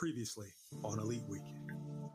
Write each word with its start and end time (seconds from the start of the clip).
Previously 0.00 0.48
on 0.82 0.98
Elite 0.98 1.28
Week. 1.28 1.44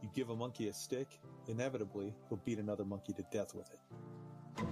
You 0.02 0.10
give 0.16 0.32
a 0.32 0.36
monkey 0.36 0.70
a 0.70 0.74
stick, 0.74 1.20
inevitably, 1.48 2.16
he'll 2.28 2.42
beat 2.44 2.58
another 2.58 2.84
monkey 2.84 3.14
to 3.14 3.24
death 3.32 3.54
with 3.54 3.70
it. 3.70 4.66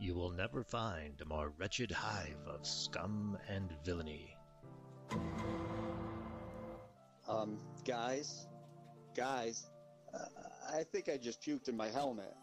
You 0.00 0.16
will 0.16 0.32
never 0.32 0.64
find 0.64 1.20
a 1.20 1.24
more 1.26 1.52
wretched 1.58 1.92
hive 1.92 2.44
of 2.44 2.66
scum 2.66 3.38
and 3.48 3.72
villainy. 3.84 4.34
Um, 7.28 7.60
guys, 7.86 8.48
guys, 9.16 9.70
uh, 10.12 10.24
I 10.76 10.82
think 10.82 11.08
I 11.08 11.18
just 11.18 11.40
puked 11.40 11.68
in 11.68 11.76
my 11.76 11.86
helmet. 11.86 12.34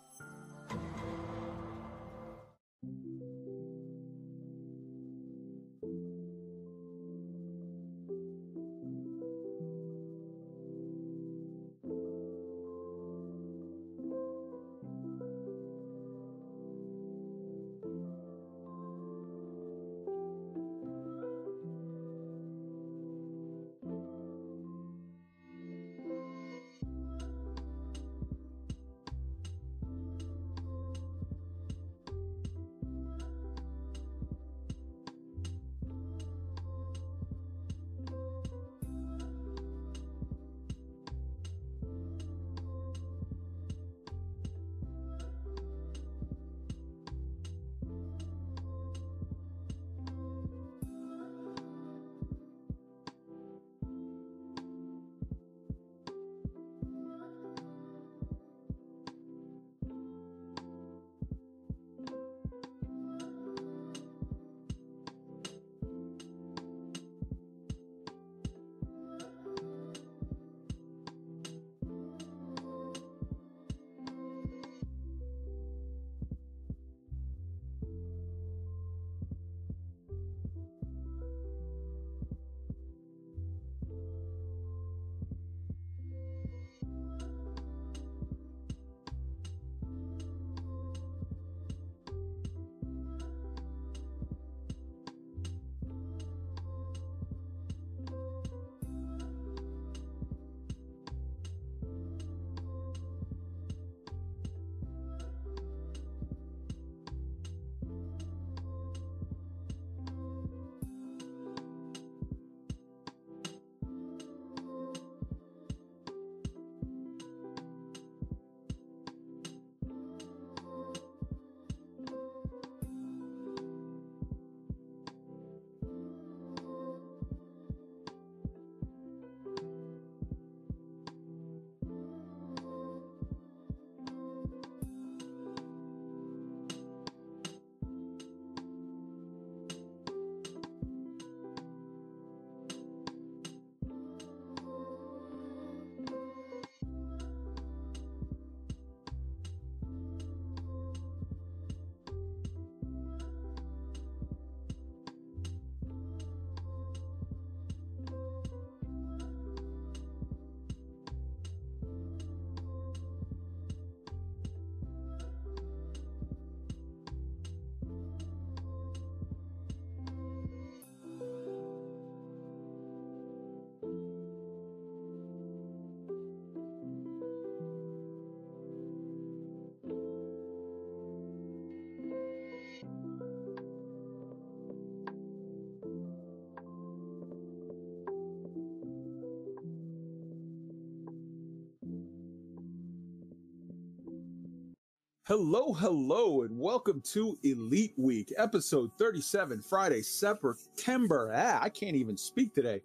Hello, 195.27 195.73
hello, 195.73 196.43
and 196.43 196.55
welcome 196.55 197.01
to 197.01 197.35
Elite 197.41 197.95
Week, 197.97 198.31
episode 198.37 198.91
37, 198.99 199.59
Friday, 199.59 200.03
September. 200.03 201.33
Ah, 201.35 201.57
I 201.63 201.67
can't 201.67 201.95
even 201.95 202.15
speak 202.15 202.53
today. 202.53 202.79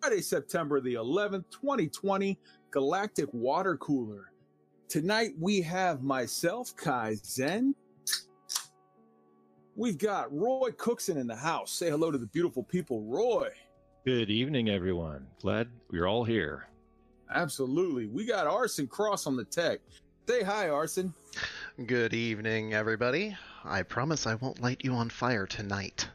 Friday, 0.00 0.20
September 0.20 0.80
the 0.80 0.94
11th, 0.94 1.44
2020, 1.52 2.36
Galactic 2.72 3.32
Water 3.32 3.76
Cooler. 3.76 4.32
Tonight 4.88 5.34
we 5.38 5.60
have 5.60 6.02
myself, 6.02 6.74
Kai 6.74 7.14
Zen. 7.24 7.76
We've 9.76 9.96
got 9.96 10.36
Roy 10.36 10.70
Cookson 10.76 11.16
in 11.16 11.28
the 11.28 11.36
house. 11.36 11.70
Say 11.70 11.90
hello 11.90 12.10
to 12.10 12.18
the 12.18 12.26
beautiful 12.26 12.64
people, 12.64 13.02
Roy. 13.04 13.50
Good 14.04 14.30
evening, 14.30 14.68
everyone. 14.68 15.28
Glad 15.40 15.68
we're 15.92 16.08
all 16.08 16.24
here. 16.24 16.66
Absolutely. 17.32 18.06
We 18.06 18.26
got 18.26 18.48
Arson 18.48 18.88
Cross 18.88 19.28
on 19.28 19.36
the 19.36 19.44
tech. 19.44 19.78
Say 20.28 20.42
hi, 20.42 20.70
Arson. 20.70 21.14
Good 21.74 22.14
evening, 22.14 22.72
everybody. 22.72 23.36
I 23.64 23.82
promise 23.82 24.28
I 24.28 24.36
won't 24.36 24.62
light 24.62 24.82
you 24.84 24.92
on 24.92 25.10
fire 25.10 25.44
tonight, 25.44 26.08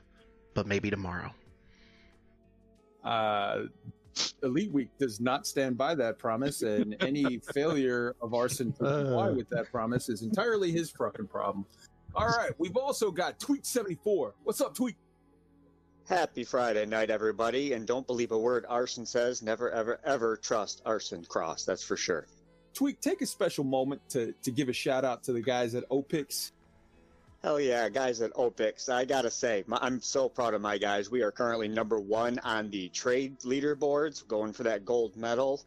but 0.53 0.66
maybe 0.66 0.90
tomorrow. 0.90 1.34
Uh, 3.03 3.64
Elite 4.41 4.72
Week 4.72 4.88
does 4.97 5.20
not 5.20 5.46
stand 5.46 5.78
by 5.78 5.96
that 5.96 6.17
promise, 6.17 6.61
and 6.61 6.96
any 7.02 7.41
failure 7.53 8.16
of 8.22 8.34
Arson 8.34 8.72
to 8.72 8.78
comply 8.78 9.32
with 9.32 9.50
that 9.50 9.70
promise 9.70 10.08
is 10.08 10.22
entirely 10.22 10.72
his 10.72 10.91
fucking 10.91 11.28
problem. 11.28 11.66
All 12.16 12.29
right, 12.29 12.52
we've 12.58 12.78
also 12.78 13.12
got 13.12 13.38
Tweet74. 13.38 14.32
What's 14.44 14.62
up, 14.62 14.73
Tweet? 14.73 14.96
Happy 16.08 16.46
Friday 16.46 16.85
night, 16.85 17.09
everybody, 17.09 17.73
and 17.73 17.85
don't 17.85 18.08
believe 18.08 18.32
a 18.32 18.40
word 18.40 18.66
Arson 18.70 19.05
says. 19.05 19.41
Never, 19.41 19.70
ever, 19.72 20.00
ever 20.05 20.38
trust 20.38 20.82
Arson 20.85 21.26
Cross. 21.26 21.66
That's 21.66 21.84
for 21.84 21.97
sure. 21.97 22.28
Tweak, 22.73 23.01
take 23.01 23.21
a 23.21 23.25
special 23.25 23.63
moment 23.63 24.01
to, 24.09 24.33
to 24.43 24.51
give 24.51 24.69
a 24.69 24.73
shout 24.73 25.03
out 25.03 25.23
to 25.23 25.33
the 25.33 25.41
guys 25.41 25.75
at 25.75 25.87
OPIX. 25.89 26.51
Hell 27.43 27.59
yeah, 27.59 27.87
guys 27.89 28.21
at 28.21 28.33
OPIX. 28.33 28.89
I 28.89 29.05
gotta 29.05 29.31
say, 29.31 29.63
my, 29.66 29.77
I'm 29.81 30.01
so 30.01 30.27
proud 30.27 30.53
of 30.53 30.61
my 30.61 30.77
guys. 30.77 31.09
We 31.09 31.21
are 31.21 31.31
currently 31.31 31.69
number 31.69 31.99
one 31.99 32.37
on 32.39 32.69
the 32.69 32.89
trade 32.89 33.39
leaderboards, 33.39 34.27
going 34.27 34.53
for 34.53 34.63
that 34.63 34.83
gold 34.83 35.16
medal. 35.16 35.61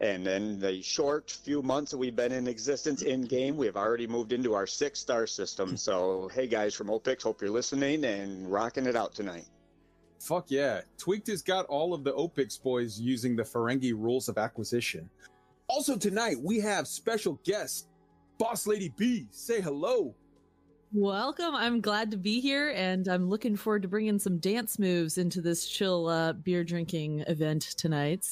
And 0.00 0.26
in 0.26 0.58
the 0.58 0.80
short 0.80 1.30
few 1.30 1.60
months 1.60 1.90
that 1.90 1.98
we've 1.98 2.16
been 2.16 2.32
in 2.32 2.48
existence 2.48 3.02
in 3.02 3.26
game, 3.26 3.58
we 3.58 3.66
have 3.66 3.76
already 3.76 4.06
moved 4.06 4.32
into 4.32 4.54
our 4.54 4.66
six 4.66 4.98
star 4.98 5.26
system. 5.26 5.76
So, 5.76 6.30
hey 6.32 6.46
guys 6.46 6.74
from 6.74 6.88
OPIX, 6.88 7.22
hope 7.22 7.42
you're 7.42 7.50
listening 7.50 8.04
and 8.04 8.50
rocking 8.50 8.86
it 8.86 8.96
out 8.96 9.14
tonight. 9.14 9.44
Fuck 10.18 10.46
yeah. 10.48 10.80
Tweaked 10.96 11.28
has 11.28 11.42
got 11.42 11.66
all 11.66 11.92
of 11.92 12.04
the 12.04 12.12
OPIX 12.12 12.62
boys 12.62 12.98
using 12.98 13.36
the 13.36 13.42
Ferengi 13.42 13.92
rules 13.92 14.28
of 14.30 14.38
acquisition. 14.38 15.10
Also 15.70 15.96
tonight, 15.96 16.36
we 16.42 16.58
have 16.58 16.88
special 16.88 17.40
guest, 17.44 17.86
Boss 18.38 18.66
Lady 18.66 18.92
B. 18.96 19.28
Say 19.30 19.60
hello. 19.60 20.16
Welcome. 20.92 21.54
I'm 21.54 21.80
glad 21.80 22.10
to 22.10 22.16
be 22.16 22.40
here, 22.40 22.70
and 22.70 23.06
I'm 23.06 23.30
looking 23.30 23.54
forward 23.54 23.82
to 23.82 23.88
bringing 23.88 24.18
some 24.18 24.38
dance 24.38 24.80
moves 24.80 25.16
into 25.16 25.40
this 25.40 25.68
chill 25.68 26.08
uh, 26.08 26.32
beer 26.32 26.64
drinking 26.64 27.20
event 27.28 27.62
tonight. 27.76 28.26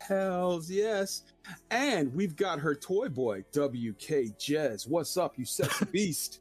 Hells 0.00 0.68
yes. 0.68 1.22
And 1.70 2.12
we've 2.12 2.34
got 2.34 2.58
her 2.58 2.74
toy 2.74 3.08
boy, 3.08 3.42
WK 3.52 4.34
Jez. 4.36 4.88
What's 4.88 5.16
up, 5.16 5.38
you 5.38 5.44
sexy 5.44 5.84
beast? 5.92 6.40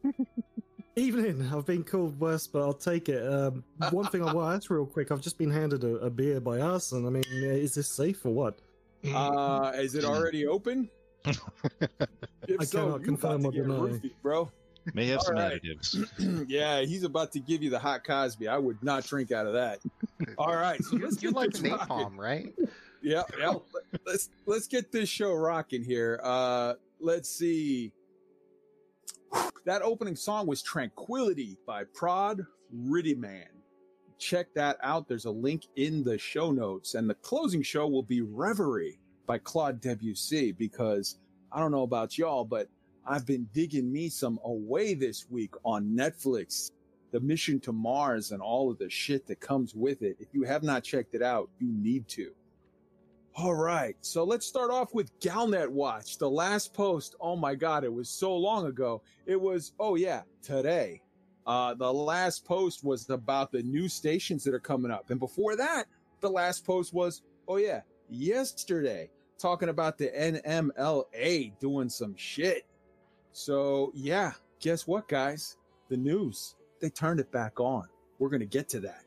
Evening. 0.95 1.47
I've 1.53 1.67
been 1.67 1.83
called 1.83 2.19
worse, 2.19 2.47
but 2.47 2.63
I'll 2.63 2.73
take 2.73 3.07
it. 3.07 3.23
Um, 3.23 3.63
one 3.91 4.07
thing 4.07 4.27
I 4.27 4.33
want 4.33 4.49
to 4.49 4.55
ask 4.55 4.71
real 4.71 4.87
quick: 4.87 5.11
I've 5.11 5.21
just 5.21 5.37
been 5.37 5.51
handed 5.51 5.83
a, 5.83 5.97
a 5.97 6.09
beer 6.09 6.39
by 6.41 6.59
us, 6.59 6.91
and 6.91 7.05
I 7.05 7.11
mean, 7.11 7.23
is 7.31 7.75
this 7.75 7.87
safe 7.87 8.25
or 8.25 8.33
what? 8.33 8.57
Uh, 9.13 9.71
is 9.75 9.95
it 9.95 10.05
already 10.05 10.47
open? 10.47 10.89
If 12.45 12.59
I 12.59 12.65
cannot 12.65 13.03
confirm 13.03 13.39
about 13.41 13.53
to 13.53 13.61
or 13.61 13.63
deny. 13.63 13.75
roofied, 13.75 14.11
bro. 14.21 14.51
May 14.93 15.07
have 15.07 15.19
All 15.19 15.25
some 15.25 15.35
right. 15.35 15.61
additives. 15.63 16.45
yeah, 16.49 16.81
he's 16.81 17.03
about 17.03 17.31
to 17.31 17.39
give 17.39 17.63
you 17.63 17.69
the 17.69 17.79
hot 17.79 18.03
Cosby. 18.03 18.49
I 18.49 18.57
would 18.57 18.83
not 18.83 19.05
drink 19.05 19.31
out 19.31 19.47
of 19.47 19.53
that. 19.53 19.79
All 20.37 20.53
right, 20.53 20.83
so 20.83 20.97
You, 20.97 21.03
let's 21.05 21.15
get 21.15 21.31
like 21.33 21.51
this 21.53 21.61
rocking. 21.61 21.87
napalm, 21.87 22.17
right? 22.17 22.53
Yeah, 23.01 23.23
yeah. 23.39 23.53
let's 24.05 24.29
let's 24.45 24.67
get 24.67 24.91
this 24.91 25.07
show 25.07 25.33
rocking 25.33 25.83
here. 25.85 26.19
Uh, 26.21 26.73
let's 26.99 27.29
see. 27.29 27.93
That 29.65 29.81
opening 29.83 30.17
song 30.17 30.45
was 30.45 30.61
"Tranquility" 30.61 31.57
by 31.65 31.85
Prod 31.85 32.45
Riddyman. 32.75 33.45
Check 34.23 34.53
that 34.53 34.77
out. 34.81 35.09
There's 35.09 35.25
a 35.25 35.31
link 35.31 35.67
in 35.75 36.01
the 36.01 36.17
show 36.17 36.53
notes, 36.53 36.95
and 36.95 37.09
the 37.09 37.15
closing 37.15 37.61
show 37.61 37.89
will 37.89 38.03
be 38.03 38.21
"Reverie" 38.21 38.97
by 39.25 39.37
Claude 39.37 39.81
Debussy. 39.81 40.53
Because 40.53 41.17
I 41.51 41.59
don't 41.59 41.71
know 41.71 41.83
about 41.83 42.17
y'all, 42.17 42.45
but 42.45 42.69
I've 43.05 43.25
been 43.25 43.49
digging 43.53 43.91
me 43.91 44.07
some 44.07 44.39
away 44.45 44.93
this 44.93 45.25
week 45.29 45.53
on 45.65 45.93
Netflix. 45.93 46.71
The 47.11 47.19
Mission 47.19 47.59
to 47.59 47.73
Mars 47.73 48.31
and 48.31 48.41
all 48.41 48.71
of 48.71 48.77
the 48.77 48.89
shit 48.89 49.27
that 49.27 49.41
comes 49.41 49.75
with 49.75 50.01
it. 50.01 50.15
If 50.21 50.29
you 50.31 50.43
have 50.43 50.63
not 50.63 50.85
checked 50.85 51.15
it 51.15 51.21
out, 51.21 51.49
you 51.59 51.67
need 51.67 52.07
to. 52.07 52.31
All 53.35 53.55
right, 53.55 53.97
so 53.99 54.23
let's 54.23 54.47
start 54.47 54.71
off 54.71 54.93
with 54.93 55.19
Galnet 55.19 55.67
Watch. 55.67 56.17
The 56.17 56.29
last 56.29 56.73
post, 56.73 57.15
oh 57.19 57.35
my 57.35 57.55
god, 57.55 57.83
it 57.83 57.93
was 57.93 58.07
so 58.09 58.33
long 58.37 58.67
ago. 58.67 59.01
It 59.25 59.39
was, 59.39 59.73
oh 59.79 59.95
yeah, 59.95 60.21
today. 60.41 61.02
Uh, 61.45 61.73
the 61.73 61.91
last 61.91 62.45
post 62.45 62.83
was 62.83 63.09
about 63.09 63.51
the 63.51 63.63
new 63.63 63.87
stations 63.87 64.43
that 64.43 64.53
are 64.53 64.59
coming 64.59 64.91
up. 64.91 65.09
And 65.09 65.19
before 65.19 65.55
that, 65.55 65.85
the 66.21 66.29
last 66.29 66.65
post 66.65 66.93
was, 66.93 67.21
oh 67.47 67.57
yeah, 67.57 67.81
yesterday, 68.09 69.09
talking 69.37 69.69
about 69.69 69.97
the 69.97 70.09
NMLA 70.09 71.59
doing 71.59 71.89
some 71.89 72.15
shit. 72.15 72.65
So 73.33 73.91
yeah, 73.93 74.31
guess 74.59 74.87
what, 74.87 75.07
guys? 75.07 75.57
The 75.89 75.97
news, 75.97 76.55
they 76.79 76.89
turned 76.89 77.19
it 77.19 77.31
back 77.31 77.59
on. 77.59 77.87
We're 78.19 78.29
going 78.29 78.39
to 78.39 78.45
get 78.45 78.69
to 78.69 78.79
that. 78.81 79.03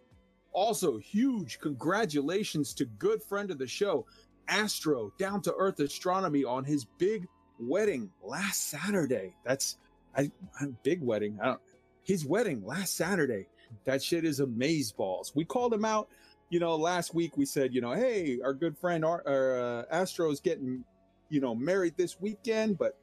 Also, 0.52 0.98
huge 0.98 1.58
congratulations 1.58 2.74
to 2.74 2.84
good 2.84 3.22
friend 3.22 3.50
of 3.50 3.58
the 3.58 3.66
show, 3.66 4.06
Astro, 4.48 5.12
down 5.18 5.42
to 5.42 5.54
earth 5.54 5.80
astronomy 5.80 6.44
on 6.44 6.64
his 6.64 6.84
big 6.84 7.26
wedding 7.58 8.10
last 8.22 8.68
Saturday. 8.68 9.34
That's 9.44 9.78
a 10.16 10.30
big 10.82 11.02
wedding. 11.02 11.38
I 11.42 11.46
don't, 11.46 11.60
his 12.06 12.24
wedding 12.24 12.64
last 12.64 12.96
Saturday. 12.96 13.48
That 13.84 14.02
shit 14.02 14.24
is 14.24 14.40
amaze 14.40 14.92
balls. 14.92 15.32
We 15.34 15.44
called 15.44 15.74
him 15.74 15.84
out, 15.84 16.08
you 16.50 16.60
know, 16.60 16.76
last 16.76 17.14
week. 17.14 17.36
We 17.36 17.44
said, 17.44 17.74
you 17.74 17.80
know, 17.80 17.92
hey, 17.92 18.38
our 18.42 18.54
good 18.54 18.78
friend 18.78 19.04
uh, 19.04 19.82
Astro 19.90 20.30
is 20.30 20.40
getting, 20.40 20.84
you 21.28 21.40
know, 21.40 21.54
married 21.54 21.94
this 21.96 22.20
weekend, 22.20 22.78
but 22.78 22.96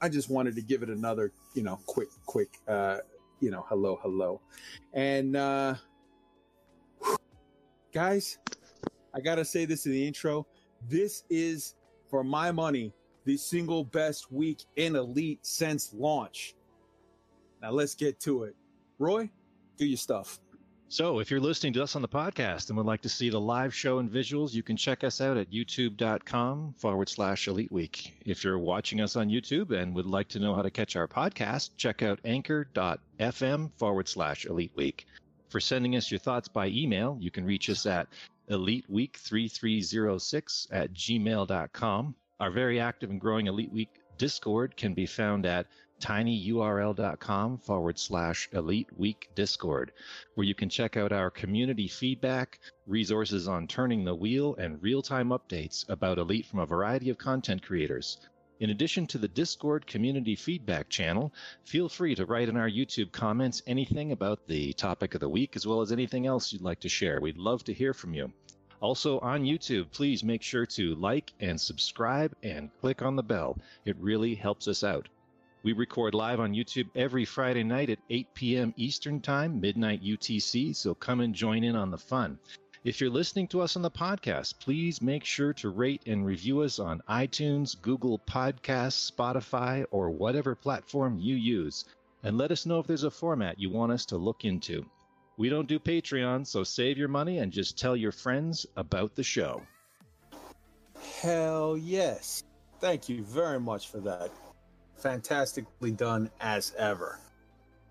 I 0.00 0.08
just 0.08 0.30
wanted 0.30 0.54
to 0.54 0.62
give 0.62 0.82
it 0.82 0.88
another, 0.88 1.32
you 1.54 1.62
know, 1.64 1.80
quick, 1.86 2.08
quick, 2.24 2.58
uh, 2.68 2.98
you 3.40 3.50
know, 3.50 3.66
hello, 3.68 3.98
hello, 4.02 4.40
and. 4.94 5.36
uh 5.36 5.74
guys, 7.92 8.38
I 9.14 9.20
gotta 9.20 9.44
say 9.44 9.64
this 9.64 9.86
in 9.86 9.92
the 9.92 10.06
intro. 10.06 10.46
This 10.88 11.24
is, 11.28 11.74
for 12.08 12.24
my 12.24 12.52
money, 12.52 12.92
the 13.24 13.36
single 13.36 13.84
best 13.84 14.32
week 14.32 14.64
in 14.76 14.96
Elite 14.96 15.40
since 15.42 15.92
launch. 15.92 16.54
Now 17.62 17.70
let's 17.70 17.94
get 17.94 18.20
to 18.20 18.44
it. 18.44 18.54
Roy, 18.98 19.30
do 19.76 19.86
your 19.86 19.96
stuff. 19.96 20.40
So, 20.88 21.20
if 21.20 21.30
you're 21.30 21.38
listening 21.38 21.72
to 21.74 21.84
us 21.84 21.94
on 21.94 22.02
the 22.02 22.08
podcast 22.08 22.68
and 22.68 22.76
would 22.76 22.84
like 22.84 23.02
to 23.02 23.08
see 23.08 23.30
the 23.30 23.40
live 23.40 23.72
show 23.72 23.98
and 23.98 24.10
visuals, 24.10 24.52
you 24.52 24.64
can 24.64 24.76
check 24.76 25.04
us 25.04 25.20
out 25.20 25.36
at 25.36 25.52
youtube.com 25.52 26.74
forward 26.76 27.08
slash 27.08 27.46
elite 27.46 27.70
week. 27.70 28.18
If 28.26 28.42
you're 28.42 28.58
watching 28.58 29.00
us 29.00 29.14
on 29.14 29.28
YouTube 29.28 29.70
and 29.70 29.94
would 29.94 30.06
like 30.06 30.26
to 30.30 30.40
know 30.40 30.52
how 30.52 30.62
to 30.62 30.70
catch 30.70 30.96
our 30.96 31.06
podcast, 31.06 31.70
check 31.76 32.02
out 32.02 32.18
anchor.fm 32.24 33.70
forward 33.76 34.08
slash 34.08 34.46
elite 34.46 34.72
week. 34.74 35.06
For 35.48 35.60
sending 35.60 35.94
us 35.94 36.10
your 36.10 36.18
thoughts 36.18 36.48
by 36.48 36.66
email, 36.66 37.16
you 37.20 37.30
can 37.30 37.44
reach 37.44 37.70
us 37.70 37.86
at 37.86 38.08
eliteweek3306 38.50 40.66
at 40.72 40.92
gmail.com. 40.92 42.14
Our 42.40 42.50
very 42.50 42.80
active 42.80 43.10
and 43.10 43.20
growing 43.20 43.46
Elite 43.46 43.72
Week 43.72 44.00
Discord 44.18 44.76
can 44.76 44.94
be 44.94 45.06
found 45.06 45.46
at 45.46 45.66
tinyurl.com 46.00 47.58
forward 47.58 47.98
slash 47.98 48.48
elite 48.52 48.88
week 48.96 49.30
discord 49.34 49.92
where 50.34 50.46
you 50.46 50.54
can 50.54 50.68
check 50.68 50.96
out 50.96 51.12
our 51.12 51.30
community 51.30 51.86
feedback 51.86 52.58
resources 52.86 53.46
on 53.46 53.66
turning 53.66 54.04
the 54.04 54.14
wheel 54.14 54.54
and 54.56 54.82
real-time 54.82 55.28
updates 55.28 55.88
about 55.88 56.18
elite 56.18 56.46
from 56.46 56.60
a 56.60 56.66
variety 56.66 57.10
of 57.10 57.18
content 57.18 57.62
creators 57.62 58.18
in 58.60 58.70
addition 58.70 59.06
to 59.06 59.18
the 59.18 59.28
discord 59.28 59.86
community 59.86 60.34
feedback 60.34 60.88
channel 60.88 61.32
feel 61.64 61.88
free 61.88 62.14
to 62.14 62.26
write 62.26 62.48
in 62.48 62.56
our 62.56 62.70
youtube 62.70 63.12
comments 63.12 63.62
anything 63.66 64.12
about 64.12 64.46
the 64.46 64.72
topic 64.72 65.14
of 65.14 65.20
the 65.20 65.28
week 65.28 65.54
as 65.54 65.66
well 65.66 65.80
as 65.80 65.92
anything 65.92 66.26
else 66.26 66.52
you'd 66.52 66.62
like 66.62 66.80
to 66.80 66.88
share 66.88 67.20
we'd 67.20 67.36
love 67.36 67.62
to 67.62 67.74
hear 67.74 67.92
from 67.92 68.14
you 68.14 68.32
also 68.80 69.18
on 69.18 69.42
YouTube, 69.42 69.90
please 69.90 70.24
make 70.24 70.42
sure 70.42 70.66
to 70.66 70.94
like 70.94 71.32
and 71.40 71.60
subscribe 71.60 72.34
and 72.42 72.70
click 72.80 73.02
on 73.02 73.16
the 73.16 73.22
bell. 73.22 73.58
It 73.84 73.96
really 73.98 74.34
helps 74.34 74.68
us 74.68 74.82
out. 74.82 75.08
We 75.62 75.74
record 75.74 76.14
live 76.14 76.40
on 76.40 76.54
YouTube 76.54 76.88
every 76.94 77.26
Friday 77.26 77.64
night 77.64 77.90
at 77.90 77.98
8 78.08 78.32
p.m. 78.32 78.72
Eastern 78.78 79.20
Time, 79.20 79.60
midnight 79.60 80.02
UTC, 80.02 80.74
so 80.74 80.94
come 80.94 81.20
and 81.20 81.34
join 81.34 81.64
in 81.64 81.76
on 81.76 81.90
the 81.90 81.98
fun. 81.98 82.38
If 82.82 82.98
you're 82.98 83.10
listening 83.10 83.46
to 83.48 83.60
us 83.60 83.76
on 83.76 83.82
the 83.82 83.90
podcast, 83.90 84.58
please 84.58 85.02
make 85.02 85.22
sure 85.22 85.52
to 85.52 85.68
rate 85.68 86.00
and 86.06 86.24
review 86.24 86.62
us 86.62 86.78
on 86.78 87.02
iTunes, 87.10 87.78
Google 87.82 88.18
Podcasts, 88.20 89.12
Spotify, 89.12 89.84
or 89.90 90.08
whatever 90.08 90.54
platform 90.54 91.18
you 91.18 91.36
use. 91.36 91.84
And 92.22 92.38
let 92.38 92.52
us 92.52 92.64
know 92.64 92.78
if 92.78 92.86
there's 92.86 93.04
a 93.04 93.10
format 93.10 93.60
you 93.60 93.68
want 93.68 93.92
us 93.92 94.06
to 94.06 94.16
look 94.16 94.46
into. 94.46 94.86
We 95.36 95.50
don't 95.50 95.68
do 95.68 95.78
Patreon, 95.78 96.46
so 96.46 96.64
save 96.64 96.96
your 96.96 97.08
money 97.08 97.36
and 97.36 97.52
just 97.52 97.78
tell 97.78 97.96
your 97.96 98.12
friends 98.12 98.64
about 98.76 99.14
the 99.14 99.22
show. 99.22 99.60
Hell 101.20 101.76
yes. 101.76 102.44
Thank 102.80 103.10
you 103.10 103.22
very 103.24 103.60
much 103.60 103.88
for 103.88 104.00
that. 104.00 104.30
Fantastically 105.00 105.92
done 105.92 106.30
as 106.40 106.74
ever. 106.76 107.18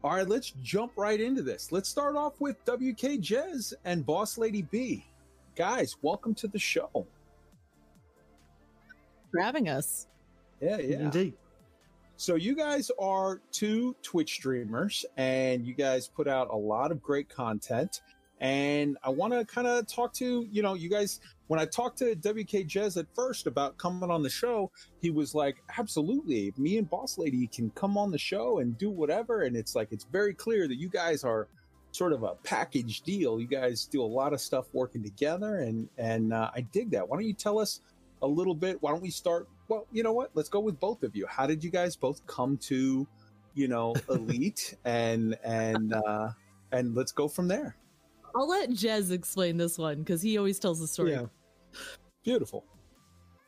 All 0.04 0.12
right, 0.12 0.28
let's 0.28 0.51
jump 0.62 0.94
right 0.96 1.20
into 1.20 1.42
this. 1.42 1.72
Let's 1.72 1.89
start 1.89 2.16
off 2.16 2.39
with 2.39 2.58
WK 2.66 3.20
Jez 3.20 3.74
and 3.84 4.06
Boss 4.06 4.38
Lady 4.38 4.62
B. 4.62 5.06
Guys, 5.56 5.96
welcome 6.01 6.34
to 6.36 6.48
the 6.48 6.60
show. 6.60 7.06
For 9.32 9.42
having 9.42 9.70
us. 9.70 10.08
Yeah, 10.62 10.78
yeah. 10.78 11.00
Indeed. 11.00 11.34
So 12.16 12.36
you 12.36 12.56
guys 12.56 12.92
are 13.00 13.42
two 13.51 13.96
Twitch 14.04 14.34
streamers 14.34 15.06
and 15.18 15.66
you 15.66 15.74
guys 15.74 16.08
put 16.08 16.28
out 16.28 16.50
a 16.51 16.56
lot 16.56 16.92
of 16.92 17.01
great 17.01 17.30
content. 17.30 18.01
And 18.39 18.98
I 19.03 19.10
want 19.10 19.34
to 19.34 19.43
kind 19.43 19.67
of 19.67 19.86
talk 19.88 20.13
to, 20.13 20.48
you 20.50 20.62
know, 20.62 20.74
you 20.74 20.89
guys, 20.89 21.19
when 21.48 21.60
I 21.60 21.65
talked 21.65 21.98
to 22.00 22.15
WK 22.15 22.65
Jez 22.67 22.98
at 22.98 23.05
first 23.13 23.48
about 23.48 23.77
coming 23.77 24.10
on 24.10 24.24
the 24.24 24.29
show, 24.29 24.72
he 25.01 25.10
was 25.10 25.36
like, 25.36 25.58
absolutely, 25.77 26.53
me 26.58 26.77
and 26.77 26.89
Boss 26.89 27.17
Lady 27.17 27.48
can 27.48 27.69
come 27.72 27.98
on 27.98 28.12
the 28.12 28.17
show 28.17 28.60
and 28.60 28.77
do 28.77 28.89
whatever. 28.89 29.41
And 29.41 29.58
it's 29.58 29.75
like, 29.75 29.89
it's 29.91 30.05
very 30.05 30.34
clear 30.34 30.67
that 30.67 30.77
you 30.77 30.88
guys 30.88 31.24
are 31.24 31.48
sort 31.91 32.13
of 32.13 32.24
a 32.24 32.36
package 32.43 33.01
deal. 33.01 33.41
You 33.41 33.48
guys 33.48 33.86
do 33.86 34.01
a 34.01 34.05
lot 34.05 34.31
of 34.31 34.39
stuff 34.39 34.67
working 34.72 35.03
together. 35.03 35.58
And, 35.58 35.89
and 35.98 36.34
uh, 36.34 36.50
I 36.55 36.62
dig 36.62 36.91
that. 36.91 37.08
Why 37.08 37.17
don't 37.17 37.25
you 37.25 37.34
tell 37.34 37.60
us 37.60 37.81
a 38.22 38.27
little 38.27 38.55
bit? 38.55 38.81
Why 38.81 38.91
don't 38.91 39.01
we 39.01 39.10
start? 39.10 39.50
Well, 39.67 39.86
you 39.91 40.03
know 40.03 40.13
what? 40.13 40.31
Let's 40.34 40.50
go 40.50 40.62
with 40.62 40.79
both 40.79 41.03
of 41.03 41.13
you. 41.15 41.27
How 41.27 41.46
did 41.46 41.62
you 41.62 41.72
guys 41.72 41.98
both 41.98 42.25
come 42.25 42.58
to, 42.58 43.05
you 43.53 43.67
know, 43.67 43.96
Elite 44.10 44.75
and, 44.86 45.38
and, 45.43 45.93
uh, 45.93 46.29
and 46.72 46.96
let's 46.96 47.12
go 47.12 47.27
from 47.27 47.50
there. 47.50 47.75
I'll 48.36 48.48
let 48.50 48.70
Jez 48.72 49.12
explain 49.12 49.58
this 49.58 49.78
one 49.78 50.00
because 50.00 50.22
he 50.22 50.38
always 50.38 50.60
tells 50.60 50.80
the 50.80 50.88
story. 50.88 51.12
Yeah. 51.12 51.26
Beautiful. 52.24 52.66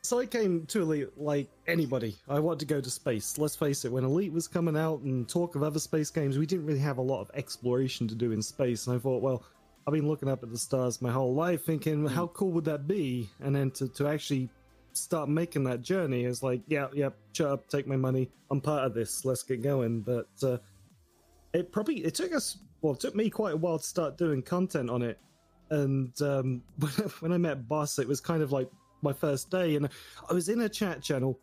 So 0.03 0.19
I 0.19 0.25
came 0.25 0.65
to 0.67 0.81
Elite 0.81 1.09
like 1.17 1.49
anybody. 1.67 2.17
I 2.27 2.39
wanted 2.39 2.59
to 2.61 2.65
go 2.65 2.81
to 2.81 2.89
space. 2.89 3.37
Let's 3.37 3.55
face 3.55 3.85
it, 3.85 3.91
when 3.91 4.03
Elite 4.03 4.33
was 4.33 4.47
coming 4.47 4.75
out 4.75 5.01
and 5.01 5.29
talk 5.29 5.55
of 5.55 5.61
other 5.61 5.79
space 5.79 6.09
games, 6.09 6.39
we 6.39 6.45
didn't 6.47 6.65
really 6.65 6.79
have 6.79 6.97
a 6.97 7.01
lot 7.03 7.21
of 7.21 7.29
exploration 7.35 8.07
to 8.07 8.15
do 8.15 8.31
in 8.31 8.41
space. 8.41 8.87
And 8.87 8.95
I 8.95 8.99
thought, 8.99 9.21
well, 9.21 9.43
I've 9.85 9.93
been 9.93 10.07
looking 10.07 10.29
up 10.29 10.41
at 10.41 10.49
the 10.51 10.57
stars 10.57 11.01
my 11.01 11.11
whole 11.11 11.35
life, 11.35 11.65
thinking, 11.65 12.01
Hmm. 12.01 12.07
how 12.07 12.27
cool 12.27 12.51
would 12.53 12.65
that 12.65 12.87
be? 12.87 13.29
And 13.41 13.55
then 13.55 13.69
to, 13.71 13.87
to 13.89 14.07
actually 14.07 14.49
start 14.93 15.29
making 15.29 15.63
that 15.65 15.81
journey 15.81 16.25
is 16.25 16.41
like, 16.41 16.61
yeah, 16.67 16.87
yeah, 16.93 17.09
shut 17.33 17.51
up, 17.51 17.67
take 17.67 17.85
my 17.87 17.95
money. 17.95 18.29
I'm 18.49 18.59
part 18.59 18.83
of 18.85 18.93
this. 18.95 19.23
Let's 19.23 19.43
get 19.43 19.61
going. 19.61 20.01
But 20.01 20.29
uh, 20.41 20.57
it 21.53 21.71
probably 21.71 22.03
it 22.03 22.15
took 22.15 22.33
us 22.33 22.57
well, 22.81 22.93
it 22.93 22.99
took 22.99 23.15
me 23.15 23.29
quite 23.29 23.53
a 23.53 23.57
while 23.57 23.79
to 23.79 23.85
start 23.85 24.17
doing 24.17 24.41
content 24.41 24.89
on 24.89 25.01
it. 25.01 25.19
And 25.69 26.19
um, 26.21 26.61
when, 26.79 26.91
when 27.19 27.31
I 27.31 27.37
met 27.37 27.67
Boss, 27.67 27.99
it 27.99 28.07
was 28.07 28.19
kind 28.19 28.41
of 28.41 28.51
like 28.51 28.69
my 29.01 29.13
first 29.13 29.49
day, 29.49 29.75
and 29.75 29.89
I 30.29 30.33
was 30.33 30.49
in 30.49 30.61
a 30.61 30.69
chat 30.69 31.01
channel, 31.01 31.39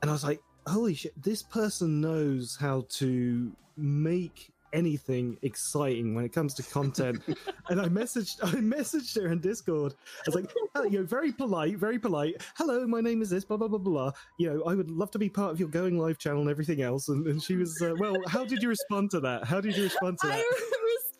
and 0.00 0.10
I 0.10 0.14
was 0.14 0.24
like, 0.24 0.40
holy 0.66 0.94
shit, 0.94 1.20
this 1.22 1.42
person 1.42 2.00
knows 2.00 2.56
how 2.58 2.86
to 2.88 3.52
make 3.76 4.52
anything 4.72 5.36
exciting 5.42 6.14
when 6.14 6.24
it 6.24 6.32
comes 6.32 6.54
to 6.54 6.62
content. 6.62 7.22
and 7.68 7.80
I 7.80 7.86
messaged 7.86 8.38
I 8.42 8.56
messaged 8.56 9.20
her 9.20 9.30
in 9.30 9.40
Discord. 9.40 9.94
I 9.94 10.22
was 10.26 10.34
like, 10.34 10.50
"Hello, 10.74 10.86
you 10.86 11.00
know, 11.00 11.04
very 11.04 11.32
polite, 11.32 11.76
very 11.76 11.98
polite. 11.98 12.42
Hello, 12.56 12.86
my 12.86 13.00
name 13.00 13.22
is 13.22 13.30
this, 13.30 13.44
blah 13.44 13.56
blah 13.56 13.68
blah 13.68 13.78
blah. 13.78 14.12
You 14.38 14.52
know, 14.52 14.64
I 14.64 14.74
would 14.74 14.90
love 14.90 15.10
to 15.12 15.18
be 15.18 15.28
part 15.28 15.52
of 15.52 15.60
your 15.60 15.68
going 15.68 15.98
live 15.98 16.18
channel 16.18 16.40
and 16.40 16.50
everything 16.50 16.82
else. 16.82 17.08
And, 17.08 17.26
and 17.26 17.42
she 17.42 17.56
was, 17.56 17.80
uh, 17.82 17.94
well, 17.98 18.16
how 18.26 18.44
did 18.44 18.62
you 18.62 18.68
respond 18.68 19.10
to 19.12 19.20
that? 19.20 19.44
How 19.44 19.60
did 19.60 19.76
you 19.76 19.84
respond 19.84 20.18
to 20.20 20.28
that? 20.28 20.44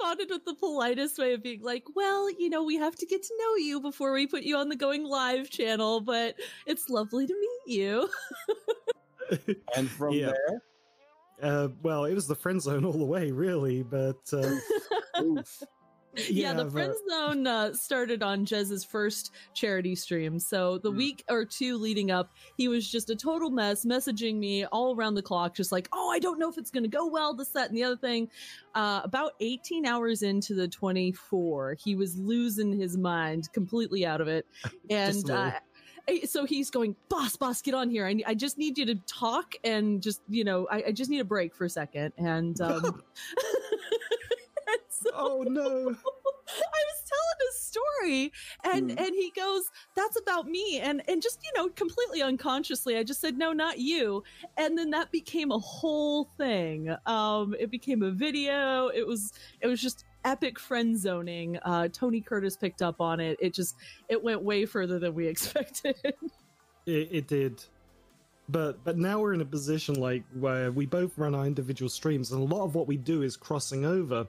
I 0.02 0.10
responded 0.10 0.30
with 0.30 0.44
the 0.44 0.54
politest 0.54 1.18
way 1.18 1.34
of 1.34 1.42
being 1.42 1.62
like, 1.62 1.84
well, 1.94 2.30
you 2.30 2.50
know, 2.50 2.62
we 2.62 2.76
have 2.76 2.96
to 2.96 3.06
get 3.06 3.22
to 3.22 3.34
know 3.38 3.56
you 3.56 3.80
before 3.80 4.12
we 4.12 4.26
put 4.26 4.42
you 4.42 4.56
on 4.56 4.68
the 4.68 4.76
going 4.76 5.04
live 5.04 5.50
channel, 5.50 6.00
but 6.00 6.34
it's 6.66 6.88
lovely 6.88 7.26
to 7.26 7.34
meet 7.34 7.74
you. 7.76 8.08
And 9.76 9.88
from 9.90 10.14
Yeah. 10.14 10.32
there, 10.32 10.62
Uh, 11.40 11.68
well, 11.82 12.04
it 12.04 12.14
was 12.14 12.26
the 12.26 12.34
friend 12.34 12.60
zone 12.60 12.84
all 12.84 12.92
the 12.92 13.04
way, 13.04 13.30
really. 13.30 13.82
But 13.82 14.20
uh, 14.32 14.50
oof. 16.18 16.30
yeah, 16.30 16.52
the 16.52 16.64
but- 16.64 16.72
friend 16.72 16.94
zone 17.10 17.46
uh, 17.46 17.72
started 17.74 18.22
on 18.22 18.44
Jez's 18.44 18.84
first 18.84 19.32
charity 19.54 19.94
stream. 19.94 20.38
So 20.38 20.78
the 20.78 20.90
Hmm. 20.90 20.96
week 20.96 21.24
or 21.28 21.44
two 21.44 21.76
leading 21.78 22.10
up, 22.10 22.30
he 22.56 22.68
was 22.68 22.90
just 22.90 23.10
a 23.10 23.16
total 23.16 23.50
mess, 23.50 23.84
messaging 23.84 24.36
me 24.36 24.64
all 24.66 24.94
around 24.94 25.14
the 25.14 25.22
clock, 25.22 25.54
just 25.54 25.72
like, 25.72 25.88
"Oh, 25.92 26.10
I 26.10 26.18
don't 26.18 26.38
know 26.38 26.48
if 26.50 26.58
it's 26.58 26.70
going 26.70 26.84
to 26.84 26.88
go 26.88 27.06
well." 27.06 27.34
This, 27.34 27.48
that, 27.50 27.68
and 27.68 27.76
the 27.76 27.84
other 27.84 27.96
thing. 27.96 28.28
Uh, 28.74 29.00
about 29.04 29.32
18 29.40 29.84
hours 29.86 30.22
into 30.22 30.54
the 30.54 30.66
24, 30.68 31.76
he 31.82 31.94
was 31.94 32.16
losing 32.16 32.72
his 32.72 32.96
mind, 32.96 33.52
completely 33.52 34.06
out 34.06 34.20
of 34.20 34.28
it, 34.28 34.46
and. 34.90 35.30
Uh, 35.30 35.52
eh, 36.08 36.26
so 36.26 36.44
he's 36.44 36.68
going, 36.68 36.96
boss, 37.08 37.36
boss, 37.36 37.62
get 37.62 37.74
on 37.74 37.88
here. 37.88 38.04
I, 38.06 38.20
I 38.26 38.34
just 38.34 38.58
need 38.58 38.76
you 38.76 38.84
to 38.86 38.96
talk 39.06 39.54
and 39.62 40.02
just, 40.02 40.20
you 40.28 40.42
know, 40.42 40.66
I, 40.68 40.84
I 40.88 40.92
just 40.92 41.08
need 41.10 41.20
a 41.20 41.24
break 41.24 41.54
for 41.54 41.64
a 41.64 41.70
second. 41.70 42.12
And, 42.18 42.60
um, 42.60 42.84
and 42.84 42.94
so- 45.02 45.10
oh 45.14 45.42
no. 45.42 45.94
I 46.54 46.82
was 46.90 47.02
telling 47.12 47.40
a 47.48 47.52
story 47.56 48.32
and 48.64 48.90
Mhm. 48.90 49.06
and 49.06 49.14
he 49.14 49.32
goes 49.34 49.62
that's 49.96 50.18
about 50.20 50.46
me 50.48 50.80
and 50.80 51.02
and 51.08 51.22
just 51.22 51.38
you 51.42 51.50
know 51.56 51.68
completely 51.70 52.20
unconsciously 52.22 52.96
I 52.96 53.04
just 53.04 53.20
said 53.20 53.38
no 53.38 53.52
not 53.52 53.78
you 53.78 54.22
and 54.56 54.76
then 54.76 54.90
that 54.90 55.10
became 55.12 55.50
a 55.52 55.58
whole 55.58 56.24
thing 56.36 56.94
um 57.06 57.54
it 57.58 57.70
became 57.70 58.02
a 58.02 58.10
video 58.10 58.88
it 58.88 59.06
was 59.06 59.32
it 59.60 59.66
was 59.66 59.80
just 59.80 60.04
epic 60.24 60.58
friend 60.58 60.98
zoning 60.98 61.58
uh 61.62 61.88
Tony 61.92 62.20
Curtis 62.20 62.56
picked 62.56 62.82
up 62.82 63.00
on 63.00 63.18
it 63.20 63.38
it 63.40 63.54
just 63.54 63.76
it 64.08 64.22
went 64.22 64.42
way 64.42 64.66
further 64.66 64.98
than 64.98 65.14
we 65.14 65.26
expected 65.34 65.96
It, 66.86 67.08
it 67.12 67.28
did. 67.28 67.64
But 68.48 68.82
but 68.84 68.98
now 68.98 69.20
we're 69.20 69.32
in 69.34 69.40
a 69.40 69.44
position 69.46 69.94
like 69.94 70.24
where 70.34 70.72
we 70.72 70.84
both 70.84 71.16
run 71.16 71.34
our 71.34 71.46
individual 71.46 71.88
streams, 71.88 72.32
and 72.32 72.42
a 72.42 72.54
lot 72.54 72.64
of 72.64 72.74
what 72.74 72.88
we 72.88 72.96
do 72.96 73.22
is 73.22 73.36
crossing 73.36 73.84
over, 73.86 74.26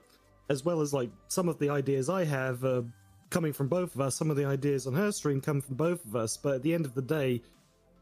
as 0.48 0.64
well 0.64 0.80
as 0.80 0.92
like 0.92 1.10
some 1.28 1.48
of 1.48 1.58
the 1.58 1.70
ideas 1.70 2.08
I 2.08 2.24
have 2.24 2.64
uh, 2.64 2.82
coming 3.30 3.52
from 3.52 3.68
both 3.68 3.94
of 3.94 4.00
us. 4.00 4.14
Some 4.14 4.30
of 4.30 4.36
the 4.36 4.44
ideas 4.44 4.86
on 4.86 4.94
her 4.94 5.10
stream 5.12 5.40
come 5.40 5.60
from 5.60 5.76
both 5.76 6.04
of 6.04 6.16
us. 6.16 6.36
But 6.36 6.56
at 6.56 6.62
the 6.62 6.74
end 6.74 6.84
of 6.84 6.94
the 6.94 7.02
day, 7.02 7.42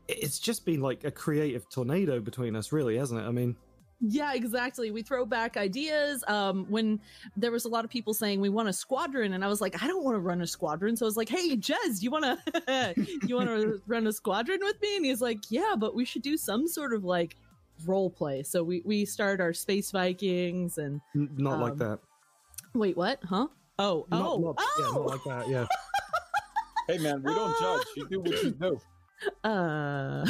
it's 0.08 0.38
just 0.38 0.64
been 0.66 0.80
like 0.80 1.04
a 1.04 1.10
creative 1.10 1.68
tornado 1.68 2.20
between 2.20 2.56
us, 2.56 2.72
really, 2.72 2.96
hasn't 2.96 3.20
it? 3.20 3.24
I 3.24 3.30
mean, 3.30 3.54
Yeah, 4.00 4.34
exactly. 4.34 4.90
We 4.90 5.02
throw 5.02 5.24
back 5.24 5.56
ideas. 5.56 6.24
Um, 6.26 6.66
when 6.68 7.00
there 7.36 7.52
was 7.52 7.64
a 7.64 7.68
lot 7.68 7.84
of 7.84 7.90
people 7.90 8.12
saying 8.12 8.40
we 8.40 8.48
want 8.48 8.68
a 8.68 8.72
squadron, 8.72 9.32
and 9.34 9.44
I 9.44 9.48
was 9.48 9.60
like, 9.60 9.80
I 9.80 9.86
don't 9.86 10.02
want 10.02 10.16
to 10.16 10.20
run 10.20 10.42
a 10.42 10.46
squadron. 10.46 10.96
So 10.96 11.06
I 11.06 11.08
was 11.08 11.16
like, 11.16 11.28
Hey, 11.28 11.56
Jez, 11.56 12.02
you 12.02 12.10
want 12.10 12.24
to 12.24 12.94
you 13.26 13.36
want 13.36 13.48
to 13.48 13.80
run 13.86 14.06
a 14.08 14.12
squadron 14.12 14.58
with 14.60 14.82
me? 14.82 14.96
And 14.96 15.04
he's 15.06 15.20
like, 15.22 15.38
Yeah, 15.50 15.76
but 15.78 15.94
we 15.94 16.04
should 16.04 16.22
do 16.22 16.36
some 16.36 16.66
sort 16.66 16.92
of 16.92 17.04
like 17.04 17.36
role 17.86 18.10
play. 18.10 18.42
So 18.42 18.64
we 18.64 18.82
we 18.84 19.04
started 19.04 19.40
our 19.40 19.52
Space 19.52 19.92
Vikings 19.92 20.78
and 20.78 21.00
not 21.14 21.60
like 21.60 21.72
Um, 21.72 21.78
that. 21.78 21.98
Wait, 22.74 22.96
what? 22.96 23.20
Huh? 23.24 23.48
Oh, 23.78 24.06
Not, 24.10 24.22
oh, 24.22 24.38
not, 24.38 24.56
yeah, 24.78 24.84
oh. 24.86 24.92
not 24.92 25.06
like 25.06 25.24
that. 25.24 25.48
Yeah. 25.48 25.66
hey 26.88 26.98
man, 26.98 27.22
we 27.22 27.34
don't 27.34 27.58
judge. 27.58 27.86
You 27.96 28.08
do 28.08 28.20
what 28.20 28.42
you 28.42 28.50
do. 28.60 28.80
Uh. 29.48 30.26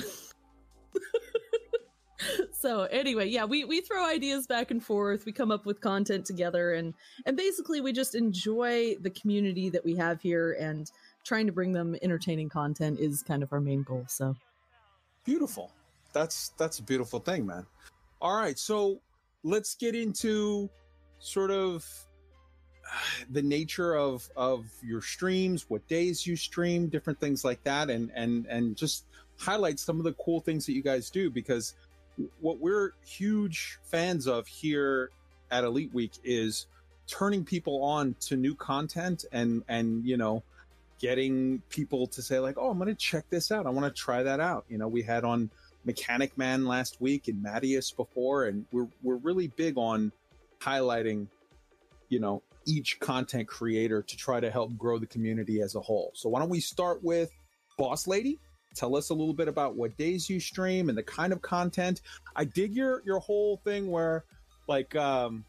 so 2.52 2.82
anyway, 2.84 3.28
yeah, 3.28 3.44
we 3.44 3.64
we 3.64 3.80
throw 3.80 4.06
ideas 4.06 4.46
back 4.46 4.70
and 4.70 4.82
forth. 4.82 5.26
We 5.26 5.32
come 5.32 5.50
up 5.50 5.66
with 5.66 5.80
content 5.80 6.24
together, 6.24 6.72
and 6.74 6.94
and 7.26 7.36
basically 7.36 7.80
we 7.80 7.92
just 7.92 8.14
enjoy 8.14 8.94
the 9.00 9.10
community 9.10 9.70
that 9.70 9.84
we 9.84 9.96
have 9.96 10.20
here, 10.20 10.56
and 10.60 10.90
trying 11.24 11.46
to 11.46 11.52
bring 11.52 11.72
them 11.72 11.96
entertaining 12.02 12.48
content 12.48 13.00
is 13.00 13.22
kind 13.22 13.42
of 13.42 13.52
our 13.52 13.60
main 13.60 13.82
goal. 13.82 14.04
So 14.08 14.34
Beautiful. 15.24 15.72
That's 16.12 16.50
that's 16.58 16.78
a 16.78 16.82
beautiful 16.82 17.20
thing, 17.20 17.46
man. 17.46 17.66
All 18.20 18.36
right, 18.36 18.58
so 18.58 19.00
let's 19.44 19.74
get 19.74 19.94
into 19.94 20.68
sort 21.18 21.50
of 21.50 21.86
the 23.30 23.42
nature 23.42 23.94
of 23.94 24.28
of 24.36 24.66
your 24.82 25.02
streams, 25.02 25.66
what 25.68 25.86
days 25.88 26.26
you 26.26 26.36
stream, 26.36 26.88
different 26.88 27.20
things 27.20 27.44
like 27.44 27.62
that, 27.64 27.90
and 27.90 28.10
and 28.14 28.46
and 28.46 28.76
just 28.76 29.04
highlight 29.38 29.78
some 29.78 29.98
of 29.98 30.04
the 30.04 30.12
cool 30.14 30.40
things 30.40 30.66
that 30.66 30.72
you 30.72 30.82
guys 30.82 31.10
do 31.10 31.30
because 31.30 31.74
what 32.40 32.58
we're 32.58 32.92
huge 33.04 33.78
fans 33.82 34.26
of 34.26 34.46
here 34.46 35.10
at 35.50 35.64
Elite 35.64 35.92
Week 35.92 36.12
is 36.24 36.66
turning 37.06 37.44
people 37.44 37.82
on 37.82 38.14
to 38.20 38.36
new 38.36 38.54
content 38.54 39.24
and 39.32 39.62
and 39.68 40.04
you 40.04 40.16
know 40.16 40.42
getting 41.00 41.60
people 41.68 42.06
to 42.06 42.22
say 42.22 42.38
like 42.38 42.56
oh 42.56 42.70
i'm 42.70 42.78
gonna 42.78 42.94
check 42.94 43.24
this 43.28 43.50
out. 43.50 43.66
I 43.66 43.70
want 43.70 43.92
to 43.92 44.00
try 44.00 44.22
that 44.22 44.40
out. 44.40 44.64
You 44.68 44.78
know 44.78 44.88
we 44.88 45.02
had 45.02 45.24
on 45.24 45.50
mechanic 45.84 46.38
man 46.38 46.64
last 46.64 47.00
week 47.00 47.26
and 47.26 47.44
Mattias 47.44 47.94
before 47.94 48.44
and 48.44 48.64
we're 48.70 48.88
we're 49.02 49.16
really 49.16 49.48
big 49.48 49.76
on 49.76 50.12
highlighting 50.60 51.26
you 52.08 52.20
know 52.20 52.42
each 52.66 52.98
content 53.00 53.48
creator 53.48 54.02
to 54.02 54.16
try 54.16 54.40
to 54.40 54.50
help 54.50 54.76
grow 54.76 54.98
the 54.98 55.06
community 55.06 55.60
as 55.60 55.74
a 55.74 55.80
whole. 55.80 56.12
So 56.14 56.28
why 56.28 56.40
don't 56.40 56.48
we 56.48 56.60
start 56.60 57.02
with 57.02 57.30
boss 57.78 58.06
lady? 58.06 58.38
Tell 58.74 58.96
us 58.96 59.10
a 59.10 59.14
little 59.14 59.34
bit 59.34 59.48
about 59.48 59.76
what 59.76 59.96
days 59.98 60.30
you 60.30 60.40
stream 60.40 60.88
and 60.88 60.96
the 60.96 61.02
kind 61.02 61.32
of 61.32 61.42
content. 61.42 62.00
I 62.34 62.44
dig 62.44 62.74
your 62.74 63.02
your 63.04 63.18
whole 63.18 63.58
thing 63.58 63.90
where 63.90 64.24
like 64.66 64.96
um 64.96 65.44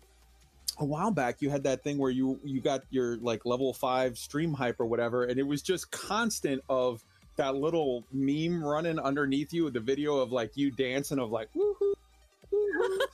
a 0.79 0.85
while 0.85 1.11
back 1.11 1.41
you 1.41 1.49
had 1.49 1.63
that 1.63 1.83
thing 1.83 1.97
where 1.97 2.11
you 2.11 2.39
you 2.43 2.59
got 2.59 2.81
your 2.89 3.17
like 3.17 3.45
level 3.45 3.73
five 3.73 4.17
stream 4.17 4.53
hype 4.53 4.79
or 4.79 4.85
whatever 4.85 5.23
and 5.23 5.39
it 5.39 5.45
was 5.45 5.61
just 5.61 5.91
constant 5.91 6.63
of 6.67 7.03
that 7.35 7.55
little 7.55 8.03
meme 8.11 8.63
running 8.63 8.99
underneath 8.99 9.53
you 9.53 9.63
with 9.63 9.73
the 9.73 9.79
video 9.79 10.17
of 10.17 10.31
like 10.31 10.51
you 10.55 10.71
dancing 10.71 11.19
of 11.19 11.29
like 11.29 11.47
woohoo 11.55 11.93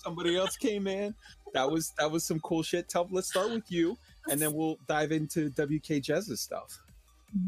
somebody 0.04 0.38
else 0.38 0.56
came 0.56 0.88
in 0.88 1.14
that 1.54 1.70
was 1.70 1.94
that 1.98 2.10
was 2.10 2.26
some 2.26 2.40
cool 2.40 2.64
shit 2.64 2.90
tell 2.90 3.08
let's 3.12 3.30
start 3.30 3.50
with 3.50 3.72
you 3.72 3.98
and 4.30 4.40
then 4.40 4.54
we'll 4.54 4.78
dive 4.88 5.12
into 5.12 5.50
wk 5.52 6.02
jazz's 6.02 6.42
stuff 6.42 6.80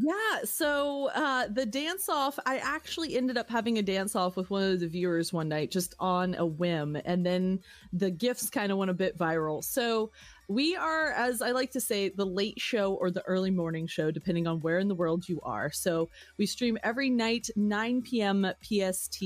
Yeah, 0.00 0.44
so 0.44 1.10
uh, 1.12 1.48
the 1.48 1.66
dance 1.66 2.08
off, 2.08 2.38
I 2.46 2.58
actually 2.58 3.16
ended 3.16 3.36
up 3.36 3.50
having 3.50 3.78
a 3.78 3.82
dance 3.82 4.14
off 4.14 4.36
with 4.36 4.48
one 4.48 4.62
of 4.62 4.78
the 4.78 4.86
viewers 4.86 5.32
one 5.32 5.48
night 5.48 5.72
just 5.72 5.94
on 5.98 6.36
a 6.36 6.46
whim, 6.46 6.96
and 7.04 7.26
then 7.26 7.58
the 7.92 8.10
gifts 8.10 8.48
kind 8.48 8.70
of 8.70 8.78
went 8.78 8.92
a 8.92 8.94
bit 8.94 9.18
viral. 9.18 9.64
So 9.64 10.12
we 10.46 10.76
are, 10.76 11.10
as 11.12 11.42
I 11.42 11.50
like 11.50 11.72
to 11.72 11.80
say, 11.80 12.10
the 12.10 12.24
late 12.24 12.60
show 12.60 12.94
or 12.94 13.10
the 13.10 13.22
early 13.22 13.50
morning 13.50 13.88
show, 13.88 14.12
depending 14.12 14.46
on 14.46 14.60
where 14.60 14.78
in 14.78 14.86
the 14.86 14.94
world 14.94 15.28
you 15.28 15.40
are. 15.42 15.72
So 15.72 16.08
we 16.36 16.46
stream 16.46 16.78
every 16.84 17.10
night, 17.10 17.48
9 17.56 18.02
p.m. 18.02 18.52
PST 18.62 19.24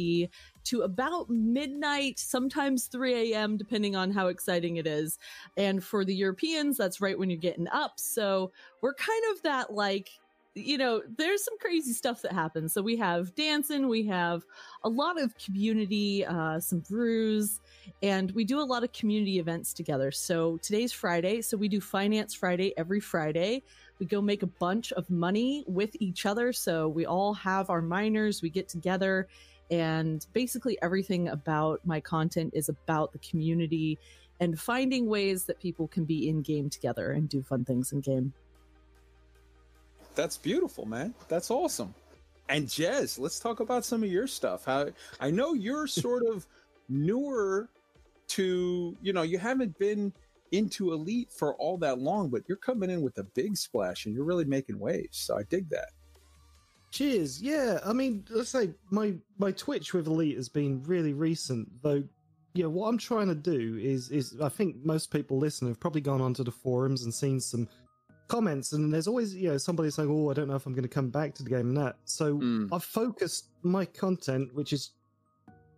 to 0.66 0.82
about 0.82 1.30
midnight, 1.30 2.18
sometimes 2.18 2.86
3 2.86 3.32
a.m., 3.32 3.56
depending 3.56 3.96
on 3.96 4.10
how 4.10 4.28
exciting 4.28 4.76
it 4.76 4.86
is. 4.86 5.18
And 5.56 5.82
for 5.82 6.04
the 6.04 6.14
Europeans, 6.14 6.76
that's 6.76 7.00
right 7.00 7.18
when 7.18 7.30
you're 7.30 7.38
getting 7.38 7.68
up. 7.68 7.98
So 7.98 8.52
we're 8.80 8.94
kind 8.94 9.22
of 9.32 9.42
that 9.42 9.72
like, 9.72 10.10
you 10.56 10.78
know, 10.78 11.02
there's 11.18 11.44
some 11.44 11.58
crazy 11.58 11.92
stuff 11.92 12.22
that 12.22 12.32
happens. 12.32 12.72
So 12.72 12.80
we 12.80 12.96
have 12.96 13.34
dancing, 13.34 13.88
we 13.88 14.06
have 14.06 14.42
a 14.84 14.88
lot 14.88 15.20
of 15.20 15.36
community, 15.36 16.24
uh, 16.24 16.58
some 16.60 16.80
brews, 16.80 17.60
and 18.02 18.30
we 18.32 18.44
do 18.44 18.58
a 18.58 18.64
lot 18.64 18.82
of 18.82 18.90
community 18.92 19.38
events 19.38 19.74
together. 19.74 20.10
So 20.10 20.56
today's 20.58 20.92
Friday, 20.92 21.42
so 21.42 21.58
we 21.58 21.68
do 21.68 21.80
Finance 21.80 22.34
Friday 22.34 22.72
every 22.78 23.00
Friday. 23.00 23.62
We 23.98 24.06
go 24.06 24.22
make 24.22 24.42
a 24.42 24.46
bunch 24.46 24.92
of 24.92 25.08
money 25.10 25.62
with 25.66 25.94
each 26.00 26.24
other. 26.24 26.52
So 26.54 26.88
we 26.88 27.04
all 27.04 27.34
have 27.34 27.68
our 27.68 27.82
miners, 27.82 28.40
we 28.40 28.48
get 28.48 28.68
together, 28.68 29.28
and 29.70 30.26
basically 30.32 30.78
everything 30.82 31.28
about 31.28 31.80
my 31.84 32.00
content 32.00 32.52
is 32.54 32.68
about 32.68 33.12
the 33.12 33.18
community 33.18 33.98
and 34.40 34.58
finding 34.58 35.06
ways 35.06 35.44
that 35.44 35.58
people 35.58 35.88
can 35.88 36.04
be 36.04 36.28
in 36.28 36.42
game 36.42 36.68
together 36.68 37.12
and 37.12 37.28
do 37.28 37.42
fun 37.42 37.64
things 37.64 37.92
in 37.92 38.00
game. 38.00 38.32
That's 40.14 40.36
beautiful, 40.36 40.86
man. 40.86 41.14
That's 41.28 41.50
awesome. 41.50 41.94
And 42.48 42.66
Jez, 42.66 43.18
let's 43.18 43.40
talk 43.40 43.60
about 43.60 43.84
some 43.84 44.02
of 44.02 44.10
your 44.10 44.26
stuff. 44.26 44.64
How 44.64 44.88
I 45.20 45.30
know 45.30 45.54
you're 45.54 45.86
sort 45.86 46.24
of 46.26 46.46
newer 46.88 47.68
to, 48.28 48.96
you 49.02 49.12
know, 49.12 49.22
you 49.22 49.38
haven't 49.38 49.78
been 49.78 50.12
into 50.52 50.92
elite 50.92 51.30
for 51.30 51.54
all 51.56 51.76
that 51.78 51.98
long, 51.98 52.28
but 52.28 52.42
you're 52.48 52.56
coming 52.56 52.90
in 52.90 53.02
with 53.02 53.18
a 53.18 53.24
big 53.24 53.56
splash 53.56 54.06
and 54.06 54.14
you're 54.14 54.24
really 54.24 54.44
making 54.44 54.78
waves. 54.78 55.18
So 55.18 55.36
I 55.36 55.42
dig 55.44 55.68
that. 55.70 55.90
Cheers. 56.90 57.42
Yeah, 57.42 57.80
I 57.84 57.92
mean, 57.92 58.24
let's 58.30 58.50
say 58.50 58.70
my 58.90 59.14
my 59.38 59.52
Twitch 59.52 59.92
with 59.92 60.06
Elite 60.06 60.36
has 60.36 60.48
been 60.48 60.82
really 60.84 61.12
recent, 61.12 61.68
though. 61.82 62.02
Yeah, 62.54 62.66
what 62.66 62.88
I'm 62.88 62.96
trying 62.98 63.28
to 63.28 63.34
do 63.34 63.76
is 63.82 64.10
is 64.10 64.40
I 64.40 64.48
think 64.48 64.76
most 64.84 65.10
people 65.10 65.36
listening 65.38 65.70
have 65.72 65.80
probably 65.80 66.00
gone 66.00 66.20
onto 66.22 66.42
the 66.42 66.50
forums 66.50 67.02
and 67.04 67.12
seen 67.12 67.38
some 67.40 67.68
comments, 68.28 68.72
and 68.72 68.92
there's 68.92 69.06
always 69.08 69.34
you 69.34 69.48
know 69.48 69.58
somebody 69.58 69.90
saying, 69.90 70.08
"Oh, 70.10 70.30
I 70.30 70.34
don't 70.34 70.48
know 70.48 70.54
if 70.56 70.64
I'm 70.64 70.72
going 70.72 70.82
to 70.84 70.88
come 70.88 71.10
back 71.10 71.34
to 71.34 71.42
the 71.42 71.50
game," 71.50 71.68
and 71.68 71.76
that. 71.76 71.96
So 72.06 72.38
Mm. 72.38 72.68
I've 72.72 72.84
focused 72.84 73.48
my 73.62 73.84
content, 73.84 74.54
which 74.54 74.72
is 74.72 74.92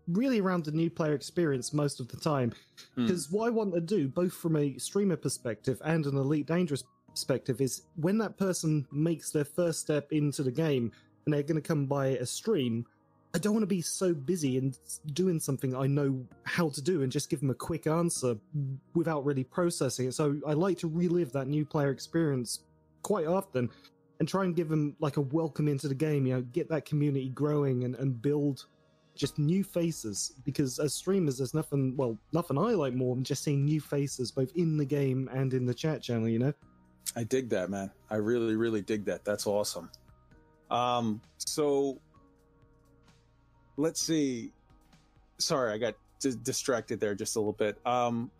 really 0.07 0.41
around 0.41 0.65
the 0.65 0.71
new 0.73 0.89
player 0.89 1.13
experience 1.15 1.73
most 1.75 2.01
of 2.01 2.09
the 2.09 2.17
time, 2.17 2.53
Mm. 2.97 3.07
because 3.07 3.31
what 3.31 3.47
I 3.47 3.51
want 3.51 3.75
to 3.75 3.81
do, 3.81 4.09
both 4.09 4.33
from 4.33 4.57
a 4.57 4.79
streamer 4.79 5.17
perspective 5.17 5.83
and 5.85 6.07
an 6.07 6.17
Elite 6.17 6.47
Dangerous 6.47 6.85
perspective, 7.19 7.61
is 7.61 7.83
when 7.97 8.17
that 8.19 8.37
person 8.37 8.87
makes 8.93 9.31
their 9.31 9.45
first 9.45 9.81
step 9.81 10.13
into 10.13 10.45
the 10.45 10.53
game 10.53 10.93
and 11.25 11.35
they're 11.35 11.43
going 11.43 11.61
to 11.61 11.67
come 11.67 11.87
by 11.87 12.07
a 12.07 12.25
stream. 12.25 12.87
I 13.35 13.39
don't 13.39 13.53
want 13.53 13.65
to 13.65 13.67
be 13.67 13.83
so 13.83 14.15
busy 14.15 14.57
and 14.57 14.79
doing 15.13 15.41
something 15.41 15.75
I 15.75 15.87
know 15.87 16.25
how 16.45 16.69
to 16.71 16.81
do 16.81 17.03
and 17.03 17.13
just 17.13 17.29
give 17.29 17.41
them 17.41 17.51
a 17.51 17.55
quick 17.55 17.87
answer 17.87 18.37
without 18.95 19.25
really 19.25 19.45
processing 19.45 20.07
it. 20.07 20.15
So 20.15 20.41
I 20.47 20.53
like 20.53 20.79
to 20.79 20.87
relive 20.89 21.33
that 21.33 21.49
new 21.49 21.67
player 21.67 21.91
experience 21.91 22.61
quite 23.03 23.27
often 23.27 23.69
and 24.21 24.29
try 24.29 24.45
and 24.45 24.55
give 24.55 24.69
them 24.69 24.97
like 25.01 25.17
a 25.17 25.21
welcome 25.21 25.69
into 25.69 25.89
the 25.89 25.95
game, 25.95 26.25
you 26.25 26.35
know, 26.35 26.43
get 26.53 26.69
that 26.71 26.85
community 26.85 27.31
growing 27.31 27.85
and, 27.85 27.97
and 27.97 28.23
build 28.23 28.67
just 29.15 29.39
new 29.39 29.65
faces 29.65 30.35
because 30.45 30.79
as 30.79 30.95
streamers 30.95 31.39
there's 31.39 31.53
nothing 31.53 31.97
well 31.97 32.17
nothing 32.33 32.57
I 32.57 32.71
like 32.71 32.95
more 32.95 33.17
than 33.17 33.25
just 33.25 33.43
seeing 33.43 33.65
new 33.65 33.81
faces 33.81 34.31
both 34.31 34.53
in 34.55 34.77
the 34.77 34.85
game 34.85 35.29
and 35.33 35.53
in 35.53 35.67
the 35.67 35.75
chat 35.75 36.01
channel, 36.01 36.29
you 36.29 36.39
know? 36.39 36.53
I 37.17 37.25
dig 37.25 37.49
that, 37.51 37.71
man. 37.71 37.91
I 38.11 38.17
really, 38.17 38.57
really 38.57 38.81
dig 38.81 39.05
that. 39.07 39.25
That's 39.25 39.47
awesome. 39.47 39.91
Um, 40.71 41.21
so 41.39 41.99
let's 43.77 44.01
see. 44.01 44.53
Sorry, 45.39 45.73
I 45.73 45.79
got 45.79 45.95
d- 46.21 46.35
distracted 46.43 47.01
there 47.01 47.15
just 47.15 47.37
a 47.37 47.39
little 47.39 47.53
bit. 47.53 47.79
Um, 47.87 48.31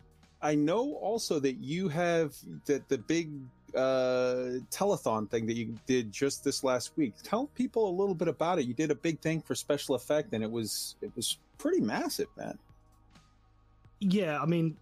I 0.41 0.55
know 0.55 0.93
also 0.95 1.39
that 1.39 1.55
you 1.55 1.89
have 1.89 2.35
that 2.65 2.87
the 2.87 2.97
big 2.97 3.31
uh 3.75 4.57
telethon 4.71 5.29
thing 5.29 5.45
that 5.45 5.55
you 5.55 5.75
did 5.85 6.11
just 6.11 6.43
this 6.43 6.63
last 6.63 6.91
week. 6.97 7.13
Tell 7.23 7.47
people 7.47 7.89
a 7.89 7.95
little 7.95 8.15
bit 8.15 8.27
about 8.27 8.59
it. 8.59 8.65
You 8.65 8.73
did 8.73 8.91
a 8.91 8.95
big 8.95 9.19
thing 9.19 9.41
for 9.41 9.53
special 9.53 9.95
effect 9.95 10.33
and 10.33 10.43
it 10.43 10.49
was 10.49 10.95
it 11.01 11.11
was 11.15 11.37
pretty 11.57 11.81
massive, 11.81 12.27
man. 12.37 12.57
Yeah, 13.99 14.39
I 14.41 14.45
mean, 14.45 14.77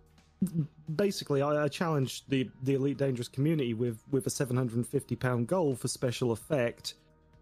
basically, 0.95 1.41
I, 1.41 1.63
I 1.65 1.67
challenged 1.67 2.29
the 2.29 2.49
the 2.63 2.75
Elite 2.75 2.97
Dangerous 2.97 3.27
community 3.27 3.73
with 3.73 3.99
with 4.11 4.27
a 4.27 4.29
750 4.29 5.15
pound 5.15 5.47
goal 5.47 5.75
for 5.75 5.87
special 5.87 6.31
effect, 6.31 6.95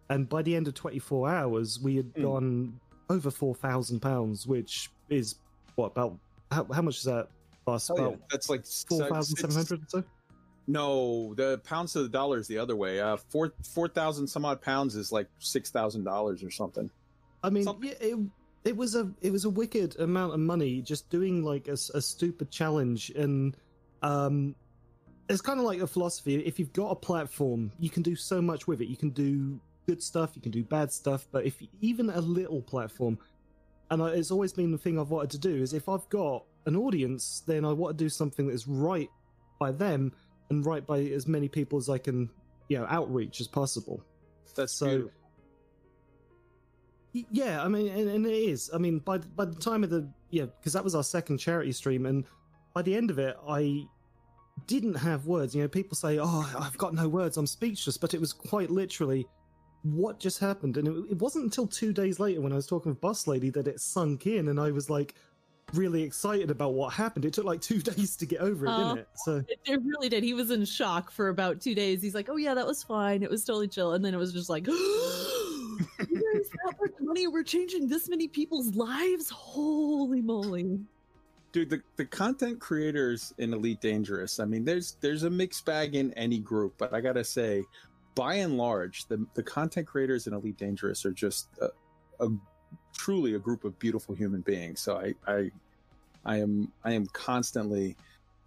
and 0.10 0.28
by 0.30 0.42
the 0.42 0.56
end 0.56 0.68
of 0.68 0.74
24 0.74 1.30
hours, 1.30 1.80
we 1.80 1.98
had 1.98 2.12
Hmm. 2.16 2.22
gone 2.24 2.80
over 3.10 3.30
4,000 3.30 4.00
pounds, 4.00 4.48
which 4.48 4.90
is 5.10 5.36
what 5.76 5.88
about 5.88 6.18
how, 6.52 6.66
how 6.74 6.82
much 6.82 6.98
is 6.98 7.04
that? 7.04 7.28
Boss? 7.66 7.90
Oh, 7.90 8.12
yeah. 8.12 8.16
That's 8.32 8.50
like 8.50 8.66
4,700 8.66 9.82
or 9.82 9.86
so. 9.88 10.04
No, 10.68 11.34
the 11.36 11.60
pounds 11.60 11.94
to 11.94 12.02
the 12.04 12.10
dollar 12.10 12.38
is 12.40 12.48
the 12.48 12.58
other 12.58 12.76
way. 12.76 13.00
Uh, 13.00 13.18
four 13.18 13.54
four 13.64 13.88
thousand 13.88 14.26
some 14.28 14.46
odd 14.46 14.62
pounds 14.62 14.96
is 14.96 15.12
like 15.12 15.28
six 15.38 15.70
thousand 15.70 16.04
dollars 16.06 16.44
or 16.44 16.50
something. 16.50 16.90
I 17.44 17.52
mean, 17.52 17.64
Something- 17.64 17.90
yeah, 17.90 17.96
it, 18.00 18.18
it 18.66 18.76
was 18.76 18.96
a 18.96 19.12
it 19.22 19.32
was 19.32 19.46
a 19.46 19.50
wicked 19.50 20.00
amount 20.00 20.34
of 20.34 20.40
money 20.40 20.82
just 20.82 21.10
doing 21.10 21.44
like 21.44 21.68
a, 21.68 21.74
a 21.94 22.02
stupid 22.02 22.52
challenge, 22.52 23.12
and 23.12 23.56
um, 24.02 24.56
it's 25.30 25.42
kind 25.42 25.60
of 25.60 25.66
like 25.66 25.80
a 25.80 25.88
philosophy. 25.88 26.36
If 26.36 26.60
you've 26.60 26.74
got 26.74 26.90
a 26.90 26.96
platform, 26.96 27.72
you 27.80 27.90
can 27.90 28.04
do 28.04 28.16
so 28.16 28.42
much 28.42 28.68
with 28.68 28.82
it. 28.82 28.88
You 28.88 28.98
can 28.98 29.12
do 29.12 29.60
good 29.88 30.02
stuff, 30.02 30.32
you 30.36 30.42
can 30.42 30.52
do 30.52 30.64
bad 30.64 30.92
stuff, 30.92 31.28
but 31.32 31.46
if 31.46 31.62
even 31.80 32.10
a 32.10 32.20
little 32.20 32.62
platform, 32.62 33.20
and 33.92 34.02
I, 34.02 34.10
it's 34.10 34.32
always 34.32 34.52
been 34.52 34.72
the 34.72 34.80
thing 34.80 35.00
I've 35.00 35.12
wanted 35.12 35.30
to 35.32 35.38
do 35.38 35.56
is 35.56 35.74
if 35.74 35.88
I've 35.88 36.10
got 36.10 36.44
an 36.66 36.76
audience, 36.76 37.44
then 37.46 37.64
I 37.64 37.72
want 37.72 37.96
to 37.98 38.04
do 38.04 38.10
something 38.10 38.48
that 38.48 38.54
is 38.54 38.68
right 38.68 39.10
by 39.60 39.72
them 39.72 40.12
and 40.50 40.66
right 40.66 40.86
by 40.86 41.02
as 41.02 41.28
many 41.28 41.48
people 41.48 41.78
as 41.78 41.88
I 41.88 42.00
can, 42.00 42.32
you 42.68 42.80
know, 42.80 42.88
outreach 42.90 43.40
as 43.42 43.48
possible. 43.48 44.04
That's 44.56 44.74
So- 44.74 44.88
beautiful. 44.88 45.12
Yeah, 47.32 47.64
I 47.64 47.68
mean, 47.68 47.88
and, 47.88 48.10
and 48.10 48.26
it 48.26 48.34
is. 48.34 48.70
I 48.74 48.78
mean, 48.78 49.00
by 49.00 49.20
by 49.20 49.46
the 49.46 49.56
time 49.56 49.84
of 49.84 49.90
the 49.90 50.08
yeah, 50.32 50.46
because 50.46 50.74
that 50.74 50.84
was 50.84 50.96
our 50.96 51.04
second 51.04 51.38
charity 51.38 51.72
stream, 51.72 52.06
and 52.06 52.26
by 52.74 52.82
the 52.82 52.94
end 52.96 53.10
of 53.10 53.20
it, 53.20 53.38
I 53.48 53.84
didn't 54.68 54.96
have 54.96 55.26
words. 55.26 55.56
You 55.56 55.62
know, 55.62 55.68
people 55.68 55.96
say, 55.96 56.20
"Oh, 56.20 56.52
I've 56.60 56.78
got 56.78 56.94
no 56.94 57.08
words. 57.08 57.38
I'm 57.38 57.48
speechless," 57.48 57.98
but 57.98 58.14
it 58.14 58.20
was 58.20 58.34
quite 58.34 58.70
literally 58.70 59.26
what 59.84 60.20
just 60.20 60.40
happened, 60.40 60.76
and 60.78 60.88
it, 60.88 61.12
it 61.12 61.20
wasn't 61.20 61.46
until 61.46 61.68
two 61.68 61.94
days 61.94 62.20
later 62.20 62.42
when 62.42 62.52
I 62.52 62.56
was 62.56 62.68
talking 62.68 62.92
with 62.92 63.00
Bus 63.00 63.28
Lady 63.28 63.50
that 63.52 63.68
it 63.68 63.80
sunk 63.80 64.28
in, 64.28 64.50
and 64.50 64.60
I 64.60 64.72
was 64.72 64.90
like 64.90 65.16
really 65.74 66.04
excited 66.04 66.52
about 66.52 66.74
what 66.74 66.94
happened. 66.94 67.24
It 67.26 67.34
took 67.34 67.46
like 67.46 67.62
two 67.70 67.80
days 67.82 68.18
to 68.18 68.26
get 68.26 68.42
over 68.42 68.66
it, 68.66 68.70
Oh. 68.72 68.78
didn't 68.90 68.98
it? 69.00 69.08
So 69.16 69.36
It, 69.48 69.60
it 69.66 69.80
really 69.84 70.10
did. 70.10 70.24
He 70.24 70.34
was 70.34 70.52
in 70.52 70.66
shock 70.66 71.12
for 71.12 71.30
about 71.30 71.62
two 71.62 71.76
days. 71.76 72.02
He's 72.02 72.14
like, 72.16 72.28
"Oh 72.30 72.36
yeah, 72.36 72.54
that 72.56 72.68
was 72.68 72.84
fine. 72.84 73.24
It 73.24 73.30
was 73.30 73.46
totally 73.46 73.70
chill." 73.70 73.94
And 73.94 74.04
then 74.04 74.14
it 74.14 74.18
was 74.18 74.34
just 74.34 74.50
like, 74.50 74.68
"You 76.52 76.60
guys, 76.66 76.76
that 76.80 76.92
much 76.92 77.02
money, 77.02 77.28
we're 77.28 77.44
changing 77.44 77.88
this 77.88 78.10
many 78.10 78.28
people's 78.28 78.76
lives. 78.76 79.30
Holy 79.30 80.22
moly!" 80.22 80.80
dude 81.56 81.70
the, 81.70 81.82
the 81.96 82.04
content 82.04 82.60
creators 82.60 83.34
in 83.38 83.54
elite 83.54 83.80
dangerous 83.80 84.42
i 84.42 84.46
mean 84.46 84.66
there's 84.66 84.98
there's 85.00 85.24
a 85.24 85.30
mixed 85.30 85.66
bag 85.66 85.96
in 85.96 86.12
any 86.16 86.38
group 86.38 86.74
but 86.78 86.94
i 86.94 87.00
gotta 87.00 87.24
say 87.24 87.64
by 88.14 88.36
and 88.36 88.58
large 88.58 89.08
the, 89.08 89.26
the 89.36 89.44
content 89.44 89.88
creators 89.88 90.28
in 90.28 90.34
elite 90.34 90.58
dangerous 90.58 91.06
are 91.06 91.14
just 91.14 91.48
a, 91.62 91.70
a 92.26 92.30
truly 92.94 93.36
a 93.36 93.40
group 93.40 93.64
of 93.64 93.80
beautiful 93.80 94.14
human 94.14 94.42
beings 94.42 94.82
so 94.82 94.98
i 94.98 95.14
i 95.32 95.50
i 96.26 96.36
am 96.36 96.70
i 96.84 96.92
am 96.92 97.06
constantly 97.14 97.96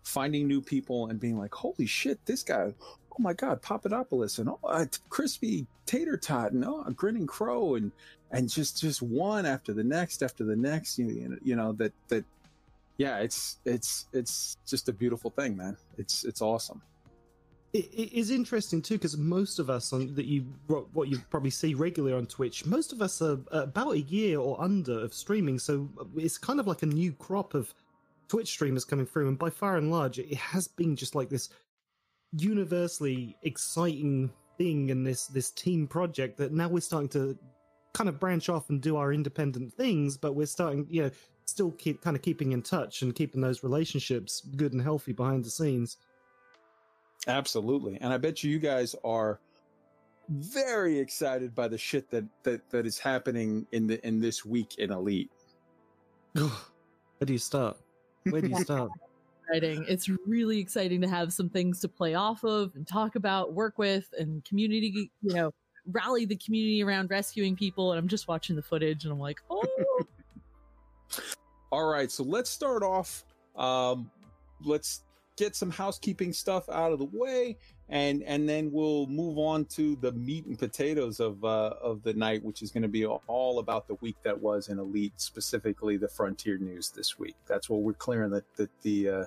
finding 0.02 0.46
new 0.46 0.61
people 0.61 1.06
and 1.06 1.18
being 1.18 1.38
like 1.38 1.54
holy 1.54 1.87
shit 1.87 2.18
this 2.26 2.42
guy 2.42 2.74
oh 3.18 3.22
my 3.22 3.33
god 3.33 3.61
papadopoulos 3.62 4.38
and 4.38 4.48
oh 4.48 4.59
uh, 4.64 4.85
crispy 5.09 5.66
tater 5.87 6.16
tot 6.16 6.52
and 6.52 6.64
oh 6.64 6.85
grinning 6.94 7.26
crow 7.26 7.74
and 7.74 7.90
and 8.31 8.48
just 8.48 8.81
just 8.81 9.02
one 9.02 9.46
after 9.46 9.72
the 9.72 9.85
next 9.85 10.22
after 10.22 10.44
the 10.44 10.57
next 10.57 10.98
you, 10.98 11.38
you 11.42 11.57
know 11.57 11.72
that 11.72 11.92
that 12.09 12.24
yeah 12.98 13.18
it's 13.18 13.59
it's 13.64 14.07
it's 14.12 14.57
just 14.66 14.88
a 14.88 14.92
beautiful 14.92 15.31
thing 15.31 15.57
man. 15.57 15.76
It's 15.96 16.24
it's 16.24 16.42
awesome. 16.42 16.83
It, 17.72 17.87
it 17.92 18.12
is 18.12 18.31
interesting 18.31 18.81
too 18.83 18.94
because 18.94 19.16
most 19.16 19.59
of 19.59 19.70
us 19.70 19.92
on 19.92 20.14
that 20.14 20.26
you 20.26 20.42
what 20.68 21.09
you 21.09 21.18
probably 21.31 21.50
see 21.50 21.74
regularly 21.74 22.16
on 22.16 22.26
Twitch, 22.26 22.66
most 22.66 22.92
of 22.92 23.00
us 23.00 23.22
are 23.22 23.38
about 23.50 23.92
a 23.92 24.00
year 24.00 24.40
or 24.40 24.61
under 24.61 25.00
of 25.00 25.14
streaming, 25.14 25.59
so 25.59 25.88
it's 26.16 26.38
kind 26.38 26.61
of 26.61 26.66
like 26.66 26.83
a 26.83 26.87
new 26.87 27.12
crop 27.12 27.54
of 27.54 27.72
Twitch 28.26 28.48
streamers 28.48 28.85
coming 28.85 29.07
through, 29.07 29.28
and 29.28 29.38
by 29.38 29.50
far 29.50 29.76
and 29.76 29.90
large, 29.90 30.18
it 30.18 30.35
has 30.35 30.68
been 30.68 30.96
just 30.96 31.14
like 31.14 31.28
this 31.28 31.50
universally 32.36 33.36
exciting 33.42 34.30
thing 34.58 34.90
and 34.90 35.06
this 35.06 35.26
this 35.26 35.50
team 35.50 35.86
project 35.86 36.36
that 36.38 36.52
now 36.52 36.68
we're 36.68 36.80
starting 36.80 37.08
to 37.08 37.38
kind 37.92 38.08
of 38.08 38.20
branch 38.20 38.48
off 38.48 38.68
and 38.70 38.80
do 38.82 38.96
our 38.96 39.12
independent 39.12 39.72
things, 39.72 40.16
but 40.16 40.34
we're 40.34 40.46
starting, 40.46 40.86
you 40.90 41.02
know, 41.02 41.10
still 41.46 41.70
keep 41.72 42.02
kind 42.02 42.14
of 42.14 42.22
keeping 42.22 42.52
in 42.52 42.62
touch 42.62 43.02
and 43.02 43.14
keeping 43.14 43.40
those 43.40 43.62
relationships 43.62 44.42
good 44.56 44.72
and 44.72 44.82
healthy 44.82 45.12
behind 45.12 45.44
the 45.44 45.50
scenes. 45.50 45.96
absolutely 47.26 47.98
and 48.00 48.12
i 48.12 48.16
bet 48.18 48.44
you 48.44 48.50
you 48.50 48.58
guys 48.58 48.94
are 49.02 49.40
very 50.28 50.98
excited 50.98 51.54
by 51.54 51.66
the 51.66 51.78
shit 51.78 52.10
that 52.10 52.24
that 52.42 52.68
that 52.70 52.86
is 52.86 52.98
happening 52.98 53.66
in 53.72 53.86
the 53.86 54.06
in 54.06 54.20
this 54.20 54.44
week 54.44 54.76
in 54.78 54.92
elite 54.92 55.30
Where 57.18 57.26
do 57.26 57.32
you 57.32 57.38
start? 57.38 57.76
Where 58.30 58.40
do 58.40 58.48
you 58.48 58.56
start? 58.62 58.90
Exciting. 59.48 59.84
It's 59.88 60.11
really 60.26 60.58
exciting 60.58 61.00
to 61.00 61.08
have 61.08 61.32
some 61.32 61.48
things 61.48 61.80
to 61.80 61.88
play 61.88 62.14
off 62.14 62.44
of 62.44 62.74
and 62.74 62.87
talk 62.87 63.16
about, 63.16 63.54
work 63.54 63.78
with, 63.78 64.12
and 64.18 64.44
community. 64.44 65.11
You 65.22 65.34
know, 65.34 65.54
rally 65.90 66.24
the 66.24 66.37
community 66.37 66.82
around 66.82 67.11
rescuing 67.11 67.56
people. 67.56 67.92
And 67.92 67.98
I'm 67.98 68.08
just 68.08 68.28
watching 68.28 68.56
the 68.56 68.62
footage, 68.62 69.04
and 69.04 69.12
I'm 69.12 69.20
like, 69.20 69.40
oh. 69.50 69.64
All 71.70 71.87
right, 71.87 72.11
so 72.11 72.24
let's 72.24 72.50
start 72.50 72.82
off. 72.82 73.24
Um, 73.56 74.11
let's 74.64 75.02
get 75.37 75.54
some 75.54 75.70
housekeeping 75.70 76.32
stuff 76.32 76.68
out 76.68 76.92
of 76.92 76.98
the 76.98 77.08
way, 77.12 77.56
and 77.88 78.22
and 78.24 78.48
then 78.48 78.70
we'll 78.72 79.06
move 79.06 79.38
on 79.38 79.64
to 79.66 79.96
the 79.96 80.12
meat 80.12 80.46
and 80.46 80.58
potatoes 80.58 81.20
of 81.20 81.44
uh, 81.44 81.74
of 81.80 82.02
the 82.02 82.14
night, 82.14 82.42
which 82.42 82.62
is 82.62 82.70
going 82.70 82.82
to 82.82 82.88
be 82.88 83.06
all 83.06 83.58
about 83.58 83.87
the 83.87 83.94
week 83.96 84.16
that 84.24 84.38
was 84.38 84.68
in 84.68 84.78
Elite, 84.78 85.12
specifically 85.16 85.96
the 85.96 86.08
Frontier 86.08 86.58
news 86.58 86.90
this 86.90 87.18
week. 87.18 87.37
That's 87.46 87.68
what 87.68 87.80
we're 87.80 87.92
clearing 87.92 88.30
the 88.30 88.42
the, 88.56 88.68
the 88.82 89.08
uh, 89.08 89.24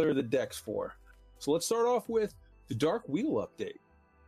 clear 0.00 0.14
the 0.14 0.22
decks 0.22 0.58
for. 0.58 0.94
So 1.38 1.52
let's 1.52 1.66
start 1.66 1.86
off 1.86 2.08
with 2.08 2.34
the 2.68 2.74
Dark 2.74 3.02
Wheel 3.06 3.46
update. 3.46 3.78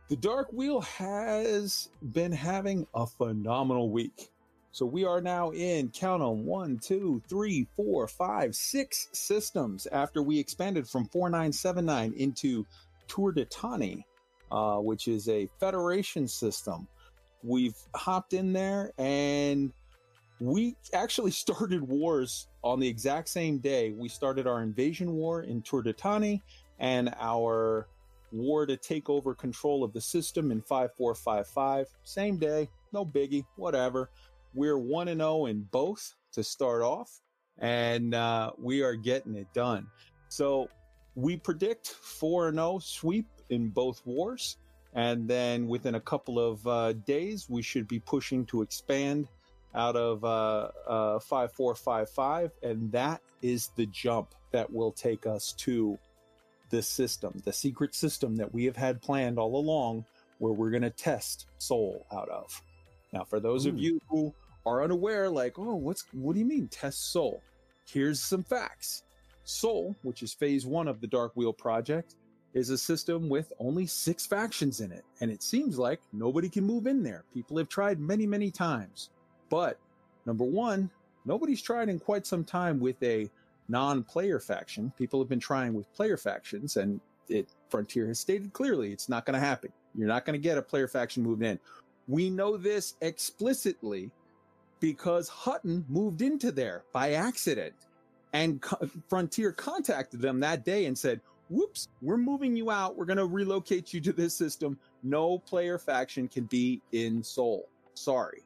The 0.07 0.15
Dark 0.15 0.49
Wheel 0.51 0.81
has 0.81 1.89
been 2.11 2.31
having 2.31 2.85
a 2.93 3.07
phenomenal 3.07 3.89
week. 3.89 4.29
So 4.71 4.85
we 4.85 5.03
are 5.03 5.19
now 5.19 5.49
in 5.49 5.89
count 5.89 6.21
on 6.21 6.45
one, 6.45 6.77
two, 6.77 7.23
three, 7.27 7.67
four, 7.75 8.07
five, 8.07 8.55
six 8.55 9.07
systems 9.13 9.87
after 9.87 10.21
we 10.21 10.37
expanded 10.37 10.87
from 10.87 11.05
4979 11.07 12.13
into 12.17 12.65
Turdetani, 13.07 14.03
uh, 14.51 14.77
which 14.77 15.07
is 15.07 15.27
a 15.27 15.49
federation 15.59 16.27
system. 16.27 16.87
We've 17.41 17.77
hopped 17.95 18.33
in 18.33 18.53
there 18.53 18.91
and 18.99 19.73
we 20.39 20.75
actually 20.93 21.31
started 21.45 21.81
wars 21.81 22.47
on 22.63 22.79
the 22.79 22.87
exact 22.87 23.29
same 23.29 23.57
day. 23.57 23.91
We 23.91 24.09
started 24.09 24.47
our 24.47 24.61
invasion 24.61 25.13
war 25.13 25.43
in 25.43 25.61
Turdetani 25.61 26.41
and 26.79 27.13
our 27.19 27.87
war 28.31 28.65
to 28.65 28.75
take 28.77 29.09
over 29.09 29.35
control 29.35 29.83
of 29.83 29.93
the 29.93 30.01
system 30.01 30.51
in 30.51 30.61
5455. 30.61 31.87
Same 32.03 32.37
day, 32.37 32.69
no 32.91 33.05
biggie, 33.05 33.45
whatever. 33.55 34.09
We're 34.53 34.77
1 34.77 35.07
and 35.07 35.21
0 35.21 35.47
in 35.47 35.61
both 35.71 36.15
to 36.33 36.43
start 36.43 36.81
off, 36.81 37.21
and 37.59 38.13
uh, 38.13 38.51
we 38.57 38.81
are 38.81 38.95
getting 38.95 39.35
it 39.35 39.47
done. 39.53 39.87
So 40.29 40.69
we 41.15 41.37
predict 41.37 41.87
4 41.87 42.49
and 42.49 42.57
0 42.57 42.79
sweep 42.79 43.27
in 43.49 43.69
both 43.69 44.01
wars. 44.05 44.57
And 44.95 45.27
then 45.27 45.67
within 45.67 45.95
a 45.95 45.99
couple 45.99 46.39
of 46.39 46.65
uh, 46.67 46.93
days, 46.93 47.49
we 47.49 47.63
should 47.63 47.87
be 47.87 47.99
pushing 47.99 48.45
to 48.47 48.61
expand 48.61 49.27
out 49.75 49.95
of 49.95 50.23
uh, 50.23 50.69
uh, 50.87 51.19
5455. 51.19 52.51
And 52.61 52.91
that 52.91 53.21
is 53.41 53.69
the 53.75 53.85
jump 53.87 54.33
that 54.51 54.71
will 54.71 54.91
take 54.91 55.25
us 55.25 55.53
to 55.53 55.97
this 56.69 56.87
system, 56.87 57.41
the 57.45 57.53
secret 57.53 57.93
system 57.93 58.35
that 58.37 58.53
we 58.53 58.65
have 58.65 58.75
had 58.75 59.01
planned 59.01 59.37
all 59.37 59.55
along, 59.55 60.05
where 60.39 60.53
we're 60.53 60.71
going 60.71 60.83
to 60.83 60.89
test 60.89 61.45
Sol 61.59 62.05
out 62.11 62.29
of. 62.29 62.61
Now, 63.11 63.23
for 63.23 63.39
those 63.39 63.67
of 63.67 63.77
you 63.77 63.99
who 64.09 64.33
are 64.65 64.83
unaware, 64.83 65.29
like, 65.29 65.59
oh, 65.59 65.75
what's 65.75 66.05
what 66.13 66.33
do 66.33 66.39
you 66.39 66.45
mean 66.45 66.67
test 66.67 67.11
Sol? 67.11 67.41
Here's 67.85 68.19
some 68.19 68.43
facts. 68.43 69.03
Sol, 69.43 69.95
which 70.03 70.23
is 70.23 70.33
phase 70.33 70.65
one 70.65 70.87
of 70.87 70.99
the 70.99 71.07
Dark 71.07 71.33
Wheel 71.35 71.53
project, 71.53 72.15
is 72.53 72.69
a 72.69 72.77
system 72.77 73.29
with 73.29 73.51
only 73.59 73.85
six 73.85 74.25
factions 74.25 74.79
in 74.79 74.91
it, 74.91 75.03
and 75.21 75.31
it 75.31 75.43
seems 75.43 75.77
like 75.77 76.01
nobody 76.11 76.49
can 76.49 76.63
move 76.63 76.87
in 76.87 77.03
there. 77.03 77.23
People 77.33 77.57
have 77.57 77.69
tried 77.69 77.99
many, 77.99 78.25
many 78.25 78.51
times. 78.51 79.09
But 79.53 79.77
number 80.25 80.45
one, 80.45 80.89
nobody's 81.25 81.61
tried 81.61 81.87
in 81.87 81.99
quite 81.99 82.25
some 82.25 82.43
time 82.43 82.79
with 82.79 82.95
a 83.03 83.29
non-player 83.69 84.39
faction. 84.39 84.91
People 84.97 85.19
have 85.19 85.29
been 85.29 85.39
trying 85.39 85.75
with 85.75 85.93
player 85.93 86.17
factions, 86.17 86.75
and 86.75 86.99
it 87.29 87.53
Frontier 87.69 88.07
has 88.07 88.19
stated 88.19 88.51
clearly 88.51 88.91
it's 88.91 89.09
not 89.09 89.27
going 89.27 89.35
to 89.35 89.39
happen. 89.39 89.71
You're 89.93 90.07
not 90.07 90.25
going 90.25 90.33
to 90.33 90.41
get 90.41 90.57
a 90.57 90.61
player 90.63 90.87
faction 90.87 91.21
moved 91.21 91.43
in. 91.43 91.59
We 92.07 92.31
know 92.31 92.57
this 92.57 92.95
explicitly 93.01 94.09
because 94.79 95.29
Hutton 95.29 95.85
moved 95.87 96.23
into 96.23 96.51
there 96.51 96.83
by 96.91 97.11
accident, 97.11 97.75
and 98.33 98.59
Co- 98.59 98.89
Frontier 99.07 99.51
contacted 99.51 100.19
them 100.19 100.39
that 100.39 100.65
day 100.65 100.87
and 100.87 100.97
said, 100.97 101.21
"Whoops, 101.51 101.89
we're 102.01 102.17
moving 102.17 102.55
you 102.55 102.71
out. 102.71 102.97
We're 102.97 103.05
going 103.05 103.17
to 103.17 103.27
relocate 103.27 103.93
you 103.93 104.01
to 104.01 104.13
this 104.13 104.33
system. 104.33 104.79
No 105.03 105.37
player 105.37 105.77
faction 105.77 106.27
can 106.27 106.45
be 106.45 106.81
in 106.91 107.21
Sol. 107.21 107.69
Sorry." 107.93 108.41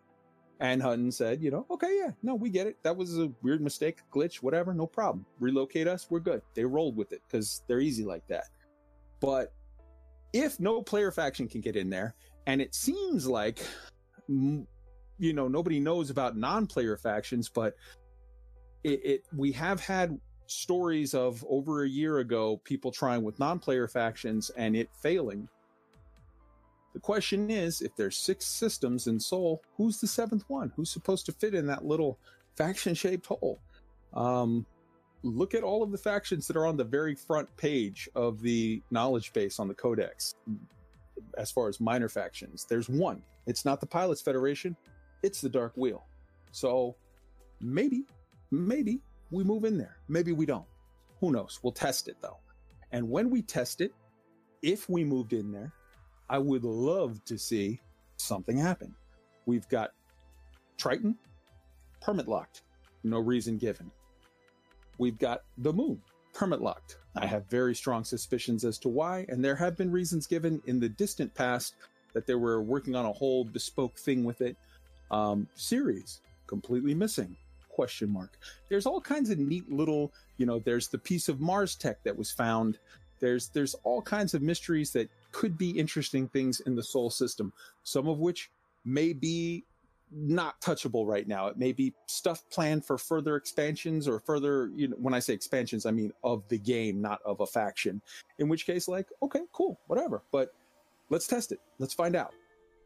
And 0.60 0.82
Hutton 0.82 1.12
said, 1.12 1.42
you 1.42 1.52
know, 1.52 1.66
okay, 1.70 2.00
yeah, 2.00 2.12
no, 2.24 2.34
we 2.34 2.50
get 2.50 2.66
it. 2.66 2.78
That 2.84 2.98
was 2.98 3.20
a 3.20 3.32
weird 3.44 3.62
mistake, 3.62 4.00
glitch, 4.12 4.38
whatever, 4.38 4.74
no 4.74 4.88
problem. 4.88 5.26
Relocate 5.40 5.88
us, 5.88 6.08
we're 6.10 6.20
good. 6.20 6.42
They 6.56 6.66
rolled 6.66 6.98
with 6.98 7.12
it 7.12 7.22
because 7.28 7.62
they're 7.68 7.80
easy 7.80 8.04
like 8.04 8.26
that. 8.28 8.46
But 9.20 9.54
if 10.34 10.60
no 10.60 10.82
player 10.82 11.12
faction 11.12 11.48
can 11.48 11.62
get 11.62 11.76
in 11.76 11.90
there, 11.90 12.16
and 12.48 12.62
it 12.62 12.74
seems 12.74 13.28
like, 13.28 13.60
you 14.28 14.66
know, 15.20 15.48
nobody 15.48 15.80
knows 15.80 16.10
about 16.10 16.38
non-player 16.38 16.98
factions, 16.98 17.50
but 17.50 17.76
it, 18.84 19.06
it 19.06 19.26
we 19.36 19.52
have 19.52 19.80
had 19.80 20.20
stories 20.48 21.14
of 21.14 21.46
over 21.50 21.84
a 21.84 21.90
year 21.90 22.20
ago 22.20 22.58
people 22.64 22.92
trying 22.92 23.22
with 23.22 23.38
non-player 23.38 23.88
factions 23.88 24.50
and 24.52 24.76
it 24.76 24.90
failing 25.02 25.48
the 26.98 27.02
question 27.02 27.52
is, 27.52 27.82
if 27.84 27.96
there's 27.96 28.18
six 28.18 28.44
systems 28.44 29.06
in 29.06 29.20
Sol, 29.20 29.62
who's 29.76 30.02
the 30.02 30.08
seventh 30.08 30.44
one? 30.48 30.74
Who's 30.76 30.90
supposed 30.90 31.28
to 31.28 31.32
fit 31.32 31.54
in 31.54 31.68
that 31.68 31.86
little 31.86 32.18
faction-shaped 32.56 33.28
hole? 33.28 33.60
Um, 34.16 34.66
look 35.22 35.54
at 35.54 35.62
all 35.62 35.84
of 35.84 35.92
the 35.92 35.98
factions 36.00 36.48
that 36.48 36.58
are 36.58 36.66
on 36.66 36.76
the 36.76 36.84
very 36.84 37.14
front 37.14 37.56
page 37.56 38.10
of 38.16 38.42
the 38.42 38.82
knowledge 38.90 39.32
base 39.32 39.60
on 39.60 39.68
the 39.68 39.76
Codex. 39.76 40.34
As 41.38 41.52
far 41.52 41.70
as 41.70 41.80
minor 41.80 42.10
factions, 42.10 42.66
there's 42.68 42.90
one. 42.90 43.22
It's 43.46 43.64
not 43.64 43.80
the 43.80 43.86
Pilots 43.86 44.24
Federation. 44.24 44.76
It's 45.22 45.40
the 45.40 45.50
Dark 45.50 45.74
Wheel. 45.76 46.04
So 46.52 46.96
maybe, 47.62 48.08
maybe 48.50 49.02
we 49.30 49.44
move 49.44 49.66
in 49.66 49.78
there. 49.78 49.98
Maybe 50.08 50.32
we 50.32 50.48
don't. 50.48 50.66
Who 51.20 51.32
knows? 51.32 51.60
We'll 51.62 51.74
test 51.74 52.08
it 52.08 52.18
though. 52.24 52.40
And 52.92 53.08
when 53.08 53.30
we 53.30 53.44
test 53.44 53.82
it, 53.82 53.94
if 54.64 54.90
we 54.90 55.04
moved 55.04 55.34
in 55.34 55.52
there, 55.52 55.72
I 56.30 56.38
would 56.38 56.64
love 56.64 57.24
to 57.26 57.38
see 57.38 57.80
something 58.18 58.58
happen. 58.58 58.94
We've 59.46 59.68
got 59.70 59.92
Triton, 60.78 61.18
permit 62.02 62.28
locked, 62.28 62.64
no 63.04 63.20
reason 63.20 63.58
given. 63.58 63.92
We've 64.98 65.18
got 65.18 65.44
the 65.58 65.74
moon, 65.74 66.02
permit 66.34 66.62
locked. 66.62 66.98
I 67.16 67.26
have 67.26 67.46
very 67.50 67.76
strong 67.76 68.04
suspicions 68.04 68.66
as 68.66 68.78
to 68.80 68.90
why, 68.90 69.26
and 69.30 69.44
there 69.44 69.56
have 69.56 69.78
been 69.78 69.92
reasons 69.92 70.28
given 70.28 70.62
in 70.66 70.80
the 70.80 70.90
distant 70.90 71.34
past 71.34 71.76
that 72.14 72.28
they 72.28 72.36
were 72.36 72.62
working 72.62 72.96
on 72.96 73.06
a 73.06 73.12
whole 73.12 73.44
bespoke 73.44 73.98
thing 73.98 74.24
with 74.24 74.42
it. 74.42 74.58
Um, 75.12 75.48
Ceres 75.56 76.22
completely 76.48 76.94
missing. 76.94 77.36
Question 77.70 78.10
mark. 78.10 78.38
There's 78.70 78.86
all 78.86 79.00
kinds 79.00 79.30
of 79.30 79.38
neat 79.38 79.72
little, 79.72 80.12
you 80.38 80.46
know, 80.46 80.60
there's 80.60 80.88
the 80.88 80.98
piece 80.98 81.30
of 81.30 81.40
Mars 81.40 81.76
tech 81.76 82.04
that 82.04 82.18
was 82.18 82.32
found. 82.32 82.80
There's 83.20 83.50
there's 83.50 83.76
all 83.84 84.02
kinds 84.02 84.34
of 84.34 84.42
mysteries 84.42 84.92
that 84.94 85.10
could 85.32 85.58
be 85.58 85.72
interesting 85.72 86.28
things 86.28 86.60
in 86.62 86.76
the 86.76 86.84
Sol 86.84 87.10
system, 87.10 87.54
some 87.84 88.08
of 88.08 88.20
which 88.20 88.50
may 88.86 89.14
be 89.14 89.66
not 90.12 90.60
touchable 90.62 91.06
right 91.06 91.28
now. 91.28 91.48
It 91.48 91.58
may 91.58 91.74
be 91.74 91.94
stuff 92.06 92.44
planned 92.50 92.86
for 92.86 92.98
further 92.98 93.36
expansions 93.36 94.08
or 94.08 94.20
further, 94.20 94.72
you 94.76 94.88
know, 94.88 94.96
when 94.98 95.14
I 95.14 95.20
say 95.20 95.34
expansions, 95.34 95.86
I 95.86 95.92
mean 95.92 96.14
of 96.24 96.48
the 96.48 96.58
game, 96.58 97.02
not 97.02 97.20
of 97.26 97.42
a 97.42 97.46
faction. 97.46 98.02
In 98.40 98.48
which 98.48 98.66
case, 98.66 98.88
like, 98.88 99.08
okay, 99.22 99.42
cool, 99.52 99.80
whatever. 99.88 100.24
But 100.32 100.54
let's 101.10 101.28
test 101.28 101.52
it. 101.52 101.60
Let's 101.80 101.94
find 101.94 102.16
out. 102.16 102.34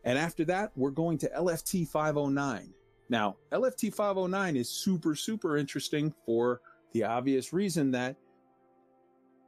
And 0.04 0.18
after 0.18 0.44
that, 0.46 0.72
we're 0.76 0.90
going 0.90 1.20
to 1.20 1.30
LFT 1.30 1.88
509. 1.88 2.74
Now, 3.10 3.36
LFT 3.52 3.94
509 3.94 4.56
is 4.56 4.70
super, 4.70 5.16
super 5.16 5.58
interesting 5.58 6.14
for 6.26 6.62
the 6.94 7.04
obvious 7.04 7.54
reason 7.54 7.92
that 7.92 8.16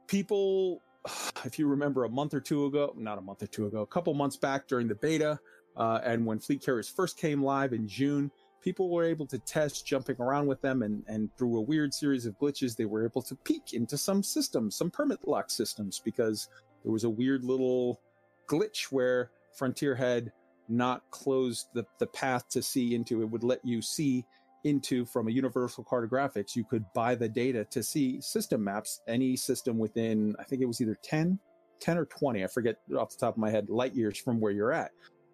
people 0.06 0.80
if 1.44 1.58
you 1.58 1.66
remember 1.66 2.04
a 2.04 2.08
month 2.08 2.34
or 2.34 2.40
two 2.40 2.66
ago, 2.66 2.94
not 2.96 3.18
a 3.18 3.20
month 3.20 3.42
or 3.42 3.46
two 3.46 3.66
ago, 3.66 3.80
a 3.80 3.86
couple 3.86 4.14
months 4.14 4.36
back 4.36 4.66
during 4.66 4.88
the 4.88 4.94
beta, 4.94 5.38
uh, 5.76 6.00
and 6.04 6.24
when 6.24 6.38
fleet 6.38 6.64
carriers 6.64 6.88
first 6.88 7.18
came 7.18 7.42
live 7.42 7.72
in 7.72 7.88
June, 7.88 8.30
people 8.62 8.90
were 8.90 9.04
able 9.04 9.26
to 9.26 9.38
test 9.40 9.86
jumping 9.86 10.16
around 10.20 10.46
with 10.46 10.60
them, 10.62 10.82
and, 10.82 11.04
and 11.06 11.30
through 11.36 11.58
a 11.58 11.60
weird 11.60 11.92
series 11.92 12.24
of 12.26 12.38
glitches, 12.38 12.76
they 12.76 12.86
were 12.86 13.04
able 13.04 13.22
to 13.22 13.34
peek 13.34 13.72
into 13.72 13.98
some 13.98 14.22
systems, 14.22 14.76
some 14.76 14.90
permit 14.90 15.18
lock 15.26 15.50
systems, 15.50 16.00
because 16.02 16.48
there 16.82 16.92
was 16.92 17.04
a 17.04 17.10
weird 17.10 17.44
little 17.44 18.00
glitch 18.48 18.84
where 18.84 19.30
Frontier 19.56 19.94
had 19.94 20.32
not 20.68 21.02
closed 21.10 21.66
the, 21.74 21.84
the 21.98 22.06
path 22.06 22.48
to 22.48 22.62
see 22.62 22.94
into. 22.94 23.20
It 23.20 23.30
would 23.30 23.44
let 23.44 23.64
you 23.64 23.82
see 23.82 24.24
into 24.64 25.04
from 25.04 25.28
a 25.28 25.30
universal 25.30 25.84
cartographics, 25.84 26.56
you 26.56 26.64
could 26.64 26.84
buy 26.94 27.14
the 27.14 27.28
data 27.28 27.64
to 27.66 27.82
see 27.82 28.20
system 28.20 28.64
maps, 28.64 29.00
any 29.06 29.36
system 29.36 29.78
within, 29.78 30.34
I 30.38 30.44
think 30.44 30.62
it 30.62 30.66
was 30.66 30.80
either 30.80 30.96
10, 31.02 31.38
10 31.80 31.98
or 31.98 32.06
20. 32.06 32.44
I 32.44 32.46
forget 32.46 32.76
off 32.98 33.10
the 33.10 33.18
top 33.18 33.34
of 33.34 33.38
my 33.38 33.50
head, 33.50 33.68
light 33.68 33.94
years 33.94 34.18
from 34.18 34.40
where 34.40 34.52
you're 34.52 34.72
at. 34.72 34.90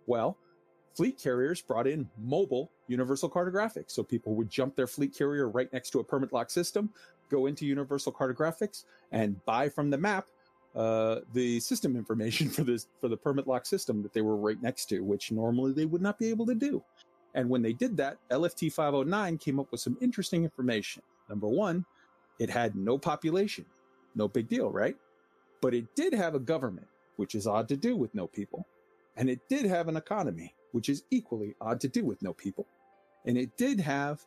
Well, 0.07 0.37
fleet 0.97 1.19
carriers 1.19 1.63
brought 1.63 1.87
in 1.87 2.09
mobile 2.19 2.71
universal 2.89 3.31
cartographics. 3.31 3.93
So 3.93 4.03
people 4.03 4.35
would 4.35 4.51
jump 4.51 4.77
their 4.77 4.87
fleet 4.87 5.17
carrier 5.17 5.49
right 5.49 5.73
next 5.73 5.91
to 5.91 6.01
a 6.01 6.05
permit 6.05 6.33
lock 6.33 6.51
system, 6.51 6.91
go 7.31 7.47
into 7.47 7.65
universal 7.67 8.13
cartographics 8.13 8.85
and 9.13 9.43
buy 9.45 9.69
from 9.69 9.91
the 9.91 9.99
map 9.99 10.27
uh, 10.75 11.21
the 11.33 11.59
system 11.61 11.97
information 11.97 12.49
for 12.51 12.63
this 12.63 12.87
for 13.01 13.09
the 13.09 13.17
permit 13.17 13.47
lock 13.47 13.67
system 13.67 14.03
that 14.03 14.13
they 14.13 14.21
were 14.21 14.37
right 14.37 14.61
next 14.63 14.87
to, 14.87 15.01
which 15.01 15.33
normally 15.33 15.73
they 15.73 15.87
would 15.87 16.03
not 16.03 16.19
be 16.19 16.31
able 16.31 16.47
to 16.47 16.55
do. 16.55 16.83
And 17.35 17.49
when 17.49 17.63
they 17.63 17.73
did 17.73 17.97
that, 17.99 18.19
LFT 18.31 18.73
509 18.73 19.39
came 19.39 19.61
up 19.61 19.71
with 19.71 19.81
some 19.81 19.97
interesting 20.01 20.45
information. 20.45 21.03
Number 21.29 21.49
one, 21.49 21.85
it 22.39 22.51
had 22.51 22.75
no 22.75 22.99
population. 22.99 23.65
No 24.15 24.27
big 24.27 24.49
deal, 24.49 24.71
right? 24.71 24.97
But 25.61 25.75
it 25.75 25.95
did 25.95 26.13
have 26.13 26.35
a 26.35 26.41
government, 26.41 26.89
which 27.17 27.35
is 27.35 27.47
odd 27.47 27.69
to 27.69 27.77
do 27.77 27.97
with 27.97 28.15
no 28.15 28.27
people. 28.27 28.67
And 29.17 29.29
it 29.29 29.41
did 29.49 29.67
have 29.67 29.89
an 29.89 29.97
economy, 29.97 30.55
which 30.73 30.89
is 30.89 31.05
equally 31.11 31.55
odd 31.61 31.81
to 31.81 31.89
do 31.89 32.05
with 32.05 32.23
no 32.23 32.33
people. 32.33 32.67
And 33.27 33.37
it 33.37 33.57
did 33.57 33.79
have 33.79 34.25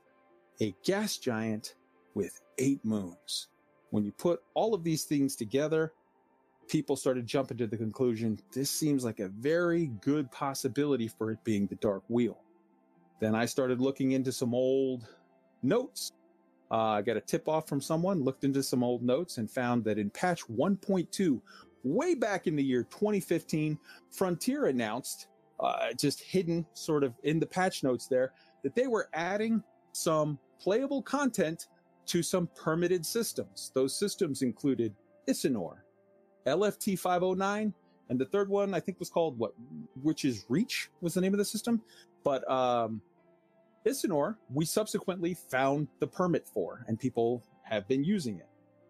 a 0.61 0.73
gas 0.83 1.17
giant 1.17 1.75
with 2.13 2.39
eight 2.57 2.83
moons. 2.85 3.47
When 3.89 4.05
you 4.05 4.11
put 4.11 4.41
all 4.53 4.73
of 4.73 4.83
these 4.83 5.03
things 5.03 5.35
together, 5.35 5.93
people 6.67 6.95
started 6.95 7.27
jumping 7.27 7.57
to 7.57 7.67
the 7.67 7.77
conclusion 7.77 8.39
this 8.51 8.69
seems 8.69 9.03
like 9.03 9.19
a 9.19 9.27
very 9.27 9.87
good 10.01 10.31
possibility 10.31 11.07
for 11.07 11.31
it 11.31 11.43
being 11.43 11.67
the 11.67 11.75
Dark 11.75 12.03
Wheel. 12.07 12.37
Then 13.23 13.35
I 13.35 13.45
started 13.45 13.79
looking 13.79 14.11
into 14.11 14.33
some 14.33 14.53
old 14.53 15.07
notes. 15.61 16.11
Uh, 16.69 16.75
I 16.75 17.01
got 17.01 17.15
a 17.15 17.21
tip 17.21 17.47
off 17.47 17.69
from 17.69 17.79
someone, 17.79 18.21
looked 18.21 18.43
into 18.43 18.61
some 18.61 18.83
old 18.83 19.01
notes, 19.01 19.37
and 19.37 19.49
found 19.49 19.85
that 19.85 19.97
in 19.97 20.09
patch 20.09 20.41
1.2, 20.47 21.39
way 21.85 22.15
back 22.15 22.47
in 22.47 22.57
the 22.57 22.63
year 22.63 22.83
2015, 22.83 23.79
Frontier 24.11 24.65
announced, 24.65 25.27
uh, 25.61 25.93
just 25.97 26.19
hidden 26.19 26.65
sort 26.73 27.01
of 27.01 27.13
in 27.23 27.39
the 27.39 27.45
patch 27.45 27.81
notes 27.81 28.07
there, 28.07 28.33
that 28.61 28.75
they 28.75 28.87
were 28.87 29.07
adding 29.13 29.63
some 29.93 30.37
playable 30.59 31.01
content 31.01 31.67
to 32.07 32.21
some 32.21 32.49
permitted 32.61 33.05
systems. 33.05 33.71
Those 33.73 33.97
systems 33.97 34.41
included 34.41 34.93
Isinor, 35.29 35.77
LFT 36.45 36.99
509, 36.99 37.73
and 38.09 38.19
the 38.19 38.25
third 38.25 38.49
one 38.49 38.73
I 38.73 38.81
think 38.81 38.99
was 38.99 39.09
called 39.09 39.39
what, 39.39 39.53
which 40.01 40.25
is 40.25 40.43
Reach 40.49 40.89
was 40.99 41.13
the 41.13 41.21
name 41.21 41.33
of 41.33 41.37
the 41.37 41.45
system. 41.45 41.81
But 42.25 42.49
um, 42.51 43.01
Isinor, 43.85 44.37
we 44.49 44.65
subsequently 44.65 45.33
found 45.33 45.87
the 45.99 46.07
permit 46.07 46.47
for, 46.47 46.85
and 46.87 46.99
people 46.99 47.43
have 47.63 47.87
been 47.87 48.03
using 48.03 48.37
it. 48.37 48.47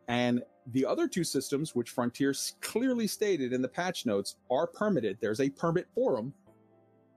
And 0.07 0.43
the 0.67 0.85
other 0.85 1.07
two 1.07 1.23
systems, 1.23 1.75
which 1.75 1.89
Frontier 1.89 2.33
clearly 2.61 3.07
stated 3.07 3.53
in 3.53 3.61
the 3.61 3.67
patch 3.67 4.05
notes, 4.05 4.35
are 4.51 4.67
permitted. 4.67 5.17
There's 5.19 5.39
a 5.39 5.49
permit 5.49 5.87
for 5.95 6.15
them, 6.15 6.33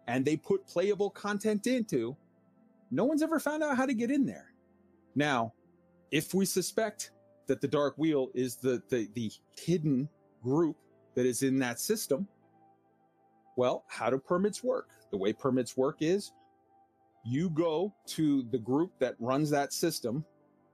and 0.06 0.24
they 0.24 0.36
put 0.36 0.66
playable 0.66 1.10
content 1.10 1.66
into. 1.66 2.16
No 2.90 3.04
one's 3.04 3.22
ever 3.22 3.38
found 3.38 3.62
out 3.62 3.76
how 3.76 3.86
to 3.86 3.94
get 3.94 4.10
in 4.10 4.24
there. 4.24 4.52
Now, 5.14 5.52
if 6.10 6.34
we 6.34 6.46
suspect 6.46 7.10
that 7.46 7.60
the 7.60 7.68
Dark 7.68 7.94
Wheel 7.96 8.30
is 8.34 8.56
the 8.56 8.82
the, 8.88 9.08
the 9.14 9.30
hidden 9.58 10.08
group 10.42 10.76
that 11.14 11.26
is 11.26 11.42
in 11.42 11.58
that 11.58 11.80
system, 11.80 12.28
well, 13.56 13.84
how 13.88 14.10
do 14.10 14.18
permits 14.18 14.62
work? 14.62 14.88
The 15.10 15.16
way 15.16 15.32
permits 15.32 15.76
work 15.76 15.98
is 16.00 16.32
you 17.26 17.50
go 17.50 17.92
to 18.06 18.42
the 18.50 18.58
group 18.58 18.92
that 19.00 19.16
runs 19.18 19.50
that 19.50 19.72
system, 19.72 20.24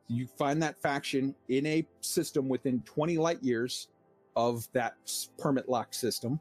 you 0.08 0.26
find 0.26 0.62
that 0.62 0.80
faction 0.80 1.34
in 1.48 1.64
a 1.66 1.86
system 2.00 2.48
within 2.48 2.80
20 2.82 3.16
light 3.16 3.42
years 3.42 3.88
of 4.36 4.68
that 4.72 4.94
permit 5.38 5.68
lock 5.68 5.94
system. 5.94 6.38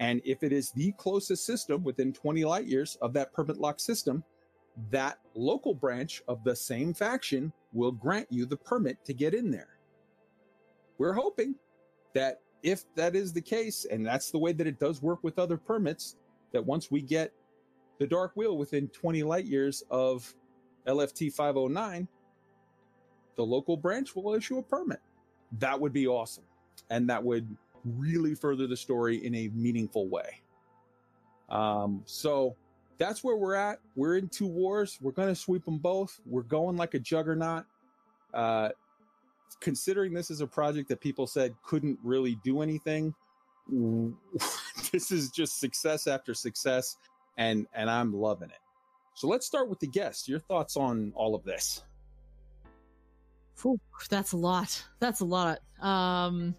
And 0.00 0.20
if 0.24 0.42
it 0.42 0.52
is 0.52 0.72
the 0.72 0.92
closest 0.92 1.46
system 1.46 1.84
within 1.84 2.12
20 2.12 2.44
light 2.44 2.66
years 2.66 2.98
of 3.00 3.12
that 3.14 3.32
permit 3.32 3.58
lock 3.58 3.80
system, 3.80 4.24
that 4.90 5.18
local 5.34 5.74
branch 5.74 6.22
of 6.28 6.42
the 6.44 6.54
same 6.54 6.92
faction 6.92 7.52
will 7.72 7.92
grant 7.92 8.26
you 8.30 8.46
the 8.46 8.56
permit 8.56 9.02
to 9.04 9.14
get 9.14 9.32
in 9.32 9.50
there. 9.50 9.78
We're 10.98 11.12
hoping 11.12 11.54
that 12.14 12.40
if 12.62 12.82
that 12.94 13.14
is 13.14 13.32
the 13.32 13.40
case, 13.40 13.86
and 13.90 14.04
that's 14.04 14.30
the 14.30 14.38
way 14.38 14.52
that 14.52 14.66
it 14.66 14.80
does 14.80 15.02
work 15.02 15.22
with 15.22 15.38
other 15.38 15.56
permits, 15.56 16.16
that 16.52 16.64
once 16.64 16.90
we 16.90 17.00
get 17.00 17.32
the 17.98 18.06
Dark 18.06 18.32
Wheel 18.36 18.56
within 18.56 18.88
20 18.88 19.22
light 19.22 19.46
years 19.46 19.82
of 19.90 20.34
LFT 20.86 21.32
509, 21.32 22.08
the 23.36 23.44
local 23.44 23.76
branch 23.76 24.14
will 24.14 24.34
issue 24.34 24.58
a 24.58 24.62
permit. 24.62 25.00
That 25.58 25.80
would 25.80 25.92
be 25.92 26.06
awesome. 26.06 26.44
And 26.90 27.08
that 27.10 27.22
would 27.22 27.56
really 27.84 28.34
further 28.34 28.66
the 28.66 28.76
story 28.76 29.24
in 29.24 29.34
a 29.34 29.48
meaningful 29.54 30.08
way. 30.08 30.42
Um, 31.48 32.02
so 32.06 32.56
that's 32.98 33.22
where 33.22 33.36
we're 33.36 33.54
at. 33.54 33.78
We're 33.94 34.16
in 34.16 34.28
two 34.28 34.46
wars. 34.46 34.98
We're 35.00 35.12
going 35.12 35.28
to 35.28 35.34
sweep 35.34 35.64
them 35.64 35.78
both. 35.78 36.20
We're 36.26 36.42
going 36.42 36.76
like 36.76 36.94
a 36.94 36.98
juggernaut. 36.98 37.64
Uh, 38.34 38.70
considering 39.60 40.12
this 40.12 40.30
is 40.30 40.40
a 40.40 40.46
project 40.46 40.88
that 40.88 41.00
people 41.00 41.26
said 41.26 41.54
couldn't 41.62 41.98
really 42.02 42.38
do 42.44 42.62
anything, 42.62 43.14
this 44.92 45.10
is 45.10 45.30
just 45.30 45.58
success 45.60 46.06
after 46.06 46.34
success, 46.34 46.96
and 47.36 47.66
and 47.74 47.90
I'm 47.90 48.12
loving 48.12 48.50
it. 48.50 48.60
So 49.14 49.28
let's 49.28 49.46
start 49.46 49.68
with 49.68 49.80
the 49.80 49.86
guest. 49.86 50.28
Your 50.28 50.40
thoughts 50.40 50.76
on 50.76 51.12
all 51.14 51.34
of 51.34 51.42
this? 51.44 51.82
That's 54.10 54.32
a 54.32 54.36
lot. 54.36 54.84
That's 55.00 55.20
a 55.20 55.24
lot. 55.24 55.60
Um, 55.80 56.54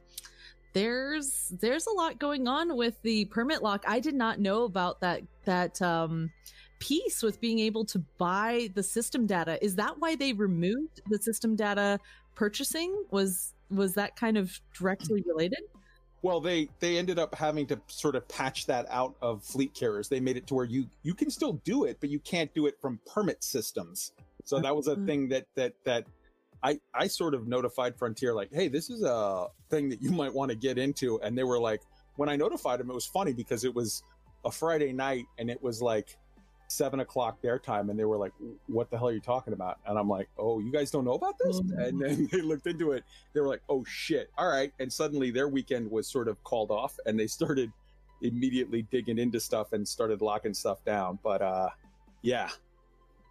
there's 0.74 1.54
there's 1.60 1.88
a 1.88 1.92
lot 1.92 2.20
going 2.20 2.48
on 2.48 2.76
with 2.76 3.02
the 3.02 3.26
permit 3.26 3.62
lock. 3.62 3.84
I 3.88 4.00
did 4.00 4.16
not 4.16 4.40
know 4.40 4.64
about 4.64 5.00
that 5.02 5.22
that 5.46 5.82
um 5.82 6.32
piece 6.80 7.24
with 7.24 7.42
being 7.42 7.60
able 7.60 7.86
to 7.86 8.00
buy 8.18 8.70
the 8.76 8.84
system 8.84 9.26
data. 9.26 9.64
Is 9.64 9.76
that 9.76 9.96
why 10.00 10.16
they 10.16 10.34
removed 10.34 11.02
the 11.10 11.18
system 11.18 11.56
data 11.56 12.00
purchasing? 12.36 13.06
Was 13.12 13.54
was 13.70 13.94
that 13.94 14.16
kind 14.16 14.38
of 14.38 14.60
directly 14.74 15.24
related? 15.28 15.62
Well, 16.22 16.42
they 16.42 16.70
they 16.80 16.98
ended 16.98 17.20
up 17.20 17.36
having 17.36 17.68
to 17.68 17.80
sort 17.88 18.16
of 18.16 18.28
patch 18.28 18.66
that 18.66 18.86
out 18.90 19.16
of 19.22 19.44
fleet 19.44 19.74
carriers. 19.74 20.10
They 20.10 20.20
made 20.20 20.38
it 20.38 20.48
to 20.48 20.56
where 20.56 20.66
you 20.66 20.88
you 21.04 21.14
can 21.14 21.30
still 21.30 21.54
do 21.64 21.86
it, 21.86 21.98
but 22.00 22.10
you 22.10 22.20
can't 22.20 22.54
do 22.54 22.66
it 22.66 22.80
from 22.82 23.00
permit 23.06 23.44
systems. 23.44 24.14
So 24.44 24.60
that 24.60 24.76
was 24.76 24.88
a 24.88 24.96
Mhm. 24.96 25.06
thing 25.06 25.30
that 25.30 25.46
that 25.56 25.74
that 25.84 26.06
I 26.64 26.80
I 26.94 27.08
sort 27.08 27.34
of 27.34 27.48
notified 27.48 27.96
Frontier 27.96 28.34
like, 28.34 28.52
hey, 28.52 28.68
this 28.68 28.90
is 28.90 29.04
a 29.04 29.48
thing 29.70 29.90
that 29.90 30.02
you 30.02 30.10
might 30.24 30.34
want 30.34 30.50
to 30.50 30.58
get 30.58 30.78
into, 30.78 31.22
and 31.22 31.38
they 31.38 31.44
were 31.44 31.60
like, 31.60 31.82
when 32.16 32.30
I 32.30 32.36
notified 32.36 32.80
them, 32.80 32.90
it 32.90 32.96
was 32.96 33.06
funny 33.06 33.34
because 33.34 33.64
it 33.64 33.74
was 33.74 34.02
a 34.44 34.52
Friday 34.52 34.94
night 34.94 35.26
and 35.38 35.50
it 35.50 35.62
was 35.62 35.82
like 35.82 36.18
seven 36.68 37.00
o'clock 37.00 37.42
their 37.42 37.58
time, 37.58 37.90
and 37.90 37.98
they 37.98 38.06
were 38.06 38.18
like, 38.18 38.34
what 38.68 38.90
the 38.90 38.98
hell 38.98 39.08
are 39.08 39.14
you 39.14 39.20
talking 39.20 39.54
about? 39.54 39.80
And 39.86 39.98
I'm 39.98 40.10
like, 40.10 40.30
oh, 40.38 40.60
you 40.60 40.72
guys 40.72 40.92
don't 40.92 41.06
know 41.06 41.14
about 41.14 41.36
this? 41.40 41.60
Oh. 41.60 41.84
And 41.84 42.00
then 42.00 42.28
they 42.32 42.42
looked 42.42 42.68
into 42.68 42.92
it. 42.92 43.04
They 43.34 43.40
were 43.40 43.48
like, 43.48 43.62
oh 43.70 43.84
shit, 43.86 44.30
all 44.38 44.48
right. 44.48 44.72
And 44.80 44.92
suddenly 44.92 45.32
their 45.32 45.48
weekend 45.48 45.90
was 45.90 46.08
sort 46.08 46.28
of 46.28 46.42
called 46.44 46.72
off, 46.72 46.98
and 47.06 47.20
they 47.20 47.28
started 47.28 47.72
immediately 48.22 48.82
digging 48.84 49.20
into 49.20 49.40
stuff 49.40 49.74
and 49.74 49.88
started 49.88 50.22
locking 50.22 50.54
stuff 50.54 50.84
down. 50.84 51.20
But 51.24 51.42
uh, 51.42 51.70
yeah, 52.22 52.50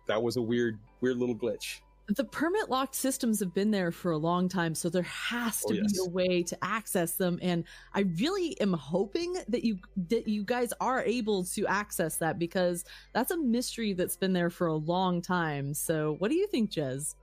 that 0.06 0.22
was 0.22 0.36
a 0.36 0.42
weird, 0.42 0.78
weird 1.00 1.18
little 1.18 1.34
glitch. 1.34 1.80
The 2.08 2.24
permit 2.24 2.70
locked 2.70 2.94
systems 2.94 3.40
have 3.40 3.52
been 3.52 3.72
there 3.72 3.90
for 3.90 4.12
a 4.12 4.16
long 4.16 4.48
time, 4.48 4.76
so 4.76 4.88
there 4.88 5.02
has 5.02 5.62
Oh, 5.66 5.70
to 5.70 5.74
yes. 5.74 5.92
be 5.92 5.98
a 6.06 6.08
way 6.08 6.42
to 6.44 6.56
access 6.64 7.16
them. 7.16 7.38
And 7.42 7.64
I 7.94 8.00
really 8.00 8.58
am 8.60 8.72
hoping 8.72 9.34
that 9.48 9.64
you 9.64 9.78
that 10.08 10.28
you 10.28 10.44
guys 10.44 10.72
are 10.80 11.02
able 11.02 11.42
to 11.44 11.66
access 11.66 12.16
that 12.18 12.38
because 12.38 12.84
that's 13.12 13.32
a 13.32 13.36
mystery 13.36 13.92
that's 13.92 14.16
been 14.16 14.32
there 14.32 14.50
for 14.50 14.68
a 14.68 14.74
long 14.76 15.20
time. 15.20 15.74
So, 15.74 16.14
what 16.20 16.30
do 16.30 16.36
you 16.36 16.46
think, 16.46 16.70
Jez? 16.70 17.16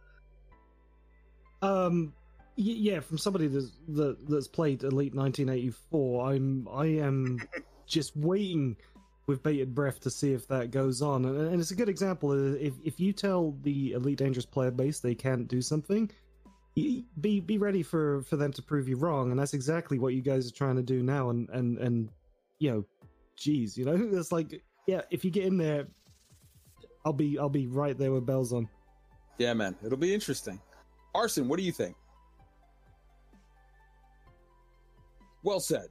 Um, 1.61 2.13
y- 2.57 2.63
yeah, 2.77 2.99
from 2.99 3.17
somebody 3.17 3.47
that's 3.47 3.71
that, 3.89 4.17
that's 4.27 4.49
played 4.49 4.83
Elite 4.83 5.15
1984, 5.15 6.33
I'm 6.33 6.67
I 6.69 6.85
am 6.87 7.39
just 7.87 8.15
waiting 8.17 8.75
with 9.25 9.41
bated 9.41 9.73
breath 9.73 9.99
to 10.01 10.09
see 10.09 10.33
if 10.33 10.47
that 10.47 10.71
goes 10.71 11.01
on, 11.01 11.25
and, 11.25 11.39
and 11.39 11.61
it's 11.61 11.71
a 11.71 11.75
good 11.75 11.89
example. 11.89 12.31
If 12.55 12.73
if 12.83 12.99
you 12.99 13.13
tell 13.13 13.55
the 13.61 13.93
Elite 13.93 14.17
Dangerous 14.17 14.45
player 14.45 14.71
base 14.71 14.99
they 14.99 15.15
can't 15.15 15.47
do 15.47 15.61
something, 15.61 16.11
be 16.75 17.39
be 17.39 17.57
ready 17.57 17.83
for 17.83 18.23
for 18.23 18.35
them 18.35 18.51
to 18.53 18.61
prove 18.61 18.87
you 18.87 18.97
wrong, 18.97 19.31
and 19.31 19.39
that's 19.39 19.53
exactly 19.53 19.99
what 19.99 20.13
you 20.13 20.21
guys 20.21 20.47
are 20.47 20.53
trying 20.53 20.75
to 20.75 20.83
do 20.83 21.03
now. 21.03 21.29
And 21.29 21.49
and 21.49 21.77
and 21.77 22.09
you 22.59 22.71
know, 22.71 22.85
geez, 23.37 23.77
you 23.77 23.85
know, 23.85 23.95
it's 24.17 24.31
like 24.31 24.61
yeah, 24.87 25.01
if 25.11 25.23
you 25.23 25.31
get 25.31 25.45
in 25.45 25.57
there, 25.57 25.87
I'll 27.05 27.13
be 27.13 27.37
I'll 27.37 27.49
be 27.49 27.67
right 27.67 27.97
there 27.97 28.11
with 28.11 28.25
bells 28.25 28.53
on. 28.53 28.67
Yeah, 29.37 29.53
man, 29.53 29.75
it'll 29.85 29.97
be 29.97 30.13
interesting. 30.13 30.59
Arson, 31.15 31.47
what 31.47 31.57
do 31.57 31.63
you 31.63 31.71
think? 31.71 31.95
Well 35.43 35.59
said. 35.59 35.87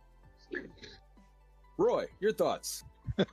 Roy, 1.78 2.06
your 2.20 2.32
thoughts. 2.32 2.84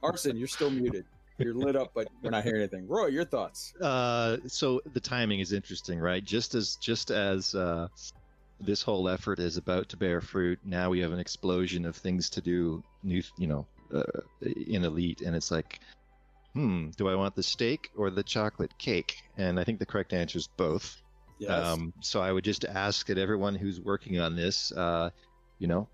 Arson, 0.03 0.37
you're 0.37 0.47
still 0.47 0.69
muted. 0.69 1.05
You're 1.37 1.53
lit 1.53 1.75
up, 1.75 1.91
but 1.93 2.09
we're 2.21 2.31
not 2.31 2.43
hearing 2.43 2.61
anything. 2.61 2.87
Roy, 2.87 3.07
your 3.07 3.23
thoughts. 3.23 3.73
Uh, 3.81 4.37
so 4.47 4.81
the 4.93 4.99
timing 4.99 5.39
is 5.39 5.53
interesting, 5.53 5.99
right? 5.99 6.23
Just 6.23 6.53
as 6.53 6.75
just 6.75 7.11
as 7.11 7.55
uh, 7.55 7.87
this 8.59 8.81
whole 8.81 9.07
effort 9.07 9.39
is 9.39 9.55
about 9.55 9.87
to 9.89 9.97
bear 9.97 10.19
fruit, 10.19 10.59
now 10.65 10.89
we 10.89 10.99
have 10.99 11.13
an 11.13 11.19
explosion 11.19 11.85
of 11.85 11.95
things 11.95 12.29
to 12.31 12.41
do. 12.41 12.83
New, 13.03 13.23
you 13.37 13.47
know, 13.47 13.65
uh, 13.93 14.03
in 14.67 14.83
Elite, 14.83 15.21
and 15.21 15.33
it's 15.33 15.49
like, 15.49 15.79
hmm, 16.53 16.89
do 16.97 17.07
I 17.07 17.15
want 17.15 17.35
the 17.35 17.43
steak 17.43 17.89
or 17.95 18.09
the 18.09 18.23
chocolate 18.23 18.77
cake? 18.77 19.23
And 19.37 19.59
I 19.59 19.63
think 19.63 19.79
the 19.79 19.85
correct 19.85 20.11
answer 20.11 20.37
is 20.37 20.47
both. 20.57 21.01
Yes. 21.39 21.51
Um, 21.51 21.93
so 22.01 22.19
I 22.19 22.33
would 22.33 22.43
just 22.43 22.65
ask 22.65 23.07
that 23.07 23.17
everyone 23.17 23.55
who's 23.55 23.79
working 23.79 24.19
on 24.19 24.35
this, 24.35 24.73
uh, 24.73 25.09
you 25.57 25.67
know, 25.67 25.87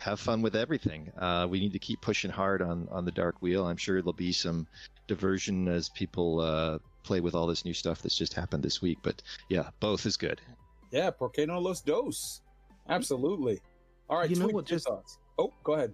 have 0.00 0.18
fun 0.18 0.42
with 0.42 0.56
everything. 0.56 1.12
Uh, 1.18 1.46
we 1.48 1.60
need 1.60 1.72
to 1.74 1.78
keep 1.78 2.00
pushing 2.00 2.30
hard 2.30 2.62
on 2.62 2.88
on 2.90 3.04
the 3.04 3.12
dark 3.12 3.40
wheel. 3.40 3.66
I'm 3.66 3.76
sure 3.76 3.96
there'll 4.00 4.12
be 4.12 4.32
some 4.32 4.66
diversion 5.06 5.68
as 5.68 5.88
people 5.90 6.40
uh, 6.40 6.78
play 7.02 7.20
with 7.20 7.34
all 7.34 7.46
this 7.46 7.64
new 7.64 7.74
stuff 7.74 8.02
that's 8.02 8.16
just 8.16 8.34
happened 8.34 8.62
this 8.62 8.80
week. 8.82 8.98
But 9.02 9.22
yeah, 9.48 9.70
both 9.80 10.06
is 10.06 10.16
good. 10.16 10.40
yeah, 10.90 11.10
porque 11.10 11.46
no 11.46 11.58
los 11.60 11.80
dos. 11.82 12.40
Absolutely. 12.88 13.60
All 14.08 14.18
right, 14.18 14.28
You 14.30 14.36
know 14.36 14.44
Tweak, 14.46 14.54
what, 14.54 14.70
your 14.70 14.76
just- 14.78 14.88
thoughts. 14.88 15.18
Oh, 15.38 15.52
go 15.64 15.74
ahead. 15.74 15.92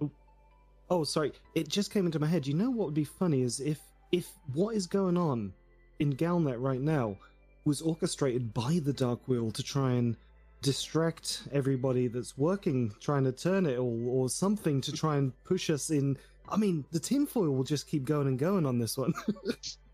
Oh, 0.88 1.04
sorry. 1.04 1.32
It 1.54 1.68
just 1.68 1.92
came 1.92 2.06
into 2.06 2.18
my 2.18 2.26
head. 2.26 2.46
You 2.46 2.54
know 2.54 2.70
what 2.70 2.86
would 2.86 2.94
be 2.94 3.04
funny 3.04 3.42
is 3.42 3.60
if 3.60 3.78
if 4.12 4.28
what 4.54 4.74
is 4.76 4.86
going 4.86 5.16
on 5.16 5.52
in 5.98 6.14
Galnet 6.14 6.60
right 6.60 6.80
now 6.80 7.16
was 7.64 7.82
orchestrated 7.82 8.54
by 8.54 8.80
the 8.82 8.92
Dark 8.92 9.26
Wheel 9.26 9.50
to 9.50 9.62
try 9.62 9.92
and 9.92 10.16
distract 10.62 11.42
everybody 11.52 12.08
that's 12.08 12.36
working 12.36 12.92
trying 13.00 13.24
to 13.24 13.32
turn 13.32 13.66
it 13.66 13.76
or, 13.78 13.92
or 14.08 14.28
something 14.28 14.80
to 14.82 14.92
try 14.92 15.16
and 15.16 15.32
push 15.44 15.70
us 15.70 15.90
in. 15.90 16.16
I 16.48 16.56
mean, 16.56 16.84
the 16.92 17.00
tinfoil 17.00 17.50
will 17.50 17.64
just 17.64 17.88
keep 17.88 18.04
going 18.04 18.26
and 18.28 18.38
going 18.38 18.66
on 18.66 18.78
this 18.78 18.96
one. 18.96 19.14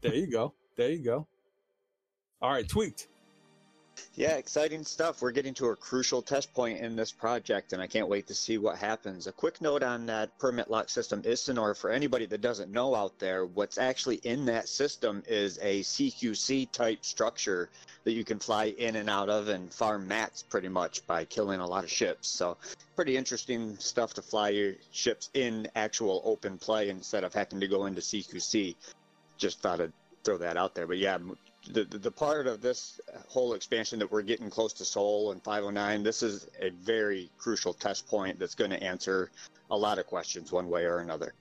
There 0.02 0.14
you 0.16 0.26
go. 0.26 0.52
There 0.76 0.90
you 0.90 0.98
go. 0.98 1.28
All 2.40 2.50
right, 2.50 2.68
tweaked. 2.68 3.06
Yeah, 4.14 4.36
exciting 4.36 4.84
stuff. 4.84 5.22
We're 5.22 5.32
getting 5.32 5.54
to 5.54 5.68
a 5.68 5.76
crucial 5.76 6.20
test 6.20 6.52
point 6.52 6.80
in 6.80 6.96
this 6.96 7.10
project, 7.10 7.72
and 7.72 7.80
I 7.80 7.86
can't 7.86 8.08
wait 8.08 8.26
to 8.26 8.34
see 8.34 8.58
what 8.58 8.76
happens. 8.76 9.26
A 9.26 9.32
quick 9.32 9.60
note 9.60 9.82
on 9.82 10.06
that 10.06 10.38
permit 10.38 10.70
lock 10.70 10.90
system 10.90 11.22
Isonor 11.22 11.76
for 11.76 11.90
anybody 11.90 12.26
that 12.26 12.40
doesn't 12.40 12.70
know 12.70 12.94
out 12.94 13.18
there, 13.18 13.46
what's 13.46 13.78
actually 13.78 14.16
in 14.16 14.44
that 14.46 14.68
system 14.68 15.22
is 15.26 15.58
a 15.62 15.80
CQC 15.80 16.70
type 16.72 17.04
structure 17.04 17.70
that 18.04 18.12
you 18.12 18.24
can 18.24 18.38
fly 18.38 18.74
in 18.76 18.96
and 18.96 19.08
out 19.08 19.30
of 19.30 19.48
and 19.48 19.72
farm 19.72 20.06
mats 20.06 20.42
pretty 20.42 20.68
much 20.68 21.06
by 21.06 21.24
killing 21.24 21.60
a 21.60 21.66
lot 21.66 21.84
of 21.84 21.90
ships. 21.90 22.28
So, 22.28 22.58
pretty 22.96 23.16
interesting 23.16 23.76
stuff 23.78 24.12
to 24.14 24.22
fly 24.22 24.50
your 24.50 24.74
ships 24.90 25.30
in 25.34 25.68
actual 25.74 26.20
open 26.24 26.58
play 26.58 26.90
instead 26.90 27.24
of 27.24 27.32
having 27.32 27.60
to 27.60 27.68
go 27.68 27.86
into 27.86 28.00
CQC. 28.00 28.74
Just 29.38 29.60
thought 29.60 29.80
I'd 29.80 29.92
throw 30.24 30.38
that 30.38 30.56
out 30.56 30.74
there. 30.74 30.86
But 30.86 30.98
yeah, 30.98 31.18
the, 31.70 31.84
the, 31.84 31.98
the 31.98 32.10
part 32.10 32.46
of 32.46 32.60
this 32.60 33.00
whole 33.28 33.54
expansion 33.54 33.98
that 33.98 34.10
we're 34.10 34.22
getting 34.22 34.50
close 34.50 34.72
to 34.74 34.84
Sol 34.84 35.32
and 35.32 35.42
509, 35.42 36.02
this 36.02 36.22
is 36.22 36.48
a 36.60 36.70
very 36.70 37.30
crucial 37.38 37.72
test 37.72 38.06
point 38.06 38.38
that's 38.38 38.54
going 38.54 38.70
to 38.70 38.82
answer 38.82 39.30
a 39.70 39.76
lot 39.76 39.98
of 39.98 40.06
questions 40.06 40.52
one 40.52 40.68
way 40.68 40.84
or 40.84 40.98
another. 40.98 41.34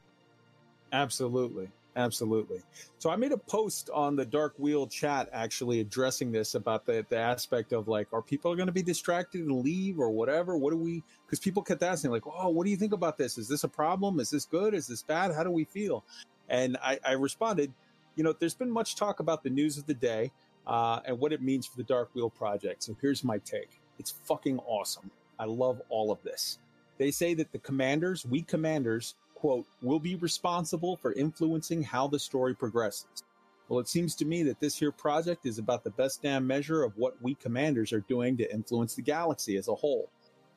Absolutely. 0.93 1.69
Absolutely. 1.95 2.62
So 2.99 3.10
I 3.10 3.17
made 3.17 3.34
a 3.34 3.38
post 3.38 3.89
on 3.93 4.15
the 4.15 4.23
Dark 4.25 4.53
Wheel 4.57 4.88
chat 4.88 5.27
actually 5.34 5.81
addressing 5.81 6.31
this 6.31 6.55
about 6.55 6.86
the, 6.86 7.05
the 7.10 7.17
aspect 7.17 7.73
of 7.73 7.89
like, 7.89 8.07
are 8.13 8.21
people 8.21 8.55
going 8.55 8.67
to 8.67 8.73
be 8.73 8.81
distracted 8.81 9.41
and 9.41 9.62
leave 9.62 9.99
or 9.99 10.10
whatever? 10.10 10.55
What 10.55 10.71
do 10.71 10.77
we, 10.77 11.03
because 11.25 11.39
people 11.39 11.62
kept 11.62 11.84
asking, 11.84 12.12
like, 12.12 12.23
oh, 12.25 12.47
what 12.47 12.63
do 12.63 12.69
you 12.71 12.77
think 12.77 12.93
about 12.93 13.17
this? 13.17 13.38
Is 13.38 13.49
this 13.49 13.65
a 13.65 13.67
problem? 13.67 14.21
Is 14.21 14.29
this 14.29 14.45
good? 14.45 14.73
Is 14.73 14.88
this 14.88 15.03
bad? 15.03 15.34
How 15.36 15.43
do 15.43 15.51
we 15.51 15.65
feel? 15.65 16.05
And 16.47 16.77
I, 16.81 16.97
I 17.05 17.12
responded, 17.13 17.73
you 18.15 18.24
know, 18.24 18.34
there's 18.34 18.54
been 18.54 18.71
much 18.71 18.95
talk 18.95 19.19
about 19.19 19.43
the 19.43 19.50
news 19.50 19.78
of 19.78 19.86
the 19.86 19.93
day 19.93 20.32
uh, 20.67 21.00
and 21.06 21.19
what 21.19 21.34
it 21.34 21.41
means 21.41 21.65
for 21.65 21.78
the 21.78 21.84
Dark 21.84 22.10
Wheel 22.13 22.30
project. 22.30 22.84
So 22.84 22.95
here's 23.02 23.24
my 23.24 23.38
take 23.39 23.80
it's 24.00 24.12
fucking 24.12 24.60
awesome. 24.60 25.12
I 25.39 25.45
love 25.45 25.82
all 25.89 26.12
of 26.12 26.21
this. 26.24 26.60
They 26.97 27.12
say 27.12 27.34
that 27.36 27.52
the 27.52 27.60
commanders, 27.60 28.26
we 28.26 28.43
commanders, 28.43 29.15
quote, 29.36 29.65
will 29.82 30.00
be 30.00 30.15
responsible 30.15 30.97
for 30.97 31.13
influencing 31.13 31.82
how 31.82 32.08
the 32.08 32.19
story 32.19 32.54
progresses. 32.54 33.24
Well, 33.69 33.80
it 33.80 33.88
seems 33.88 34.15
to 34.15 34.26
me 34.26 34.43
that 34.43 34.60
this 34.60 34.78
here 34.78 34.91
project 34.91 35.45
is 35.45 35.58
about 35.58 35.84
the 35.84 35.91
best 35.91 36.21
damn 36.21 36.45
measure 36.45 36.84
of 36.84 36.97
what 36.97 37.15
we 37.21 37.36
commanders 37.36 37.93
are 37.93 38.02
doing 38.02 38.38
to 38.38 38.54
influence 38.54 38.95
the 38.95 39.02
galaxy 39.02 39.56
as 39.56 39.67
a 39.67 39.76
whole, 39.76 40.10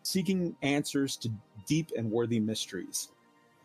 seeking 0.03 0.57
answers 0.63 1.17
to 1.19 1.31
deep 1.67 1.93
and 1.97 2.11
worthy 2.11 2.41
mysteries. 2.41 3.11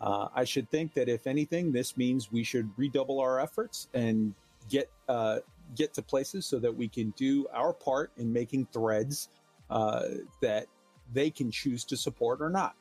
Uh, 0.01 0.29
I 0.33 0.43
should 0.43 0.69
think 0.69 0.93
that 0.93 1.09
if 1.09 1.27
anything, 1.27 1.71
this 1.71 1.97
means 1.97 2.31
we 2.31 2.43
should 2.43 2.69
redouble 2.77 3.19
our 3.19 3.39
efforts 3.39 3.89
and 3.93 4.33
get 4.69 4.89
uh, 5.07 5.39
get 5.75 5.93
to 5.93 6.01
places 6.01 6.45
so 6.45 6.59
that 6.59 6.75
we 6.75 6.87
can 6.87 7.11
do 7.11 7.47
our 7.53 7.73
part 7.73 8.11
in 8.17 8.31
making 8.31 8.67
threads 8.71 9.29
uh, 9.69 10.03
that 10.41 10.67
they 11.13 11.29
can 11.29 11.51
choose 11.51 11.83
to 11.85 11.97
support 11.97 12.41
or 12.41 12.49
not. 12.49 12.75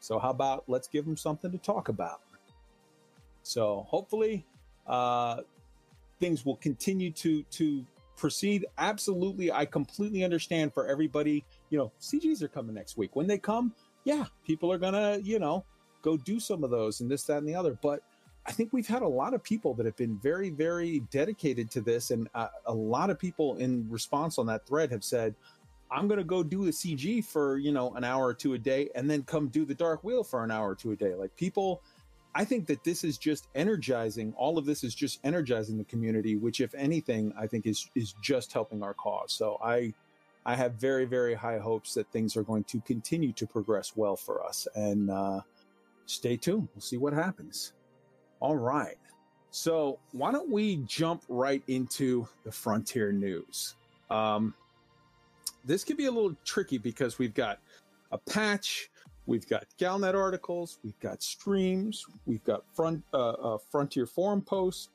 So 0.00 0.18
how 0.18 0.30
about 0.30 0.64
let's 0.66 0.88
give 0.88 1.04
them 1.04 1.16
something 1.16 1.50
to 1.52 1.58
talk 1.58 1.88
about? 1.88 2.20
So 3.42 3.86
hopefully 3.88 4.44
uh, 4.86 5.42
things 6.20 6.44
will 6.44 6.56
continue 6.56 7.10
to 7.12 7.42
to 7.42 7.84
proceed. 8.16 8.66
Absolutely, 8.78 9.52
I 9.52 9.64
completely 9.64 10.24
understand 10.24 10.72
for 10.72 10.86
everybody. 10.86 11.44
You 11.70 11.78
know, 11.78 11.92
CGs 12.00 12.42
are 12.42 12.48
coming 12.48 12.74
next 12.74 12.96
week. 12.96 13.14
When 13.14 13.26
they 13.26 13.38
come, 13.38 13.74
yeah, 14.04 14.26
people 14.46 14.72
are 14.72 14.78
gonna 14.78 15.18
you 15.22 15.38
know 15.38 15.64
go 16.02 16.16
do 16.16 16.38
some 16.38 16.62
of 16.64 16.70
those 16.70 17.00
and 17.00 17.10
this, 17.10 17.22
that, 17.24 17.38
and 17.38 17.48
the 17.48 17.54
other. 17.54 17.78
But 17.80 18.02
I 18.46 18.52
think 18.52 18.72
we've 18.72 18.86
had 18.86 19.02
a 19.02 19.08
lot 19.08 19.34
of 19.34 19.42
people 19.42 19.74
that 19.74 19.86
have 19.86 19.96
been 19.96 20.18
very, 20.18 20.50
very 20.50 21.00
dedicated 21.10 21.70
to 21.72 21.80
this, 21.80 22.10
and 22.10 22.28
uh, 22.34 22.48
a 22.66 22.74
lot 22.74 23.10
of 23.10 23.18
people 23.18 23.56
in 23.56 23.88
response 23.88 24.38
on 24.38 24.46
that 24.46 24.66
thread 24.66 24.90
have 24.90 25.04
said, 25.04 25.34
"I'm 25.90 26.08
going 26.08 26.18
to 26.18 26.24
go 26.24 26.42
do 26.42 26.64
the 26.64 26.72
CG 26.72 27.24
for 27.24 27.58
you 27.58 27.70
know 27.70 27.94
an 27.94 28.02
hour 28.02 28.26
or 28.26 28.34
two 28.34 28.54
a 28.54 28.58
day, 28.58 28.90
and 28.96 29.08
then 29.08 29.22
come 29.22 29.48
do 29.48 29.64
the 29.64 29.74
Dark 29.74 30.02
Wheel 30.02 30.24
for 30.24 30.42
an 30.42 30.50
hour 30.50 30.70
or 30.70 30.74
two 30.74 30.90
a 30.90 30.96
day." 30.96 31.14
Like 31.14 31.34
people, 31.36 31.82
I 32.34 32.44
think 32.44 32.66
that 32.66 32.82
this 32.82 33.04
is 33.04 33.16
just 33.16 33.46
energizing. 33.54 34.34
All 34.36 34.58
of 34.58 34.66
this 34.66 34.82
is 34.82 34.94
just 34.94 35.20
energizing 35.22 35.78
the 35.78 35.84
community, 35.84 36.34
which, 36.34 36.60
if 36.60 36.74
anything, 36.74 37.32
I 37.38 37.46
think 37.46 37.66
is 37.66 37.88
is 37.94 38.12
just 38.20 38.52
helping 38.52 38.82
our 38.82 38.94
cause. 38.94 39.32
So 39.32 39.58
I. 39.62 39.94
I 40.44 40.56
have 40.56 40.74
very, 40.74 41.04
very 41.04 41.34
high 41.34 41.58
hopes 41.58 41.94
that 41.94 42.10
things 42.10 42.36
are 42.36 42.42
going 42.42 42.64
to 42.64 42.80
continue 42.80 43.30
to 43.34 43.46
progress 43.46 43.92
well 43.94 44.16
for 44.16 44.44
us. 44.44 44.66
And 44.74 45.08
uh, 45.08 45.42
stay 46.06 46.36
tuned. 46.36 46.68
We'll 46.74 46.82
see 46.82 46.96
what 46.96 47.12
happens. 47.12 47.72
All 48.40 48.56
right. 48.56 48.96
So, 49.50 49.98
why 50.12 50.32
don't 50.32 50.50
we 50.50 50.76
jump 50.86 51.24
right 51.28 51.62
into 51.68 52.26
the 52.44 52.50
Frontier 52.50 53.12
news? 53.12 53.74
Um, 54.10 54.54
this 55.64 55.84
could 55.84 55.96
be 55.96 56.06
a 56.06 56.10
little 56.10 56.34
tricky 56.44 56.78
because 56.78 57.18
we've 57.18 57.34
got 57.34 57.58
a 58.10 58.18
patch, 58.18 58.90
we've 59.26 59.46
got 59.46 59.64
Galnet 59.78 60.14
articles, 60.14 60.78
we've 60.82 60.98
got 61.00 61.22
streams, 61.22 62.04
we've 62.26 62.42
got 62.44 62.64
front 62.74 63.04
uh, 63.12 63.30
uh, 63.30 63.58
Frontier 63.70 64.06
forum 64.06 64.40
posts. 64.40 64.88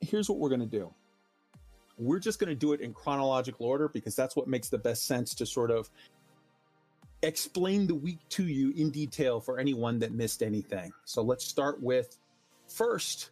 Here's 0.00 0.28
what 0.28 0.38
we're 0.38 0.48
going 0.48 0.60
to 0.60 0.66
do. 0.66 0.92
We're 1.98 2.18
just 2.18 2.38
going 2.38 2.48
to 2.48 2.56
do 2.56 2.72
it 2.72 2.80
in 2.80 2.92
chronological 2.92 3.66
order 3.66 3.88
because 3.88 4.16
that's 4.16 4.34
what 4.34 4.48
makes 4.48 4.68
the 4.68 4.78
best 4.78 5.06
sense 5.06 5.34
to 5.36 5.46
sort 5.46 5.70
of 5.70 5.90
explain 7.22 7.86
the 7.86 7.94
week 7.94 8.18
to 8.30 8.46
you 8.46 8.72
in 8.76 8.90
detail 8.90 9.40
for 9.40 9.58
anyone 9.58 9.98
that 10.00 10.12
missed 10.12 10.42
anything. 10.42 10.92
So 11.04 11.22
let's 11.22 11.44
start 11.44 11.80
with 11.82 12.18
first 12.68 13.30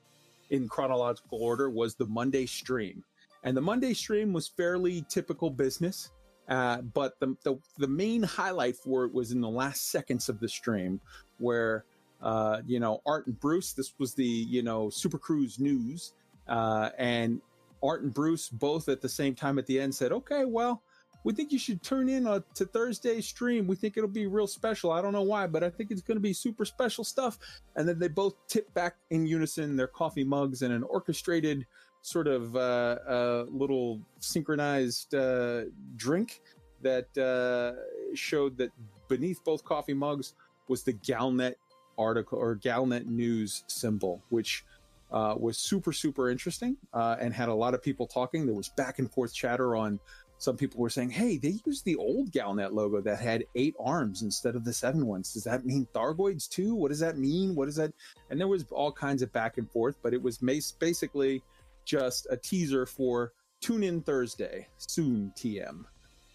in 0.51 0.69
chronological 0.69 1.43
order 1.43 1.71
was 1.71 1.95
the 1.95 2.07
Monday 2.07 2.47
stream. 2.47 3.05
And 3.43 3.57
the 3.57 3.61
Monday 3.61 3.95
stream 3.95 4.33
was 4.33 4.49
fairly 4.49 5.05
typical 5.09 5.51
business. 5.51 6.11
Uh, 6.49 6.83
but 6.83 7.19
the, 7.21 7.37
the, 7.45 7.57
the 7.79 7.87
main 7.87 8.23
highlight 8.23 8.77
for 8.77 9.05
it 9.05 9.15
was 9.15 9.31
in 9.31 9.41
the 9.41 9.49
last 9.49 9.91
seconds 9.91 10.29
of 10.29 10.41
the 10.41 10.49
stream, 10.49 11.01
where 11.39 11.85
uh, 12.21 12.61
you 12.67 12.81
know 12.81 13.01
Art 13.07 13.29
and 13.29 13.39
Bruce. 13.39 13.73
This 13.73 13.95
was 13.99 14.15
the 14.15 14.25
you 14.25 14.63
know 14.63 14.91
Super 14.91 15.17
Cruise 15.17 15.61
news, 15.61 16.13
uh, 16.49 16.91
and 16.99 17.41
Art 17.85 18.03
and 18.03 18.13
Bruce 18.13 18.49
both 18.49 18.89
at 18.89 19.01
the 19.01 19.09
same 19.09 19.35
time 19.35 19.61
at 19.61 19.67
the 19.67 19.79
end 19.79 19.95
said, 19.95 20.11
"Okay, 20.11 20.45
well, 20.45 20.83
we 21.25 21.33
think 21.33 21.53
you 21.53 21.59
should 21.59 21.83
turn 21.83 22.09
in 22.09 22.25
to 22.25 22.65
Thursday's 22.65 23.27
stream. 23.27 23.67
We 23.67 23.77
think 23.77 23.97
it'll 23.97 24.09
be 24.09 24.27
real 24.27 24.47
special. 24.47 24.91
I 24.91 25.03
don't 25.03 25.13
know 25.13 25.23
why, 25.23 25.47
but 25.47 25.63
I 25.63 25.71
think 25.71 25.91
it's 25.91 26.03
going 26.03 26.17
to 26.17 26.23
be 26.23 26.33
super 26.33 26.65
special 26.65 27.05
stuff. 27.05 27.39
And 27.77 27.89
then 27.89 27.99
they 27.99 28.09
both 28.09 28.35
tip 28.49 28.73
back 28.75 28.97
in 29.11 29.27
unison 29.27 29.77
their 29.77 29.87
coffee 29.87 30.25
mugs 30.25 30.63
and 30.63 30.73
an 30.73 30.83
orchestrated 30.85 31.67
sort 32.03 32.27
of 32.27 32.57
uh, 32.57 32.97
uh, 33.07 33.45
little 33.51 34.01
synchronized 34.21 35.15
uh, 35.15 35.65
drink 35.97 36.41
that 36.83 37.17
uh, 37.19 37.79
showed 38.15 38.57
that 38.57 38.71
beneath 39.09 39.45
both 39.45 39.65
coffee 39.65 39.95
mugs 39.95 40.35
was 40.69 40.83
the 40.83 40.95
Galnet 40.95 41.55
article 41.99 42.39
or 42.39 42.57
Galnet 42.57 43.07
news 43.07 43.65
symbol, 43.67 44.23
which 44.31 44.65
uh, 45.13 45.35
was 45.39 45.59
super, 45.59 45.93
super 45.93 46.31
interesting 46.31 46.77
and 46.95 47.35
had 47.35 47.51
a 47.51 47.55
lot 47.55 47.75
of 47.75 47.83
people 47.83 48.07
talking. 48.07 48.47
There 48.47 48.55
was 48.55 48.71
back 48.71 48.99
and 48.99 49.11
forth 49.11 49.35
chatter 49.35 49.77
on 49.77 50.01
some 50.41 50.57
people 50.57 50.81
were 50.81 50.89
saying, 50.89 51.11
hey, 51.11 51.37
they 51.37 51.61
used 51.67 51.85
the 51.85 51.97
old 51.97 52.33
Galnet 52.33 52.73
logo 52.73 53.03
that 53.03 53.21
had 53.21 53.45
eight 53.57 53.75
arms 53.79 54.23
instead 54.23 54.57
of 54.57 54.65
the 54.65 54.73
seven 54.73 55.07
ones. 55.07 55.35
Does 55.35 55.45
that 55.45 55.67
mean 55.67 55.87
Thargoids 55.95 56.49
too? 56.49 56.75
What 56.75 56.89
does 56.89 57.01
that 57.01 57.19
mean? 57.19 57.55
What 57.55 57.69
is 57.69 57.77
that? 57.77 57.93
And 58.31 58.41
there 58.41 58.49
was 58.49 58.65
all 58.71 58.91
kinds 58.91 59.21
of 59.21 59.31
back 59.35 59.59
and 59.59 59.71
forth, 59.71 59.97
but 60.03 60.15
it 60.15 60.23
was 60.23 60.39
basically 60.39 61.43
just 61.85 62.27
a 62.31 62.39
teaser 62.39 62.87
for 62.87 63.35
Tune 63.61 63.83
In 63.83 64.01
Thursday, 64.01 64.67
soon 64.79 65.31
TM. 65.37 65.85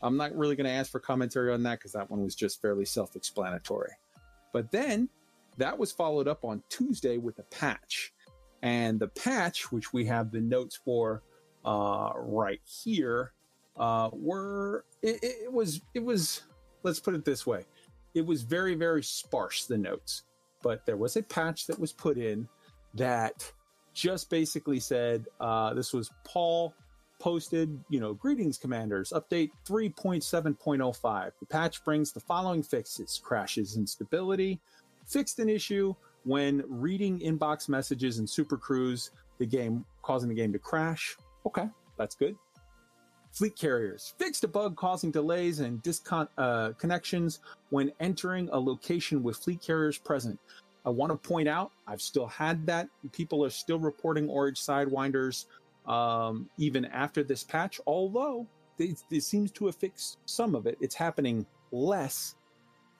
I'm 0.03 0.17
not 0.17 0.37
really 0.37 0.55
going 0.55 0.67
to 0.67 0.71
ask 0.71 0.91
for 0.91 0.99
commentary 0.99 1.51
on 1.51 1.63
that 1.63 1.79
because 1.79 1.93
that 1.93 2.11
one 2.11 2.21
was 2.21 2.35
just 2.35 2.61
fairly 2.61 2.85
self 2.85 3.15
explanatory. 3.15 3.93
But 4.53 4.71
then 4.71 5.09
that 5.57 5.75
was 5.75 5.91
followed 5.91 6.27
up 6.27 6.45
on 6.45 6.61
Tuesday 6.69 7.17
with 7.17 7.39
a 7.39 7.43
patch. 7.43 8.13
And 8.61 8.99
the 8.99 9.07
patch, 9.07 9.71
which 9.71 9.93
we 9.93 10.05
have 10.05 10.31
the 10.31 10.41
notes 10.41 10.75
for 10.75 11.23
uh, 11.65 12.11
right 12.15 12.61
here, 12.63 13.31
uh, 13.77 14.09
were 14.13 14.85
it, 15.01 15.19
it 15.21 15.51
was 15.51 15.81
it 15.93 16.03
was 16.03 16.43
let's 16.83 16.99
put 16.99 17.13
it 17.13 17.25
this 17.25 17.45
way, 17.45 17.65
it 18.13 18.25
was 18.25 18.43
very 18.43 18.75
very 18.75 19.03
sparse 19.03 19.65
the 19.65 19.77
notes, 19.77 20.23
but 20.61 20.85
there 20.85 20.97
was 20.97 21.15
a 21.15 21.23
patch 21.23 21.67
that 21.67 21.79
was 21.79 21.91
put 21.91 22.17
in 22.17 22.47
that 22.93 23.51
just 23.93 24.29
basically 24.29 24.79
said 24.79 25.25
uh, 25.39 25.73
this 25.73 25.93
was 25.93 26.11
Paul 26.23 26.73
posted, 27.19 27.79
you 27.89 27.99
know, 27.99 28.13
greetings, 28.13 28.57
commanders. 28.57 29.13
Update 29.15 29.51
3.7.05. 29.65 31.31
The 31.39 31.45
patch 31.45 31.83
brings 31.85 32.11
the 32.11 32.19
following 32.19 32.61
fixes 32.61 33.21
crashes 33.23 33.77
instability, 33.77 34.59
fixed 35.07 35.39
an 35.39 35.47
issue 35.47 35.95
when 36.23 36.63
reading 36.67 37.19
inbox 37.19 37.69
messages 37.69 38.19
in 38.19 38.27
Super 38.27 38.57
Cruise, 38.57 39.11
the 39.37 39.45
game 39.45 39.85
causing 40.01 40.27
the 40.27 40.35
game 40.35 40.51
to 40.51 40.59
crash. 40.59 41.15
Okay, 41.45 41.69
that's 41.97 42.15
good 42.15 42.35
Fleet 43.35 43.55
carriers 43.57 44.13
fixed 44.17 44.45
a 44.45 44.47
bug 44.47 44.77
causing 44.77 45.11
delays 45.11 45.59
and 45.59 45.83
disconnections 45.83 47.39
uh, 47.39 47.41
when 47.69 47.91
entering 47.99 48.47
a 48.53 48.57
location 48.57 49.21
with 49.21 49.35
fleet 49.35 49.61
carriers 49.61 49.97
present. 49.97 50.39
I 50.85 50.89
want 50.89 51.11
to 51.11 51.17
point 51.17 51.49
out 51.49 51.71
I've 51.85 52.01
still 52.01 52.27
had 52.27 52.65
that. 52.67 52.87
People 53.11 53.43
are 53.43 53.49
still 53.49 53.77
reporting 53.77 54.29
orange 54.29 54.61
sidewinders 54.61 55.47
um, 55.85 56.49
even 56.57 56.85
after 56.85 57.23
this 57.23 57.43
patch, 57.43 57.81
although 57.85 58.47
it, 58.79 59.03
it 59.11 59.21
seems 59.21 59.51
to 59.51 59.65
have 59.65 59.75
fixed 59.75 60.17
some 60.25 60.55
of 60.55 60.65
it. 60.65 60.77
It's 60.79 60.95
happening 60.95 61.45
less. 61.73 62.35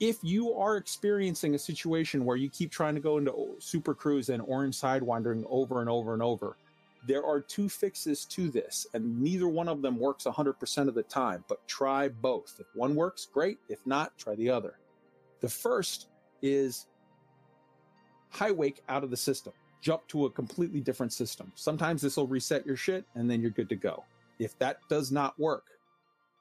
If 0.02 0.18
you 0.22 0.54
are 0.54 0.76
experiencing 0.76 1.56
a 1.56 1.60
situation 1.60 2.26
where 2.26 2.36
you 2.36 2.50
keep 2.50 2.72
trying 2.72 2.96
to 2.96 3.02
go 3.02 3.18
into 3.18 3.56
Super 3.60 3.94
Cruise 3.94 4.28
and 4.28 4.44
orange 4.46 4.78
sidewindering 4.78 5.46
over 5.48 5.80
and 5.80 5.90
over 5.90 6.14
and 6.14 6.22
over, 6.22 6.58
there 7.08 7.26
are 7.26 7.42
two 7.42 7.70
fixes 7.70 8.26
to 8.26 8.50
this, 8.50 8.88
and 8.94 9.22
neither 9.22 9.48
one 9.48 9.68
of 9.68 9.82
them 9.82 10.00
works 10.00 10.26
100% 10.26 10.88
of 10.88 10.96
the 10.96 11.04
time, 11.04 11.44
but 11.48 11.68
try 11.68 12.08
both. 12.10 12.56
If 12.60 12.68
one 12.74 12.96
works, 12.96 13.28
great. 13.32 13.60
If 13.70 13.86
not, 13.86 14.18
try 14.18 14.36
the 14.36 14.50
other. 14.50 14.80
The 15.42 15.50
first 15.50 16.08
is 16.42 16.88
high 18.30 18.52
wake 18.52 18.82
out 18.90 19.04
of 19.04 19.12
the 19.12 19.18
system, 19.18 19.54
jump 19.82 20.08
to 20.08 20.26
a 20.26 20.32
completely 20.32 20.82
different 20.82 21.14
system. 21.14 21.52
Sometimes 21.56 22.02
this 22.02 22.18
will 22.18 22.28
reset 22.28 22.66
your 22.66 22.76
shit, 22.76 23.06
and 23.16 23.30
then 23.30 23.42
you're 23.42 23.52
good 23.52 23.70
to 23.70 23.76
go. 23.76 24.04
If 24.40 24.58
that 24.60 24.80
does 24.90 25.12
not 25.12 25.40
work, 25.40 25.68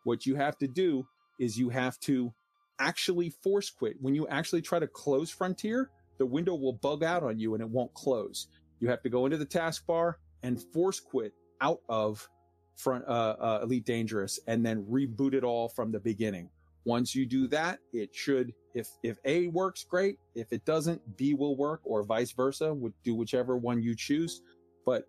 what 0.04 0.26
you 0.26 0.34
have 0.36 0.58
to 0.58 0.68
do 0.68 1.06
is 1.38 1.58
you 1.58 1.68
have 1.68 1.98
to 2.00 2.32
actually 2.78 3.30
force 3.30 3.70
quit. 3.70 3.96
When 4.00 4.14
you 4.14 4.26
actually 4.28 4.62
try 4.62 4.78
to 4.78 4.86
close 4.86 5.30
Frontier, 5.30 5.90
the 6.18 6.26
window 6.26 6.54
will 6.54 6.72
bug 6.72 7.02
out 7.02 7.22
on 7.22 7.38
you 7.38 7.54
and 7.54 7.62
it 7.62 7.68
won't 7.68 7.92
close. 7.94 8.48
You 8.80 8.88
have 8.88 9.02
to 9.02 9.08
go 9.08 9.24
into 9.24 9.36
the 9.36 9.46
taskbar, 9.46 10.14
and 10.44 10.62
force 10.72 11.00
quit 11.00 11.32
out 11.60 11.80
of 11.88 12.28
front 12.76 13.04
uh, 13.08 13.36
uh, 13.40 13.60
Elite 13.62 13.84
Dangerous 13.84 14.38
and 14.46 14.64
then 14.64 14.84
reboot 14.84 15.34
it 15.34 15.42
all 15.42 15.68
from 15.68 15.90
the 15.90 15.98
beginning. 15.98 16.48
Once 16.84 17.14
you 17.14 17.24
do 17.24 17.48
that, 17.48 17.78
it 17.92 18.14
should 18.14 18.52
if 18.74 18.88
if 19.02 19.18
A 19.24 19.48
works 19.48 19.84
great, 19.84 20.18
if 20.34 20.52
it 20.52 20.64
doesn't, 20.64 21.00
B 21.16 21.32
will 21.34 21.56
work 21.56 21.80
or 21.84 22.02
vice 22.02 22.32
versa, 22.32 22.72
would 22.72 22.92
do 23.02 23.14
whichever 23.14 23.56
one 23.56 23.82
you 23.82 23.96
choose. 23.96 24.42
But 24.84 25.04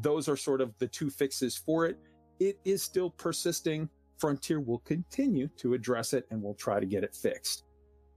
those 0.00 0.28
are 0.28 0.36
sort 0.36 0.60
of 0.60 0.76
the 0.78 0.88
two 0.88 1.08
fixes 1.08 1.56
for 1.56 1.86
it. 1.86 1.96
It 2.40 2.58
is 2.64 2.82
still 2.82 3.10
persisting. 3.10 3.88
Frontier 4.18 4.60
will 4.60 4.78
continue 4.80 5.46
to 5.58 5.74
address 5.74 6.12
it 6.12 6.26
and 6.30 6.42
we'll 6.42 6.54
try 6.54 6.80
to 6.80 6.86
get 6.86 7.04
it 7.04 7.14
fixed. 7.14 7.65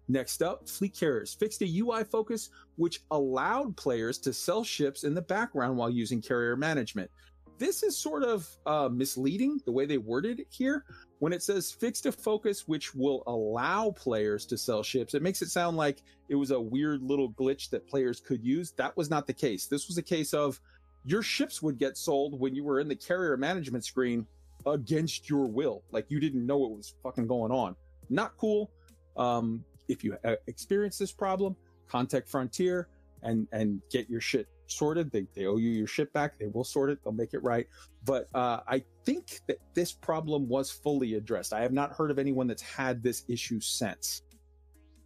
Next 0.09 0.41
up, 0.41 0.67
Fleet 0.67 0.95
Carriers 0.95 1.35
fixed 1.35 1.61
a 1.61 1.79
UI 1.79 2.03
focus 2.03 2.49
which 2.77 3.01
allowed 3.11 3.77
players 3.77 4.17
to 4.19 4.33
sell 4.33 4.63
ships 4.63 5.03
in 5.03 5.13
the 5.13 5.21
background 5.21 5.77
while 5.77 5.89
using 5.89 6.19
carrier 6.19 6.55
management. 6.55 7.11
This 7.59 7.83
is 7.83 7.95
sort 7.95 8.23
of 8.23 8.49
uh, 8.65 8.89
misleading 8.91 9.61
the 9.65 9.71
way 9.71 9.85
they 9.85 9.99
worded 9.99 10.39
it 10.39 10.47
here. 10.49 10.83
When 11.19 11.31
it 11.31 11.43
says 11.43 11.71
fixed 11.71 12.07
a 12.07 12.11
focus 12.11 12.67
which 12.67 12.95
will 12.95 13.21
allow 13.27 13.91
players 13.91 14.47
to 14.47 14.57
sell 14.57 14.81
ships, 14.81 15.13
it 15.13 15.21
makes 15.21 15.43
it 15.43 15.49
sound 15.49 15.77
like 15.77 16.01
it 16.27 16.35
was 16.35 16.51
a 16.51 16.59
weird 16.59 17.03
little 17.03 17.31
glitch 17.33 17.69
that 17.69 17.87
players 17.87 18.19
could 18.19 18.43
use. 18.43 18.71
That 18.77 18.97
was 18.97 19.11
not 19.11 19.27
the 19.27 19.33
case. 19.33 19.67
This 19.67 19.87
was 19.87 19.99
a 19.99 20.03
case 20.03 20.33
of 20.33 20.59
your 21.05 21.21
ships 21.21 21.61
would 21.61 21.77
get 21.77 21.97
sold 21.97 22.39
when 22.39 22.55
you 22.55 22.63
were 22.63 22.79
in 22.79 22.87
the 22.87 22.95
carrier 22.95 23.37
management 23.37 23.85
screen 23.85 24.25
against 24.65 25.29
your 25.29 25.45
will. 25.45 25.83
Like 25.91 26.05
you 26.09 26.19
didn't 26.19 26.47
know 26.47 26.57
what 26.57 26.71
was 26.71 26.95
fucking 27.03 27.27
going 27.27 27.51
on. 27.51 27.75
Not 28.09 28.37
cool. 28.37 28.71
Um, 29.17 29.65
if 29.89 30.03
you 30.03 30.15
uh, 30.23 30.35
experience 30.47 30.97
this 30.97 31.11
problem, 31.11 31.55
contact 31.87 32.29
Frontier 32.29 32.87
and 33.23 33.47
and 33.51 33.81
get 33.91 34.09
your 34.09 34.21
shit 34.21 34.47
sorted. 34.67 35.11
They 35.11 35.27
they 35.35 35.45
owe 35.45 35.57
you 35.57 35.69
your 35.69 35.87
shit 35.87 36.13
back. 36.13 36.39
They 36.39 36.47
will 36.47 36.63
sort 36.63 36.89
it. 36.89 36.99
They'll 37.03 37.11
make 37.11 37.33
it 37.33 37.43
right. 37.43 37.67
But 38.05 38.27
uh, 38.33 38.61
I 38.67 38.83
think 39.03 39.41
that 39.47 39.57
this 39.73 39.91
problem 39.91 40.47
was 40.47 40.71
fully 40.71 41.15
addressed. 41.15 41.51
I 41.51 41.61
have 41.61 41.73
not 41.73 41.91
heard 41.91 42.11
of 42.11 42.19
anyone 42.19 42.47
that's 42.47 42.61
had 42.61 43.03
this 43.03 43.23
issue 43.27 43.59
since. 43.59 44.21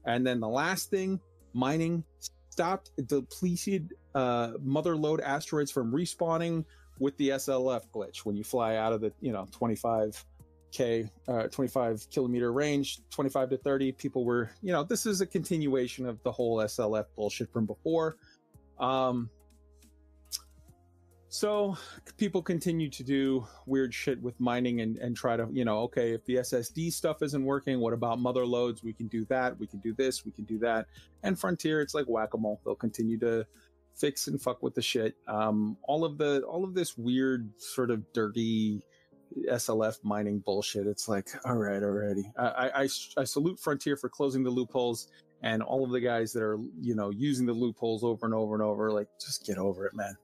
And 0.06 0.28
then 0.28 0.40
the 0.40 0.50
last 0.50 0.90
thing, 0.90 1.20
mining 1.54 2.04
stopped 2.50 2.92
depleted 3.08 3.94
uh, 4.14 4.52
mother 4.62 4.96
lode 4.96 5.22
asteroids 5.22 5.72
from 5.72 5.92
respawning 5.92 6.66
with 7.00 7.18
the 7.18 7.30
SLF 7.30 7.88
glitch 7.94 8.20
when 8.20 8.36
you 8.36 8.44
fly 8.44 8.76
out 8.76 8.94
of 8.94 9.02
the 9.02 9.12
you 9.22 9.32
know 9.32 9.48
25 9.52 10.24
K, 10.74 11.10
uh, 11.28 11.48
25 11.48 12.08
kilometer 12.12 12.52
range, 12.52 13.00
25 13.12 13.52
to 13.52 13.58
30. 13.58 13.92
People 13.94 14.26
were, 14.26 14.50
you 14.62 14.72
know, 14.72 14.84
this 14.84 15.06
is 15.06 15.22
a 15.22 15.26
continuation 15.26 16.06
of 16.06 16.22
the 16.24 16.32
whole 16.32 16.58
SLF 16.58 17.06
bullshit 17.16 17.54
from 17.54 17.66
before. 17.66 18.18
Um, 18.80 19.30
so 21.30 21.78
people 22.18 22.44
continue 22.44 22.90
to 22.90 23.04
do 23.04 23.48
weird 23.66 23.94
shit 23.94 24.22
with 24.22 24.40
mining 24.40 24.82
and, 24.82 24.98
and 24.98 25.16
try 25.16 25.38
to, 25.38 25.48
you 25.52 25.66
know, 25.66 25.80
okay, 25.80 26.12
if 26.12 26.26
the 26.26 26.36
SSD 26.36 26.92
stuff 26.92 27.24
isn't 27.24 27.44
working, 27.44 27.80
what 27.80 27.94
about 27.94 28.20
mother 28.20 28.46
lodes? 28.46 28.84
We 28.84 28.94
can 28.94 29.08
do 29.08 29.26
that. 29.26 29.58
We 29.60 29.66
can 29.66 29.80
do 29.80 29.94
this. 29.94 30.26
We 30.26 30.32
can 30.32 30.44
do 30.46 30.60
that. 30.60 30.86
And 31.24 31.40
Frontier, 31.40 31.82
it's 31.82 31.96
like 31.96 32.06
whack 32.06 32.34
a 32.34 32.38
mole. 32.38 32.62
They'll 32.66 32.76
continue 32.76 33.18
to 33.20 33.48
fix 33.96 34.28
and 34.28 34.40
fuck 34.42 34.62
with 34.62 34.76
the 34.76 34.82
shit. 34.82 35.16
Um, 35.28 35.78
all 35.84 36.06
of 36.06 36.18
the, 36.18 36.42
all 36.42 36.64
of 36.64 36.76
this 36.76 36.98
weird 36.98 37.50
sort 37.58 37.90
of 37.90 38.04
dirty, 38.14 38.84
SLF 39.50 40.04
mining 40.04 40.40
bullshit. 40.40 40.88
It's 40.88 41.08
like, 41.08 41.30
all 41.46 41.56
right, 41.56 41.82
already. 41.82 42.32
I, 42.38 42.70
I, 42.84 42.90
I 43.18 43.24
salute 43.24 43.60
Frontier 43.60 43.98
for 43.98 44.10
closing 44.10 44.44
the 44.44 44.50
loopholes 44.50 45.10
and 45.42 45.62
all 45.62 45.84
of 45.84 45.92
the 45.92 46.00
guys 46.00 46.32
that 46.34 46.44
are, 46.44 46.58
you 46.80 46.96
know, 46.96 47.10
using 47.10 47.46
the 47.46 47.54
loopholes 47.54 48.04
over 48.04 48.26
and 48.26 48.34
over 48.34 48.54
and 48.56 48.64
over. 48.64 48.92
Like, 48.92 49.08
just 49.20 49.46
get 49.46 49.58
over 49.58 49.86
it, 49.86 49.94
man. 49.94 50.16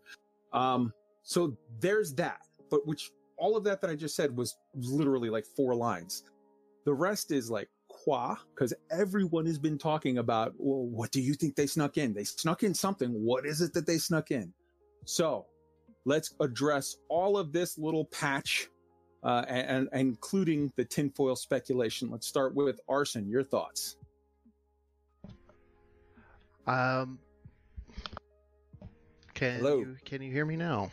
Um, 0.53 0.93
so 1.23 1.57
there's 1.79 2.13
that. 2.15 2.39
But 2.69 2.87
which 2.87 3.11
all 3.37 3.57
of 3.57 3.63
that 3.65 3.81
that 3.81 3.89
I 3.89 3.95
just 3.95 4.15
said 4.15 4.35
was 4.35 4.57
literally 4.75 5.29
like 5.29 5.45
four 5.45 5.75
lines. 5.75 6.23
The 6.85 6.93
rest 6.93 7.31
is 7.31 7.49
like 7.49 7.69
qua, 7.87 8.37
because 8.53 8.73
everyone 8.91 9.45
has 9.45 9.59
been 9.59 9.77
talking 9.77 10.19
about, 10.19 10.53
well, 10.57 10.85
what 10.85 11.11
do 11.11 11.21
you 11.21 11.33
think 11.33 11.55
they 11.55 11.67
snuck 11.67 11.97
in? 11.97 12.13
They 12.13 12.23
snuck 12.23 12.63
in 12.63 12.73
something. 12.73 13.09
What 13.11 13.45
is 13.45 13.61
it 13.61 13.73
that 13.73 13.85
they 13.85 13.97
snuck 13.97 14.31
in? 14.31 14.53
So 15.05 15.45
let's 16.05 16.33
address 16.39 16.97
all 17.09 17.37
of 17.37 17.51
this 17.51 17.77
little 17.77 18.05
patch 18.05 18.69
uh, 19.23 19.45
and, 19.47 19.89
and, 19.91 20.01
including 20.09 20.71
the 20.75 20.85
tinfoil 20.85 21.35
speculation. 21.35 22.09
Let's 22.09 22.27
start 22.27 22.55
with 22.55 22.79
Arson. 22.87 23.27
Your 23.27 23.43
thoughts? 23.43 23.97
Um, 26.67 27.19
can 29.33 29.57
Hello. 29.57 29.79
you 29.79 29.97
can 30.05 30.21
you 30.21 30.31
hear 30.31 30.45
me 30.45 30.55
now? 30.55 30.91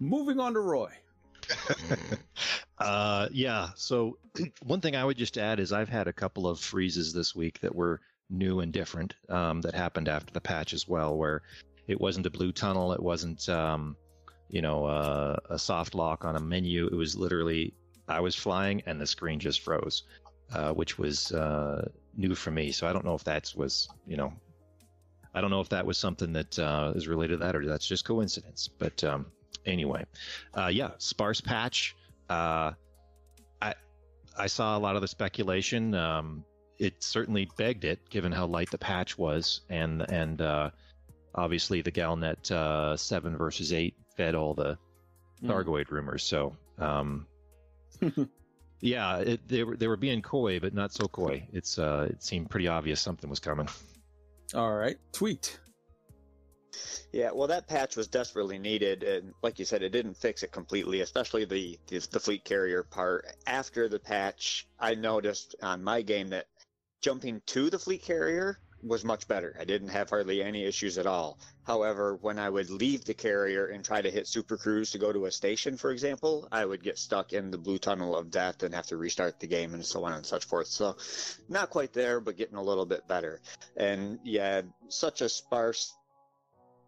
Moving 0.00 0.38
on 0.38 0.54
to 0.54 0.60
Roy. 0.60 0.90
uh, 2.78 3.28
yeah. 3.32 3.68
So 3.74 4.18
one 4.62 4.80
thing 4.80 4.96
I 4.96 5.04
would 5.04 5.16
just 5.16 5.36
add 5.36 5.60
is 5.60 5.72
I've 5.72 5.88
had 5.88 6.08
a 6.08 6.12
couple 6.12 6.46
of 6.46 6.60
freezes 6.60 7.12
this 7.12 7.34
week 7.34 7.60
that 7.60 7.74
were 7.74 8.00
new 8.30 8.60
and 8.60 8.72
different 8.72 9.14
um, 9.28 9.60
that 9.62 9.74
happened 9.74 10.08
after 10.08 10.32
the 10.32 10.40
patch 10.40 10.72
as 10.72 10.86
well, 10.86 11.16
where 11.16 11.42
it 11.86 12.00
wasn't 12.00 12.26
a 12.26 12.30
blue 12.30 12.52
tunnel, 12.52 12.92
it 12.92 13.02
wasn't 13.02 13.48
um, 13.48 13.96
you 14.48 14.62
know, 14.62 14.86
uh, 14.86 15.36
a 15.50 15.58
soft 15.58 15.94
lock 15.94 16.24
on 16.24 16.36
a 16.36 16.40
menu. 16.40 16.86
It 16.86 16.94
was 16.94 17.16
literally 17.16 17.74
I 18.08 18.20
was 18.20 18.34
flying 18.34 18.82
and 18.86 19.00
the 19.00 19.06
screen 19.06 19.38
just 19.38 19.60
froze, 19.60 20.04
uh, 20.52 20.72
which 20.72 20.98
was 20.98 21.32
uh, 21.32 21.88
new 22.16 22.34
for 22.34 22.50
me. 22.50 22.72
So 22.72 22.86
I 22.86 22.92
don't 22.92 23.04
know 23.04 23.14
if 23.14 23.24
that 23.24 23.52
was, 23.54 23.88
you 24.06 24.16
know, 24.16 24.32
I 25.34 25.40
don't 25.40 25.50
know 25.50 25.60
if 25.60 25.68
that 25.68 25.84
was 25.84 25.98
something 25.98 26.32
that 26.32 26.58
uh, 26.58 26.92
is 26.96 27.06
related 27.06 27.40
to 27.40 27.44
that 27.44 27.54
or 27.54 27.64
that's 27.66 27.86
just 27.86 28.04
coincidence. 28.04 28.68
But 28.68 29.04
um, 29.04 29.26
anyway, 29.66 30.04
uh, 30.54 30.68
yeah, 30.68 30.92
sparse 30.98 31.40
patch. 31.40 31.94
Uh, 32.30 32.72
I 33.60 33.74
I 34.36 34.46
saw 34.46 34.76
a 34.76 34.80
lot 34.80 34.96
of 34.96 35.02
the 35.02 35.08
speculation. 35.08 35.94
Um, 35.94 36.44
it 36.78 37.02
certainly 37.02 37.48
begged 37.58 37.84
it, 37.84 38.08
given 38.08 38.32
how 38.32 38.46
light 38.46 38.70
the 38.70 38.78
patch 38.78 39.18
was, 39.18 39.62
and 39.68 40.10
and 40.10 40.40
obviously 41.34 41.82
the 41.82 41.92
Galnet 41.92 42.98
seven 42.98 43.36
versus 43.36 43.72
eight 43.72 43.94
fed 44.18 44.34
all 44.34 44.52
the 44.52 44.76
mm. 45.42 45.48
Thargoid 45.48 45.90
rumors. 45.90 46.24
So, 46.24 46.54
um, 46.78 47.26
yeah, 48.80 49.18
it, 49.18 49.48
they 49.48 49.64
were 49.64 49.76
they 49.76 49.86
were 49.86 49.96
being 49.96 50.20
coy, 50.20 50.60
but 50.60 50.74
not 50.74 50.92
so 50.92 51.06
coy. 51.06 51.48
It's 51.52 51.78
uh, 51.78 52.08
it 52.10 52.22
seemed 52.22 52.50
pretty 52.50 52.68
obvious 52.68 53.00
something 53.00 53.30
was 53.30 53.38
coming. 53.38 53.68
All 54.54 54.74
right, 54.74 54.98
tweet. 55.12 55.58
Yeah, 57.12 57.30
well, 57.32 57.48
that 57.48 57.66
patch 57.66 57.96
was 57.96 58.08
desperately 58.08 58.58
needed, 58.58 59.02
and 59.02 59.32
like 59.42 59.58
you 59.58 59.64
said, 59.64 59.82
it 59.82 59.88
didn't 59.90 60.14
fix 60.14 60.42
it 60.42 60.52
completely, 60.52 61.00
especially 61.00 61.46
the 61.46 61.78
the, 61.86 61.98
the 62.10 62.20
fleet 62.20 62.44
carrier 62.44 62.82
part. 62.82 63.26
After 63.46 63.88
the 63.88 63.98
patch, 63.98 64.66
I 64.78 64.94
noticed 64.94 65.54
on 65.62 65.82
my 65.82 66.02
game 66.02 66.28
that 66.28 66.46
jumping 67.00 67.40
to 67.46 67.70
the 67.70 67.78
fleet 67.78 68.02
carrier 68.02 68.58
was 68.82 69.04
much 69.04 69.26
better. 69.26 69.56
I 69.58 69.64
didn't 69.64 69.88
have 69.88 70.10
hardly 70.10 70.42
any 70.42 70.64
issues 70.64 70.98
at 70.98 71.06
all. 71.06 71.38
However, 71.64 72.16
when 72.16 72.38
I 72.38 72.48
would 72.48 72.70
leave 72.70 73.04
the 73.04 73.14
carrier 73.14 73.66
and 73.66 73.84
try 73.84 74.00
to 74.00 74.10
hit 74.10 74.26
Super 74.26 74.56
Cruise 74.56 74.90
to 74.92 74.98
go 74.98 75.12
to 75.12 75.26
a 75.26 75.32
station, 75.32 75.76
for 75.76 75.90
example, 75.90 76.48
I 76.52 76.64
would 76.64 76.82
get 76.82 76.98
stuck 76.98 77.32
in 77.32 77.50
the 77.50 77.58
blue 77.58 77.78
tunnel 77.78 78.16
of 78.16 78.30
death 78.30 78.62
and 78.62 78.74
have 78.74 78.86
to 78.86 78.96
restart 78.96 79.40
the 79.40 79.46
game 79.46 79.74
and 79.74 79.84
so 79.84 80.04
on 80.04 80.12
and 80.12 80.24
such 80.24 80.44
forth. 80.44 80.68
So, 80.68 80.96
not 81.48 81.70
quite 81.70 81.92
there, 81.92 82.20
but 82.20 82.36
getting 82.36 82.56
a 82.56 82.62
little 82.62 82.86
bit 82.86 83.06
better. 83.08 83.40
And 83.76 84.18
yeah, 84.22 84.62
such 84.88 85.20
a 85.20 85.28
sparse 85.28 85.92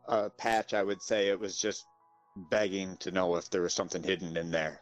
uh, 0.09 0.29
patch, 0.39 0.75
I 0.75 0.83
would 0.83 1.03
say 1.03 1.29
it 1.29 1.41
was 1.41 1.59
just 1.59 1.85
begging 2.37 2.97
to 2.99 3.11
know 3.11 3.37
if 3.37 3.51
there 3.51 3.63
was 3.63 3.75
something 3.75 4.03
hidden 4.03 4.37
in 4.37 4.51
there. 4.51 4.81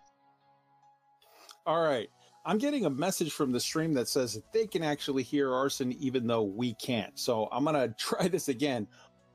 All 1.67 1.83
right. 1.83 2.11
I'm 2.45 2.59
getting 2.59 2.87
a 2.87 2.91
message 2.91 3.33
from 3.33 3.53
the 3.53 3.61
stream 3.61 3.93
that 3.95 4.09
says 4.09 4.35
that 4.35 4.53
they 4.53 4.67
can 4.67 4.83
actually 4.83 5.23
hear 5.23 5.53
Arson 5.53 5.93
even 6.01 6.27
though 6.27 6.43
we 6.45 6.75
can't. 6.75 7.19
So 7.19 7.49
I'm 7.53 7.65
gonna 7.65 7.89
try 7.99 8.29
this 8.29 8.49
again. 8.49 8.87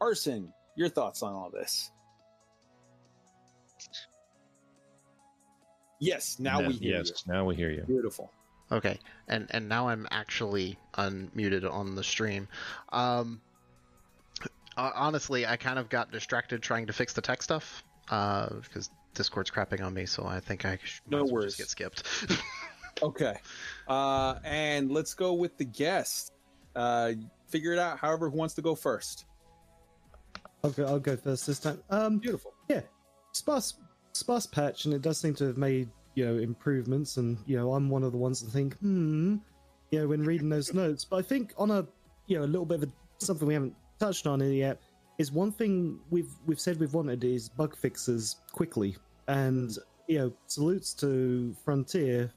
Arson, 0.02 0.52
your 0.76 0.90
thoughts 0.90 1.22
on 1.24 1.34
all 1.34 1.50
this? 1.52 1.92
Yes, 6.00 6.38
now 6.40 6.60
No, 6.60 6.68
we 6.68 6.74
hear 6.74 6.92
you. 6.92 6.98
yes, 6.98 7.24
now 7.28 7.46
we 7.46 7.56
hear 7.56 7.70
you. 7.70 7.78
you. 7.78 7.84
Beautiful. 7.86 8.32
Okay, 8.72 9.00
and 9.28 9.48
and 9.52 9.70
now 9.70 9.88
I'm 9.88 10.08
actually 10.12 10.78
unmuted 10.96 11.70
on 11.72 11.96
the 11.96 12.04
stream. 12.04 12.48
Um, 12.92 13.42
honestly, 14.76 15.46
I 15.46 15.56
kind 15.58 15.78
of 15.78 15.90
got 15.90 16.12
distracted 16.12 16.62
trying 16.64 16.88
to 16.88 16.94
fix 16.94 17.14
the 17.14 17.22
tech 17.22 17.42
stuff 17.44 17.84
uh, 18.10 18.50
because 18.64 18.90
Discord's 19.14 19.52
crapping 19.52 19.84
on 19.86 19.94
me, 19.94 20.06
so 20.06 20.26
I 20.26 20.40
think 20.40 20.66
I 20.66 20.80
sh- 20.84 21.02
No 21.08 21.20
might 21.20 21.26
well 21.26 21.34
worries. 21.36 21.56
just 21.58 21.78
get 21.78 21.94
skipped. 22.02 22.28
Okay. 23.04 23.36
Uh, 23.88 24.36
and 24.44 24.92
let's 24.92 25.14
go 25.14 25.34
with 25.34 25.58
the 25.58 25.66
guest. 25.66 26.32
Uh, 26.76 27.14
figure 27.48 27.74
it 27.74 27.80
out 27.80 28.00
however 28.00 28.30
who 28.30 28.38
wants 28.38 28.54
to 28.56 28.62
go 28.62 28.74
first. 28.74 29.26
I'll 30.64 30.72
go, 30.72 30.86
I'll 30.86 31.00
go 31.00 31.18
first 31.18 31.46
this 31.46 31.60
time. 31.60 31.84
Um, 31.90 32.18
Beautiful. 32.18 32.54
Yeah. 32.70 32.82
Sparse 33.34 33.76
sparse 34.14 34.46
patch 34.46 34.86
and 34.86 34.94
it 34.94 35.02
does 35.02 35.20
seem 35.20 35.34
to 35.34 35.46
have 35.46 35.58
made 35.58 35.90
you 36.16 36.24
know 36.26 36.38
improvements 36.38 37.18
and 37.18 37.38
you 37.46 37.58
know 37.58 37.74
i'm 37.74 37.90
one 37.90 38.04
of 38.04 38.12
the 38.12 38.18
ones 38.18 38.42
that 38.42 38.52
think 38.52 38.78
hmm 38.78 39.38
you 39.92 40.00
know 40.00 40.08
when 40.08 40.24
reading 40.24 40.50
those 40.50 40.72
notes 40.76 41.04
but 41.04 41.18
i 41.18 41.22
think 41.22 41.52
on 41.58 41.72
a 41.72 41.86
you 42.28 42.38
know 42.38 42.46
a 42.46 42.46
little 42.46 42.66
bit 42.66 42.84
of 42.84 42.90
a, 42.90 42.92
something 43.18 43.48
we 43.48 43.54
haven't 43.54 43.76
touched 44.00 44.28
on 44.28 44.42
it 44.42 44.54
yet 44.54 44.80
is 45.18 45.32
one 45.32 45.52
thing 45.52 46.00
we've 46.12 46.30
we've 46.46 46.60
said 46.60 46.80
we've 46.80 46.94
wanted 46.94 47.24
is 47.24 47.50
bug 47.50 47.76
fixes 47.76 48.38
quickly 48.52 48.96
and 49.28 49.78
you 50.08 50.20
know 50.20 50.34
salutes 50.46 50.94
to 50.94 51.56
frontier 51.66 52.32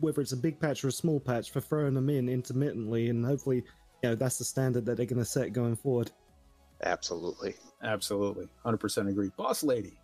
whether 0.00 0.20
it's 0.20 0.32
a 0.32 0.36
big 0.36 0.60
patch 0.60 0.84
or 0.84 0.88
a 0.88 0.92
small 0.92 1.18
patch 1.18 1.50
for 1.50 1.60
throwing 1.60 1.94
them 1.94 2.08
in 2.08 2.28
intermittently 2.28 3.08
and 3.08 3.24
hopefully 3.24 3.64
you 4.02 4.10
know 4.10 4.14
that's 4.14 4.38
the 4.38 4.44
standard 4.44 4.86
that 4.86 4.96
they're 4.96 5.06
going 5.06 5.18
to 5.18 5.24
set 5.24 5.52
going 5.52 5.76
forward 5.76 6.10
Absolutely. 6.82 7.54
Absolutely. 7.82 8.48
100% 8.64 9.08
agree. 9.08 9.30
Boss 9.36 9.62
lady. 9.62 9.98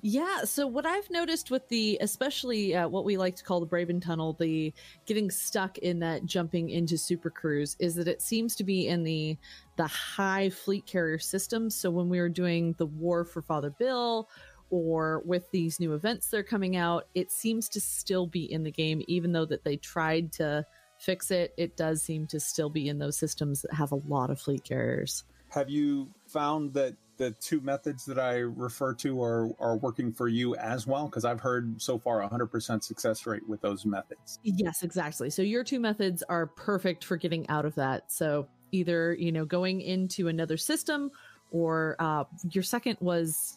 Yeah. 0.00 0.44
So 0.44 0.66
what 0.66 0.86
I've 0.86 1.10
noticed 1.10 1.50
with 1.50 1.68
the, 1.68 1.98
especially 2.00 2.74
uh, 2.74 2.88
what 2.88 3.04
we 3.04 3.18
like 3.18 3.36
to 3.36 3.44
call 3.44 3.60
the 3.60 3.66
Braben 3.66 4.00
Tunnel, 4.00 4.32
the 4.32 4.72
getting 5.04 5.30
stuck 5.30 5.76
in 5.78 5.98
that 5.98 6.24
jumping 6.24 6.70
into 6.70 6.96
Super 6.96 7.28
Cruise, 7.28 7.76
is 7.78 7.94
that 7.96 8.08
it 8.08 8.22
seems 8.22 8.56
to 8.56 8.64
be 8.64 8.88
in 8.88 9.02
the 9.02 9.36
the 9.76 9.86
high 9.86 10.48
fleet 10.48 10.86
carrier 10.86 11.18
system. 11.18 11.68
So 11.68 11.90
when 11.90 12.08
we 12.08 12.18
were 12.18 12.30
doing 12.30 12.74
the 12.78 12.86
War 12.86 13.24
for 13.24 13.42
Father 13.42 13.70
Bill, 13.70 14.30
or 14.74 15.22
with 15.24 15.48
these 15.52 15.78
new 15.78 15.94
events 15.94 16.26
that 16.26 16.36
are 16.36 16.42
coming 16.42 16.74
out, 16.74 17.06
it 17.14 17.30
seems 17.30 17.68
to 17.68 17.80
still 17.80 18.26
be 18.26 18.50
in 18.52 18.64
the 18.64 18.72
game, 18.72 19.00
even 19.06 19.30
though 19.30 19.44
that 19.44 19.62
they 19.62 19.76
tried 19.76 20.32
to 20.32 20.66
fix 20.98 21.30
it. 21.30 21.54
It 21.56 21.76
does 21.76 22.02
seem 22.02 22.26
to 22.26 22.40
still 22.40 22.70
be 22.70 22.88
in 22.88 22.98
those 22.98 23.16
systems 23.16 23.62
that 23.62 23.72
have 23.72 23.92
a 23.92 24.00
lot 24.08 24.30
of 24.30 24.40
fleet 24.40 24.64
carriers. 24.64 25.22
Have 25.50 25.70
you 25.70 26.10
found 26.26 26.74
that 26.74 26.96
the 27.18 27.30
two 27.30 27.60
methods 27.60 28.04
that 28.06 28.18
I 28.18 28.38
refer 28.38 28.94
to 28.94 29.22
are, 29.22 29.50
are 29.60 29.76
working 29.76 30.12
for 30.12 30.26
you 30.26 30.56
as 30.56 30.88
well? 30.88 31.06
Because 31.06 31.24
I've 31.24 31.38
heard 31.38 31.80
so 31.80 31.96
far 31.96 32.28
100% 32.28 32.82
success 32.82 33.26
rate 33.26 33.48
with 33.48 33.60
those 33.60 33.86
methods. 33.86 34.40
Yes, 34.42 34.82
exactly. 34.82 35.30
So 35.30 35.42
your 35.42 35.62
two 35.62 35.78
methods 35.78 36.24
are 36.28 36.48
perfect 36.48 37.04
for 37.04 37.16
getting 37.16 37.48
out 37.48 37.64
of 37.64 37.76
that. 37.76 38.10
So 38.10 38.48
either, 38.72 39.14
you 39.14 39.30
know, 39.30 39.44
going 39.44 39.82
into 39.82 40.26
another 40.26 40.56
system 40.56 41.12
or 41.52 41.94
uh, 42.00 42.24
your 42.50 42.64
second 42.64 42.96
was 43.00 43.56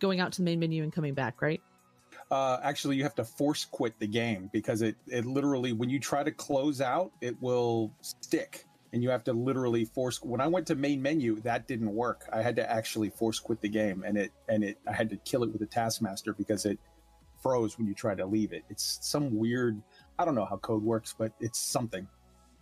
going 0.00 0.20
out 0.20 0.32
to 0.32 0.38
the 0.38 0.44
main 0.44 0.60
menu 0.60 0.82
and 0.82 0.92
coming 0.92 1.14
back, 1.14 1.42
right? 1.42 1.60
Uh, 2.30 2.58
actually, 2.62 2.96
you 2.96 3.02
have 3.02 3.14
to 3.14 3.24
force 3.24 3.64
quit 3.64 3.98
the 3.98 4.06
game 4.06 4.50
because 4.52 4.82
it, 4.82 4.96
it 5.06 5.24
literally, 5.24 5.72
when 5.72 5.88
you 5.88 6.00
try 6.00 6.22
to 6.22 6.32
close 6.32 6.80
out, 6.80 7.12
it 7.20 7.40
will 7.40 7.92
stick. 8.00 8.64
And 8.92 9.02
you 9.02 9.10
have 9.10 9.24
to 9.24 9.32
literally 9.32 9.84
force. 9.84 10.22
When 10.22 10.40
I 10.40 10.46
went 10.46 10.66
to 10.68 10.74
main 10.74 11.02
menu, 11.02 11.40
that 11.40 11.66
didn't 11.66 11.92
work. 11.92 12.24
I 12.32 12.40
had 12.40 12.56
to 12.56 12.70
actually 12.70 13.10
force 13.10 13.38
quit 13.38 13.60
the 13.60 13.68
game, 13.68 14.04
and 14.06 14.16
it 14.16 14.32
and 14.48 14.64
it. 14.64 14.78
I 14.88 14.92
had 14.92 15.10
to 15.10 15.16
kill 15.16 15.42
it 15.42 15.52
with 15.52 15.60
a 15.60 15.66
taskmaster 15.66 16.32
because 16.32 16.64
it 16.64 16.78
froze 17.42 17.76
when 17.76 17.86
you 17.86 17.94
try 17.94 18.14
to 18.14 18.24
leave 18.24 18.52
it. 18.52 18.64
It's 18.70 18.98
some 19.02 19.36
weird. 19.36 19.82
I 20.18 20.24
don't 20.24 20.34
know 20.34 20.46
how 20.46 20.56
code 20.56 20.82
works, 20.82 21.14
but 21.18 21.32
it's 21.40 21.58
something. 21.58 22.06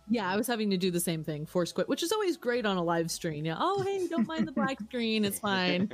Yeah, 0.09 0.29
I 0.29 0.35
was 0.35 0.47
having 0.47 0.69
to 0.69 0.77
do 0.77 0.91
the 0.91 0.99
same 0.99 1.23
thing, 1.23 1.45
force 1.45 1.71
quit, 1.71 1.89
which 1.89 2.03
is 2.03 2.11
always 2.11 2.37
great 2.37 2.65
on 2.65 2.77
a 2.77 2.83
live 2.83 3.09
stream. 3.09 3.45
Yeah. 3.45 3.57
Oh, 3.59 3.81
hey, 3.81 4.07
don't 4.07 4.27
mind 4.27 4.47
the 4.47 4.51
black 4.51 4.79
screen. 4.87 5.25
It's 5.25 5.39
fine. 5.39 5.91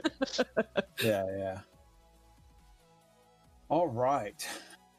yeah, 1.02 1.26
yeah. 1.38 1.60
All 3.70 3.88
right. 3.88 4.46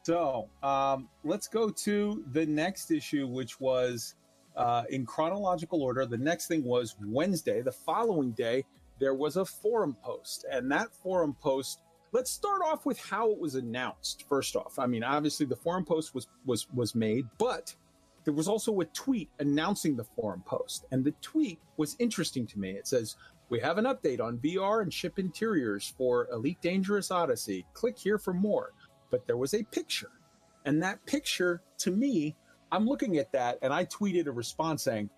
So 0.01 0.49
um, 0.63 1.09
let's 1.23 1.47
go 1.47 1.69
to 1.69 2.23
the 2.31 2.45
next 2.45 2.89
issue, 2.91 3.27
which 3.27 3.59
was 3.59 4.15
uh, 4.55 4.83
in 4.89 5.05
chronological 5.05 5.83
order. 5.83 6.05
The 6.05 6.17
next 6.17 6.47
thing 6.47 6.63
was 6.63 6.95
Wednesday. 7.05 7.61
The 7.61 7.71
following 7.71 8.31
day, 8.31 8.65
there 8.99 9.13
was 9.13 9.37
a 9.37 9.45
forum 9.45 9.95
post. 10.03 10.45
And 10.51 10.71
that 10.71 10.93
forum 10.93 11.35
post, 11.39 11.81
let's 12.11 12.31
start 12.31 12.61
off 12.65 12.85
with 12.85 12.99
how 12.99 13.31
it 13.31 13.39
was 13.39 13.55
announced. 13.55 14.25
First 14.27 14.55
off, 14.55 14.79
I 14.79 14.87
mean, 14.87 15.03
obviously 15.03 15.45
the 15.45 15.55
forum 15.55 15.85
post 15.85 16.13
was 16.13 16.27
was 16.45 16.67
was 16.73 16.95
made, 16.95 17.25
but 17.37 17.75
there 18.23 18.33
was 18.33 18.47
also 18.47 18.79
a 18.79 18.85
tweet 18.85 19.29
announcing 19.39 19.95
the 19.95 20.03
forum 20.03 20.43
post. 20.45 20.85
And 20.91 21.03
the 21.03 21.13
tweet 21.21 21.59
was 21.77 21.95
interesting 21.99 22.47
to 22.47 22.59
me. 22.59 22.71
It 22.71 22.87
says, 22.87 23.15
we 23.49 23.59
have 23.59 23.77
an 23.77 23.85
update 23.85 24.21
on 24.21 24.39
VR 24.39 24.81
and 24.81 24.93
ship 24.93 25.19
interiors 25.19 25.93
for 25.97 26.27
Elite 26.31 26.61
Dangerous 26.61 27.11
Odyssey. 27.11 27.65
Click 27.73 27.97
here 27.97 28.17
for 28.17 28.33
more. 28.33 28.71
But 29.11 29.27
there 29.27 29.37
was 29.37 29.53
a 29.53 29.63
picture. 29.63 30.11
And 30.65 30.81
that 30.81 31.05
picture, 31.05 31.61
to 31.79 31.91
me, 31.91 32.35
I'm 32.71 32.87
looking 32.87 33.17
at 33.17 33.31
that 33.33 33.59
and 33.61 33.71
I 33.71 33.85
tweeted 33.85 34.25
a 34.27 34.31
response 34.31 34.83
saying, 34.83 35.09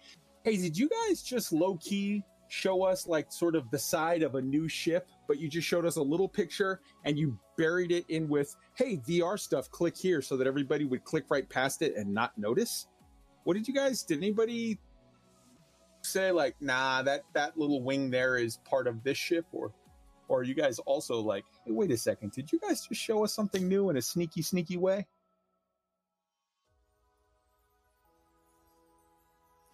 Hey, 0.43 0.58
did 0.58 0.78
you 0.78 0.89
guys 0.89 1.22
just 1.22 1.53
low 1.53 1.78
key 1.78 2.24
show 2.47 2.84
us 2.84 3.08
like 3.08 3.32
sort 3.32 3.56
of 3.56 3.70
the 3.72 3.80
side 3.80 4.22
of 4.22 4.36
a 4.36 4.41
new 4.41 4.68
ship, 4.68 5.08
but 5.28 5.39
you 5.39 5.47
just 5.47 5.68
showed 5.68 5.86
us 5.86 5.95
a 5.95 6.01
little 6.01 6.28
picture 6.28 6.82
and 7.03 7.18
you 7.18 7.39
buried 7.58 7.91
it 7.91 8.06
in 8.10 8.28
with, 8.28 8.56
Hey, 8.76 8.97
VR 8.97 9.39
stuff, 9.39 9.70
click 9.72 9.95
here 9.95 10.22
so 10.22 10.36
that 10.38 10.47
everybody 10.47 10.86
would 10.86 11.03
click 11.03 11.26
right 11.30 11.47
past 11.47 11.82
it 11.82 11.95
and 11.95 12.14
not 12.14 12.38
notice? 12.38 12.88
What 13.46 13.54
did 13.54 13.68
you 13.68 13.74
guys, 13.74 14.04
did 14.04 14.18
anybody 14.18 14.80
say 16.02 16.32
like, 16.32 16.56
nah, 16.60 17.02
that 17.04 17.22
that 17.34 17.58
little 17.58 17.82
wing 17.82 18.10
there 18.10 18.38
is 18.38 18.58
part 18.58 18.88
of 18.88 19.04
this 19.04 19.18
ship, 19.18 19.46
or 19.54 19.72
or 20.28 20.39
are 20.39 20.43
you 20.43 20.56
guys 20.56 20.80
also 20.80 21.20
like, 21.22 21.46
hey, 21.66 21.72
wait 21.72 21.91
a 21.91 21.98
second, 21.98 22.32
did 22.32 22.52
you 22.52 22.60
guys 22.60 22.86
just 22.86 23.00
show 23.00 23.24
us 23.24 23.34
something 23.34 23.68
new 23.68 23.89
in 23.89 23.98
a 23.98 24.02
sneaky, 24.02 24.41
sneaky 24.41 24.78
way? 24.78 25.06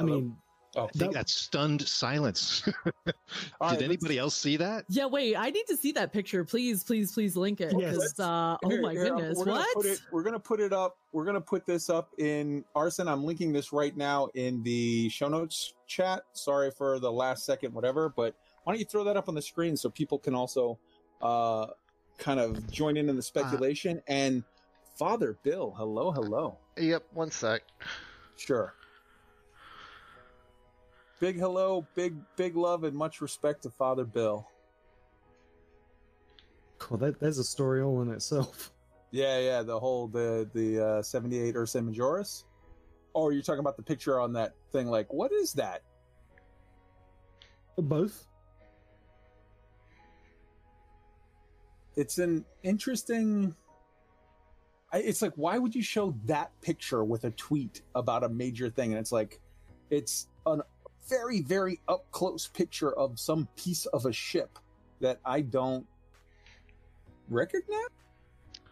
i 0.02 0.04
mean 0.04 0.36
Oh, 0.76 0.84
I 0.86 0.88
think 0.88 0.96
That- 1.00 1.14
that's 1.14 1.34
stunned 1.34 1.86
silence. 1.86 2.62
Did 3.06 3.14
All 3.60 3.72
right, 3.72 3.82
anybody 3.82 4.18
else 4.18 4.36
see 4.36 4.56
that? 4.58 4.86
yeah, 4.88 5.06
wait, 5.06 5.36
I 5.36 5.50
need 5.50 5.66
to 5.68 5.76
see 5.76 5.92
that 5.94 6.14
picture. 6.14 6.46
Please, 6.46 6.84
please, 6.84 7.12
please 7.12 7.36
link 7.36 7.60
it. 7.60 7.74
Yes. 7.78 7.94
Because, 7.96 8.20
uh, 8.22 8.56
oh 8.64 8.82
my 8.82 8.94
here, 8.94 9.04
goodness. 9.10 9.38
We're 9.38 9.46
gonna 9.46 9.60
What? 9.60 9.74
Put 9.76 9.86
it, 9.86 10.02
we're 10.12 10.24
gonna 10.24 10.40
put 10.40 10.60
it 10.62 10.72
up. 10.72 10.98
We're 11.12 11.26
gonna 11.26 11.42
put 11.42 11.66
this 11.66 11.90
up 11.90 12.12
in 12.20 12.64
Arson. 12.74 13.10
I'm 13.10 13.26
linking 13.26 13.52
this 13.52 13.74
right 13.74 13.96
now 13.98 14.30
in 14.34 14.64
the 14.64 15.10
show 15.10 15.28
notes 15.28 15.74
chat. 15.88 16.24
Sorry 16.32 16.72
for 16.72 17.00
the 17.00 17.12
last 17.12 17.44
second, 17.46 17.74
whatever. 17.74 18.08
But 18.08 18.36
why 18.64 18.72
don't 18.74 18.80
you 18.80 18.86
throw 18.86 19.04
that 19.04 19.18
up 19.18 19.28
on 19.28 19.36
the 19.36 19.42
screen 19.42 19.76
so 19.76 19.90
people 19.90 20.20
can 20.20 20.34
also 20.34 20.80
uh, 21.22 21.68
kind 22.18 22.40
of 22.40 22.72
join 22.72 22.96
in 22.96 23.10
in 23.10 23.18
the 23.18 23.22
speculation? 23.22 24.02
and 24.08 24.44
Father 24.98 25.38
Bill, 25.44 25.74
hello, 25.78 26.12
hello. 26.12 26.58
yep, 26.78 27.04
one 27.14 27.32
sec. 27.32 27.64
Sure. 28.38 28.74
Big 31.22 31.38
hello, 31.38 31.86
big 31.94 32.16
big 32.36 32.56
love, 32.56 32.84
and 32.84 32.98
much 32.98 33.22
respect 33.22 33.62
to 33.62 33.70
Father 33.70 34.06
Bill. 34.06 34.48
cool, 36.80 36.98
that, 36.98 37.20
there's 37.20 37.38
a 37.38 37.44
story 37.44 37.84
all 37.84 38.02
in 38.02 38.10
itself 38.10 38.72
Yeah, 39.12 39.40
yeah, 39.40 39.62
the 39.62 39.80
whole 39.80 40.08
the 40.08 40.50
the 40.54 40.84
uh, 40.84 41.02
seventy 41.04 41.40
eight 41.40 41.56
Ursa 41.56 41.80
Majoris. 41.80 42.46
Oh, 43.14 43.30
you're 43.30 43.44
talking 43.44 43.60
about 43.60 43.78
the 43.78 43.84
picture 43.84 44.20
on 44.20 44.34
that 44.34 44.56
thing? 44.72 44.88
Like, 44.88 45.14
what 45.14 45.32
is 45.32 45.54
that? 45.54 45.84
both 47.78 48.28
It's 51.96 52.18
an 52.18 52.46
interesting. 52.64 53.56
I, 54.92 55.00
it's 55.00 55.22
like, 55.22 55.34
why 55.36 55.58
would 55.58 55.76
you 55.76 55.84
show 55.84 56.16
that 56.26 56.52
picture 56.62 57.04
with 57.04 57.26
a 57.26 57.32
tweet 57.32 57.82
about 57.96 58.24
a 58.24 58.30
major 58.30 58.70
thing? 58.70 58.92
And 58.92 59.00
it's 59.00 59.12
like, 59.12 59.40
it's 59.90 60.28
a 60.46 60.60
very, 61.12 61.42
very 61.42 61.80
up 61.88 62.10
close 62.12 62.48
picture 62.48 62.94
of 62.94 63.20
some 63.20 63.48
piece 63.56 63.86
of 63.88 64.06
a 64.06 64.14
ship 64.14 64.58
that 65.02 65.20
I 65.26 65.42
don't 65.42 65.86
recognize. 67.30 67.92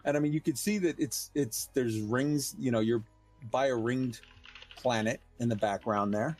And 0.05 0.15
I 0.15 0.21
mean, 0.21 0.31
you 0.31 0.39
could 0.39 0.57
see 0.57 0.77
that 0.79 0.97
it's 0.97 1.29
it's 1.35 1.69
there's 1.73 1.99
rings. 1.99 2.55
You 2.57 2.71
know, 2.71 2.79
you're 2.79 3.03
by 3.51 3.67
a 3.67 3.75
ringed 3.75 4.21
planet 4.77 5.19
in 5.39 5.49
the 5.49 5.55
background 5.55 6.13
there. 6.13 6.37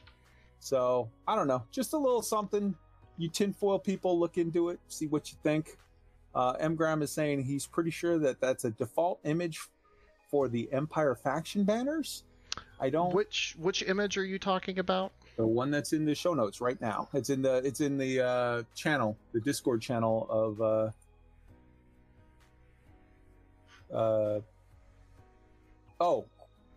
So 0.59 1.09
I 1.27 1.35
don't 1.35 1.47
know, 1.47 1.63
just 1.71 1.93
a 1.93 1.97
little 1.97 2.21
something. 2.21 2.73
You 3.17 3.29
tinfoil 3.29 3.79
people, 3.79 4.17
look 4.17 4.37
into 4.37 4.69
it, 4.69 4.79
see 4.87 5.07
what 5.07 5.29
you 5.29 5.37
think. 5.43 5.77
Uh, 6.33 6.53
M. 6.59 6.75
Graham 6.75 7.01
is 7.01 7.11
saying 7.11 7.43
he's 7.43 7.67
pretty 7.67 7.91
sure 7.91 8.17
that 8.19 8.39
that's 8.39 8.63
a 8.63 8.71
default 8.71 9.19
image 9.25 9.59
for 10.31 10.47
the 10.47 10.69
Empire 10.71 11.15
faction 11.15 11.65
banners. 11.65 12.23
I 12.79 12.89
don't 12.89 13.13
Which 13.13 13.55
which 13.59 13.83
image 13.83 14.17
are 14.17 14.23
you 14.23 14.39
talking 14.39 14.79
about? 14.79 15.11
The 15.39 15.47
one 15.47 15.71
that's 15.71 15.93
in 15.93 16.03
the 16.03 16.13
show 16.13 16.33
notes 16.33 16.59
right 16.59 16.79
now. 16.81 17.07
It's 17.13 17.29
in 17.29 17.41
the 17.41 17.61
it's 17.63 17.79
in 17.79 17.97
the 17.97 18.21
uh, 18.21 18.63
channel, 18.75 19.17
the 19.31 19.39
Discord 19.39 19.81
channel 19.81 20.27
of 20.29 20.61
uh, 20.61 20.91
uh, 23.97 24.41
oh, 26.01 26.25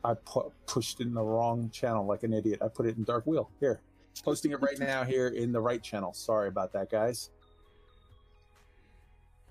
I 0.04 0.14
pu- 0.14 0.52
pushed 0.66 1.00
it 1.00 1.08
in 1.08 1.14
the 1.14 1.24
wrong 1.24 1.70
channel 1.70 2.06
like 2.06 2.22
an 2.22 2.32
idiot. 2.32 2.60
I 2.62 2.68
put 2.68 2.86
it 2.86 2.96
in 2.96 3.02
Dark 3.02 3.26
Wheel. 3.26 3.50
Here, 3.58 3.80
posting 4.24 4.52
it 4.52 4.62
right 4.62 4.78
now 4.78 5.02
here 5.02 5.26
in 5.26 5.50
the 5.50 5.60
right 5.60 5.82
channel. 5.82 6.12
Sorry 6.12 6.46
about 6.46 6.72
that, 6.74 6.88
guys. 6.88 7.30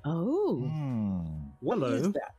Oh. 0.05 0.62
Hmm. 0.62 1.49
What 1.59 1.80
is 1.80 1.99
Hello. 1.99 2.12
that? 2.14 2.36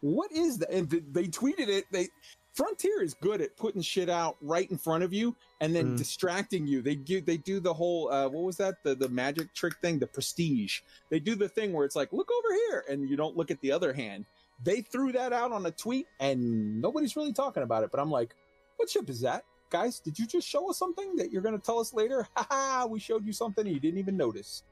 What 0.00 0.32
is 0.32 0.58
that? 0.58 0.72
And 0.72 0.90
th- 0.90 1.04
they 1.12 1.28
tweeted 1.28 1.68
it. 1.68 1.84
They 1.92 2.08
Frontier 2.56 3.02
is 3.02 3.14
good 3.14 3.42
at 3.42 3.56
putting 3.56 3.82
shit 3.82 4.08
out 4.08 4.36
right 4.40 4.68
in 4.70 4.78
front 4.78 5.04
of 5.04 5.12
you 5.12 5.36
and 5.60 5.74
then 5.74 5.94
Mm. 5.94 5.96
distracting 5.96 6.66
you. 6.66 6.82
They 6.82 6.94
do 6.96 7.20
they 7.20 7.36
do 7.38 7.60
the 7.60 7.72
whole 7.72 8.10
uh, 8.12 8.28
what 8.28 8.44
was 8.44 8.56
that 8.58 8.82
the 8.82 8.94
the 8.94 9.08
magic 9.08 9.54
trick 9.54 9.74
thing 9.80 9.98
the 9.98 10.06
prestige. 10.06 10.80
They 11.10 11.18
do 11.20 11.34
the 11.34 11.48
thing 11.48 11.72
where 11.72 11.84
it's 11.86 11.96
like 11.96 12.12
look 12.12 12.30
over 12.30 12.54
here 12.68 12.84
and 12.90 13.08
you 13.08 13.16
don't 13.16 13.36
look 13.36 13.50
at 13.50 13.60
the 13.60 13.72
other 13.72 13.92
hand. 13.92 14.26
They 14.62 14.80
threw 14.82 15.12
that 15.12 15.32
out 15.32 15.52
on 15.52 15.64
a 15.66 15.70
tweet 15.70 16.06
and 16.20 16.80
nobody's 16.80 17.16
really 17.16 17.32
talking 17.32 17.62
about 17.62 17.84
it. 17.84 17.90
But 17.90 18.00
I'm 18.00 18.10
like, 18.10 18.34
what 18.76 18.88
ship 18.90 19.08
is 19.10 19.20
that, 19.22 19.44
guys? 19.70 20.00
Did 20.00 20.18
you 20.18 20.26
just 20.26 20.46
show 20.48 20.68
us 20.70 20.78
something 20.78 21.16
that 21.16 21.30
you're 21.30 21.42
going 21.42 21.58
to 21.58 21.64
tell 21.64 21.78
us 21.78 21.92
later? 21.94 22.26
Ha 22.36 22.46
ha! 22.50 22.86
We 22.88 22.98
showed 23.00 23.24
you 23.26 23.32
something 23.32 23.66
and 23.66 23.74
you 23.74 23.80
didn't 23.80 23.98
even 23.98 24.16
notice. 24.16 24.62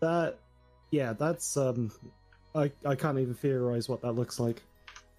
That, 0.00 0.38
yeah, 0.90 1.12
that's 1.14 1.56
um, 1.56 1.90
I 2.54 2.70
I 2.84 2.94
can't 2.94 3.18
even 3.18 3.34
theorize 3.34 3.88
what 3.88 4.02
that 4.02 4.12
looks 4.12 4.38
like. 4.38 4.62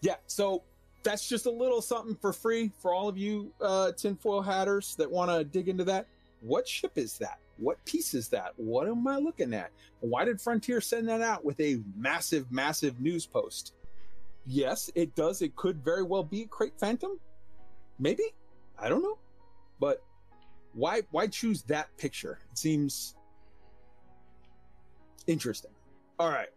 yeah 0.01 0.15
so 0.27 0.61
that's 1.07 1.29
just 1.29 1.45
a 1.45 1.49
little 1.51 1.81
something 1.81 2.15
for 2.15 2.33
free 2.33 2.69
for 2.79 2.93
all 2.93 3.07
of 3.07 3.17
you 3.17 3.49
uh 3.61 3.93
tinfoil 3.93 4.41
hatters 4.41 4.93
that 4.97 5.09
want 5.09 5.31
to 5.31 5.45
dig 5.45 5.69
into 5.69 5.85
that. 5.85 6.05
What 6.41 6.67
ship 6.67 6.97
is 6.97 7.17
that? 7.19 7.39
What 7.57 7.83
piece 7.85 8.13
is 8.13 8.27
that? 8.29 8.51
What 8.57 8.89
am 8.89 9.07
i 9.07 9.15
looking 9.17 9.53
at? 9.53 9.71
Why 10.01 10.25
did 10.25 10.41
frontier 10.41 10.81
send 10.81 11.07
that 11.07 11.21
out 11.21 11.45
with 11.45 11.59
a 11.61 11.79
massive 11.95 12.51
massive 12.51 12.99
news 12.99 13.25
post? 13.25 13.73
Yes 14.45 14.91
it 14.95 15.15
does. 15.15 15.41
It 15.41 15.55
could 15.55 15.81
very 15.81 16.03
well 16.03 16.23
be 16.23 16.45
Krait 16.45 16.77
Phantom? 16.77 17.17
Maybe? 17.99 18.33
I 18.77 18.89
don't 18.89 19.01
know. 19.01 19.17
But 19.79 20.03
why 20.73 21.03
why 21.11 21.27
choose 21.27 21.61
that 21.63 21.87
picture? 21.97 22.39
It 22.51 22.57
seems 22.57 23.15
interesting. 25.25 25.71
All 26.19 26.29
right. 26.29 26.49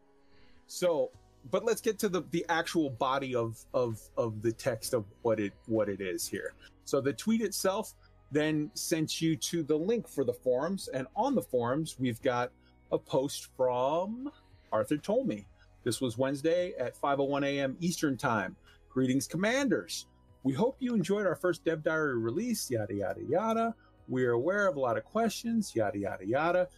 So 0.67 1.13
but 1.51 1.65
let's 1.65 1.81
get 1.81 1.99
to 2.01 2.09
the 2.09 2.23
the 2.31 2.45
actual 2.49 2.91
body 2.91 3.35
of 3.35 3.59
of 3.73 4.01
of 4.17 4.43
the 4.43 4.53
text 4.53 4.95
of 4.95 5.05
what 5.23 5.41
it 5.41 5.53
what 5.67 5.89
it 5.89 6.01
is 6.01 6.27
here. 6.29 6.55
So 6.85 7.01
the 7.01 7.13
tweet 7.13 7.41
itself 7.41 7.95
then 8.33 8.71
sent 8.75 9.21
you 9.21 9.37
to 9.37 9.63
the 9.63 9.77
link 9.77 10.09
for 10.09 10.25
the 10.25 10.33
forums 10.33 10.89
and 10.89 11.07
on 11.17 11.35
the 11.35 11.43
forums 11.43 11.97
we've 11.99 12.23
got 12.23 12.53
a 12.93 12.99
post 12.99 13.49
from 13.57 14.31
arthur 14.73 14.97
tolmie 14.97 15.47
this 15.83 16.01
was 16.01 16.17
wednesday 16.17 16.73
at 16.79 17.01
5.01 17.01 17.45
a.m 17.47 17.77
eastern 17.81 18.17
time. 18.17 18.57
Greetings 18.89 19.27
commanders. 19.27 20.07
We 20.43 20.53
hope 20.53 20.77
you 20.81 20.95
enjoyed 20.95 21.27
our 21.27 21.37
first 21.37 21.65
dev 21.65 21.83
diary 21.83 22.19
release 22.19 22.71
yada 22.71 22.95
yada 22.95 23.21
yada. 23.29 23.75
We're 24.09 24.33
aware 24.33 24.67
of 24.67 24.77
a 24.77 24.81
lot 24.81 24.97
of 24.97 25.05
questions 25.05 25.75
yada 25.75 25.99
yada 25.99 26.27
yada 26.27 26.69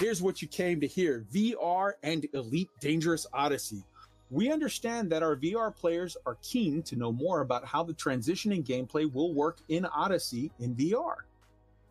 Here's 0.00 0.20
what 0.20 0.42
you 0.42 0.48
came 0.48 0.80
to 0.80 0.88
hear 0.88 1.24
VR 1.32 1.92
and 2.02 2.26
Elite 2.32 2.70
Dangerous 2.80 3.28
Odyssey. 3.32 3.84
We 4.28 4.50
understand 4.50 5.10
that 5.12 5.22
our 5.22 5.36
VR 5.36 5.74
players 5.74 6.16
are 6.26 6.36
keen 6.42 6.82
to 6.84 6.96
know 6.96 7.12
more 7.12 7.42
about 7.42 7.64
how 7.64 7.84
the 7.84 7.92
transition 7.92 8.50
in 8.50 8.64
gameplay 8.64 9.10
will 9.10 9.32
work 9.32 9.58
in 9.68 9.84
Odyssey 9.86 10.50
in 10.58 10.74
VR. 10.74 11.14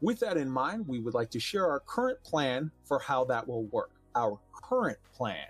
With 0.02 0.20
that 0.20 0.36
in 0.36 0.50
mind, 0.50 0.86
we 0.86 1.00
would 1.00 1.14
like 1.14 1.30
to 1.32 1.40
share 1.40 1.66
our 1.66 1.80
current 1.80 2.22
plan 2.24 2.72
for 2.84 3.00
how 3.00 3.24
that 3.26 3.48
will 3.48 3.64
work. 3.68 3.92
Our 4.16 4.38
current 4.52 5.00
plan. 5.14 5.48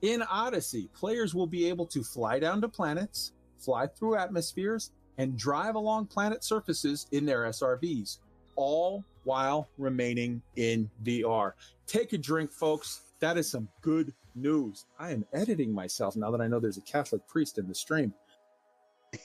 In 0.00 0.22
Odyssey, 0.22 0.88
players 0.94 1.34
will 1.34 1.46
be 1.46 1.68
able 1.68 1.86
to 1.88 2.02
fly 2.02 2.38
down 2.38 2.62
to 2.62 2.68
planets, 2.68 3.34
fly 3.58 3.88
through 3.88 4.16
atmospheres, 4.16 4.92
and 5.18 5.36
drive 5.36 5.74
along 5.74 6.06
planet 6.06 6.44
surfaces 6.44 7.08
in 7.12 7.26
their 7.26 7.42
SRVs, 7.42 8.20
all 8.56 9.04
while 9.24 9.68
remaining 9.78 10.42
in 10.56 10.90
VR. 11.04 11.52
Take 11.86 12.12
a 12.12 12.18
drink, 12.18 12.52
folks. 12.52 13.02
That 13.20 13.36
is 13.36 13.50
some 13.50 13.68
good 13.80 14.12
news. 14.34 14.86
I 14.98 15.12
am 15.12 15.24
editing 15.32 15.72
myself 15.72 16.16
now 16.16 16.30
that 16.30 16.40
I 16.40 16.48
know 16.48 16.58
there's 16.58 16.78
a 16.78 16.82
Catholic 16.82 17.26
priest 17.28 17.58
in 17.58 17.68
the 17.68 17.74
stream. 17.74 18.12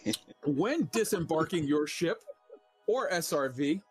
when 0.45 0.89
disembarking 0.91 1.65
your 1.65 1.87
ship 1.87 2.21
or 2.87 3.09
SRV, 3.09 3.81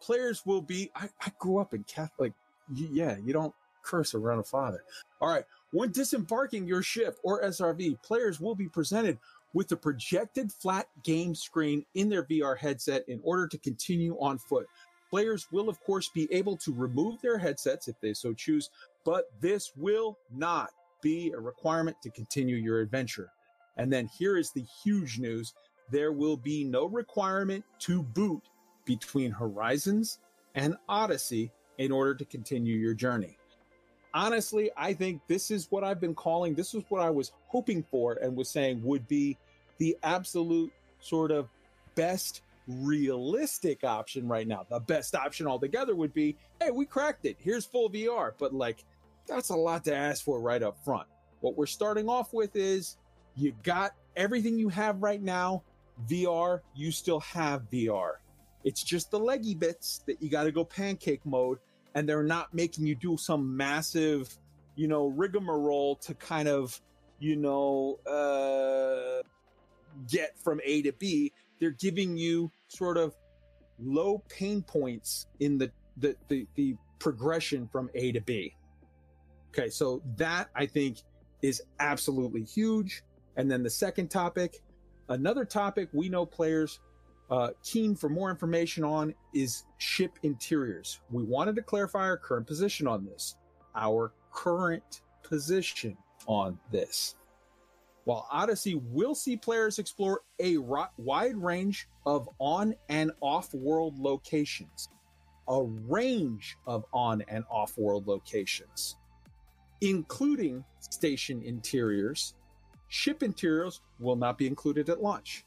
players 0.00 0.44
will 0.44 0.60
be. 0.60 0.90
I, 0.94 1.08
I 1.20 1.32
grew 1.38 1.58
up 1.58 1.74
in 1.74 1.84
Catholic. 1.84 2.32
Yeah, 2.72 3.16
you 3.24 3.32
don't 3.32 3.54
curse 3.84 4.14
around 4.14 4.38
a 4.40 4.44
father. 4.44 4.82
All 5.20 5.28
right. 5.28 5.44
When 5.72 5.92
disembarking 5.92 6.66
your 6.66 6.82
ship 6.82 7.18
or 7.22 7.42
SRV, 7.42 8.02
players 8.02 8.40
will 8.40 8.54
be 8.54 8.68
presented 8.68 9.18
with 9.52 9.70
a 9.72 9.76
projected 9.76 10.52
flat 10.52 10.88
game 11.04 11.34
screen 11.34 11.84
in 11.94 12.08
their 12.08 12.24
VR 12.24 12.58
headset 12.58 13.08
in 13.08 13.20
order 13.22 13.46
to 13.46 13.58
continue 13.58 14.16
on 14.20 14.38
foot. 14.38 14.66
Players 15.14 15.46
will, 15.52 15.68
of 15.68 15.80
course, 15.84 16.08
be 16.08 16.26
able 16.32 16.56
to 16.56 16.74
remove 16.74 17.22
their 17.22 17.38
headsets 17.38 17.86
if 17.86 17.94
they 18.00 18.12
so 18.12 18.32
choose, 18.32 18.70
but 19.04 19.30
this 19.40 19.70
will 19.76 20.18
not 20.34 20.70
be 21.02 21.30
a 21.30 21.38
requirement 21.38 21.96
to 22.02 22.10
continue 22.10 22.56
your 22.56 22.80
adventure. 22.80 23.30
And 23.76 23.92
then 23.92 24.08
here 24.18 24.36
is 24.36 24.50
the 24.50 24.66
huge 24.82 25.20
news 25.20 25.54
there 25.92 26.10
will 26.10 26.36
be 26.36 26.64
no 26.64 26.86
requirement 26.86 27.64
to 27.78 28.02
boot 28.02 28.42
between 28.86 29.30
Horizons 29.30 30.18
and 30.56 30.76
Odyssey 30.88 31.52
in 31.78 31.92
order 31.92 32.16
to 32.16 32.24
continue 32.24 32.74
your 32.74 32.94
journey. 32.94 33.38
Honestly, 34.14 34.72
I 34.76 34.94
think 34.94 35.20
this 35.28 35.52
is 35.52 35.70
what 35.70 35.84
I've 35.84 36.00
been 36.00 36.16
calling, 36.16 36.56
this 36.56 36.74
is 36.74 36.82
what 36.88 37.02
I 37.02 37.10
was 37.10 37.30
hoping 37.46 37.84
for 37.84 38.14
and 38.14 38.34
was 38.34 38.48
saying 38.48 38.82
would 38.82 39.06
be 39.06 39.38
the 39.78 39.96
absolute 40.02 40.72
sort 40.98 41.30
of 41.30 41.48
best 41.94 42.42
realistic 42.66 43.84
option 43.84 44.26
right 44.28 44.46
now. 44.46 44.66
The 44.68 44.80
best 44.80 45.14
option 45.14 45.46
altogether 45.46 45.94
would 45.94 46.14
be 46.14 46.36
hey, 46.60 46.70
we 46.70 46.86
cracked 46.86 47.26
it. 47.26 47.36
Here's 47.38 47.64
full 47.64 47.90
VR. 47.90 48.32
But 48.38 48.54
like, 48.54 48.84
that's 49.26 49.50
a 49.50 49.56
lot 49.56 49.84
to 49.84 49.94
ask 49.94 50.24
for 50.24 50.40
right 50.40 50.62
up 50.62 50.82
front. 50.84 51.06
What 51.40 51.56
we're 51.56 51.66
starting 51.66 52.08
off 52.08 52.32
with 52.32 52.56
is 52.56 52.96
you 53.36 53.54
got 53.62 53.92
everything 54.16 54.58
you 54.58 54.68
have 54.68 55.02
right 55.02 55.22
now, 55.22 55.62
VR, 56.08 56.60
you 56.74 56.90
still 56.90 57.20
have 57.20 57.70
VR. 57.70 58.14
It's 58.64 58.82
just 58.82 59.10
the 59.10 59.18
leggy 59.18 59.54
bits 59.54 60.02
that 60.06 60.22
you 60.22 60.30
got 60.30 60.44
to 60.44 60.52
go 60.52 60.64
pancake 60.64 61.24
mode, 61.24 61.58
and 61.94 62.08
they're 62.08 62.22
not 62.22 62.54
making 62.54 62.86
you 62.86 62.94
do 62.94 63.16
some 63.16 63.56
massive, 63.56 64.36
you 64.74 64.88
know, 64.88 65.08
rigmarole 65.08 65.96
to 65.96 66.14
kind 66.14 66.48
of, 66.48 66.80
you 67.18 67.36
know, 67.36 67.98
uh, 68.06 69.22
get 70.10 70.38
from 70.38 70.60
A 70.64 70.82
to 70.82 70.92
B. 70.92 71.32
They're 71.60 71.70
giving 71.70 72.16
you 72.16 72.50
sort 72.68 72.96
of 72.96 73.14
low 73.78 74.22
pain 74.28 74.62
points 74.62 75.26
in 75.40 75.58
the 75.58 75.70
the 75.98 76.16
the, 76.28 76.46
the 76.54 76.76
progression 76.98 77.68
from 77.68 77.90
A 77.94 78.12
to 78.12 78.20
B. 78.20 78.54
Okay, 79.50 79.70
so 79.70 80.02
that 80.16 80.48
I 80.54 80.66
think 80.66 80.98
is 81.42 81.62
absolutely 81.78 82.42
huge. 82.42 83.02
And 83.36 83.50
then 83.50 83.62
the 83.62 83.70
second 83.70 84.08
topic, 84.08 84.62
another 85.08 85.44
topic 85.44 85.88
we 85.92 86.08
know 86.08 86.24
players 86.24 86.80
uh, 87.30 87.50
keen 87.62 87.94
for 87.94 88.08
more 88.08 88.30
information 88.30 88.84
on 88.84 89.14
is 89.32 89.64
ship 89.78 90.18
interiors. 90.22 91.00
We 91.10 91.22
wanted 91.22 91.56
to 91.56 91.62
clarify 91.62 92.00
our 92.00 92.16
current 92.16 92.46
position 92.46 92.86
on 92.86 93.04
this. 93.04 93.36
Our 93.74 94.12
current 94.32 95.02
position 95.22 95.96
on 96.26 96.58
this. 96.70 97.16
While 98.04 98.28
Odyssey 98.30 98.74
will 98.74 99.14
see 99.14 99.36
players 99.36 99.78
explore 99.78 100.20
a 100.38 100.58
wide 100.58 101.36
range 101.36 101.88
of 102.04 102.28
on 102.38 102.74
and 102.88 103.10
off 103.20 103.52
world 103.54 103.98
locations, 103.98 104.90
a 105.48 105.62
range 105.62 106.56
of 106.66 106.84
on 106.92 107.22
and 107.28 107.44
off 107.50 107.76
world 107.78 108.06
locations, 108.06 108.96
including 109.80 110.64
station 110.80 111.42
interiors, 111.42 112.34
ship 112.88 113.22
interiors 113.22 113.80
will 113.98 114.16
not 114.16 114.36
be 114.36 114.46
included 114.46 114.90
at 114.90 115.02
launch. 115.02 115.44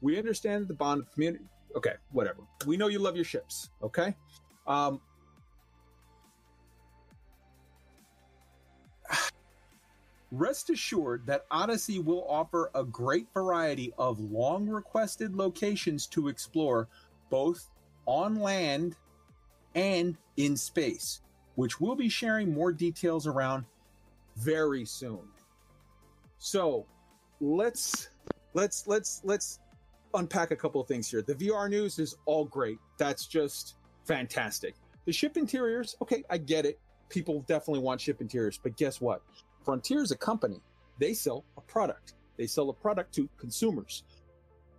We 0.00 0.16
understand 0.18 0.68
the 0.68 0.74
bond 0.74 1.02
of 1.02 1.12
community. 1.12 1.44
Okay, 1.76 1.94
whatever. 2.12 2.42
We 2.66 2.76
know 2.76 2.86
you 2.86 3.00
love 3.00 3.16
your 3.16 3.24
ships. 3.24 3.70
Okay. 3.82 4.14
Um, 4.66 5.00
rest 10.30 10.70
assured 10.70 11.26
that 11.26 11.46
Odyssey 11.50 11.98
will 11.98 12.24
offer 12.28 12.70
a 12.74 12.84
great 12.84 13.26
variety 13.32 13.92
of 13.98 14.20
long 14.20 14.68
requested 14.68 15.34
locations 15.34 16.06
to 16.08 16.28
explore, 16.28 16.88
both 17.30 17.70
on 18.06 18.40
land 18.40 18.96
and 19.74 20.16
in 20.36 20.56
space, 20.56 21.20
which 21.54 21.80
we'll 21.80 21.96
be 21.96 22.08
sharing 22.08 22.52
more 22.52 22.72
details 22.72 23.26
around 23.26 23.64
very 24.36 24.84
soon. 24.84 25.20
So 26.38 26.86
let's 27.40 28.10
let's 28.54 28.86
let's 28.86 29.20
let's 29.24 29.60
unpack 30.14 30.50
a 30.50 30.56
couple 30.56 30.80
of 30.80 30.86
things 30.86 31.10
here. 31.10 31.22
The 31.22 31.34
VR 31.34 31.68
news 31.68 31.98
is 31.98 32.16
all 32.26 32.44
great. 32.44 32.78
That's 32.98 33.26
just 33.26 33.76
fantastic. 34.04 34.74
The 35.04 35.12
ship 35.12 35.36
interiors, 35.36 35.96
okay, 36.02 36.24
I 36.30 36.38
get 36.38 36.66
it. 36.66 36.78
People 37.08 37.44
definitely 37.46 37.80
want 37.80 38.00
ship 38.00 38.20
interiors, 38.20 38.58
but 38.62 38.76
guess 38.76 39.00
what? 39.00 39.22
Frontier 39.68 40.02
is 40.02 40.12
a 40.12 40.16
company. 40.16 40.62
They 40.98 41.12
sell 41.12 41.44
a 41.58 41.60
product. 41.60 42.14
They 42.38 42.46
sell 42.46 42.70
a 42.70 42.72
product 42.72 43.14
to 43.16 43.28
consumers. 43.36 44.02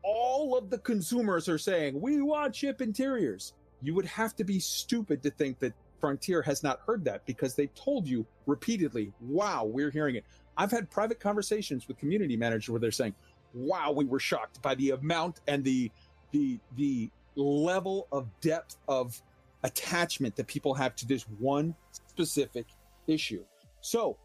All 0.01 0.57
of 0.57 0.71
the 0.71 0.79
consumers 0.79 1.47
are 1.47 1.59
saying, 1.59 2.01
we 2.01 2.23
want 2.23 2.55
ship 2.55 2.81
interiors. 2.81 3.53
You 3.83 3.93
would 3.93 4.07
have 4.07 4.35
to 4.37 4.43
be 4.43 4.59
stupid 4.59 5.21
to 5.21 5.29
think 5.29 5.59
that 5.59 5.73
Frontier 5.99 6.41
has 6.41 6.63
not 6.63 6.79
heard 6.87 7.05
that 7.05 7.23
because 7.27 7.53
they've 7.53 7.73
told 7.75 8.07
you 8.07 8.25
repeatedly, 8.47 9.13
wow, 9.21 9.63
we're 9.63 9.91
hearing 9.91 10.15
it. 10.15 10.25
I've 10.57 10.71
had 10.71 10.89
private 10.89 11.19
conversations 11.19 11.87
with 11.87 11.99
community 11.99 12.35
managers 12.35 12.71
where 12.71 12.79
they're 12.79 12.89
saying, 12.89 13.13
wow, 13.53 13.91
we 13.91 14.05
were 14.05 14.19
shocked 14.19 14.59
by 14.63 14.73
the 14.73 14.89
amount 14.89 15.41
and 15.47 15.63
the 15.63 15.91
the 16.31 16.59
the 16.77 17.11
level 17.35 18.07
of 18.11 18.27
depth 18.41 18.77
of 18.87 19.21
attachment 19.61 20.35
that 20.35 20.47
people 20.47 20.73
have 20.73 20.95
to 20.95 21.07
this 21.07 21.27
one 21.37 21.75
specific 21.91 22.65
issue. 23.05 23.43
So, 23.81 24.17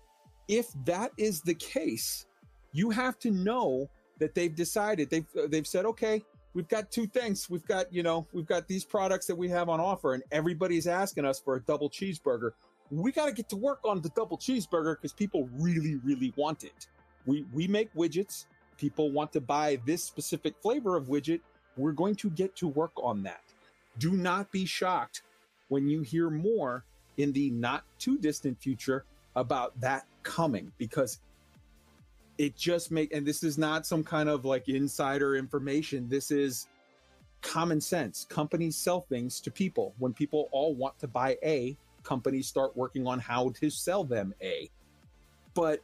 if 0.48 0.68
that 0.84 1.12
is 1.16 1.40
the 1.40 1.54
case, 1.54 2.26
you 2.72 2.90
have 2.90 3.18
to 3.20 3.30
know 3.30 3.88
that 4.18 4.34
they've 4.34 4.54
decided 4.54 5.10
they've 5.10 5.26
uh, 5.38 5.46
they've 5.48 5.66
said, 5.66 5.84
okay, 5.84 6.22
we've 6.54 6.68
got 6.68 6.90
two 6.90 7.06
things. 7.06 7.50
We've 7.50 7.66
got 7.66 7.92
you 7.92 8.02
know 8.02 8.26
we've 8.32 8.46
got 8.46 8.68
these 8.68 8.84
products 8.84 9.26
that 9.26 9.36
we 9.36 9.48
have 9.48 9.68
on 9.68 9.80
offer, 9.80 10.14
and 10.14 10.22
everybody's 10.30 10.86
asking 10.86 11.24
us 11.24 11.40
for 11.40 11.56
a 11.56 11.60
double 11.60 11.90
cheeseburger. 11.90 12.52
We 12.90 13.12
got 13.12 13.26
to 13.26 13.32
get 13.32 13.48
to 13.48 13.56
work 13.56 13.80
on 13.84 14.00
the 14.00 14.10
double 14.10 14.38
cheeseburger 14.38 14.96
because 14.96 15.12
people 15.12 15.48
really 15.58 15.96
really 16.04 16.32
want 16.36 16.64
it. 16.64 16.86
We 17.26 17.44
we 17.52 17.66
make 17.66 17.92
widgets. 17.94 18.46
People 18.76 19.12
want 19.12 19.32
to 19.32 19.40
buy 19.40 19.78
this 19.86 20.02
specific 20.02 20.54
flavor 20.60 20.96
of 20.96 21.06
widget. 21.06 21.40
We're 21.76 21.92
going 21.92 22.16
to 22.16 22.30
get 22.30 22.56
to 22.56 22.68
work 22.68 22.92
on 22.96 23.22
that. 23.22 23.42
Do 23.98 24.12
not 24.12 24.50
be 24.50 24.64
shocked 24.64 25.22
when 25.68 25.88
you 25.88 26.02
hear 26.02 26.30
more 26.30 26.84
in 27.16 27.32
the 27.32 27.50
not 27.50 27.84
too 27.98 28.18
distant 28.18 28.60
future 28.60 29.04
about 29.36 29.78
that 29.80 30.06
coming 30.24 30.72
because 30.78 31.20
it 32.36 32.56
just 32.56 32.90
make 32.90 33.14
and 33.14 33.24
this 33.24 33.44
is 33.44 33.56
not 33.56 33.86
some 33.86 34.02
kind 34.02 34.28
of 34.28 34.44
like 34.44 34.68
insider 34.68 35.36
information. 35.36 36.08
This 36.08 36.30
is 36.30 36.66
common 37.42 37.80
sense. 37.80 38.26
Companies 38.28 38.76
sell 38.76 39.02
things 39.02 39.40
to 39.40 39.50
people. 39.50 39.94
When 39.98 40.12
people 40.12 40.48
all 40.50 40.74
want 40.74 40.98
to 40.98 41.06
buy 41.06 41.36
a 41.44 41.76
companies 42.02 42.46
start 42.46 42.76
working 42.76 43.06
on 43.06 43.18
how 43.18 43.50
to 43.60 43.70
sell 43.70 44.04
them 44.04 44.34
a. 44.42 44.68
But 45.54 45.80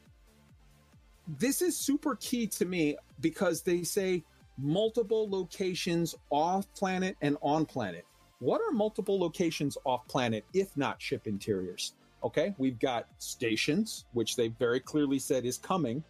this 1.38 1.62
is 1.62 1.76
super 1.76 2.16
key 2.16 2.46
to 2.48 2.64
me 2.64 2.96
because 3.20 3.62
they 3.62 3.82
say 3.82 4.24
multiple 4.58 5.28
locations 5.30 6.14
off 6.30 6.72
planet 6.74 7.16
and 7.22 7.36
on 7.40 7.64
planet. 7.64 8.04
What 8.40 8.60
are 8.60 8.72
multiple 8.72 9.18
locations 9.18 9.76
off 9.84 10.06
planet 10.08 10.44
if 10.52 10.76
not 10.76 11.00
ship 11.00 11.26
interiors 11.26 11.94
okay 12.22 12.54
we've 12.58 12.78
got 12.78 13.06
stations 13.18 14.04
which 14.12 14.36
they 14.36 14.48
very 14.48 14.80
clearly 14.80 15.18
said 15.18 15.44
is 15.44 15.58
coming 15.58 16.02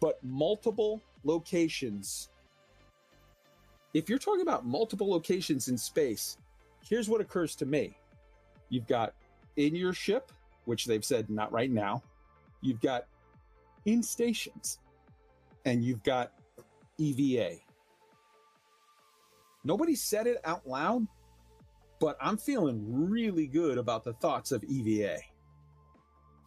but 0.00 0.22
multiple 0.22 1.02
locations. 1.24 2.28
If 3.94 4.08
you're 4.08 4.18
talking 4.18 4.42
about 4.42 4.66
multiple 4.66 5.10
locations 5.10 5.68
in 5.68 5.78
space, 5.78 6.36
here's 6.88 7.08
what 7.08 7.20
occurs 7.20 7.54
to 7.56 7.66
me. 7.66 7.96
You've 8.68 8.86
got 8.86 9.14
in 9.56 9.74
your 9.74 9.92
ship, 9.92 10.30
which 10.66 10.84
they've 10.84 11.04
said 11.04 11.30
not 11.30 11.50
right 11.52 11.70
now. 11.70 12.02
You've 12.60 12.80
got 12.80 13.06
in 13.86 14.02
stations, 14.02 14.78
and 15.64 15.82
you've 15.82 16.02
got 16.02 16.32
EVA. 16.98 17.56
Nobody 19.64 19.94
said 19.94 20.26
it 20.26 20.40
out 20.44 20.66
loud, 20.66 21.06
but 21.98 22.16
I'm 22.20 22.36
feeling 22.36 23.10
really 23.10 23.46
good 23.46 23.78
about 23.78 24.04
the 24.04 24.12
thoughts 24.14 24.52
of 24.52 24.62
EVA. 24.64 25.18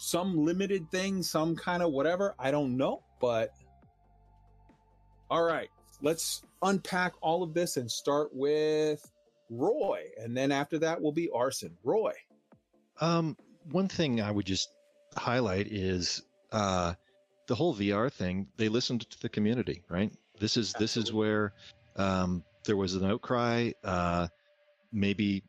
Some 0.03 0.45
limited 0.45 0.89
thing, 0.89 1.21
some 1.21 1.55
kind 1.55 1.83
of 1.83 1.91
whatever, 1.91 2.33
I 2.39 2.49
don't 2.51 2.75
know 2.75 3.03
but 3.21 3.53
all 5.29 5.43
right, 5.43 5.69
let's 6.01 6.41
unpack 6.61 7.13
all 7.21 7.43
of 7.43 7.53
this 7.53 7.77
and 7.77 7.89
start 7.89 8.31
with 8.33 9.09
Roy, 9.49 10.01
and 10.17 10.35
then 10.35 10.51
after 10.51 10.77
that 10.79 11.01
will 11.01 11.13
be 11.13 11.29
Arson. 11.33 11.77
Roy. 11.83 12.11
Um, 12.99 13.37
one 13.71 13.87
thing 13.87 14.19
I 14.19 14.31
would 14.31 14.45
just 14.45 14.69
highlight 15.15 15.67
is 15.67 16.23
uh, 16.51 16.95
the 17.47 17.55
whole 17.55 17.73
VR 17.73 18.11
thing. 18.11 18.47
They 18.57 18.67
listened 18.67 19.09
to 19.09 19.21
the 19.21 19.29
community, 19.29 19.83
right? 19.87 20.11
This 20.39 20.57
is 20.57 20.73
Absolutely. 20.75 20.83
this 20.83 20.97
is 20.97 21.13
where 21.13 21.53
um, 21.95 22.43
there 22.65 22.77
was 22.77 22.95
an 22.95 23.05
outcry. 23.05 23.71
Uh, 23.83 24.27
maybe, 24.91 25.43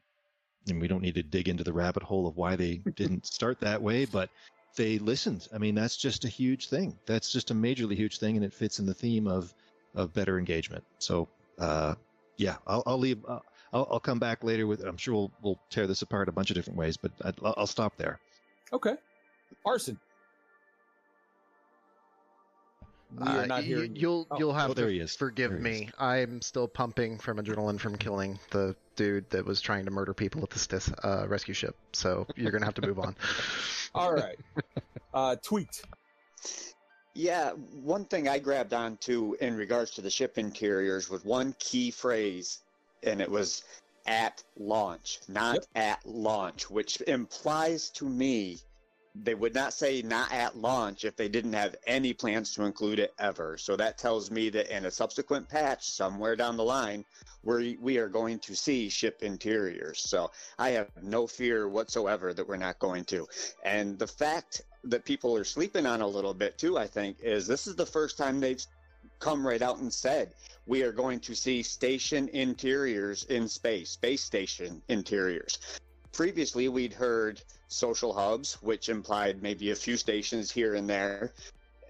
and 0.68 0.80
we 0.80 0.88
don't 0.88 1.02
need 1.02 1.14
to 1.14 1.22
dig 1.22 1.48
into 1.48 1.64
the 1.64 1.72
rabbit 1.72 2.02
hole 2.02 2.26
of 2.26 2.36
why 2.36 2.56
they 2.56 2.76
didn't 2.96 3.26
start 3.26 3.60
that 3.60 3.82
way, 3.82 4.04
but 4.04 4.30
they 4.76 4.98
listened. 4.98 5.48
I 5.54 5.58
mean, 5.58 5.74
that's 5.74 5.96
just 5.96 6.24
a 6.24 6.28
huge 6.28 6.68
thing. 6.68 6.98
That's 7.06 7.30
just 7.30 7.50
a 7.50 7.54
majorly 7.54 7.94
huge 7.94 8.18
thing, 8.18 8.36
and 8.36 8.44
it 8.44 8.54
fits 8.54 8.78
in 8.78 8.86
the 8.86 8.94
theme 8.94 9.26
of 9.26 9.52
of 9.94 10.14
better 10.14 10.38
engagement. 10.38 10.84
So, 10.98 11.28
uh, 11.58 11.94
yeah, 12.38 12.56
I'll, 12.66 12.82
I'll 12.86 12.98
leave. 12.98 13.24
Uh, 13.26 13.40
I'll, 13.74 13.88
I'll, 13.90 14.00
come 14.00 14.18
back 14.18 14.42
later 14.42 14.66
with. 14.66 14.82
I'm 14.82 14.96
sure 14.96 15.14
we'll 15.14 15.32
we'll 15.42 15.58
tear 15.70 15.86
this 15.86 16.02
apart 16.02 16.28
a 16.28 16.32
bunch 16.32 16.50
of 16.50 16.56
different 16.56 16.78
ways, 16.78 16.96
but 16.96 17.12
I, 17.22 17.32
will 17.58 17.66
stop 17.66 17.96
there. 17.96 18.18
Okay, 18.72 18.94
arson. 19.66 19.98
We 23.18 23.26
are 23.26 23.40
uh, 23.40 23.46
not 23.46 23.64
you, 23.64 23.90
You'll 23.94 24.26
oh, 24.30 24.38
you'll 24.38 24.54
have 24.54 24.70
oh, 24.70 24.74
to 24.74 25.06
forgive 25.06 25.52
me. 25.52 25.90
I'm 25.98 26.40
still 26.40 26.66
pumping 26.66 27.18
from 27.18 27.38
adrenaline 27.38 27.78
from 27.78 27.96
killing 27.96 28.38
the 28.50 28.74
dude 28.96 29.28
that 29.30 29.44
was 29.44 29.60
trying 29.60 29.84
to 29.84 29.90
murder 29.90 30.14
people 30.14 30.42
at 30.42 30.50
this 30.50 30.90
uh, 31.04 31.26
rescue 31.28 31.54
ship. 31.54 31.76
So 31.92 32.26
you're 32.36 32.50
gonna 32.50 32.64
have 32.64 32.74
to 32.74 32.86
move 32.86 32.98
on. 32.98 33.16
All 33.94 34.14
right. 34.14 34.38
Uh, 35.12 35.36
tweet. 35.42 35.82
Yeah, 37.14 37.50
one 37.50 38.06
thing 38.06 38.28
I 38.28 38.38
grabbed 38.38 38.72
onto 38.72 39.34
in 39.40 39.54
regards 39.56 39.90
to 39.92 40.00
the 40.00 40.08
ship 40.08 40.38
interiors 40.38 41.10
was 41.10 41.22
one 41.22 41.54
key 41.58 41.90
phrase, 41.90 42.60
and 43.02 43.20
it 43.20 43.30
was 43.30 43.62
at 44.06 44.42
launch, 44.58 45.20
not 45.28 45.56
yep. 45.56 45.66
at 45.74 46.06
launch, 46.06 46.70
which 46.70 47.00
implies 47.02 47.90
to 47.90 48.08
me 48.08 48.58
they 49.14 49.34
would 49.34 49.54
not 49.54 49.74
say 49.74 50.00
not 50.00 50.32
at 50.32 50.56
launch 50.56 51.04
if 51.04 51.16
they 51.16 51.28
didn't 51.28 51.52
have 51.52 51.76
any 51.86 52.14
plans 52.14 52.54
to 52.54 52.64
include 52.64 52.98
it 52.98 53.14
ever. 53.18 53.58
So 53.58 53.76
that 53.76 53.98
tells 53.98 54.30
me 54.30 54.48
that 54.50 54.74
in 54.74 54.86
a 54.86 54.90
subsequent 54.90 55.48
patch 55.48 55.90
somewhere 55.90 56.34
down 56.34 56.56
the 56.56 56.64
line, 56.64 57.04
we 57.42 57.76
we 57.80 57.98
are 57.98 58.08
going 58.08 58.38
to 58.40 58.56
see 58.56 58.88
ship 58.88 59.22
interiors. 59.22 60.00
So 60.00 60.30
I 60.58 60.70
have 60.70 60.90
no 61.02 61.26
fear 61.26 61.68
whatsoever 61.68 62.32
that 62.32 62.48
we're 62.48 62.56
not 62.56 62.78
going 62.78 63.04
to. 63.06 63.28
And 63.64 63.98
the 63.98 64.06
fact 64.06 64.62
that 64.84 65.04
people 65.04 65.36
are 65.36 65.44
sleeping 65.44 65.86
on 65.86 66.00
a 66.00 66.06
little 66.06 66.34
bit 66.34 66.56
too, 66.56 66.78
I 66.78 66.86
think, 66.86 67.18
is 67.20 67.46
this 67.46 67.66
is 67.66 67.76
the 67.76 67.86
first 67.86 68.16
time 68.16 68.40
they've 68.40 68.64
come 69.18 69.46
right 69.46 69.62
out 69.62 69.78
and 69.78 69.92
said 69.92 70.34
we 70.66 70.82
are 70.82 70.92
going 70.92 71.20
to 71.20 71.34
see 71.34 71.62
station 71.62 72.28
interiors 72.28 73.24
in 73.24 73.48
space, 73.48 73.90
space 73.90 74.22
station 74.22 74.82
interiors. 74.88 75.58
Previously, 76.12 76.68
we'd 76.68 76.92
heard 76.92 77.40
social 77.68 78.12
hubs, 78.12 78.54
which 78.62 78.88
implied 78.88 79.42
maybe 79.42 79.70
a 79.70 79.76
few 79.76 79.96
stations 79.96 80.50
here 80.50 80.74
and 80.74 80.88
there. 80.88 81.32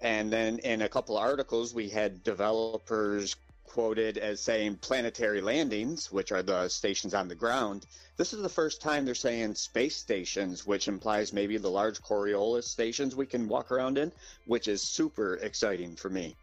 And 0.01 0.31
then 0.31 0.59
in 0.59 0.81
a 0.81 0.89
couple 0.89 1.17
articles, 1.17 1.73
we 1.73 1.89
had 1.89 2.23
developers 2.23 3.35
quoted 3.65 4.17
as 4.17 4.39
saying 4.39 4.77
planetary 4.77 5.41
landings, 5.41 6.11
which 6.11 6.31
are 6.31 6.43
the 6.43 6.67
stations 6.69 7.13
on 7.13 7.27
the 7.27 7.35
ground. 7.35 7.85
This 8.17 8.31
is 8.31 8.41
the 8.41 8.49
first 8.49 8.81
time 8.81 9.03
they're 9.03 9.15
saying 9.15 9.55
space 9.55 9.95
stations, 9.95 10.65
which 10.65 10.87
implies 10.87 11.33
maybe 11.33 11.57
the 11.57 11.71
large 11.71 11.99
Coriolis 12.01 12.65
stations 12.65 13.15
we 13.15 13.25
can 13.25 13.47
walk 13.47 13.71
around 13.71 13.97
in, 13.97 14.11
which 14.45 14.67
is 14.67 14.87
super 14.87 15.35
exciting 15.35 15.95
for 15.95 16.09
me. 16.09 16.35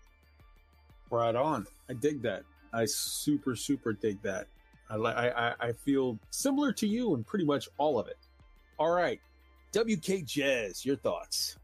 Right 1.10 1.36
on. 1.36 1.66
I 1.88 1.94
dig 1.94 2.22
that. 2.22 2.42
I 2.72 2.84
super, 2.86 3.54
super 3.54 3.92
dig 3.92 4.20
that. 4.22 4.46
I, 4.90 4.96
I, 4.96 5.54
I 5.60 5.72
feel 5.72 6.18
similar 6.30 6.72
to 6.72 6.86
you 6.86 7.14
in 7.14 7.24
pretty 7.24 7.44
much 7.44 7.68
all 7.78 7.98
of 7.98 8.08
it. 8.08 8.18
All 8.78 8.90
right. 8.90 9.20
WK 9.72 10.24
Jez, 10.26 10.84
your 10.84 10.96
thoughts? 10.96 11.56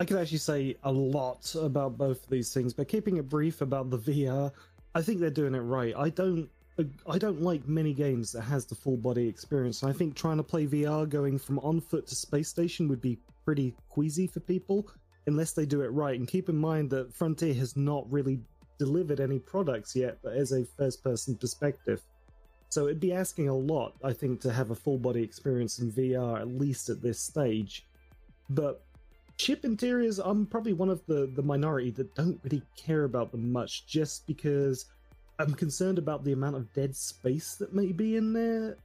I 0.00 0.04
could 0.04 0.18
actually 0.18 0.38
say 0.38 0.76
a 0.82 0.90
lot 0.90 1.54
about 1.54 1.96
both 1.96 2.24
of 2.24 2.30
these 2.30 2.52
things, 2.52 2.74
but 2.74 2.88
keeping 2.88 3.18
it 3.18 3.28
brief 3.28 3.60
about 3.60 3.88
the 3.88 3.98
VR, 3.98 4.50
I 4.94 5.02
think 5.02 5.20
they're 5.20 5.30
doing 5.30 5.54
it 5.54 5.60
right. 5.60 5.94
I 5.96 6.10
don't 6.10 6.48
I 7.06 7.18
don't 7.18 7.42
like 7.42 7.68
many 7.68 7.92
games 7.92 8.32
that 8.32 8.42
has 8.42 8.64
the 8.64 8.74
full 8.74 8.96
body 8.96 9.28
experience. 9.28 9.82
And 9.82 9.90
I 9.90 9.96
think 9.96 10.14
trying 10.14 10.38
to 10.38 10.42
play 10.42 10.66
VR 10.66 11.08
going 11.08 11.38
from 11.38 11.58
on 11.58 11.80
foot 11.80 12.06
to 12.06 12.16
space 12.16 12.48
station 12.48 12.88
would 12.88 13.00
be 13.00 13.18
pretty 13.44 13.74
queasy 13.90 14.26
for 14.26 14.40
people 14.40 14.88
unless 15.26 15.52
they 15.52 15.66
do 15.66 15.82
it 15.82 15.88
right. 15.88 16.18
And 16.18 16.26
keep 16.26 16.48
in 16.48 16.56
mind 16.56 16.90
that 16.90 17.14
Frontier 17.14 17.54
has 17.54 17.76
not 17.76 18.10
really 18.10 18.40
delivered 18.78 19.20
any 19.20 19.38
products 19.38 19.94
yet, 19.94 20.18
but 20.22 20.34
as 20.34 20.52
a 20.52 20.64
first 20.64 21.02
person 21.02 21.36
perspective. 21.36 22.02
So 22.68 22.86
it'd 22.86 23.00
be 23.00 23.12
asking 23.12 23.48
a 23.48 23.54
lot, 23.54 23.94
I 24.02 24.12
think, 24.12 24.40
to 24.42 24.52
have 24.52 24.70
a 24.70 24.74
full 24.74 24.98
body 24.98 25.22
experience 25.22 25.78
in 25.78 25.92
VR, 25.92 26.40
at 26.40 26.48
least 26.48 26.88
at 26.88 27.02
this 27.02 27.20
stage. 27.20 27.86
But 28.48 28.82
ship 29.36 29.64
interiors, 29.64 30.18
I'm 30.18 30.46
probably 30.46 30.72
one 30.72 30.88
of 30.88 31.04
the 31.06 31.30
the 31.34 31.42
minority 31.42 31.90
that 31.90 32.14
don't 32.14 32.40
really 32.44 32.62
care 32.76 33.04
about 33.04 33.30
them 33.30 33.52
much, 33.52 33.86
just 33.86 34.26
because 34.26 34.86
I'm 35.38 35.54
concerned 35.54 35.98
about 35.98 36.24
the 36.24 36.32
amount 36.32 36.56
of 36.56 36.72
dead 36.72 36.96
space 36.96 37.56
that 37.56 37.74
may 37.74 37.92
be 37.92 38.16
in 38.16 38.32
there. 38.32 38.76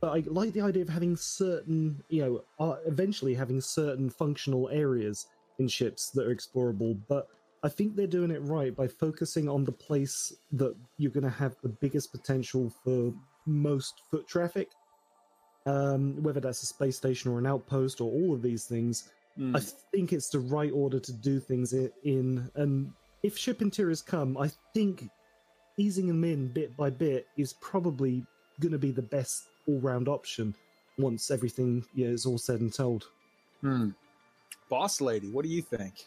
But 0.00 0.16
I 0.16 0.22
like 0.26 0.52
the 0.52 0.62
idea 0.62 0.82
of 0.82 0.88
having 0.88 1.14
certain, 1.14 2.02
you 2.08 2.22
know, 2.24 2.44
uh, 2.58 2.76
eventually 2.86 3.34
having 3.34 3.60
certain 3.60 4.08
functional 4.08 4.70
areas 4.70 5.26
in 5.58 5.68
ships 5.68 6.10
that 6.10 6.26
are 6.26 6.34
explorable. 6.34 6.98
But 7.06 7.28
I 7.62 7.68
think 7.68 7.94
they're 7.94 8.06
doing 8.06 8.30
it 8.30 8.42
right 8.42 8.74
by 8.74 8.88
focusing 8.88 9.48
on 9.48 9.64
the 9.64 9.72
place 9.72 10.32
that 10.52 10.74
you're 10.96 11.10
going 11.10 11.24
to 11.24 11.30
have 11.30 11.56
the 11.62 11.68
biggest 11.68 12.10
potential 12.10 12.72
for 12.82 13.12
most 13.46 14.02
foot 14.10 14.26
traffic. 14.26 14.70
Um, 15.66 16.22
whether 16.22 16.40
that's 16.40 16.62
a 16.62 16.66
space 16.66 16.96
station 16.96 17.30
or 17.30 17.38
an 17.38 17.46
outpost 17.46 18.00
or 18.00 18.10
all 18.10 18.32
of 18.32 18.40
these 18.40 18.64
things, 18.64 19.10
Mm. 19.38 19.56
I 19.56 19.60
think 19.92 20.12
it's 20.12 20.28
the 20.28 20.40
right 20.40 20.72
order 20.72 20.98
to 20.98 21.12
do 21.12 21.40
things 21.40 21.72
in. 21.72 22.50
And 22.54 22.92
if 23.22 23.38
ship 23.38 23.62
interiors 23.62 24.02
come, 24.02 24.36
I 24.36 24.50
think 24.74 25.08
easing 25.76 26.06
them 26.06 26.24
in 26.24 26.48
bit 26.48 26.76
by 26.76 26.90
bit 26.90 27.26
is 27.36 27.54
probably 27.54 28.24
going 28.60 28.72
to 28.72 28.78
be 28.78 28.90
the 28.90 29.02
best 29.02 29.44
all-round 29.66 30.08
option 30.08 30.54
once 30.98 31.30
everything 31.30 31.84
yeah, 31.94 32.08
is 32.08 32.26
all 32.26 32.38
said 32.38 32.60
and 32.60 32.72
told. 32.72 33.06
Hmm. 33.62 33.90
Boss 34.68 35.00
lady, 35.00 35.30
what 35.30 35.44
do 35.44 35.50
you 35.50 35.62
think? 35.62 36.06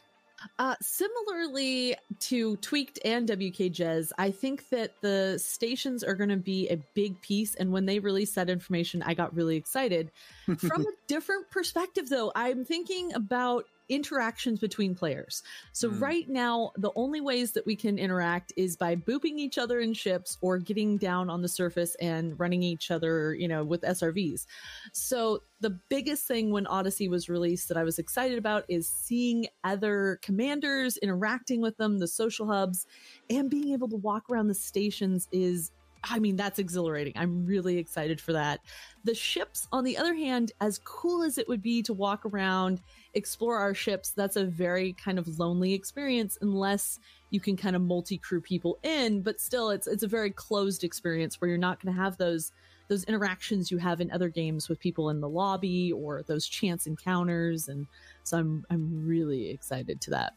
Uh, 0.59 0.75
similarly 0.81 1.95
to 2.19 2.57
Tweaked 2.57 2.99
and 3.05 3.29
WK 3.29 3.71
Jez, 3.71 4.11
I 4.17 4.31
think 4.31 4.69
that 4.69 4.91
the 5.01 5.37
stations 5.39 6.03
are 6.03 6.15
going 6.15 6.29
to 6.29 6.37
be 6.37 6.69
a 6.69 6.77
big 6.93 7.19
piece. 7.21 7.55
And 7.55 7.71
when 7.71 7.85
they 7.85 7.99
released 7.99 8.35
that 8.35 8.49
information, 8.49 9.01
I 9.03 9.13
got 9.13 9.35
really 9.35 9.57
excited. 9.57 10.11
From 10.57 10.81
a 10.81 10.91
different 11.07 11.49
perspective, 11.51 12.09
though, 12.09 12.31
I'm 12.35 12.65
thinking 12.65 13.13
about 13.13 13.65
interactions 13.89 14.59
between 14.59 14.95
players. 14.95 15.43
So, 15.71 15.89
Hmm. 15.89 15.99
right 15.99 16.29
now, 16.29 16.71
the 16.77 16.91
only 16.95 17.21
ways 17.21 17.51
that 17.53 17.65
we 17.65 17.75
can 17.75 17.97
interact 17.99 18.53
is 18.55 18.75
by 18.75 18.95
booping 18.95 19.37
each 19.37 19.57
other 19.57 19.79
in 19.79 19.93
ships 19.93 20.37
or 20.41 20.57
getting 20.57 20.97
down 20.97 21.29
on 21.29 21.41
the 21.41 21.47
surface 21.47 21.95
and 21.95 22.39
running 22.39 22.63
each 22.63 22.91
other, 22.91 23.35
you 23.35 23.47
know, 23.47 23.63
with 23.63 23.83
SRVs. 23.83 24.45
So 24.91 25.43
the 25.59 25.71
biggest 25.89 26.25
thing 26.27 26.51
when 26.51 26.67
Odyssey 26.67 27.07
was 27.07 27.29
released 27.29 27.67
that 27.69 27.77
I 27.77 27.83
was 27.83 27.99
excited 27.99 28.37
about 28.37 28.65
is 28.67 28.87
seeing 28.87 29.47
other 29.63 30.19
commanders, 30.21 30.97
interacting 30.97 31.61
with 31.61 31.77
them, 31.77 31.99
the 31.99 32.07
social 32.07 32.47
hubs, 32.47 32.85
and 33.29 33.49
being 33.49 33.69
able 33.73 33.87
to 33.89 33.95
walk 33.97 34.29
around 34.29 34.47
the 34.47 34.53
stations 34.53 35.27
is 35.31 35.71
I 36.03 36.19
mean, 36.19 36.35
that's 36.35 36.59
exhilarating. 36.59 37.13
I'm 37.15 37.45
really 37.45 37.77
excited 37.77 38.19
for 38.19 38.33
that. 38.33 38.59
The 39.05 39.15
ships, 39.15 39.67
on 39.71 39.83
the 39.83 39.97
other 39.97 40.13
hand, 40.13 40.51
as 40.59 40.79
cool 40.79 41.23
as 41.23 41.37
it 41.37 41.47
would 41.47 41.61
be 41.61 41.81
to 41.83 41.93
walk 41.93 42.25
around, 42.25 42.81
explore 43.13 43.57
our 43.57 43.73
ships, 43.73 44.11
that's 44.11 44.35
a 44.35 44.43
very 44.45 44.93
kind 44.93 45.17
of 45.17 45.39
lonely 45.39 45.73
experience 45.73 46.37
unless 46.41 46.99
you 47.29 47.39
can 47.39 47.55
kind 47.55 47.75
of 47.75 47.81
multi-crew 47.81 48.41
people 48.41 48.79
in, 48.83 49.21
but 49.21 49.39
still 49.39 49.69
it's 49.69 49.87
it's 49.87 50.03
a 50.03 50.07
very 50.07 50.29
closed 50.29 50.83
experience 50.83 51.39
where 51.39 51.49
you're 51.49 51.57
not 51.57 51.81
going 51.81 51.93
to 51.93 52.01
have 52.01 52.17
those 52.17 52.51
those 52.89 53.05
interactions 53.05 53.71
you 53.71 53.77
have 53.77 54.01
in 54.01 54.11
other 54.11 54.29
games 54.29 54.69
with 54.69 54.79
people 54.79 55.09
in 55.09 55.21
the 55.21 55.29
lobby 55.29 55.91
or 55.93 56.21
those 56.23 56.45
chance 56.45 56.85
encounters 56.85 57.67
and 57.67 57.87
so 58.23 58.37
i'm 58.37 58.65
i'm 58.69 59.07
really 59.07 59.49
excited 59.49 60.01
to 60.01 60.11
that 60.11 60.33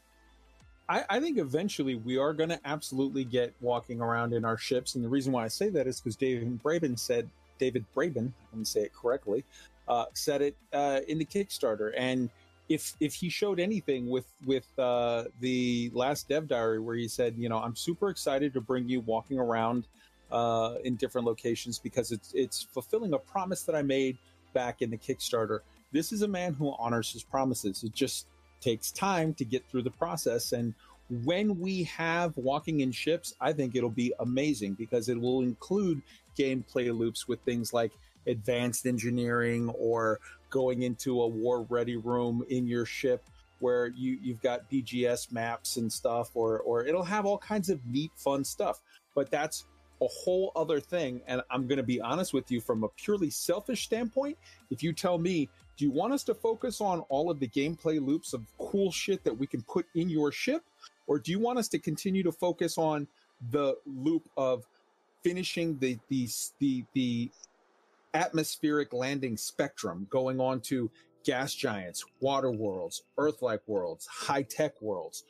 I, 0.89 1.03
I 1.09 1.19
think 1.19 1.37
eventually 1.37 1.95
we 1.95 2.17
are 2.17 2.33
going 2.33 2.49
to 2.49 2.59
absolutely 2.65 3.25
get 3.25 3.53
walking 3.61 4.01
around 4.01 4.33
in 4.33 4.45
our 4.45 4.57
ships, 4.57 4.95
and 4.95 5.03
the 5.03 5.09
reason 5.09 5.33
why 5.33 5.43
I 5.43 5.49
say 5.49 5.69
that 5.69 5.87
is 5.87 5.99
because 5.99 6.15
David 6.15 6.61
Braben 6.63 6.97
said 6.97 7.29
David 7.59 7.85
Braben, 7.95 8.17
I'm 8.17 8.33
going 8.53 8.65
say 8.65 8.81
it 8.81 8.93
correctly, 8.93 9.43
uh, 9.87 10.05
said 10.13 10.41
it 10.41 10.55
uh, 10.73 11.01
in 11.07 11.17
the 11.17 11.25
Kickstarter, 11.25 11.93
and 11.97 12.29
if 12.69 12.95
if 12.99 13.13
he 13.13 13.29
showed 13.29 13.59
anything 13.59 14.09
with 14.09 14.25
with 14.45 14.67
uh, 14.77 15.25
the 15.39 15.91
last 15.93 16.27
Dev 16.27 16.47
Diary 16.47 16.79
where 16.79 16.95
he 16.95 17.07
said, 17.07 17.35
you 17.37 17.49
know, 17.49 17.57
I'm 17.57 17.75
super 17.75 18.09
excited 18.09 18.53
to 18.53 18.61
bring 18.61 18.87
you 18.87 19.01
walking 19.01 19.39
around 19.39 19.87
uh, 20.31 20.75
in 20.83 20.95
different 20.95 21.25
locations 21.25 21.79
because 21.79 22.11
it's 22.11 22.33
it's 22.33 22.63
fulfilling 22.63 23.13
a 23.13 23.19
promise 23.19 23.63
that 23.63 23.75
I 23.75 23.81
made 23.81 24.17
back 24.53 24.81
in 24.81 24.89
the 24.89 24.97
Kickstarter. 24.97 25.59
This 25.91 26.11
is 26.11 26.21
a 26.21 26.27
man 26.27 26.53
who 26.53 26.73
honors 26.77 27.11
his 27.11 27.23
promises. 27.23 27.83
It 27.83 27.93
just 27.93 28.27
takes 28.61 28.91
time 28.91 29.33
to 29.35 29.45
get 29.45 29.67
through 29.69 29.83
the 29.83 29.91
process. 29.91 30.51
And 30.51 30.73
when 31.23 31.59
we 31.59 31.83
have 31.83 32.35
walking 32.35 32.81
in 32.81 32.91
ships 32.91 33.33
i 33.39 33.53
think 33.53 33.77
it'll 33.77 33.89
be 33.89 34.13
amazing 34.19 34.73
because 34.73 35.07
it 35.07 35.17
will 35.17 35.39
include 35.39 36.01
gameplay 36.37 36.93
loops 36.93 37.29
with 37.29 37.39
things 37.43 37.71
like 37.73 37.93
advanced 38.27 38.85
engineering 38.85 39.69
or 39.69 40.19
going 40.49 40.83
into 40.83 41.21
a 41.21 41.27
war 41.27 41.63
ready 41.69 41.95
room 41.95 42.43
in 42.49 42.67
your 42.67 42.85
ship 42.85 43.23
where 43.59 43.87
you 43.87 44.17
you've 44.21 44.41
got 44.41 44.69
bgs 44.69 45.31
maps 45.31 45.77
and 45.77 45.91
stuff 45.91 46.29
or 46.35 46.59
or 46.59 46.85
it'll 46.85 47.03
have 47.03 47.25
all 47.25 47.37
kinds 47.37 47.69
of 47.69 47.83
neat 47.85 48.11
fun 48.15 48.43
stuff. 48.43 48.81
But 49.15 49.31
that's 49.31 49.65
a 49.99 50.07
whole 50.07 50.51
other 50.55 50.79
thing. 50.79 51.21
And 51.27 51.41
i'm 51.49 51.67
going 51.67 51.77
to 51.77 51.83
be 51.83 51.99
honest 51.99 52.33
with 52.33 52.51
you 52.51 52.61
from 52.61 52.83
a 52.83 52.89
purely 52.89 53.29
selfish 53.29 53.83
standpoint 53.83 54.37
if 54.69 54.83
you 54.83 54.93
tell 54.93 55.17
me 55.17 55.49
do 55.77 55.85
you 55.85 55.91
want 55.91 56.11
us 56.11 56.23
to 56.23 56.33
focus 56.33 56.81
on 56.81 57.01
all 57.01 57.29
of 57.29 57.39
the 57.39 57.47
gameplay 57.47 58.03
loops 58.03 58.33
of 58.33 58.41
cool 58.57 58.91
shit 58.91 59.23
that 59.23 59.37
we 59.37 59.45
can 59.45 59.61
put 59.61 59.85
in 59.93 60.09
your 60.09 60.31
ship? 60.31 60.63
Or 61.05 61.19
do 61.19 61.31
you 61.31 61.39
want 61.39 61.59
us 61.59 61.67
to 61.69 61.79
continue 61.79 62.23
to 62.23 62.31
focus 62.31 62.77
on 62.77 63.07
the 63.51 63.77
loop 63.85 64.27
of 64.35 64.65
finishing 65.23 65.77
the 65.77 65.99
the 66.09 66.27
the, 66.59 66.83
the 66.93 67.31
atmospheric 68.13 68.91
landing 68.91 69.37
spectrum 69.37 70.07
going 70.09 70.41
on 70.41 70.59
to 70.61 70.89
gas 71.23 71.53
giants 71.53 72.05
water 72.21 72.49
worlds 72.49 73.03
earth-like 73.17 73.61
worlds 73.67 74.07
high-tech 74.07 74.81
worlds? 74.81 75.23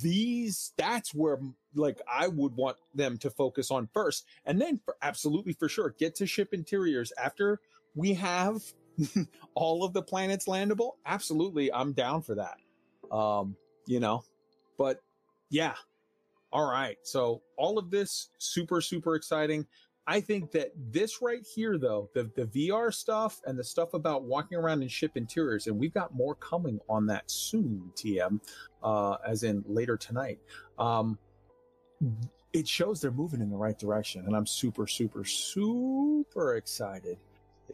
These 0.00 0.72
that's 0.76 1.12
where 1.12 1.40
like 1.74 2.00
i 2.10 2.28
would 2.28 2.54
want 2.54 2.76
them 2.94 3.18
to 3.18 3.30
focus 3.30 3.70
on 3.70 3.88
first. 3.92 4.24
And 4.46 4.60
then 4.60 4.80
for 4.84 4.96
absolutely 5.02 5.54
for 5.54 5.68
sure 5.68 5.94
get 5.98 6.14
to 6.16 6.26
ship 6.26 6.54
interiors 6.54 7.12
after 7.18 7.58
we 7.94 8.14
have 8.14 8.62
all 9.54 9.84
of 9.84 9.92
the 9.92 10.02
planets 10.02 10.46
landable? 10.46 10.92
Absolutely 11.06 11.72
i'm 11.72 11.92
down 11.92 12.22
for 12.22 12.34
that. 12.34 12.56
Um 13.14 13.56
you 13.86 14.00
know 14.00 14.24
but 14.78 15.00
yeah. 15.50 15.74
All 16.52 16.70
right 16.70 16.98
so 17.02 17.42
all 17.56 17.78
of 17.78 17.90
this 17.90 18.30
super 18.38 18.80
super 18.80 19.14
exciting. 19.14 19.66
I 20.06 20.20
think 20.20 20.50
that 20.50 20.72
this 20.90 21.22
right 21.22 21.46
here 21.46 21.78
though 21.78 22.10
the 22.14 22.30
the 22.34 22.46
vr 22.46 22.92
stuff 22.92 23.40
and 23.46 23.58
the 23.58 23.64
stuff 23.64 23.94
about 23.94 24.24
walking 24.24 24.58
around 24.58 24.82
in 24.82 24.88
ship 24.88 25.12
interiors 25.16 25.68
and 25.68 25.78
we've 25.78 25.94
got 25.94 26.12
more 26.14 26.34
coming 26.34 26.80
on 26.88 27.06
that 27.06 27.30
soon 27.30 27.92
tm 27.94 28.40
uh 28.82 29.16
as 29.26 29.44
in 29.44 29.64
later 29.66 29.96
tonight. 29.96 30.40
Um 30.78 31.18
it 32.52 32.68
shows 32.68 33.00
they're 33.00 33.10
moving 33.10 33.40
in 33.40 33.50
the 33.50 33.56
right 33.56 33.78
direction 33.78 34.24
and 34.26 34.36
i'm 34.36 34.46
super 34.46 34.86
super 34.86 35.24
super 35.24 36.56
excited 36.56 37.16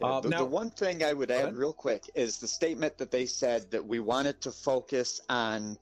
Uh, 0.03 0.21
the, 0.21 0.29
now- 0.29 0.39
the 0.39 0.45
one 0.45 0.71
thing 0.71 1.03
I 1.03 1.13
would 1.13 1.31
add 1.31 1.55
real 1.57 1.73
quick 1.73 2.09
is 2.15 2.39
the 2.39 2.49
statement 2.49 2.99
that 2.99 3.11
they 3.11 3.27
said 3.27 3.71
that 3.71 3.85
we 3.85 4.01
wanted 4.01 4.41
to 4.43 4.53
focus 4.53 5.21
on 5.29 5.77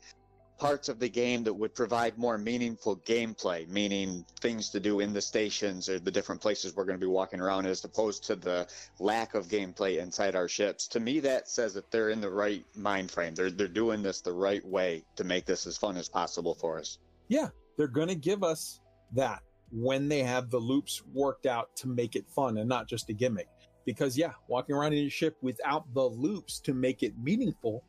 parts 0.59 0.89
of 0.89 0.99
the 0.99 1.09
game 1.09 1.45
that 1.45 1.53
would 1.53 1.75
provide 1.75 2.17
more 2.17 2.39
meaningful 2.39 2.97
gameplay, 3.07 3.69
meaning 3.69 4.25
things 4.41 4.71
to 4.71 4.81
do 4.81 5.01
in 5.01 5.13
the 5.13 5.21
stations 5.21 5.87
or 5.87 5.99
the 5.99 6.11
different 6.11 6.41
places 6.41 6.75
we're 6.75 6.87
going 6.87 6.99
to 6.99 7.05
be 7.07 7.11
walking 7.11 7.41
around, 7.41 7.67
as 7.67 7.85
opposed 7.85 8.25
to 8.25 8.35
the 8.37 8.67
lack 8.99 9.35
of 9.35 9.49
gameplay 9.49 9.99
inside 9.99 10.35
our 10.35 10.49
ships. 10.49 10.89
To 10.89 11.01
me, 11.01 11.21
that 11.21 11.47
says 11.51 11.75
that 11.75 11.91
they're 11.91 12.09
in 12.09 12.23
the 12.23 12.31
right 12.31 12.65
mind 12.75 13.11
frame. 13.11 13.35
They're 13.35 13.51
they're 13.51 13.69
doing 13.69 14.03
this 14.03 14.23
the 14.23 14.33
right 14.33 14.65
way 14.65 15.05
to 15.17 15.25
make 15.25 15.45
this 15.45 15.67
as 15.67 15.77
fun 15.77 15.99
as 15.99 16.09
possible 16.09 16.55
for 16.55 16.79
us. 16.79 16.99
yeah, 17.29 17.49
they're 17.77 17.87
going 17.87 18.09
to 18.09 18.15
give 18.15 18.43
us 18.43 18.81
that 19.13 19.43
when 19.71 20.09
they 20.09 20.23
have 20.23 20.49
the 20.49 20.59
loops 20.59 21.03
worked 21.13 21.45
out 21.45 21.75
to 21.77 21.87
make 21.89 22.17
it 22.17 22.27
fun 22.35 22.57
and 22.57 22.67
not 22.69 22.89
just 22.89 23.11
a 23.11 23.13
gimmick. 23.13 23.49
Because 23.87 24.19
yeah, 24.19 24.33
walking 24.49 24.75
around 24.77 24.93
in 24.93 24.99
your 24.99 25.11
ship 25.11 25.37
without 25.41 25.85
the 25.95 26.03
loops 26.03 26.61
to 26.61 26.75
make 26.75 27.03
it 27.03 27.17
meaningful 27.19 27.83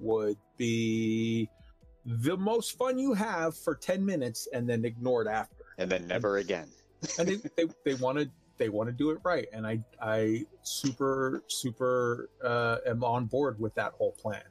would 0.00 0.38
be 0.56 1.48
the 2.04 2.36
most 2.36 2.76
fun 2.76 2.98
you 2.98 3.12
have 3.12 3.56
for 3.56 3.74
10 3.76 4.04
minutes 4.04 4.48
and 4.52 4.68
then 4.68 4.84
ignored 4.84 5.28
after. 5.28 5.64
And 5.78 5.88
then 5.90 6.08
never 6.08 6.38
again. 6.38 6.68
And 7.18 7.28
they, 7.28 7.36
they, 7.56 7.70
they 7.84 7.94
want 7.94 8.18
to 8.18 8.28
they 8.56 8.68
want 8.68 8.88
to 8.88 8.92
do 8.92 9.10
it 9.10 9.18
right 9.22 9.46
and 9.52 9.64
I 9.64 9.78
I 10.02 10.44
super 10.62 11.44
super 11.46 12.28
uh 12.42 12.78
am 12.86 13.04
on 13.04 13.26
board 13.26 13.60
with 13.60 13.72
that 13.76 13.92
whole 13.92 14.10
plan. 14.12 14.42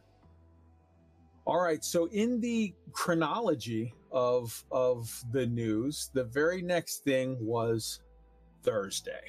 All 1.48 1.62
right, 1.62 1.82
so 1.82 2.08
in 2.08 2.42
the 2.42 2.74
chronology 2.92 3.94
of 4.12 4.66
of 4.70 5.10
the 5.32 5.46
news, 5.46 6.10
the 6.14 6.26
very 6.26 6.62
next 6.62 7.06
thing 7.06 7.38
was 7.40 8.02
Thursday. 8.64 9.22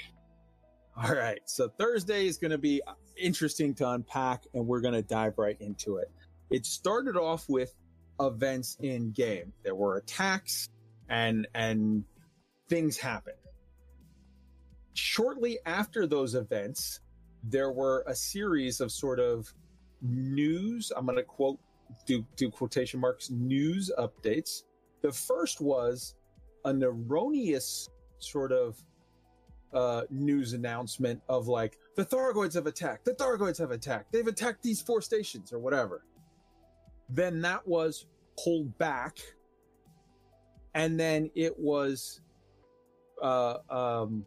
All 1.01 1.15
right, 1.15 1.39
so 1.45 1.69
Thursday 1.69 2.27
is 2.27 2.39
going 2.39 2.51
to 2.51 2.59
be 2.59 2.83
uh, 2.85 2.95
interesting 3.17 3.73
to 3.75 3.89
unpack, 3.91 4.47
and 4.53 4.67
we're 4.67 4.81
going 4.81 4.95
to 4.95 5.03
dive 5.03 5.39
right 5.39 5.57
into 5.61 5.99
it. 5.99 6.11
It 6.51 6.67
started 6.67 7.17
off 7.17 7.49
with 7.49 7.73
events 8.19 8.77
in 8.81 9.13
game. 9.13 9.53
There 9.63 9.77
were 9.77 9.99
attacks, 9.99 10.69
and 11.09 11.47
and 11.55 12.03
things 12.69 12.97
happened. 12.97 13.37
Shortly 14.95 15.61
after 15.67 16.05
those 16.05 16.35
events, 16.35 16.99
there 17.45 17.71
were 17.71 18.03
a 18.09 18.15
series 18.15 18.81
of 18.81 18.91
sort 18.91 19.21
of 19.21 19.55
news. 20.03 20.91
I'm 20.97 21.07
going 21.07 21.17
to 21.17 21.23
quote, 21.23 21.61
do, 22.07 22.27
do 22.35 22.51
quotation 22.51 22.99
marks, 22.99 23.31
news 23.31 23.93
updates. 23.97 24.65
The 25.03 25.13
first 25.13 25.61
was 25.61 26.17
an 26.65 26.83
erroneous 26.83 27.89
sort 28.19 28.51
of 28.51 28.83
uh, 29.73 30.03
news 30.11 30.53
announcement 30.53 31.21
of 31.29 31.49
like, 31.49 31.79
the 31.97 32.05
Thargoids 32.05 32.55
have 32.55 32.67
attacked, 32.67 33.05
the 33.05 33.15
Thargoids 33.15 33.59
have 33.59 33.71
attacked, 33.71 34.13
they've 34.13 34.27
attacked 34.27 34.63
these 34.63 34.81
four 34.81 35.03
stations 35.03 35.53
or 35.53 35.59
whatever. 35.59 36.05
Then 37.09 37.41
that 37.43 37.67
was 37.67 38.07
pulled 38.43 38.77
back. 38.79 39.19
And 40.75 41.01
then 41.01 41.31
it 41.35 41.59
was 41.59 42.21
uh, 43.23 43.57
um, 43.69 44.25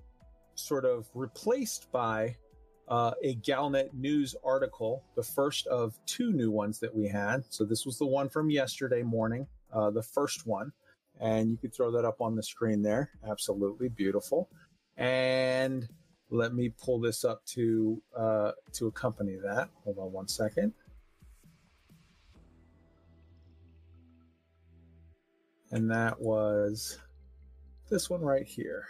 sort 0.55 0.85
of 0.85 1.07
replaced 1.13 1.91
by 1.91 2.35
uh, 2.87 3.11
a 3.23 3.35
Galnet 3.35 3.93
news 3.93 4.35
article, 4.43 5.03
the 5.15 5.23
first 5.23 5.67
of 5.67 5.97
two 6.05 6.33
new 6.33 6.51
ones 6.51 6.79
that 6.79 6.93
we 6.93 7.07
had. 7.07 7.45
So 7.49 7.63
this 7.63 7.85
was 7.85 7.97
the 7.97 8.05
one 8.05 8.27
from 8.27 8.49
yesterday 8.49 9.01
morning, 9.01 9.47
uh, 9.71 9.91
the 9.91 10.03
first 10.03 10.45
one. 10.45 10.73
And 11.21 11.51
you 11.51 11.57
could 11.57 11.73
throw 11.73 11.91
that 11.91 12.03
up 12.03 12.19
on 12.19 12.35
the 12.35 12.43
screen 12.43 12.81
there. 12.81 13.11
Absolutely 13.29 13.89
beautiful. 13.89 14.49
And 14.97 15.87
let 16.29 16.53
me 16.53 16.69
pull 16.69 16.99
this 16.99 17.23
up 17.25 17.45
to 17.47 18.01
uh, 18.17 18.51
to 18.73 18.87
accompany 18.87 19.35
that. 19.43 19.69
Hold 19.83 19.97
on 19.97 20.11
one 20.11 20.27
second. 20.27 20.73
And 25.71 25.89
that 25.89 26.19
was 26.19 26.97
this 27.89 28.09
one 28.09 28.21
right 28.21 28.45
here. 28.45 28.87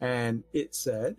And 0.00 0.44
it 0.52 0.74
said 0.74 1.16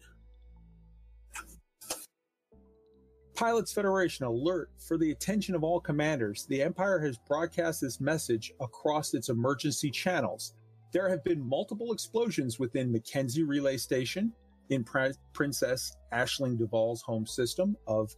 Pilots 3.39 3.71
Federation 3.71 4.25
alert 4.25 4.69
for 4.77 4.97
the 4.97 5.11
attention 5.11 5.55
of 5.55 5.63
all 5.63 5.79
commanders. 5.79 6.45
The 6.45 6.61
Empire 6.61 6.99
has 6.99 7.17
broadcast 7.17 7.79
this 7.79 8.01
message 8.01 8.51
across 8.59 9.13
its 9.13 9.29
emergency 9.29 9.89
channels. 9.91 10.55
There 10.91 11.09
have 11.09 11.23
been 11.23 11.47
multiple 11.47 11.93
explosions 11.93 12.59
within 12.59 12.91
Mackenzie 12.91 13.43
Relay 13.43 13.77
Station 13.77 14.33
in 14.69 14.83
Pri- 14.83 15.13
Princess 15.33 15.95
Aisling 16.13 16.57
Duval's 16.57 17.01
home 17.01 17.25
system 17.25 17.75
of 17.87 18.15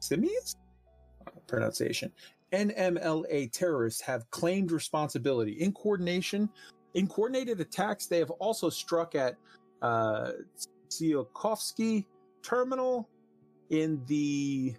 Simius? 0.00 0.56
Pronunciation. 1.46 2.12
NMLA 2.52 3.50
terrorists 3.52 4.00
have 4.02 4.30
claimed 4.30 4.70
responsibility 4.70 5.52
in 5.52 5.72
coordination. 5.72 6.48
In 6.94 7.06
coordinated 7.06 7.60
attacks, 7.60 8.06
they 8.06 8.18
have 8.18 8.30
also 8.32 8.70
struck 8.70 9.14
at 9.14 9.36
uh, 9.82 10.32
Tsiolkovsky 10.88 12.06
Terminal 12.42 13.08
in 13.70 14.02
the 14.06 14.74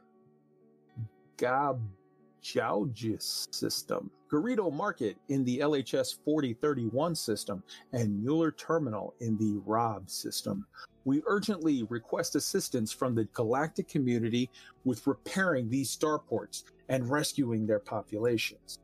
Gabjaugis 1.38 3.54
system, 3.54 4.10
Garrido 4.36 4.71
Market 4.71 5.15
in 5.29 5.45
the 5.45 5.59
LHS 5.59 6.17
4031 6.25 7.15
system, 7.15 7.63
and 7.93 8.21
Mueller 8.21 8.51
Terminal 8.51 9.13
in 9.21 9.38
the 9.38 9.61
ROB 9.65 10.09
system. 10.09 10.65
We 11.05 11.21
urgently 11.25 11.83
request 11.83 12.36
assistance 12.36 12.91
from 12.91 13.15
the 13.15 13.25
galactic 13.25 13.88
community 13.88 14.49
with 14.83 15.07
repairing 15.07 15.69
these 15.69 15.95
starports 15.95 16.63
and 16.89 17.09
rescuing 17.09 17.65
their 17.65 17.79
populations. 17.79 18.79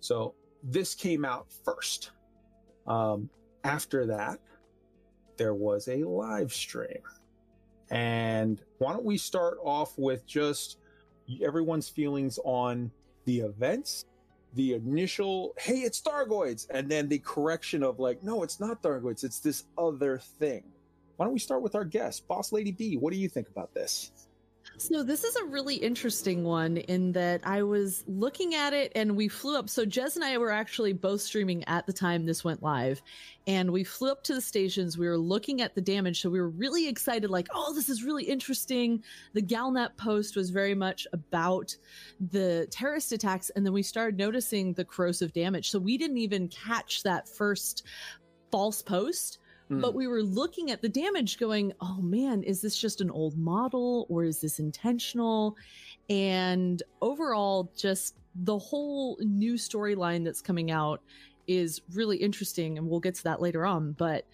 So 0.00 0.34
this 0.62 0.94
came 0.94 1.24
out 1.24 1.48
first. 1.64 2.12
Um, 2.86 3.28
after 3.64 4.06
that, 4.06 4.38
there 5.36 5.54
was 5.54 5.88
a 5.88 5.98
live 6.04 6.52
stream. 6.52 7.02
And 7.90 8.62
why 8.78 8.94
don't 8.94 9.04
we 9.04 9.18
start 9.18 9.58
off 9.62 9.98
with 9.98 10.26
just 10.26 10.78
everyone's 11.42 11.90
feelings 11.90 12.38
on 12.42 12.90
the 13.26 13.40
events, 13.40 14.06
the 14.58 14.74
initial, 14.74 15.54
hey, 15.56 15.78
it's 15.78 16.00
Thargoids, 16.00 16.66
and 16.68 16.90
then 16.90 17.08
the 17.08 17.20
correction 17.20 17.84
of 17.84 18.00
like, 18.00 18.24
no, 18.24 18.42
it's 18.42 18.58
not 18.58 18.82
Thargoids, 18.82 19.22
it's 19.22 19.38
this 19.38 19.62
other 19.78 20.18
thing. 20.18 20.64
Why 21.16 21.26
don't 21.26 21.32
we 21.32 21.38
start 21.38 21.62
with 21.62 21.76
our 21.76 21.84
guest, 21.84 22.26
Boss 22.26 22.50
Lady 22.50 22.72
B? 22.72 22.96
What 22.96 23.12
do 23.12 23.20
you 23.20 23.28
think 23.28 23.48
about 23.48 23.72
this? 23.72 24.10
So 24.80 25.02
this 25.02 25.24
is 25.24 25.34
a 25.34 25.44
really 25.44 25.74
interesting 25.74 26.44
one 26.44 26.76
in 26.76 27.10
that 27.12 27.40
I 27.44 27.64
was 27.64 28.04
looking 28.06 28.54
at 28.54 28.72
it 28.72 28.92
and 28.94 29.16
we 29.16 29.26
flew 29.26 29.58
up. 29.58 29.68
So 29.68 29.84
Jez 29.84 30.14
and 30.14 30.24
I 30.24 30.38
were 30.38 30.52
actually 30.52 30.92
both 30.92 31.20
streaming 31.20 31.64
at 31.64 31.84
the 31.84 31.92
time 31.92 32.24
this 32.24 32.44
went 32.44 32.62
live 32.62 33.02
and 33.48 33.72
we 33.72 33.82
flew 33.82 34.12
up 34.12 34.22
to 34.24 34.34
the 34.34 34.40
stations. 34.40 34.96
We 34.96 35.08
were 35.08 35.18
looking 35.18 35.62
at 35.62 35.74
the 35.74 35.80
damage. 35.80 36.22
So 36.22 36.30
we 36.30 36.40
were 36.40 36.50
really 36.50 36.86
excited, 36.86 37.28
like, 37.28 37.48
oh, 37.52 37.74
this 37.74 37.88
is 37.88 38.04
really 38.04 38.22
interesting. 38.22 39.02
The 39.32 39.42
Galnet 39.42 39.96
post 39.96 40.36
was 40.36 40.50
very 40.50 40.76
much 40.76 41.08
about 41.12 41.76
the 42.30 42.68
terrorist 42.70 43.10
attacks. 43.10 43.50
And 43.50 43.66
then 43.66 43.72
we 43.72 43.82
started 43.82 44.16
noticing 44.16 44.74
the 44.74 44.84
corrosive 44.84 45.32
damage. 45.32 45.70
So 45.70 45.80
we 45.80 45.98
didn't 45.98 46.18
even 46.18 46.46
catch 46.48 47.02
that 47.02 47.28
first 47.28 47.84
false 48.52 48.80
post 48.80 49.40
but 49.70 49.94
we 49.94 50.06
were 50.06 50.22
looking 50.22 50.70
at 50.70 50.82
the 50.82 50.88
damage 50.88 51.38
going, 51.38 51.72
oh 51.80 52.00
man, 52.00 52.42
is 52.42 52.60
this 52.60 52.76
just 52.76 53.00
an 53.00 53.10
old 53.10 53.36
model 53.36 54.06
or 54.08 54.24
is 54.24 54.40
this 54.40 54.58
intentional? 54.58 55.56
And 56.08 56.82
overall, 57.02 57.70
just 57.76 58.16
the 58.34 58.58
whole 58.58 59.18
new 59.20 59.54
storyline 59.54 60.24
that's 60.24 60.40
coming 60.40 60.70
out 60.70 61.02
is 61.46 61.82
really 61.92 62.16
interesting. 62.16 62.78
And 62.78 62.88
we'll 62.88 63.00
get 63.00 63.14
to 63.16 63.24
that 63.24 63.40
later 63.40 63.66
on. 63.66 63.92
But 63.92 64.24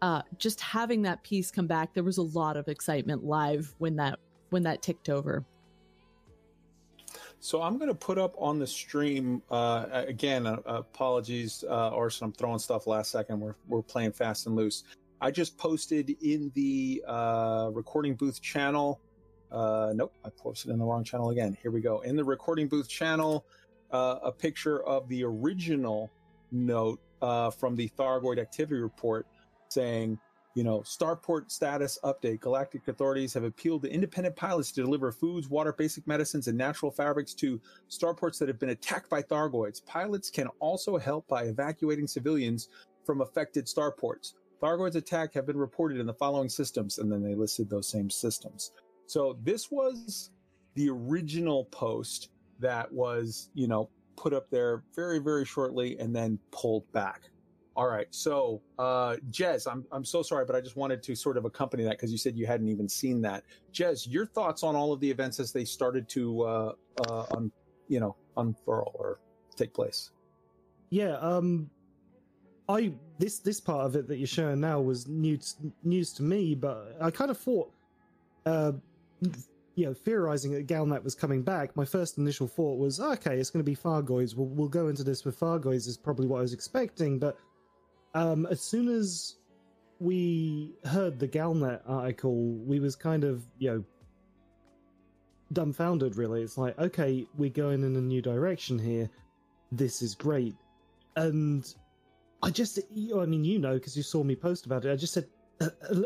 uh, 0.00 0.22
just 0.38 0.60
having 0.60 1.02
that 1.02 1.22
piece 1.22 1.50
come 1.50 1.66
back, 1.66 1.92
there 1.94 2.04
was 2.04 2.18
a 2.18 2.22
lot 2.22 2.56
of 2.56 2.68
excitement 2.68 3.24
live 3.24 3.74
when 3.78 3.96
that 3.96 4.18
when 4.50 4.62
that 4.62 4.80
ticked 4.80 5.08
over. 5.08 5.44
So 7.40 7.62
I'm 7.62 7.78
going 7.78 7.88
to 7.88 7.94
put 7.94 8.18
up 8.18 8.34
on 8.36 8.58
the 8.58 8.66
stream 8.66 9.42
uh, 9.50 9.86
again. 9.92 10.46
Uh, 10.46 10.58
apologies, 10.66 11.64
uh, 11.68 11.90
Orson. 11.90 12.26
I'm 12.26 12.32
throwing 12.32 12.58
stuff 12.58 12.86
last 12.86 13.10
second. 13.10 13.40
We're 13.40 13.54
we're 13.68 13.82
playing 13.82 14.12
fast 14.12 14.46
and 14.46 14.56
loose. 14.56 14.84
I 15.20 15.30
just 15.30 15.56
posted 15.56 16.16
in 16.22 16.50
the 16.54 17.02
uh, 17.06 17.70
recording 17.72 18.14
booth 18.14 18.40
channel. 18.42 19.00
Uh, 19.50 19.92
nope, 19.94 20.12
I 20.24 20.30
posted 20.36 20.72
in 20.72 20.78
the 20.78 20.84
wrong 20.84 21.04
channel 21.04 21.30
again. 21.30 21.56
Here 21.62 21.70
we 21.70 21.80
go. 21.80 22.00
In 22.00 22.16
the 22.16 22.24
recording 22.24 22.68
booth 22.68 22.88
channel, 22.88 23.46
uh, 23.92 24.18
a 24.22 24.32
picture 24.32 24.82
of 24.84 25.08
the 25.08 25.24
original 25.24 26.10
note 26.52 27.00
uh, 27.22 27.50
from 27.50 27.74
the 27.74 27.88
Thargoid 27.98 28.38
activity 28.38 28.80
report 28.80 29.26
saying 29.68 30.18
you 30.58 30.64
know, 30.64 30.80
starport 30.80 31.52
status 31.52 32.00
update. 32.02 32.40
Galactic 32.40 32.88
authorities 32.88 33.32
have 33.32 33.44
appealed 33.44 33.82
to 33.82 33.88
independent 33.88 34.34
pilots 34.34 34.72
to 34.72 34.82
deliver 34.82 35.12
foods, 35.12 35.48
water, 35.48 35.72
basic 35.72 36.04
medicines, 36.04 36.48
and 36.48 36.58
natural 36.58 36.90
fabrics 36.90 37.32
to 37.32 37.60
starports 37.88 38.40
that 38.40 38.48
have 38.48 38.58
been 38.58 38.70
attacked 38.70 39.08
by 39.08 39.22
Thargoids. 39.22 39.86
Pilots 39.86 40.30
can 40.30 40.48
also 40.58 40.98
help 40.98 41.28
by 41.28 41.44
evacuating 41.44 42.08
civilians 42.08 42.70
from 43.06 43.20
affected 43.20 43.66
starports. 43.66 44.32
Thargoids 44.60 44.96
attack 44.96 45.32
have 45.32 45.46
been 45.46 45.56
reported 45.56 46.00
in 46.00 46.06
the 46.06 46.14
following 46.14 46.48
systems, 46.48 46.98
and 46.98 47.10
then 47.10 47.22
they 47.22 47.36
listed 47.36 47.70
those 47.70 47.88
same 47.88 48.10
systems. 48.10 48.72
So 49.06 49.38
this 49.44 49.70
was 49.70 50.32
the 50.74 50.90
original 50.90 51.66
post 51.66 52.30
that 52.58 52.92
was, 52.92 53.50
you 53.54 53.68
know, 53.68 53.90
put 54.16 54.34
up 54.34 54.50
there 54.50 54.82
very, 54.96 55.20
very 55.20 55.44
shortly 55.44 55.96
and 56.00 56.12
then 56.12 56.40
pulled 56.50 56.90
back. 56.90 57.30
All 57.78 57.86
right. 57.86 58.08
So, 58.10 58.60
uh, 58.80 59.14
Jez, 59.30 59.70
I'm, 59.70 59.86
I'm 59.92 60.04
so 60.04 60.20
sorry, 60.20 60.44
but 60.44 60.56
I 60.56 60.60
just 60.60 60.76
wanted 60.76 61.00
to 61.04 61.14
sort 61.14 61.36
of 61.36 61.44
accompany 61.44 61.84
that 61.84 61.92
because 61.92 62.10
you 62.10 62.18
said 62.18 62.36
you 62.36 62.44
hadn't 62.44 62.66
even 62.66 62.88
seen 62.88 63.22
that. 63.22 63.44
Jez, 63.72 64.04
your 64.10 64.26
thoughts 64.26 64.64
on 64.64 64.74
all 64.74 64.92
of 64.92 64.98
the 64.98 65.08
events 65.08 65.38
as 65.38 65.52
they 65.52 65.64
started 65.64 66.08
to, 66.08 66.42
uh, 66.42 66.72
uh, 67.08 67.26
un, 67.36 67.52
you 67.86 68.00
know, 68.00 68.16
unfurl 68.36 68.90
or 68.94 69.20
take 69.54 69.72
place? 69.72 70.10
Yeah. 70.90 71.18
Um, 71.18 71.70
I 72.68 72.92
this 73.18 73.38
this 73.38 73.60
part 73.60 73.86
of 73.86 73.94
it 73.94 74.08
that 74.08 74.18
you're 74.18 74.26
showing 74.26 74.60
now 74.60 74.80
was 74.80 75.06
new 75.06 75.36
to, 75.36 75.54
news 75.84 76.12
to 76.14 76.24
me, 76.24 76.56
but 76.56 76.96
I 77.00 77.12
kind 77.12 77.30
of 77.30 77.38
thought, 77.38 77.72
uh, 78.44 78.72
you 79.76 79.86
know, 79.86 79.94
theorizing 79.94 80.50
that 80.52 80.66
Galnet 80.66 81.04
was 81.04 81.14
coming 81.14 81.42
back. 81.42 81.76
My 81.76 81.84
first 81.84 82.18
initial 82.18 82.48
thought 82.48 82.76
was, 82.76 82.98
okay, 82.98 83.38
it's 83.38 83.50
going 83.50 83.64
to 83.64 83.70
be 83.70 83.76
Thargoids. 83.76 84.34
We'll 84.34 84.48
we'll 84.48 84.68
go 84.68 84.88
into 84.88 85.04
this 85.04 85.24
with 85.24 85.38
Thargoids 85.38 85.86
is 85.86 85.96
probably 85.96 86.26
what 86.26 86.38
I 86.38 86.42
was 86.42 86.52
expecting, 86.52 87.20
but 87.20 87.38
um, 88.18 88.46
as 88.46 88.60
soon 88.60 88.88
as 88.88 89.36
we 90.00 90.74
heard 90.84 91.20
the 91.20 91.28
Galnet 91.28 91.80
article, 91.86 92.34
we 92.66 92.80
was 92.80 92.96
kind 92.96 93.22
of, 93.22 93.44
you 93.58 93.70
know, 93.70 93.84
dumbfounded, 95.52 96.16
really. 96.16 96.42
It's 96.42 96.58
like, 96.58 96.76
okay, 96.80 97.26
we're 97.36 97.50
going 97.50 97.84
in 97.84 97.94
a 97.94 98.00
new 98.00 98.20
direction 98.20 98.76
here. 98.76 99.08
This 99.70 100.02
is 100.02 100.16
great. 100.16 100.56
And 101.14 101.72
I 102.42 102.50
just, 102.50 102.80
you 102.92 103.14
know, 103.14 103.20
I 103.20 103.26
mean, 103.26 103.44
you 103.44 103.60
know, 103.60 103.74
because 103.74 103.96
you 103.96 104.02
saw 104.02 104.24
me 104.24 104.34
post 104.34 104.66
about 104.66 104.84
it, 104.84 104.90
I 104.90 104.96
just 104.96 105.14
said, 105.14 105.28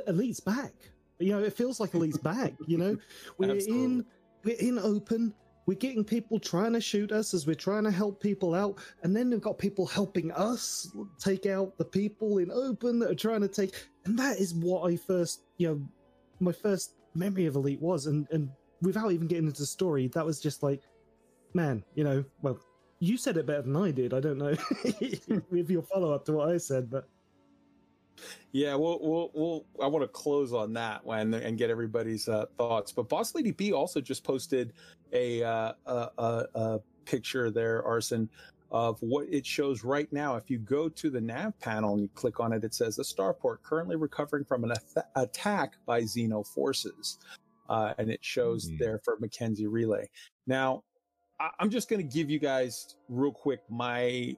Elite's 0.07 0.41
back. 0.41 0.75
You 1.19 1.33
know, 1.33 1.43
it 1.43 1.55
feels 1.55 1.81
like 1.81 1.95
Elite's 1.95 2.19
back, 2.19 2.53
you 2.67 2.77
know? 2.77 2.99
We're 3.39 3.57
in, 3.57 4.05
we're 4.45 4.57
in 4.59 4.79
open, 4.79 5.33
we're 5.67 5.79
getting 5.79 6.05
people 6.05 6.41
trying 6.41 6.73
to 6.73 6.81
shoot 6.81 7.13
us 7.13 7.35
as 7.35 7.47
we're 7.47 7.55
trying 7.55 7.85
to 7.85 7.91
help 7.91 8.21
people 8.21 8.55
out, 8.55 8.79
and 9.03 9.15
then 9.15 9.31
we've 9.31 9.41
got 9.41 9.59
people 9.59 9.87
helping 9.87 10.33
us 10.33 10.91
take 11.19 11.47
out 11.47 11.77
the 11.79 11.85
people 11.85 12.39
in 12.39 12.51
open 12.51 12.99
that 12.99 13.11
are 13.11 13.15
trying 13.15 13.43
to 13.43 13.49
take. 13.49 13.75
And 14.05 14.19
that 14.19 14.39
is 14.39 14.55
what 14.55 14.91
I 14.91 14.97
first, 14.97 15.43
you 15.59 15.69
know, 15.69 15.81
my 16.41 16.53
first 16.53 16.95
memory 17.15 17.47
of 17.47 17.55
Elite 17.55 17.81
was, 17.81 18.07
and 18.07 18.27
and 18.33 18.51
without 18.81 19.13
even 19.13 19.29
getting 19.29 19.47
into 19.47 19.61
the 19.61 19.67
story, 19.67 20.09
that 20.09 20.27
was 20.27 20.41
just 20.41 20.63
like, 20.63 20.83
man, 21.55 21.85
you 21.95 22.05
know, 22.05 22.25
well, 22.43 22.59
you 22.99 23.17
said 23.17 23.37
it 23.37 23.47
better 23.47 23.63
than 23.63 23.77
I 23.77 23.91
did. 23.91 24.15
I 24.15 24.21
don't 24.21 24.39
know 24.39 24.55
if 24.85 25.71
your 25.71 25.83
follow 25.83 26.13
up 26.13 26.25
to 26.27 26.33
what 26.33 26.51
I 26.51 26.57
said, 26.57 26.91
but 26.91 27.09
Yeah, 28.53 28.75
we'll, 28.75 28.99
we'll, 29.01 29.31
we'll 29.35 29.67
I 29.83 29.87
want 29.87 30.03
to 30.05 30.09
close 30.09 30.53
on 30.53 30.73
that 30.75 31.05
one 31.05 31.35
and 31.35 31.57
get 31.59 31.71
everybody's 31.71 32.29
uh, 32.29 32.47
thoughts. 32.59 32.93
But 32.93 33.09
Boss 33.09 33.35
Lady 33.35 33.51
B 33.53 33.73
also 33.73 34.01
just 34.01 34.25
posted 34.25 34.73
a, 35.13 35.43
uh, 35.43 35.73
a, 35.87 36.09
a, 36.19 36.47
a 36.55 36.81
picture 37.05 37.51
there, 37.51 37.85
Arson, 37.85 38.29
of 38.71 38.99
what 39.01 39.27
it 39.29 39.45
shows 39.47 39.85
right 39.85 40.11
now. 40.13 40.37
If 40.37 40.51
you 40.51 40.59
go 40.59 40.89
to 40.89 41.11
the 41.11 41.21
nav 41.21 41.59
panel 41.61 41.95
and 41.95 42.03
you 42.03 42.09
click 42.15 42.41
on 42.41 42.53
it, 42.53 42.65
it 42.65 42.75
says 42.75 42.97
the 42.97 43.03
starport 43.03 43.63
currently 43.63 43.97
recovering 43.97 44.45
from 44.45 44.65
an 44.65 44.73
ath- 44.73 45.07
attack 45.17 45.75
by 45.87 46.03
Xeno 46.03 46.47
forces. 46.47 47.19
Uh, 47.69 47.95
and 47.99 48.11
it 48.11 48.23
shows 48.23 48.69
Hmm. 48.69 48.77
there 48.79 48.99
for 49.05 49.17
Mackenzie 49.21 49.67
Relay. 49.67 50.09
Now, 50.47 50.85
I- 51.41 51.51
I'm 51.59 51.71
just 51.71 51.89
going 51.89 52.07
to 52.07 52.15
give 52.17 52.29
you 52.29 52.39
guys 52.39 52.97
real 53.09 53.33
quick 53.33 53.61
my 53.71 54.37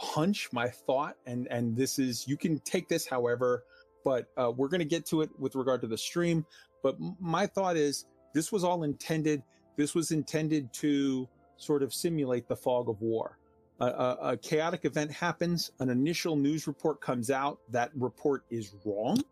hunch, 0.00 0.48
my 0.52 0.68
thought, 0.68 1.16
and 1.26 1.46
and 1.48 1.76
this 1.76 1.98
is 1.98 2.26
you 2.26 2.36
can 2.36 2.58
take 2.60 2.88
this 2.88 3.06
however, 3.06 3.64
but 4.04 4.26
uh, 4.36 4.50
we're 4.50 4.68
going 4.68 4.80
to 4.80 4.86
get 4.86 5.04
to 5.06 5.20
it 5.20 5.30
with 5.38 5.54
regard 5.54 5.80
to 5.82 5.86
the 5.86 5.98
stream. 5.98 6.44
But 6.82 6.94
m- 6.94 7.16
my 7.20 7.46
thought 7.46 7.76
is 7.76 8.06
this 8.34 8.50
was 8.50 8.64
all 8.64 8.82
intended. 8.82 9.42
This 9.76 9.94
was 9.94 10.10
intended 10.10 10.72
to 10.74 11.28
sort 11.58 11.82
of 11.82 11.92
simulate 11.92 12.48
the 12.48 12.56
fog 12.56 12.88
of 12.88 13.00
war. 13.02 13.38
A, 13.80 13.86
a, 13.86 14.18
a 14.32 14.36
chaotic 14.36 14.84
event 14.84 15.12
happens. 15.12 15.72
An 15.80 15.90
initial 15.90 16.34
news 16.36 16.66
report 16.66 17.00
comes 17.00 17.30
out. 17.30 17.58
That 17.70 17.90
report 17.94 18.44
is 18.50 18.74
wrong. 18.84 19.22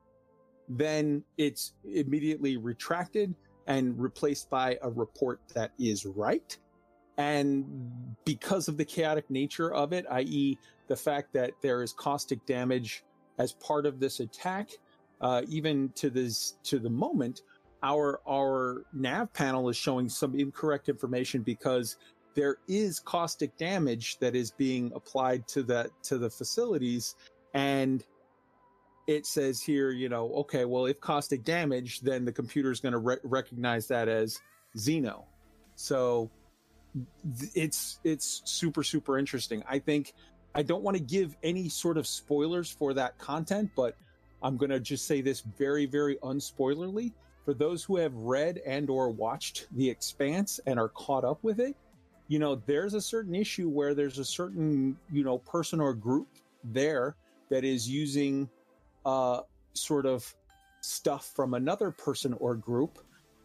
Then 0.68 1.24
it's 1.38 1.72
immediately 1.84 2.58
retracted 2.58 3.34
and 3.66 3.98
replaced 3.98 4.50
by 4.50 4.78
a 4.82 4.90
report 4.90 5.40
that 5.54 5.72
is 5.78 6.04
right. 6.04 6.58
And 7.18 7.66
because 8.24 8.68
of 8.68 8.76
the 8.76 8.84
chaotic 8.84 9.28
nature 9.28 9.74
of 9.74 9.92
it, 9.92 10.06
i.e., 10.12 10.56
the 10.86 10.96
fact 10.96 11.32
that 11.34 11.52
there 11.60 11.82
is 11.82 11.92
caustic 11.92 12.46
damage 12.46 13.04
as 13.38 13.52
part 13.54 13.86
of 13.86 13.98
this 14.00 14.20
attack, 14.20 14.70
uh, 15.20 15.42
even 15.48 15.90
to 15.96 16.10
this 16.10 16.54
to 16.62 16.78
the 16.78 16.88
moment, 16.88 17.42
our 17.82 18.20
our 18.26 18.84
nav 18.92 19.32
panel 19.32 19.68
is 19.68 19.76
showing 19.76 20.08
some 20.08 20.38
incorrect 20.38 20.88
information 20.88 21.42
because 21.42 21.96
there 22.34 22.58
is 22.68 23.00
caustic 23.00 23.56
damage 23.56 24.18
that 24.20 24.36
is 24.36 24.52
being 24.52 24.92
applied 24.94 25.46
to 25.48 25.64
the 25.64 25.90
to 26.04 26.18
the 26.18 26.30
facilities, 26.30 27.16
and 27.52 28.04
it 29.08 29.26
says 29.26 29.60
here, 29.60 29.90
you 29.90 30.08
know, 30.08 30.32
okay, 30.34 30.66
well, 30.66 30.86
if 30.86 31.00
caustic 31.00 31.42
damage, 31.42 32.00
then 32.00 32.24
the 32.24 32.32
computer 32.32 32.70
is 32.70 32.78
going 32.78 32.92
to 32.92 32.98
re- 32.98 33.16
recognize 33.24 33.88
that 33.88 34.06
as 34.06 34.38
Xeno. 34.76 35.24
So 35.76 36.30
it's 37.55 38.01
it's 38.05 38.43
super 38.45 38.82
super 38.82 39.18
interesting. 39.18 39.62
I 39.68 39.78
think 39.78 40.14
I 40.55 40.62
don't 40.62 40.82
want 40.82 40.97
to 40.97 41.03
give 41.03 41.36
any 41.43 41.68
sort 41.68 41.99
of 41.99 42.07
spoilers 42.07 42.70
for 42.70 42.95
that 42.95 43.18
content, 43.18 43.70
but 43.76 43.97
I'm 44.43 44.57
going 44.57 44.70
to 44.70 44.80
just 44.80 45.07
say 45.07 45.20
this 45.20 45.41
very 45.41 45.86
very 45.86 46.16
unspoilerly 46.16 47.12
for 47.45 47.55
those 47.55 47.82
who 47.82 47.97
have 47.97 48.14
read 48.14 48.61
and 48.66 48.91
or 48.91 49.11
watched 49.11 49.68
The 49.72 49.89
Expanse 49.89 50.61
and 50.66 50.78
are 50.78 50.91
caught 50.91 51.24
up 51.24 51.43
with 51.43 51.61
it. 51.61 51.76
You 52.28 52.39
know, 52.39 52.57
there's 52.66 52.93
a 52.95 53.01
certain 53.01 53.34
issue 53.34 53.70
where 53.70 53.95
there's 53.95 54.18
a 54.18 54.24
certain, 54.24 54.99
you 55.11 55.24
know, 55.24 55.39
person 55.39 55.80
or 55.80 55.95
group 55.95 56.28
there 56.62 57.16
that 57.49 57.64
is 57.64 57.89
using 57.89 58.49
uh 59.07 59.41
sort 59.74 60.07
of 60.07 60.34
stuff 60.80 61.32
from 61.34 61.55
another 61.55 61.91
person 61.91 62.34
or 62.34 62.55
group 62.55 62.99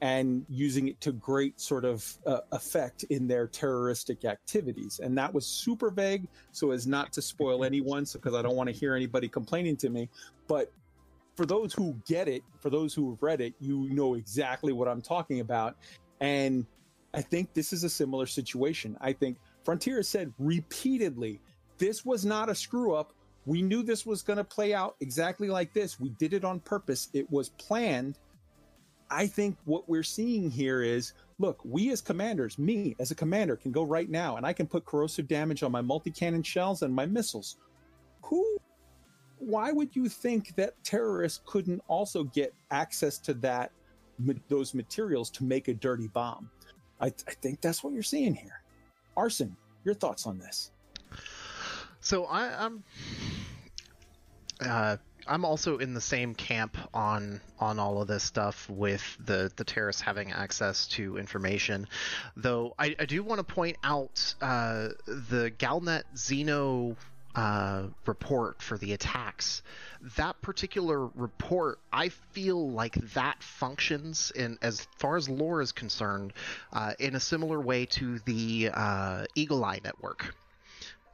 and 0.04 0.46
using 0.50 0.90
it 0.90 1.00
to 1.00 1.14
great 1.14 1.62
sort 1.62 1.86
of 1.86 2.06
uh, 2.26 2.40
effect 2.52 3.04
in 3.04 3.26
their 3.26 3.48
terroristic 3.48 4.26
activities. 4.26 5.00
And 5.02 5.18
that 5.18 5.34
was 5.34 5.48
super 5.48 5.90
vague 5.90 6.28
so 6.52 6.72
as 6.72 6.86
not 6.86 7.14
to 7.14 7.22
spoil 7.22 7.64
anyone, 7.64 8.06
so 8.06 8.20
because 8.20 8.36
I 8.36 8.42
don't 8.42 8.58
want 8.58 8.68
to 8.68 8.76
hear 8.76 8.96
anybody 8.96 9.30
complaining 9.30 9.78
to 9.78 9.90
me. 9.90 10.10
But 10.46 10.74
for 11.38 11.46
those 11.46 11.74
who 11.74 11.96
get 12.06 12.28
it, 12.28 12.44
for 12.60 12.70
those 12.70 12.94
who 12.94 13.12
have 13.12 13.24
read 13.24 13.40
it, 13.40 13.54
you 13.62 13.88
know 13.92 14.16
exactly 14.16 14.74
what 14.74 14.90
I'm 14.90 15.02
talking 15.02 15.40
about. 15.40 15.78
And 16.20 16.66
I 17.14 17.22
think 17.22 17.54
this 17.54 17.72
is 17.72 17.86
a 17.86 17.90
similar 17.90 18.26
situation. 18.26 18.98
I 19.00 19.14
think 19.14 19.38
Frontier 19.64 19.96
has 19.96 20.10
said 20.10 20.34
repeatedly, 20.38 21.40
this 21.78 22.04
was 22.04 22.26
not 22.26 22.50
a 22.50 22.56
screw 22.56 22.94
up. 22.94 23.14
We 23.46 23.62
knew 23.62 23.84
this 23.84 24.06
was 24.06 24.22
going 24.22 24.36
to 24.36 24.44
play 24.44 24.74
out 24.74 24.98
exactly 25.00 25.48
like 25.48 25.74
this. 25.74 25.98
We 25.98 26.10
did 26.10 26.34
it 26.34 26.44
on 26.44 26.60
purpose. 26.60 27.08
It 27.14 27.32
was 27.32 27.50
planned. 27.52 28.20
I 29.14 29.28
think 29.28 29.58
what 29.66 29.88
we're 29.88 30.04
seeing 30.04 30.50
here 30.50 30.82
is 30.82 31.14
look, 31.40 31.60
we 31.64 31.92
as 31.92 32.02
commanders, 32.02 32.58
me 32.58 32.96
as 33.00 33.12
a 33.12 33.16
commander, 33.16 33.56
can 33.56 33.72
go 33.72 33.84
right 33.84 34.10
now 34.10 34.38
and 34.38 34.46
I 34.46 34.54
can 34.54 34.66
put 34.66 34.86
corrosive 34.86 35.28
damage 35.28 35.62
on 35.62 35.72
my 35.72 35.82
multi 35.82 36.10
cannon 36.10 36.42
shells 36.42 36.82
and 36.82 36.94
my 36.94 37.06
missiles. 37.06 37.58
Who, 38.24 38.58
why 39.38 39.72
would 39.72 39.96
you 39.96 40.10
think 40.10 40.56
that 40.56 40.82
terrorists 40.84 41.42
couldn't 41.46 41.82
also 41.88 42.24
get 42.24 42.54
access 42.72 43.20
to 43.20 43.34
that, 43.36 43.72
those 44.50 44.74
materials 44.74 45.30
to 45.32 45.44
make 45.44 45.68
a 45.68 45.74
dirty 45.74 46.08
bomb? 46.08 46.50
I, 47.00 47.08
I 47.08 47.34
think 47.42 47.62
that's 47.62 47.84
what 47.84 47.94
you're 47.94 48.04
seeing 48.04 48.34
here. 48.34 48.64
Arson, 49.16 49.56
your 49.84 49.94
thoughts 49.94 50.26
on 50.26 50.40
this? 50.40 50.72
So 52.00 52.26
I, 52.26 52.66
I'm, 52.66 52.84
uh, 54.66 54.98
I'm 55.28 55.46
also 55.46 55.78
in 55.78 55.94
the 55.94 56.02
same 56.02 56.36
camp 56.36 56.78
on 56.94 57.42
on 57.60 57.80
all 57.80 58.02
of 58.02 58.08
this 58.08 58.24
stuff 58.24 58.70
with 58.70 59.18
the 59.24 59.52
the 59.56 59.64
terrorists 59.64 60.02
having 60.02 60.32
access 60.32 60.88
to 60.90 61.18
information, 61.18 61.88
though 62.36 62.74
I, 62.78 62.96
I 63.00 63.06
do 63.06 63.24
want 63.24 63.40
to 63.40 63.44
point 63.44 63.78
out 63.84 64.36
uh, 64.42 64.90
the 65.06 65.52
Galnet 65.58 66.04
Xeno 66.16 66.96
uh, 67.36 67.84
report 68.06 68.62
for 68.62 68.78
the 68.78 68.94
attacks. 68.94 69.62
That 70.18 70.42
particular 70.42 71.08
report, 71.08 71.80
I 71.92 72.10
feel 72.10 72.70
like 72.72 72.96
that 73.14 73.42
functions 73.42 74.32
in 74.36 74.58
as 74.62 74.86
far 74.98 75.18
as 75.18 75.30
lore 75.30 75.62
is 75.62 75.72
concerned, 75.72 76.34
uh, 76.72 76.94
in 77.00 77.16
a 77.16 77.20
similar 77.20 77.60
way 77.60 77.86
to 77.88 78.20
the 78.20 78.70
uh, 78.74 79.26
Eagle 79.36 79.64
Eye 79.66 79.80
network. 79.84 80.36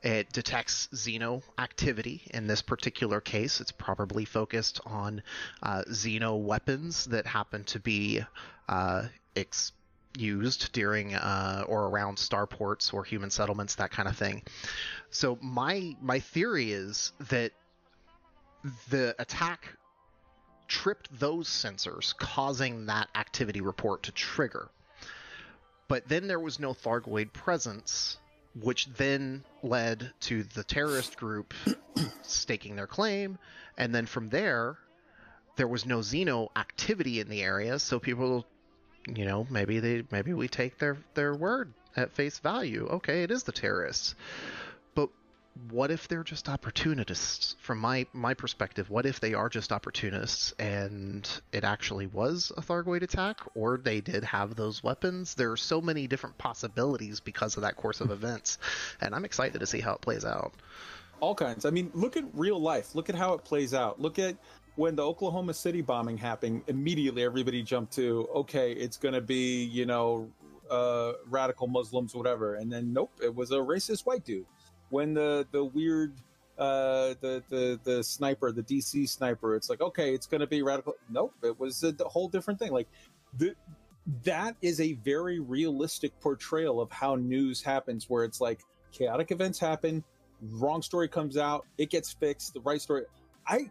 It 0.01 0.31
detects 0.31 0.87
Xeno 0.93 1.41
activity. 1.57 2.21
In 2.33 2.47
this 2.47 2.61
particular 2.61 3.19
case, 3.19 3.59
it's 3.59 3.71
probably 3.71 4.25
focused 4.25 4.79
on 4.85 5.21
uh, 5.61 5.83
Xeno 5.89 6.39
weapons 6.41 7.05
that 7.05 7.25
happen 7.25 7.63
to 7.65 7.79
be 7.79 8.21
uh, 8.69 9.03
ex- 9.35 9.73
used 10.17 10.71
during 10.71 11.15
uh, 11.15 11.65
or 11.67 11.87
around 11.87 12.17
starports 12.17 12.93
or 12.93 13.03
human 13.03 13.29
settlements, 13.29 13.75
that 13.75 13.91
kind 13.91 14.07
of 14.07 14.15
thing. 14.17 14.43
So 15.09 15.37
my 15.41 15.95
my 16.01 16.19
theory 16.19 16.71
is 16.71 17.11
that 17.29 17.51
the 18.89 19.15
attack 19.19 19.75
tripped 20.67 21.09
those 21.19 21.47
sensors, 21.47 22.15
causing 22.17 22.85
that 22.85 23.09
activity 23.15 23.61
report 23.61 24.03
to 24.03 24.11
trigger. 24.11 24.69
But 25.87 26.07
then 26.07 26.27
there 26.27 26.39
was 26.39 26.59
no 26.59 26.73
Thargoid 26.73 27.33
presence, 27.33 28.17
which 28.55 28.87
then 28.97 29.43
led 29.63 30.11
to 30.21 30.43
the 30.43 30.63
terrorist 30.63 31.17
group 31.17 31.53
staking 32.23 32.75
their 32.75 32.87
claim, 32.87 33.37
and 33.77 33.93
then 33.93 34.05
from 34.05 34.29
there, 34.29 34.77
there 35.55 35.67
was 35.67 35.85
no 35.85 35.99
Xeno 35.99 36.49
activity 36.55 37.19
in 37.19 37.29
the 37.29 37.43
area, 37.43 37.79
so 37.79 37.99
people, 37.99 38.45
you 39.13 39.25
know, 39.25 39.45
maybe 39.49 39.79
they 39.79 40.03
maybe 40.11 40.33
we 40.33 40.47
take 40.47 40.77
their 40.77 40.97
their 41.13 41.35
word 41.35 41.73
at 41.95 42.11
face 42.11 42.39
value. 42.39 42.87
Okay, 42.87 43.23
it 43.23 43.31
is 43.31 43.43
the 43.43 43.51
terrorists. 43.51 44.15
What 45.71 45.91
if 45.91 46.07
they're 46.07 46.23
just 46.23 46.47
opportunists 46.49 47.55
from 47.59 47.79
my 47.79 48.05
my 48.13 48.33
perspective 48.33 48.89
what 48.89 49.05
if 49.05 49.19
they 49.19 49.33
are 49.33 49.49
just 49.49 49.71
opportunists 49.71 50.53
and 50.59 51.29
it 51.51 51.63
actually 51.63 52.07
was 52.07 52.51
a 52.55 52.61
thargoid 52.61 53.01
attack 53.01 53.41
or 53.55 53.77
they 53.77 54.01
did 54.01 54.23
have 54.23 54.55
those 54.55 54.83
weapons 54.83 55.35
there 55.35 55.51
are 55.51 55.57
so 55.57 55.81
many 55.81 56.07
different 56.07 56.37
possibilities 56.37 57.19
because 57.19 57.55
of 57.57 57.63
that 57.63 57.75
course 57.75 58.01
of 58.01 58.11
events 58.11 58.57
and 59.01 59.13
i'm 59.13 59.25
excited 59.25 59.59
to 59.59 59.65
see 59.65 59.79
how 59.79 59.93
it 59.93 60.01
plays 60.01 60.25
out 60.25 60.53
all 61.19 61.35
kinds. 61.35 61.65
I 61.65 61.69
mean, 61.69 61.91
look 61.93 62.17
at 62.17 62.23
real 62.33 62.59
life. 62.59 62.95
Look 62.95 63.09
at 63.09 63.15
how 63.15 63.33
it 63.33 63.43
plays 63.43 63.73
out. 63.73 63.99
Look 63.99 64.19
at 64.19 64.37
when 64.75 64.95
the 64.95 65.05
Oklahoma 65.05 65.53
City 65.53 65.81
bombing 65.81 66.17
happened. 66.17 66.63
Immediately, 66.67 67.23
everybody 67.23 67.61
jumped 67.61 67.93
to, 67.93 68.27
okay, 68.35 68.71
it's 68.71 68.97
going 68.97 69.13
to 69.13 69.21
be, 69.21 69.63
you 69.65 69.85
know, 69.85 70.29
uh, 70.69 71.13
radical 71.27 71.67
Muslims, 71.67 72.15
whatever. 72.15 72.55
And 72.55 72.71
then, 72.71 72.93
nope, 72.93 73.11
it 73.21 73.33
was 73.33 73.51
a 73.51 73.55
racist 73.55 74.05
white 74.05 74.23
dude. 74.23 74.45
When 74.89 75.13
the 75.13 75.47
the 75.51 75.63
weird, 75.63 76.13
uh, 76.57 77.15
the 77.21 77.43
the 77.49 77.79
the 77.83 78.03
sniper, 78.03 78.51
the 78.51 78.63
DC 78.63 79.07
sniper, 79.09 79.55
it's 79.55 79.69
like, 79.69 79.81
okay, 79.81 80.13
it's 80.13 80.27
going 80.27 80.41
to 80.41 80.47
be 80.47 80.61
radical. 80.61 80.95
Nope, 81.09 81.33
it 81.43 81.59
was 81.59 81.83
a, 81.83 81.93
whole 82.05 82.27
different 82.27 82.59
thing. 82.59 82.71
Like 82.71 82.87
the 83.37 83.55
that 84.23 84.55
is 84.61 84.81
a 84.81 84.93
very 84.93 85.39
realistic 85.39 86.19
portrayal 86.19 86.81
of 86.81 86.91
how 86.91 87.15
news 87.15 87.61
happens, 87.61 88.09
where 88.09 88.23
it's 88.23 88.41
like 88.41 88.61
chaotic 88.91 89.31
events 89.31 89.59
happen 89.59 90.03
wrong 90.53 90.81
story 90.81 91.07
comes 91.09 91.35
out 91.35 91.65
it 91.77 91.89
gets 91.89 92.13
fixed 92.13 92.53
the 92.53 92.61
right 92.61 92.81
story 92.81 93.03
i 93.45 93.69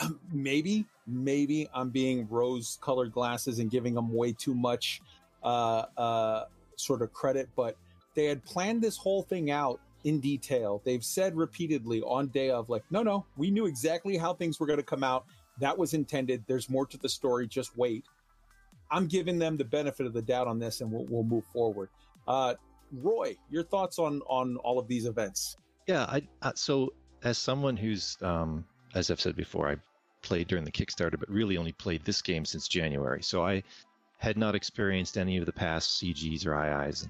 maybe 0.32 0.86
maybe 1.04 1.68
i'm 1.74 1.90
being 1.90 2.28
rose 2.30 2.78
colored 2.80 3.10
glasses 3.10 3.58
and 3.58 3.72
giving 3.72 3.92
them 3.92 4.12
way 4.12 4.32
too 4.32 4.54
much 4.54 5.02
uh, 5.46 5.84
uh, 5.96 6.44
sort 6.76 7.02
of 7.02 7.12
credit, 7.12 7.48
but 7.56 7.76
they 8.14 8.26
had 8.26 8.44
planned 8.44 8.82
this 8.82 8.96
whole 8.96 9.22
thing 9.22 9.50
out 9.50 9.80
in 10.06 10.20
detail. 10.20 10.80
They've 10.84 11.04
said 11.04 11.36
repeatedly 11.36 12.00
on 12.02 12.28
day 12.28 12.50
of, 12.50 12.70
like, 12.70 12.84
no, 12.90 13.02
no, 13.02 13.26
we 13.36 13.50
knew 13.50 13.66
exactly 13.66 14.16
how 14.16 14.32
things 14.32 14.60
were 14.60 14.66
going 14.66 14.78
to 14.78 14.84
come 14.84 15.02
out. 15.02 15.26
That 15.58 15.76
was 15.76 15.94
intended. 15.94 16.44
There's 16.46 16.70
more 16.70 16.86
to 16.86 16.96
the 16.96 17.08
story. 17.08 17.48
Just 17.48 17.76
wait. 17.76 18.04
I'm 18.90 19.08
giving 19.08 19.36
them 19.36 19.56
the 19.56 19.64
benefit 19.64 20.06
of 20.06 20.12
the 20.12 20.22
doubt 20.22 20.46
on 20.46 20.60
this, 20.60 20.80
and 20.80 20.92
we'll, 20.92 21.06
we'll 21.10 21.24
move 21.24 21.44
forward. 21.52 21.88
Uh, 22.28 22.54
Roy, 22.92 23.36
your 23.50 23.64
thoughts 23.64 23.98
on 23.98 24.22
on 24.28 24.56
all 24.58 24.78
of 24.78 24.86
these 24.86 25.06
events? 25.06 25.56
Yeah, 25.88 26.04
I 26.04 26.22
uh, 26.40 26.52
so 26.54 26.92
as 27.24 27.36
someone 27.36 27.76
who's 27.76 28.16
um, 28.22 28.64
as 28.94 29.10
I've 29.10 29.20
said 29.20 29.34
before, 29.34 29.68
I 29.68 29.76
played 30.22 30.46
during 30.46 30.64
the 30.64 30.70
Kickstarter, 30.70 31.18
but 31.18 31.28
really 31.28 31.56
only 31.56 31.72
played 31.72 32.04
this 32.04 32.22
game 32.22 32.44
since 32.44 32.68
January. 32.68 33.22
So 33.24 33.44
I 33.44 33.64
had 34.18 34.36
not 34.38 34.54
experienced 34.54 35.18
any 35.18 35.36
of 35.36 35.46
the 35.46 35.52
past 35.52 36.00
CGs 36.00 36.46
or 36.46 36.54
IIs, 36.54 37.08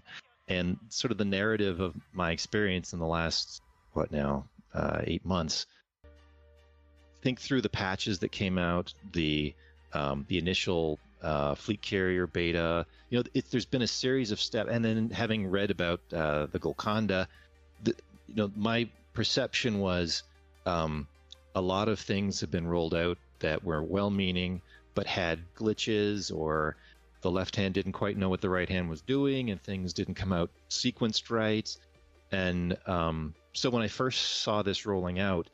and 0.49 0.79
sort 0.89 1.13
of 1.13 1.19
the 1.19 1.25
narrative 1.25 1.81
of 1.81 1.95
my 2.13 2.31
experience 2.31 2.93
in 2.93 2.99
the 2.99 3.07
last 3.07 3.63
what 3.93 4.13
now 4.13 4.45
uh, 4.75 5.01
eight 5.05 5.25
months. 5.25 5.67
Think 7.23 7.41
through 7.41 7.63
the 7.63 7.69
patches 7.69 8.21
that 8.21 8.31
came 8.31 8.59
out, 8.59 8.93
the 9.13 9.55
um, 9.93 10.27
the 10.29 10.39
initial 10.39 10.99
uh, 11.23 11.55
fleet 11.55 11.83
carrier 11.83 12.27
beta. 12.27 12.87
You 13.11 13.19
know, 13.19 13.25
it, 13.35 13.51
there's 13.51 13.65
been 13.65 13.83
a 13.83 13.89
series 13.89 14.31
of 14.31 14.41
steps, 14.41 14.71
and 14.71 14.85
then 14.85 15.11
having 15.11 15.49
read 15.49 15.71
about 15.71 16.01
uh, 16.13 16.47
the 16.47 16.59
Golconda, 16.59 17.29
the, 17.83 17.95
you 18.29 18.35
know, 18.35 18.51
my 18.55 18.89
perception 19.15 19.81
was 19.81 20.23
um, 20.67 21.09
a 21.55 21.61
lot 21.61 21.89
of 21.89 21.99
things 21.99 22.41
have 22.41 22.51
been 22.51 22.67
rolled 22.67 22.95
out 22.95 23.19
that 23.41 23.65
were 23.65 23.83
well-meaning 23.83 24.61
but 24.95 25.07
had 25.07 25.41
glitches 25.57 26.35
or 26.35 26.77
the 27.23 27.31
left 27.31 27.57
hand 27.57 27.75
didn't 27.75 27.93
quite 27.93 28.17
know 28.17 28.29
what 28.29 28.41
the 28.41 28.51
right 28.51 28.69
hand 28.69 28.89
was 28.89 29.03
doing 29.03 29.51
and 29.51 29.63
things 29.63 29.93
didn't 29.93 30.15
come 30.15 30.33
out 30.33 30.51
sequenced 30.71 31.31
right. 31.31 31.77
And 32.33 32.77
um, 32.87 33.35
so 33.53 33.71
when 33.71 33.83
i 33.83 33.89
first 33.89 34.43
saw 34.43 34.63
this 34.63 34.85
rolling 34.85 35.19
out 35.19 35.49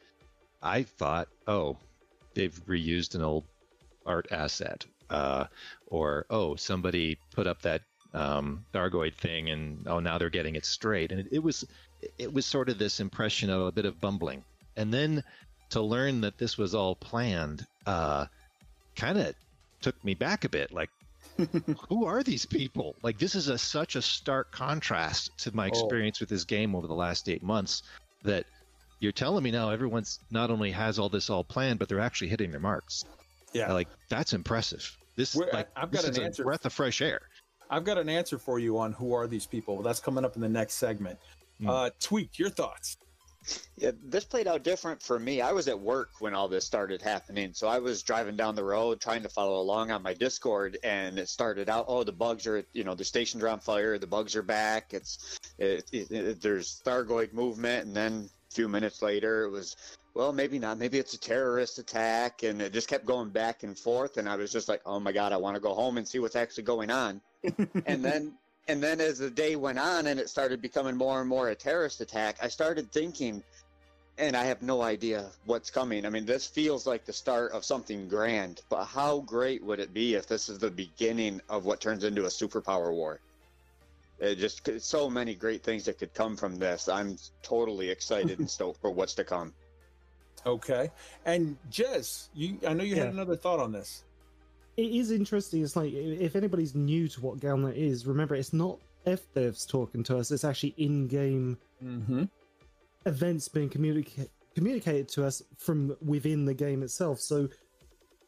i 0.61 0.83
thought 0.83 1.29
oh 1.47 1.77
they've 2.35 2.65
reused 2.67 3.15
an 3.15 3.23
old 3.23 3.45
art 4.05 4.27
asset 4.33 4.85
uh, 5.11 5.45
or 5.87 6.27
oh 6.31 6.57
somebody 6.57 7.19
put 7.33 7.47
up 7.47 7.63
that 7.63 7.83
um, 8.15 8.65
thing 9.19 9.51
and 9.51 9.87
oh 9.87 10.01
now 10.01 10.19
they're 10.19 10.31
getting 10.31 10.57
it 10.57 10.67
straight. 10.67 11.13
And 11.13 11.21
it, 11.21 11.29
it 11.33 11.43
was 11.43 11.65
it 12.19 12.33
was 12.33 12.47
sort 12.47 12.69
of 12.69 12.79
this 12.79 13.01
impression 13.01 13.51
of 13.51 13.63
a 13.63 13.73
bit 13.73 13.85
of 13.85 14.01
bumbling. 14.01 14.43
And 14.77 14.93
then 14.93 15.23
to 15.71 15.81
learn 15.81 16.23
that 16.23 16.39
this 16.39 16.59
was 16.59 16.75
all 16.75 16.97
planned 16.97 17.67
uh, 17.87 18.27
kind 18.97 19.19
of 19.19 19.35
took 19.81 20.03
me 20.05 20.15
back 20.15 20.45
a 20.45 20.49
bit 20.49 20.73
like 20.73 20.91
who 21.89 22.05
are 22.07 22.23
these 22.23 22.45
people 22.47 22.95
like 23.03 23.19
this 23.19 23.35
is 23.35 23.49
a 23.49 23.57
such 23.59 23.97
a 23.97 24.03
stark 24.03 24.51
contrast 24.53 25.31
to 25.39 25.55
my 25.55 25.67
Oh. 25.67 25.69
experience 25.69 26.21
with 26.21 26.29
this 26.29 26.45
game 26.45 26.75
over 26.75 26.87
the 26.87 26.95
last 26.95 27.29
eight 27.29 27.43
months 27.43 27.83
that 28.25 28.45
you're 29.01 29.13
telling 29.13 29.43
me 29.43 29.51
now 29.51 29.71
everyone's 29.71 30.21
not 30.31 30.51
only 30.51 30.71
has 30.71 30.99
all 30.99 31.09
this 31.09 31.31
all 31.31 31.45
planned 31.45 31.79
but 31.79 31.89
they're 31.89 32.01
actually 32.01 32.29
hitting 32.29 32.51
their 32.51 32.61
marks 32.61 33.05
Yeah. 33.53 33.73
like 33.73 33.89
that's 34.09 34.33
impressive 34.33 34.97
this 35.17 35.35
We're- 35.35 35.51
like 35.53 35.69
I've 35.77 35.91
got 35.91 36.05
an 36.05 36.21
a 36.21 36.25
answer. 36.25 36.45
breath 36.45 36.65
of 36.67 36.73
fresh 36.73 37.01
air 37.03 37.23
I've 37.71 37.85
got 37.85 37.97
an 37.99 38.09
answer 38.11 38.39
for 38.39 38.59
you 38.59 38.77
on 38.79 38.93
who 38.93 39.15
are 39.15 39.27
these 39.27 39.47
people. 39.47 39.81
That's 39.83 39.99
coming 39.99 40.27
up 40.27 40.37
in 40.37 40.43
the 40.43 40.49
next 40.49 40.75
segment. 40.75 41.19
Hmm. 41.59 41.71
Uh, 41.71 41.91
Tweaked, 42.01 42.39
your 42.39 42.51
thoughts? 42.51 42.99
Yeah, 43.77 43.91
this 44.05 44.25
played 44.25 44.47
out 44.47 44.63
different 44.63 45.03
for 45.03 45.19
me. 45.19 45.41
I 45.41 45.53
was 45.53 45.67
at 45.69 45.79
work 45.79 46.11
when 46.21 46.35
all 46.35 46.49
this 46.49 46.65
started 46.65 47.03
happening, 47.03 47.53
so 47.53 47.67
I 47.69 47.79
was 47.79 48.03
driving 48.03 48.37
down 48.37 48.55
the 48.55 48.65
road 48.65 49.01
trying 49.01 49.23
to 49.23 49.29
follow 49.29 49.61
along 49.61 49.91
on 49.91 50.03
my 50.03 50.15
Discord, 50.15 50.79
and 50.85 51.19
it 51.19 51.29
started 51.29 51.69
out. 51.69 51.87
Oh, 51.89 52.05
the 52.05 52.13
bugs 52.13 52.47
are, 52.47 52.65
you 52.73 52.85
know, 52.85 52.95
the 52.95 53.05
stations 53.05 53.43
are 53.43 53.49
on 53.49 53.61
fire. 53.61 53.99
The 53.99 54.07
bugs 54.07 54.37
are 54.37 54.43
back. 54.43 54.95
It's, 54.95 55.39
it, 55.59 55.85
it, 55.93 56.11
it, 56.11 56.41
there's 56.41 56.83
Thargoid 56.85 57.33
movement, 57.33 57.87
and 57.87 57.97
then 57.97 58.31
a 58.51 58.55
few 58.55 58.69
minutes 58.69 59.03
later, 59.03 59.45
it 59.45 59.51
was, 59.51 59.77
well, 60.15 60.33
maybe 60.33 60.59
not. 60.59 60.79
Maybe 60.79 60.99
it's 60.99 61.15
a 61.15 61.19
terrorist 61.19 61.79
attack, 61.79 62.43
and 62.45 62.63
it 62.63 62.73
just 62.73 62.89
kept 62.89 63.07
going 63.07 63.31
back 63.31 63.63
and 63.65 63.77
forth. 63.77 64.19
And 64.19 64.29
I 64.29 64.37
was 64.37 64.53
just 64.53 64.69
like, 64.69 64.83
oh 64.87 65.01
my 65.01 65.13
god, 65.13 65.33
I 65.33 65.39
want 65.39 65.57
to 65.57 65.61
go 65.61 65.75
home 65.75 65.99
and 65.99 66.07
see 66.07 66.19
what's 66.19 66.37
actually 66.37 66.65
going 66.65 66.91
on. 66.91 67.21
and 67.87 68.05
then 68.05 68.35
and 68.69 68.83
then 68.83 69.01
as 69.01 69.19
the 69.19 69.31
day 69.31 69.57
went 69.57 69.79
on 69.79 70.07
and 70.07 70.21
it 70.21 70.29
started 70.29 70.63
becoming 70.63 70.97
more 70.97 71.21
and 71.21 71.29
more 71.29 71.49
a 71.49 71.55
terrorist 71.55 72.01
attack 72.01 72.37
i 72.43 72.49
started 72.49 72.91
thinking 72.93 73.43
and 74.19 74.37
i 74.37 74.45
have 74.45 74.63
no 74.63 74.83
idea 74.83 75.31
what's 75.47 75.71
coming. 75.71 76.05
I 76.05 76.11
mean 76.11 76.27
this 76.27 76.47
feels 76.47 76.87
like 76.87 77.05
the 77.05 77.13
start 77.13 77.53
of 77.53 77.65
something 77.65 78.09
grand 78.09 78.61
but 78.69 78.85
how 78.85 79.21
great 79.21 79.63
would 79.65 79.81
it 79.81 79.95
be 79.95 80.15
if 80.15 80.27
this 80.27 80.49
is 80.49 80.59
the 80.59 80.71
beginning 80.71 81.41
of 81.49 81.65
what 81.65 81.81
turns 81.81 82.05
into 82.05 82.25
a 82.25 82.29
superpower 82.29 82.93
war? 82.93 83.21
It 84.19 84.37
just 84.37 84.69
so 84.81 85.11
many 85.11 85.35
great 85.35 85.65
things 85.65 85.85
that 85.87 85.99
could 85.99 86.15
come 86.15 86.37
from 86.37 86.57
this. 86.57 86.89
I'm 86.89 87.17
totally 87.43 87.91
excited 87.91 88.39
and 88.39 88.49
stoked 88.59 88.81
for 88.81 88.91
what's 88.91 89.15
to 89.15 89.25
come. 89.25 89.53
Okay. 90.47 90.91
And 91.25 91.57
Jez, 91.71 92.29
you 92.35 92.59
I 92.67 92.73
know 92.73 92.85
you 92.85 92.95
had 92.95 93.09
another 93.09 93.35
thought 93.35 93.59
on 93.59 93.73
this. 93.73 94.05
It 94.77 94.91
is 94.91 95.11
interesting. 95.11 95.63
It's 95.63 95.77
like 95.77 95.93
if 95.93 96.37
anybody's 96.37 96.75
new 96.75 97.09
to 97.09 97.21
what 97.21 97.39
Galnet 97.41 97.77
is, 97.77 98.07
remember 98.07 98.35
it's 98.35 98.53
not 98.53 98.79
F 99.07 99.21
devs 99.35 99.69
talking 99.69 100.03
to 100.05 100.17
us. 100.19 100.31
It's 100.31 100.45
actually 100.45 100.75
in-game 100.79 101.59
Mm-hmm. 101.83 102.25
events 103.07 103.49
being 103.49 103.69
communica- 103.69 104.29
communicated 104.55 105.09
to 105.09 105.27
us 105.27 105.43
from 105.59 105.97
within 106.01 106.45
the 106.45 106.55
game 106.55 106.85
itself. 106.85 107.19
So 107.19 107.49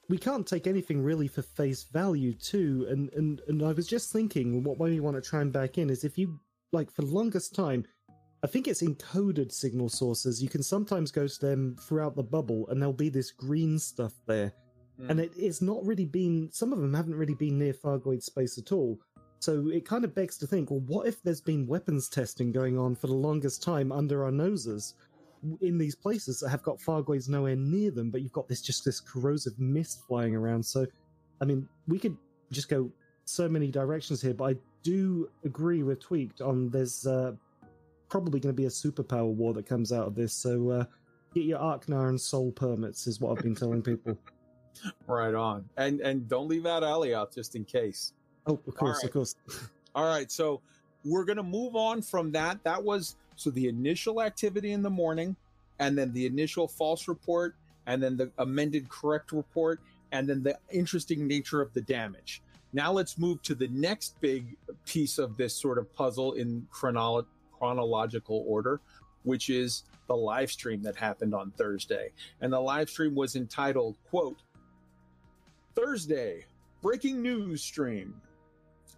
we 0.09 0.19
can't 0.19 0.45
take 0.47 0.67
anything 0.67 1.01
really 1.03 1.29
for 1.29 1.43
face 1.43 1.85
value 1.85 2.33
too. 2.35 2.87
And 2.91 3.13
and 3.13 3.41
and 3.47 3.63
I 3.63 3.73
was 3.73 3.87
just 3.87 4.13
thinking, 4.13 4.65
what 4.65 4.79
we 4.79 4.99
want 5.01 5.15
to 5.17 5.23
try 5.23 5.41
and 5.41 5.53
back 5.53 5.79
in 5.79 5.89
is 5.89 6.03
if 6.05 6.19
you 6.19 6.41
like 6.73 6.91
for 6.91 7.03
the 7.03 7.09
longest 7.15 7.55
time. 7.55 7.85
I 8.43 8.47
think 8.47 8.69
it's 8.69 8.83
encoded 8.83 9.51
signal 9.51 9.89
sources. 9.89 10.43
You 10.43 10.51
can 10.51 10.63
sometimes 10.63 11.11
go 11.11 11.27
to 11.27 11.41
them 11.41 11.77
throughout 11.81 12.15
the 12.15 12.23
bubble, 12.23 12.69
and 12.69 12.79
there'll 12.79 12.93
be 12.93 13.09
this 13.09 13.31
green 13.31 13.79
stuff 13.79 14.13
there 14.27 14.53
and 14.99 15.21
it, 15.21 15.33
it's 15.37 15.61
not 15.61 15.85
really 15.85 16.05
been 16.05 16.49
some 16.53 16.73
of 16.73 16.81
them 16.81 16.95
haven't 16.95 17.15
really 17.15 17.35
been 17.35 17.59
near 17.59 17.73
Fargoid 17.73 18.23
space 18.23 18.59
at 18.59 18.73
all. 18.73 18.99
So 19.41 19.69
it 19.69 19.85
kind 19.85 20.05
of 20.05 20.15
begs 20.15 20.39
to 20.39 20.47
think, 20.47 20.71
well, 20.71 20.81
what 20.81 21.07
if 21.07 21.23
there's 21.23 21.41
been 21.41 21.67
weapons 21.67 22.09
testing 22.09 22.51
going 22.51 22.79
on 22.79 22.95
for 22.95 23.09
the 23.09 23.15
longest 23.15 23.63
time 23.63 23.93
under 23.93 24.25
our 24.25 24.31
noses 24.31 24.95
in 25.61 25.77
these 25.77 25.95
places 25.95 26.41
that 26.41 26.49
have 26.49 26.63
got 26.63 26.79
Fargoids 26.79 27.29
nowhere 27.29 27.57
near 27.57 27.91
them, 27.91 28.11
but 28.11 28.23
you've 28.23 28.33
got 28.33 28.49
this 28.49 28.63
just 28.63 28.85
this 28.85 29.01
corrosive 29.01 29.59
mist 29.59 30.03
flying 30.09 30.35
around. 30.35 30.65
So, 30.65 30.87
I 31.43 31.45
mean, 31.45 31.69
we 31.87 31.99
could 31.99 32.17
just 32.53 32.69
go 32.69 32.91
so 33.27 33.49
many 33.49 33.71
directions 33.71 34.23
here, 34.23 34.33
but 34.33 34.45
I 34.45 34.57
do 34.83 35.29
agree 35.45 35.83
with 35.83 36.01
Tweaked 36.01 36.41
on 36.41 36.71
there's 36.71 37.07
uh, 37.07 37.33
probably 38.09 38.41
going 38.41 38.55
to 38.55 38.57
be 38.57 38.67
a 38.67 38.69
superpower 38.69 39.33
war 39.33 39.53
that 39.55 39.67
comes 39.67 39.93
out 39.93 40.07
of 40.07 40.15
this. 40.15 40.33
So 40.33 40.71
uh, 40.71 40.85
get 41.35 41.45
your 41.45 41.59
Achenar 41.59 42.09
and 42.09 42.21
Sol 42.21 42.53
permits 42.53 43.07
is 43.07 43.21
what 43.21 43.37
I've 43.37 43.45
been 43.45 43.55
telling 43.55 43.83
people. 43.83 44.17
Right 45.07 45.35
on. 45.35 45.69
And 45.77 46.01
and 46.01 46.29
don't 46.29 46.49
leave 46.49 46.67
out 46.67 46.83
Alioth 46.83 47.35
just 47.35 47.57
in 47.57 47.65
case. 47.65 48.13
Oh, 48.47 48.59
of 48.67 48.75
course, 48.75 48.99
right. 48.99 49.05
of 49.05 49.13
course. 49.13 49.37
All 49.95 50.07
right, 50.07 50.31
so 50.31 50.61
we're 51.05 51.25
going 51.25 51.37
to 51.37 51.43
move 51.43 51.77
on 51.77 52.03
from 52.03 52.33
that. 52.33 52.63
That 52.65 52.83
was 52.83 53.17
so 53.37 53.51
the 53.51 53.69
initial 53.69 54.23
activity 54.23 54.73
in 54.73 54.83
the 54.83 54.91
morning, 54.91 55.37
and 55.79 55.97
then 55.97 56.13
the 56.13 56.27
initial 56.27 56.67
false 56.67 57.09
report, 57.09 57.55
and 57.87 58.03
then 58.03 58.17
the 58.17 58.31
amended 58.39 58.89
correct 58.89 59.33
report, 59.33 59.81
and 60.13 60.29
then 60.29 60.43
the 60.43 60.59
interesting 60.71 61.27
nature 61.27 61.61
of 61.61 61.73
the 61.75 61.81
damage. 61.81 62.43
Now 62.73 62.93
let's 62.93 63.19
move 63.19 63.41
to 63.43 63.55
the 63.55 63.69
next 63.69 64.21
big 64.21 64.57
piece 64.85 65.19
of 65.19 65.37
this 65.37 65.55
sort 65.55 65.79
of 65.79 65.93
puzzle 65.95 66.33
in 66.33 66.67
chronolo- 66.73 67.27
chronological 67.57 68.45
order, 68.49 68.81
which 69.23 69.49
is 69.49 69.85
the 70.09 70.17
live 70.17 70.51
stream 70.51 70.83
that 70.83 70.97
happened 70.97 71.35
on 71.35 71.53
Thursday. 71.53 72.11
And 72.41 72.53
the 72.53 72.61
live 72.61 72.91
stream 72.91 73.15
was 73.15 73.37
entitled, 73.37 73.97
quote, 74.11 74.39
Thursday, 75.75 76.45
breaking 76.83 77.21
news 77.21 77.63
stream. 77.63 78.15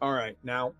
All 0.03 0.13
right, 0.13 0.37
now 0.43 0.75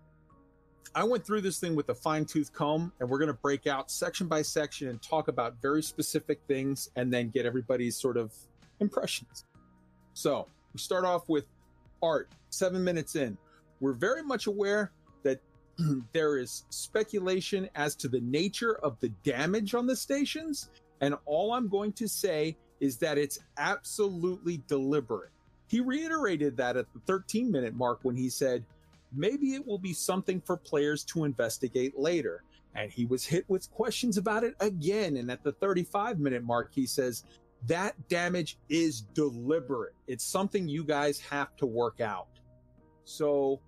I 0.93 1.03
went 1.03 1.25
through 1.25 1.41
this 1.41 1.59
thing 1.59 1.75
with 1.75 1.89
a 1.89 1.95
fine 1.95 2.25
tooth 2.25 2.53
comb, 2.53 2.91
and 2.99 3.09
we're 3.09 3.17
going 3.17 3.27
to 3.27 3.33
break 3.33 3.65
out 3.67 3.89
section 3.89 4.27
by 4.27 4.43
section 4.43 4.89
and 4.89 5.01
talk 5.01 5.27
about 5.27 5.61
very 5.61 5.81
specific 5.81 6.39
things 6.47 6.89
and 6.95 7.11
then 7.11 7.29
get 7.29 7.45
everybody's 7.45 7.95
sort 7.95 8.17
of 8.17 8.33
impressions. 8.79 9.45
So 10.13 10.47
we 10.73 10.79
start 10.79 11.03
off 11.03 11.27
with 11.29 11.45
art, 12.03 12.29
seven 12.49 12.83
minutes 12.83 13.15
in. 13.15 13.37
We're 13.79 13.93
very 13.93 14.23
much 14.23 14.47
aware 14.47 14.91
that 15.23 15.39
there 16.13 16.37
is 16.37 16.65
speculation 16.69 17.69
as 17.75 17.95
to 17.95 18.07
the 18.07 18.21
nature 18.21 18.75
of 18.83 18.99
the 18.99 19.09
damage 19.23 19.73
on 19.73 19.87
the 19.87 19.95
stations. 19.95 20.69
And 21.01 21.15
all 21.25 21.53
I'm 21.53 21.67
going 21.67 21.93
to 21.93 22.07
say 22.07 22.55
is 22.79 22.97
that 22.97 23.17
it's 23.17 23.39
absolutely 23.57 24.61
deliberate. 24.67 25.31
He 25.67 25.81
reiterated 25.81 26.57
that 26.57 26.77
at 26.77 26.91
the 26.93 26.99
13 27.05 27.51
minute 27.51 27.75
mark 27.75 27.99
when 28.03 28.15
he 28.15 28.29
said, 28.29 28.63
maybe 29.13 29.53
it 29.53 29.65
will 29.65 29.77
be 29.77 29.93
something 29.93 30.41
for 30.41 30.57
players 30.57 31.03
to 31.05 31.25
investigate 31.25 31.97
later. 31.97 32.43
And 32.75 32.91
he 32.91 33.05
was 33.05 33.25
hit 33.25 33.45
with 33.47 33.69
questions 33.71 34.17
about 34.17 34.43
it 34.43 34.55
again. 34.59 35.17
And 35.17 35.29
at 35.31 35.43
the 35.43 35.51
35 35.51 36.19
minute 36.19 36.43
mark, 36.43 36.71
he 36.73 36.85
says, 36.85 37.23
that 37.65 37.95
damage 38.07 38.57
is 38.69 39.01
deliberate. 39.13 39.95
It's 40.07 40.23
something 40.23 40.67
you 40.67 40.83
guys 40.83 41.19
have 41.21 41.55
to 41.57 41.65
work 41.65 41.99
out. 42.01 42.27
So 43.03 43.59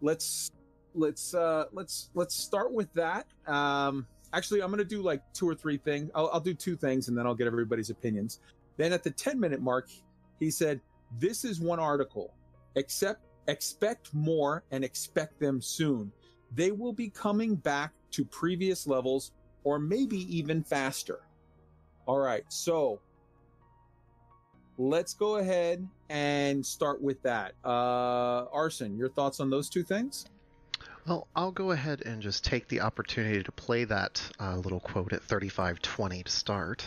let's 0.00 0.50
let's 0.94 1.34
uh 1.34 1.64
let's 1.72 2.10
let's 2.14 2.34
start 2.34 2.72
with 2.72 2.92
that. 2.92 3.26
Um 3.46 4.06
actually 4.32 4.62
I'm 4.62 4.70
gonna 4.70 4.84
do 4.84 5.02
like 5.02 5.22
two 5.32 5.48
or 5.48 5.54
three 5.54 5.78
things. 5.78 6.10
I'll, 6.14 6.28
I'll 6.32 6.40
do 6.40 6.54
two 6.54 6.76
things 6.76 7.08
and 7.08 7.16
then 7.16 7.26
I'll 7.26 7.34
get 7.34 7.46
everybody's 7.46 7.90
opinions. 7.90 8.40
Then 8.76 8.92
at 8.92 9.02
the 9.02 9.10
10 9.10 9.40
minute 9.40 9.62
mark, 9.62 9.88
he 10.38 10.50
said, 10.50 10.80
This 11.18 11.44
is 11.44 11.60
one 11.60 11.78
article. 11.78 12.34
Except 12.74 13.20
expect 13.48 14.12
more 14.14 14.62
and 14.70 14.84
expect 14.84 15.40
them 15.40 15.60
soon. 15.60 16.12
They 16.54 16.70
will 16.70 16.92
be 16.92 17.08
coming 17.08 17.56
back 17.56 17.92
to 18.12 18.24
previous 18.24 18.86
levels 18.86 19.32
or 19.64 19.78
maybe 19.78 20.18
even 20.36 20.62
faster. 20.62 21.20
All 22.06 22.18
right, 22.18 22.44
so 22.48 23.00
let's 24.78 25.12
go 25.12 25.36
ahead 25.36 25.86
and 26.08 26.64
start 26.64 27.02
with 27.02 27.20
that. 27.22 27.54
Uh, 27.64 28.46
Arson, 28.52 28.96
your 28.96 29.08
thoughts 29.10 29.40
on 29.40 29.50
those 29.50 29.68
two 29.68 29.82
things? 29.82 30.26
Well, 31.06 31.26
I'll 31.34 31.52
go 31.52 31.70
ahead 31.70 32.02
and 32.04 32.20
just 32.20 32.44
take 32.44 32.68
the 32.68 32.80
opportunity 32.80 33.42
to 33.42 33.52
play 33.52 33.84
that 33.84 34.22
uh, 34.38 34.56
little 34.56 34.80
quote 34.80 35.12
at 35.12 35.22
3520 35.22 36.22
to 36.22 36.30
start. 36.30 36.86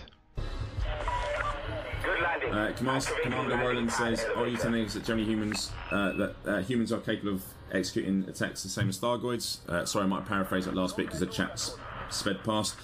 Uh, 2.24 2.72
Command- 2.76 3.10
Commander 3.24 3.58
Roland 3.58 3.92
says, 3.92 4.24
"Are 4.36 4.48
you 4.48 4.58
telling 4.58 4.86
us 4.86 4.94
that 4.94 5.04
generally 5.06 5.26
humans 5.30 5.72
uh, 5.92 6.12
that 6.14 6.36
uh, 6.46 6.62
humans 6.62 6.92
are 6.92 7.00
capable 7.00 7.34
of 7.36 7.44
executing 7.72 8.26
attacks 8.28 8.64
the 8.64 8.70
same 8.70 8.90
as 8.90 9.00
Thargoids?" 9.00 9.68
Uh, 9.68 9.86
sorry, 9.86 10.06
I 10.06 10.08
might 10.08 10.26
paraphrase 10.26 10.66
that 10.66 10.76
last 10.76 10.98
bit 10.98 11.06
because 11.08 11.20
the 11.20 11.26
chat's 11.28 11.76
sped 12.10 12.44
past. 12.44 12.76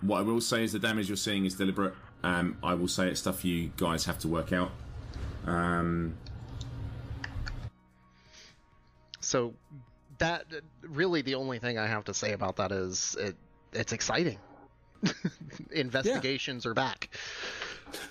What 0.00 0.18
I 0.18 0.22
will 0.22 0.40
say 0.40 0.62
is 0.64 0.72
the 0.72 0.78
damage 0.78 1.08
you're 1.08 1.16
seeing 1.16 1.44
is 1.44 1.54
deliberate. 1.54 1.94
Um, 2.22 2.56
I 2.62 2.74
will 2.74 2.88
say 2.88 3.08
it's 3.08 3.20
stuff 3.20 3.44
you 3.44 3.72
guys 3.76 4.04
have 4.06 4.18
to 4.20 4.28
work 4.28 4.52
out. 4.52 4.70
Um, 5.46 6.14
So 9.20 9.52
that 10.18 10.46
really 10.80 11.20
the 11.20 11.34
only 11.34 11.58
thing 11.58 11.76
I 11.78 11.86
have 11.86 12.04
to 12.04 12.14
say 12.14 12.32
about 12.32 12.56
that 12.56 12.72
is 12.72 13.14
it 13.20 13.36
it's 13.74 13.92
exciting. 13.92 14.38
Investigations 15.70 16.64
are 16.64 16.72
back. 16.74 17.07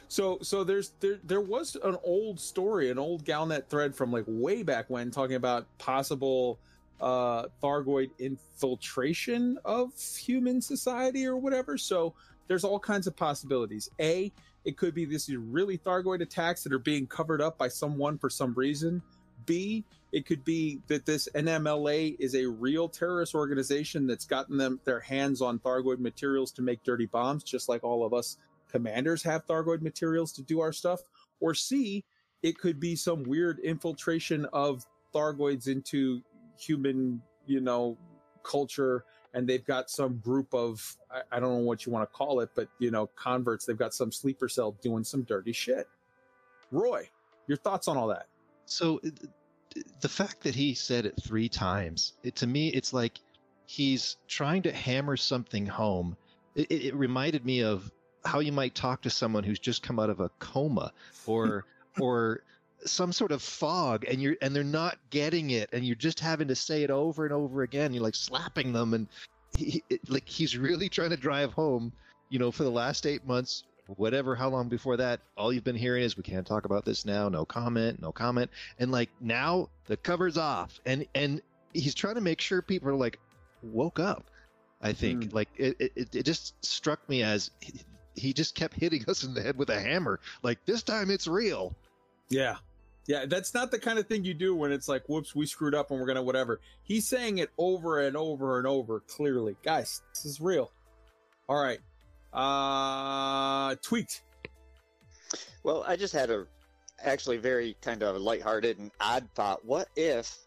So 0.10 0.40
so 0.42 0.64
there's 0.64 0.92
there 1.00 1.20
there 1.24 1.42
was 1.42 1.76
an 1.84 1.98
old 2.04 2.40
story, 2.40 2.90
an 2.90 2.98
old 2.98 3.26
Galnet 3.26 3.68
thread 3.68 3.96
from 3.96 4.12
like 4.12 4.24
way 4.28 4.64
back 4.64 4.90
when 4.90 5.12
talking 5.12 5.36
about 5.36 5.66
possible 5.78 6.60
uh 7.02 7.46
Thargoid 7.62 8.12
infiltration 8.18 9.60
of 9.66 9.92
human 10.18 10.62
society 10.62 11.26
or 11.26 11.38
whatever. 11.38 11.78
So 11.78 12.14
there's 12.48 12.64
all 12.64 12.80
kinds 12.80 13.08
of 13.08 13.16
possibilities. 13.16 13.90
A, 14.00 14.32
it 14.64 14.78
could 14.78 14.94
be 14.94 15.06
this 15.06 15.30
is 15.30 15.36
really 15.36 15.78
Thargoid 15.78 16.22
attacks 16.22 16.64
that 16.64 16.74
are 16.74 16.80
being 16.80 17.06
covered 17.08 17.42
up 17.42 17.58
by 17.58 17.68
someone 17.68 18.18
for 18.18 18.30
some 18.30 18.54
reason. 18.54 19.02
B, 19.46 19.84
it 20.12 20.26
could 20.26 20.44
be 20.44 20.80
that 20.88 21.06
this 21.06 21.28
NMLA 21.36 22.16
is 22.20 22.36
a 22.36 22.46
real 22.46 22.90
terrorist 22.90 23.36
organization 23.36 24.08
that's 24.08 24.26
gotten 24.26 24.58
them 24.58 24.80
their 24.84 25.00
hands 25.00 25.42
on 25.42 25.60
Thargoid 25.60 26.00
materials 26.00 26.52
to 26.54 26.62
make 26.62 26.84
dirty 26.84 27.06
bombs, 27.06 27.44
just 27.44 27.70
like 27.70 27.84
all 27.84 28.06
of 28.06 28.14
us 28.14 28.38
commanders 28.72 29.24
have 29.24 29.46
Thargoid 29.48 29.82
materials 29.82 30.32
to 30.34 30.42
do 30.42 30.60
our 30.60 30.74
stuff. 30.74 31.02
Or 31.40 31.54
C, 31.54 32.04
it 32.44 32.58
could 32.58 32.80
be 32.80 32.96
some 32.96 33.24
weird 33.24 33.60
infiltration 33.60 34.46
of 34.54 34.86
Thargoids 35.14 35.68
into 35.68 36.22
human, 36.58 37.22
you 37.46 37.62
know, 37.62 37.98
culture. 38.44 39.06
And 39.34 39.48
they've 39.48 39.66
got 39.66 39.90
some 39.90 40.18
group 40.18 40.54
of, 40.54 40.98
I, 41.12 41.22
I 41.38 41.40
don't 41.40 41.52
know 41.52 41.66
what 41.66 41.86
you 41.86 41.92
want 41.92 42.10
to 42.10 42.16
call 42.16 42.40
it, 42.40 42.50
but, 42.56 42.70
you 42.80 42.92
know, 42.92 43.08
converts. 43.16 43.66
They've 43.66 43.78
got 43.78 43.94
some 43.94 44.12
sleeper 44.12 44.50
cell 44.50 44.76
doing 44.82 45.04
some 45.04 45.24
dirty 45.24 45.52
shit. 45.52 45.88
Roy, 46.72 47.10
your 47.48 47.58
thoughts 47.58 47.88
on 47.88 47.98
all 47.98 48.08
that? 48.08 48.28
So 48.66 49.00
the 50.02 50.10
fact 50.10 50.42
that 50.42 50.56
he 50.56 50.74
said 50.74 51.06
it 51.06 51.22
three 51.22 51.50
times, 51.50 52.14
it, 52.24 52.36
to 52.38 52.48
me, 52.48 52.70
it's 52.70 52.94
like 52.94 53.20
he's 53.66 54.18
trying 54.28 54.64
to 54.64 54.72
hammer 54.72 55.18
something 55.18 55.66
home. 55.66 56.18
It, 56.56 56.72
it, 56.72 56.86
it 56.88 56.96
reminded 56.96 57.46
me 57.46 57.64
of 57.64 57.92
how 58.28 58.40
you 58.40 58.52
might 58.52 58.76
talk 58.76 59.02
to 59.02 59.10
someone 59.10 59.44
who's 59.44 59.60
just 59.60 59.82
come 59.82 60.00
out 60.00 60.10
of 60.10 60.20
a 60.20 60.30
coma 60.40 60.92
or 61.26 61.66
or 62.00 62.42
some 62.86 63.12
sort 63.12 63.32
of 63.32 63.42
fog 63.42 64.06
and 64.06 64.22
you're 64.22 64.36
and 64.42 64.56
they're 64.56 64.64
not 64.64 64.98
getting 65.10 65.52
it 65.52 65.70
and 65.72 65.86
you're 65.86 65.96
just 65.96 66.20
having 66.20 66.48
to 66.48 66.56
say 66.56 66.84
it 66.84 66.92
over 66.92 67.24
and 67.24 67.34
over 67.34 67.64
again 67.64 67.94
you're 67.94 68.04
like 68.04 68.16
slapping 68.16 68.74
them 68.74 68.94
and 68.94 69.08
he, 69.58 69.82
it, 69.90 70.08
like 70.10 70.28
he's 70.28 70.58
really 70.58 70.90
trying 70.90 71.10
to 71.10 71.18
drive 71.18 71.54
home 71.54 71.92
you 72.30 72.38
know 72.38 72.52
for 72.52 72.64
the 72.64 72.70
last 72.70 73.06
eight 73.06 73.26
months 73.26 73.64
whatever 73.96 74.36
how 74.36 74.50
long 74.50 74.68
before 74.68 74.98
that. 74.98 75.22
All 75.38 75.54
you've 75.54 75.64
been 75.64 75.76
hearing 75.76 76.04
is 76.04 76.18
we 76.18 76.24
can't 76.24 76.46
talk 76.46 76.66
about 76.66 76.84
this 76.84 77.06
now. 77.06 77.30
No 77.30 77.46
comment 77.46 78.02
no 78.02 78.12
comment. 78.12 78.52
And 78.80 78.92
like 78.92 79.10
now 79.22 79.70
the 79.86 79.96
cover's 79.96 80.38
off 80.38 80.82
and 80.86 81.06
and 81.16 81.42
he's 81.74 81.96
trying 81.96 82.16
to 82.16 82.22
make 82.22 82.42
sure 82.42 82.62
people 82.62 82.90
are 82.90 82.96
like 82.96 83.20
woke 83.64 84.00
up 84.00 84.30
i 84.82 84.92
think. 84.92 85.30
Hmm. 85.30 85.36
Like 85.36 85.50
it, 85.56 85.78
it 85.80 86.16
it 86.16 86.24
just 86.24 86.54
struck 86.64 87.08
me 87.08 87.24
as 87.24 87.52
he, 88.18 88.28
he 88.28 88.34
just 88.34 88.56
kept 88.56 88.74
hitting 88.74 89.04
us 89.08 89.24
in 89.24 89.34
the 89.34 89.42
head 89.42 89.58
with 89.58 89.70
a 89.70 89.80
hammer 89.80 90.20
like 90.44 90.64
this 90.66 90.84
time 90.84 91.10
it's 91.10 91.28
real 91.28 91.76
Yeah. 92.30 92.56
Yeah, 93.08 93.26
that's 93.26 93.54
not 93.54 93.72
the 93.72 93.80
kind 93.80 93.98
of 94.00 94.08
thing 94.08 94.26
you 94.26 94.34
do 94.34 94.54
when 94.54 94.74
it's 94.74 94.90
like, 94.90 95.08
whoops, 95.08 95.34
we 95.34 95.46
screwed 95.46 95.74
up 95.74 95.92
and 95.92 96.00
we're 96.00 96.08
going 96.08 96.18
to 96.18 96.22
whatever. 96.24 96.60
He's 96.84 97.08
saying 97.08 97.38
it 97.38 97.50
over 97.58 98.02
and 98.02 98.18
over 98.18 98.58
and 98.58 98.68
over 98.68 99.00
clearly. 99.00 99.56
Guys, 99.64 100.02
this 100.14 100.26
is 100.26 100.42
real. 100.42 100.74
All 101.48 101.62
right. 101.62 101.80
Uh 102.34 103.76
tweaked. 103.82 104.24
Well, 105.64 105.86
I 105.88 105.96
just 105.96 106.14
had 106.14 106.30
a 106.30 106.46
actually 107.02 107.38
very 107.38 107.78
kind 107.82 108.04
of 108.04 108.18
lighthearted 108.18 108.78
and 108.80 108.92
odd 109.00 109.30
thought. 109.36 109.64
What 109.64 109.88
if 109.96 110.38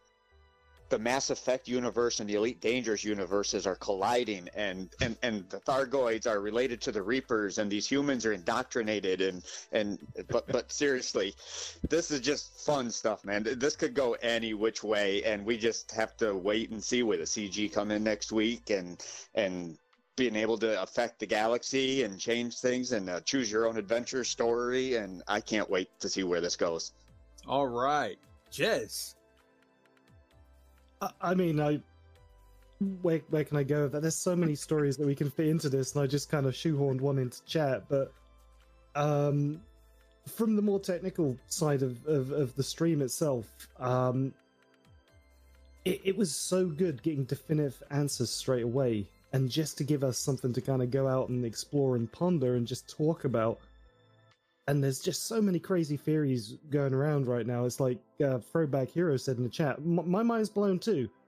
the 0.90 0.98
Mass 0.98 1.30
Effect 1.30 1.68
universe 1.68 2.20
and 2.20 2.28
the 2.28 2.34
Elite 2.34 2.60
Dangerous 2.60 3.04
universes 3.04 3.66
are 3.66 3.76
colliding 3.76 4.48
and, 4.54 4.90
and, 5.00 5.16
and 5.22 5.48
the 5.48 5.60
Thargoids 5.60 6.26
are 6.26 6.40
related 6.40 6.80
to 6.82 6.92
the 6.92 7.00
Reapers 7.00 7.58
and 7.58 7.70
these 7.70 7.86
humans 7.86 8.26
are 8.26 8.32
indoctrinated 8.32 9.20
and, 9.20 9.42
and 9.72 9.98
but 10.28 10.46
but 10.48 10.70
seriously, 10.82 11.34
this 11.88 12.10
is 12.10 12.20
just 12.20 12.66
fun 12.66 12.90
stuff, 12.90 13.24
man. 13.24 13.46
This 13.56 13.76
could 13.76 13.94
go 13.94 14.16
any 14.20 14.52
which 14.52 14.82
way 14.82 15.22
and 15.22 15.46
we 15.46 15.56
just 15.56 15.92
have 15.92 16.16
to 16.18 16.34
wait 16.34 16.70
and 16.70 16.82
see 16.82 17.02
where 17.02 17.18
the 17.18 17.24
CG 17.24 17.72
come 17.72 17.90
in 17.90 18.02
next 18.02 18.32
week 18.32 18.70
and 18.70 19.02
and 19.34 19.78
being 20.16 20.36
able 20.36 20.58
to 20.58 20.82
affect 20.82 21.20
the 21.20 21.26
galaxy 21.26 22.02
and 22.02 22.18
change 22.18 22.58
things 22.58 22.92
and 22.92 23.08
uh, 23.08 23.20
choose 23.20 23.50
your 23.50 23.66
own 23.66 23.76
adventure 23.76 24.24
story 24.24 24.96
and 24.96 25.22
I 25.28 25.40
can't 25.40 25.70
wait 25.70 25.88
to 26.00 26.08
see 26.08 26.24
where 26.24 26.40
this 26.40 26.56
goes. 26.56 26.92
All 27.46 27.68
right. 27.68 28.18
Jez. 28.52 29.14
I, 31.20 31.34
mean, 31.34 31.60
I 31.60 31.80
where 33.02 33.20
where 33.30 33.44
can 33.44 33.56
I 33.56 33.62
go 33.62 33.82
with 33.82 33.92
that? 33.92 34.02
There's 34.02 34.16
so 34.16 34.36
many 34.36 34.54
stories 34.54 34.96
that 34.96 35.06
we 35.06 35.14
can 35.14 35.30
fit 35.30 35.48
into 35.48 35.68
this, 35.68 35.94
and 35.94 36.02
I 36.02 36.06
just 36.06 36.30
kind 36.30 36.46
of 36.46 36.54
shoehorned 36.54 37.00
one 37.00 37.18
into 37.18 37.44
chat. 37.44 37.84
But 37.88 38.12
um, 38.94 39.60
from 40.28 40.56
the 40.56 40.62
more 40.62 40.80
technical 40.80 41.36
side 41.46 41.82
of 41.82 42.04
of, 42.06 42.32
of 42.32 42.54
the 42.56 42.62
stream 42.62 43.02
itself, 43.02 43.46
um, 43.78 44.32
it, 45.84 46.00
it 46.04 46.16
was 46.16 46.34
so 46.34 46.66
good 46.66 47.02
getting 47.02 47.24
definitive 47.24 47.82
answers 47.90 48.30
straight 48.30 48.64
away, 48.64 49.06
and 49.32 49.50
just 49.50 49.78
to 49.78 49.84
give 49.84 50.04
us 50.04 50.18
something 50.18 50.52
to 50.52 50.60
kind 50.60 50.82
of 50.82 50.90
go 50.90 51.06
out 51.06 51.28
and 51.28 51.44
explore 51.44 51.96
and 51.96 52.10
ponder 52.12 52.56
and 52.56 52.66
just 52.66 52.88
talk 52.88 53.24
about. 53.24 53.58
And 54.70 54.84
there's 54.84 55.00
just 55.00 55.26
so 55.26 55.42
many 55.42 55.58
crazy 55.58 55.96
theories 55.96 56.54
going 56.70 56.94
around 56.94 57.26
right 57.26 57.44
now. 57.44 57.64
It's 57.64 57.80
like 57.80 57.98
uh, 58.24 58.38
Throwback 58.38 58.88
Hero 58.88 59.16
said 59.16 59.36
in 59.36 59.42
the 59.42 59.48
chat. 59.48 59.84
My 59.84 60.22
mind's 60.22 60.48
blown 60.48 60.78
too. 60.78 61.08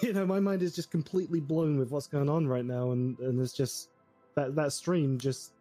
You 0.00 0.14
know, 0.14 0.24
my 0.24 0.40
mind 0.40 0.62
is 0.62 0.74
just 0.74 0.90
completely 0.90 1.40
blown 1.40 1.78
with 1.78 1.90
what's 1.90 2.06
going 2.06 2.30
on 2.30 2.46
right 2.46 2.64
now, 2.64 2.92
and 2.92 3.18
and 3.18 3.38
it's 3.38 3.52
just 3.52 3.90
that 4.34 4.54
that 4.54 4.72
stream 4.72 5.18
just. 5.18 5.52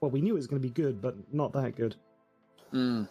Well, 0.00 0.10
we 0.12 0.20
knew 0.20 0.34
it 0.34 0.36
was 0.36 0.46
going 0.46 0.62
to 0.62 0.68
be 0.68 0.72
good, 0.72 1.02
but 1.02 1.16
not 1.32 1.52
that 1.54 1.74
good. 1.74 1.96
Mm. 2.72 3.08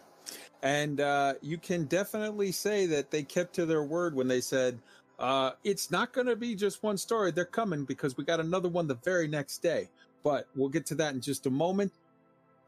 And 0.62 1.00
uh, 1.00 1.34
you 1.42 1.58
can 1.58 1.84
definitely 1.84 2.52
say 2.52 2.86
that 2.86 3.10
they 3.10 3.22
kept 3.22 3.54
to 3.56 3.66
their 3.66 3.82
word 3.82 4.14
when 4.14 4.28
they 4.28 4.40
said, 4.40 4.78
uh, 5.18 5.50
it's 5.62 5.90
not 5.90 6.14
going 6.14 6.26
to 6.26 6.36
be 6.36 6.54
just 6.54 6.82
one 6.82 6.96
story. 6.96 7.32
They're 7.32 7.44
coming 7.44 7.84
because 7.84 8.16
we 8.16 8.24
got 8.24 8.40
another 8.40 8.70
one 8.70 8.86
the 8.86 8.94
very 9.04 9.28
next 9.28 9.58
day. 9.58 9.90
But 10.22 10.48
we'll 10.54 10.70
get 10.70 10.86
to 10.86 10.94
that 10.96 11.12
in 11.12 11.20
just 11.20 11.44
a 11.44 11.50
moment. 11.50 11.92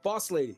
Boss 0.03 0.31
Lady. 0.31 0.57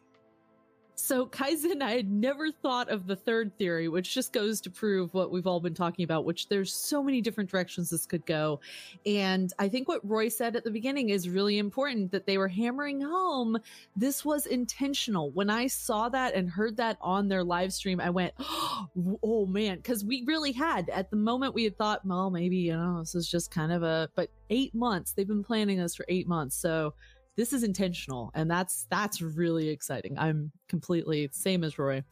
So 1.00 1.26
Kaizen, 1.26 1.82
I 1.82 1.92
had 1.92 2.10
never 2.10 2.50
thought 2.50 2.90
of 2.90 3.06
the 3.06 3.16
third 3.16 3.56
theory, 3.58 3.88
which 3.88 4.14
just 4.14 4.32
goes 4.32 4.60
to 4.62 4.70
prove 4.70 5.14
what 5.14 5.30
we've 5.30 5.46
all 5.46 5.60
been 5.60 5.74
talking 5.74 6.04
about, 6.04 6.24
which 6.24 6.48
there's 6.48 6.72
so 6.72 7.02
many 7.02 7.20
different 7.20 7.50
directions 7.50 7.90
this 7.90 8.06
could 8.06 8.26
go. 8.26 8.60
And 9.06 9.52
I 9.58 9.68
think 9.68 9.88
what 9.88 10.06
Roy 10.08 10.28
said 10.28 10.56
at 10.56 10.64
the 10.64 10.70
beginning 10.70 11.08
is 11.08 11.28
really 11.28 11.58
important 11.58 12.12
that 12.12 12.26
they 12.26 12.38
were 12.38 12.48
hammering 12.48 13.00
home 13.00 13.58
this 13.96 14.24
was 14.24 14.46
intentional. 14.46 15.30
When 15.30 15.50
I 15.50 15.66
saw 15.66 16.08
that 16.10 16.34
and 16.34 16.48
heard 16.48 16.76
that 16.76 16.98
on 17.00 17.28
their 17.28 17.44
live 17.44 17.72
stream, 17.72 18.00
I 18.00 18.10
went, 18.10 18.34
oh 18.40 19.46
man, 19.46 19.76
because 19.76 20.04
we 20.04 20.24
really 20.26 20.52
had 20.52 20.88
at 20.90 21.10
the 21.10 21.16
moment 21.16 21.54
we 21.54 21.64
had 21.64 21.76
thought, 21.76 22.04
well, 22.04 22.30
maybe, 22.30 22.56
you 22.56 22.76
know, 22.76 23.00
this 23.00 23.14
is 23.14 23.28
just 23.28 23.50
kind 23.50 23.72
of 23.72 23.82
a, 23.82 24.08
but 24.14 24.30
eight 24.50 24.74
months, 24.74 25.12
they've 25.12 25.26
been 25.26 25.44
planning 25.44 25.78
this 25.78 25.94
for 25.94 26.04
eight 26.08 26.28
months. 26.28 26.56
So 26.56 26.94
this 27.40 27.52
is 27.52 27.62
intentional 27.62 28.30
and 28.34 28.50
that's 28.50 28.86
that's 28.90 29.22
really 29.22 29.68
exciting 29.68 30.18
i'm 30.18 30.52
completely 30.68 31.28
same 31.32 31.64
as 31.64 31.78
roy 31.78 32.02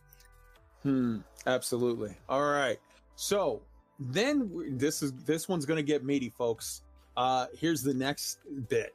Hmm. 0.83 1.19
Absolutely. 1.47 2.15
All 2.29 2.51
right. 2.51 2.79
So 3.17 3.63
then 3.99 4.79
this 4.79 5.03
is 5.03 5.13
this 5.25 5.49
one's 5.49 5.67
to 5.67 5.83
get 5.83 6.05
meaty, 6.05 6.31
folks. 6.31 6.83
Uh, 7.17 7.47
here's 7.59 7.83
the 7.83 7.95
next 7.95 8.39
bit: 8.69 8.95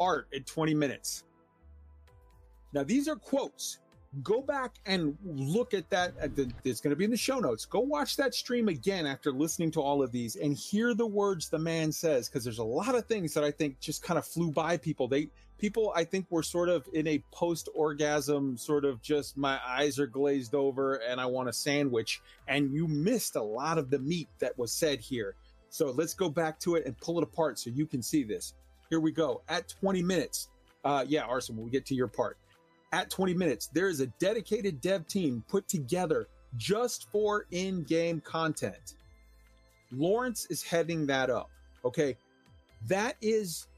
art 0.00 0.28
at 0.34 0.46
20 0.46 0.74
minutes. 0.74 1.24
Now 2.72 2.82
these 2.82 3.08
are 3.08 3.16
quotes. 3.16 3.78
Go 4.22 4.42
back 4.42 4.74
and 4.84 5.16
look 5.24 5.72
at 5.72 5.88
that. 5.88 6.12
At 6.20 6.36
the, 6.36 6.50
it's 6.64 6.82
going 6.82 6.90
to 6.90 6.96
be 6.96 7.04
in 7.04 7.10
the 7.10 7.16
show 7.16 7.38
notes. 7.38 7.64
Go 7.64 7.80
watch 7.80 8.16
that 8.16 8.34
stream 8.34 8.68
again 8.68 9.06
after 9.06 9.32
listening 9.32 9.70
to 9.70 9.80
all 9.80 10.02
of 10.02 10.12
these 10.12 10.36
and 10.36 10.54
hear 10.54 10.92
the 10.92 11.06
words 11.06 11.48
the 11.48 11.58
man 11.58 11.92
says 11.92 12.28
because 12.28 12.44
there's 12.44 12.58
a 12.58 12.64
lot 12.64 12.94
of 12.94 13.06
things 13.06 13.32
that 13.32 13.44
I 13.44 13.50
think 13.50 13.80
just 13.80 14.02
kind 14.02 14.18
of 14.18 14.26
flew 14.26 14.50
by 14.50 14.76
people. 14.76 15.08
They 15.08 15.28
people 15.62 15.92
I 15.94 16.02
think 16.02 16.26
were 16.28 16.42
sort 16.42 16.68
of 16.68 16.88
in 16.92 17.06
a 17.06 17.22
post 17.30 17.68
orgasm 17.72 18.56
sort 18.56 18.84
of 18.84 19.00
just 19.00 19.36
my 19.36 19.60
eyes 19.64 20.00
are 20.00 20.08
glazed 20.08 20.56
over 20.56 20.96
and 20.96 21.20
I 21.20 21.26
want 21.26 21.48
a 21.48 21.52
sandwich 21.52 22.20
and 22.48 22.72
you 22.72 22.88
missed 22.88 23.36
a 23.36 23.42
lot 23.42 23.78
of 23.78 23.88
the 23.88 24.00
meat 24.00 24.28
that 24.40 24.58
was 24.58 24.72
said 24.72 24.98
here. 24.98 25.36
So 25.70 25.92
let's 25.92 26.14
go 26.14 26.28
back 26.28 26.58
to 26.60 26.74
it 26.74 26.84
and 26.84 26.98
pull 26.98 27.16
it 27.18 27.22
apart 27.22 27.60
so 27.60 27.70
you 27.70 27.86
can 27.86 28.02
see 28.02 28.24
this. 28.24 28.54
Here 28.90 28.98
we 28.98 29.12
go. 29.12 29.42
At 29.48 29.68
20 29.68 30.02
minutes. 30.02 30.48
Uh 30.84 31.04
yeah, 31.06 31.22
Arson, 31.22 31.54
when 31.54 31.66
we 31.66 31.70
get 31.70 31.86
to 31.86 31.94
your 31.94 32.08
part. 32.08 32.38
At 32.90 33.08
20 33.08 33.32
minutes, 33.32 33.68
there 33.72 33.88
is 33.88 34.00
a 34.00 34.08
dedicated 34.18 34.80
dev 34.80 35.06
team 35.06 35.44
put 35.48 35.68
together 35.68 36.26
just 36.56 37.08
for 37.12 37.46
in-game 37.52 38.20
content. 38.22 38.94
Lawrence 39.92 40.44
is 40.50 40.64
heading 40.64 41.06
that 41.06 41.30
up. 41.30 41.50
Okay. 41.84 42.16
That 42.88 43.14
is 43.22 43.68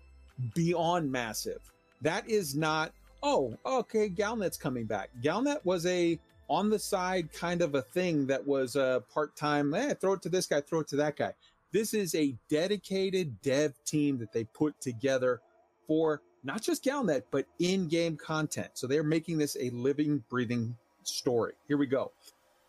beyond 0.54 1.12
massive. 1.12 1.60
That 2.02 2.28
is 2.28 2.54
not, 2.54 2.92
oh, 3.22 3.56
okay, 3.64 4.08
Galnet's 4.08 4.56
coming 4.56 4.84
back. 4.84 5.10
Galnet 5.22 5.64
was 5.64 5.86
a 5.86 6.18
on 6.48 6.68
the 6.68 6.78
side 6.78 7.32
kind 7.32 7.62
of 7.62 7.74
a 7.74 7.82
thing 7.82 8.26
that 8.26 8.46
was 8.46 8.76
a 8.76 9.02
part-time, 9.12 9.72
eh, 9.72 9.94
throw 9.94 10.12
it 10.12 10.22
to 10.22 10.28
this 10.28 10.46
guy, 10.46 10.60
throw 10.60 10.80
it 10.80 10.88
to 10.88 10.96
that 10.96 11.16
guy. 11.16 11.32
This 11.72 11.94
is 11.94 12.14
a 12.14 12.36
dedicated 12.50 13.40
dev 13.42 13.72
team 13.84 14.18
that 14.18 14.32
they 14.32 14.44
put 14.44 14.78
together 14.80 15.40
for 15.86 16.20
not 16.44 16.62
just 16.62 16.84
Galnet, 16.84 17.22
but 17.30 17.46
in-game 17.58 18.16
content. 18.16 18.68
So 18.74 18.86
they're 18.86 19.02
making 19.02 19.38
this 19.38 19.56
a 19.58 19.70
living, 19.70 20.22
breathing 20.28 20.76
story. 21.02 21.54
Here 21.66 21.78
we 21.78 21.86
go. 21.86 22.12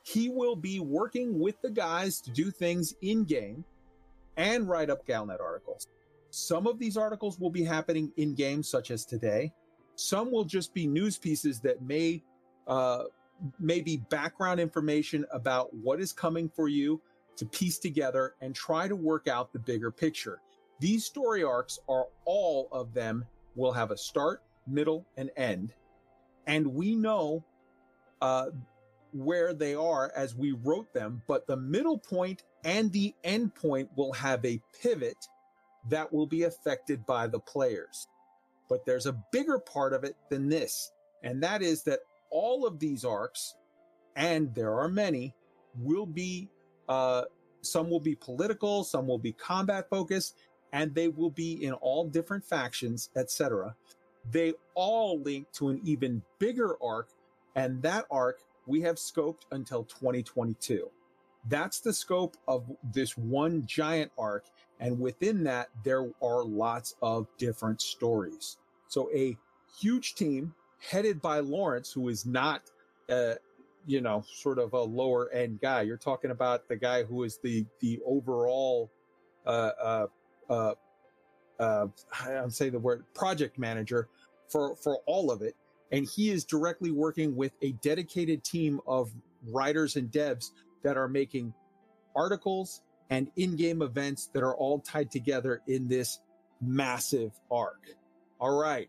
He 0.04 0.30
will 0.30 0.56
be 0.56 0.80
working 0.80 1.40
with 1.40 1.62
the 1.62 1.70
guys 1.70 2.22
to 2.22 2.32
do 2.32 2.50
things 2.50 2.96
in-game 3.02 3.66
and 4.38 4.68
write 4.70 4.90
up 4.90 5.06
Galnet 5.06 5.42
articles. 5.42 5.88
Some 6.38 6.68
of 6.68 6.80
these 6.80 6.98
articles 6.98 7.40
will 7.40 7.50
be 7.50 7.64
happening 7.64 8.12
in 8.18 8.36
game, 8.36 8.62
such 8.62 8.92
as 8.92 9.06
today. 9.06 9.54
Some 9.96 10.34
will 10.34 10.44
just 10.44 10.74
be 10.74 10.86
news 10.86 11.18
pieces 11.18 11.62
that 11.62 11.82
may, 11.82 12.22
uh, 12.68 13.06
may 13.58 13.80
be 13.80 14.04
background 14.10 14.60
information 14.60 15.26
about 15.32 15.74
what 15.74 16.02
is 16.02 16.12
coming 16.12 16.50
for 16.50 16.68
you 16.68 17.02
to 17.38 17.46
piece 17.46 17.80
together 17.80 18.36
and 18.42 18.54
try 18.54 18.86
to 18.90 18.98
work 18.98 19.30
out 19.30 19.54
the 19.54 19.60
bigger 19.60 19.92
picture. 19.92 20.42
These 20.82 21.06
story 21.06 21.42
arcs 21.42 21.80
are 21.88 22.08
all 22.26 22.68
of 22.70 22.94
them 22.94 23.24
will 23.56 23.72
have 23.72 23.92
a 23.92 23.98
start, 23.98 24.44
middle, 24.68 25.06
and 25.16 25.32
end. 25.38 25.74
And 26.48 26.68
we 26.68 26.96
know, 26.96 27.46
uh, 28.22 28.48
where 29.14 29.54
they 29.54 29.74
are 29.74 30.12
as 30.18 30.36
we 30.36 30.52
wrote 30.52 30.94
them, 30.94 31.22
but 31.30 31.48
the 31.48 31.56
middle 31.56 31.98
point 31.98 32.44
and 32.66 32.92
the 32.92 33.16
end 33.24 33.56
point 33.56 33.90
will 33.96 34.12
have 34.12 34.44
a 34.44 34.60
pivot 34.82 35.30
that 35.90 36.12
will 36.12 36.28
be 36.28 36.44
affected 36.44 37.06
by 37.06 37.28
the 37.28 37.40
players. 37.40 38.08
But 38.70 38.86
there's 38.86 39.06
a 39.06 39.18
bigger 39.32 39.60
part 39.60 39.94
of 39.94 40.04
it 40.04 40.16
than 40.30 40.50
this, 40.50 40.92
and 41.24 41.42
that 41.44 41.62
is 41.62 41.84
that 41.84 42.00
all 42.32 42.66
of 42.66 42.80
these 42.80 43.06
arcs, 43.06 43.56
and 44.16 44.54
there 44.56 44.74
are 44.80 44.90
many, 44.90 45.34
will 45.78 46.06
be 46.06 46.50
uh, 46.90 47.24
some 47.62 47.90
will 47.90 48.00
be 48.00 48.16
political, 48.16 48.84
some 48.84 49.08
will 49.08 49.18
be 49.18 49.32
combat 49.32 49.90
focused, 49.90 50.38
and 50.72 50.94
they 50.94 51.08
will 51.08 51.32
be 51.32 51.64
in 51.64 51.74
all 51.74 52.06
different 52.08 52.44
factions, 52.44 53.10
etc. 53.16 53.76
They 54.32 54.54
all 54.74 55.20
link 55.22 55.52
to 55.54 55.70
an 55.70 55.82
even 55.84 56.22
bigger 56.40 56.76
arc, 56.82 57.10
and 57.56 57.82
that 57.84 58.06
arc 58.10 58.42
we 58.68 58.82
have 58.82 58.96
scoped 58.96 59.44
until 59.52 59.84
2022. 59.84 60.90
That's 61.48 61.80
the 61.80 61.94
scope 61.94 62.38
of 62.48 62.64
this 62.94 63.18
one 63.18 63.66
giant 63.66 64.12
arc. 64.18 64.46
And 64.80 65.00
within 65.00 65.44
that, 65.44 65.70
there 65.84 66.10
are 66.22 66.44
lots 66.44 66.96
of 67.02 67.28
different 67.38 67.82
stories. 67.82 68.58
So 68.88 69.10
a 69.14 69.38
huge 69.80 70.16
team 70.16 70.54
headed 70.80 71.22
by 71.22 71.40
Lawrence, 71.40 71.92
who 71.92 72.10
is 72.10 72.26
not, 72.26 72.62
uh, 73.10 73.36
you 73.86 74.02
know, 74.02 74.24
sort 74.28 74.60
of 74.60 74.74
a 74.74 74.82
lower 74.82 75.32
end 75.32 75.62
guy. 75.62 75.84
You're 75.84 75.98
talking 75.98 76.32
about 76.32 76.68
the 76.68 76.76
guy 76.76 77.04
who 77.04 77.24
is 77.24 77.40
the, 77.44 77.66
the 77.80 78.00
overall, 78.06 78.92
uh, 79.46 79.72
uh, 79.82 80.08
uh, 80.50 80.74
uh, 81.60 81.88
I'm 82.28 82.50
saying 82.50 82.74
the 82.74 82.80
word 82.80 83.06
project 83.14 83.58
manager 83.58 84.10
for, 84.50 84.76
for 84.76 85.00
all 85.06 85.32
of 85.32 85.42
it. 85.42 85.56
And 85.92 86.06
he 86.06 86.32
is 86.32 86.44
directly 86.44 86.92
working 86.92 87.36
with 87.36 87.54
a 87.62 87.72
dedicated 87.74 88.44
team 88.44 88.82
of 88.88 89.12
writers 89.48 89.96
and 89.96 90.12
devs 90.12 90.52
that 90.86 90.96
are 90.96 91.10
making 91.10 91.54
articles 92.16 92.82
and 93.10 93.30
in-game 93.36 93.82
events 93.82 94.30
that 94.34 94.42
are 94.42 94.56
all 94.56 94.80
tied 94.80 95.12
together 95.12 95.62
in 95.68 95.88
this 95.88 96.20
massive 96.62 97.32
arc. 97.52 97.82
All 98.40 98.58
right. 98.58 98.88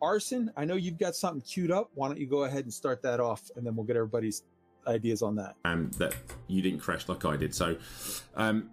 Arson, 0.00 0.50
I 0.56 0.64
know 0.64 0.74
you've 0.74 0.98
got 0.98 1.14
something 1.14 1.40
queued 1.40 1.70
up. 1.70 1.90
Why 1.94 2.08
don't 2.08 2.18
you 2.18 2.26
go 2.26 2.44
ahead 2.44 2.64
and 2.64 2.72
start 2.72 3.02
that 3.02 3.20
off 3.20 3.42
and 3.56 3.66
then 3.66 3.76
we'll 3.76 3.86
get 3.86 3.96
everybody's 3.96 4.44
ideas 4.86 5.22
on 5.22 5.36
that. 5.36 5.56
um, 5.64 5.90
that 5.98 6.14
you 6.46 6.62
didn't 6.62 6.80
crash 6.80 7.08
like 7.08 7.24
I 7.24 7.36
did. 7.36 7.54
So, 7.54 7.76
um, 8.36 8.70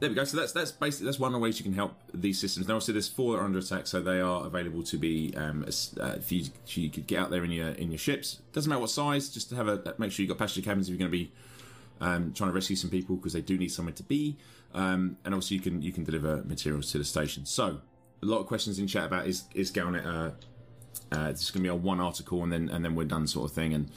there 0.00 0.08
we 0.08 0.14
go. 0.14 0.24
So 0.24 0.36
that's 0.36 0.52
that's 0.52 0.72
basically 0.72 1.06
that's 1.06 1.18
one 1.18 1.28
of 1.28 1.32
the 1.34 1.38
ways 1.38 1.58
you 1.58 1.64
can 1.64 1.72
help 1.72 1.94
these 2.12 2.38
systems. 2.38 2.68
Now, 2.68 2.74
obviously, 2.74 2.94
there's 2.94 3.08
four 3.08 3.32
that 3.32 3.42
are 3.42 3.44
under 3.44 3.58
attack, 3.58 3.86
so 3.86 4.00
they 4.00 4.20
are 4.20 4.46
available 4.46 4.82
to 4.84 4.98
be 4.98 5.32
um, 5.36 5.64
uh, 5.64 6.14
if 6.16 6.32
you, 6.32 6.46
if 6.66 6.76
you 6.76 6.90
could 6.90 7.06
get 7.06 7.20
out 7.20 7.30
there 7.30 7.44
in 7.44 7.50
your 7.50 7.68
in 7.68 7.90
your 7.90 7.98
ships. 7.98 8.40
Doesn't 8.52 8.68
matter 8.68 8.80
what 8.80 8.90
size, 8.90 9.28
just 9.28 9.50
to 9.50 9.56
have 9.56 9.68
a 9.68 9.94
make 9.98 10.12
sure 10.12 10.24
you 10.24 10.28
have 10.28 10.38
got 10.38 10.44
passenger 10.44 10.68
cabins 10.68 10.88
if 10.88 10.92
you're 10.92 10.98
going 10.98 11.10
to 11.10 11.16
be 11.16 11.32
um, 12.00 12.32
trying 12.32 12.50
to 12.50 12.54
rescue 12.54 12.76
some 12.76 12.90
people 12.90 13.16
because 13.16 13.32
they 13.32 13.40
do 13.40 13.56
need 13.56 13.70
somewhere 13.70 13.94
to 13.94 14.02
be. 14.02 14.36
Um, 14.74 15.16
and 15.24 15.34
also, 15.34 15.54
you 15.54 15.60
can 15.60 15.80
you 15.80 15.92
can 15.92 16.04
deliver 16.04 16.42
materials 16.44 16.90
to 16.92 16.98
the 16.98 17.04
station. 17.04 17.46
So, 17.46 17.80
a 18.22 18.26
lot 18.26 18.40
of 18.40 18.46
questions 18.46 18.78
in 18.78 18.86
chat 18.86 19.04
about 19.04 19.26
is 19.26 19.44
is 19.54 19.70
Galnet 19.70 20.04
uh, 20.04 20.30
uh, 21.12 21.28
it's 21.28 21.50
going 21.50 21.62
to 21.62 21.68
be 21.68 21.68
a 21.68 21.74
one 21.74 22.00
article 22.00 22.42
and 22.42 22.52
then 22.52 22.68
and 22.68 22.84
then 22.84 22.94
we're 22.94 23.04
done 23.04 23.26
sort 23.26 23.48
of 23.48 23.54
thing. 23.54 23.72
And 23.72 23.90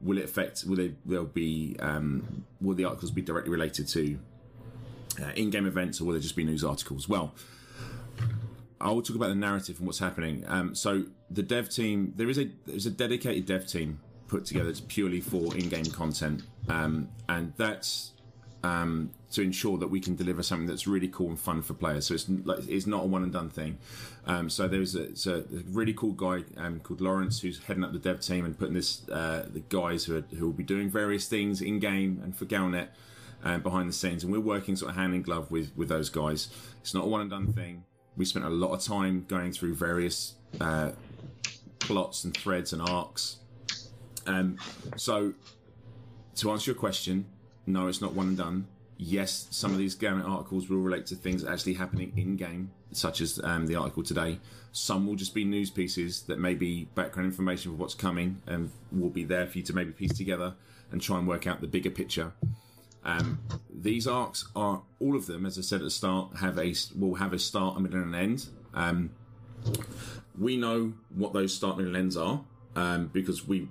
will 0.00 0.18
it 0.18 0.24
affect? 0.24 0.64
Will 0.66 0.76
they? 0.76 0.94
There'll 1.04 1.24
be 1.24 1.76
um, 1.78 2.44
will 2.60 2.74
the 2.74 2.84
articles 2.84 3.10
be 3.10 3.22
directly 3.22 3.52
related 3.52 3.86
to 3.88 4.18
uh, 5.20 5.32
in-game 5.34 5.66
events, 5.66 6.00
or 6.00 6.04
will 6.04 6.12
there 6.12 6.22
just 6.22 6.36
be 6.36 6.44
news 6.44 6.64
articles? 6.64 7.08
Well, 7.08 7.34
I 8.80 8.90
will 8.90 9.02
talk 9.02 9.16
about 9.16 9.28
the 9.28 9.34
narrative 9.34 9.78
and 9.78 9.86
what's 9.86 9.98
happening. 9.98 10.44
Um, 10.46 10.74
so 10.74 11.04
the 11.30 11.42
dev 11.42 11.68
team, 11.70 12.12
there 12.16 12.28
is 12.28 12.38
a 12.38 12.50
there's 12.66 12.86
a 12.86 12.90
dedicated 12.90 13.46
dev 13.46 13.66
team 13.66 14.00
put 14.28 14.44
together 14.44 14.72
purely 14.88 15.20
for 15.20 15.56
in-game 15.56 15.86
content, 15.86 16.42
um, 16.68 17.08
and 17.28 17.52
that's 17.56 18.12
um, 18.62 19.10
to 19.32 19.42
ensure 19.42 19.76
that 19.78 19.88
we 19.88 20.00
can 20.00 20.16
deliver 20.16 20.42
something 20.42 20.66
that's 20.66 20.86
really 20.86 21.08
cool 21.08 21.28
and 21.28 21.38
fun 21.38 21.62
for 21.62 21.74
players. 21.74 22.06
So 22.06 22.14
it's 22.14 22.28
like 22.28 22.66
it's 22.68 22.86
not 22.86 23.04
a 23.04 23.06
one 23.06 23.22
and 23.22 23.32
done 23.32 23.50
thing. 23.50 23.78
Um, 24.26 24.48
so 24.48 24.66
there's 24.68 24.96
a, 24.96 25.38
a 25.38 25.42
really 25.70 25.92
cool 25.92 26.12
guy 26.12 26.44
um, 26.56 26.80
called 26.80 27.00
Lawrence 27.00 27.40
who's 27.40 27.62
heading 27.64 27.84
up 27.84 27.92
the 27.92 27.98
dev 27.98 28.20
team 28.20 28.44
and 28.44 28.58
putting 28.58 28.74
this 28.74 29.06
uh, 29.08 29.46
the 29.52 29.60
guys 29.60 30.04
who 30.04 30.16
are, 30.16 30.24
who 30.36 30.46
will 30.46 30.52
be 30.52 30.64
doing 30.64 30.88
various 30.88 31.28
things 31.28 31.60
in 31.60 31.78
game 31.78 32.20
and 32.24 32.34
for 32.36 32.46
Galnet 32.46 32.88
um, 33.44 33.60
behind 33.60 33.88
the 33.88 33.92
scenes, 33.92 34.24
and 34.24 34.32
we're 34.32 34.40
working 34.40 34.74
sort 34.74 34.90
of 34.90 34.96
hand 34.96 35.14
in 35.14 35.22
glove 35.22 35.50
with 35.50 35.70
with 35.76 35.88
those 35.88 36.08
guys. 36.08 36.48
It's 36.80 36.94
not 36.94 37.04
a 37.04 37.08
one 37.08 37.20
and 37.20 37.30
done 37.30 37.52
thing. 37.52 37.84
We 38.16 38.24
spent 38.24 38.44
a 38.44 38.50
lot 38.50 38.72
of 38.72 38.80
time 38.80 39.26
going 39.28 39.52
through 39.52 39.74
various 39.74 40.34
uh, 40.60 40.92
plots 41.78 42.24
and 42.24 42.36
threads 42.36 42.72
and 42.72 42.80
arcs. 42.80 43.38
Um, 44.26 44.56
so 44.96 45.34
to 46.36 46.50
answer 46.50 46.70
your 46.70 46.78
question, 46.78 47.26
no, 47.66 47.88
it's 47.88 48.00
not 48.00 48.14
one 48.14 48.28
and 48.28 48.36
done. 48.36 48.66
Yes, 48.96 49.48
some 49.50 49.72
of 49.72 49.78
these 49.78 49.96
Galnet 49.96 50.28
articles 50.28 50.68
will 50.68 50.78
relate 50.78 51.06
to 51.06 51.16
things 51.16 51.44
actually 51.44 51.74
happening 51.74 52.12
in 52.16 52.36
game, 52.36 52.70
such 52.92 53.20
as 53.20 53.40
um, 53.42 53.66
the 53.66 53.74
article 53.74 54.04
today. 54.04 54.38
Some 54.70 55.06
will 55.06 55.16
just 55.16 55.34
be 55.34 55.44
news 55.44 55.70
pieces 55.70 56.22
that 56.22 56.38
may 56.38 56.54
be 56.54 56.84
background 56.94 57.26
information 57.26 57.72
for 57.72 57.76
what's 57.76 57.94
coming 57.94 58.40
and 58.46 58.70
will 58.92 59.10
be 59.10 59.24
there 59.24 59.46
for 59.46 59.58
you 59.58 59.64
to 59.64 59.72
maybe 59.72 59.90
piece 59.90 60.16
together 60.16 60.54
and 60.92 61.02
try 61.02 61.18
and 61.18 61.26
work 61.26 61.46
out 61.46 61.60
the 61.60 61.66
bigger 61.66 61.90
picture. 61.90 62.32
Um, 63.04 63.40
these 63.72 64.06
arcs 64.06 64.48
are 64.56 64.82
all 64.98 65.14
of 65.14 65.26
them, 65.26 65.44
as 65.44 65.58
I 65.58 65.60
said 65.60 65.80
at 65.80 65.84
the 65.84 65.90
start, 65.90 66.36
have 66.38 66.58
a 66.58 66.74
will 66.96 67.16
have 67.16 67.32
a 67.32 67.38
start, 67.38 67.76
a 67.76 67.80
middle, 67.80 68.00
and 68.00 68.14
an 68.14 68.20
end. 68.20 68.46
Um, 68.72 69.10
we 70.38 70.56
know 70.56 70.94
what 71.14 71.32
those 71.32 71.54
start, 71.54 71.76
middle, 71.76 71.94
and 71.94 72.04
ends 72.04 72.16
are 72.16 72.44
um, 72.76 73.10
because 73.12 73.46
we 73.46 73.68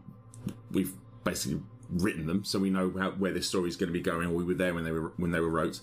we've 0.71 0.93
basically 1.23 1.61
written 1.89 2.27
them, 2.27 2.43
so 2.43 2.59
we 2.59 2.69
know 2.69 2.93
how, 2.97 3.11
where 3.11 3.31
this 3.31 3.47
story 3.47 3.69
is 3.69 3.75
going 3.75 3.87
to 3.87 3.93
be 3.93 4.01
going. 4.01 4.27
Or 4.27 4.33
we 4.33 4.43
were 4.43 4.53
there 4.53 4.73
when 4.73 4.83
they 4.83 4.91
were 4.91 5.13
when 5.17 5.31
they 5.31 5.39
were 5.39 5.49
wrote. 5.49 5.79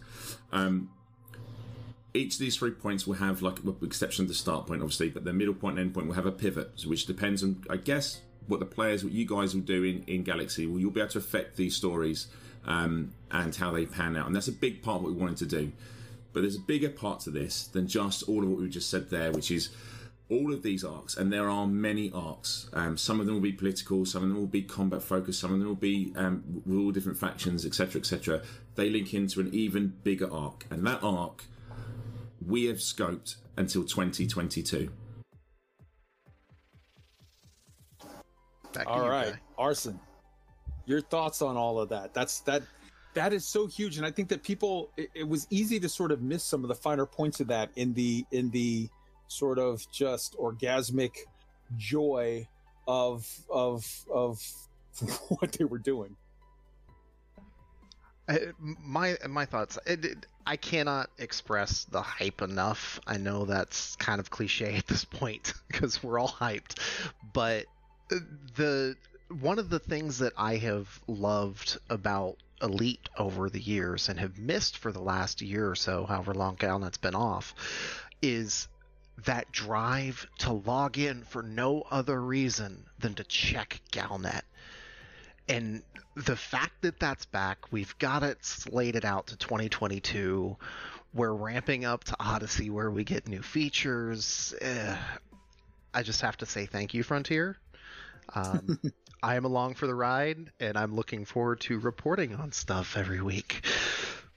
Um, 0.52 0.90
each 2.12 2.34
of 2.34 2.40
these 2.40 2.56
three 2.56 2.72
points 2.72 3.06
will 3.06 3.14
have, 3.14 3.40
like, 3.40 3.62
with 3.62 3.82
exception 3.84 4.24
of 4.24 4.28
the 4.28 4.34
start 4.34 4.66
point, 4.66 4.82
obviously, 4.82 5.10
but 5.10 5.24
the 5.24 5.32
middle 5.32 5.54
point 5.54 5.78
and 5.78 5.86
end 5.86 5.94
point 5.94 6.08
will 6.08 6.14
have 6.14 6.26
a 6.26 6.32
pivot, 6.32 6.84
which 6.84 7.06
depends 7.06 7.44
on, 7.44 7.64
I 7.70 7.76
guess, 7.76 8.20
what 8.48 8.58
the 8.58 8.66
players, 8.66 9.04
what 9.04 9.12
you 9.12 9.24
guys 9.24 9.54
will 9.54 9.62
do 9.62 9.84
in, 9.84 10.02
in 10.08 10.24
Galaxy. 10.24 10.66
Well, 10.66 10.80
you'll 10.80 10.90
be 10.90 11.00
able 11.00 11.12
to 11.12 11.18
affect 11.18 11.56
these 11.56 11.76
stories 11.76 12.26
um, 12.66 13.12
and 13.30 13.54
how 13.54 13.72
they 13.72 13.86
pan 13.86 14.16
out. 14.16 14.26
And 14.26 14.34
that's 14.34 14.48
a 14.48 14.52
big 14.52 14.82
part 14.82 14.96
of 14.96 15.02
what 15.04 15.12
we 15.12 15.18
wanted 15.18 15.38
to 15.38 15.46
do. 15.46 15.72
But 16.32 16.42
there's 16.42 16.56
a 16.56 16.60
bigger 16.60 16.90
part 16.90 17.20
to 17.20 17.30
this 17.30 17.66
than 17.66 17.88
just 17.88 18.28
all 18.28 18.42
of 18.42 18.48
what 18.48 18.60
we 18.60 18.68
just 18.68 18.90
said 18.90 19.10
there, 19.10 19.32
which 19.32 19.50
is 19.50 19.70
all 20.30 20.52
of 20.54 20.62
these 20.62 20.84
arcs, 20.84 21.16
and 21.16 21.32
there 21.32 21.50
are 21.50 21.66
many 21.66 22.10
arcs. 22.14 22.70
Um, 22.72 22.96
some 22.96 23.18
of 23.18 23.26
them 23.26 23.34
will 23.34 23.42
be 23.42 23.52
political, 23.52 24.06
some 24.06 24.22
of 24.22 24.28
them 24.28 24.38
will 24.38 24.46
be 24.46 24.62
combat 24.62 25.02
focused, 25.02 25.40
some 25.40 25.52
of 25.52 25.58
them 25.58 25.68
will 25.68 25.74
be 25.74 26.12
um, 26.14 26.44
with 26.64 26.78
all 26.78 26.92
different 26.92 27.18
factions, 27.18 27.66
etc., 27.66 28.00
etc. 28.00 28.42
They 28.76 28.88
link 28.88 29.12
into 29.12 29.40
an 29.40 29.50
even 29.52 29.94
bigger 30.04 30.32
arc, 30.32 30.66
and 30.70 30.86
that 30.86 31.02
arc 31.02 31.44
we 32.46 32.66
have 32.66 32.76
scoped 32.76 33.36
until 33.56 33.82
2022. 33.82 34.90
Back 38.72 38.84
to 38.84 38.88
All 38.88 39.04
you, 39.04 39.10
right, 39.10 39.32
Guy. 39.32 39.40
Arson, 39.58 39.98
your 40.90 41.00
thoughts 41.00 41.40
on 41.40 41.56
all 41.56 41.80
of 41.80 41.88
that? 41.90 42.12
That's 42.14 42.40
that. 42.40 42.62
That 43.14 43.32
is 43.32 43.44
so 43.44 43.66
huge, 43.66 43.96
and 43.96 44.06
I 44.06 44.10
think 44.12 44.28
that 44.28 44.42
people. 44.42 44.90
It, 44.96 45.10
it 45.14 45.28
was 45.28 45.46
easy 45.50 45.80
to 45.80 45.88
sort 45.88 46.12
of 46.12 46.22
miss 46.22 46.44
some 46.44 46.62
of 46.64 46.68
the 46.68 46.74
finer 46.74 47.06
points 47.06 47.40
of 47.40 47.48
that 47.48 47.70
in 47.76 47.94
the 47.94 48.24
in 48.30 48.50
the 48.50 48.88
sort 49.28 49.58
of 49.58 49.84
just 49.90 50.36
orgasmic 50.38 51.12
joy 51.76 52.46
of 52.86 53.26
of 53.50 53.84
of 54.12 54.40
what 55.28 55.52
they 55.52 55.64
were 55.64 55.78
doing. 55.78 56.16
My 58.58 59.16
my 59.28 59.44
thoughts. 59.44 59.78
It, 59.86 60.04
it- 60.04 60.26
I 60.46 60.56
cannot 60.56 61.10
express 61.18 61.84
the 61.84 62.02
hype 62.02 62.42
enough. 62.42 62.98
I 63.06 63.18
know 63.18 63.44
that's 63.44 63.94
kind 63.96 64.18
of 64.18 64.30
cliche 64.30 64.74
at 64.76 64.86
this 64.88 65.04
point 65.04 65.52
because 65.68 66.02
we're 66.02 66.18
all 66.18 66.28
hyped, 66.28 66.78
but 67.32 67.66
the 68.56 68.96
one 69.30 69.58
of 69.58 69.70
the 69.70 69.78
things 69.78 70.18
that 70.18 70.32
I 70.36 70.56
have 70.56 71.00
loved 71.06 71.78
about 71.88 72.36
Elite 72.62 73.08
over 73.16 73.48
the 73.48 73.60
years 73.60 74.08
and 74.08 74.18
have 74.18 74.38
missed 74.38 74.78
for 74.78 74.92
the 74.92 75.00
last 75.00 75.40
year 75.40 75.70
or 75.70 75.74
so, 75.74 76.04
however 76.04 76.34
long 76.34 76.56
Galnet's 76.56 76.98
been 76.98 77.14
off, 77.14 77.54
is 78.20 78.68
that 79.24 79.50
drive 79.52 80.26
to 80.38 80.52
log 80.52 80.98
in 80.98 81.22
for 81.24 81.42
no 81.42 81.82
other 81.90 82.20
reason 82.20 82.84
than 82.98 83.14
to 83.14 83.24
check 83.24 83.80
Galnet 83.92 84.42
and 85.50 85.82
the 86.14 86.36
fact 86.36 86.82
that 86.82 87.00
that's 87.00 87.24
back, 87.26 87.72
we've 87.72 87.96
got 87.98 88.22
it 88.22 88.44
slated 88.44 89.04
out 89.04 89.28
to 89.28 89.36
2022. 89.36 90.56
We're 91.12 91.32
ramping 91.32 91.84
up 91.84 92.04
to 92.04 92.16
Odyssey 92.20 92.70
where 92.70 92.90
we 92.90 93.02
get 93.02 93.26
new 93.26 93.42
features. 93.42 94.54
Eh, 94.60 94.96
I 95.92 96.02
just 96.04 96.20
have 96.20 96.36
to 96.38 96.46
say 96.46 96.66
thank 96.66 96.94
you, 96.94 97.02
Frontier. 97.02 97.56
Um, 98.32 98.78
I 99.22 99.36
am 99.36 99.44
along 99.44 99.74
for 99.74 99.86
the 99.86 99.94
ride, 99.94 100.50
and 100.60 100.78
I'm 100.78 100.94
looking 100.94 101.24
forward 101.24 101.60
to 101.60 101.78
reporting 101.78 102.34
on 102.34 102.52
stuff 102.52 102.96
every 102.96 103.20
week. 103.20 103.64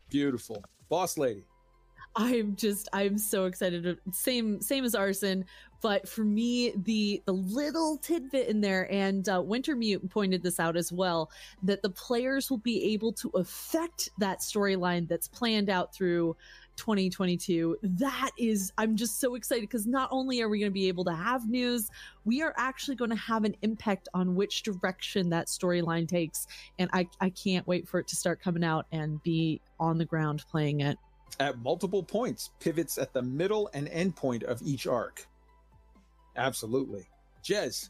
Beautiful, 0.09 0.63
boss 0.89 1.17
lady. 1.17 1.45
I'm 2.15 2.55
just 2.55 2.89
I'm 2.93 3.17
so 3.17 3.45
excited. 3.45 3.97
Same 4.11 4.61
same 4.61 4.85
as 4.85 4.93
Arson, 4.93 5.45
but 5.81 6.07
for 6.07 6.23
me 6.23 6.73
the 6.83 7.23
the 7.25 7.33
little 7.33 7.97
tidbit 7.97 8.49
in 8.49 8.61
there 8.61 8.91
and 8.91 9.27
uh, 9.27 9.41
Wintermute 9.41 10.09
pointed 10.11 10.43
this 10.43 10.59
out 10.59 10.77
as 10.77 10.91
well 10.91 11.31
that 11.63 11.81
the 11.81 11.89
players 11.89 12.51
will 12.51 12.59
be 12.59 12.93
able 12.93 13.13
to 13.13 13.29
affect 13.29 14.09
that 14.19 14.39
storyline 14.39 15.07
that's 15.07 15.27
planned 15.27 15.69
out 15.69 15.93
through 15.93 16.35
2022. 16.75 17.77
That 17.83 18.31
is 18.37 18.71
I'm 18.77 18.95
just 18.95 19.19
so 19.19 19.35
excited 19.35 19.61
because 19.61 19.85
not 19.87 20.09
only 20.11 20.41
are 20.41 20.49
we 20.49 20.59
going 20.59 20.71
to 20.71 20.73
be 20.73 20.87
able 20.87 21.05
to 21.05 21.13
have 21.13 21.49
news, 21.49 21.89
we 22.25 22.41
are 22.41 22.53
actually 22.57 22.95
going 22.95 23.09
to 23.11 23.15
have 23.15 23.43
an 23.43 23.55
impact 23.61 24.09
on 24.13 24.35
which 24.35 24.63
direction 24.63 25.29
that 25.29 25.47
storyline 25.47 26.07
takes 26.07 26.47
and 26.79 26.89
I 26.93 27.07
I 27.19 27.29
can't 27.29 27.65
wait 27.67 27.87
for 27.87 27.99
it 27.99 28.07
to 28.09 28.15
start 28.15 28.41
coming 28.41 28.63
out 28.63 28.85
and 28.91 29.21
be 29.23 29.61
on 29.79 29.97
the 29.97 30.05
ground 30.05 30.43
playing 30.49 30.81
it. 30.81 30.97
at 31.39 31.57
multiple 31.59 32.03
points, 32.03 32.51
pivots 32.59 32.97
at 32.97 33.13
the 33.13 33.21
middle 33.21 33.69
and 33.73 33.87
end 33.89 34.15
point 34.15 34.43
of 34.43 34.61
each 34.61 34.87
arc. 34.87 35.27
Absolutely. 36.35 37.05
Jez, 37.43 37.89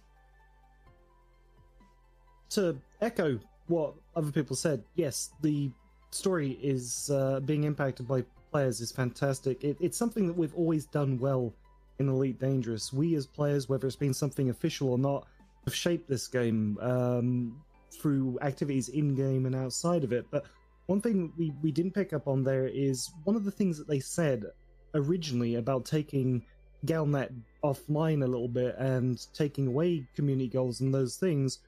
to 2.49 2.77
echo 3.01 3.39
what 3.67 3.93
other 4.15 4.31
people 4.31 4.55
said, 4.55 4.83
yes, 4.95 5.31
the 5.41 5.71
story 6.11 6.59
is 6.61 7.09
uh, 7.11 7.39
being 7.41 7.63
impacted 7.63 8.07
by 8.07 8.23
players 8.53 8.81
is 8.81 8.91
fantastic. 8.91 9.63
It, 9.63 9.77
it's 9.79 9.97
something 9.97 10.27
that 10.27 10.37
we've 10.37 10.53
always 10.53 10.85
done 10.85 11.17
well 11.17 11.51
in 11.97 12.07
Elite 12.07 12.39
Dangerous. 12.39 12.93
We 12.93 13.15
as 13.15 13.25
players, 13.25 13.67
whether 13.67 13.87
it's 13.87 13.95
been 13.95 14.13
something 14.13 14.51
official 14.51 14.89
or 14.89 14.99
not, 14.99 15.25
have 15.65 15.73
shaped 15.73 16.07
this 16.07 16.27
game 16.27 16.77
um, 16.79 17.59
through 17.91 18.37
activities 18.43 18.89
in 18.89 19.15
game 19.15 19.47
and 19.47 19.55
outside 19.55 20.03
of 20.03 20.13
it. 20.13 20.27
But 20.29 20.45
one 20.85 21.01
thing 21.01 21.33
we, 21.35 21.51
we 21.63 21.71
didn't 21.71 21.93
pick 21.95 22.13
up 22.13 22.27
on 22.27 22.43
there 22.43 22.67
is 22.67 23.09
one 23.23 23.35
of 23.35 23.43
the 23.43 23.51
things 23.51 23.75
that 23.79 23.87
they 23.87 23.99
said 23.99 24.45
originally 24.93 25.55
about 25.55 25.83
taking 25.85 26.43
Galnet 26.85 27.31
offline 27.63 28.23
a 28.23 28.27
little 28.27 28.47
bit 28.47 28.75
and 28.77 29.19
taking 29.33 29.65
away 29.65 30.05
community 30.15 30.47
goals 30.47 30.81
and 30.81 30.93
those 30.93 31.15
things 31.15 31.59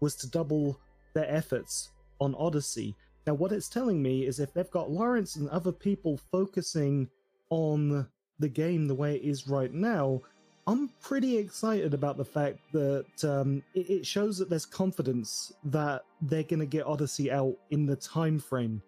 was 0.00 0.14
to 0.16 0.28
double 0.28 0.78
their 1.14 1.30
efforts 1.34 1.90
on 2.20 2.34
Odyssey. 2.34 2.94
Now, 3.26 3.34
what 3.34 3.52
it's 3.52 3.68
telling 3.68 4.02
me 4.02 4.26
is 4.26 4.38
if 4.38 4.52
they've 4.52 4.70
got 4.70 4.90
Lawrence 4.90 5.36
and 5.36 5.48
other 5.48 5.72
people 5.72 6.20
focusing 6.30 7.08
on 7.50 8.06
the 8.38 8.48
game 8.48 8.86
the 8.86 8.94
way 8.94 9.16
it 9.16 9.22
is 9.22 9.48
right 9.48 9.72
now, 9.72 10.20
I'm 10.66 10.90
pretty 11.00 11.36
excited 11.36 11.94
about 11.94 12.16
the 12.16 12.24
fact 12.24 12.58
that 12.72 13.24
um, 13.24 13.62
it, 13.74 13.90
it 13.90 14.06
shows 14.06 14.38
that 14.38 14.48
there's 14.48 14.66
confidence 14.66 15.52
that 15.64 16.04
they're 16.22 16.42
going 16.42 16.60
to 16.60 16.66
get 16.66 16.86
Odyssey 16.86 17.30
out 17.30 17.56
in 17.70 17.86
the 17.86 17.96
time 17.96 18.38
frame 18.38 18.82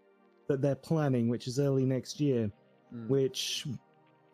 that 0.49 0.63
they're 0.63 0.75
planning, 0.75 1.29
which 1.29 1.47
is 1.47 1.59
early 1.59 1.85
next 1.85 2.21
year. 2.21 2.51
Mm. 2.95 3.09
Which, 3.09 3.67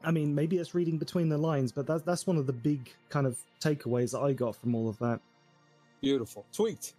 I 0.05 0.11
mean, 0.11 0.35
maybe 0.35 0.59
it's 0.59 0.75
reading 0.75 0.99
between 0.99 1.29
the 1.29 1.39
lines, 1.39 1.73
but 1.73 1.87
that's 1.87 2.03
that's 2.03 2.27
one 2.27 2.37
of 2.37 2.47
the 2.47 2.53
big 2.53 2.93
kind 3.09 3.27
of 3.27 3.39
takeaways 3.61 4.13
that 4.13 4.21
I 4.21 4.33
got 4.33 4.55
from 4.55 4.75
all 4.75 4.89
of 4.89 4.99
that. 4.99 5.21
beautiful. 6.01 6.47
Tweaked. 6.53 6.95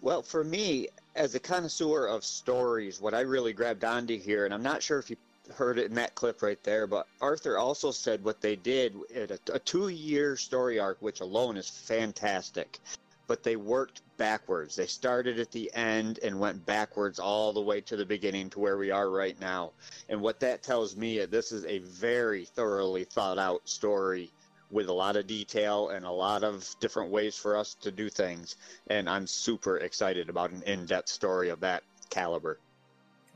Well, 0.00 0.22
for 0.22 0.44
me, 0.44 0.88
as 1.16 1.34
a 1.34 1.40
connoisseur 1.40 2.06
of 2.06 2.24
stories, 2.24 3.00
what 3.00 3.14
I 3.14 3.20
really 3.20 3.52
grabbed 3.52 3.84
onto 3.84 4.16
here, 4.18 4.44
and 4.44 4.54
I'm 4.54 4.62
not 4.62 4.82
sure 4.82 4.98
if 5.00 5.10
you 5.10 5.16
heard 5.54 5.78
it 5.78 5.86
in 5.86 5.94
that 5.94 6.14
clip 6.14 6.40
right 6.40 6.62
there, 6.62 6.86
but 6.86 7.08
Arthur 7.20 7.58
also 7.58 7.90
said 7.90 8.22
what 8.22 8.40
they 8.40 8.54
did 8.54 8.94
at 9.14 9.30
a, 9.30 9.40
a 9.52 9.58
two 9.58 9.88
year 9.88 10.36
story 10.36 10.78
arc, 10.78 10.98
which 11.00 11.20
alone 11.20 11.56
is 11.56 11.68
fantastic. 11.68 12.78
But 13.26 13.42
they 13.42 13.56
worked 13.56 14.02
backwards. 14.16 14.76
They 14.76 14.86
started 14.86 15.38
at 15.40 15.50
the 15.50 15.70
end 15.74 16.20
and 16.22 16.38
went 16.38 16.64
backwards 16.64 17.18
all 17.18 17.52
the 17.52 17.60
way 17.60 17.80
to 17.82 17.96
the 17.96 18.06
beginning 18.06 18.50
to 18.50 18.60
where 18.60 18.78
we 18.78 18.90
are 18.90 19.10
right 19.10 19.38
now. 19.40 19.72
And 20.08 20.20
what 20.20 20.40
that 20.40 20.62
tells 20.62 20.96
me 20.96 21.18
is 21.18 21.28
this 21.28 21.52
is 21.52 21.64
a 21.64 21.78
very 21.80 22.44
thoroughly 22.44 23.04
thought 23.04 23.38
out 23.38 23.68
story 23.68 24.30
with 24.70 24.88
a 24.88 24.92
lot 24.92 25.16
of 25.16 25.26
detail 25.26 25.88
and 25.90 26.04
a 26.04 26.10
lot 26.10 26.44
of 26.44 26.68
different 26.80 27.10
ways 27.10 27.36
for 27.36 27.56
us 27.56 27.74
to 27.74 27.90
do 27.90 28.08
things. 28.08 28.56
And 28.88 29.08
I'm 29.08 29.26
super 29.26 29.78
excited 29.78 30.28
about 30.28 30.50
an 30.50 30.62
in 30.64 30.86
depth 30.86 31.08
story 31.08 31.48
of 31.48 31.60
that 31.60 31.82
caliber. 32.10 32.58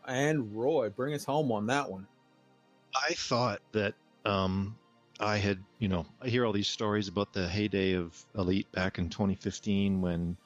And 0.06 0.54
Roy, 0.54 0.90
bring 0.90 1.14
us 1.14 1.24
home 1.24 1.52
on 1.52 1.66
that 1.66 1.90
one. 1.90 2.06
I 2.94 3.14
thought 3.14 3.60
that 3.72 3.94
um, 4.24 4.76
I 5.20 5.38
had, 5.38 5.58
you 5.78 5.88
know, 5.88 6.04
I 6.20 6.28
hear 6.28 6.44
all 6.44 6.52
these 6.52 6.68
stories 6.68 7.08
about 7.08 7.32
the 7.32 7.48
heyday 7.48 7.94
of 7.94 8.24
Elite 8.36 8.70
back 8.72 8.98
in 8.98 9.08
2015 9.08 10.00
when 10.00 10.36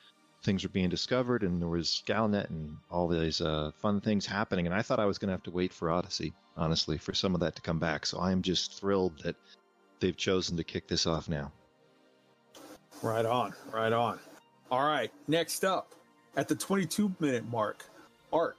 things 0.45 0.63
were 0.63 0.69
being 0.69 0.89
discovered 0.89 1.43
and 1.43 1.61
there 1.61 1.69
was 1.69 2.03
Galnet 2.07 2.51
and 2.51 2.77
all 2.91 3.09
these 3.09 3.41
uh, 3.41 3.73
fun 3.77 4.01
things 4.01 4.27
happening. 4.27 4.67
And 4.67 4.75
I 4.75 4.83
thought 4.83 5.01
I 5.01 5.07
was 5.07 5.19
going 5.19 5.29
to 5.29 5.33
have 5.33 5.43
to 5.45 5.51
wait 5.51 5.73
for 5.73 5.91
Odyssey, 5.91 6.33
honestly, 6.57 6.99
for 6.99 7.15
some 7.15 7.35
of 7.35 7.41
that 7.41 7.57
to 7.57 7.63
come 7.63 7.81
back. 7.81 8.07
So 8.07 8.19
I 8.19 8.31
am 8.31 8.43
just 8.43 8.79
thrilled 8.79 9.19
that 9.25 9.35
they've 10.01 10.17
chosen 10.17 10.57
to 10.57 10.65
kick 10.65 10.87
this 10.89 11.07
off 11.07 11.29
now. 11.29 11.53
Right 13.03 13.27
on, 13.27 13.55
right 13.73 13.93
on. 13.93 14.19
All 14.71 14.87
right, 14.87 15.13
next 15.29 15.65
up, 15.65 15.95
at 16.37 16.49
the 16.49 16.55
22 16.55 17.15
minute 17.21 17.49
mark, 17.49 17.85
art. 18.33 18.57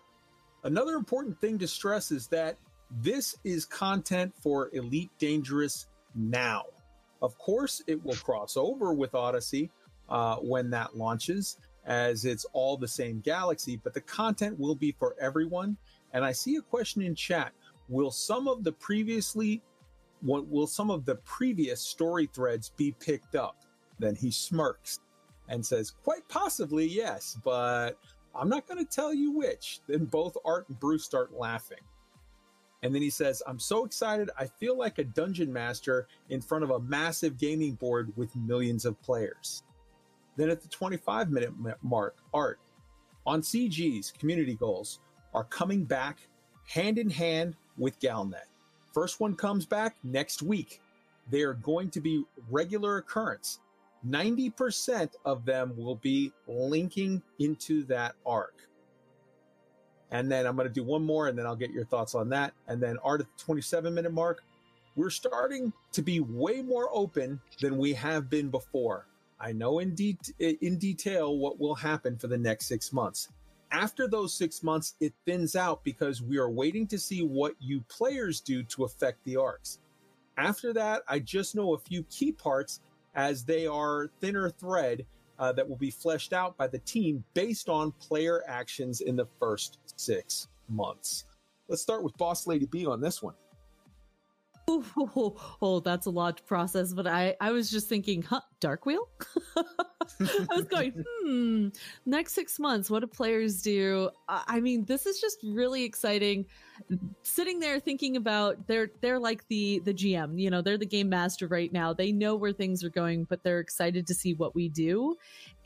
Another 0.63 0.95
important 0.95 1.39
thing 1.39 1.57
to 1.59 1.67
stress 1.67 2.11
is 2.11 2.27
that 2.27 2.57
this 2.89 3.35
is 3.43 3.65
content 3.65 4.33
for 4.41 4.69
Elite 4.73 5.11
Dangerous 5.19 5.87
now. 6.15 6.63
Of 7.21 7.37
course, 7.37 7.81
it 7.87 8.03
will 8.03 8.15
cross 8.15 8.55
over 8.57 8.93
with 8.93 9.15
Odyssey 9.15 9.69
uh, 10.09 10.37
when 10.37 10.69
that 10.69 10.95
launches, 10.95 11.57
as 11.85 12.25
it's 12.25 12.45
all 12.53 12.77
the 12.77 12.87
same 12.87 13.19
galaxy, 13.19 13.79
but 13.83 13.93
the 13.93 14.01
content 14.01 14.59
will 14.59 14.75
be 14.75 14.93
for 14.97 15.15
everyone. 15.19 15.77
And 16.13 16.23
I 16.23 16.31
see 16.31 16.55
a 16.55 16.61
question 16.61 17.01
in 17.01 17.15
chat 17.15 17.53
Will 17.89 18.11
some 18.11 18.49
of 18.49 18.65
the 18.65 18.71
previously 18.73 19.61
what 20.21 20.47
will 20.47 20.67
some 20.67 20.89
of 20.89 21.05
the 21.05 21.15
previous 21.15 21.81
story 21.81 22.27
threads 22.33 22.71
be 22.75 22.91
picked 22.91 23.35
up? 23.35 23.63
Then 23.99 24.15
he 24.15 24.31
smirks 24.31 24.99
and 25.49 25.65
says, 25.65 25.91
Quite 25.91 26.27
possibly, 26.29 26.85
yes, 26.85 27.37
but 27.43 27.97
I'm 28.35 28.49
not 28.49 28.67
going 28.67 28.83
to 28.83 28.89
tell 28.89 29.13
you 29.13 29.31
which. 29.31 29.79
Then 29.87 30.05
both 30.05 30.37
Art 30.45 30.67
and 30.69 30.79
Bruce 30.79 31.03
start 31.03 31.33
laughing. 31.33 31.79
And 32.83 32.93
then 32.93 33.01
he 33.01 33.09
says, 33.09 33.41
I'm 33.47 33.59
so 33.59 33.85
excited. 33.85 34.29
I 34.37 34.45
feel 34.45 34.77
like 34.77 34.99
a 34.99 35.03
dungeon 35.03 35.51
master 35.51 36.07
in 36.29 36.41
front 36.41 36.63
of 36.63 36.69
a 36.69 36.79
massive 36.79 37.37
gaming 37.37 37.73
board 37.73 38.13
with 38.15 38.35
millions 38.35 38.85
of 38.85 39.01
players. 39.01 39.63
Then 40.35 40.49
at 40.51 40.61
the 40.61 40.67
25 40.67 41.31
minute 41.31 41.53
mark, 41.81 42.17
Art, 42.33 42.59
on 43.25 43.41
CG's 43.41 44.11
community 44.11 44.55
goals 44.55 44.99
are 45.33 45.45
coming 45.45 45.83
back 45.83 46.19
hand 46.67 46.99
in 46.99 47.09
hand 47.09 47.55
with 47.77 47.99
Galnet. 47.99 48.45
First 48.97 49.19
one 49.19 49.35
comes 49.35 49.67
back 49.67 49.95
next 50.03 50.41
week. 50.41 50.81
They 51.29 51.43
are 51.43 51.53
going 51.53 51.91
to 51.91 52.01
be 52.01 52.23
regular 52.49 52.97
occurrence. 52.97 53.59
90% 54.09 55.11
of 55.23 55.45
them 55.45 55.75
will 55.77 55.97
be 55.97 56.33
linking 56.47 57.21
into 57.37 57.83
that 57.83 58.15
arc. 58.25 58.55
And 60.09 60.31
then 60.31 60.47
I'm 60.47 60.55
going 60.55 60.67
to 60.67 60.73
do 60.73 60.83
one 60.83 61.03
more 61.03 61.27
and 61.27 61.37
then 61.37 61.45
I'll 61.45 61.55
get 61.55 61.69
your 61.69 61.85
thoughts 61.85 62.15
on 62.15 62.29
that. 62.29 62.55
And 62.67 62.81
then 62.81 62.97
art 63.03 63.21
at 63.21 63.27
the 63.37 63.43
27 63.43 63.93
minute 63.93 64.13
mark, 64.13 64.41
we're 64.95 65.11
starting 65.11 65.71
to 65.91 66.01
be 66.01 66.19
way 66.19 66.63
more 66.63 66.89
open 66.91 67.39
than 67.61 67.77
we 67.77 67.93
have 67.93 68.31
been 68.31 68.49
before. 68.49 69.05
I 69.39 69.51
know 69.51 69.77
in, 69.77 69.93
de- 69.93 70.17
in 70.39 70.79
detail 70.79 71.37
what 71.37 71.59
will 71.59 71.75
happen 71.75 72.17
for 72.17 72.25
the 72.25 72.37
next 72.39 72.65
six 72.65 72.91
months. 72.91 73.29
After 73.71 74.07
those 74.07 74.33
six 74.33 74.63
months, 74.63 74.95
it 74.99 75.13
thins 75.25 75.55
out 75.55 75.83
because 75.83 76.21
we 76.21 76.37
are 76.37 76.49
waiting 76.49 76.87
to 76.87 76.97
see 76.97 77.21
what 77.21 77.53
you 77.59 77.81
players 77.89 78.39
do 78.39 78.63
to 78.63 78.85
affect 78.85 79.23
the 79.25 79.35
arcs. 79.35 79.79
After 80.37 80.71
that, 80.73 81.03
I 81.07 81.19
just 81.19 81.55
know 81.55 81.73
a 81.73 81.79
few 81.79 82.03
key 82.03 82.31
parts 82.31 82.79
as 83.15 83.43
they 83.43 83.67
are 83.67 84.09
thinner 84.21 84.49
thread 84.49 85.05
uh, 85.39 85.51
that 85.51 85.67
will 85.67 85.77
be 85.77 85.91
fleshed 85.91 86.33
out 86.33 86.55
by 86.57 86.67
the 86.67 86.79
team 86.79 87.23
based 87.33 87.69
on 87.69 87.91
player 87.93 88.43
actions 88.47 89.01
in 89.01 89.15
the 89.15 89.27
first 89.39 89.79
six 89.97 90.47
months. 90.69 91.25
Let's 91.67 91.81
start 91.81 92.03
with 92.03 92.17
Boss 92.17 92.47
Lady 92.47 92.65
B 92.65 92.85
on 92.85 93.01
this 93.01 93.21
one. 93.21 93.33
Oh, 94.69 95.37
oh, 95.61 95.79
that's 95.79 96.07
a 96.07 96.09
lot 96.09 96.37
to 96.37 96.43
process, 96.43 96.93
but 96.93 97.07
I, 97.07 97.35
I 97.39 97.51
was 97.51 97.71
just 97.71 97.87
thinking, 97.87 98.21
huh, 98.21 98.41
Dark 98.59 98.85
Wheel? 98.85 99.07
I 100.19 100.55
was 100.55 100.65
going, 100.65 101.05
hmm, 101.23 101.69
next 102.05 102.33
six 102.33 102.59
months, 102.59 102.89
what 102.89 102.99
do 102.99 103.07
players 103.07 103.61
do? 103.61 104.09
I 104.27 104.59
mean, 104.59 104.83
this 104.83 105.05
is 105.05 105.21
just 105.21 105.37
really 105.43 105.83
exciting. 105.83 106.45
Sitting 107.23 107.59
there 107.59 107.79
thinking 107.79 108.17
about 108.17 108.67
they're 108.67 108.89
they're 109.01 109.19
like 109.19 109.47
the 109.47 109.79
the 109.85 109.93
GM, 109.93 110.39
you 110.39 110.49
know, 110.49 110.61
they're 110.61 110.77
the 110.77 110.85
game 110.85 111.09
master 111.09 111.47
right 111.47 111.71
now. 111.71 111.93
They 111.93 112.11
know 112.11 112.35
where 112.35 112.51
things 112.51 112.83
are 112.83 112.89
going, 112.89 113.23
but 113.23 113.43
they're 113.43 113.59
excited 113.59 114.05
to 114.07 114.13
see 114.13 114.33
what 114.33 114.53
we 114.53 114.67
do. 114.67 115.15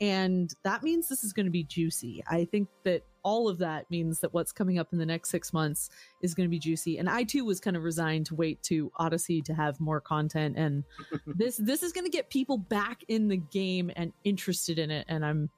And 0.00 0.52
that 0.62 0.82
means 0.82 1.08
this 1.08 1.24
is 1.24 1.32
going 1.32 1.46
to 1.46 1.52
be 1.52 1.64
juicy. 1.64 2.22
I 2.28 2.44
think 2.44 2.68
that 2.84 3.02
all 3.22 3.48
of 3.48 3.58
that 3.58 3.90
means 3.90 4.20
that 4.20 4.32
what's 4.34 4.52
coming 4.52 4.78
up 4.78 4.92
in 4.92 4.98
the 4.98 5.06
next 5.06 5.30
six 5.30 5.52
months 5.52 5.90
is 6.20 6.34
going 6.34 6.46
to 6.46 6.50
be 6.50 6.58
juicy. 6.58 6.98
And 6.98 7.08
I 7.08 7.24
too 7.24 7.44
was 7.44 7.60
kind 7.60 7.76
of 7.76 7.82
resigned 7.82 8.26
to 8.26 8.34
wait 8.34 8.62
to 8.64 8.90
Odyssey 8.96 9.40
to 9.42 9.54
have 9.54 9.80
more 9.80 10.00
content. 10.00 10.56
And 10.56 10.84
this 11.26 11.56
this 11.56 11.82
is 11.82 11.92
going 11.92 12.04
to 12.04 12.10
get 12.10 12.30
people 12.30 12.58
back 12.58 13.04
in 13.08 13.28
the 13.28 13.36
game 13.36 13.90
and 13.96 14.12
interested 14.24 14.78
in 14.78 14.90
it. 14.90 15.06
And 15.08 15.24
I'm, 15.24 15.50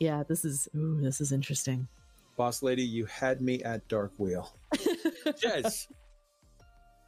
yeah, 0.00 0.22
this 0.22 0.44
is 0.44 0.68
ooh, 0.76 1.00
this 1.00 1.20
is 1.20 1.32
interesting. 1.32 1.86
Boss 2.36 2.62
lady, 2.62 2.82
you 2.82 3.04
had 3.06 3.40
me 3.40 3.62
at 3.62 3.86
Dark 3.88 4.12
Wheel. 4.18 4.56
yes. 5.42 5.86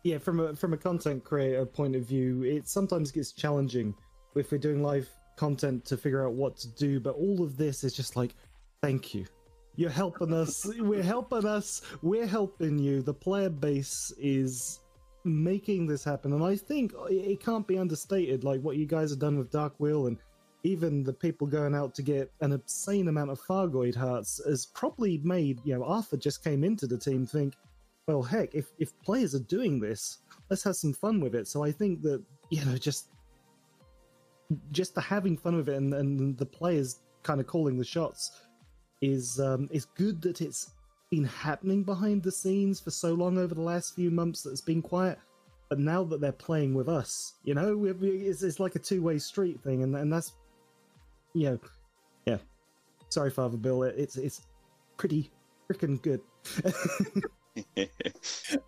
Yeah, 0.04 0.18
from 0.18 0.38
a 0.40 0.54
from 0.54 0.72
a 0.72 0.76
content 0.76 1.24
creator 1.24 1.66
point 1.66 1.96
of 1.96 2.04
view, 2.04 2.44
it 2.44 2.68
sometimes 2.68 3.10
gets 3.10 3.32
challenging 3.32 3.94
if 4.36 4.52
we're 4.52 4.58
doing 4.58 4.82
live 4.82 5.08
content 5.36 5.84
to 5.84 5.96
figure 5.96 6.24
out 6.24 6.34
what 6.34 6.56
to 6.58 6.68
do. 6.68 7.00
But 7.00 7.16
all 7.16 7.42
of 7.42 7.56
this 7.56 7.82
is 7.82 7.92
just 7.92 8.14
like, 8.14 8.34
thank 8.82 9.14
you 9.14 9.26
you're 9.76 9.90
helping 9.90 10.32
us. 10.32 10.66
We're 10.78 11.02
helping 11.02 11.44
us. 11.44 11.82
We're 12.02 12.26
helping 12.26 12.78
you. 12.78 13.02
The 13.02 13.14
player 13.14 13.50
base 13.50 14.12
is 14.18 14.80
making 15.24 15.86
this 15.86 16.04
happen. 16.04 16.32
And 16.32 16.42
I 16.42 16.56
think 16.56 16.92
it 17.08 17.40
can't 17.40 17.66
be 17.66 17.78
understated, 17.78 18.44
like 18.44 18.60
what 18.62 18.76
you 18.76 18.86
guys 18.86 19.10
have 19.10 19.18
done 19.18 19.36
with 19.36 19.50
Dark 19.50 19.74
Wheel 19.78 20.06
and 20.06 20.18
even 20.62 21.04
the 21.04 21.12
people 21.12 21.46
going 21.46 21.74
out 21.74 21.94
to 21.94 22.02
get 22.02 22.32
an 22.40 22.52
obscene 22.52 23.08
amount 23.08 23.30
of 23.30 23.40
Thargoid 23.40 23.94
hearts 23.94 24.40
has 24.46 24.66
probably 24.66 25.18
made, 25.18 25.60
you 25.64 25.74
know, 25.76 25.84
Arthur 25.84 26.16
just 26.16 26.42
came 26.42 26.64
into 26.64 26.86
the 26.86 26.98
team 26.98 27.26
think, 27.26 27.54
well, 28.06 28.22
heck, 28.22 28.54
if, 28.54 28.66
if 28.78 28.98
players 29.02 29.34
are 29.34 29.40
doing 29.40 29.78
this, 29.78 30.18
let's 30.48 30.64
have 30.64 30.76
some 30.76 30.92
fun 30.92 31.20
with 31.20 31.34
it. 31.34 31.46
So 31.46 31.62
I 31.62 31.70
think 31.70 32.02
that, 32.02 32.22
you 32.50 32.64
know, 32.64 32.76
just 32.76 33.08
just 34.70 34.94
the 34.94 35.00
having 35.00 35.36
fun 35.36 35.56
with 35.56 35.68
it 35.68 35.74
and, 35.74 35.92
and 35.92 36.38
the 36.38 36.46
players 36.46 37.00
kind 37.24 37.40
of 37.40 37.48
calling 37.48 37.76
the 37.76 37.84
shots 37.84 38.45
is 39.06 39.38
um, 39.40 39.68
it's 39.70 39.84
good 39.84 40.20
that 40.22 40.40
it's 40.40 40.70
been 41.10 41.24
happening 41.24 41.82
behind 41.84 42.22
the 42.22 42.32
scenes 42.32 42.80
for 42.80 42.90
so 42.90 43.14
long 43.14 43.38
over 43.38 43.54
the 43.54 43.60
last 43.60 43.94
few 43.94 44.10
months 44.10 44.42
that 44.42 44.50
it's 44.50 44.60
been 44.60 44.82
quiet. 44.82 45.18
But 45.68 45.78
now 45.78 46.04
that 46.04 46.20
they're 46.20 46.32
playing 46.32 46.74
with 46.74 46.88
us, 46.88 47.34
you 47.42 47.54
know, 47.54 47.84
it's, 47.84 48.42
it's 48.42 48.60
like 48.60 48.76
a 48.76 48.78
two 48.78 49.02
way 49.02 49.18
street 49.18 49.60
thing, 49.62 49.82
and, 49.82 49.96
and 49.96 50.12
that's, 50.12 50.32
you 51.34 51.50
know, 51.50 51.58
yeah. 52.24 52.38
Sorry, 53.08 53.30
Father 53.30 53.56
Bill, 53.56 53.84
it's 53.84 54.16
it's 54.16 54.42
pretty 54.96 55.30
freaking 55.68 56.00
good. 56.02 56.20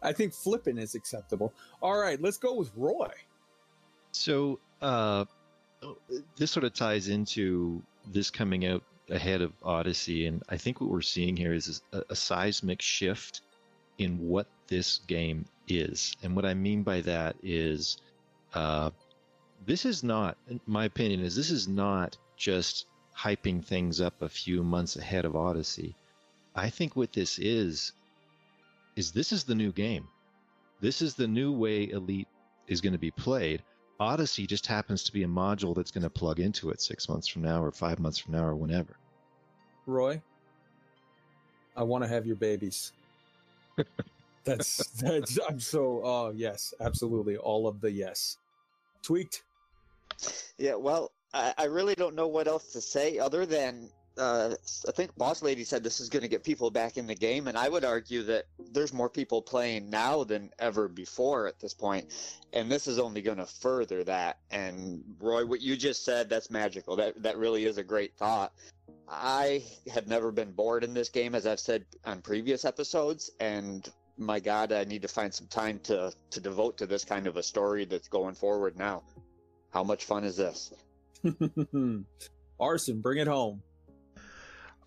I 0.03 0.13
think 0.13 0.33
flipping 0.33 0.79
is 0.79 0.95
acceptable. 0.95 1.53
All 1.83 1.99
right, 1.99 2.21
let's 2.21 2.37
go 2.37 2.55
with 2.55 2.71
Roy. 2.77 3.11
So, 4.13 4.59
uh, 4.81 5.25
this 6.37 6.51
sort 6.51 6.65
of 6.65 6.73
ties 6.73 7.09
into 7.09 7.83
this 8.13 8.31
coming 8.31 8.67
out 8.67 8.83
ahead 9.11 9.43
of 9.43 9.53
Odyssey, 9.63 10.27
and 10.27 10.43
I 10.49 10.57
think 10.57 10.81
what 10.81 10.91
we're 10.91 11.01
seeing 11.01 11.37
here 11.37 11.53
is 11.53 11.81
a, 11.93 12.03
a 12.11 12.17
seismic 12.17 12.83
shift 12.83 13.43
in 13.99 14.19
what 14.19 14.47
this 14.69 15.01
game 15.07 15.45
is. 15.67 16.15
And 16.23 16.37
what 16.37 16.45
I 16.45 16.55
mean 16.55 16.83
by 16.83 17.01
that 17.03 17.37
is, 17.43 17.99
uh, 18.55 18.91
this 19.67 19.85
is 19.85 20.03
not, 20.03 20.37
my 20.67 20.85
opinion 20.85 21.21
is, 21.21 21.35
this 21.35 21.51
is 21.51 21.69
not 21.69 22.17
just 22.37 22.87
hyping 23.17 23.65
things 23.65 24.01
up 24.01 24.23
a 24.23 24.29
few 24.29 24.63
months 24.63 24.97
ahead 24.97 25.25
of 25.25 25.35
Odyssey. 25.35 25.97
I 26.55 26.71
think 26.71 26.95
what 26.95 27.13
this 27.13 27.39
is, 27.39 27.93
is 28.97 29.13
this 29.13 29.33
is 29.33 29.45
the 29.45 29.55
new 29.55 29.73
game. 29.73 30.09
This 30.81 31.03
is 31.03 31.15
the 31.15 31.27
new 31.27 31.53
way 31.53 31.91
Elite 31.91 32.29
is 32.69 32.81
going 32.81 32.93
to 32.93 32.99
be 32.99 33.11
played. 33.11 33.63
Odyssey 34.01 34.47
just 34.47 34.67
happens 34.67 35.03
to 35.05 35.13
be 35.13 35.25
a 35.25 35.29
module 35.29 35.75
that's 35.75 35.91
going 35.91 36.03
to 36.03 36.11
plug 36.11 36.39
into 36.39 36.71
it 36.71 36.81
six 36.81 37.09
months 37.09 37.27
from 37.27 37.43
now 37.43 37.63
or 37.63 37.73
five 37.73 37.99
months 37.99 38.19
from 38.19 38.35
now 38.35 38.45
or 38.45 38.55
whenever. 38.55 38.97
Roy, 39.87 40.21
I 41.77 41.83
want 41.83 42.05
to 42.05 42.09
have 42.09 42.27
your 42.27 42.37
babies. 42.37 42.93
that's 44.45 44.89
that's 44.93 45.39
I'm 45.49 45.61
so 45.61 46.01
oh 46.05 46.33
yes, 46.35 46.75
absolutely. 46.81 47.37
All 47.37 47.67
of 47.67 47.81
the 47.81 47.91
yes. 47.91 48.39
Tweaked. 49.03 49.43
Yeah, 50.59 50.75
well, 50.75 51.13
I, 51.33 51.55
I 51.57 51.65
really 51.65 51.95
don't 51.95 52.15
know 52.15 52.27
what 52.27 52.49
else 52.49 52.73
to 52.73 52.81
say 52.81 53.19
other 53.19 53.47
than 53.47 53.89
uh, 54.19 54.55
I 54.87 54.93
think 54.93 55.17
Boss 55.17 55.43
Lady 55.43 55.65
said 55.65 55.83
this 55.83 56.01
is 56.01 56.09
going 56.09 56.23
to 56.23 56.29
get 56.29 56.43
people 56.43 56.71
back 56.71 56.97
in 56.97 57.07
the 57.07 57.15
game, 57.15 57.47
and 57.47 57.57
I 57.57 57.69
would 57.69 57.85
argue 57.85 58.23
that 58.25 58.45
there's 58.73 58.93
more 58.93 59.09
people 59.09 59.41
playing 59.41 59.91
now 59.91 60.25
than 60.25 60.51
ever 60.59 60.89
before 60.89 61.47
at 61.47 61.61
this 61.61 61.73
point, 61.75 62.13
and 62.53 62.71
this 62.71 62.87
is 62.87 62.99
only 62.99 63.23
going 63.23 63.39
to 63.39 63.47
further 63.47 64.05
that. 64.05 64.39
And 64.51 65.03
Roy, 65.21 65.47
what 65.47 65.61
you 65.61 65.77
just 65.77 66.05
said, 66.05 66.29
that's 66.29 66.51
magical. 66.51 66.97
That 66.97 67.23
that 67.23 67.39
really 67.39 67.65
is 67.65 67.79
a 67.79 67.85
great 67.85 68.17
thought. 68.17 68.53
I 69.09 69.65
have 69.93 70.07
never 70.07 70.33
been 70.33 70.53
bored 70.53 70.85
in 70.85 70.95
this 70.95 71.09
game, 71.09 71.35
as 71.35 71.47
I've 71.47 71.61
said 71.61 71.85
on 72.05 72.21
previous 72.21 72.65
episodes, 72.65 73.31
and 73.41 73.89
my 74.19 74.41
God, 74.41 74.73
I 74.73 74.85
need 74.85 75.03
to 75.03 75.09
find 75.09 75.33
some 75.33 75.47
time 75.47 75.79
to 75.85 76.13
to 76.31 76.41
devote 76.41 76.79
to 76.79 76.87
this 76.87 77.05
kind 77.05 77.27
of 77.27 77.37
a 77.37 77.43
story 77.43 77.85
that's 77.85 78.09
going 78.09 78.35
forward 78.35 78.77
now. 78.77 79.03
How 79.71 79.85
much 79.85 80.05
fun 80.05 80.25
is 80.25 80.37
this? 80.37 80.73
Arson, 82.61 83.01
bring 83.01 83.19
it 83.19 83.29
home. 83.29 83.63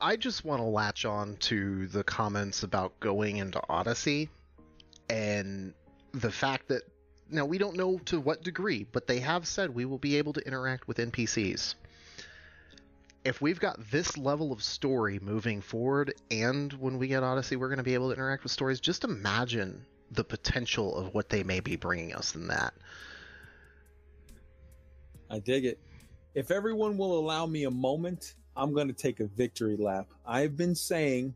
I 0.01 0.15
just 0.15 0.43
want 0.43 0.61
to 0.61 0.65
latch 0.65 1.05
on 1.05 1.35
to 1.41 1.87
the 1.87 2.03
comments 2.03 2.63
about 2.63 2.99
going 2.99 3.37
into 3.37 3.61
Odyssey 3.69 4.29
and 5.09 5.73
the 6.11 6.31
fact 6.31 6.69
that 6.69 6.81
now 7.29 7.45
we 7.45 7.59
don't 7.59 7.77
know 7.77 7.99
to 8.05 8.19
what 8.19 8.43
degree, 8.43 8.85
but 8.91 9.05
they 9.05 9.19
have 9.19 9.47
said 9.47 9.69
we 9.69 9.85
will 9.85 9.99
be 9.99 10.17
able 10.17 10.33
to 10.33 10.45
interact 10.45 10.87
with 10.87 10.97
NPCs. 10.97 11.75
If 13.23 13.41
we've 13.41 13.59
got 13.59 13.91
this 13.91 14.17
level 14.17 14.51
of 14.51 14.63
story 14.63 15.19
moving 15.21 15.61
forward, 15.61 16.15
and 16.31 16.73
when 16.73 16.97
we 16.97 17.07
get 17.07 17.21
Odyssey, 17.21 17.55
we're 17.55 17.67
going 17.67 17.77
to 17.77 17.83
be 17.83 17.93
able 17.93 18.07
to 18.07 18.15
interact 18.15 18.41
with 18.41 18.51
stories, 18.51 18.79
just 18.79 19.03
imagine 19.03 19.85
the 20.09 20.23
potential 20.23 20.97
of 20.97 21.13
what 21.13 21.29
they 21.29 21.43
may 21.43 21.59
be 21.59 21.75
bringing 21.75 22.15
us 22.15 22.33
in 22.33 22.47
that. 22.47 22.73
I 25.29 25.37
dig 25.39 25.65
it. 25.65 25.79
If 26.33 26.49
everyone 26.49 26.97
will 26.97 27.19
allow 27.19 27.45
me 27.45 27.65
a 27.65 27.71
moment, 27.71 28.33
I'm 28.55 28.73
going 28.73 28.87
to 28.87 28.93
take 28.93 29.19
a 29.19 29.27
victory 29.27 29.77
lap. 29.77 30.07
I've 30.25 30.57
been 30.57 30.75
saying 30.75 31.35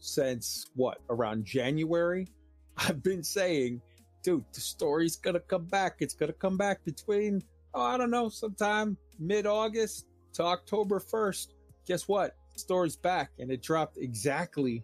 since 0.00 0.66
what, 0.74 0.98
around 1.08 1.44
January? 1.44 2.28
I've 2.76 3.02
been 3.02 3.22
saying, 3.22 3.80
dude, 4.22 4.44
the 4.52 4.60
story's 4.60 5.16
going 5.16 5.34
to 5.34 5.40
come 5.40 5.64
back. 5.64 5.96
It's 6.00 6.14
going 6.14 6.32
to 6.32 6.38
come 6.38 6.56
back 6.56 6.84
between, 6.84 7.42
oh, 7.74 7.82
I 7.82 7.96
don't 7.96 8.10
know, 8.10 8.28
sometime 8.28 8.96
mid 9.18 9.46
August 9.46 10.06
to 10.34 10.44
October 10.44 11.00
1st. 11.00 11.48
Guess 11.86 12.08
what? 12.08 12.36
The 12.54 12.60
story's 12.60 12.96
back 12.96 13.30
and 13.38 13.50
it 13.50 13.62
dropped 13.62 13.98
exactly 13.98 14.82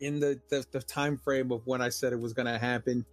in 0.00 0.20
the, 0.20 0.40
the, 0.50 0.64
the 0.72 0.82
time 0.82 1.16
frame 1.16 1.52
of 1.52 1.66
when 1.66 1.80
I 1.80 1.88
said 1.88 2.12
it 2.12 2.20
was 2.20 2.32
going 2.32 2.46
to 2.46 2.58
happen. 2.58 3.04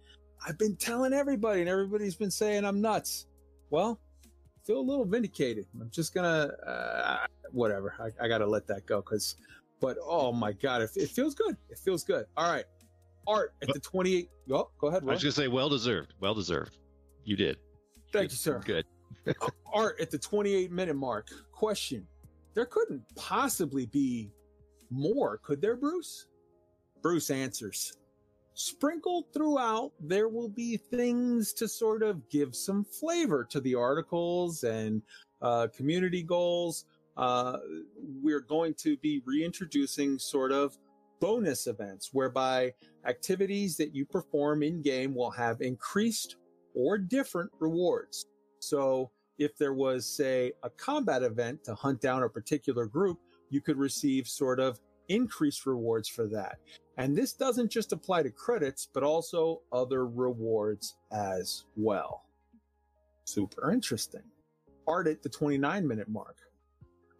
I've 0.46 0.58
been 0.58 0.76
telling 0.76 1.12
everybody 1.12 1.60
and 1.60 1.68
everybody's 1.68 2.16
been 2.16 2.30
saying 2.30 2.64
I'm 2.64 2.80
nuts. 2.80 3.26
Well, 3.68 4.00
feel 4.64 4.78
a 4.78 4.82
little 4.82 5.04
vindicated. 5.04 5.66
I'm 5.80 5.90
just 5.90 6.14
gonna, 6.14 6.52
uh, 6.66 7.26
whatever. 7.52 7.94
I, 7.98 8.24
I 8.24 8.28
gotta 8.28 8.46
let 8.46 8.66
that 8.68 8.86
go 8.86 9.00
because 9.00 9.36
but 9.80 9.96
oh 10.04 10.32
my 10.32 10.52
god, 10.52 10.82
it, 10.82 10.90
it 10.96 11.08
feels 11.08 11.34
good. 11.34 11.56
It 11.68 11.78
feels 11.78 12.04
good. 12.04 12.26
All 12.36 12.50
right, 12.52 12.64
Art 13.26 13.54
at 13.62 13.68
the 13.72 13.80
28. 13.80 14.28
Oh, 14.52 14.70
go 14.78 14.88
ahead. 14.88 15.02
I 15.02 15.06
was 15.06 15.22
to 15.22 15.32
say, 15.32 15.48
well 15.48 15.68
deserved. 15.68 16.14
Well 16.20 16.34
deserved. 16.34 16.76
You 17.24 17.36
did. 17.36 17.56
Thank 18.12 18.30
you, 18.30 18.36
sir. 18.36 18.60
Good. 18.64 18.84
Art 19.72 20.00
at 20.00 20.10
the 20.10 20.18
28 20.18 20.70
minute 20.70 20.96
mark. 20.96 21.28
Question: 21.52 22.06
There 22.54 22.66
couldn't 22.66 23.02
possibly 23.16 23.86
be 23.86 24.30
more, 24.90 25.38
could 25.38 25.60
there, 25.60 25.76
Bruce? 25.76 26.26
Bruce 27.02 27.30
answers. 27.30 27.96
Sprinkled 28.62 29.24
throughout, 29.32 29.90
there 29.98 30.28
will 30.28 30.50
be 30.50 30.76
things 30.76 31.54
to 31.54 31.66
sort 31.66 32.02
of 32.02 32.28
give 32.28 32.54
some 32.54 32.84
flavor 32.84 33.42
to 33.48 33.58
the 33.58 33.74
articles 33.74 34.64
and 34.64 35.00
uh, 35.40 35.68
community 35.74 36.22
goals. 36.22 36.84
Uh, 37.16 37.56
we're 38.22 38.42
going 38.42 38.74
to 38.74 38.98
be 38.98 39.22
reintroducing 39.24 40.18
sort 40.18 40.52
of 40.52 40.76
bonus 41.22 41.68
events 41.68 42.10
whereby 42.12 42.70
activities 43.06 43.78
that 43.78 43.94
you 43.94 44.04
perform 44.04 44.62
in 44.62 44.82
game 44.82 45.14
will 45.14 45.30
have 45.30 45.62
increased 45.62 46.36
or 46.74 46.98
different 46.98 47.50
rewards. 47.60 48.26
So 48.58 49.10
if 49.38 49.56
there 49.56 49.72
was, 49.72 50.04
say, 50.04 50.52
a 50.64 50.68
combat 50.68 51.22
event 51.22 51.64
to 51.64 51.74
hunt 51.74 52.02
down 52.02 52.24
a 52.24 52.28
particular 52.28 52.84
group, 52.84 53.20
you 53.48 53.62
could 53.62 53.78
receive 53.78 54.28
sort 54.28 54.60
of 54.60 54.78
increased 55.08 55.64
rewards 55.64 56.08
for 56.08 56.26
that. 56.28 56.58
And 57.00 57.16
this 57.16 57.32
doesn't 57.32 57.70
just 57.70 57.94
apply 57.94 58.24
to 58.24 58.30
credits, 58.30 58.86
but 58.92 59.02
also 59.02 59.62
other 59.72 60.06
rewards 60.06 60.96
as 61.10 61.64
well. 61.74 62.24
Super 63.24 63.70
interesting. 63.70 64.20
Art 64.86 65.06
at 65.06 65.22
the 65.22 65.30
29 65.30 65.88
minute 65.88 66.10
mark. 66.10 66.36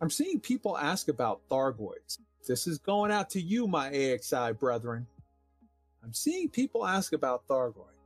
I'm 0.03 0.11
seeing 0.11 0.39
people 0.39 0.77
ask 0.77 1.09
about 1.09 1.41
Thargoids. 1.49 2.19
This 2.47 2.67
is 2.67 2.77
going 2.77 3.11
out 3.11 3.31
to 3.31 3.41
you, 3.41 3.67
my 3.67 3.89
AXI 3.89 4.59
brethren. 4.59 5.07
I'm 6.05 6.13
seeing 6.13 6.51
people 6.51 6.87
ask 6.87 7.15
about 7.15 7.49
Thargoid. 7.49 7.97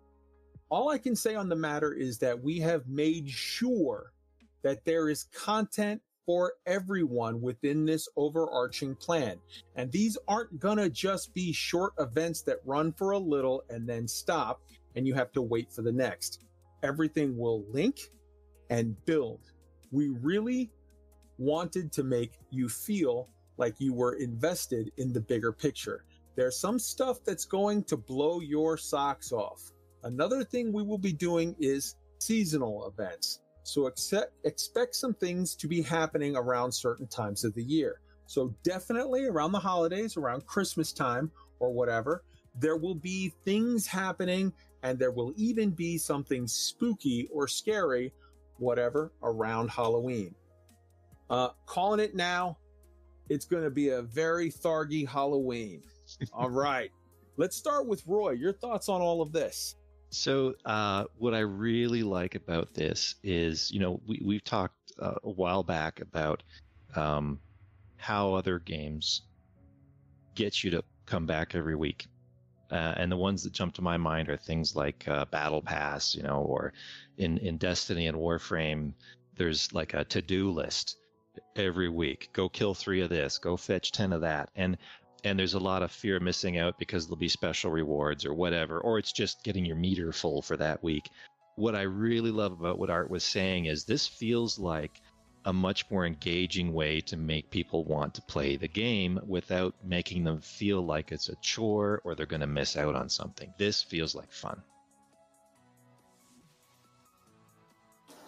All 0.69 0.91
I 0.91 0.99
can 0.99 1.17
say 1.17 1.35
on 1.35 1.49
the 1.49 1.57
matter 1.57 1.93
is 1.93 2.19
that 2.19 2.41
we 2.41 2.61
have 2.61 2.87
made 2.87 3.29
sure 3.29 4.13
that 4.63 4.85
there 4.85 5.09
is 5.09 5.25
content 5.35 6.03
for 6.27 6.55
everyone 6.67 7.41
within 7.41 7.85
this 7.85 8.09
overarching 8.17 8.95
plan. 8.95 9.39
And 9.77 9.91
these 9.93 10.17
aren't 10.29 10.59
gonna 10.59 10.89
just 10.89 11.35
be 11.35 11.53
short 11.53 11.93
events 11.99 12.43
that 12.43 12.59
run 12.65 12.93
for 12.93 13.13
a 13.13 13.19
little 13.19 13.63
and 13.69 13.89
then 13.89 14.09
stop 14.09 14.63
and 14.97 15.07
you 15.07 15.15
have 15.15 15.33
to 15.33 15.43
wait 15.43 15.73
for 15.73 15.83
the 15.83 15.93
next. 15.93 16.45
Everything 16.83 17.37
will 17.37 17.65
link 17.71 18.11
and 18.71 18.97
build. 19.05 19.41
We 19.91 20.09
really 20.09 20.71
wanted 21.39 21.93
to 21.93 22.05
make 22.05 22.39
you 22.51 22.69
feel 22.69 23.29
like 23.57 23.75
you 23.79 23.93
were 23.93 24.15
invested 24.15 24.91
in 24.97 25.13
the 25.13 25.21
bigger 25.21 25.53
picture. 25.53 26.05
There's 26.37 26.59
some 26.59 26.79
stuff 26.79 27.19
that's 27.25 27.45
going 27.45 27.85
to 27.85 27.97
blow 27.97 28.41
your 28.41 28.77
socks 28.77 29.33
off. 29.33 29.71
Another 30.03 30.45
thing 30.45 30.73
we 30.73 30.83
will 30.83 30.99
be 30.99 31.13
doing 31.13 31.55
is 31.59 31.95
seasonal 32.19 32.87
events. 32.89 33.41
So 33.65 33.87
accept, 33.87 34.33
expect 34.45 34.95
some 34.95 35.15
things 35.15 35.57
to 35.57 35.67
be 35.67 35.83
happening 35.83 36.37
around 36.37 36.71
certain 36.71 37.07
times 37.07 37.45
of 37.45 37.55
the 37.55 37.65
year. 37.65 38.01
So 38.27 38.55
definitely 38.63 39.25
around 39.25 39.53
the 39.53 39.59
holidays, 39.59 40.17
around 40.17 40.47
Christmas 40.47 40.93
time 40.93 41.31
or 41.59 41.73
whatever, 41.73 42.23
there 42.61 42.77
will 42.77 42.95
be 42.95 43.33
things 43.45 43.87
happening 43.87 44.53
and 44.83 44.99
there 44.99 45.11
will 45.11 45.33
even 45.37 45.71
be 45.71 45.97
something 45.97 46.47
spooky 46.47 47.27
or 47.33 47.49
scary, 47.49 48.13
whatever, 48.59 49.13
around 49.23 49.71
Halloween. 49.71 50.35
Uh, 51.31 51.49
calling 51.65 52.01
it 52.01 52.15
now, 52.15 52.59
it's 53.31 53.47
going 53.47 53.65
to 53.65 53.71
be 53.71 53.89
a 53.89 54.03
very 54.03 54.51
thargy 54.51 55.09
Halloween. 55.09 55.83
all 56.35 56.51
right. 56.51 56.91
Let's 57.39 57.57
start 57.57 57.87
with 57.87 58.03
Roy. 58.07 58.33
Your 58.33 58.53
thoughts 58.53 58.91
on 58.91 59.01
all 59.01 59.23
of 59.23 59.33
this? 59.33 59.77
So, 60.15 60.55
uh, 60.65 61.05
what 61.19 61.35
I 61.35 61.41
really 61.41 62.05
like 62.05 62.37
about 62.37 62.73
this 62.73 63.17
is, 63.25 63.71
you 63.73 63.81
know, 63.81 64.01
we, 64.07 64.23
we've 64.25 64.45
talked 64.45 64.93
uh, 65.01 65.15
a 65.25 65.31
while 65.31 65.65
back 65.65 66.01
about 66.01 66.45
um, 66.95 67.41
how 67.97 68.33
other 68.33 68.61
games 68.61 69.23
get 70.37 70.63
you 70.63 70.71
to 70.71 70.85
come 71.07 71.27
back 71.27 71.57
every 71.57 71.75
week. 71.75 72.07
Uh, 72.71 72.95
and 72.97 73.11
the 73.11 73.17
ones 73.17 73.43
that 73.43 73.53
jump 73.53 73.75
to 73.75 73.83
my 73.83 73.97
mind 73.97 74.29
are 74.29 74.37
things 74.37 74.77
like 74.77 75.07
uh, 75.09 75.25
Battle 75.27 75.61
Pass, 75.61 76.15
you 76.15 76.23
know, 76.23 76.43
or 76.43 76.73
in, 77.19 77.39
in 77.39 77.57
Destiny 77.57 78.07
and 78.07 78.17
Warframe, 78.17 78.93
there's 79.37 79.73
like 79.73 79.95
a 79.95 80.05
to 80.05 80.23
do 80.23 80.51
list 80.51 80.97
every 81.57 81.89
week. 81.89 82.31
Go 82.33 82.49
kill 82.49 82.73
three 82.73 83.01
of 83.01 83.11
this, 83.11 83.39
go 83.39 83.57
fetch 83.57 83.91
10 83.91 84.13
of 84.13 84.21
that. 84.21 84.51
And 84.55 84.79
and 85.25 85.39
there's 85.39 85.55
a 85.55 85.59
lot 85.59 85.83
of 85.83 85.91
fear 85.91 86.17
of 86.17 86.23
missing 86.23 86.59
out 86.59 86.79
because 86.79 87.07
there'll 87.07 87.17
be 87.17 87.29
special 87.29 87.71
rewards 87.71 88.27
or 88.27 88.35
whatever, 88.35 88.79
or 88.79 88.99
it's 88.99 89.13
just 89.13 89.43
getting 89.43 89.65
your 89.65 89.77
meter 89.77 90.13
full 90.13 90.43
for 90.43 90.57
that 90.59 90.83
week. 90.83 91.09
What 91.57 91.75
I 91.75 91.83
really 91.83 92.31
love 92.31 92.53
about 92.53 92.79
what 92.79 92.91
Art 92.91 93.11
was 93.11 93.25
saying 93.25 93.67
is 93.67 93.85
this 93.85 94.07
feels 94.07 94.59
like 94.59 95.01
a 95.47 95.53
much 95.53 95.91
more 95.91 96.07
engaging 96.07 96.73
way 96.73 97.01
to 97.03 97.17
make 97.17 97.51
people 97.51 97.85
want 97.85 98.15
to 98.15 98.23
play 98.23 98.57
the 98.57 98.69
game 98.69 99.19
without 99.27 99.75
making 99.83 100.25
them 100.25 100.41
feel 100.41 100.83
like 100.83 101.11
it's 101.11 101.29
a 101.29 101.37
chore 101.37 102.01
or 102.05 102.15
they're 102.15 102.27
going 102.27 102.41
to 102.41 102.47
miss 102.47 102.77
out 102.77 102.95
on 102.95 103.09
something. 103.09 103.53
This 103.59 103.83
feels 103.83 104.15
like 104.15 104.31
fun. 104.33 104.63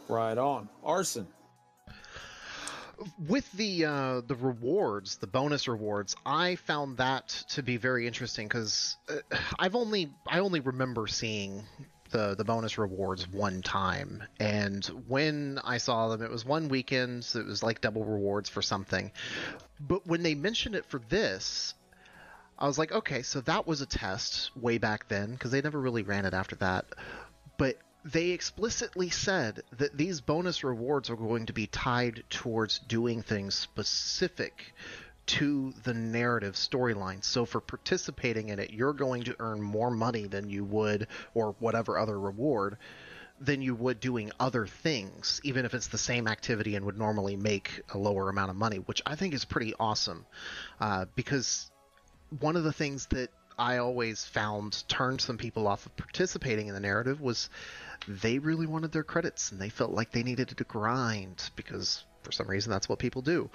Right 0.08 0.38
on. 0.38 0.68
Arson. 0.84 1.26
With 3.28 3.50
the 3.52 3.84
uh, 3.84 4.20
the 4.26 4.34
rewards, 4.34 5.16
the 5.16 5.26
bonus 5.26 5.68
rewards, 5.68 6.16
I 6.24 6.56
found 6.56 6.98
that 6.98 7.28
to 7.50 7.62
be 7.62 7.76
very 7.76 8.06
interesting 8.06 8.48
because 8.48 8.96
uh, 9.08 9.36
I've 9.58 9.74
only 9.74 10.12
I 10.26 10.40
only 10.40 10.60
remember 10.60 11.06
seeing 11.06 11.64
the 12.10 12.34
the 12.34 12.44
bonus 12.44 12.78
rewards 12.78 13.28
one 13.28 13.62
time, 13.62 14.22
and 14.40 14.84
when 15.06 15.58
I 15.64 15.78
saw 15.78 16.08
them, 16.08 16.22
it 16.22 16.30
was 16.30 16.44
one 16.44 16.68
weekend. 16.68 17.24
So 17.24 17.40
it 17.40 17.46
was 17.46 17.62
like 17.62 17.80
double 17.80 18.04
rewards 18.04 18.48
for 18.48 18.62
something, 18.62 19.12
but 19.80 20.06
when 20.06 20.22
they 20.22 20.34
mentioned 20.34 20.74
it 20.74 20.84
for 20.86 21.00
this. 21.08 21.74
I 22.58 22.66
was 22.66 22.78
like, 22.78 22.90
okay, 22.90 23.20
so 23.20 23.42
that 23.42 23.66
was 23.66 23.82
a 23.82 23.86
test 23.86 24.50
way 24.56 24.78
back 24.78 25.08
then 25.08 25.32
because 25.32 25.50
they 25.50 25.60
never 25.60 25.78
really 25.78 26.02
ran 26.02 26.24
it 26.24 26.32
after 26.32 26.56
that. 26.56 26.86
But 27.58 27.76
they 28.12 28.30
explicitly 28.30 29.10
said 29.10 29.62
that 29.78 29.96
these 29.96 30.20
bonus 30.20 30.62
rewards 30.62 31.10
are 31.10 31.16
going 31.16 31.46
to 31.46 31.52
be 31.52 31.66
tied 31.66 32.22
towards 32.30 32.78
doing 32.78 33.20
things 33.20 33.54
specific 33.56 34.74
to 35.26 35.74
the 35.82 35.92
narrative 35.92 36.54
storyline. 36.54 37.24
So 37.24 37.44
for 37.44 37.60
participating 37.60 38.50
in 38.50 38.60
it, 38.60 38.70
you're 38.72 38.92
going 38.92 39.24
to 39.24 39.34
earn 39.40 39.60
more 39.60 39.90
money 39.90 40.28
than 40.28 40.48
you 40.48 40.64
would, 40.64 41.08
or 41.34 41.56
whatever 41.58 41.98
other 41.98 42.18
reward, 42.18 42.76
than 43.40 43.60
you 43.60 43.74
would 43.74 43.98
doing 43.98 44.30
other 44.38 44.68
things, 44.68 45.40
even 45.42 45.64
if 45.64 45.74
it's 45.74 45.88
the 45.88 45.98
same 45.98 46.28
activity 46.28 46.76
and 46.76 46.86
would 46.86 46.96
normally 46.96 47.34
make 47.34 47.82
a 47.92 47.98
lower 47.98 48.28
amount 48.28 48.50
of 48.50 48.56
money, 48.56 48.76
which 48.76 49.02
I 49.04 49.16
think 49.16 49.34
is 49.34 49.44
pretty 49.44 49.74
awesome. 49.80 50.26
Uh, 50.80 51.06
because 51.16 51.72
one 52.38 52.54
of 52.56 52.62
the 52.62 52.72
things 52.72 53.06
that 53.06 53.30
I 53.58 53.78
always 53.78 54.24
found 54.24 54.84
turned 54.86 55.20
some 55.20 55.38
people 55.38 55.66
off 55.66 55.86
of 55.86 55.96
participating 55.96 56.68
in 56.68 56.74
the 56.74 56.80
narrative 56.80 57.20
was 57.20 57.50
they 58.08 58.38
really 58.38 58.66
wanted 58.66 58.92
their 58.92 59.04
credits 59.04 59.52
and 59.52 59.60
they 59.60 59.68
felt 59.68 59.90
like 59.90 60.12
they 60.12 60.22
needed 60.22 60.48
to 60.48 60.64
grind 60.64 61.50
because 61.56 62.04
for 62.22 62.32
some 62.32 62.48
reason 62.48 62.70
that's 62.70 62.88
what 62.88 62.98
people 62.98 63.22
do. 63.22 63.50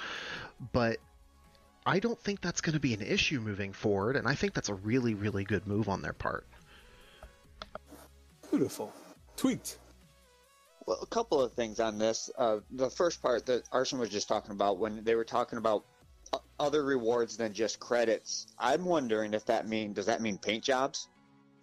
But 0.72 0.98
I 1.86 2.00
don't 2.00 2.20
think 2.20 2.42
that's 2.42 2.62
going 2.62 2.74
to 2.74 2.80
be 2.80 2.94
an 2.94 3.02
issue 3.02 3.40
moving 3.40 3.74
forward, 3.74 4.16
and 4.16 4.28
I 4.28 4.36
think 4.36 4.54
that's 4.54 4.70
a 4.70 4.76
really, 4.76 5.14
really 5.16 5.44
good 5.44 5.66
move 5.66 5.90
on 5.90 6.02
their 6.02 6.14
part. 6.14 6.46
Beautiful. 8.50 8.94
Tweaked. 9.36 9.80
Well, 10.86 11.00
a 11.02 11.08
couple 11.08 11.42
of 11.42 11.54
things 11.54 11.80
on 11.80 11.98
this. 11.98 12.30
Uh, 12.38 12.58
the 12.72 12.90
first 12.90 13.22
part 13.22 13.46
that 13.48 13.64
Arson 13.72 13.98
was 13.98 14.10
just 14.10 14.28
talking 14.28 14.52
about 14.52 14.78
when 14.78 15.04
they 15.04 15.16
were 15.16 15.24
talking 15.24 15.58
about 15.58 15.86
other 16.60 16.84
rewards 16.84 17.38
than 17.38 17.54
just 17.54 17.80
credits. 17.80 18.48
I'm 18.60 18.86
wondering 18.86 19.34
if 19.34 19.46
that 19.46 19.68
mean 19.68 19.94
does 19.94 20.06
that 20.06 20.22
mean 20.22 20.38
paint 20.38 20.64
jobs? 20.64 21.08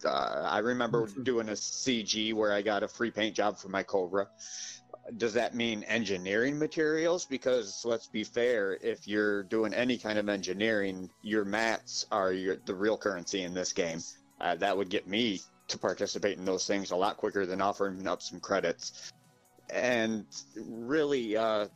Uh, 0.04 0.46
I 0.48 0.58
remember 0.58 1.06
Mhm. 1.06 1.24
doing 1.24 1.48
a 1.48 1.56
CG 1.56 2.32
where 2.32 2.52
I 2.52 2.62
got 2.62 2.82
a 2.82 2.88
free 2.88 3.10
paint 3.10 3.34
job 3.34 3.58
for 3.58 3.68
my 3.68 3.82
Cobra. 3.82 4.28
Does 5.16 5.34
that 5.34 5.54
mean 5.54 5.82
engineering 5.84 6.58
materials? 6.58 7.24
Because 7.24 7.84
let's 7.84 8.06
be 8.06 8.24
fair, 8.24 8.78
if 8.82 9.08
you're 9.08 9.42
doing 9.44 9.72
any 9.72 9.98
kind 9.98 10.18
of 10.18 10.28
engineering, 10.28 11.10
your 11.22 11.44
mats 11.44 12.06
are 12.10 12.32
your, 12.32 12.56
the 12.66 12.74
real 12.74 12.96
currency 12.96 13.42
in 13.42 13.54
this 13.54 13.72
game. 13.72 14.00
Uh, 14.40 14.54
that 14.56 14.76
would 14.76 14.88
get 14.88 15.06
me 15.06 15.40
to 15.68 15.78
participate 15.78 16.38
in 16.38 16.44
those 16.44 16.66
things 16.66 16.90
a 16.90 16.96
lot 16.96 17.16
quicker 17.16 17.46
than 17.46 17.60
offering 17.60 18.06
up 18.06 18.22
some 18.22 18.40
credits. 18.40 19.12
And 19.70 20.26
really, 20.56 21.36
uh, 21.36 21.68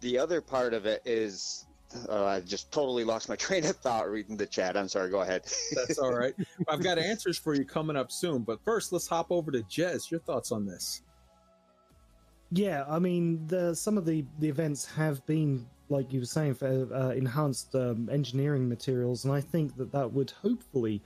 the 0.00 0.18
other 0.18 0.40
part 0.40 0.74
of 0.74 0.86
it 0.86 1.02
is 1.04 1.66
uh, 2.08 2.24
I 2.24 2.40
just 2.40 2.72
totally 2.72 3.04
lost 3.04 3.28
my 3.28 3.36
train 3.46 3.64
of 3.64 3.76
thought 3.76 4.10
reading 4.10 4.36
the 4.36 4.46
chat. 4.46 4.76
I'm 4.76 4.88
sorry. 4.88 5.10
Go 5.10 5.20
ahead. 5.20 5.42
That's 5.74 5.98
all 5.98 6.12
right. 6.12 6.34
I've 6.68 6.82
got 6.82 6.98
answers 6.98 7.38
for 7.38 7.54
you 7.54 7.64
coming 7.64 7.96
up 7.96 8.10
soon. 8.10 8.42
But 8.42 8.62
first, 8.64 8.92
let's 8.92 9.06
hop 9.06 9.30
over 9.30 9.50
to 9.50 9.62
Jez. 9.62 10.10
Your 10.10 10.20
thoughts 10.20 10.52
on 10.52 10.66
this? 10.66 11.02
Yeah, 12.50 12.84
I 12.88 12.98
mean, 12.98 13.46
the, 13.46 13.74
some 13.74 13.98
of 13.98 14.06
the, 14.06 14.24
the 14.38 14.48
events 14.48 14.84
have 14.94 15.24
been, 15.26 15.66
like 15.88 16.12
you 16.12 16.20
were 16.20 16.26
saying, 16.26 16.54
for 16.54 16.88
uh, 16.94 17.10
enhanced 17.10 17.74
um, 17.74 18.08
engineering 18.12 18.68
materials, 18.68 19.24
and 19.24 19.34
I 19.34 19.40
think 19.40 19.76
that 19.76 19.90
that 19.90 20.12
would 20.12 20.30
hopefully 20.30 21.02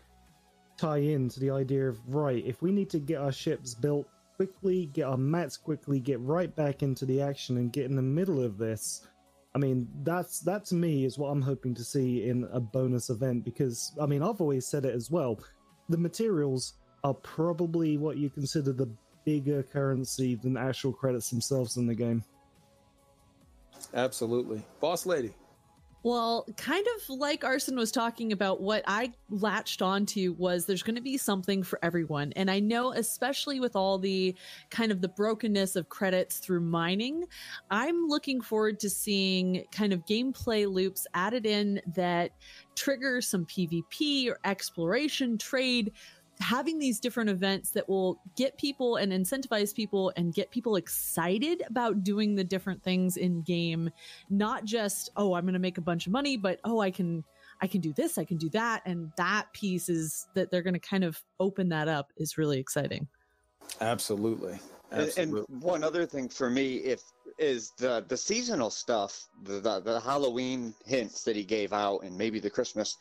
tie 0.76 0.98
in 0.98 1.28
to 1.30 1.40
the 1.40 1.50
idea 1.50 1.88
of 1.88 1.98
right, 2.06 2.44
if 2.44 2.60
we 2.60 2.70
need 2.70 2.90
to 2.90 2.98
get 2.98 3.18
our 3.18 3.32
ships 3.32 3.74
built 3.74 4.06
quickly, 4.36 4.86
get 4.92 5.04
our 5.04 5.16
mats 5.16 5.56
quickly, 5.56 5.98
get 5.98 6.20
right 6.20 6.54
back 6.54 6.82
into 6.82 7.06
the 7.06 7.20
action, 7.20 7.56
and 7.56 7.72
get 7.72 7.86
in 7.86 7.96
the 7.96 8.02
middle 8.02 8.42
of 8.42 8.58
this. 8.58 9.06
I 9.54 9.58
mean, 9.58 9.88
that's 10.02 10.40
that 10.40 10.64
to 10.66 10.74
me 10.74 11.04
is 11.04 11.18
what 11.18 11.28
I'm 11.28 11.42
hoping 11.42 11.74
to 11.74 11.84
see 11.84 12.28
in 12.28 12.48
a 12.52 12.60
bonus 12.60 13.10
event 13.10 13.44
because 13.44 13.92
I 14.00 14.06
mean, 14.06 14.22
I've 14.22 14.40
always 14.40 14.66
said 14.66 14.84
it 14.84 14.94
as 14.94 15.10
well. 15.10 15.40
The 15.88 15.98
materials 15.98 16.74
are 17.04 17.14
probably 17.14 17.96
what 17.96 18.18
you 18.18 18.28
consider 18.28 18.72
the 18.72 18.90
bigger 19.24 19.62
currency 19.62 20.34
than 20.34 20.56
actual 20.56 20.92
credits 20.92 21.30
themselves 21.30 21.76
in 21.76 21.86
the 21.86 21.94
game. 21.94 22.22
Absolutely. 23.94 24.62
Boss 24.80 25.06
lady. 25.06 25.34
Well, 26.04 26.46
kind 26.56 26.86
of 26.96 27.18
like 27.18 27.42
Arson 27.42 27.76
was 27.76 27.90
talking 27.90 28.32
about, 28.32 28.60
what 28.60 28.84
I 28.86 29.12
latched 29.30 29.82
onto 29.82 30.34
was 30.38 30.64
there's 30.64 30.82
going 30.82 30.94
to 30.94 31.02
be 31.02 31.18
something 31.18 31.62
for 31.62 31.78
everyone. 31.82 32.32
And 32.36 32.50
I 32.50 32.60
know, 32.60 32.92
especially 32.92 33.58
with 33.58 33.74
all 33.74 33.98
the 33.98 34.34
kind 34.70 34.92
of 34.92 35.00
the 35.00 35.08
brokenness 35.08 35.74
of 35.74 35.88
credits 35.88 36.38
through 36.38 36.60
mining, 36.60 37.24
I'm 37.70 38.06
looking 38.06 38.40
forward 38.40 38.78
to 38.80 38.90
seeing 38.90 39.64
kind 39.72 39.92
of 39.92 40.06
gameplay 40.06 40.72
loops 40.72 41.06
added 41.14 41.46
in 41.46 41.80
that 41.94 42.30
trigger 42.76 43.20
some 43.20 43.44
PvP 43.44 44.28
or 44.28 44.38
exploration 44.44 45.36
trade 45.36 45.92
having 46.40 46.78
these 46.78 47.00
different 47.00 47.30
events 47.30 47.70
that 47.70 47.88
will 47.88 48.20
get 48.36 48.56
people 48.58 48.96
and 48.96 49.12
incentivize 49.12 49.74
people 49.74 50.12
and 50.16 50.34
get 50.34 50.50
people 50.50 50.76
excited 50.76 51.62
about 51.68 52.04
doing 52.04 52.34
the 52.34 52.44
different 52.44 52.82
things 52.82 53.16
in 53.16 53.42
game 53.42 53.90
not 54.30 54.64
just 54.64 55.10
oh 55.16 55.34
i'm 55.34 55.44
going 55.44 55.52
to 55.52 55.58
make 55.58 55.78
a 55.78 55.82
bunch 55.82 56.06
of 56.06 56.12
money 56.12 56.36
but 56.36 56.60
oh 56.64 56.80
i 56.80 56.90
can 56.90 57.24
i 57.60 57.66
can 57.66 57.80
do 57.80 57.92
this 57.92 58.18
i 58.18 58.24
can 58.24 58.36
do 58.36 58.48
that 58.50 58.82
and 58.86 59.10
that 59.16 59.52
piece 59.52 59.88
is 59.88 60.28
that 60.34 60.50
they're 60.50 60.62
going 60.62 60.74
to 60.74 60.80
kind 60.80 61.04
of 61.04 61.20
open 61.40 61.68
that 61.68 61.88
up 61.88 62.12
is 62.16 62.38
really 62.38 62.58
exciting 62.58 63.08
Absolutely. 63.80 64.58
And, 64.90 65.02
Absolutely. 65.02 65.44
and 65.50 65.62
one 65.62 65.84
other 65.84 66.06
thing 66.06 66.28
for 66.28 66.48
me, 66.48 66.76
if 66.76 67.02
is 67.38 67.72
the 67.78 68.04
the 68.08 68.16
seasonal 68.16 68.70
stuff, 68.70 69.28
the, 69.44 69.60
the 69.60 69.80
the 69.80 70.00
Halloween 70.00 70.74
hints 70.84 71.22
that 71.24 71.36
he 71.36 71.44
gave 71.44 71.72
out, 71.72 72.02
and 72.02 72.16
maybe 72.16 72.40
the 72.40 72.50
Christmas. 72.50 72.96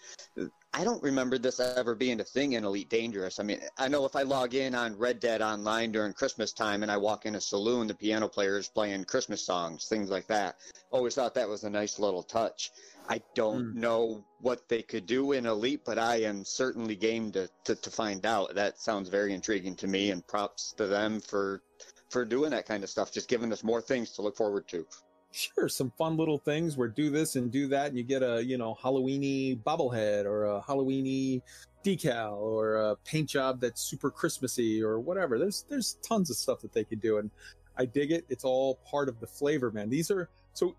I 0.74 0.84
don't 0.84 1.02
remember 1.02 1.38
this 1.40 1.60
ever 1.60 1.96
being 1.96 2.20
a 2.20 2.24
thing 2.24 2.54
in 2.54 2.64
Elite 2.64 2.90
Dangerous. 2.90 3.40
I 3.40 3.44
mean, 3.44 3.60
I 3.80 3.88
know 3.88 4.06
if 4.06 4.16
I 4.16 4.22
log 4.22 4.54
in 4.54 4.76
on 4.76 4.98
Red 4.98 5.20
Dead 5.20 5.42
Online 5.42 5.92
during 5.92 6.14
Christmas 6.14 6.52
time 6.54 6.84
and 6.84 6.92
I 6.92 6.98
walk 6.98 7.26
in 7.26 7.36
a 7.36 7.42
saloon, 7.42 7.88
the 7.88 7.96
piano 7.96 8.28
player 8.28 8.60
is 8.60 8.68
playing 8.68 9.06
Christmas 9.06 9.44
songs, 9.44 9.88
things 9.88 10.12
like 10.12 10.28
that. 10.28 10.58
Always 10.92 11.16
thought 11.16 11.34
that 11.34 11.50
was 11.50 11.64
a 11.64 11.70
nice 11.70 11.98
little 11.98 12.22
touch. 12.22 12.72
I 13.10 13.22
don't 13.34 13.72
hmm. 13.72 13.80
know 13.80 14.24
what 14.42 14.68
they 14.68 14.82
could 14.84 15.06
do 15.06 15.32
in 15.32 15.46
Elite, 15.46 15.82
but 15.86 15.98
I 15.98 16.18
am 16.18 16.44
certainly 16.44 16.96
game 16.96 17.32
to, 17.32 17.50
to, 17.64 17.76
to 17.76 17.90
find 17.90 18.26
out. 18.26 18.54
That 18.54 18.80
sounds 18.80 19.10
very 19.10 19.34
intriguing 19.34 19.76
to 19.78 19.88
me, 19.88 20.12
and 20.12 20.28
props 20.28 20.74
to 20.78 20.86
them 20.86 21.22
for 21.22 21.62
for 22.10 22.26
doing 22.26 22.52
that 22.52 22.66
kind 22.66 22.84
of 22.84 22.90
stuff, 22.90 23.12
just 23.12 23.28
giving 23.28 23.52
us 23.52 23.64
more 23.64 23.82
things 23.82 24.12
to 24.12 24.22
look 24.22 24.36
forward 24.36 24.68
to. 24.70 24.86
sure 25.32 25.68
some 25.68 25.92
fun 25.98 26.16
little 26.18 26.38
things 26.38 26.78
where 26.78 26.88
do 26.88 27.10
this 27.10 27.36
and 27.36 27.52
do 27.52 27.68
that 27.68 27.88
and 27.88 27.98
you 27.98 28.04
get 28.04 28.24
a 28.24 28.44
you 28.44 28.58
know 28.58 28.76
halloweeny 28.82 29.62
bobblehead 29.62 30.26
or 30.26 30.46
a 30.46 30.62
halloweeny 30.62 31.42
decal 31.84 32.38
or 32.38 32.76
a 32.76 32.96
paint 33.04 33.30
job 33.30 33.60
that's 33.60 33.82
super 33.82 34.10
christmassy 34.10 34.82
or 34.82 35.00
whatever. 35.00 35.38
There's 35.38 35.66
there's 35.70 35.98
tons 36.02 36.30
of 36.30 36.38
stuff 36.38 36.62
that 36.62 36.74
they 36.74 36.84
could 36.84 37.02
do 37.02 37.18
and 37.18 37.30
i 37.78 37.86
dig 37.86 38.12
it. 38.12 38.26
It's 38.30 38.44
all 38.44 38.80
part 38.90 39.10
of 39.10 39.20
the 39.20 39.28
flavor 39.28 39.72
man. 39.72 39.90
These 39.90 40.10
are 40.12 40.30
so 40.54 40.76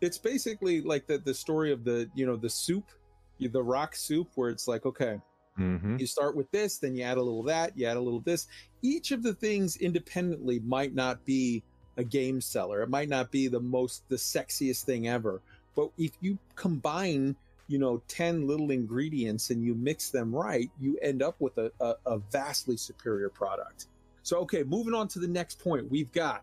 it's 0.00 0.18
basically 0.18 0.80
like 0.82 1.06
the 1.06 1.18
the 1.18 1.34
story 1.34 1.72
of 1.72 1.84
the 1.84 2.10
you 2.14 2.26
know 2.26 2.36
the 2.36 2.50
soup 2.50 2.90
the 3.38 3.62
rock 3.62 3.94
soup 3.94 4.30
where 4.34 4.50
it's 4.50 4.66
like 4.66 4.86
okay 4.86 5.20
Mm-hmm. 5.58 5.96
you 5.98 6.06
start 6.06 6.36
with 6.36 6.50
this, 6.50 6.78
then 6.78 6.94
you 6.94 7.02
add 7.02 7.16
a 7.16 7.22
little 7.22 7.42
that, 7.44 7.76
you 7.76 7.86
add 7.86 7.96
a 7.96 8.00
little 8.00 8.20
this. 8.20 8.46
Each 8.82 9.10
of 9.10 9.22
the 9.22 9.34
things 9.34 9.76
independently 9.76 10.60
might 10.60 10.94
not 10.94 11.24
be 11.24 11.62
a 11.96 12.04
game 12.04 12.40
seller. 12.40 12.82
It 12.82 12.90
might 12.90 13.08
not 13.08 13.30
be 13.30 13.48
the 13.48 13.60
most, 13.60 14.08
the 14.08 14.16
sexiest 14.16 14.84
thing 14.84 15.08
ever. 15.08 15.40
But 15.74 15.90
if 15.98 16.12
you 16.20 16.38
combine, 16.54 17.36
you 17.68 17.78
know, 17.78 18.02
10 18.08 18.46
little 18.46 18.70
ingredients 18.70 19.50
and 19.50 19.64
you 19.64 19.74
mix 19.74 20.10
them 20.10 20.34
right, 20.34 20.70
you 20.78 20.98
end 21.02 21.22
up 21.22 21.36
with 21.40 21.56
a, 21.58 21.72
a, 21.80 21.94
a 22.06 22.18
vastly 22.18 22.76
superior 22.76 23.28
product. 23.28 23.86
So, 24.22 24.38
okay, 24.40 24.62
moving 24.62 24.94
on 24.94 25.08
to 25.08 25.18
the 25.18 25.28
next 25.28 25.58
point. 25.60 25.90
We've 25.90 26.12
got 26.12 26.42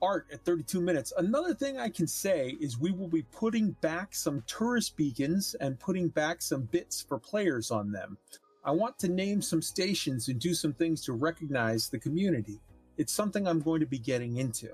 art 0.00 0.26
at 0.32 0.44
32 0.44 0.80
minutes. 0.80 1.12
Another 1.16 1.54
thing 1.54 1.78
I 1.78 1.88
can 1.88 2.06
say 2.06 2.56
is 2.60 2.78
we 2.78 2.92
will 2.92 3.08
be 3.08 3.22
putting 3.32 3.72
back 3.80 4.14
some 4.14 4.42
tourist 4.46 4.96
beacons 4.96 5.54
and 5.60 5.78
putting 5.78 6.08
back 6.08 6.42
some 6.42 6.62
bits 6.62 7.02
for 7.02 7.18
players 7.18 7.70
on 7.70 7.92
them. 7.92 8.16
I 8.64 8.72
want 8.72 8.98
to 9.00 9.08
name 9.08 9.40
some 9.40 9.62
stations 9.62 10.28
and 10.28 10.38
do 10.38 10.54
some 10.54 10.72
things 10.72 11.04
to 11.04 11.12
recognize 11.12 11.88
the 11.88 11.98
community. 11.98 12.60
It's 12.96 13.12
something 13.12 13.46
I'm 13.46 13.60
going 13.60 13.80
to 13.80 13.86
be 13.86 13.98
getting 13.98 14.36
into. 14.36 14.70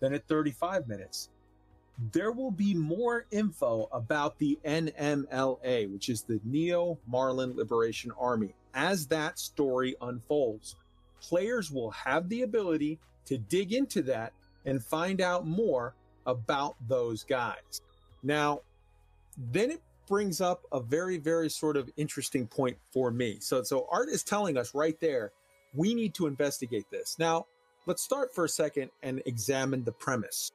Then 0.00 0.12
at 0.12 0.26
35 0.26 0.88
minutes, 0.88 1.30
there 2.12 2.32
will 2.32 2.50
be 2.50 2.74
more 2.74 3.26
info 3.30 3.88
about 3.92 4.38
the 4.38 4.58
NMLA, 4.64 5.92
which 5.92 6.08
is 6.08 6.22
the 6.22 6.40
Neo 6.44 6.98
Marlin 7.06 7.54
Liberation 7.54 8.12
Army. 8.18 8.54
As 8.74 9.06
that 9.08 9.38
story 9.38 9.94
unfolds, 10.00 10.76
players 11.20 11.70
will 11.70 11.90
have 11.90 12.28
the 12.28 12.42
ability 12.42 12.98
to 13.26 13.38
dig 13.38 13.72
into 13.72 14.02
that 14.02 14.32
and 14.66 14.82
find 14.82 15.20
out 15.20 15.46
more 15.46 15.94
about 16.26 16.76
those 16.88 17.24
guys. 17.24 17.80
Now, 18.22 18.60
then 19.36 19.70
it 19.70 19.82
brings 20.06 20.40
up 20.40 20.64
a 20.72 20.80
very, 20.80 21.18
very 21.18 21.48
sort 21.48 21.76
of 21.76 21.90
interesting 21.96 22.46
point 22.46 22.76
for 22.92 23.10
me. 23.10 23.38
So, 23.40 23.62
so 23.62 23.86
Art 23.90 24.08
is 24.08 24.22
telling 24.22 24.56
us 24.56 24.74
right 24.74 24.98
there, 25.00 25.32
we 25.74 25.94
need 25.94 26.14
to 26.14 26.26
investigate 26.26 26.86
this. 26.90 27.16
Now, 27.18 27.46
let's 27.86 28.02
start 28.02 28.34
for 28.34 28.44
a 28.44 28.48
second 28.48 28.90
and 29.02 29.22
examine 29.26 29.84
the 29.84 29.92
premise. 29.92 30.52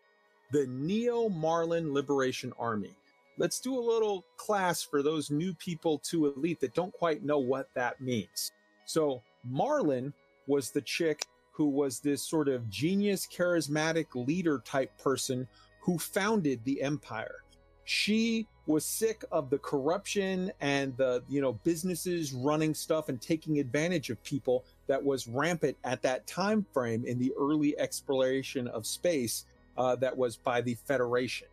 The 0.52 0.68
Neo 0.68 1.28
Marlin 1.30 1.94
Liberation 1.94 2.54
Army. 2.60 2.96
Let's 3.40 3.60
do 3.60 3.78
a 3.78 3.80
little 3.80 4.26
class 4.38 4.82
for 4.82 5.04
those 5.04 5.30
new 5.30 5.54
people 5.56 6.00
to 6.06 6.34
Elite 6.34 6.60
that 6.62 6.74
don't 6.74 6.94
quite 6.94 7.24
know 7.24 7.40
what 7.40 7.70
that 7.76 8.02
means. 8.02 8.52
So, 8.86 9.22
Marlin 9.44 10.14
was 10.48 10.72
the 10.72 10.82
chick 10.82 11.26
who 11.58 11.66
was 11.66 12.00
this 12.00 12.22
sort 12.22 12.48
of 12.48 12.70
genius, 12.70 13.26
charismatic 13.26 14.06
leader 14.14 14.62
type 14.64 14.96
person 15.00 15.48
who 15.80 15.98
founded 15.98 16.64
the 16.66 16.84
empire. 16.84 17.38
She 17.84 18.48
was 18.68 18.86
sick 18.86 19.26
of 19.32 19.50
the 19.50 19.58
corruption 19.58 20.52
and 20.62 20.96
the, 20.98 21.24
you 21.28 21.42
know, 21.42 21.54
businesses 21.54 22.32
running 22.32 22.76
stuff 22.76 23.10
and 23.10 23.20
taking 23.20 23.60
advantage 23.60 24.12
of 24.12 24.22
people 24.24 24.66
that 24.86 25.04
was 25.04 25.28
rampant 25.28 25.76
at 25.84 26.04
that 26.04 26.28
time 26.28 26.64
frame 26.74 27.04
in 27.06 27.18
the 27.18 27.34
early 27.40 27.76
exploration 27.80 28.68
of 28.68 28.86
space 28.86 29.46
uh, 29.80 29.96
that 29.96 30.16
was 30.16 30.38
by 30.38 30.62
the 30.62 30.76
Federation. 30.76 31.48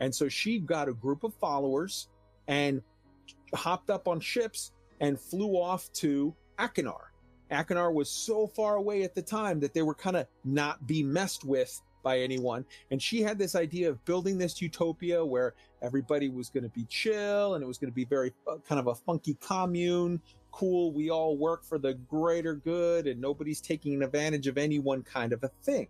And 0.00 0.14
so 0.14 0.30
she 0.30 0.60
got 0.60 0.88
a 0.88 0.94
group 0.94 1.24
of 1.24 1.34
followers 1.34 2.08
and 2.48 2.80
hopped 3.54 3.90
up 3.90 4.08
on 4.08 4.18
ships 4.18 4.72
and 5.00 5.20
flew 5.20 5.60
off 5.60 5.92
to 5.94 6.34
Achenar. 6.58 7.11
Achenar 7.50 7.92
was 7.92 8.08
so 8.08 8.46
far 8.46 8.76
away 8.76 9.02
at 9.02 9.14
the 9.14 9.22
time 9.22 9.60
that 9.60 9.74
they 9.74 9.82
were 9.82 9.94
kind 9.94 10.16
of 10.16 10.26
not 10.44 10.86
be 10.86 11.02
messed 11.02 11.44
with 11.44 11.80
by 12.02 12.18
anyone. 12.18 12.64
And 12.90 13.00
she 13.00 13.22
had 13.22 13.38
this 13.38 13.54
idea 13.54 13.88
of 13.88 14.04
building 14.04 14.38
this 14.38 14.60
utopia 14.60 15.24
where 15.24 15.54
everybody 15.82 16.28
was 16.28 16.48
going 16.48 16.64
to 16.64 16.70
be 16.70 16.84
chill 16.84 17.54
and 17.54 17.62
it 17.62 17.66
was 17.66 17.78
going 17.78 17.90
to 17.90 17.94
be 17.94 18.04
very 18.04 18.32
uh, 18.50 18.56
kind 18.66 18.78
of 18.78 18.88
a 18.88 18.94
funky 18.94 19.34
commune. 19.40 20.20
Cool. 20.50 20.92
We 20.92 21.10
all 21.10 21.36
work 21.36 21.64
for 21.64 21.78
the 21.78 21.94
greater 21.94 22.54
good 22.54 23.06
and 23.06 23.20
nobody's 23.20 23.60
taking 23.60 24.02
advantage 24.02 24.46
of 24.46 24.58
anyone 24.58 25.02
kind 25.02 25.32
of 25.32 25.42
a 25.44 25.48
thing. 25.62 25.88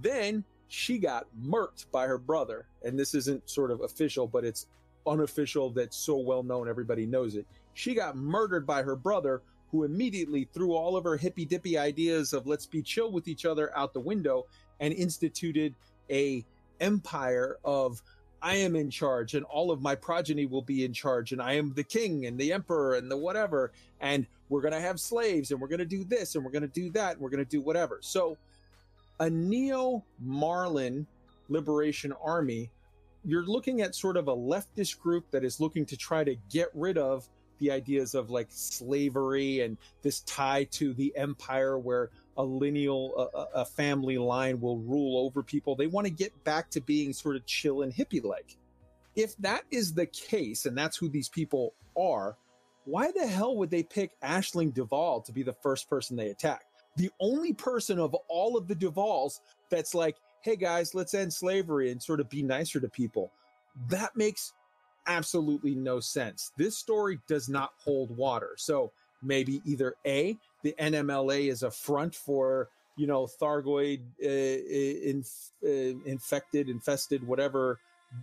Then 0.00 0.44
she 0.68 0.98
got 0.98 1.26
murked 1.42 1.86
by 1.90 2.06
her 2.06 2.18
brother. 2.18 2.66
And 2.82 2.98
this 2.98 3.14
isn't 3.14 3.50
sort 3.50 3.70
of 3.70 3.80
official, 3.82 4.26
but 4.26 4.44
it's 4.44 4.66
unofficial 5.06 5.70
that's 5.70 5.96
so 5.96 6.16
well 6.16 6.42
known 6.42 6.68
everybody 6.68 7.06
knows 7.06 7.34
it. 7.34 7.46
She 7.74 7.94
got 7.94 8.16
murdered 8.16 8.66
by 8.66 8.82
her 8.82 8.96
brother 8.96 9.42
who 9.70 9.84
immediately 9.84 10.48
threw 10.52 10.74
all 10.74 10.96
of 10.96 11.04
her 11.04 11.16
hippy 11.16 11.44
dippy 11.44 11.78
ideas 11.78 12.32
of 12.32 12.46
let's 12.46 12.66
be 12.66 12.82
chill 12.82 13.10
with 13.10 13.28
each 13.28 13.44
other 13.44 13.76
out 13.76 13.92
the 13.92 14.00
window 14.00 14.46
and 14.80 14.92
instituted 14.94 15.74
a 16.10 16.44
empire 16.80 17.58
of 17.64 18.02
I 18.42 18.56
am 18.56 18.74
in 18.74 18.90
charge 18.90 19.34
and 19.34 19.44
all 19.44 19.70
of 19.70 19.82
my 19.82 19.94
progeny 19.94 20.46
will 20.46 20.62
be 20.62 20.84
in 20.84 20.92
charge 20.92 21.32
and 21.32 21.42
I 21.42 21.54
am 21.54 21.74
the 21.74 21.84
king 21.84 22.26
and 22.26 22.38
the 22.38 22.52
emperor 22.52 22.94
and 22.94 23.10
the 23.10 23.16
whatever 23.16 23.72
and 24.00 24.26
we're 24.48 24.62
going 24.62 24.72
to 24.72 24.80
have 24.80 24.98
slaves 24.98 25.50
and 25.50 25.60
we're 25.60 25.68
going 25.68 25.80
to 25.80 25.84
do 25.84 26.04
this 26.04 26.34
and 26.34 26.44
we're 26.44 26.50
going 26.50 26.62
to 26.62 26.68
do 26.68 26.90
that 26.92 27.12
and 27.12 27.20
we're 27.20 27.30
going 27.30 27.44
to 27.44 27.50
do 27.50 27.60
whatever. 27.60 27.98
So 28.00 28.38
a 29.20 29.28
neo 29.28 30.02
Marlin 30.18 31.06
liberation 31.48 32.12
army 32.24 32.70
you're 33.24 33.44
looking 33.44 33.82
at 33.82 33.94
sort 33.94 34.16
of 34.16 34.28
a 34.28 34.36
leftist 34.36 34.98
group 34.98 35.30
that 35.30 35.44
is 35.44 35.60
looking 35.60 35.84
to 35.86 35.96
try 35.96 36.24
to 36.24 36.34
get 36.50 36.68
rid 36.74 36.96
of 36.96 37.28
the 37.60 37.70
ideas 37.70 38.14
of 38.14 38.30
like 38.30 38.48
slavery 38.50 39.60
and 39.60 39.78
this 40.02 40.20
tie 40.20 40.64
to 40.72 40.92
the 40.94 41.16
empire 41.16 41.78
where 41.78 42.10
a 42.36 42.42
lineal, 42.42 43.12
a, 43.16 43.60
a- 43.60 43.64
family 43.64 44.18
line 44.18 44.60
will 44.60 44.78
rule 44.78 45.24
over 45.24 45.42
people. 45.42 45.76
They 45.76 45.86
want 45.86 46.06
to 46.06 46.12
get 46.12 46.44
back 46.44 46.70
to 46.70 46.80
being 46.80 47.12
sort 47.12 47.36
of 47.36 47.46
chill 47.46 47.82
and 47.82 47.92
hippie 47.92 48.24
like. 48.24 48.56
If 49.14 49.36
that 49.38 49.62
is 49.70 49.94
the 49.94 50.06
case, 50.06 50.66
and 50.66 50.76
that's 50.76 50.96
who 50.96 51.08
these 51.08 51.28
people 51.28 51.74
are, 51.96 52.36
why 52.84 53.12
the 53.12 53.26
hell 53.26 53.56
would 53.56 53.70
they 53.70 53.82
pick 53.82 54.18
Aisling 54.20 54.72
Duval 54.72 55.20
to 55.22 55.32
be 55.32 55.42
the 55.42 55.52
first 55.52 55.88
person 55.88 56.16
they 56.16 56.30
attack? 56.30 56.64
The 56.96 57.10
only 57.20 57.52
person 57.52 57.98
of 57.98 58.14
all 58.28 58.56
of 58.56 58.66
the 58.66 58.74
Duvals 58.74 59.40
that's 59.70 59.94
like, 59.94 60.16
hey 60.42 60.56
guys, 60.56 60.94
let's 60.94 61.14
end 61.14 61.32
slavery 61.32 61.90
and 61.90 62.02
sort 62.02 62.20
of 62.20 62.28
be 62.30 62.42
nicer 62.42 62.80
to 62.80 62.88
people. 62.88 63.32
That 63.88 64.16
makes 64.16 64.52
absolutely 65.10 65.74
no 65.74 66.00
sense. 66.00 66.52
This 66.56 66.76
story 66.76 67.18
does 67.26 67.48
not 67.48 67.72
hold 67.84 68.16
water. 68.16 68.52
So 68.56 68.92
maybe 69.22 69.60
either 69.64 69.94
A, 70.06 70.36
the 70.62 70.74
NMLA 70.78 71.50
is 71.50 71.62
a 71.62 71.70
front 71.70 72.14
for, 72.14 72.68
you 72.96 73.06
know, 73.06 73.26
Thargoid 73.26 74.00
uh, 74.22 74.28
in, 74.28 75.24
uh, 75.64 76.00
infected, 76.06 76.68
infested, 76.68 77.26
whatever, 77.26 77.78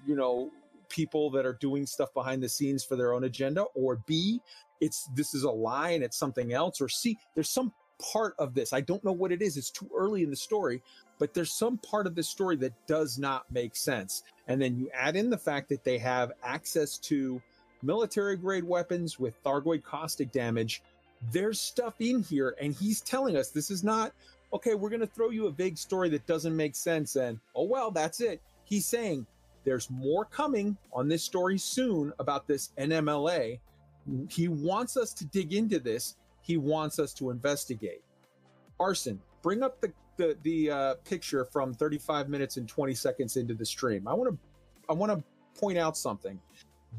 you 0.06 0.16
know, 0.16 0.50
people 0.90 1.30
that 1.32 1.46
are 1.46 1.58
doing 1.60 1.86
stuff 1.86 2.14
behind 2.14 2.42
the 2.42 2.50
scenes 2.50 2.84
for 2.84 2.96
their 2.96 3.14
own 3.14 3.26
agenda, 3.26 3.64
or 3.76 3.98
B, 4.08 4.42
it's 4.80 5.10
this 5.16 5.34
is 5.34 5.44
a 5.44 5.52
lie 5.52 5.92
and 5.92 6.04
it's 6.04 6.18
something 6.18 6.54
else, 6.54 6.80
or 6.80 6.88
C, 6.88 7.18
there's 7.36 7.50
some 7.50 7.74
part 8.14 8.36
of 8.40 8.54
this. 8.54 8.74
I 8.74 8.82
don't 8.82 9.04
know 9.04 9.12
what 9.12 9.32
it 9.32 9.42
is. 9.42 9.58
It's 9.58 9.72
too 9.72 9.90
early 9.96 10.24
in 10.24 10.30
the 10.30 10.36
story, 10.36 10.82
but 11.20 11.34
there's 11.34 11.52
some 11.52 11.78
part 11.78 12.08
of 12.08 12.16
this 12.16 12.30
story 12.30 12.56
that 12.58 12.74
does 12.88 13.18
not 13.18 13.46
make 13.52 13.76
sense. 13.76 14.24
And 14.48 14.62
then 14.62 14.78
you 14.78 14.90
add 14.94 15.16
in 15.16 15.30
the 15.30 15.38
fact 15.38 15.70
that 15.70 15.84
they 15.84 15.98
have 15.98 16.32
access 16.44 16.98
to 17.00 17.42
military 17.82 18.36
grade 18.36 18.64
weapons 18.64 19.20
with 19.20 19.42
Thargoid 19.44 19.84
caustic 19.84 20.32
damage. 20.32 20.82
There's 21.32 21.60
stuff 21.60 21.96
in 22.00 22.22
here, 22.24 22.56
and 22.62 22.74
he's 22.74 23.02
telling 23.02 23.38
us 23.38 23.50
this 23.50 23.72
is 23.72 23.84
not 23.84 24.14
okay. 24.54 24.76
We're 24.76 24.90
going 24.90 25.02
to 25.02 25.08
throw 25.08 25.30
you 25.30 25.48
a 25.48 25.52
vague 25.52 25.78
story 25.78 26.10
that 26.10 26.28
doesn't 26.28 26.56
make 26.56 26.76
sense, 26.76 27.16
and 27.16 27.40
oh 27.56 27.64
well, 27.64 27.92
that's 27.92 28.22
it. 28.22 28.42
He's 28.66 28.86
saying 28.86 29.26
there's 29.64 29.90
more 29.90 30.26
coming 30.26 30.78
on 30.94 31.08
this 31.08 31.24
story 31.24 31.58
soon 31.58 32.14
about 32.20 32.48
this 32.48 32.70
NMLA. 32.78 33.60
He 34.30 34.48
wants 34.48 34.96
us 34.96 35.12
to 35.14 35.26
dig 35.26 35.54
into 35.54 35.80
this. 35.80 36.16
He 36.42 36.58
wants 36.58 37.00
us 37.00 37.14
to 37.16 37.32
investigate. 37.32 38.02
Arson, 38.80 39.20
bring 39.42 39.64
up 39.64 39.82
the 39.82 39.92
the 40.18 40.38
the 40.44 40.72
uh, 40.72 40.94
picture 41.06 41.46
from 41.46 41.74
35 41.74 42.30
minutes 42.30 42.58
and 42.58 42.68
20 42.68 42.94
seconds 42.94 43.38
into 43.38 43.54
the 43.54 43.66
stream. 43.66 44.08
I 44.08 44.14
want 44.14 44.32
to 44.32 44.38
I 44.90 44.94
want 44.94 45.12
to 45.12 45.24
point 45.60 45.78
out 45.78 45.98
something. 45.98 46.40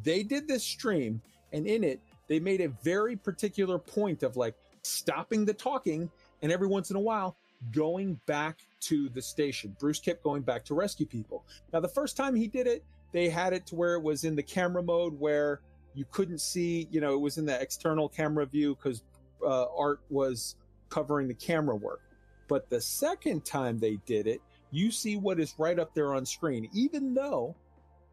They 0.03 0.23
did 0.23 0.47
this 0.49 0.65
stream, 0.65 1.21
and 1.53 1.67
in 1.67 1.85
it, 1.85 2.01
they 2.29 2.41
made 2.41 2.61
a 2.61 2.69
very 2.83 3.17
particular 3.17 3.79
point 3.79 4.23
of 4.23 4.37
like 4.37 4.55
stopping 4.83 5.45
the 5.45 5.55
talking, 5.55 6.11
and 6.43 6.53
every 6.53 6.69
once 6.69 6.91
in 6.91 6.97
a 6.97 7.01
while 7.01 7.37
going 7.73 8.21
back 8.27 8.61
to 8.81 9.09
the 9.11 9.23
station. 9.23 9.77
Bruce 9.79 9.99
kept 9.99 10.23
going 10.23 10.43
back 10.43 10.65
to 10.67 10.75
rescue 10.75 11.07
people. 11.07 11.45
Now, 11.73 11.81
the 11.81 11.89
first 11.89 12.17
time 12.17 12.35
he 12.35 12.47
did 12.47 12.67
it, 12.67 12.85
they 13.13 13.29
had 13.29 13.53
it 13.53 13.67
to 13.67 13.75
where 13.75 13.95
it 13.95 14.03
was 14.03 14.25
in 14.25 14.37
the 14.37 14.43
camera 14.43 14.83
mode 14.83 15.19
where 15.19 15.61
you 15.95 16.05
couldn't 16.11 16.41
see, 16.41 16.87
you 16.91 17.01
know, 17.01 17.15
it 17.15 17.21
was 17.21 17.39
in 17.39 17.47
the 17.47 17.61
external 17.61 18.09
camera 18.09 18.47
view 18.47 18.77
because 18.77 19.03
uh, 19.45 19.67
Art 19.77 20.01
was 20.11 20.57
covering 20.89 21.27
the 21.27 21.35
camera 21.35 21.75
work. 21.75 22.03
But 22.49 22.71
the 22.71 22.81
second 22.81 23.45
time 23.45 23.79
they 23.79 23.97
did 24.07 24.27
it, 24.27 24.41
you 24.71 24.91
see 24.91 25.17
what 25.17 25.39
is 25.39 25.55
right 25.59 25.79
up 25.79 25.95
there 25.95 26.15
on 26.15 26.27
screen. 26.27 26.69
Even 26.73 27.15
though 27.15 27.55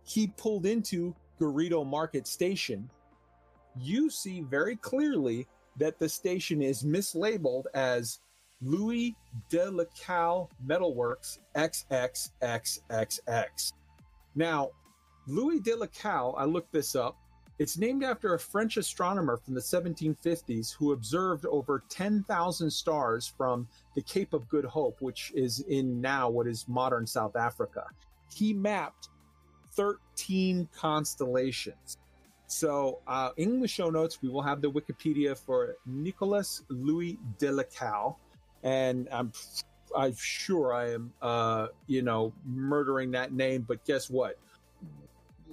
he 0.04 0.28
pulled 0.28 0.66
into 0.66 1.16
Garrido 1.40 1.86
Market 1.86 2.28
Station, 2.28 2.90
you 3.80 4.10
see 4.10 4.42
very 4.42 4.76
clearly 4.76 5.48
that 5.78 6.00
the 6.00 6.08
station 6.08 6.62
is 6.62 6.84
mislabeled 6.84 7.66
as 7.74 8.20
Louis 8.62 9.16
de 9.50 9.70
la 9.70 9.84
Metalworks 10.66 11.40
XXXXX. 11.56 13.74
Now, 14.36 14.70
Louis 15.28 15.60
de 15.60 15.76
la 15.76 15.88
I 16.38 16.46
looked 16.46 16.72
this 16.72 16.96
up. 16.96 17.18
It's 17.58 17.78
named 17.78 18.04
after 18.04 18.34
a 18.34 18.40
French 18.40 18.76
astronomer 18.76 19.38
from 19.38 19.54
the 19.54 19.62
1750s 19.62 20.76
who 20.76 20.92
observed 20.92 21.46
over 21.46 21.84
10,000 21.88 22.70
stars 22.70 23.34
from 23.38 23.68
the 23.96 24.02
Cape 24.02 24.34
of 24.34 24.50
Good 24.50 24.66
Hope, 24.66 25.02
which 25.02 25.32
is 25.34 25.62
in 25.62 26.02
now 26.02 26.30
what 26.30 26.48
is 26.48 26.68
modern 26.68 27.08
South 27.08 27.38
Africa. 27.38 27.86
He 28.34 28.54
mapped 28.54 29.08
13 29.72 30.68
constellations. 30.76 31.98
So, 32.48 33.00
uh, 33.08 33.30
in 33.38 33.62
the 33.62 33.68
show 33.68 33.90
notes, 33.90 34.22
we 34.22 34.30
will 34.30 34.42
have 34.42 34.62
the 34.62 34.70
Wikipedia 34.70 35.38
for 35.38 35.76
Nicolas 35.86 36.62
Louis 36.70 37.18
de 37.40 37.52
la 37.52 37.64
Cal, 37.64 38.20
and 38.64 39.08
I'm 39.12 39.32
I'm 39.96 40.16
sure 40.16 40.74
I 40.74 40.92
am, 40.92 41.14
uh, 41.22 41.68
you 41.88 42.02
know, 42.02 42.34
murdering 42.46 43.12
that 43.12 43.34
name. 43.34 43.66
But 43.68 43.84
guess 43.86 44.10
what? 44.10 44.38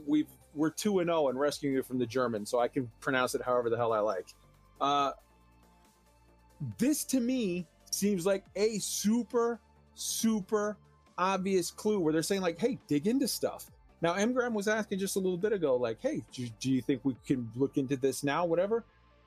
We've 0.06 0.26
we're 0.54 0.70
two 0.70 1.00
and 1.00 1.08
zero 1.08 1.28
and 1.28 1.38
rescuing 1.38 1.76
it 1.76 1.86
from 1.86 1.98
the 1.98 2.06
German, 2.06 2.46
so 2.46 2.58
I 2.58 2.68
can 2.68 2.90
pronounce 3.00 3.34
it 3.34 3.42
however 3.42 3.70
the 3.70 3.76
hell 3.76 3.92
I 3.92 4.00
like. 4.00 4.26
Uh, 4.80 5.12
this 6.78 7.04
to 7.04 7.20
me 7.20 7.66
seems 7.90 8.24
like 8.24 8.44
a 8.56 8.78
super 8.78 9.60
super 9.94 10.76
obvious 11.18 11.70
clue 11.70 12.00
where 12.00 12.12
they're 12.12 12.22
saying 12.22 12.42
like, 12.42 12.58
"Hey, 12.58 12.78
dig 12.86 13.06
into 13.06 13.28
stuff." 13.28 13.70
Now, 14.00 14.14
Mgram 14.14 14.52
was 14.52 14.66
asking 14.66 14.98
just 14.98 15.16
a 15.16 15.20
little 15.20 15.38
bit 15.38 15.52
ago, 15.52 15.76
like, 15.76 15.98
"Hey, 16.00 16.22
do, 16.32 16.48
do 16.60 16.72
you 16.72 16.82
think 16.82 17.04
we 17.04 17.16
can 17.26 17.50
look 17.54 17.76
into 17.76 17.96
this 17.96 18.24
now?" 18.24 18.44
Whatever. 18.44 18.84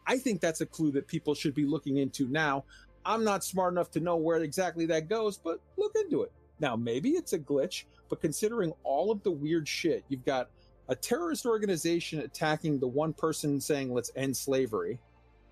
I 0.07 0.17
think 0.17 0.39
that's 0.39 0.61
a 0.61 0.65
clue 0.65 0.91
that 0.91 1.07
people 1.07 1.33
should 1.33 1.55
be 1.55 1.65
looking 1.65 1.97
into 1.97 2.27
now. 2.27 2.63
I'm 3.05 3.23
not 3.23 3.43
smart 3.43 3.73
enough 3.73 3.91
to 3.91 3.99
know 3.99 4.15
where 4.17 4.37
exactly 4.37 4.85
that 4.87 5.09
goes, 5.09 5.37
but 5.37 5.59
look 5.77 5.95
into 5.95 6.23
it. 6.23 6.31
Now, 6.59 6.75
maybe 6.75 7.11
it's 7.11 7.33
a 7.33 7.39
glitch, 7.39 7.85
but 8.09 8.21
considering 8.21 8.73
all 8.83 9.11
of 9.11 9.21
the 9.23 9.31
weird 9.31 9.67
shit, 9.67 10.03
you've 10.09 10.25
got 10.25 10.49
a 10.87 10.95
terrorist 10.95 11.45
organization 11.45 12.19
attacking 12.19 12.79
the 12.79 12.87
one 12.87 13.13
person 13.13 13.59
saying, 13.59 13.93
let's 13.93 14.11
end 14.15 14.35
slavery, 14.35 14.99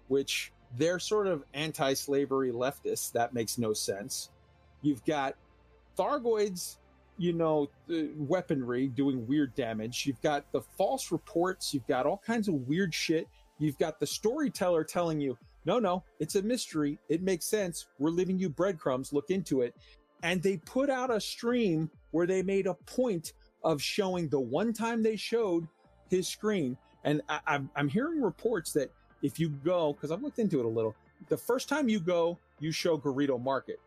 which 0.08 0.52
they're 0.78 1.00
sort 1.00 1.28
of 1.28 1.44
anti 1.54 1.94
slavery 1.94 2.52
leftists. 2.52 3.12
That 3.12 3.34
makes 3.34 3.58
no 3.58 3.74
sense. 3.74 4.30
You've 4.82 5.04
got 5.06 5.36
Thargoids, 5.98 6.78
you 7.18 7.34
know, 7.34 7.70
weaponry 8.18 8.88
doing 8.88 9.26
weird 9.28 9.56
damage. 9.56 10.06
You've 10.06 10.22
got 10.22 10.52
the 10.52 10.62
false 10.62 11.12
reports. 11.12 11.74
You've 11.74 11.88
got 11.88 12.06
all 12.06 12.22
kinds 12.26 12.48
of 12.48 12.56
weird 12.68 12.94
shit. 12.94 13.28
You've 13.60 13.78
got 13.78 14.00
the 14.00 14.08
storyteller 14.08 14.84
telling 14.84 15.20
you, 15.20 15.38
no, 15.66 15.80
no, 15.80 16.04
it's 16.20 16.36
a 16.36 16.42
mystery. 16.42 17.00
It 17.08 17.22
makes 17.22 17.46
sense. 17.46 17.88
We're 18.00 18.10
leaving 18.10 18.40
you 18.40 18.50
breadcrumbs. 18.50 19.14
Look 19.14 19.30
into 19.30 19.62
it. 19.62 19.76
And 20.24 20.42
they 20.42 20.58
put 20.58 20.90
out 20.90 21.12
a 21.12 21.20
stream 21.20 21.90
where 22.12 22.28
they 22.28 22.42
made 22.42 22.68
a 22.68 22.74
point 22.74 23.34
of 23.64 23.82
showing 23.82 24.28
the 24.30 24.40
one 24.40 24.74
time 24.74 25.02
they 25.02 25.16
showed 25.16 25.68
his 26.10 26.28
screen. 26.28 26.78
And 27.04 27.22
I, 27.30 27.40
I'm, 27.48 27.70
I'm 27.76 27.88
hearing 27.88 28.22
reports 28.22 28.74
that 28.74 28.92
if 29.22 29.40
you 29.40 29.50
go, 29.50 29.94
because 29.94 30.12
I've 30.12 30.22
looked 30.22 30.40
into 30.40 30.60
it 30.60 30.66
a 30.66 30.70
little, 30.70 30.96
the 31.30 31.38
first 31.38 31.70
time 31.70 31.90
you 31.90 32.00
go, 32.00 32.38
you 32.60 32.72
show 32.72 32.98
Garrido 32.98 33.42
Market. 33.42 33.80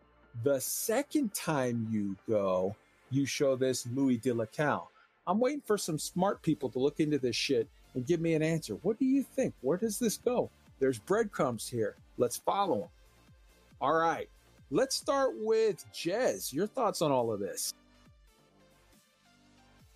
The 0.43 0.61
second 0.61 1.35
time 1.35 1.87
you 1.91 2.17
go, 2.29 2.75
you 3.11 3.27
show 3.27 3.57
this 3.57 3.87
Louis 3.95 4.19
de 4.19 4.33
la 4.33 4.47
Cal. 4.47 4.91
I'm 5.27 5.41
waiting 5.41 5.63
for 5.65 5.79
some 5.79 5.99
smart 5.99 6.43
people 6.43 6.69
to 6.71 6.79
look 6.79 7.01
into 7.01 7.19
this 7.19 7.37
shit 7.37 7.69
and 7.95 8.07
give 8.07 8.21
me 8.21 8.35
an 8.35 8.43
answer. 8.43 8.75
What 8.83 8.99
do 8.99 9.05
you 9.05 9.23
think? 9.23 9.55
Where 9.61 9.79
does 9.79 9.99
this 9.99 10.19
go? 10.19 10.51
There's 10.79 10.99
breadcrumbs 10.99 11.69
here. 11.69 11.97
Let's 12.19 12.37
follow 12.37 12.81
them. 12.81 12.89
All 13.81 13.95
right. 13.95 14.29
Let's 14.71 14.97
start 14.97 15.35
with 15.37 15.85
Jez. 15.93 16.53
Your 16.53 16.67
thoughts 16.67 17.01
on 17.01 17.13
all 17.13 17.33
of 17.33 17.41
this? 17.41 17.75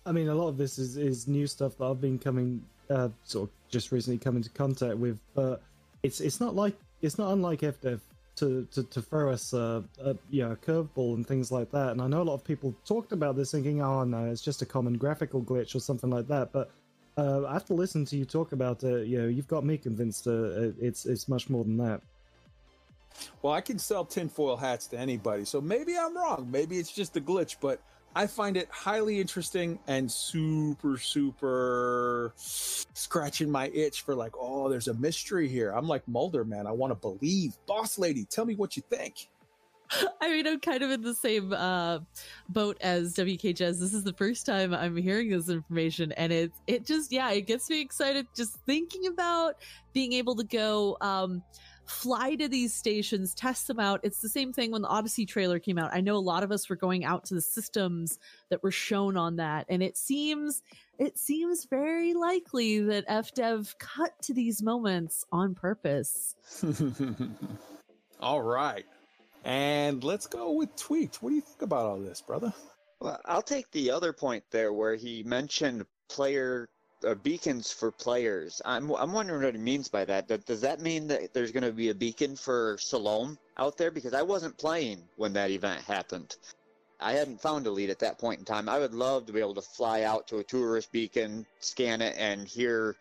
I 0.05 0.11
mean, 0.11 0.29
a 0.29 0.35
lot 0.35 0.47
of 0.47 0.57
this 0.57 0.77
is, 0.77 0.97
is 0.97 1.27
new 1.27 1.47
stuff 1.47 1.77
that 1.77 1.85
I've 1.85 2.01
been 2.01 2.17
coming, 2.17 2.63
uh, 2.89 3.09
sort 3.23 3.49
of 3.49 3.55
just 3.69 3.91
recently 3.91 4.17
come 4.17 4.35
into 4.35 4.49
contact 4.49 4.97
with, 4.97 5.19
but 5.35 5.61
it's 6.03 6.19
it's 6.19 6.39
not 6.39 6.55
like 6.55 6.75
it's 7.01 7.17
not 7.17 7.31
unlike 7.31 7.61
FDev 7.61 7.99
to, 8.37 8.67
to, 8.71 8.83
to 8.83 9.01
throw 9.01 9.31
us 9.31 9.53
a, 9.53 9.83
a 10.03 10.15
you 10.29 10.43
know 10.43 10.51
a 10.51 10.55
curveball 10.55 11.15
and 11.15 11.27
things 11.27 11.51
like 11.51 11.71
that. 11.71 11.91
And 11.91 12.01
I 12.01 12.07
know 12.07 12.21
a 12.21 12.23
lot 12.23 12.33
of 12.33 12.43
people 12.43 12.73
talked 12.85 13.11
about 13.11 13.35
this, 13.35 13.51
thinking, 13.51 13.81
"Oh 13.81 14.03
no, 14.03 14.25
it's 14.25 14.41
just 14.41 14.61
a 14.61 14.65
common 14.65 14.97
graphical 14.97 15.41
glitch 15.41 15.75
or 15.75 15.79
something 15.79 16.09
like 16.09 16.27
that." 16.27 16.51
But 16.51 16.71
uh, 17.17 17.45
after 17.47 17.73
listening 17.73 18.05
to 18.05 18.17
you 18.17 18.25
talk 18.25 18.51
about 18.51 18.83
it, 18.83 19.07
you 19.07 19.21
know, 19.21 19.27
you've 19.27 19.47
got 19.47 19.63
me 19.63 19.77
convinced 19.77 20.27
uh, 20.27 20.71
it's 20.79 21.05
it's 21.05 21.27
much 21.27 21.49
more 21.49 21.63
than 21.63 21.77
that. 21.77 22.01
Well, 23.41 23.53
I 23.53 23.61
can 23.61 23.77
sell 23.77 24.05
tinfoil 24.05 24.57
hats 24.57 24.87
to 24.87 24.97
anybody, 24.97 25.45
so 25.45 25.61
maybe 25.61 25.97
I'm 25.97 26.15
wrong. 26.15 26.47
Maybe 26.49 26.79
it's 26.79 26.91
just 26.91 27.15
a 27.17 27.21
glitch, 27.21 27.57
but 27.61 27.81
I 28.15 28.27
find 28.27 28.57
it 28.57 28.67
highly 28.69 29.21
interesting 29.21 29.79
and 29.87 30.11
super, 30.11 30.97
super 30.97 32.33
scratching 32.35 33.49
my 33.49 33.69
itch 33.69 34.01
for 34.01 34.15
like, 34.15 34.33
oh, 34.39 34.69
there's 34.69 34.89
a 34.89 34.93
mystery 34.95 35.47
here. 35.47 35.71
I'm 35.71 35.87
like 35.87 36.05
Mulder, 36.07 36.43
man. 36.43 36.67
I 36.67 36.71
want 36.71 36.91
to 36.91 36.95
believe. 36.95 37.57
Boss 37.67 37.97
lady, 37.97 38.25
tell 38.25 38.45
me 38.45 38.55
what 38.55 38.75
you 38.75 38.83
think. 38.89 39.29
I 40.21 40.29
mean, 40.29 40.47
I'm 40.47 40.59
kind 40.59 40.83
of 40.83 40.91
in 40.91 41.01
the 41.01 41.13
same 41.13 41.53
uh, 41.53 41.99
boat 42.49 42.77
as 42.81 43.13
WK 43.13 43.53
Jez. 43.55 43.79
This 43.79 43.93
is 43.93 44.03
the 44.03 44.13
first 44.13 44.45
time 44.45 44.73
I'm 44.73 44.95
hearing 44.95 45.29
this 45.29 45.49
information, 45.49 46.11
and 46.13 46.31
it 46.31 46.51
it 46.67 46.85
just 46.85 47.11
yeah, 47.11 47.31
it 47.31 47.41
gets 47.41 47.69
me 47.69 47.81
excited 47.81 48.27
just 48.35 48.55
thinking 48.65 49.07
about 49.07 49.55
being 49.93 50.13
able 50.13 50.35
to 50.35 50.43
go 50.43 50.97
um, 51.01 51.43
fly 51.91 52.35
to 52.35 52.47
these 52.47 52.73
stations, 52.73 53.35
test 53.35 53.67
them 53.67 53.79
out. 53.79 53.99
It's 54.03 54.21
the 54.21 54.29
same 54.29 54.53
thing 54.53 54.71
when 54.71 54.81
the 54.81 54.87
Odyssey 54.87 55.25
trailer 55.25 55.59
came 55.59 55.77
out. 55.77 55.91
I 55.93 56.01
know 56.01 56.15
a 56.15 56.17
lot 56.17 56.43
of 56.43 56.51
us 56.51 56.69
were 56.69 56.75
going 56.75 57.05
out 57.05 57.25
to 57.25 57.33
the 57.33 57.41
systems 57.41 58.17
that 58.49 58.63
were 58.63 58.71
shown 58.71 59.17
on 59.17 59.35
that, 59.35 59.65
and 59.69 59.83
it 59.83 59.97
seems 59.97 60.63
it 60.97 61.17
seems 61.17 61.65
very 61.65 62.13
likely 62.13 62.79
that 62.79 63.07
FDev 63.07 63.77
cut 63.77 64.19
to 64.23 64.33
these 64.33 64.61
moments 64.61 65.25
on 65.31 65.55
purpose. 65.55 66.35
all 68.19 68.41
right. 68.41 68.85
And 69.43 70.03
let's 70.03 70.27
go 70.27 70.51
with 70.51 70.75
Tweaked. 70.75 71.23
What 71.23 71.29
do 71.29 71.35
you 71.35 71.41
think 71.41 71.63
about 71.63 71.85
all 71.85 71.99
this, 71.99 72.21
brother? 72.21 72.53
Well, 72.99 73.19
I'll 73.25 73.41
take 73.41 73.71
the 73.71 73.89
other 73.89 74.13
point 74.13 74.43
there 74.51 74.71
where 74.71 74.95
he 74.95 75.23
mentioned 75.23 75.85
player 76.07 76.69
uh, 77.05 77.15
beacons 77.15 77.71
for 77.71 77.91
players. 77.91 78.61
I'm 78.65 78.91
I'm 78.91 79.13
wondering 79.13 79.43
what 79.43 79.55
he 79.55 79.61
means 79.61 79.87
by 79.87 80.05
that. 80.05 80.45
Does 80.45 80.61
that 80.61 80.79
mean 80.79 81.07
that 81.07 81.33
there's 81.33 81.51
going 81.51 81.63
to 81.63 81.71
be 81.71 81.89
a 81.89 81.95
beacon 81.95 82.35
for 82.35 82.77
Salome 82.79 83.37
out 83.57 83.77
there? 83.77 83.91
Because 83.91 84.13
I 84.13 84.21
wasn't 84.21 84.57
playing 84.57 85.03
when 85.17 85.33
that 85.33 85.51
event 85.51 85.81
happened. 85.81 86.35
I 86.99 87.13
hadn't 87.13 87.41
found 87.41 87.65
a 87.65 87.71
lead 87.71 87.89
at 87.89 87.99
that 87.99 88.19
point 88.19 88.39
in 88.39 88.45
time. 88.45 88.69
I 88.69 88.77
would 88.77 88.93
love 88.93 89.25
to 89.25 89.33
be 89.33 89.39
able 89.39 89.55
to 89.55 89.61
fly 89.61 90.03
out 90.03 90.27
to 90.27 90.37
a 90.37 90.43
tourist 90.43 90.91
beacon, 90.91 91.45
scan 91.59 92.01
it, 92.01 92.15
and 92.17 92.47
hear 92.47 92.95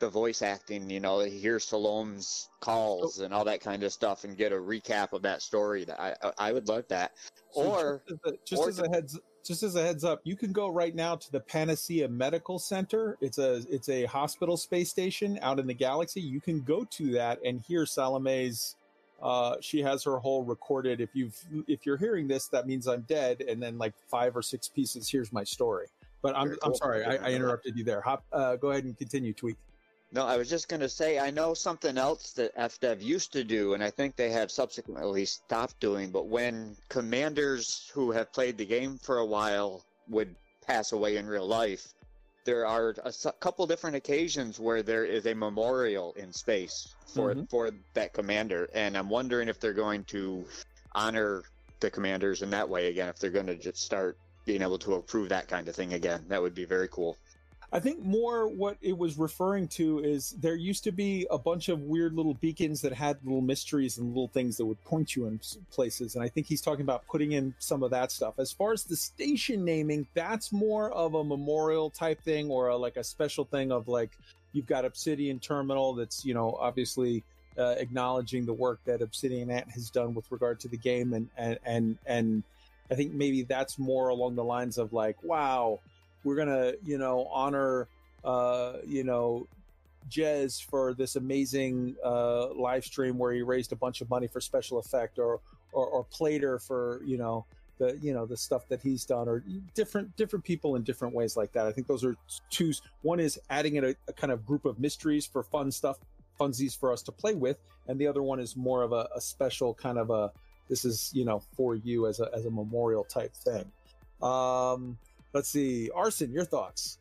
the 0.00 0.08
voice 0.08 0.42
acting. 0.42 0.90
You 0.90 1.00
know, 1.00 1.20
hear 1.20 1.60
Salome's 1.60 2.48
calls 2.60 3.20
and 3.20 3.32
all 3.32 3.44
that 3.44 3.60
kind 3.60 3.84
of 3.84 3.92
stuff, 3.92 4.24
and 4.24 4.36
get 4.36 4.52
a 4.52 4.56
recap 4.56 5.12
of 5.12 5.22
that 5.22 5.42
story. 5.42 5.84
That 5.84 6.00
I 6.00 6.32
I 6.38 6.52
would 6.52 6.68
love 6.68 6.84
that. 6.88 7.12
So 7.52 7.62
Or 7.62 8.02
just 8.08 8.20
as 8.26 8.32
a, 8.32 8.36
just 8.44 8.62
or 8.62 8.68
as 8.68 8.78
a 8.80 8.88
heads 8.88 9.18
just 9.48 9.62
as 9.62 9.76
a 9.76 9.82
heads 9.82 10.04
up, 10.04 10.20
you 10.24 10.36
can 10.36 10.52
go 10.52 10.68
right 10.68 10.94
now 10.94 11.16
to 11.16 11.32
the 11.32 11.40
Panacea 11.40 12.08
Medical 12.08 12.58
Center. 12.58 13.16
It's 13.20 13.38
a 13.38 13.62
it's 13.70 13.88
a 13.88 14.04
hospital 14.04 14.56
space 14.56 14.90
station 14.90 15.38
out 15.42 15.58
in 15.58 15.66
the 15.66 15.74
galaxy. 15.74 16.20
You 16.20 16.40
can 16.40 16.62
go 16.62 16.84
to 16.84 17.12
that 17.12 17.40
and 17.44 17.60
hear 17.60 17.86
Salome's. 17.86 18.76
Uh, 19.22 19.56
she 19.60 19.80
has 19.80 20.04
her 20.04 20.18
whole 20.18 20.44
recorded. 20.44 21.00
If 21.00 21.10
you've 21.14 21.36
if 21.66 21.86
you're 21.86 21.96
hearing 21.96 22.28
this, 22.28 22.48
that 22.48 22.66
means 22.66 22.86
I'm 22.86 23.02
dead. 23.02 23.40
And 23.40 23.62
then 23.62 23.78
like 23.78 23.94
five 24.08 24.36
or 24.36 24.42
six 24.42 24.68
pieces. 24.68 25.08
Here's 25.08 25.32
my 25.32 25.44
story. 25.44 25.86
But 26.22 26.36
I'm 26.36 26.48
Very 26.48 26.58
I'm 26.62 26.74
sorry, 26.74 27.04
I, 27.04 27.16
I 27.16 27.30
interrupted 27.32 27.76
you 27.76 27.84
there. 27.84 28.00
Hop, 28.00 28.24
uh, 28.32 28.56
go 28.56 28.70
ahead 28.70 28.84
and 28.84 28.96
continue. 28.96 29.32
Tweak. 29.32 29.56
No, 30.12 30.24
I 30.24 30.36
was 30.36 30.48
just 30.48 30.68
going 30.68 30.80
to 30.80 30.88
say 30.88 31.18
I 31.18 31.30
know 31.30 31.52
something 31.52 31.98
else 31.98 32.32
that 32.32 32.54
FDev 32.56 33.02
used 33.02 33.32
to 33.32 33.44
do, 33.44 33.74
and 33.74 33.82
I 33.82 33.90
think 33.90 34.16
they 34.16 34.30
have 34.30 34.50
subsequently 34.50 35.24
stopped 35.24 35.78
doing. 35.80 36.10
But 36.10 36.28
when 36.28 36.76
commanders 36.88 37.90
who 37.92 38.12
have 38.12 38.32
played 38.32 38.56
the 38.56 38.64
game 38.64 38.98
for 38.98 39.18
a 39.18 39.26
while 39.26 39.84
would 40.08 40.34
pass 40.64 40.92
away 40.92 41.16
in 41.16 41.26
real 41.26 41.46
life, 41.46 41.92
there 42.44 42.64
are 42.66 42.94
a 43.04 43.32
couple 43.40 43.66
different 43.66 43.96
occasions 43.96 44.60
where 44.60 44.82
there 44.82 45.04
is 45.04 45.26
a 45.26 45.34
memorial 45.34 46.12
in 46.12 46.32
space 46.32 46.94
for 47.06 47.34
Mhm. 47.34 47.50
for 47.50 47.70
that 47.94 48.12
commander, 48.12 48.68
and 48.72 48.96
I'm 48.96 49.08
wondering 49.10 49.48
if 49.48 49.58
they're 49.58 49.72
going 49.72 50.04
to 50.04 50.46
honor 50.92 51.42
the 51.80 51.90
commanders 51.90 52.42
in 52.42 52.50
that 52.50 52.68
way 52.68 52.86
again. 52.86 53.08
If 53.08 53.18
they're 53.18 53.30
going 53.30 53.48
to 53.48 53.56
just 53.56 53.82
start 53.82 54.16
being 54.44 54.62
able 54.62 54.78
to 54.78 54.94
approve 54.94 55.28
that 55.30 55.48
kind 55.48 55.68
of 55.68 55.74
thing 55.74 55.92
again, 55.94 56.24
that 56.28 56.40
would 56.40 56.54
be 56.54 56.64
very 56.64 56.88
cool. 56.88 57.18
I 57.72 57.80
think 57.80 58.04
more 58.04 58.48
what 58.48 58.76
it 58.80 58.96
was 58.96 59.18
referring 59.18 59.68
to 59.68 59.98
is 59.98 60.30
there 60.40 60.54
used 60.54 60.84
to 60.84 60.92
be 60.92 61.26
a 61.30 61.38
bunch 61.38 61.68
of 61.68 61.82
weird 61.82 62.14
little 62.14 62.34
beacons 62.34 62.80
that 62.82 62.92
had 62.92 63.18
little 63.24 63.40
mysteries 63.40 63.98
and 63.98 64.08
little 64.08 64.28
things 64.28 64.56
that 64.56 64.66
would 64.66 64.82
point 64.84 65.16
you 65.16 65.26
in 65.26 65.40
places. 65.72 66.14
And 66.14 66.22
I 66.22 66.28
think 66.28 66.46
he's 66.46 66.60
talking 66.60 66.82
about 66.82 67.06
putting 67.06 67.32
in 67.32 67.54
some 67.58 67.82
of 67.82 67.90
that 67.90 68.12
stuff. 68.12 68.34
As 68.38 68.52
far 68.52 68.72
as 68.72 68.84
the 68.84 68.96
station 68.96 69.64
naming, 69.64 70.06
that's 70.14 70.52
more 70.52 70.92
of 70.92 71.14
a 71.14 71.24
memorial 71.24 71.90
type 71.90 72.22
thing 72.22 72.50
or 72.50 72.68
a, 72.68 72.76
like 72.76 72.96
a 72.96 73.04
special 73.04 73.44
thing 73.44 73.72
of 73.72 73.88
like 73.88 74.10
you've 74.52 74.66
got 74.66 74.84
Obsidian 74.84 75.40
Terminal 75.40 75.94
that's, 75.94 76.24
you 76.24 76.34
know, 76.34 76.56
obviously 76.60 77.24
uh, 77.58 77.74
acknowledging 77.78 78.46
the 78.46 78.52
work 78.52 78.78
that 78.84 79.02
Obsidian 79.02 79.50
Ant 79.50 79.70
has 79.72 79.90
done 79.90 80.14
with 80.14 80.30
regard 80.30 80.60
to 80.60 80.68
the 80.68 80.76
game. 80.76 81.12
And, 81.12 81.28
and, 81.36 81.58
and, 81.64 81.98
and 82.06 82.42
I 82.90 82.94
think 82.94 83.12
maybe 83.12 83.42
that's 83.42 83.76
more 83.78 84.08
along 84.08 84.36
the 84.36 84.44
lines 84.44 84.78
of 84.78 84.92
like, 84.92 85.20
wow, 85.24 85.80
we're 86.26 86.36
gonna 86.36 86.72
you 86.84 86.98
know 86.98 87.26
honor 87.32 87.88
uh 88.24 88.74
you 88.84 89.04
know 89.04 89.46
jez 90.10 90.62
for 90.62 90.92
this 90.94 91.16
amazing 91.16 91.96
uh 92.04 92.52
live 92.54 92.84
stream 92.84 93.16
where 93.16 93.32
he 93.32 93.42
raised 93.42 93.72
a 93.72 93.76
bunch 93.76 94.00
of 94.00 94.10
money 94.10 94.26
for 94.26 94.40
special 94.40 94.78
effect 94.78 95.18
or 95.18 95.40
or, 95.72 95.86
or 95.86 96.04
plater 96.04 96.58
for 96.58 97.00
you 97.04 97.16
know 97.16 97.46
the 97.78 97.98
you 98.02 98.12
know 98.12 98.26
the 98.26 98.36
stuff 98.36 98.66
that 98.68 98.80
he's 98.80 99.04
done 99.04 99.28
or 99.28 99.44
different 99.74 100.14
different 100.16 100.44
people 100.44 100.76
in 100.76 100.82
different 100.82 101.14
ways 101.14 101.36
like 101.36 101.52
that. 101.52 101.66
I 101.66 101.72
think 101.72 101.86
those 101.86 102.04
are 102.04 102.16
two 102.50 102.72
one 103.02 103.20
is 103.20 103.38
adding 103.50 103.76
in 103.76 103.84
a, 103.84 103.94
a 104.08 104.12
kind 104.12 104.32
of 104.32 104.46
group 104.46 104.64
of 104.64 104.78
mysteries 104.78 105.26
for 105.26 105.42
fun 105.42 105.70
stuff 105.70 105.98
funsies 106.40 106.78
for 106.78 106.92
us 106.92 107.02
to 107.02 107.12
play 107.12 107.34
with. 107.34 107.58
And 107.88 107.98
the 107.98 108.06
other 108.06 108.22
one 108.22 108.40
is 108.40 108.56
more 108.56 108.82
of 108.82 108.92
a, 108.92 109.08
a 109.14 109.20
special 109.20 109.74
kind 109.74 109.98
of 109.98 110.10
a 110.10 110.32
this 110.68 110.84
is 110.84 111.10
you 111.14 111.24
know 111.24 111.42
for 111.56 111.74
you 111.74 112.06
as 112.06 112.20
a 112.20 112.30
as 112.34 112.46
a 112.46 112.50
memorial 112.50 113.04
type 113.04 113.34
thing. 113.34 113.70
Um 114.22 114.98
let's 115.36 115.48
see 115.48 115.90
arson 115.94 116.32
your 116.32 116.44
thoughts 116.44 116.98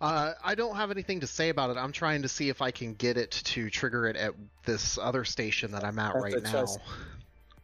Uh, 0.00 0.32
I 0.44 0.54
don't 0.54 0.76
have 0.76 0.92
anything 0.92 1.18
to 1.20 1.26
say 1.26 1.48
about 1.48 1.70
it. 1.70 1.76
I'm 1.76 1.90
trying 1.90 2.22
to 2.22 2.28
see 2.28 2.48
if 2.50 2.62
I 2.62 2.70
can 2.70 2.94
get 2.94 3.16
it 3.16 3.32
to 3.32 3.68
trigger 3.68 4.06
it 4.06 4.14
at 4.14 4.32
this 4.64 4.96
other 4.96 5.24
station 5.24 5.72
that 5.72 5.82
I'm 5.82 5.98
at 5.98 6.14
At 6.14 6.22
right 6.22 6.42
now. 6.42 6.66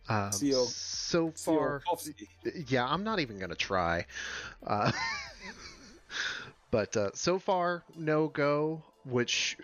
Um, 0.09 0.31
CO 0.33 0.65
so 0.67 1.31
far, 1.31 1.81
Kowski. 1.89 2.27
yeah, 2.67 2.85
I'm 2.87 3.05
not 3.05 3.21
even 3.21 3.39
gonna 3.39 3.55
try. 3.55 4.05
Uh, 4.67 4.91
but 6.73 6.97
uh, 6.97 7.11
so 7.15 7.39
far, 7.39 7.85
no 7.97 8.27
go, 8.29 8.83
which 9.05 9.57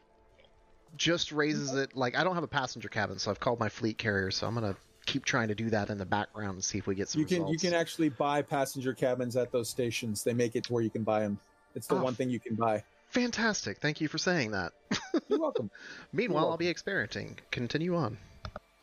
just 0.97 1.33
raises 1.33 1.75
it. 1.75 1.97
Like 1.97 2.17
I 2.17 2.25
don't 2.25 2.37
have 2.37 2.45
a 2.45 2.49
passenger 2.49 2.89
cabin, 2.89 3.19
so 3.19 3.33
I've 3.33 3.41
called 3.41 3.59
my 3.59 3.69
fleet 3.69 3.99
carrier. 3.99 4.31
So 4.31 4.47
I'm 4.47 4.55
gonna 4.55 4.77
keep 5.11 5.25
trying 5.25 5.49
to 5.49 5.55
do 5.55 5.71
that 5.71 5.91
in 5.91 5.99
the 5.99 6.07
background 6.07 6.55
and 6.55 6.65
see 6.65 6.79
if 6.79 6.87
we 6.87 6.95
get 6.95 7.09
some 7.09 7.21
you 7.21 7.27
can 7.27 7.47
you 7.49 7.59
can 7.59 7.75
actually 7.75 8.09
buy 8.09 8.41
passenger 8.43 8.93
cabins 8.95 9.37
at 9.37 9.51
those 9.53 9.69
stations 9.69 10.23
they 10.25 10.33
make 10.35 10.57
it 10.57 10.65
to 10.65 10.73
where 10.73 10.83
you 10.83 10.91
can 10.91 11.03
buy 11.03 11.21
them 11.21 11.39
it's 11.75 11.87
the 11.87 11.95
Oh. 11.97 12.03
one 12.03 12.15
thing 12.15 12.31
you 12.31 12.41
can 12.41 12.55
buy 12.55 12.83
Fantastic! 13.11 13.79
Thank 13.79 14.01
you 14.01 14.07
for 14.07 14.19
saying 14.19 14.53
that. 14.53 14.73
you're 15.29 15.41
welcome 15.41 15.69
Meanwhile, 16.13 16.49
I'll 16.49 16.57
be 16.57 16.69
experimenting. 16.69 17.39
Continue 17.51 17.97
on. 17.97 18.17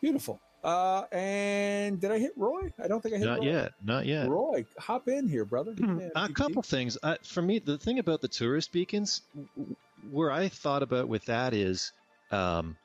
beautiful 0.01 0.39
uh 0.63 1.03
and 1.11 2.01
did 2.01 2.11
i 2.11 2.17
hit 2.19 2.33
roy 2.35 2.73
i 2.83 2.87
don't 2.87 3.01
think 3.01 3.13
i 3.15 3.19
hit 3.19 3.25
Not 3.25 3.39
roy. 3.39 3.45
yet. 3.45 3.71
Not 3.85 4.05
yet. 4.05 4.27
roy 4.27 4.65
hop 4.79 5.07
in 5.07 5.29
here 5.29 5.45
brother 5.45 5.71
Hmm, 5.73 5.99
Yeah, 5.99 6.09
a 6.15 6.27
GG. 6.27 6.33
couple 6.35 6.61
things. 6.63 6.97
Uh, 7.01 7.15
for 7.23 7.41
me, 7.41 7.59
the 7.59 7.77
thing 7.77 7.99
about 7.99 8.19
the 8.21 8.27
tourist 8.27 8.71
beacons, 8.73 9.21
w- 9.35 9.75
where 10.11 10.31
I 10.31 10.49
thought 10.49 10.83
about 10.83 11.07
with 11.07 11.25
that 11.25 11.53
is, 11.53 11.91
um, 12.31 12.75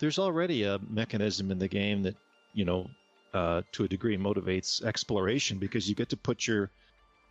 there's 0.00 0.18
already 0.18 0.62
a 0.64 0.78
mechanism 0.88 1.50
in 1.50 1.58
the 1.58 1.66
game 1.68 2.02
that 2.04 2.14
you 2.54 2.64
know, 2.64 2.88
uh, 3.34 3.62
to 3.72 3.84
a 3.84 3.88
degree, 3.88 4.16
motivates 4.16 4.82
exploration 4.82 5.58
because 5.58 5.88
you 5.88 5.94
get 5.94 6.08
to 6.10 6.16
put 6.16 6.46
your 6.46 6.70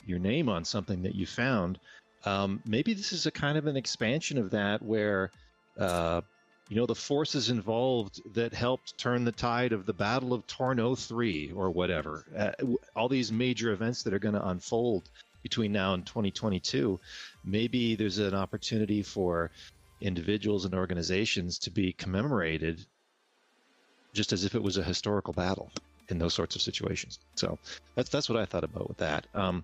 your 0.06 0.20
name 0.20 0.48
on 0.48 0.64
something 0.64 1.04
that 1.04 1.16
you 1.16 1.26
found. 1.26 1.80
Um, 2.26 2.62
maybe 2.66 2.94
this 2.94 3.14
is 3.14 3.26
a 3.26 3.32
kind 3.32 3.58
of 3.58 3.68
an 3.68 3.78
expansion 3.78 4.38
of 4.38 4.52
that, 4.52 4.82
where 4.82 5.32
uh, 5.78 6.22
you 6.70 6.76
know 6.76 6.86
the 6.86 6.96
forces 6.96 7.50
involved 7.50 8.22
that 8.34 8.54
helped 8.54 8.98
turn 8.98 9.24
the 9.24 9.32
tide 9.32 9.74
of 9.74 9.86
the 9.86 9.94
Battle 9.94 10.34
of 10.34 10.46
Torno 10.48 10.96
Three 10.96 11.52
or 11.52 11.72
whatever. 11.72 12.26
Uh, 12.38 12.76
all 12.96 13.10
these 13.10 13.32
major 13.32 13.72
events 13.72 14.04
that 14.04 14.14
are 14.14 14.20
going 14.20 14.36
to 14.36 14.48
unfold 14.48 15.10
between 15.44 15.72
now 15.72 15.94
and 15.94 16.06
2022. 16.06 17.00
Maybe 17.46 17.96
there's 17.96 18.18
an 18.18 18.34
opportunity 18.34 19.02
for 19.02 19.52
individuals 20.02 20.66
and 20.66 20.76
organizations 20.76 21.58
to 21.60 21.72
be 21.72 21.94
commemorated 21.94 22.86
just 24.18 24.34
as 24.34 24.44
if 24.44 24.56
it 24.56 24.62
was 24.62 24.78
a 24.78 24.84
historical 24.84 25.32
battle 25.32 25.72
in 26.10 26.18
those 26.18 26.34
sorts 26.34 26.56
of 26.56 26.62
situations. 26.62 27.20
So 27.36 27.58
that's 27.96 28.10
that's 28.10 28.28
what 28.28 28.38
I 28.38 28.46
thought 28.46 28.64
about 28.64 28.90
with 28.90 28.98
that. 28.98 29.28
Um, 29.34 29.64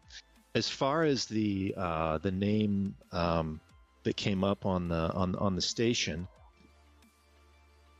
as 0.55 0.69
far 0.69 1.03
as 1.03 1.25
the 1.25 1.73
uh, 1.75 2.19
the 2.19 2.31
name 2.31 2.95
um, 3.11 3.59
that 4.03 4.15
came 4.15 4.43
up 4.43 4.65
on 4.65 4.87
the 4.87 5.11
on 5.13 5.35
on 5.35 5.55
the 5.55 5.61
station, 5.61 6.27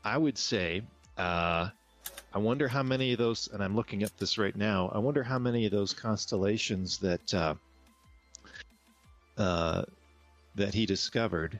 I 0.04 0.16
would 0.16 0.38
say 0.38 0.82
uh, 1.18 1.68
I 2.32 2.38
wonder 2.38 2.68
how 2.68 2.82
many 2.82 3.12
of 3.12 3.18
those, 3.18 3.48
and 3.52 3.62
I'm 3.62 3.76
looking 3.76 4.02
at 4.02 4.16
this 4.18 4.38
right 4.38 4.56
now. 4.56 4.90
I 4.94 4.98
wonder 4.98 5.22
how 5.22 5.38
many 5.38 5.66
of 5.66 5.72
those 5.72 5.92
constellations 5.92 6.98
that 6.98 7.34
uh, 7.34 7.54
uh, 9.36 9.82
that 10.54 10.74
he 10.74 10.86
discovered 10.86 11.58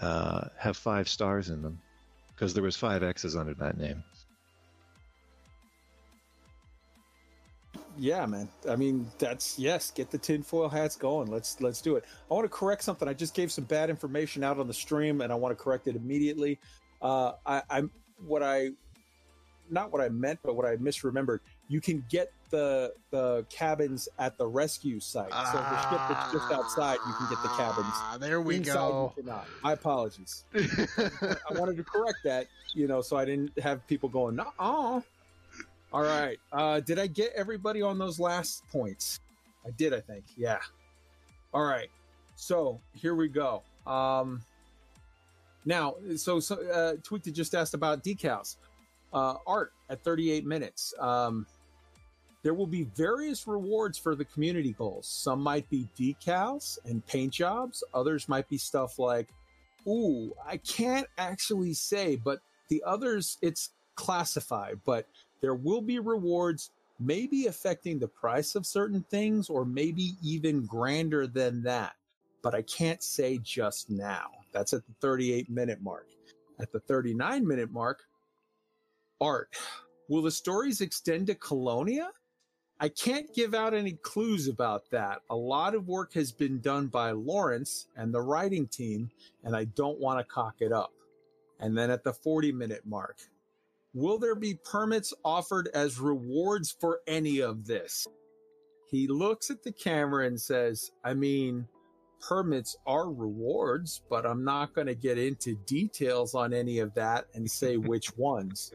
uh, 0.00 0.48
have 0.56 0.76
five 0.76 1.08
stars 1.08 1.48
in 1.48 1.62
them, 1.62 1.80
because 2.28 2.54
there 2.54 2.62
was 2.62 2.76
five 2.76 3.02
X's 3.02 3.34
under 3.34 3.54
that 3.54 3.78
name. 3.78 4.04
Yeah 7.98 8.26
man 8.26 8.48
i 8.68 8.76
mean 8.76 9.06
that's 9.18 9.58
yes 9.58 9.90
get 9.90 10.10
the 10.10 10.18
tinfoil 10.18 10.68
hats 10.68 10.96
going 10.96 11.30
let's 11.30 11.60
let's 11.60 11.80
do 11.80 11.96
it 11.96 12.04
i 12.30 12.34
want 12.34 12.44
to 12.44 12.48
correct 12.48 12.82
something 12.82 13.08
i 13.08 13.12
just 13.12 13.34
gave 13.34 13.50
some 13.50 13.64
bad 13.64 13.90
information 13.90 14.44
out 14.44 14.58
on 14.58 14.66
the 14.66 14.74
stream 14.74 15.20
and 15.20 15.32
i 15.32 15.34
want 15.34 15.56
to 15.56 15.62
correct 15.62 15.86
it 15.86 15.96
immediately 15.96 16.58
uh 17.02 17.32
i 17.46 17.62
i'm 17.70 17.90
what 18.26 18.42
i 18.42 18.68
not 19.70 19.92
what 19.92 20.00
i 20.00 20.08
meant 20.08 20.38
but 20.42 20.56
what 20.56 20.66
i 20.66 20.76
misremembered 20.76 21.40
you 21.68 21.80
can 21.80 22.04
get 22.08 22.32
the 22.50 22.92
the 23.10 23.44
cabins 23.50 24.08
at 24.18 24.38
the 24.38 24.46
rescue 24.46 25.00
site. 25.00 25.32
so 25.32 25.58
the 25.58 25.90
ship 25.90 26.00
that's 26.08 26.32
just 26.32 26.52
outside, 26.52 26.98
you 27.06 27.12
can 27.14 27.28
get 27.28 27.42
the 27.42 27.48
cabins. 27.48 27.86
Ah, 27.88 28.16
There 28.18 28.40
we 28.40 28.56
Inside, 28.56 28.74
go. 28.74 29.12
You 29.16 29.22
cannot. 29.22 29.46
My 29.62 29.72
apologies. 29.72 30.44
I 30.54 31.38
wanted 31.52 31.76
to 31.76 31.84
correct 31.84 32.18
that, 32.24 32.46
you 32.74 32.86
know, 32.86 33.00
so 33.02 33.16
I 33.16 33.24
didn't 33.24 33.58
have 33.58 33.86
people 33.86 34.08
going, 34.08 34.36
no. 34.36 34.46
All 35.92 36.02
right. 36.02 36.38
Uh, 36.52 36.80
did 36.80 36.98
I 36.98 37.06
get 37.06 37.32
everybody 37.34 37.82
on 37.82 37.98
those 37.98 38.18
last 38.18 38.66
points? 38.70 39.20
I 39.66 39.70
did, 39.70 39.94
I 39.94 40.00
think. 40.00 40.24
Yeah. 40.36 40.58
All 41.54 41.64
right. 41.64 41.88
So 42.36 42.80
here 42.94 43.14
we 43.14 43.28
go. 43.28 43.62
Um, 43.86 44.42
now, 45.64 45.94
so, 46.16 46.38
so 46.40 46.56
uh, 46.68 46.94
Tweaked 47.02 47.32
just 47.32 47.54
asked 47.54 47.74
about 47.74 48.04
decals. 48.04 48.56
Uh, 49.12 49.36
art 49.46 49.72
at 49.88 50.02
38 50.02 50.44
minutes. 50.44 50.92
Um, 50.98 51.46
there 52.42 52.54
will 52.54 52.66
be 52.66 52.84
various 52.94 53.46
rewards 53.46 53.98
for 53.98 54.14
the 54.14 54.24
community 54.24 54.72
goals. 54.72 55.08
Some 55.08 55.40
might 55.40 55.68
be 55.70 55.88
decals 55.98 56.78
and 56.84 57.04
paint 57.06 57.32
jobs. 57.32 57.82
Others 57.94 58.28
might 58.28 58.48
be 58.48 58.58
stuff 58.58 58.98
like, 58.98 59.28
ooh, 59.88 60.32
I 60.46 60.58
can't 60.58 61.06
actually 61.18 61.74
say, 61.74 62.16
but 62.16 62.40
the 62.68 62.82
others, 62.86 63.38
it's 63.42 63.70
classified, 63.94 64.80
but 64.84 65.06
there 65.40 65.54
will 65.54 65.80
be 65.80 65.98
rewards 65.98 66.70
maybe 66.98 67.46
affecting 67.46 67.98
the 67.98 68.08
price 68.08 68.54
of 68.54 68.66
certain 68.66 69.04
things 69.10 69.50
or 69.50 69.64
maybe 69.64 70.12
even 70.22 70.64
grander 70.64 71.26
than 71.26 71.62
that. 71.62 71.94
But 72.42 72.54
I 72.54 72.62
can't 72.62 73.02
say 73.02 73.38
just 73.42 73.90
now. 73.90 74.30
That's 74.52 74.72
at 74.72 74.86
the 74.86 74.94
38 75.00 75.50
minute 75.50 75.82
mark. 75.82 76.06
At 76.58 76.72
the 76.72 76.80
39 76.80 77.46
minute 77.46 77.70
mark, 77.70 78.04
art. 79.20 79.54
Will 80.08 80.22
the 80.22 80.30
stories 80.30 80.80
extend 80.80 81.26
to 81.26 81.34
Colonia? 81.34 82.10
I 82.78 82.88
can't 82.90 83.32
give 83.34 83.54
out 83.54 83.74
any 83.74 83.92
clues 84.02 84.48
about 84.48 84.90
that. 84.90 85.22
A 85.30 85.36
lot 85.36 85.74
of 85.74 85.88
work 85.88 86.12
has 86.12 86.30
been 86.30 86.60
done 86.60 86.88
by 86.88 87.10
Lawrence 87.10 87.88
and 87.96 88.12
the 88.12 88.20
writing 88.20 88.66
team, 88.66 89.10
and 89.44 89.56
I 89.56 89.64
don't 89.64 89.98
want 89.98 90.18
to 90.18 90.24
cock 90.24 90.56
it 90.60 90.72
up. 90.72 90.92
And 91.58 91.76
then 91.76 91.90
at 91.90 92.04
the 92.04 92.12
40 92.12 92.52
minute 92.52 92.82
mark, 92.84 93.16
will 93.96 94.18
there 94.18 94.34
be 94.34 94.54
permits 94.62 95.14
offered 95.24 95.70
as 95.72 95.98
rewards 95.98 96.76
for 96.78 97.00
any 97.06 97.40
of 97.40 97.66
this? 97.66 98.06
He 98.90 99.08
looks 99.08 99.50
at 99.50 99.62
the 99.62 99.72
camera 99.72 100.26
and 100.26 100.38
says, 100.38 100.92
I 101.02 101.14
mean, 101.14 101.66
permits 102.20 102.76
are 102.86 103.10
rewards, 103.10 104.02
but 104.10 104.26
I'm 104.26 104.44
not 104.44 104.74
going 104.74 104.86
to 104.86 104.94
get 104.94 105.16
into 105.16 105.56
details 105.66 106.34
on 106.34 106.52
any 106.52 106.78
of 106.80 106.92
that 106.94 107.24
and 107.34 107.50
say 107.50 107.76
which 107.78 108.16
ones. 108.18 108.72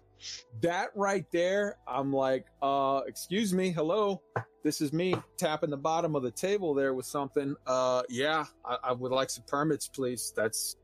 That 0.61 0.89
right 0.95 1.25
there, 1.31 1.77
I'm 1.87 2.11
like, 2.11 2.47
uh, 2.61 3.01
excuse 3.05 3.53
me, 3.53 3.69
hello. 3.69 4.21
This 4.63 4.81
is 4.81 4.91
me 4.91 5.15
tapping 5.37 5.69
the 5.69 5.77
bottom 5.77 6.15
of 6.15 6.23
the 6.23 6.31
table 6.31 6.73
there 6.73 6.95
with 6.95 7.05
something. 7.05 7.55
Uh, 7.67 8.03
yeah, 8.09 8.45
I, 8.65 8.77
I 8.85 8.91
would 8.91 9.11
like 9.11 9.29
some 9.29 9.43
permits, 9.47 9.87
please. 9.87 10.33
That's 10.35 10.77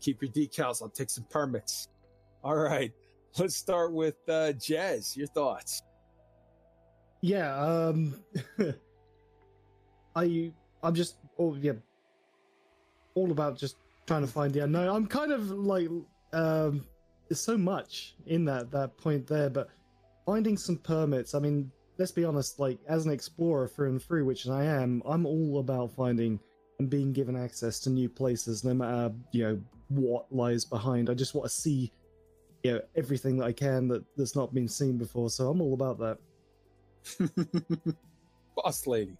keep 0.00 0.20
your 0.20 0.30
decals. 0.32 0.82
I'll 0.82 0.88
take 0.88 1.10
some 1.10 1.26
permits. 1.30 1.88
All 2.42 2.56
right. 2.56 2.92
Let's 3.38 3.56
start 3.56 3.92
with 3.92 4.16
uh 4.28 4.52
Jez. 4.52 5.16
Your 5.16 5.26
thoughts. 5.26 5.82
Yeah, 7.20 7.56
um 7.56 8.22
I 10.16 10.52
I'm 10.82 10.94
just 10.94 11.16
oh 11.38 11.56
yeah 11.56 11.72
all 13.14 13.30
about 13.30 13.56
just 13.58 13.76
trying 14.06 14.22
to 14.22 14.28
find 14.28 14.52
the 14.52 14.60
unknown. 14.60 14.88
I'm 14.88 15.06
kind 15.06 15.32
of 15.32 15.50
like 15.50 15.88
um 16.32 16.86
there's 17.28 17.40
so 17.40 17.56
much 17.56 18.14
in 18.26 18.44
that 18.44 18.70
that 18.70 18.96
point 18.98 19.26
there, 19.26 19.50
but 19.50 19.68
finding 20.26 20.56
some 20.56 20.76
permits, 20.76 21.34
I 21.34 21.38
mean, 21.38 21.70
let's 21.98 22.12
be 22.12 22.24
honest, 22.24 22.58
like 22.60 22.78
as 22.88 23.06
an 23.06 23.12
explorer 23.12 23.68
through 23.68 23.90
and 23.90 24.02
through, 24.02 24.24
which 24.24 24.46
I 24.48 24.64
am, 24.64 25.02
I'm 25.06 25.26
all 25.26 25.58
about 25.58 25.92
finding 25.92 26.38
and 26.78 26.90
being 26.90 27.12
given 27.12 27.36
access 27.36 27.80
to 27.80 27.90
new 27.90 28.08
places, 28.08 28.64
no 28.64 28.74
matter, 28.74 29.12
you 29.32 29.42
know, 29.44 29.60
what 29.88 30.32
lies 30.32 30.64
behind. 30.64 31.08
I 31.08 31.14
just 31.14 31.34
want 31.34 31.48
to 31.48 31.54
see 31.54 31.92
you 32.64 32.72
know 32.72 32.80
everything 32.96 33.36
that 33.36 33.44
I 33.44 33.52
can 33.52 33.86
that 33.88 34.02
that's 34.16 34.34
not 34.34 34.52
been 34.52 34.68
seen 34.68 34.96
before. 34.96 35.30
So 35.30 35.50
I'm 35.50 35.60
all 35.60 35.74
about 35.74 35.98
that. 35.98 36.18
Boss 38.56 38.86
lady. 38.86 39.16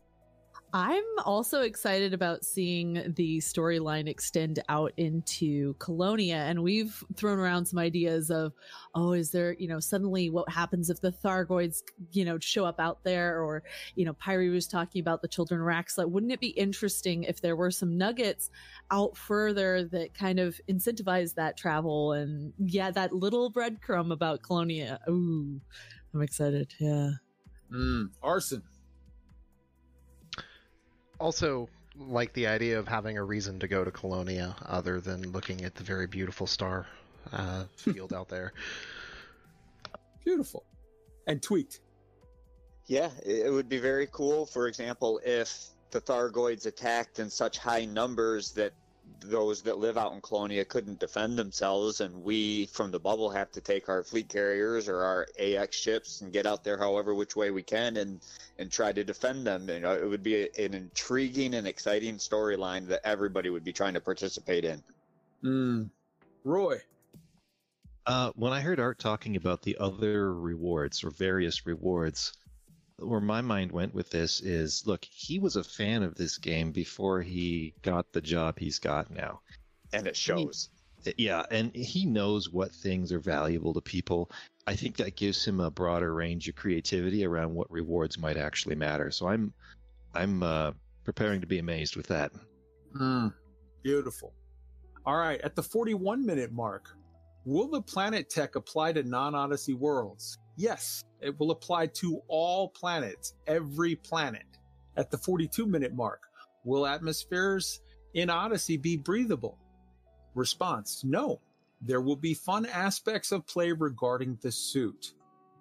I'm 0.76 1.04
also 1.24 1.60
excited 1.60 2.12
about 2.14 2.44
seeing 2.44 3.14
the 3.14 3.38
storyline 3.38 4.08
extend 4.08 4.60
out 4.68 4.92
into 4.96 5.74
Colonia. 5.74 6.34
And 6.34 6.64
we've 6.64 7.04
thrown 7.14 7.38
around 7.38 7.66
some 7.66 7.78
ideas 7.78 8.28
of, 8.28 8.54
oh, 8.92 9.12
is 9.12 9.30
there, 9.30 9.52
you 9.52 9.68
know, 9.68 9.78
suddenly 9.78 10.30
what 10.30 10.48
happens 10.48 10.90
if 10.90 11.00
the 11.00 11.12
Thargoids, 11.12 11.84
you 12.10 12.24
know, 12.24 12.40
show 12.40 12.64
up 12.64 12.80
out 12.80 13.04
there? 13.04 13.40
Or, 13.40 13.62
you 13.94 14.04
know, 14.04 14.14
Pyrie 14.14 14.52
was 14.52 14.66
talking 14.66 15.00
about 15.00 15.22
the 15.22 15.28
children 15.28 15.60
Raxxla. 15.60 16.10
Wouldn't 16.10 16.32
it 16.32 16.40
be 16.40 16.48
interesting 16.48 17.22
if 17.22 17.40
there 17.40 17.54
were 17.54 17.70
some 17.70 17.96
nuggets 17.96 18.50
out 18.90 19.16
further 19.16 19.84
that 19.92 20.12
kind 20.12 20.40
of 20.40 20.60
incentivize 20.68 21.34
that 21.34 21.56
travel? 21.56 22.14
And 22.14 22.52
yeah, 22.58 22.90
that 22.90 23.12
little 23.12 23.48
breadcrumb 23.48 24.12
about 24.12 24.42
Colonia. 24.42 24.98
Ooh, 25.08 25.60
I'm 26.12 26.22
excited. 26.22 26.74
Yeah. 26.80 27.10
Mm, 27.72 28.08
arson. 28.20 28.64
Also 31.18 31.68
like 31.96 32.32
the 32.32 32.46
idea 32.46 32.78
of 32.78 32.88
having 32.88 33.18
a 33.18 33.22
reason 33.22 33.60
to 33.60 33.68
go 33.68 33.84
to 33.84 33.90
Colonia 33.90 34.56
other 34.66 35.00
than 35.00 35.30
looking 35.32 35.64
at 35.64 35.74
the 35.74 35.84
very 35.84 36.06
beautiful 36.06 36.46
star 36.46 36.86
uh, 37.32 37.64
field 37.76 38.12
out 38.12 38.28
there. 38.28 38.52
Beautiful. 40.24 40.64
And 41.26 41.42
tweaked. 41.42 41.80
Yeah, 42.86 43.10
it 43.24 43.46
it 43.46 43.50
would 43.50 43.68
be 43.68 43.78
very 43.78 44.06
cool, 44.10 44.44
for 44.44 44.68
example, 44.68 45.20
if 45.24 45.68
the 45.90 46.00
Thargoids 46.00 46.66
attacked 46.66 47.18
in 47.18 47.30
such 47.30 47.56
high 47.56 47.84
numbers 47.84 48.52
that 48.52 48.72
those 49.28 49.62
that 49.62 49.78
live 49.78 49.96
out 49.96 50.12
in 50.12 50.20
Colonia 50.20 50.64
couldn't 50.64 50.98
defend 50.98 51.36
themselves, 51.36 52.00
and 52.00 52.22
we 52.22 52.66
from 52.66 52.90
the 52.90 52.98
bubble 52.98 53.30
have 53.30 53.50
to 53.52 53.60
take 53.60 53.88
our 53.88 54.02
fleet 54.02 54.28
carriers 54.28 54.88
or 54.88 55.02
our 55.02 55.26
AX 55.38 55.76
ships 55.76 56.20
and 56.20 56.32
get 56.32 56.46
out 56.46 56.64
there 56.64 56.78
however 56.78 57.14
which 57.14 57.36
way 57.36 57.50
we 57.50 57.62
can 57.62 57.96
and 57.96 58.20
and 58.58 58.70
try 58.70 58.92
to 58.92 59.04
defend 59.04 59.46
them. 59.46 59.68
You 59.68 59.80
know, 59.80 59.94
it 59.94 60.08
would 60.08 60.22
be 60.22 60.42
a, 60.42 60.64
an 60.64 60.74
intriguing 60.74 61.54
and 61.54 61.66
exciting 61.66 62.16
storyline 62.16 62.86
that 62.88 63.00
everybody 63.04 63.50
would 63.50 63.64
be 63.64 63.72
trying 63.72 63.94
to 63.94 64.00
participate 64.00 64.64
in. 64.64 64.82
Mm. 65.42 65.90
Roy. 66.44 66.80
Uh, 68.06 68.32
when 68.34 68.52
I 68.52 68.60
heard 68.60 68.80
Art 68.80 68.98
talking 68.98 69.36
about 69.36 69.62
the 69.62 69.78
other 69.78 70.34
rewards 70.34 71.02
or 71.04 71.10
various 71.10 71.66
rewards, 71.66 72.34
where 72.98 73.20
my 73.20 73.40
mind 73.40 73.72
went 73.72 73.94
with 73.94 74.10
this 74.10 74.40
is 74.40 74.86
look, 74.86 75.04
he 75.04 75.38
was 75.38 75.56
a 75.56 75.64
fan 75.64 76.02
of 76.02 76.14
this 76.14 76.38
game 76.38 76.72
before 76.72 77.22
he 77.22 77.74
got 77.82 78.12
the 78.12 78.20
job 78.20 78.58
he's 78.58 78.78
got 78.78 79.10
now. 79.10 79.40
And 79.92 80.06
it 80.06 80.16
shows. 80.16 80.70
Yeah, 81.18 81.44
and 81.50 81.74
he 81.74 82.06
knows 82.06 82.50
what 82.50 82.72
things 82.72 83.12
are 83.12 83.18
valuable 83.18 83.74
to 83.74 83.80
people. 83.80 84.30
I 84.66 84.74
think 84.74 84.96
that 84.96 85.16
gives 85.16 85.44
him 85.44 85.60
a 85.60 85.70
broader 85.70 86.14
range 86.14 86.48
of 86.48 86.56
creativity 86.56 87.26
around 87.26 87.54
what 87.54 87.70
rewards 87.70 88.18
might 88.18 88.38
actually 88.38 88.76
matter. 88.76 89.10
So 89.10 89.28
I'm 89.28 89.52
I'm 90.14 90.42
uh, 90.42 90.72
preparing 91.04 91.40
to 91.42 91.46
be 91.46 91.58
amazed 91.58 91.96
with 91.96 92.06
that. 92.06 92.32
Mm. 92.96 93.34
Beautiful. 93.82 94.32
All 95.04 95.16
right. 95.16 95.40
At 95.42 95.54
the 95.54 95.62
41 95.62 96.24
minute 96.24 96.52
mark, 96.52 96.96
will 97.44 97.68
the 97.68 97.82
planet 97.82 98.30
tech 98.30 98.56
apply 98.56 98.92
to 98.92 99.02
non 99.02 99.34
Odyssey 99.34 99.74
worlds? 99.74 100.38
Yes, 100.56 101.04
it 101.20 101.38
will 101.38 101.50
apply 101.50 101.88
to 101.88 102.22
all 102.28 102.68
planets, 102.68 103.34
every 103.46 103.96
planet. 103.96 104.46
At 104.96 105.10
the 105.10 105.18
42 105.18 105.66
minute 105.66 105.94
mark, 105.94 106.28
will 106.64 106.86
atmospheres 106.86 107.80
in 108.14 108.30
Odyssey 108.30 108.76
be 108.76 108.96
breathable? 108.96 109.58
Response 110.34 111.02
No. 111.04 111.40
There 111.80 112.00
will 112.00 112.16
be 112.16 112.32
fun 112.32 112.64
aspects 112.66 113.30
of 113.30 113.46
play 113.46 113.72
regarding 113.72 114.38
the 114.40 114.50
suit. 114.50 115.12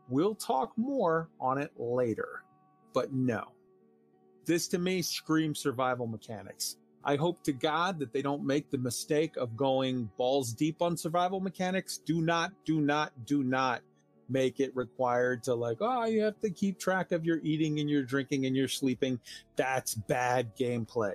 We'll 0.07 0.35
talk 0.35 0.71
more 0.77 1.29
on 1.39 1.57
it 1.57 1.71
later, 1.75 2.43
but 2.93 3.11
no. 3.11 3.51
This 4.45 4.67
to 4.69 4.77
me 4.77 5.01
screams 5.01 5.59
survival 5.59 6.07
mechanics. 6.07 6.77
I 7.03 7.17
hope 7.17 7.43
to 7.43 7.51
God 7.51 7.99
that 7.99 8.13
they 8.13 8.21
don't 8.21 8.45
make 8.45 8.69
the 8.69 8.77
mistake 8.77 9.35
of 9.35 9.57
going 9.57 10.09
balls 10.17 10.53
deep 10.53 10.81
on 10.81 10.95
survival 10.95 11.41
mechanics. 11.41 11.97
Do 11.97 12.21
not, 12.21 12.53
do 12.63 12.79
not, 12.79 13.11
do 13.25 13.43
not 13.43 13.81
make 14.33 14.59
it 14.59 14.75
required 14.75 15.43
to 15.43 15.53
like, 15.53 15.77
oh, 15.79 16.05
you 16.05 16.23
have 16.23 16.39
to 16.41 16.49
keep 16.49 16.79
track 16.79 17.11
of 17.11 17.23
your 17.23 17.39
eating 17.43 17.79
and 17.79 17.89
your 17.89 18.03
drinking 18.03 18.47
and 18.47 18.55
your 18.55 18.67
sleeping. 18.67 19.19
That's 19.55 19.93
bad 19.93 20.57
gameplay. 20.57 21.13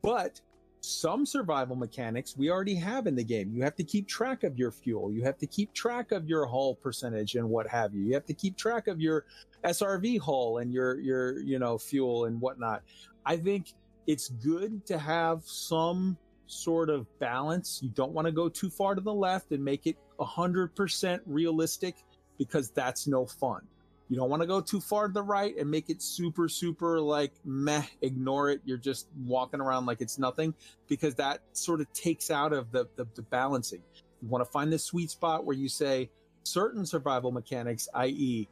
But 0.00 0.40
some 0.82 1.26
survival 1.26 1.76
mechanics 1.76 2.36
we 2.38 2.50
already 2.50 2.76
have 2.76 3.06
in 3.06 3.14
the 3.14 3.24
game. 3.24 3.52
You 3.52 3.62
have 3.64 3.76
to 3.76 3.84
keep 3.84 4.08
track 4.08 4.44
of 4.44 4.58
your 4.58 4.70
fuel. 4.70 5.12
You 5.12 5.22
have 5.24 5.36
to 5.38 5.46
keep 5.46 5.74
track 5.74 6.12
of 6.12 6.28
your 6.28 6.46
hull 6.46 6.76
percentage 6.76 7.34
and 7.34 7.48
what 7.50 7.66
have 7.66 7.94
you. 7.94 8.02
You 8.04 8.14
have 8.14 8.24
to 8.26 8.34
keep 8.34 8.56
track 8.56 8.86
of 8.86 9.00
your 9.00 9.26
SRV 9.64 10.20
hull 10.20 10.58
and 10.58 10.72
your, 10.72 10.98
your, 11.00 11.40
you 11.40 11.58
know, 11.58 11.76
fuel 11.76 12.24
and 12.24 12.40
whatnot. 12.40 12.82
I 13.26 13.36
think 13.36 13.74
it's 14.06 14.28
good 14.28 14.86
to 14.86 14.96
have 14.96 15.42
some 15.44 16.16
sort 16.46 16.88
of 16.88 17.06
balance. 17.18 17.80
You 17.82 17.90
don't 17.90 18.12
want 18.12 18.26
to 18.26 18.32
go 18.32 18.48
too 18.48 18.70
far 18.70 18.94
to 18.94 19.00
the 19.00 19.12
left 19.12 19.52
and 19.52 19.62
make 19.62 19.86
it 19.86 19.96
100% 20.18 21.20
realistic 21.26 21.96
because 22.40 22.70
that's 22.70 23.06
no 23.06 23.26
fun. 23.26 23.60
You 24.08 24.16
don't 24.16 24.30
want 24.30 24.40
to 24.40 24.46
go 24.46 24.62
too 24.62 24.80
far 24.80 25.08
to 25.08 25.12
the 25.12 25.22
right 25.22 25.54
and 25.58 25.70
make 25.70 25.90
it 25.90 26.00
super, 26.00 26.48
super 26.48 26.98
like 26.98 27.32
meh, 27.44 27.82
ignore 28.00 28.48
it. 28.48 28.62
You're 28.64 28.78
just 28.78 29.08
walking 29.26 29.60
around 29.60 29.84
like 29.84 30.00
it's 30.00 30.18
nothing 30.18 30.54
because 30.88 31.14
that 31.16 31.42
sort 31.52 31.82
of 31.82 31.92
takes 31.92 32.30
out 32.30 32.54
of 32.54 32.72
the, 32.72 32.88
the, 32.96 33.06
the 33.14 33.20
balancing. 33.20 33.82
You 34.22 34.28
want 34.28 34.42
to 34.42 34.50
find 34.50 34.72
the 34.72 34.78
sweet 34.78 35.10
spot 35.10 35.44
where 35.44 35.54
you 35.54 35.68
say 35.68 36.08
certain 36.42 36.86
survival 36.86 37.30
mechanics, 37.30 37.90
i.e., 37.94 38.48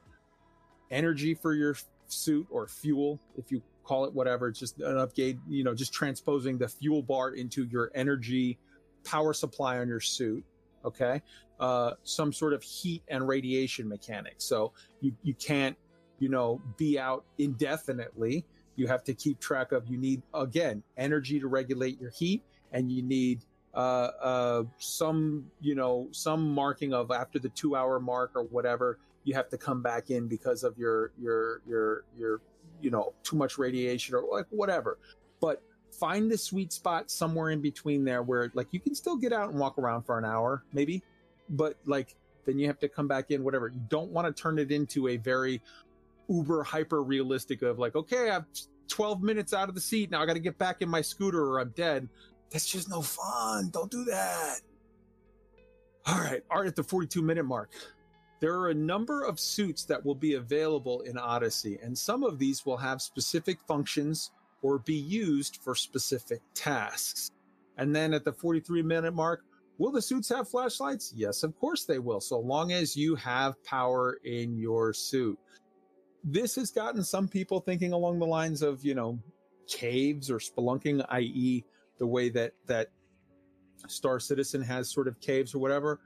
energy 0.90 1.34
for 1.34 1.54
your 1.54 1.74
suit 2.08 2.46
or 2.50 2.68
fuel, 2.68 3.18
if 3.38 3.50
you 3.50 3.62
call 3.84 4.04
it 4.04 4.12
whatever, 4.12 4.48
it's 4.48 4.60
just 4.60 4.78
an 4.80 4.98
upgrade, 4.98 5.40
you 5.48 5.64
know, 5.64 5.74
just 5.74 5.94
transposing 5.94 6.58
the 6.58 6.68
fuel 6.68 7.02
bar 7.02 7.30
into 7.30 7.64
your 7.64 7.90
energy 7.94 8.58
power 9.02 9.32
supply 9.32 9.78
on 9.78 9.88
your 9.88 10.00
suit. 10.00 10.44
Okay. 10.84 11.22
Uh, 11.60 11.94
some 12.04 12.32
sort 12.32 12.52
of 12.52 12.62
heat 12.62 13.02
and 13.08 13.26
radiation 13.26 13.88
mechanics. 13.88 14.44
So 14.44 14.72
you, 15.00 15.12
you 15.24 15.34
can't, 15.34 15.76
you 16.20 16.28
know, 16.28 16.62
be 16.76 17.00
out 17.00 17.24
indefinitely. 17.38 18.44
You 18.76 18.86
have 18.86 19.02
to 19.04 19.12
keep 19.12 19.40
track 19.40 19.72
of, 19.72 19.88
you 19.88 19.98
need, 19.98 20.22
again, 20.32 20.84
energy 20.96 21.40
to 21.40 21.48
regulate 21.48 22.00
your 22.00 22.10
heat 22.10 22.44
and 22.70 22.92
you 22.92 23.02
need, 23.02 23.44
uh, 23.74 24.10
uh, 24.22 24.62
some, 24.78 25.50
you 25.60 25.74
know, 25.74 26.06
some 26.12 26.54
marking 26.54 26.94
of 26.94 27.10
after 27.10 27.40
the 27.40 27.48
two 27.48 27.74
hour 27.74 27.98
mark 27.98 28.30
or 28.36 28.44
whatever, 28.44 29.00
you 29.24 29.34
have 29.34 29.48
to 29.48 29.58
come 29.58 29.82
back 29.82 30.10
in 30.10 30.28
because 30.28 30.62
of 30.62 30.78
your, 30.78 31.10
your, 31.20 31.60
your, 31.66 32.04
your, 32.16 32.40
you 32.80 32.92
know, 32.92 33.14
too 33.24 33.34
much 33.34 33.58
radiation 33.58 34.14
or 34.14 34.22
like 34.30 34.46
whatever. 34.50 34.96
But 35.40 35.60
find 35.90 36.30
the 36.30 36.38
sweet 36.38 36.72
spot 36.72 37.10
somewhere 37.10 37.50
in 37.50 37.60
between 37.60 38.04
there 38.04 38.22
where 38.22 38.52
like 38.54 38.68
you 38.70 38.78
can 38.78 38.94
still 38.94 39.16
get 39.16 39.32
out 39.32 39.50
and 39.50 39.58
walk 39.58 39.76
around 39.76 40.02
for 40.02 40.18
an 40.18 40.24
hour, 40.24 40.62
maybe, 40.72 41.02
but 41.50 41.76
like 41.86 42.16
then 42.46 42.58
you 42.58 42.66
have 42.66 42.78
to 42.78 42.88
come 42.88 43.06
back 43.06 43.30
in, 43.30 43.44
whatever. 43.44 43.68
You 43.68 43.80
don't 43.88 44.10
want 44.10 44.34
to 44.34 44.42
turn 44.42 44.58
it 44.58 44.72
into 44.72 45.08
a 45.08 45.18
very 45.18 45.60
uber 46.28 46.62
hyper 46.62 47.02
realistic 47.02 47.62
of 47.62 47.78
like, 47.78 47.94
okay, 47.94 48.30
I'm 48.30 48.46
12 48.88 49.22
minutes 49.22 49.52
out 49.52 49.68
of 49.68 49.74
the 49.74 49.80
seat. 49.80 50.10
Now 50.10 50.22
I 50.22 50.26
got 50.26 50.32
to 50.34 50.40
get 50.40 50.56
back 50.56 50.80
in 50.80 50.88
my 50.88 51.02
scooter 51.02 51.44
or 51.44 51.60
I'm 51.60 51.70
dead. 51.76 52.08
That's 52.50 52.66
just 52.66 52.88
no 52.88 53.02
fun. 53.02 53.68
Don't 53.70 53.90
do 53.90 54.04
that. 54.04 54.60
All 56.06 56.20
right. 56.20 56.42
Art 56.50 56.66
at 56.66 56.76
the 56.76 56.82
42 56.82 57.20
minute 57.20 57.44
mark. 57.44 57.70
There 58.40 58.54
are 58.54 58.70
a 58.70 58.74
number 58.74 59.24
of 59.24 59.38
suits 59.38 59.84
that 59.84 60.04
will 60.04 60.14
be 60.14 60.34
available 60.34 61.00
in 61.00 61.18
Odyssey, 61.18 61.78
and 61.82 61.98
some 61.98 62.22
of 62.22 62.38
these 62.38 62.64
will 62.64 62.76
have 62.76 63.02
specific 63.02 63.58
functions 63.66 64.30
or 64.62 64.78
be 64.78 64.94
used 64.94 65.58
for 65.62 65.74
specific 65.74 66.40
tasks. 66.54 67.32
And 67.78 67.94
then 67.94 68.14
at 68.14 68.24
the 68.24 68.32
43 68.32 68.82
minute 68.82 69.12
mark, 69.12 69.42
will 69.78 69.92
the 69.92 70.02
suits 70.02 70.28
have 70.28 70.48
flashlights? 70.48 71.12
Yes, 71.16 71.42
of 71.42 71.58
course 71.58 71.84
they 71.84 71.98
will, 71.98 72.20
so 72.20 72.38
long 72.38 72.72
as 72.72 72.96
you 72.96 73.14
have 73.14 73.62
power 73.64 74.18
in 74.24 74.58
your 74.58 74.92
suit. 74.92 75.38
This 76.24 76.56
has 76.56 76.70
gotten 76.70 77.02
some 77.02 77.28
people 77.28 77.60
thinking 77.60 77.92
along 77.92 78.18
the 78.18 78.26
lines 78.26 78.60
of, 78.60 78.84
you 78.84 78.94
know, 78.94 79.18
caves 79.68 80.30
or 80.30 80.38
spelunking, 80.38 81.04
i.e., 81.10 81.64
the 81.98 82.06
way 82.06 82.28
that, 82.30 82.52
that 82.66 82.88
Star 83.86 84.18
Citizen 84.18 84.60
has 84.62 84.90
sort 84.90 85.06
of 85.08 85.20
caves 85.20 85.54
or 85.54 85.58
whatever. 85.58 86.00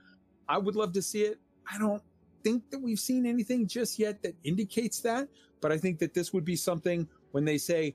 I 0.49 0.59
would 0.59 0.77
love 0.77 0.93
to 0.93 1.03
see 1.03 1.23
it. 1.23 1.39
I 1.73 1.79
don't 1.79 2.03
think 2.45 2.71
that 2.71 2.79
we've 2.79 3.01
seen 3.01 3.25
anything 3.25 3.67
just 3.67 3.99
yet 3.99 4.23
that 4.23 4.35
indicates 4.45 5.01
that, 5.01 5.29
but 5.61 5.73
I 5.73 5.79
think 5.79 5.99
that 6.01 6.13
this 6.13 6.33
would 6.33 6.45
be 6.45 6.57
something 6.57 7.09
when 7.31 7.45
they 7.45 7.59
say 7.59 7.95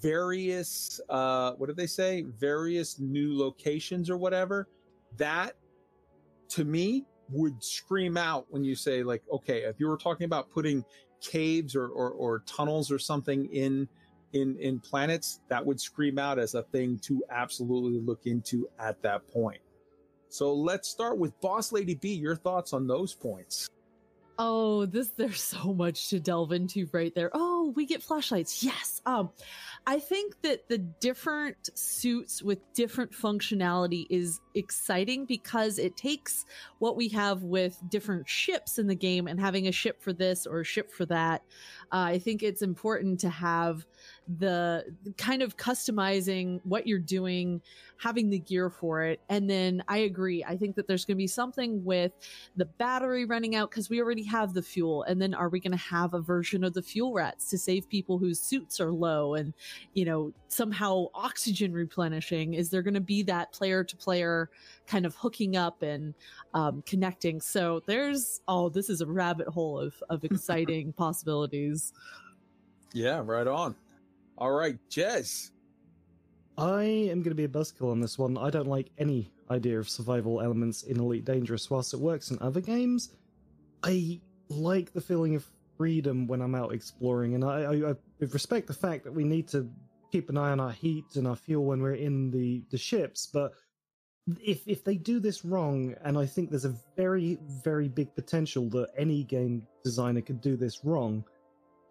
various 0.00 0.98
uh 1.10 1.52
what 1.52 1.66
did 1.66 1.76
they 1.76 1.86
say 1.86 2.24
various 2.38 2.98
new 2.98 3.36
locations 3.38 4.08
or 4.08 4.16
whatever 4.16 4.66
that 5.16 5.54
to 6.48 6.64
me 6.64 7.04
would 7.30 7.62
scream 7.62 8.16
out 8.16 8.46
when 8.50 8.64
you 8.64 8.74
say 8.74 9.02
like 9.02 9.22
okay 9.32 9.60
if 9.62 9.80
you 9.80 9.88
were 9.88 9.96
talking 9.96 10.24
about 10.24 10.50
putting 10.50 10.84
caves 11.20 11.74
or 11.74 11.88
or, 11.88 12.10
or 12.10 12.40
tunnels 12.40 12.90
or 12.90 12.98
something 12.98 13.46
in 13.46 13.88
in 14.34 14.56
in 14.58 14.78
planets 14.80 15.40
that 15.48 15.64
would 15.64 15.80
scream 15.80 16.18
out 16.18 16.38
as 16.38 16.54
a 16.54 16.62
thing 16.64 16.98
to 16.98 17.22
absolutely 17.30 18.00
look 18.00 18.26
into 18.26 18.68
at 18.78 19.00
that 19.02 19.26
point 19.28 19.60
so 20.28 20.52
let's 20.52 20.88
start 20.88 21.18
with 21.18 21.38
boss 21.40 21.72
lady 21.72 21.94
b 21.94 22.12
your 22.12 22.36
thoughts 22.36 22.72
on 22.72 22.86
those 22.86 23.14
points 23.14 23.68
Oh, 24.38 24.84
this 24.86 25.10
there's 25.10 25.40
so 25.40 25.72
much 25.72 26.10
to 26.10 26.18
delve 26.18 26.52
into 26.52 26.88
right 26.92 27.14
there. 27.14 27.30
Oh, 27.32 27.72
we 27.76 27.86
get 27.86 28.02
flashlights. 28.02 28.62
Yes. 28.64 29.00
Um 29.06 29.30
I 29.86 29.98
think 29.98 30.40
that 30.42 30.68
the 30.68 30.78
different 30.78 31.68
suits 31.74 32.42
with 32.42 32.58
different 32.72 33.12
functionality 33.12 34.06
is 34.08 34.40
exciting 34.54 35.26
because 35.26 35.78
it 35.78 35.94
takes 35.96 36.46
what 36.78 36.96
we 36.96 37.08
have 37.10 37.42
with 37.42 37.78
different 37.90 38.26
ships 38.26 38.78
in 38.78 38.86
the 38.86 38.94
game 38.94 39.26
and 39.26 39.38
having 39.38 39.68
a 39.68 39.72
ship 39.72 40.02
for 40.02 40.14
this 40.14 40.46
or 40.46 40.60
a 40.60 40.64
ship 40.64 40.90
for 40.90 41.04
that. 41.06 41.42
Uh, 41.92 42.14
I 42.14 42.18
think 42.18 42.42
it's 42.42 42.62
important 42.62 43.20
to 43.20 43.28
have 43.28 43.84
the 44.38 44.84
kind 45.18 45.42
of 45.42 45.56
customizing 45.56 46.60
what 46.64 46.86
you're 46.86 46.98
doing, 46.98 47.60
having 47.98 48.30
the 48.30 48.38
gear 48.38 48.70
for 48.70 49.02
it. 49.02 49.20
And 49.28 49.48
then 49.48 49.84
I 49.88 49.98
agree. 49.98 50.42
I 50.44 50.56
think 50.56 50.76
that 50.76 50.86
there's 50.86 51.04
going 51.04 51.16
to 51.16 51.22
be 51.22 51.26
something 51.26 51.84
with 51.84 52.12
the 52.56 52.64
battery 52.64 53.26
running 53.26 53.54
out 53.54 53.70
because 53.70 53.90
we 53.90 54.00
already 54.00 54.24
have 54.24 54.54
the 54.54 54.62
fuel. 54.62 55.02
And 55.04 55.20
then 55.20 55.34
are 55.34 55.48
we 55.48 55.60
going 55.60 55.72
to 55.72 55.78
have 55.78 56.14
a 56.14 56.20
version 56.20 56.64
of 56.64 56.72
the 56.72 56.82
fuel 56.82 57.12
rats 57.12 57.50
to 57.50 57.58
save 57.58 57.88
people 57.88 58.18
whose 58.18 58.40
suits 58.40 58.80
are 58.80 58.90
low 58.90 59.34
and, 59.34 59.52
you 59.92 60.06
know, 60.06 60.32
somehow 60.48 61.06
oxygen 61.14 61.72
replenishing? 61.72 62.54
Is 62.54 62.70
there 62.70 62.82
going 62.82 62.94
to 62.94 63.00
be 63.00 63.22
that 63.24 63.52
player 63.52 63.84
to 63.84 63.96
player 63.96 64.48
kind 64.86 65.04
of 65.04 65.14
hooking 65.16 65.56
up 65.56 65.82
and 65.82 66.14
um, 66.54 66.82
connecting? 66.86 67.40
So 67.40 67.82
there's, 67.86 68.40
oh, 68.48 68.70
this 68.70 68.88
is 68.88 69.02
a 69.02 69.06
rabbit 69.06 69.48
hole 69.48 69.78
of, 69.78 69.94
of 70.08 70.24
exciting 70.24 70.94
possibilities. 70.94 71.92
Yeah, 72.94 73.22
right 73.24 73.46
on. 73.46 73.74
All 74.36 74.52
right, 74.52 74.78
Jez. 74.90 75.50
I 76.56 76.82
am 76.84 77.22
going 77.22 77.30
to 77.30 77.34
be 77.34 77.44
a 77.44 77.48
buzzkill 77.48 77.90
on 77.90 78.00
this 78.00 78.18
one. 78.18 78.38
I 78.38 78.50
don't 78.50 78.68
like 78.68 78.90
any 78.98 79.32
idea 79.50 79.78
of 79.78 79.88
survival 79.88 80.40
elements 80.40 80.82
in 80.82 80.98
Elite 81.00 81.24
Dangerous. 81.24 81.70
Whilst 81.70 81.94
it 81.94 82.00
works 82.00 82.30
in 82.30 82.38
other 82.40 82.60
games, 82.60 83.10
I 83.82 84.20
like 84.48 84.92
the 84.92 85.00
feeling 85.00 85.34
of 85.34 85.44
freedom 85.76 86.26
when 86.26 86.40
I'm 86.40 86.54
out 86.54 86.72
exploring, 86.72 87.34
and 87.34 87.44
I, 87.44 87.62
I, 87.62 87.90
I 87.90 87.94
respect 88.20 88.66
the 88.66 88.74
fact 88.74 89.04
that 89.04 89.12
we 89.12 89.24
need 89.24 89.48
to 89.48 89.68
keep 90.12 90.30
an 90.30 90.38
eye 90.38 90.50
on 90.50 90.60
our 90.60 90.70
heat 90.70 91.16
and 91.16 91.26
our 91.26 91.36
fuel 91.36 91.64
when 91.64 91.82
we're 91.82 91.94
in 91.94 92.30
the, 92.30 92.62
the 92.70 92.78
ships. 92.78 93.26
But 93.26 93.52
if 94.40 94.66
if 94.66 94.84
they 94.84 94.96
do 94.96 95.20
this 95.20 95.44
wrong, 95.44 95.94
and 96.02 96.16
I 96.16 96.26
think 96.26 96.50
there's 96.50 96.64
a 96.64 96.74
very 96.96 97.38
very 97.62 97.88
big 97.88 98.14
potential 98.14 98.68
that 98.70 98.90
any 98.96 99.24
game 99.24 99.66
designer 99.82 100.22
could 100.22 100.40
do 100.40 100.56
this 100.56 100.84
wrong, 100.84 101.24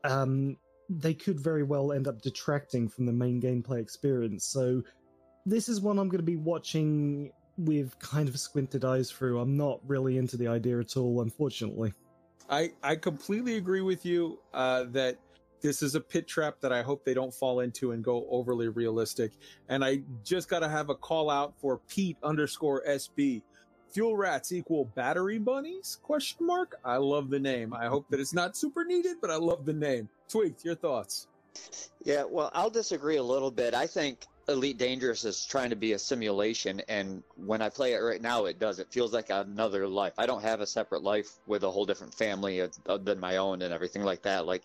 um, 0.04 0.58
they 1.00 1.14
could 1.14 1.40
very 1.40 1.64
well 1.64 1.92
end 1.92 2.08
up 2.08 2.22
detracting 2.22 2.88
from 2.88 3.06
the 3.06 3.14
main 3.14 3.42
gameplay 3.42 3.80
experience. 3.80 4.46
So 4.46 4.84
this 5.46 5.70
is 5.70 5.82
one 5.82 6.00
I'm 6.00 6.10
going 6.10 6.20
to 6.20 6.24
be 6.24 6.38
watching 6.38 7.32
with 7.58 7.98
kind 8.00 8.28
of 8.28 8.40
squinted 8.40 8.86
eyes 8.86 9.12
through. 9.12 9.40
I'm 9.40 9.56
not 9.56 9.80
really 9.86 10.18
into 10.18 10.38
the 10.38 10.48
idea 10.48 10.80
at 10.80 10.98
all, 10.98 11.22
unfortunately. 11.22 11.94
I 12.50 12.72
I 12.82 12.96
completely 12.96 13.58
agree 13.58 13.82
with 13.82 14.06
you 14.06 14.40
uh, 14.54 14.86
that 14.92 15.18
this 15.62 15.82
is 15.82 15.96
a 15.96 16.02
pit 16.02 16.28
trap 16.28 16.60
that 16.60 16.74
I 16.74 16.82
hope 16.82 17.06
they 17.06 17.14
don't 17.14 17.34
fall 17.34 17.62
into 17.62 17.94
and 17.94 18.04
go 18.04 18.28
overly 18.30 18.68
realistic. 18.68 19.32
And 19.70 19.84
I 19.84 20.02
just 20.24 20.50
got 20.50 20.60
to 20.60 20.68
have 20.68 20.90
a 20.90 20.96
call 20.96 21.30
out 21.30 21.58
for 21.58 21.80
Pete 21.88 22.18
underscore 22.22 22.84
SB. 22.88 23.42
Fuel 23.94 24.18
rats 24.18 24.52
equal 24.52 24.86
battery 24.96 25.38
bunnies? 25.38 26.00
Question 26.02 26.48
mark. 26.48 26.80
I 26.84 26.98
love 26.98 27.30
the 27.30 27.40
name. 27.40 27.76
I 27.76 27.86
hope 27.86 28.08
that 28.10 28.20
it's 28.20 28.34
not 28.34 28.58
super 28.58 28.84
needed, 28.84 29.18
but 29.22 29.30
I 29.30 29.36
love 29.36 29.66
the 29.66 29.74
name. 29.74 30.10
Tweaked, 30.28 30.66
your 30.66 30.74
thoughts? 30.74 31.28
Yeah, 32.04 32.24
well, 32.24 32.50
I'll 32.56 32.72
disagree 32.72 33.18
a 33.18 33.24
little 33.24 33.52
bit. 33.52 33.76
I 33.76 33.86
think 33.86 34.26
Elite 34.50 34.78
Dangerous 34.78 35.24
is 35.24 35.46
trying 35.46 35.70
to 35.70 35.76
be 35.76 35.94
a 35.94 36.00
simulation, 36.00 36.82
and 36.90 37.24
when 37.36 37.62
I 37.62 37.70
play 37.70 37.94
it 37.94 38.00
right 38.00 38.22
now, 38.22 38.46
it 38.46 38.60
does. 38.60 38.80
It 38.80 38.92
feels 38.92 39.14
like 39.14 39.30
another 39.30 39.88
life. 39.88 40.14
I 40.18 40.26
don't 40.26 40.42
have 40.42 40.60
a 40.60 40.68
separate 40.68 41.02
life 41.02 41.30
with 41.48 41.64
a 41.64 41.72
whole 41.72 41.86
different 41.86 42.14
family 42.14 42.62
than 42.86 43.20
my 43.20 43.38
own 43.38 43.62
and 43.62 43.74
everything 43.74 44.04
like 44.04 44.22
that, 44.24 44.46
like 44.46 44.64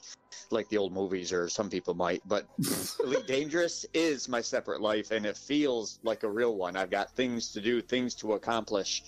like 0.50 0.68
the 0.68 0.78
old 0.78 0.92
movies 0.92 1.32
or 1.32 1.48
some 1.48 1.70
people 1.70 1.94
might. 1.94 2.22
But 2.26 2.46
Elite 3.04 3.26
Dangerous 3.26 3.86
is 3.94 4.28
my 4.28 4.40
separate 4.40 4.80
life, 4.80 5.12
and 5.12 5.24
it 5.24 5.36
feels 5.36 6.00
like 6.02 6.24
a 6.24 6.28
real 6.28 6.56
one. 6.56 6.76
I've 6.76 6.90
got 6.90 7.12
things 7.12 7.52
to 7.52 7.60
do, 7.60 7.80
things 7.80 8.16
to 8.16 8.32
accomplish, 8.32 9.02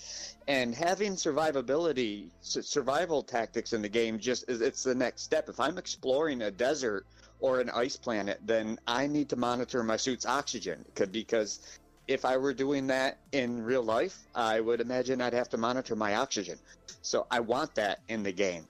and 0.46 0.72
having 0.72 1.14
survivability, 1.14 2.30
survival 2.42 3.24
tactics 3.24 3.72
in 3.72 3.82
the 3.82 3.88
game 3.88 4.20
just 4.20 4.44
it's 4.48 4.84
the 4.84 4.94
next 4.94 5.22
step. 5.22 5.48
If 5.48 5.58
I'm 5.58 5.78
exploring 5.78 6.42
a 6.42 6.50
desert 6.50 7.06
or 7.40 7.60
an 7.60 7.70
ice 7.70 7.96
planet, 7.96 8.38
then 8.44 8.78
I 8.86 9.06
need 9.06 9.28
to 9.30 9.36
monitor 9.36 9.82
my 9.82 9.96
suit's 9.96 10.26
oxygen 10.26 10.84
because 11.10 11.60
if 12.08 12.24
I 12.24 12.36
were 12.36 12.52
doing 12.52 12.86
that 12.88 13.18
in 13.32 13.62
real 13.62 13.82
life, 13.82 14.18
I 14.34 14.60
would 14.60 14.80
imagine 14.80 15.20
I'd 15.20 15.32
have 15.32 15.48
to 15.50 15.56
monitor 15.56 15.94
my 15.94 16.16
oxygen. 16.16 16.58
So 17.02 17.26
I 17.30 17.40
want 17.40 17.74
that 17.76 18.00
in 18.08 18.22
the 18.22 18.32
game. 18.32 18.66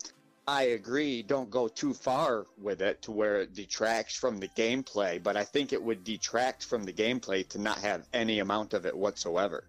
I 0.46 0.62
agree, 0.62 1.22
don't 1.22 1.50
go 1.50 1.68
too 1.68 1.94
far 1.94 2.44
with 2.60 2.82
it 2.82 3.02
to 3.02 3.12
where 3.12 3.42
it 3.42 3.54
detracts 3.54 4.16
from 4.16 4.38
the 4.38 4.48
gameplay, 4.48 5.22
but 5.22 5.36
I 5.36 5.44
think 5.44 5.72
it 5.72 5.82
would 5.82 6.02
detract 6.02 6.64
from 6.64 6.84
the 6.84 6.92
gameplay 6.92 7.48
to 7.50 7.58
not 7.58 7.78
have 7.78 8.06
any 8.12 8.40
amount 8.40 8.74
of 8.74 8.84
it 8.84 8.96
whatsoever. 8.96 9.64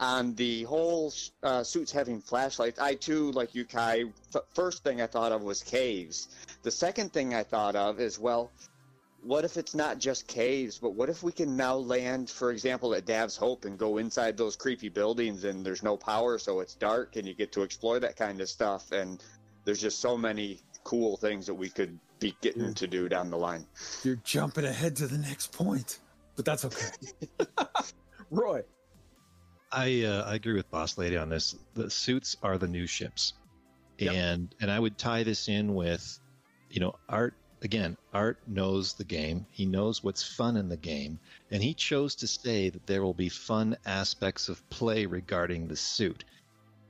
On 0.00 0.34
the 0.34 0.64
whole 0.64 1.12
uh, 1.42 1.62
suits 1.62 1.92
having 1.92 2.20
flashlights, 2.20 2.80
I 2.80 2.94
too, 2.94 3.30
like 3.32 3.54
you, 3.54 3.64
Kai, 3.64 4.04
f- 4.34 4.42
first 4.54 4.82
thing 4.82 5.00
I 5.02 5.06
thought 5.06 5.30
of 5.30 5.42
was 5.42 5.62
caves. 5.62 6.28
The 6.62 6.70
second 6.70 7.12
thing 7.12 7.34
I 7.34 7.42
thought 7.42 7.76
of 7.76 8.00
is, 8.00 8.18
well, 8.18 8.50
what 9.22 9.44
if 9.44 9.58
it's 9.58 9.74
not 9.74 9.98
just 9.98 10.26
caves, 10.26 10.78
but 10.78 10.94
what 10.94 11.10
if 11.10 11.22
we 11.22 11.30
can 11.32 11.54
now 11.54 11.74
land, 11.76 12.30
for 12.30 12.50
example, 12.50 12.94
at 12.94 13.04
Dav's 13.04 13.36
Hope 13.36 13.66
and 13.66 13.78
go 13.78 13.98
inside 13.98 14.38
those 14.38 14.56
creepy 14.56 14.88
buildings 14.88 15.44
and 15.44 15.64
there's 15.64 15.82
no 15.82 15.96
power, 15.98 16.38
so 16.38 16.60
it's 16.60 16.74
dark 16.74 17.16
and 17.16 17.28
you 17.28 17.34
get 17.34 17.52
to 17.52 17.62
explore 17.62 18.00
that 18.00 18.16
kind 18.16 18.40
of 18.40 18.48
stuff. 18.48 18.92
And 18.92 19.22
there's 19.66 19.82
just 19.82 20.00
so 20.00 20.16
many 20.16 20.60
cool 20.84 21.18
things 21.18 21.46
that 21.46 21.54
we 21.54 21.68
could 21.68 21.98
be 22.18 22.34
getting 22.40 22.64
Yeah. 22.64 22.72
to 22.72 22.86
do 22.86 23.08
down 23.10 23.28
the 23.30 23.36
line. 23.36 23.66
You're 24.02 24.16
jumping 24.24 24.64
ahead 24.64 24.96
to 24.96 25.06
the 25.06 25.18
next 25.18 25.52
point, 25.52 25.98
but 26.36 26.46
that's 26.46 26.64
okay. 26.64 26.88
Roy, 28.30 28.62
I 29.72 30.02
uh, 30.04 30.24
I 30.24 30.34
agree 30.34 30.54
with 30.54 30.70
Boss 30.70 30.98
Lady 30.98 31.16
on 31.16 31.28
this. 31.28 31.54
The 31.74 31.90
suits 31.90 32.36
are 32.42 32.58
the 32.58 32.68
new 32.68 32.86
ships, 32.86 33.34
Yep. 33.98 34.14
and 34.14 34.54
and 34.60 34.70
I 34.70 34.78
would 34.80 34.98
tie 34.98 35.22
this 35.22 35.48
in 35.48 35.74
with, 35.74 36.18
you 36.70 36.80
know, 36.80 36.94
Art 37.08 37.34
again. 37.62 37.96
Art 38.12 38.38
knows 38.48 38.94
the 38.94 39.04
game. 39.04 39.46
He 39.50 39.66
knows 39.66 40.02
what's 40.02 40.22
fun 40.22 40.56
in 40.56 40.68
the 40.68 40.76
game, 40.76 41.20
and 41.50 41.62
he 41.62 41.74
chose 41.74 42.16
to 42.16 42.26
say 42.26 42.70
that 42.70 42.86
there 42.86 43.02
will 43.02 43.14
be 43.14 43.28
fun 43.28 43.76
aspects 43.86 44.48
of 44.48 44.68
play 44.70 45.06
regarding 45.06 45.68
the 45.68 45.76
suit. 45.76 46.24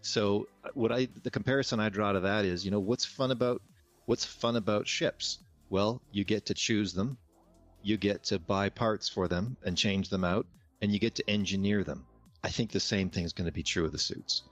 So 0.03 0.49
uh, 0.65 0.71
what 0.75 0.93
I 0.93 1.09
the 1.23 1.31
comparison 1.31 1.81
I 1.81 1.91
draw 1.91 2.13
to 2.13 2.21
that 2.21 2.45
is, 2.47 2.65
you 2.65 2.71
know, 2.71 2.81
what's 2.81 3.05
fun 3.05 3.31
about 3.31 3.61
what's 4.07 4.25
fun 4.25 4.57
about 4.57 4.89
ships? 4.89 5.39
Well, 5.69 6.01
you 6.13 6.25
get 6.25 6.47
to 6.47 6.55
choose 6.55 6.95
them, 6.95 7.19
you 7.83 7.99
get 7.99 8.25
to 8.25 8.39
buy 8.39 8.71
parts 8.71 9.09
for 9.09 9.29
them 9.29 9.57
and 9.65 9.77
change 9.77 10.09
them 10.09 10.25
out, 10.25 10.47
and 10.81 10.91
you 10.93 10.99
get 10.99 11.15
to 11.17 11.31
engineer 11.31 11.85
them. 11.85 12.07
I 12.43 12.49
think 12.49 12.71
the 12.71 12.81
same 12.81 13.11
thing 13.11 13.25
is 13.25 13.33
going 13.33 13.47
to 13.47 13.53
be 13.53 13.63
true 13.63 13.85
of 13.85 13.93
the 13.93 13.99
suits. 13.99 14.43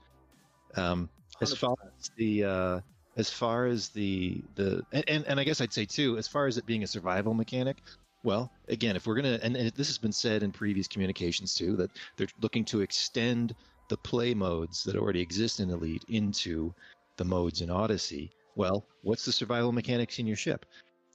Um, 0.75 1.09
as 1.41 1.53
far 1.53 1.75
as 1.97 2.11
the 2.17 2.43
uh, 2.43 2.79
as 3.17 3.29
far 3.29 3.65
as 3.65 3.89
the 3.89 4.41
the 4.55 4.83
and, 4.91 5.25
and 5.25 5.39
I 5.39 5.43
guess 5.43 5.61
I'd 5.61 5.73
say 5.73 5.85
too, 5.85 6.17
as 6.17 6.27
far 6.27 6.47
as 6.47 6.57
it 6.57 6.65
being 6.65 6.83
a 6.83 6.87
survival 6.87 7.33
mechanic, 7.33 7.77
well, 8.23 8.51
again, 8.67 8.95
if 8.95 9.07
we're 9.07 9.15
gonna 9.15 9.39
and, 9.41 9.55
and 9.55 9.71
this 9.71 9.87
has 9.87 9.97
been 9.97 10.11
said 10.11 10.43
in 10.43 10.51
previous 10.51 10.87
communications 10.87 11.55
too, 11.55 11.75
that 11.77 11.91
they're 12.17 12.27
looking 12.41 12.65
to 12.65 12.81
extend 12.81 13.55
the 13.87 13.97
play 13.97 14.33
modes 14.33 14.83
that 14.83 14.95
already 14.95 15.21
exist 15.21 15.59
in 15.59 15.69
Elite 15.69 16.05
into 16.09 16.73
the 17.17 17.25
modes 17.25 17.61
in 17.61 17.69
Odyssey. 17.69 18.31
Well, 18.55 18.85
what's 19.03 19.25
the 19.25 19.31
survival 19.31 19.71
mechanics 19.71 20.19
in 20.19 20.27
your 20.27 20.35
ship? 20.35 20.65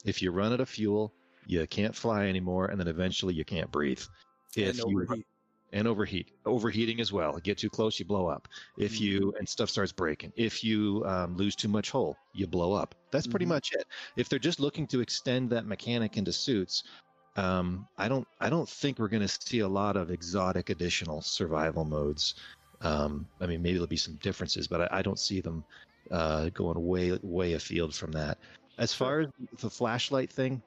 If 0.05 0.23
you 0.23 0.33
run 0.33 0.53
out 0.53 0.61
of 0.61 0.69
fuel, 0.69 1.13
you 1.47 1.67
can't 1.67 1.95
fly 1.95 2.27
anymore, 2.27 2.67
and 2.67 2.81
then 2.81 2.89
eventually 2.89 3.35
you 3.35 3.45
can't 3.45 3.71
breathe. 3.71 4.03
If 4.57 4.79
you. 4.79 5.25
And 5.75 5.87
overheat 5.87 6.31
overheating 6.47 7.01
as 7.01 7.13
well. 7.13 7.39
Get 7.43 7.59
too 7.59 7.69
close 7.69 7.99
you 7.99 8.07
blow 8.07 8.27
up. 8.29 8.49
If 8.79 9.01
you 9.01 9.21
Mm-hmm. 9.21 9.39
and 9.39 9.49
stuff 9.49 9.69
starts 9.69 9.93
breaking. 9.93 10.33
If 10.37 10.65
you 10.65 11.03
um, 11.07 11.37
lose 11.37 11.55
too 11.57 11.69
much 11.69 11.91
hull 11.91 12.17
you 12.33 12.47
blow 12.47 12.73
up. 12.73 12.95
That's 13.11 13.27
pretty 13.27 13.45
Mhm. 13.45 13.49
much 13.49 13.73
it. 13.73 13.87
If 14.17 14.29
they're 14.29 14.39
just 14.39 14.61
looking 14.61 14.87
to 14.89 15.01
extend 15.01 15.51
that 15.51 15.67
mechanic 15.67 16.17
into 16.17 16.33
suits 16.33 16.85
um, 17.37 17.87
i 17.99 18.07
don't 18.07 18.27
i 18.41 18.49
don't 18.49 18.69
think 18.69 18.99
we're 18.99 19.09
going 19.09 19.21
to 19.29 19.29
see 19.29 19.59
a 19.61 19.69
lot 19.69 19.97
of 19.97 20.11
exotic 20.11 20.71
additional 20.71 21.21
survival 21.21 21.85
modes. 21.85 22.37
Um, 22.81 23.27
i 23.41 23.47
mean 23.47 23.61
maybe 23.63 23.75
there'll 23.75 23.89
be 23.89 23.97
some 23.97 24.15
differences 24.23 24.69
but 24.69 24.83
i, 24.83 24.99
I 24.99 25.03
don't 25.03 25.19
see 25.19 25.41
them 25.41 25.65
uh, 26.13 26.51
going 26.51 26.79
way 26.87 27.19
way 27.23 27.55
afield 27.55 27.95
from 27.95 28.13
that. 28.13 28.39
As 28.79 28.93
far 28.95 29.21
as 29.21 29.29
the 29.61 29.71
flashlight 29.71 30.31
thing 30.33 30.63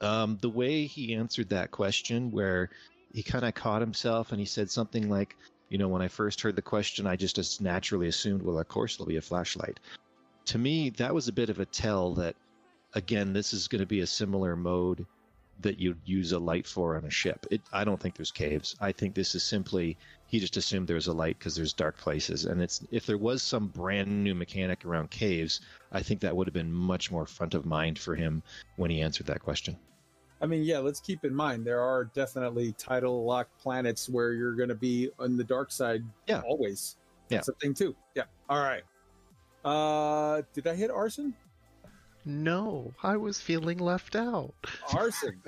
um, 0.00 0.38
the 0.40 0.50
way 0.50 0.84
he 0.86 1.14
answered 1.14 1.48
that 1.50 1.70
question 1.70 2.30
where 2.30 2.70
he 3.16 3.22
kind 3.22 3.46
of 3.46 3.54
caught 3.54 3.80
himself 3.80 4.30
and 4.30 4.38
he 4.38 4.44
said 4.44 4.70
something 4.70 5.08
like, 5.08 5.38
you 5.70 5.78
know, 5.78 5.88
when 5.88 6.02
I 6.02 6.08
first 6.08 6.42
heard 6.42 6.54
the 6.54 6.60
question, 6.60 7.06
I 7.06 7.16
just 7.16 7.38
as 7.38 7.62
naturally 7.62 8.08
assumed, 8.08 8.42
well, 8.42 8.58
of 8.58 8.68
course 8.68 8.94
there'll 8.94 9.08
be 9.08 9.16
a 9.16 9.22
flashlight. 9.22 9.80
To 10.44 10.58
me, 10.58 10.90
that 10.90 11.14
was 11.14 11.26
a 11.26 11.32
bit 11.32 11.48
of 11.48 11.58
a 11.58 11.64
tell 11.64 12.12
that, 12.16 12.36
again, 12.92 13.32
this 13.32 13.54
is 13.54 13.68
going 13.68 13.80
to 13.80 13.86
be 13.86 14.00
a 14.00 14.06
similar 14.06 14.54
mode 14.54 15.06
that 15.60 15.78
you'd 15.78 15.98
use 16.04 16.32
a 16.32 16.38
light 16.38 16.66
for 16.66 16.94
on 16.94 17.06
a 17.06 17.10
ship. 17.10 17.46
It, 17.50 17.62
I 17.72 17.84
don't 17.84 17.98
think 17.98 18.16
there's 18.16 18.30
caves. 18.30 18.76
I 18.82 18.92
think 18.92 19.14
this 19.14 19.34
is 19.34 19.42
simply 19.42 19.96
he 20.26 20.38
just 20.38 20.58
assumed 20.58 20.86
there 20.86 20.96
was 20.96 21.06
a 21.06 21.14
light 21.14 21.38
because 21.38 21.56
there's 21.56 21.72
dark 21.72 21.96
places. 21.96 22.44
And 22.44 22.60
it's 22.60 22.84
if 22.90 23.06
there 23.06 23.16
was 23.16 23.42
some 23.42 23.68
brand 23.68 24.24
new 24.24 24.34
mechanic 24.34 24.84
around 24.84 25.08
caves, 25.08 25.62
I 25.90 26.02
think 26.02 26.20
that 26.20 26.36
would 26.36 26.48
have 26.48 26.52
been 26.52 26.70
much 26.70 27.10
more 27.10 27.24
front 27.24 27.54
of 27.54 27.64
mind 27.64 27.98
for 27.98 28.14
him 28.14 28.42
when 28.76 28.90
he 28.90 29.00
answered 29.00 29.28
that 29.28 29.40
question. 29.40 29.78
I 30.46 30.48
mean, 30.48 30.62
yeah, 30.62 30.78
let's 30.78 31.00
keep 31.00 31.24
in 31.24 31.34
mind 31.34 31.66
there 31.66 31.80
are 31.80 32.04
definitely 32.04 32.70
tidal 32.78 33.24
lock 33.24 33.48
planets 33.60 34.08
where 34.08 34.32
you're 34.32 34.54
going 34.54 34.68
to 34.68 34.76
be 34.76 35.10
on 35.18 35.36
the 35.36 35.42
dark 35.42 35.72
side 35.72 36.04
Yeah. 36.28 36.42
always. 36.46 36.94
Yeah. 37.30 37.38
That's 37.38 37.48
a 37.48 37.52
thing 37.54 37.74
too. 37.74 37.96
Yeah. 38.14 38.22
All 38.48 38.60
right. 38.62 38.84
Uh, 39.64 40.42
did 40.54 40.68
I 40.68 40.76
hit 40.76 40.92
arson? 40.92 41.34
No, 42.24 42.94
I 43.02 43.16
was 43.16 43.40
feeling 43.40 43.78
left 43.78 44.14
out. 44.14 44.54
Arson. 44.94 45.42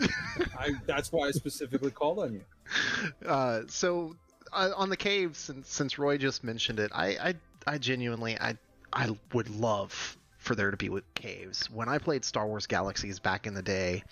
I, 0.58 0.72
that's 0.86 1.12
why 1.12 1.28
I 1.28 1.30
specifically 1.30 1.92
called 1.92 2.18
on 2.18 2.32
you. 2.34 2.42
Uh, 3.24 3.62
so 3.68 4.14
uh, 4.52 4.70
on 4.76 4.90
the 4.90 4.96
caves, 4.96 5.38
since 5.38 5.70
since 5.70 5.96
Roy 5.98 6.18
just 6.18 6.42
mentioned 6.44 6.80
it, 6.80 6.90
I 6.94 7.06
I, 7.08 7.34
I 7.66 7.78
genuinely 7.78 8.36
I 8.38 8.56
I 8.92 9.16
would 9.32 9.48
love 9.48 10.17
for 10.48 10.54
there 10.54 10.70
to 10.70 10.76
be 10.78 10.90
caves. 11.14 11.70
When 11.70 11.90
I 11.90 11.98
played 11.98 12.24
Star 12.24 12.46
Wars 12.46 12.66
Galaxies 12.66 13.18
back 13.20 13.46
in 13.46 13.52
the 13.52 13.62
day, 13.62 14.02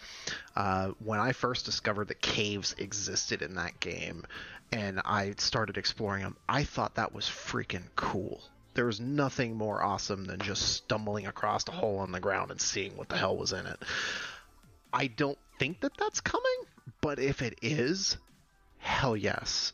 uh, 0.54 0.88
when 1.02 1.18
I 1.18 1.32
first 1.32 1.64
discovered 1.64 2.08
that 2.08 2.20
caves 2.20 2.74
existed 2.78 3.40
in 3.40 3.54
that 3.54 3.80
game, 3.80 4.26
and 4.70 5.00
I 5.02 5.34
started 5.38 5.78
exploring 5.78 6.22
them, 6.22 6.36
I 6.46 6.64
thought 6.64 6.96
that 6.96 7.14
was 7.14 7.24
freaking 7.24 7.84
cool. 7.96 8.42
There 8.74 8.84
was 8.84 9.00
nothing 9.00 9.56
more 9.56 9.82
awesome 9.82 10.26
than 10.26 10.38
just 10.40 10.74
stumbling 10.74 11.26
across 11.26 11.66
a 11.68 11.72
hole 11.72 12.00
on 12.00 12.12
the 12.12 12.20
ground 12.20 12.50
and 12.50 12.60
seeing 12.60 12.94
what 12.96 13.08
the 13.08 13.16
hell 13.16 13.36
was 13.36 13.54
in 13.54 13.64
it. 13.64 13.78
I 14.92 15.06
don't 15.06 15.38
think 15.58 15.80
that 15.80 15.96
that's 15.96 16.20
coming, 16.20 16.58
but 17.00 17.18
if 17.18 17.40
it 17.40 17.58
is, 17.62 18.18
hell 18.76 19.16
yes. 19.16 19.72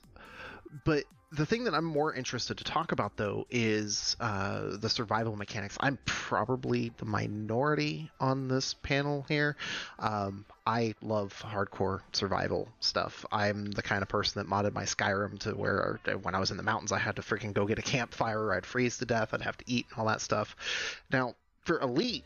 But 0.84 1.04
the 1.32 1.46
thing 1.46 1.64
that 1.64 1.74
I'm 1.74 1.84
more 1.84 2.12
interested 2.12 2.58
to 2.58 2.64
talk 2.64 2.92
about, 2.92 3.16
though, 3.16 3.46
is 3.50 4.16
uh, 4.20 4.76
the 4.76 4.88
survival 4.88 5.34
mechanics. 5.34 5.76
I'm 5.80 5.98
probably 6.04 6.92
the 6.98 7.06
minority 7.06 8.10
on 8.20 8.48
this 8.48 8.74
panel 8.74 9.24
here. 9.28 9.56
Um, 9.98 10.44
I 10.66 10.94
love 11.00 11.34
hardcore 11.44 12.00
survival 12.12 12.68
stuff. 12.80 13.24
I'm 13.32 13.70
the 13.70 13.82
kind 13.82 14.02
of 14.02 14.08
person 14.08 14.42
that 14.42 14.50
modded 14.50 14.74
my 14.74 14.84
Skyrim 14.84 15.38
to 15.40 15.52
where 15.52 16.00
when 16.22 16.34
I 16.34 16.38
was 16.38 16.50
in 16.50 16.58
the 16.58 16.62
mountains, 16.62 16.92
I 16.92 16.98
had 16.98 17.16
to 17.16 17.22
freaking 17.22 17.54
go 17.54 17.66
get 17.66 17.78
a 17.78 17.82
campfire, 17.82 18.38
or 18.38 18.54
I'd 18.54 18.66
freeze 18.66 18.98
to 18.98 19.06
death, 19.06 19.32
I'd 19.32 19.40
have 19.42 19.56
to 19.56 19.64
eat 19.66 19.86
and 19.90 19.98
all 19.98 20.06
that 20.06 20.20
stuff. 20.20 20.54
Now, 21.10 21.34
for 21.64 21.80
Elite, 21.80 22.24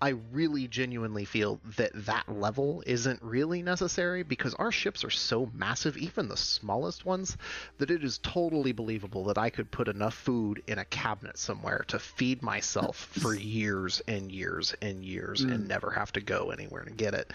I 0.00 0.10
really 0.30 0.68
genuinely 0.68 1.24
feel 1.24 1.60
that 1.76 1.90
that 2.06 2.28
level 2.28 2.84
isn't 2.86 3.20
really 3.20 3.62
necessary 3.62 4.22
because 4.22 4.54
our 4.54 4.70
ships 4.70 5.02
are 5.02 5.10
so 5.10 5.50
massive, 5.52 5.96
even 5.96 6.28
the 6.28 6.36
smallest 6.36 7.04
ones, 7.04 7.36
that 7.78 7.90
it 7.90 8.04
is 8.04 8.18
totally 8.18 8.70
believable 8.70 9.24
that 9.24 9.38
I 9.38 9.50
could 9.50 9.72
put 9.72 9.88
enough 9.88 10.14
food 10.14 10.62
in 10.68 10.78
a 10.78 10.84
cabinet 10.84 11.36
somewhere 11.36 11.84
to 11.88 11.98
feed 11.98 12.42
myself 12.42 12.96
for 13.12 13.34
years 13.34 14.00
and 14.06 14.30
years 14.30 14.72
and 14.80 15.04
years 15.04 15.42
and 15.42 15.66
never 15.66 15.90
have 15.90 16.12
to 16.12 16.20
go 16.20 16.50
anywhere 16.50 16.84
to 16.84 16.92
get 16.92 17.14
it. 17.14 17.32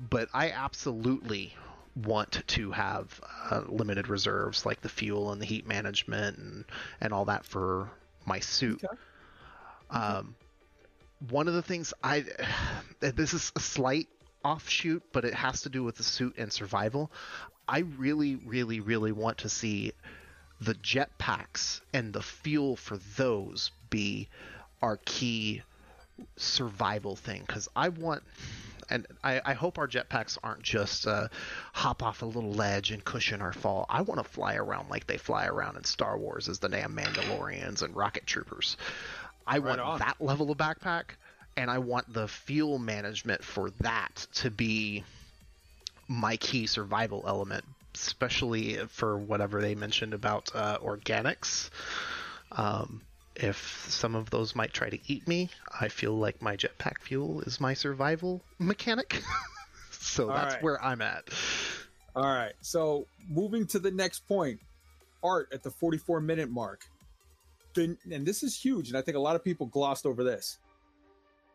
But 0.00 0.28
I 0.34 0.50
absolutely 0.50 1.54
want 1.94 2.42
to 2.48 2.72
have 2.72 3.20
uh, 3.50 3.62
limited 3.68 4.08
reserves 4.08 4.66
like 4.66 4.80
the 4.80 4.88
fuel 4.88 5.30
and 5.30 5.40
the 5.40 5.46
heat 5.46 5.66
management 5.68 6.38
and, 6.38 6.64
and 7.00 7.12
all 7.12 7.26
that 7.26 7.44
for 7.44 7.90
my 8.26 8.40
suit. 8.40 8.82
Okay. 8.82 8.96
Um, 9.90 10.34
one 11.30 11.48
of 11.48 11.54
the 11.54 11.62
things 11.62 11.94
I 12.02 12.24
this 13.00 13.34
is 13.34 13.52
a 13.56 13.60
slight 13.60 14.08
offshoot, 14.44 15.02
but 15.12 15.24
it 15.24 15.34
has 15.34 15.62
to 15.62 15.68
do 15.68 15.84
with 15.84 15.96
the 15.96 16.02
suit 16.02 16.34
and 16.38 16.52
survival. 16.52 17.10
I 17.68 17.80
really, 17.80 18.36
really, 18.36 18.80
really 18.80 19.12
want 19.12 19.38
to 19.38 19.48
see 19.48 19.92
the 20.60 20.74
jetpacks 20.74 21.80
and 21.92 22.12
the 22.12 22.22
fuel 22.22 22.76
for 22.76 22.96
those 23.16 23.70
be 23.90 24.28
our 24.80 24.98
key 25.04 25.62
survival 26.36 27.16
thing 27.16 27.42
because 27.46 27.68
I 27.74 27.88
want. 27.88 28.22
And 28.90 29.06
I, 29.24 29.40
I 29.42 29.54
hope 29.54 29.78
our 29.78 29.88
jetpacks 29.88 30.36
aren't 30.42 30.62
just 30.62 31.06
uh, 31.06 31.28
hop 31.72 32.02
off 32.02 32.20
a 32.20 32.26
little 32.26 32.52
ledge 32.52 32.90
and 32.90 33.02
cushion 33.02 33.40
our 33.40 33.52
fall. 33.52 33.86
I 33.88 34.02
want 34.02 34.22
to 34.22 34.28
fly 34.28 34.56
around 34.56 34.90
like 34.90 35.06
they 35.06 35.16
fly 35.16 35.46
around 35.46 35.76
in 35.76 35.84
Star 35.84 36.18
Wars 36.18 36.48
as 36.48 36.58
the 36.58 36.68
damn 36.68 36.94
Mandalorians 36.94 37.80
and 37.80 37.96
rocket 37.96 38.26
troopers. 38.26 38.76
I 39.46 39.58
Right 39.58 39.64
want 39.68 39.80
on. 39.80 39.98
that 40.00 40.20
level 40.20 40.50
of 40.50 40.58
backpack, 40.58 41.04
and 41.56 41.70
I 41.70 41.78
want 41.78 42.12
the 42.12 42.28
fuel 42.28 42.78
management 42.78 43.44
for 43.44 43.70
that 43.80 44.26
to 44.34 44.50
be 44.50 45.04
my 46.08 46.36
key 46.36 46.66
survival 46.66 47.24
element, 47.26 47.64
especially 47.94 48.76
for 48.88 49.16
whatever 49.16 49.60
they 49.60 49.74
mentioned 49.74 50.14
about 50.14 50.50
uh, 50.54 50.78
organics. 50.78 51.70
Um, 52.52 53.02
if 53.34 53.86
some 53.88 54.14
of 54.14 54.28
those 54.30 54.54
might 54.54 54.74
try 54.74 54.90
to 54.90 54.98
eat 55.06 55.26
me, 55.26 55.48
I 55.80 55.88
feel 55.88 56.12
like 56.16 56.42
my 56.42 56.56
jetpack 56.56 56.98
fuel 57.00 57.40
is 57.42 57.60
my 57.60 57.72
survival 57.74 58.42
mechanic. 58.58 59.22
so 59.90 60.28
All 60.28 60.34
that's 60.36 60.54
right. 60.54 60.62
where 60.62 60.82
I'm 60.84 61.00
at. 61.00 61.24
All 62.14 62.24
right. 62.24 62.52
So 62.60 63.06
moving 63.28 63.66
to 63.68 63.78
the 63.78 63.90
next 63.90 64.26
point. 64.28 64.60
art 65.24 65.48
at 65.52 65.62
the 65.62 65.70
44 65.70 66.20
minute 66.20 66.50
mark. 66.50 66.86
The, 67.74 67.96
and 68.10 68.26
this 68.26 68.42
is 68.42 68.58
huge, 68.58 68.88
and 68.88 68.98
I 68.98 69.02
think 69.02 69.16
a 69.16 69.20
lot 69.20 69.36
of 69.36 69.44
people 69.44 69.66
glossed 69.66 70.06
over 70.06 70.22
this. 70.22 70.58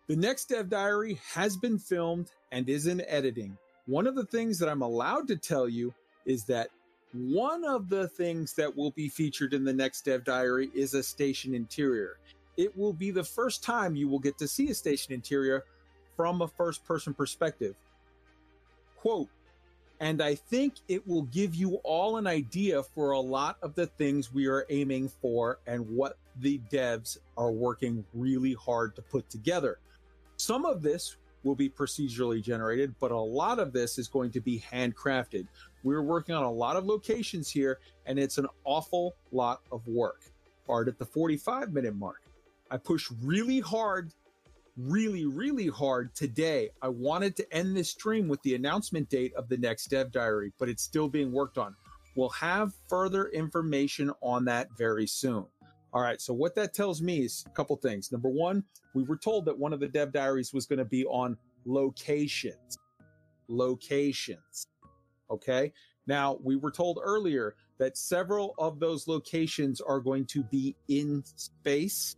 The 0.08 0.16
next 0.16 0.46
Dev 0.46 0.70
Diary 0.70 1.20
has 1.34 1.58
been 1.58 1.78
filmed 1.78 2.32
and 2.52 2.68
is 2.70 2.88
in 2.88 3.02
editing. 3.08 3.58
One 3.86 4.08
of 4.08 4.16
the 4.16 4.26
things 4.26 4.58
that 4.60 4.70
I'm 4.70 4.82
allowed 4.82 5.28
to 5.28 5.36
tell 5.36 5.68
you 5.68 5.94
is 6.26 6.46
that 6.46 6.70
one 7.14 7.64
of 7.64 7.90
the 7.90 8.08
things 8.08 8.54
that 8.54 8.76
will 8.76 8.92
be 8.92 9.10
featured 9.10 9.54
in 9.54 9.64
the 9.64 9.74
next 9.74 10.04
Dev 10.04 10.24
Diary 10.24 10.70
is 10.74 10.94
a 10.94 11.04
station 11.04 11.54
interior. 11.54 12.18
It 12.58 12.76
will 12.76 12.94
be 12.94 13.12
the 13.12 13.24
first 13.24 13.64
time 13.64 13.96
you 13.96 14.08
will 14.08 14.20
get 14.20 14.38
to 14.40 14.48
see 14.48 14.70
a 14.70 14.74
station 14.74 15.14
interior 15.14 15.64
from 16.16 16.42
a 16.42 16.48
first 16.48 16.84
person 16.86 17.14
perspective. 17.14 17.76
Quote, 18.98 19.30
and 20.00 20.22
I 20.22 20.36
think 20.36 20.76
it 20.88 21.08
will 21.08 21.24
give 21.24 21.56
you 21.56 21.76
all 21.84 22.18
an 22.18 22.28
idea 22.28 22.84
for 22.84 23.12
a 23.12 23.20
lot 23.20 23.58
of 23.62 23.76
the 23.76 23.88
things 23.88 24.34
we 24.34 24.48
are 24.48 24.66
aiming 24.70 25.10
for 25.22 25.60
and 25.66 25.90
what 25.90 26.18
the 26.40 26.60
devs 26.72 27.18
are 27.36 27.52
working 27.52 28.06
really 28.14 28.54
hard 28.54 28.96
to 28.96 29.02
put 29.02 29.30
together. 29.30 29.80
Some 30.38 30.66
of 30.66 30.84
this 30.84 31.18
will 31.44 31.56
be 31.56 31.70
procedurally 31.70 32.44
generated, 32.44 32.94
but 33.00 33.12
a 33.12 33.18
lot 33.18 33.58
of 33.58 33.74
this 33.74 33.98
is 33.98 34.08
going 34.08 34.32
to 34.32 34.42
be 34.42 34.64
handcrafted. 34.72 35.48
We're 35.84 36.04
working 36.04 36.36
on 36.36 36.44
a 36.44 36.52
lot 36.52 36.76
of 36.76 36.86
locations 36.86 37.50
here, 37.50 37.80
and 38.06 38.20
it's 38.20 38.38
an 38.38 38.48
awful 38.66 39.16
lot 39.32 39.62
of 39.72 39.88
work. 39.88 40.22
Art 40.70 40.88
at 40.88 41.00
the 41.00 41.06
45 41.06 41.74
minute 41.74 41.96
mark. 41.96 42.22
I 42.70 42.78
push 42.78 43.10
really 43.24 43.62
hard, 43.62 44.12
really, 44.78 45.26
really 45.26 45.68
hard 45.68 46.14
today. 46.16 46.70
I 46.82 46.90
wanted 46.90 47.36
to 47.38 47.54
end 47.54 47.76
this 47.76 47.90
stream 47.90 48.28
with 48.28 48.42
the 48.44 48.56
announcement 48.56 49.10
date 49.10 49.34
of 49.36 49.50
the 49.50 49.58
next 49.58 49.88
Dev 49.88 50.12
Diary, 50.12 50.54
but 50.60 50.70
it's 50.70 50.84
still 50.84 51.10
being 51.10 51.32
worked 51.32 51.58
on. 51.58 51.76
We'll 52.16 52.30
have 52.30 52.74
further 52.88 53.28
information 53.30 54.12
on 54.22 54.46
that 54.46 54.70
very 54.78 55.08
soon. 55.08 55.46
All 55.94 56.02
right, 56.02 56.22
so 56.22 56.34
what 56.34 56.54
that 56.56 56.74
tells 56.74 57.02
me 57.02 57.22
is 57.22 57.44
a 57.48 57.50
couple 57.52 57.76
things. 57.78 58.12
Number 58.12 58.30
one, 58.30 58.64
we 58.94 59.04
were 59.04 59.18
told 59.18 59.46
that 59.46 59.58
one 59.58 59.74
of 59.74 59.80
the 59.80 59.88
dev 59.88 60.12
diaries 60.12 60.54
was 60.54 60.66
going 60.66 60.80
to 60.80 60.86
be 60.86 61.06
on 61.06 61.38
locations. 61.66 62.78
Locations. 63.48 64.68
Okay. 65.32 65.74
Now, 66.06 66.38
we 66.44 66.56
were 66.56 66.72
told 66.72 67.00
earlier 67.02 67.56
that 67.80 67.98
several 67.98 68.54
of 68.58 68.80
those 68.80 69.08
locations 69.08 69.82
are 69.82 70.00
going 70.00 70.26
to 70.28 70.44
be 70.44 70.76
in 70.88 71.24
space 71.36 72.16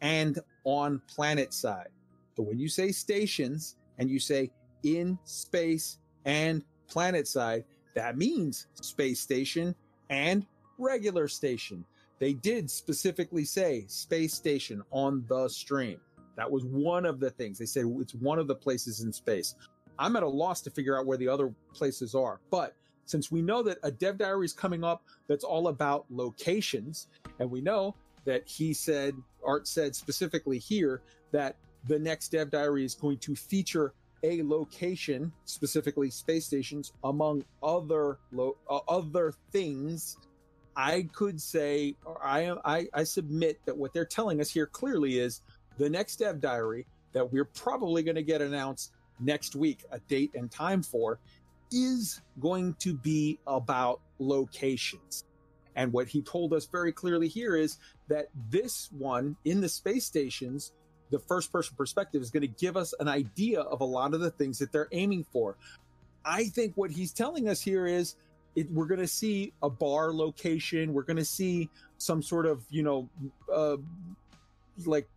and 0.00 0.38
on 0.64 1.00
planet 1.08 1.52
side. 1.52 1.88
So 2.36 2.42
when 2.42 2.58
you 2.58 2.68
say 2.68 2.92
stations 2.92 3.76
and 3.98 4.10
you 4.10 4.18
say 4.18 4.50
in 4.82 5.18
space 5.24 5.98
and 6.24 6.64
planet 6.88 7.26
side, 7.26 7.64
that 7.94 8.16
means 8.16 8.66
space 8.80 9.20
station 9.20 9.74
and 10.08 10.46
regular 10.78 11.28
station. 11.28 11.84
They 12.18 12.34
did 12.34 12.70
specifically 12.70 13.44
say 13.44 13.84
space 13.88 14.34
station 14.34 14.82
on 14.90 15.24
the 15.28 15.48
stream. 15.48 16.00
That 16.36 16.50
was 16.50 16.64
one 16.64 17.04
of 17.04 17.20
the 17.20 17.30
things 17.30 17.58
they 17.58 17.66
said. 17.66 17.84
It's 18.00 18.14
one 18.14 18.38
of 18.38 18.46
the 18.46 18.54
places 18.54 19.00
in 19.00 19.12
space. 19.12 19.54
I'm 19.98 20.16
at 20.16 20.22
a 20.22 20.28
loss 20.28 20.60
to 20.62 20.70
figure 20.70 20.98
out 20.98 21.06
where 21.06 21.18
the 21.18 21.28
other 21.28 21.52
places 21.74 22.14
are, 22.14 22.40
but 22.50 22.74
since 23.04 23.30
we 23.30 23.42
know 23.42 23.62
that 23.64 23.78
a 23.82 23.90
dev 23.90 24.18
diary 24.18 24.44
is 24.44 24.52
coming 24.52 24.84
up 24.84 25.02
that's 25.26 25.42
all 25.42 25.68
about 25.68 26.06
locations, 26.10 27.08
and 27.40 27.50
we 27.50 27.60
know 27.60 27.96
that 28.24 28.46
he 28.46 28.72
said, 28.72 29.14
Art 29.44 29.66
said 29.66 29.96
specifically 29.96 30.58
here 30.58 31.02
that 31.32 31.56
the 31.86 31.98
next 31.98 32.30
dev 32.30 32.50
diary 32.50 32.84
is 32.84 32.94
going 32.94 33.18
to 33.18 33.34
feature 33.34 33.94
a 34.22 34.42
location, 34.42 35.32
specifically 35.44 36.10
space 36.10 36.46
stations, 36.46 36.92
among 37.04 37.44
other 37.62 38.18
lo- 38.32 38.56
uh, 38.68 38.80
other 38.88 39.32
things. 39.52 40.18
I 40.76 41.08
could 41.12 41.40
say, 41.40 41.96
or 42.04 42.24
I, 42.24 42.54
I 42.64 42.86
I 42.92 43.04
submit 43.04 43.60
that 43.66 43.76
what 43.76 43.92
they're 43.92 44.04
telling 44.04 44.40
us 44.40 44.50
here 44.50 44.66
clearly 44.66 45.18
is 45.18 45.42
the 45.78 45.90
next 45.90 46.16
dev 46.16 46.40
diary 46.40 46.86
that 47.12 47.32
we're 47.32 47.44
probably 47.44 48.02
going 48.02 48.14
to 48.14 48.22
get 48.22 48.40
announced 48.40 48.92
next 49.18 49.56
week, 49.56 49.84
a 49.90 49.98
date 50.00 50.30
and 50.34 50.50
time 50.50 50.82
for, 50.82 51.18
is 51.72 52.20
going 52.40 52.74
to 52.80 52.94
be 52.94 53.38
about 53.46 54.00
locations. 54.18 55.24
And 55.76 55.92
what 55.92 56.08
he 56.08 56.22
told 56.22 56.52
us 56.52 56.66
very 56.66 56.92
clearly 56.92 57.28
here 57.28 57.56
is 57.56 57.78
that 58.08 58.26
this 58.48 58.90
one 58.92 59.36
in 59.44 59.60
the 59.60 59.68
space 59.68 60.04
stations, 60.04 60.72
the 61.10 61.18
first 61.18 61.52
person 61.52 61.74
perspective 61.76 62.22
is 62.22 62.30
going 62.30 62.42
to 62.42 62.46
give 62.48 62.76
us 62.76 62.94
an 63.00 63.08
idea 63.08 63.60
of 63.60 63.80
a 63.80 63.84
lot 63.84 64.14
of 64.14 64.20
the 64.20 64.30
things 64.30 64.58
that 64.58 64.72
they're 64.72 64.88
aiming 64.92 65.24
for. 65.32 65.56
I 66.24 66.44
think 66.44 66.76
what 66.76 66.90
he's 66.90 67.12
telling 67.12 67.48
us 67.48 67.60
here 67.60 67.86
is 67.86 68.16
it, 68.54 68.70
we're 68.70 68.86
going 68.86 69.00
to 69.00 69.08
see 69.08 69.52
a 69.62 69.70
bar 69.70 70.12
location. 70.12 70.92
We're 70.92 71.02
going 71.02 71.16
to 71.16 71.24
see 71.24 71.68
some 71.98 72.22
sort 72.22 72.46
of, 72.46 72.64
you 72.70 72.82
know, 72.82 73.08
uh, 73.52 73.76
like 74.84 75.08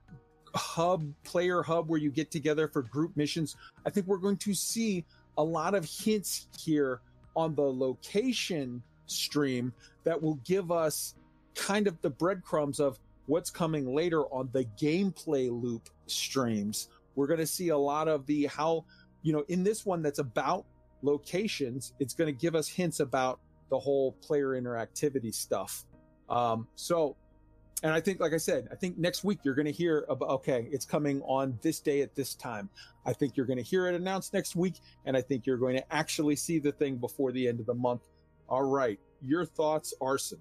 hub, 0.55 1.03
player 1.23 1.63
hub 1.63 1.89
where 1.89 1.99
you 1.99 2.11
get 2.11 2.31
together 2.31 2.67
for 2.67 2.81
group 2.81 3.15
missions. 3.17 3.55
I 3.85 3.89
think 3.89 4.07
we're 4.07 4.17
going 4.17 4.37
to 4.37 4.53
see 4.53 5.03
a 5.37 5.43
lot 5.43 5.73
of 5.73 5.85
hints 5.85 6.47
here 6.59 7.01
on 7.35 7.55
the 7.55 7.63
location 7.63 8.83
stream 9.07 9.73
that 10.03 10.21
will 10.21 10.39
give 10.45 10.71
us 10.71 11.15
kind 11.55 11.87
of 11.87 11.99
the 12.01 12.09
breadcrumbs 12.09 12.79
of 12.79 12.99
what's 13.25 13.49
coming 13.49 13.93
later 13.93 14.23
on 14.25 14.49
the 14.51 14.65
gameplay 14.79 15.49
loop 15.49 15.89
streams. 16.07 16.89
We're 17.15 17.27
going 17.27 17.39
to 17.39 17.47
see 17.47 17.69
a 17.69 17.77
lot 17.77 18.07
of 18.07 18.25
the 18.25 18.45
how, 18.45 18.85
you 19.21 19.33
know, 19.33 19.43
in 19.47 19.63
this 19.63 19.85
one 19.85 20.01
that's 20.01 20.19
about 20.19 20.65
locations, 21.01 21.93
it's 21.99 22.13
going 22.13 22.33
to 22.33 22.37
give 22.37 22.55
us 22.55 22.67
hints 22.67 22.99
about 22.99 23.39
the 23.69 23.79
whole 23.79 24.13
player 24.13 24.49
interactivity 24.59 25.33
stuff. 25.33 25.85
Um, 26.29 26.67
so, 26.75 27.15
and 27.83 27.91
I 27.91 27.99
think, 27.99 28.21
like 28.21 28.33
I 28.33 28.37
said, 28.37 28.69
I 28.71 28.75
think 28.75 28.97
next 28.97 29.23
week 29.23 29.39
you're 29.43 29.55
going 29.55 29.65
to 29.65 29.71
hear 29.71 30.05
about, 30.07 30.29
okay, 30.29 30.69
it's 30.71 30.85
coming 30.85 31.21
on 31.23 31.59
this 31.61 31.81
day 31.81 32.01
at 32.01 32.15
this 32.15 32.33
time. 32.33 32.69
I 33.05 33.11
think 33.11 33.35
you're 33.35 33.45
going 33.45 33.57
to 33.57 33.63
hear 33.63 33.87
it 33.87 33.95
announced 33.95 34.33
next 34.33 34.55
week. 34.55 34.75
And 35.05 35.17
I 35.17 35.21
think 35.21 35.45
you're 35.45 35.57
going 35.57 35.75
to 35.75 35.93
actually 35.93 36.37
see 36.37 36.59
the 36.59 36.71
thing 36.71 36.95
before 36.95 37.33
the 37.33 37.47
end 37.47 37.59
of 37.59 37.65
the 37.65 37.73
month. 37.73 38.03
All 38.47 38.63
right. 38.63 38.99
Your 39.21 39.45
thoughts, 39.45 39.93
Arson? 40.01 40.39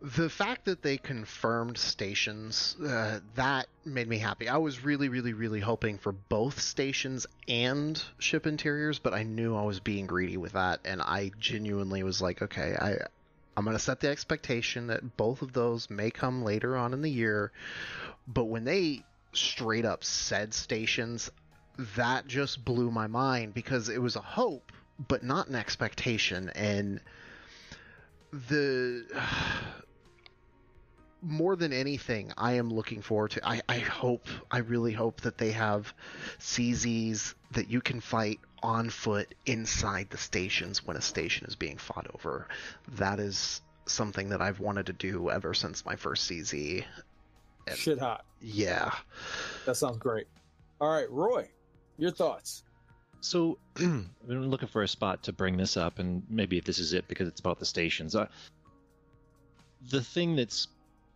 The 0.00 0.30
fact 0.30 0.66
that 0.66 0.82
they 0.82 0.96
confirmed 0.96 1.76
stations, 1.76 2.76
uh, 2.80 3.18
that 3.34 3.66
made 3.84 4.06
me 4.06 4.18
happy. 4.18 4.48
I 4.48 4.58
was 4.58 4.84
really, 4.84 5.08
really, 5.08 5.32
really 5.32 5.58
hoping 5.58 5.98
for 5.98 6.12
both 6.12 6.60
stations 6.60 7.26
and 7.48 8.00
ship 8.20 8.46
interiors, 8.46 9.00
but 9.00 9.12
I 9.12 9.24
knew 9.24 9.56
I 9.56 9.64
was 9.64 9.80
being 9.80 10.06
greedy 10.06 10.36
with 10.36 10.52
that, 10.52 10.80
and 10.84 11.02
I 11.02 11.32
genuinely 11.40 12.04
was 12.04 12.22
like, 12.22 12.42
okay, 12.42 12.76
I, 12.80 12.96
I'm 13.56 13.64
gonna 13.64 13.80
set 13.80 13.98
the 13.98 14.08
expectation 14.08 14.86
that 14.86 15.16
both 15.16 15.42
of 15.42 15.52
those 15.52 15.90
may 15.90 16.12
come 16.12 16.44
later 16.44 16.76
on 16.76 16.92
in 16.92 17.02
the 17.02 17.10
year. 17.10 17.50
But 18.28 18.44
when 18.44 18.62
they 18.62 19.02
straight 19.32 19.84
up 19.84 20.04
said 20.04 20.54
stations, 20.54 21.28
that 21.96 22.28
just 22.28 22.64
blew 22.64 22.92
my 22.92 23.08
mind 23.08 23.52
because 23.52 23.88
it 23.88 24.00
was 24.00 24.14
a 24.14 24.20
hope, 24.20 24.70
but 25.08 25.24
not 25.24 25.48
an 25.48 25.56
expectation, 25.56 26.50
and 26.50 27.00
the 28.30 29.04
more 31.22 31.56
than 31.56 31.72
anything, 31.72 32.32
I 32.36 32.54
am 32.54 32.70
looking 32.70 33.02
forward 33.02 33.32
to. 33.32 33.46
I, 33.46 33.60
I 33.68 33.78
hope, 33.78 34.26
I 34.50 34.58
really 34.58 34.92
hope 34.92 35.20
that 35.22 35.38
they 35.38 35.52
have 35.52 35.92
CZs 36.38 37.34
that 37.52 37.68
you 37.70 37.80
can 37.80 38.00
fight 38.00 38.40
on 38.62 38.90
foot 38.90 39.34
inside 39.46 40.10
the 40.10 40.18
stations 40.18 40.86
when 40.86 40.96
a 40.96 41.00
station 41.02 41.46
is 41.46 41.56
being 41.56 41.76
fought 41.76 42.06
over. 42.14 42.48
That 42.96 43.20
is 43.20 43.60
something 43.86 44.28
that 44.30 44.40
I've 44.42 44.60
wanted 44.60 44.86
to 44.86 44.92
do 44.92 45.30
ever 45.30 45.54
since 45.54 45.84
my 45.84 45.96
first 45.96 46.30
CZ. 46.30 46.84
And 47.66 47.76
Shit 47.76 47.98
hot. 47.98 48.24
yeah. 48.40 48.92
That 49.66 49.76
sounds 49.76 49.98
great. 49.98 50.26
All 50.80 50.92
right, 50.92 51.10
Roy, 51.10 51.48
your 51.98 52.10
thoughts? 52.10 52.62
So 53.20 53.58
I've 53.76 54.06
been 54.28 54.50
looking 54.50 54.68
for 54.68 54.82
a 54.82 54.88
spot 54.88 55.24
to 55.24 55.32
bring 55.32 55.56
this 55.56 55.76
up, 55.76 55.98
and 55.98 56.22
maybe 56.30 56.60
this 56.60 56.78
is 56.78 56.92
it 56.92 57.08
because 57.08 57.26
it's 57.26 57.40
about 57.40 57.58
the 57.58 57.66
stations. 57.66 58.14
Uh, 58.14 58.26
the 59.90 60.00
thing 60.02 60.36
that's 60.36 60.68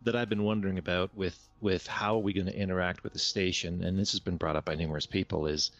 that 0.04 0.16
I've 0.16 0.28
been 0.28 0.42
wondering 0.42 0.78
about 0.78 1.10
with 1.16 1.38
with 1.60 1.86
how 1.86 2.16
are 2.16 2.22
we 2.22 2.32
going 2.32 2.46
to 2.46 2.56
interact 2.56 3.04
with 3.04 3.12
the 3.12 3.18
station, 3.18 3.84
and 3.84 3.98
this 3.98 4.10
has 4.12 4.20
been 4.20 4.36
brought 4.36 4.56
up 4.56 4.64
by 4.64 4.74
numerous 4.74 5.06
people, 5.06 5.46
is 5.46 5.70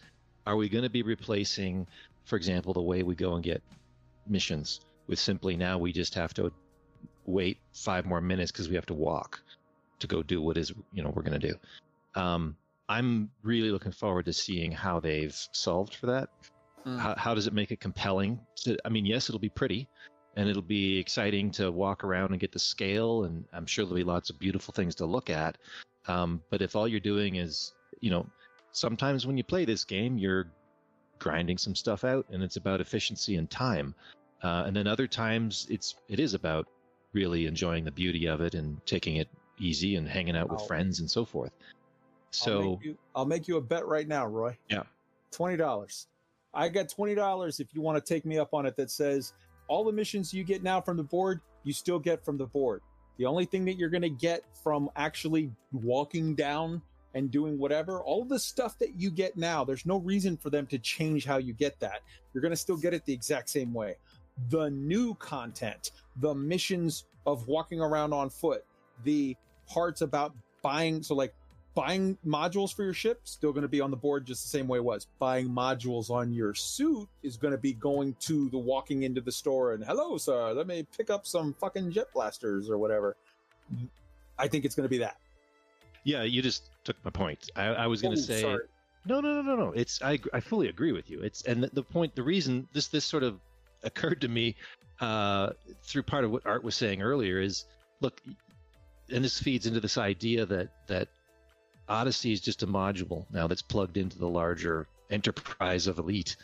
are 0.45 0.55
we 0.55 0.69
going 0.69 0.83
to 0.83 0.89
be 0.89 1.01
replacing, 1.01 1.87
for 2.25 2.35
example, 2.35 2.73
the 2.73 2.81
way 2.81 3.03
we 3.03 3.15
go 3.15 3.35
and 3.35 3.43
get 3.43 3.61
missions 4.27 4.81
with 5.07 5.19
simply 5.19 5.57
now 5.57 5.77
we 5.77 5.91
just 5.91 6.15
have 6.15 6.33
to 6.33 6.51
wait 7.25 7.57
five 7.73 8.05
more 8.05 8.21
minutes 8.21 8.51
because 8.51 8.69
we 8.69 8.75
have 8.75 8.85
to 8.85 8.93
walk 8.93 9.41
to 9.99 10.07
go 10.07 10.23
do 10.23 10.41
what 10.41 10.57
is 10.57 10.73
you 10.93 11.03
know 11.03 11.09
we're 11.09 11.23
going 11.23 11.39
to 11.39 11.47
do. 11.47 11.55
Um, 12.15 12.55
I'm 12.89 13.29
really 13.43 13.71
looking 13.71 13.91
forward 13.91 14.25
to 14.25 14.33
seeing 14.33 14.71
how 14.71 14.99
they've 14.99 15.35
solved 15.51 15.95
for 15.95 16.07
that. 16.07 16.29
Hmm. 16.83 16.97
How, 16.97 17.15
how 17.17 17.33
does 17.33 17.47
it 17.47 17.53
make 17.53 17.71
it 17.71 17.79
compelling? 17.79 18.39
To, 18.63 18.77
I 18.85 18.89
mean, 18.89 19.05
yes, 19.05 19.29
it'll 19.29 19.39
be 19.39 19.49
pretty, 19.49 19.87
and 20.35 20.49
it'll 20.49 20.61
be 20.61 20.97
exciting 20.99 21.51
to 21.51 21.71
walk 21.71 22.03
around 22.03 22.31
and 22.31 22.39
get 22.39 22.51
the 22.51 22.59
scale, 22.59 23.25
and 23.25 23.45
I'm 23.53 23.65
sure 23.65 23.85
there'll 23.85 23.95
be 23.95 24.03
lots 24.03 24.29
of 24.29 24.39
beautiful 24.39 24.73
things 24.73 24.95
to 24.95 25.05
look 25.05 25.29
at. 25.29 25.57
Um, 26.07 26.41
but 26.49 26.61
if 26.61 26.75
all 26.75 26.87
you're 26.87 26.99
doing 26.99 27.35
is, 27.35 27.73
you 27.99 28.09
know, 28.09 28.25
sometimes 28.71 29.25
when 29.25 29.37
you 29.37 29.43
play 29.43 29.65
this 29.65 29.85
game, 29.85 30.17
you're 30.17 30.47
grinding 31.19 31.57
some 31.57 31.75
stuff 31.75 32.03
out, 32.03 32.25
and 32.31 32.43
it's 32.43 32.57
about 32.57 32.81
efficiency 32.81 33.35
and 33.35 33.49
time. 33.49 33.93
Uh, 34.41 34.63
and 34.65 34.75
then 34.75 34.87
other 34.87 35.07
times 35.07 35.67
it's 35.69 35.95
it 36.09 36.19
is 36.19 36.33
about 36.33 36.67
really 37.13 37.45
enjoying 37.45 37.85
the 37.85 37.91
beauty 37.91 38.25
of 38.27 38.41
it 38.41 38.55
and 38.55 38.83
taking 38.85 39.17
it 39.17 39.29
easy 39.59 39.95
and 39.95 40.09
hanging 40.09 40.35
out 40.35 40.49
with 40.49 40.59
Oh. 40.61 40.65
friends 40.65 40.99
and 40.99 41.09
so 41.09 41.23
forth. 41.23 41.51
I'll 41.61 42.31
So 42.31 42.61
make, 42.71 42.83
you, 42.83 42.97
I'll 43.15 43.25
make 43.25 43.47
you 43.47 43.57
a 43.57 43.61
bet 43.61 43.85
right 43.87 44.07
now, 44.07 44.25
Roy. 44.25 44.57
Yeah. 44.67 44.83
Twenty 45.31 45.55
dollars. 45.55 46.07
I 46.53 46.67
got 46.69 46.89
twenty 46.89 47.15
dollars 47.15 47.59
if 47.59 47.73
you 47.73 47.81
want 47.81 48.03
to 48.03 48.13
take 48.13 48.25
me 48.25 48.37
up 48.37 48.53
on 48.53 48.65
it. 48.65 48.75
That 48.75 48.91
says 48.91 49.33
all 49.73 49.83
the 49.83 49.91
missions 49.91 50.31
you 50.31 50.43
get 50.43 50.61
now 50.61 50.79
from 50.79 50.97
the 50.97 51.03
board, 51.03 51.41
you 51.63 51.73
still 51.73 51.97
get 51.97 52.23
from 52.23 52.37
the 52.37 52.45
board. 52.45 52.79
The 53.17 53.25
only 53.25 53.45
thing 53.45 53.65
that 53.65 53.73
you're 53.73 53.89
going 53.89 54.03
to 54.03 54.09
get 54.09 54.43
from 54.63 54.87
actually 54.95 55.49
walking 55.71 56.35
down 56.35 56.79
and 57.15 57.31
doing 57.31 57.57
whatever, 57.57 58.03
all 58.03 58.23
the 58.23 58.37
stuff 58.37 58.77
that 58.77 58.99
you 58.99 59.09
get 59.09 59.35
now, 59.35 59.63
there's 59.63 59.87
no 59.87 59.97
reason 59.97 60.37
for 60.37 60.51
them 60.51 60.67
to 60.67 60.77
change 60.77 61.25
how 61.25 61.37
you 61.37 61.53
get 61.53 61.79
that. 61.79 62.01
You're 62.33 62.43
going 62.43 62.51
to 62.51 62.55
still 62.55 62.77
get 62.77 62.93
it 62.93 63.03
the 63.05 63.13
exact 63.13 63.49
same 63.49 63.73
way. 63.73 63.95
The 64.49 64.69
new 64.69 65.15
content, 65.15 65.89
the 66.17 66.35
missions 66.35 67.05
of 67.25 67.47
walking 67.47 67.81
around 67.81 68.13
on 68.13 68.29
foot, 68.29 68.63
the 69.03 69.35
parts 69.67 70.01
about 70.01 70.35
buying, 70.61 71.01
so 71.01 71.15
like 71.15 71.33
buying 71.75 72.17
modules 72.25 72.73
for 72.73 72.83
your 72.83 72.93
ship 72.93 73.21
still 73.23 73.51
going 73.51 73.63
to 73.63 73.67
be 73.67 73.81
on 73.81 73.89
the 73.91 73.97
board 73.97 74.25
just 74.25 74.43
the 74.43 74.49
same 74.49 74.67
way 74.67 74.77
it 74.77 74.83
was 74.83 75.07
buying 75.19 75.49
modules 75.49 76.09
on 76.09 76.31
your 76.31 76.53
suit 76.53 77.07
is 77.23 77.35
going 77.37 77.51
to 77.51 77.57
be 77.57 77.73
going 77.73 78.13
to 78.19 78.47
the 78.49 78.57
walking 78.57 79.03
into 79.03 79.21
the 79.21 79.31
store 79.31 79.73
and 79.73 79.83
hello 79.83 80.17
sir 80.17 80.53
let 80.53 80.67
me 80.67 80.85
pick 80.97 81.09
up 81.09 81.25
some 81.25 81.53
fucking 81.59 81.91
jet 81.91 82.07
blasters 82.13 82.69
or 82.69 82.77
whatever 82.77 83.15
i 84.37 84.47
think 84.47 84.65
it's 84.65 84.75
going 84.75 84.85
to 84.85 84.89
be 84.89 84.99
that 84.99 85.17
yeah, 86.05 86.23
you 86.23 86.41
just 86.41 86.69
took 86.83 86.97
my 87.05 87.11
point. 87.11 87.49
I, 87.55 87.67
I 87.67 87.87
was 87.87 88.01
going 88.01 88.13
to 88.13 88.19
Oh, 88.19 88.25
say 88.25 88.41
sorry. 88.41 88.65
no, 89.05 89.21
no, 89.21 89.35
no, 89.35 89.41
no, 89.41 89.55
no. 89.55 89.71
It's 89.71 90.01
I 90.01 90.19
I 90.33 90.41
fully 90.41 90.67
agree 90.67 90.91
with 90.91 91.09
you. 91.09 91.21
It's 91.21 91.43
and 91.43 91.63
the, 91.63 91.69
the 91.71 91.81
point, 91.81 92.13
the 92.13 92.23
reason 92.23 92.67
this 92.73 92.87
this 92.89 93.05
sort 93.05 93.23
of 93.23 93.39
occurred 93.83 94.19
to 94.19 94.27
me 94.27 94.57
uh, 94.99 95.51
through 95.81 96.03
part 96.03 96.25
of 96.25 96.31
what 96.31 96.45
Art 96.45 96.61
was 96.61 96.75
saying 96.75 97.01
earlier 97.01 97.39
is 97.39 97.63
look, 98.01 98.19
and 99.13 99.23
this 99.23 99.39
feeds 99.39 99.65
into 99.65 99.79
this 99.79 99.97
idea 99.97 100.45
that 100.45 100.67
that 100.87 101.07
Odyssey 101.93 102.33
is 102.33 102.41
just 102.41 102.63
a 102.63 102.67
module 102.67 103.25
now 103.31 103.45
that's 103.45 103.61
plugged 103.61 103.97
into 103.97 104.17
the 104.17 104.27
larger 104.27 104.87
enterprise 105.11 105.85
of 105.85 105.99
Elite, 105.99 106.35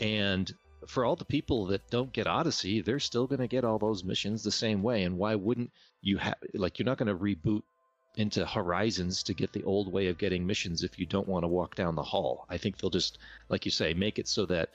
and 0.00 0.52
for 0.88 1.04
all 1.04 1.16
the 1.16 1.24
people 1.24 1.66
that 1.66 1.88
don't 1.90 2.12
get 2.12 2.26
Odyssey, 2.26 2.80
they're 2.80 2.98
still 2.98 3.26
going 3.26 3.40
to 3.40 3.46
get 3.46 3.64
all 3.64 3.78
those 3.78 4.04
missions 4.04 4.42
the 4.42 4.50
same 4.50 4.82
way. 4.82 5.04
And 5.04 5.16
why 5.16 5.34
wouldn't 5.34 5.70
you 6.02 6.18
have 6.18 6.36
like 6.54 6.78
you're 6.78 6.86
not 6.86 6.98
going 6.98 7.08
to 7.08 7.14
reboot 7.14 7.62
into 8.16 8.44
Horizons 8.46 9.22
to 9.22 9.34
get 9.34 9.52
the 9.52 9.62
old 9.64 9.92
way 9.92 10.08
of 10.08 10.18
getting 10.18 10.46
missions 10.46 10.82
if 10.82 10.98
you 10.98 11.06
don't 11.06 11.28
want 11.28 11.44
to 11.44 11.48
walk 11.48 11.74
down 11.74 11.94
the 11.94 12.02
hall. 12.02 12.46
I 12.48 12.56
think 12.56 12.78
they'll 12.78 12.90
just, 12.90 13.18
like 13.48 13.64
you 13.64 13.70
say, 13.70 13.92
make 13.94 14.18
it 14.18 14.26
so 14.26 14.46
that 14.46 14.70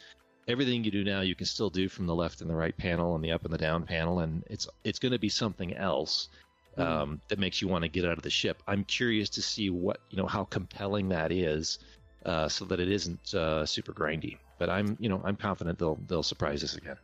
everything 0.48 0.84
you 0.84 0.92
do 0.92 1.04
now 1.04 1.22
you 1.22 1.36
can 1.36 1.46
still 1.46 1.70
do 1.70 1.90
from 1.90 2.06
the 2.08 2.16
left 2.16 2.42
and 2.42 2.50
the 2.50 2.56
right 2.56 2.78
panel 2.78 3.16
and 3.16 3.24
the 3.24 3.32
up 3.32 3.44
and 3.44 3.54
the 3.54 3.58
down 3.58 3.86
panel, 3.86 4.20
and 4.20 4.44
it's 4.48 4.68
it's 4.84 5.00
going 5.00 5.12
to 5.12 5.20
be 5.20 5.30
something 5.30 5.76
else 5.76 6.30
um, 6.78 7.22
that 7.28 7.40
makes 7.40 7.62
you 7.62 7.68
want 7.68 7.84
to 7.84 7.90
get 7.90 8.06
out 8.06 8.18
of 8.18 8.24
the 8.24 8.30
ship. 8.30 8.62
I'm 8.68 8.84
curious 8.84 9.30
to 9.30 9.42
see 9.42 9.70
what 9.70 10.00
you 10.10 10.18
know 10.18 10.28
how 10.28 10.46
compelling 10.46 11.10
that 11.10 11.32
is, 11.32 11.80
uh, 12.26 12.48
so 12.48 12.66
that 12.66 12.80
it 12.80 12.90
isn't 12.90 13.34
uh, 13.34 13.66
super 13.66 13.94
grindy. 13.94 14.38
But 14.58 14.70
I'm 14.70 14.98
you 15.00 15.10
know 15.10 15.22
I'm 15.24 15.36
confident 15.36 15.80
they'll 15.80 16.00
they'll 16.08 16.24
surprise 16.24 16.64
us 16.64 16.76
again. 16.76 16.98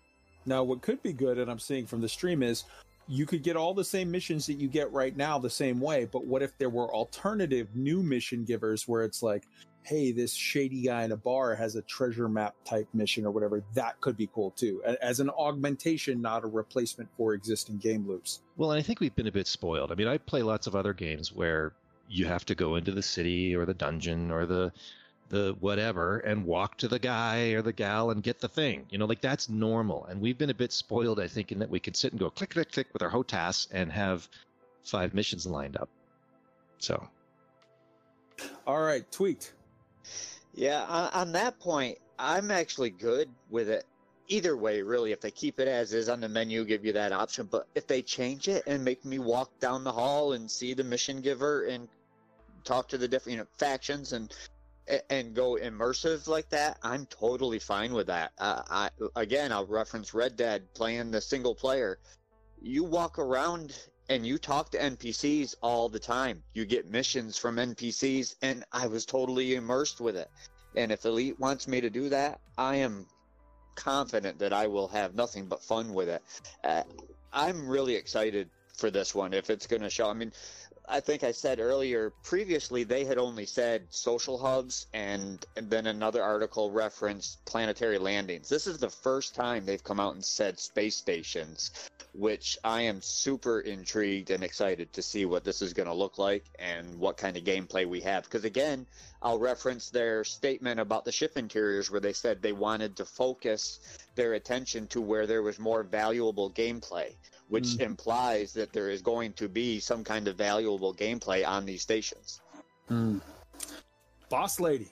Now, 0.45 0.63
what 0.63 0.81
could 0.81 1.03
be 1.03 1.11
good, 1.11 1.37
and 1.37 1.51
I'm 1.51 1.59
seeing 1.59 1.85
from 1.85 1.99
the 1.99 2.07
stream, 2.07 2.41
is 2.41 2.63
you 3.07 3.25
could 3.25 3.43
get 3.43 3.55
all 3.55 3.73
the 3.73 3.83
same 3.83 4.09
missions 4.09 4.45
that 4.47 4.53
you 4.53 4.67
get 4.67 4.91
right 4.91 5.15
now 5.15 5.37
the 5.37 5.49
same 5.49 5.79
way. 5.79 6.05
But 6.05 6.25
what 6.25 6.41
if 6.41 6.57
there 6.57 6.69
were 6.69 6.93
alternative 6.93 7.67
new 7.75 8.03
mission 8.03 8.45
givers 8.45 8.87
where 8.87 9.03
it's 9.03 9.23
like, 9.23 9.43
hey, 9.87 10.11
this 10.11 10.33
shady 10.33 10.81
guy 10.81 11.03
in 11.03 11.13
a 11.13 11.17
bar 11.17 11.55
has 11.55 11.77
a 11.77 11.81
treasure 11.83 12.27
map 12.27 12.53
type 12.65 12.89
mission 12.93 13.25
or 13.25 13.31
whatever? 13.31 13.63
That 13.73 13.99
could 14.01 14.17
be 14.17 14.27
cool 14.33 14.51
too, 14.51 14.83
as 15.01 15.21
an 15.21 15.29
augmentation, 15.29 16.21
not 16.21 16.43
a 16.43 16.47
replacement 16.47 17.09
for 17.15 17.33
existing 17.33 17.77
game 17.77 18.05
loops. 18.05 18.41
Well, 18.57 18.71
and 18.71 18.79
I 18.79 18.83
think 18.83 18.99
we've 18.99 19.15
been 19.15 19.27
a 19.27 19.31
bit 19.31 19.47
spoiled. 19.47 19.91
I 19.91 19.95
mean, 19.95 20.07
I 20.07 20.17
play 20.17 20.43
lots 20.43 20.67
of 20.67 20.75
other 20.75 20.93
games 20.93 21.31
where 21.31 21.71
you 22.09 22.25
have 22.25 22.45
to 22.47 22.55
go 22.55 22.75
into 22.75 22.91
the 22.91 23.01
city 23.01 23.55
or 23.55 23.65
the 23.65 23.73
dungeon 23.73 24.29
or 24.29 24.45
the 24.45 24.73
the 25.29 25.55
whatever 25.59 26.19
and 26.19 26.45
walk 26.45 26.77
to 26.77 26.87
the 26.87 26.99
guy 26.99 27.51
or 27.51 27.61
the 27.61 27.73
gal 27.73 28.11
and 28.11 28.23
get 28.23 28.39
the 28.39 28.47
thing. 28.47 28.85
You 28.89 28.97
know, 28.97 29.05
like 29.05 29.21
that's 29.21 29.49
normal. 29.49 30.05
And 30.05 30.19
we've 30.19 30.37
been 30.37 30.49
a 30.49 30.53
bit 30.53 30.73
spoiled, 30.73 31.19
I 31.19 31.27
think, 31.27 31.51
in 31.51 31.59
that 31.59 31.69
we 31.69 31.79
could 31.79 31.95
sit 31.95 32.11
and 32.11 32.19
go 32.19 32.29
click, 32.29 32.51
click, 32.51 32.71
click 32.71 32.87
with 32.93 33.01
our 33.01 33.09
HOTAS 33.09 33.67
and 33.71 33.91
have 33.91 34.27
five 34.83 35.13
missions 35.13 35.45
lined 35.45 35.77
up. 35.77 35.89
So 36.77 37.07
All 38.65 38.81
right, 38.81 39.09
tweaked. 39.11 39.53
Yeah, 40.53 40.83
on, 40.83 41.09
on 41.13 41.31
that 41.33 41.59
point, 41.59 41.97
I'm 42.17 42.51
actually 42.51 42.89
good 42.89 43.29
with 43.49 43.69
it. 43.69 43.85
Either 44.29 44.57
way, 44.57 44.81
really, 44.81 45.11
if 45.11 45.21
they 45.21 45.31
keep 45.31 45.59
it 45.59 45.67
as 45.67 45.93
is 45.93 46.09
on 46.09 46.19
the 46.19 46.27
menu, 46.27 46.65
give 46.65 46.83
you 46.83 46.91
that 46.93 47.13
option. 47.13 47.47
But 47.49 47.67
if 47.75 47.87
they 47.87 48.01
change 48.01 48.47
it 48.47 48.63
and 48.67 48.83
make 48.83 49.05
me 49.05 49.19
walk 49.19 49.57
down 49.59 49.83
the 49.83 49.91
hall 49.91 50.33
and 50.33 50.49
see 50.51 50.73
the 50.73 50.83
mission 50.83 51.21
giver 51.21 51.65
and 51.65 51.87
talk 52.65 52.89
to 52.89 52.97
the 52.97 53.07
different 53.07 53.37
you 53.37 53.43
know, 53.43 53.47
factions 53.57 54.11
and 54.13 54.33
and 55.09 55.33
go 55.33 55.57
immersive 55.61 56.27
like 56.27 56.49
that, 56.49 56.77
I'm 56.81 57.05
totally 57.07 57.59
fine 57.59 57.93
with 57.93 58.07
that. 58.07 58.31
Uh, 58.37 58.61
I 58.69 58.89
again, 59.15 59.51
I'll 59.51 59.65
reference 59.65 60.13
Red 60.13 60.35
Dead 60.37 60.73
playing 60.73 61.11
the 61.11 61.21
single 61.21 61.55
player. 61.55 61.99
You 62.61 62.83
walk 62.83 63.19
around 63.19 63.77
and 64.09 64.25
you 64.25 64.37
talk 64.37 64.71
to 64.71 64.77
NPCs 64.77 65.55
all 65.61 65.89
the 65.89 65.99
time. 65.99 66.43
You 66.53 66.65
get 66.65 66.89
missions 66.89 67.37
from 67.37 67.57
NPCs, 67.57 68.35
and 68.41 68.63
I 68.71 68.87
was 68.87 69.05
totally 69.05 69.55
immersed 69.55 69.99
with 69.99 70.15
it. 70.15 70.29
And 70.75 70.91
if 70.91 71.05
Elite 71.05 71.39
wants 71.39 71.67
me 71.67 71.81
to 71.81 71.89
do 71.89 72.09
that, 72.09 72.39
I 72.57 72.75
am 72.75 73.05
confident 73.75 74.39
that 74.39 74.53
I 74.53 74.67
will 74.67 74.87
have 74.89 75.15
nothing 75.15 75.45
but 75.45 75.63
fun 75.63 75.93
with 75.93 76.09
it. 76.09 76.23
Uh, 76.63 76.83
I'm 77.33 77.67
really 77.67 77.95
excited 77.95 78.49
for 78.75 78.91
this 78.91 79.13
one 79.13 79.33
if 79.33 79.49
it's 79.49 79.67
going 79.67 79.81
to 79.81 79.89
show. 79.89 80.09
I 80.09 80.13
mean, 80.13 80.31
I 80.89 81.01
think 81.01 81.25
I 81.25 81.33
said 81.33 81.59
earlier, 81.59 82.11
previously 82.23 82.85
they 82.85 83.03
had 83.03 83.17
only 83.17 83.45
said 83.45 83.87
social 83.89 84.37
hubs 84.37 84.87
and, 84.93 85.45
and 85.57 85.69
then 85.69 85.87
another 85.87 86.23
article 86.23 86.71
referenced 86.71 87.43
planetary 87.43 87.97
landings. 87.97 88.47
This 88.47 88.67
is 88.67 88.77
the 88.77 88.89
first 88.89 89.35
time 89.35 89.65
they've 89.65 89.83
come 89.83 89.99
out 89.99 90.15
and 90.15 90.23
said 90.23 90.57
space 90.57 90.95
stations, 90.95 91.71
which 92.13 92.57
I 92.63 92.83
am 92.83 93.01
super 93.01 93.59
intrigued 93.59 94.31
and 94.31 94.45
excited 94.45 94.93
to 94.93 95.01
see 95.01 95.25
what 95.25 95.43
this 95.43 95.61
is 95.61 95.73
going 95.73 95.89
to 95.89 95.93
look 95.93 96.17
like 96.17 96.45
and 96.57 96.97
what 96.97 97.17
kind 97.17 97.35
of 97.35 97.43
gameplay 97.43 97.85
we 97.85 97.99
have. 98.01 98.23
Because 98.23 98.45
again, 98.45 98.85
I'll 99.21 99.39
reference 99.39 99.89
their 99.89 100.23
statement 100.23 100.79
about 100.79 101.03
the 101.03 101.11
ship 101.11 101.37
interiors 101.37 101.91
where 101.91 101.99
they 101.99 102.13
said 102.13 102.41
they 102.41 102.53
wanted 102.53 102.95
to 102.95 103.05
focus 103.05 103.81
their 104.15 104.35
attention 104.35 104.87
to 104.87 105.01
where 105.01 105.27
there 105.27 105.43
was 105.43 105.59
more 105.59 105.83
valuable 105.83 106.49
gameplay, 106.49 107.13
which 107.49 107.77
Mhm. 107.77 107.81
implies 107.81 108.53
that 108.53 108.73
there 108.73 108.89
is 108.89 109.01
going 109.01 109.33
to 109.33 109.47
be 109.47 109.79
some 109.79 110.03
kind 110.03 110.27
of 110.27 110.35
valuable 110.35 110.93
gameplay 110.93 111.47
on 111.47 111.65
these 111.65 111.81
stations. 111.81 112.41
Boss 114.29 114.59
lady. 114.59 114.89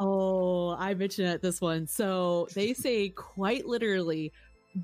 Oh, 0.00 0.70
I 0.78 0.94
mentioned 0.94 1.28
at 1.28 1.42
this 1.42 1.60
one. 1.60 1.86
So 1.86 2.48
they 2.54 2.72
say 2.74 3.08
quite 3.10 3.66
literally 3.66 4.32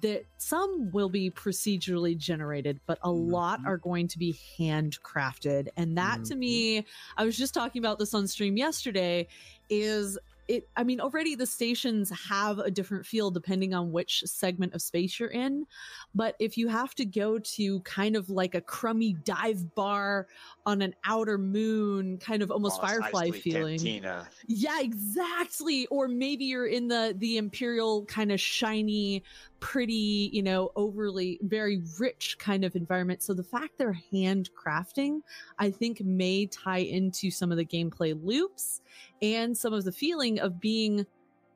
that 0.00 0.24
some 0.38 0.90
will 0.92 1.08
be 1.08 1.30
procedurally 1.30 2.16
generated, 2.16 2.80
but 2.86 2.98
a 3.02 3.10
lot 3.10 3.60
Mhm. 3.60 3.66
are 3.66 3.76
going 3.76 4.08
to 4.08 4.18
be 4.18 4.36
handcrafted. 4.58 5.68
And 5.76 5.96
that 5.98 6.24
to 6.24 6.34
me, 6.34 6.84
I 7.16 7.24
was 7.24 7.36
just 7.36 7.54
talking 7.54 7.80
about 7.80 7.98
this 7.98 8.14
on 8.14 8.26
stream 8.26 8.56
yesterday, 8.56 9.28
is 9.68 10.18
it 10.48 10.68
I 10.76 10.84
mean, 10.84 11.00
already 11.00 11.34
the 11.34 11.46
stations 11.46 12.10
have 12.28 12.58
a 12.58 12.70
different 12.70 13.06
feel 13.06 13.30
depending 13.30 13.74
on 13.74 13.92
which 13.92 14.22
segment 14.26 14.74
of 14.74 14.82
space 14.82 15.18
you're 15.18 15.30
in. 15.30 15.66
But 16.14 16.36
if 16.38 16.56
you 16.56 16.68
have 16.68 16.94
to 16.96 17.04
go 17.04 17.38
to 17.38 17.80
kind 17.80 18.16
of 18.16 18.30
like 18.30 18.54
a 18.54 18.60
crummy 18.60 19.14
dive 19.24 19.74
bar 19.74 20.26
on 20.66 20.82
an 20.82 20.94
outer 21.04 21.38
moon, 21.38 22.18
kind 22.18 22.42
of 22.42 22.50
almost 22.50 22.78
oh, 22.78 22.82
Mos 22.82 22.90
Firefly 22.90 23.30
feeling. 23.30 23.78
Cantina. 23.78 24.28
Yeah, 24.46 24.80
exactly. 24.80 25.86
Or 25.86 26.08
maybe 26.08 26.44
you're 26.44 26.66
in 26.66 26.88
the 26.88 27.14
the 27.18 27.36
imperial 27.36 28.04
kind 28.06 28.32
of 28.32 28.40
shiny, 28.40 29.22
pretty, 29.64 30.28
you 30.30 30.42
know, 30.42 30.70
overly 30.76 31.40
very 31.44 31.80
rich 31.98 32.36
kind 32.38 32.66
of 32.66 32.76
environment. 32.76 33.22
So 33.22 33.32
the 33.32 33.42
fact 33.42 33.78
they're 33.78 33.98
handcrafting, 34.12 35.20
I 35.58 35.70
think 35.70 36.02
may 36.02 36.44
tie 36.44 36.80
into 36.80 37.30
some 37.30 37.50
of 37.50 37.56
the 37.56 37.64
gameplay 37.64 38.14
loops 38.22 38.82
and 39.22 39.56
some 39.56 39.72
of 39.72 39.84
the 39.84 39.90
feeling 39.90 40.38
of 40.38 40.60
being 40.60 41.06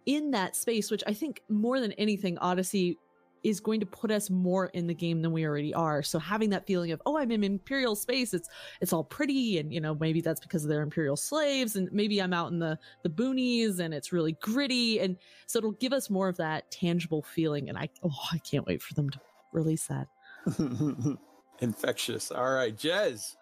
in 0.07 0.31
that 0.31 0.57
space, 0.57 0.91
which 0.91 1.05
I 1.07 1.13
think 1.13 1.43
more 1.51 1.81
than 1.81 1.93
anything, 1.93 2.39
Odyssey 2.39 2.97
is 3.43 3.61
going 3.61 3.81
to 3.81 3.87
put 3.87 4.11
us 4.11 4.31
more 4.31 4.67
in 4.67 4.87
the 4.87 4.95
game 4.95 5.23
than 5.23 5.33
we 5.33 5.45
already 5.45 5.75
are. 5.75 6.03
So 6.03 6.19
having 6.19 6.51
that 6.51 6.67
feeling 6.67 6.93
of, 6.93 7.01
oh, 7.07 7.19
I'm 7.19 7.31
in 7.31 7.45
imperial 7.45 7.97
space, 7.97 8.35
it's 8.35 8.49
it's 8.81 8.93
all 8.93 9.05
pretty, 9.05 9.59
and 9.59 9.73
you 9.73 9.81
know, 9.81 9.95
maybe 9.95 10.21
that's 10.21 10.41
because 10.41 10.67
they're 10.67 10.83
imperial 10.83 11.17
slaves, 11.17 11.77
and 11.77 11.91
maybe 11.93 12.21
I'm 12.21 12.33
out 12.33 12.53
in 12.53 12.59
the 12.59 12.79
the 13.03 13.11
boonies 13.11 13.79
and 13.81 13.93
it's 13.95 14.13
really 14.13 14.33
gritty, 14.41 15.01
and 15.01 15.17
so 15.47 15.59
it'll 15.59 15.73
give 15.73 15.93
us 15.93 16.11
more 16.11 16.29
of 16.29 16.37
that 16.39 16.71
tangible 16.71 17.23
feeling. 17.23 17.69
And 17.69 17.79
I 17.79 17.89
oh, 18.05 18.11
I 18.33 18.39
can't 18.39 18.67
wait 18.67 18.83
for 18.83 18.95
them 18.95 19.11
to 19.11 19.21
release 19.53 19.87
that. 19.87 20.07
Infectious. 21.61 22.31
All 22.31 22.53
right, 22.53 22.77
Jez. 22.77 23.37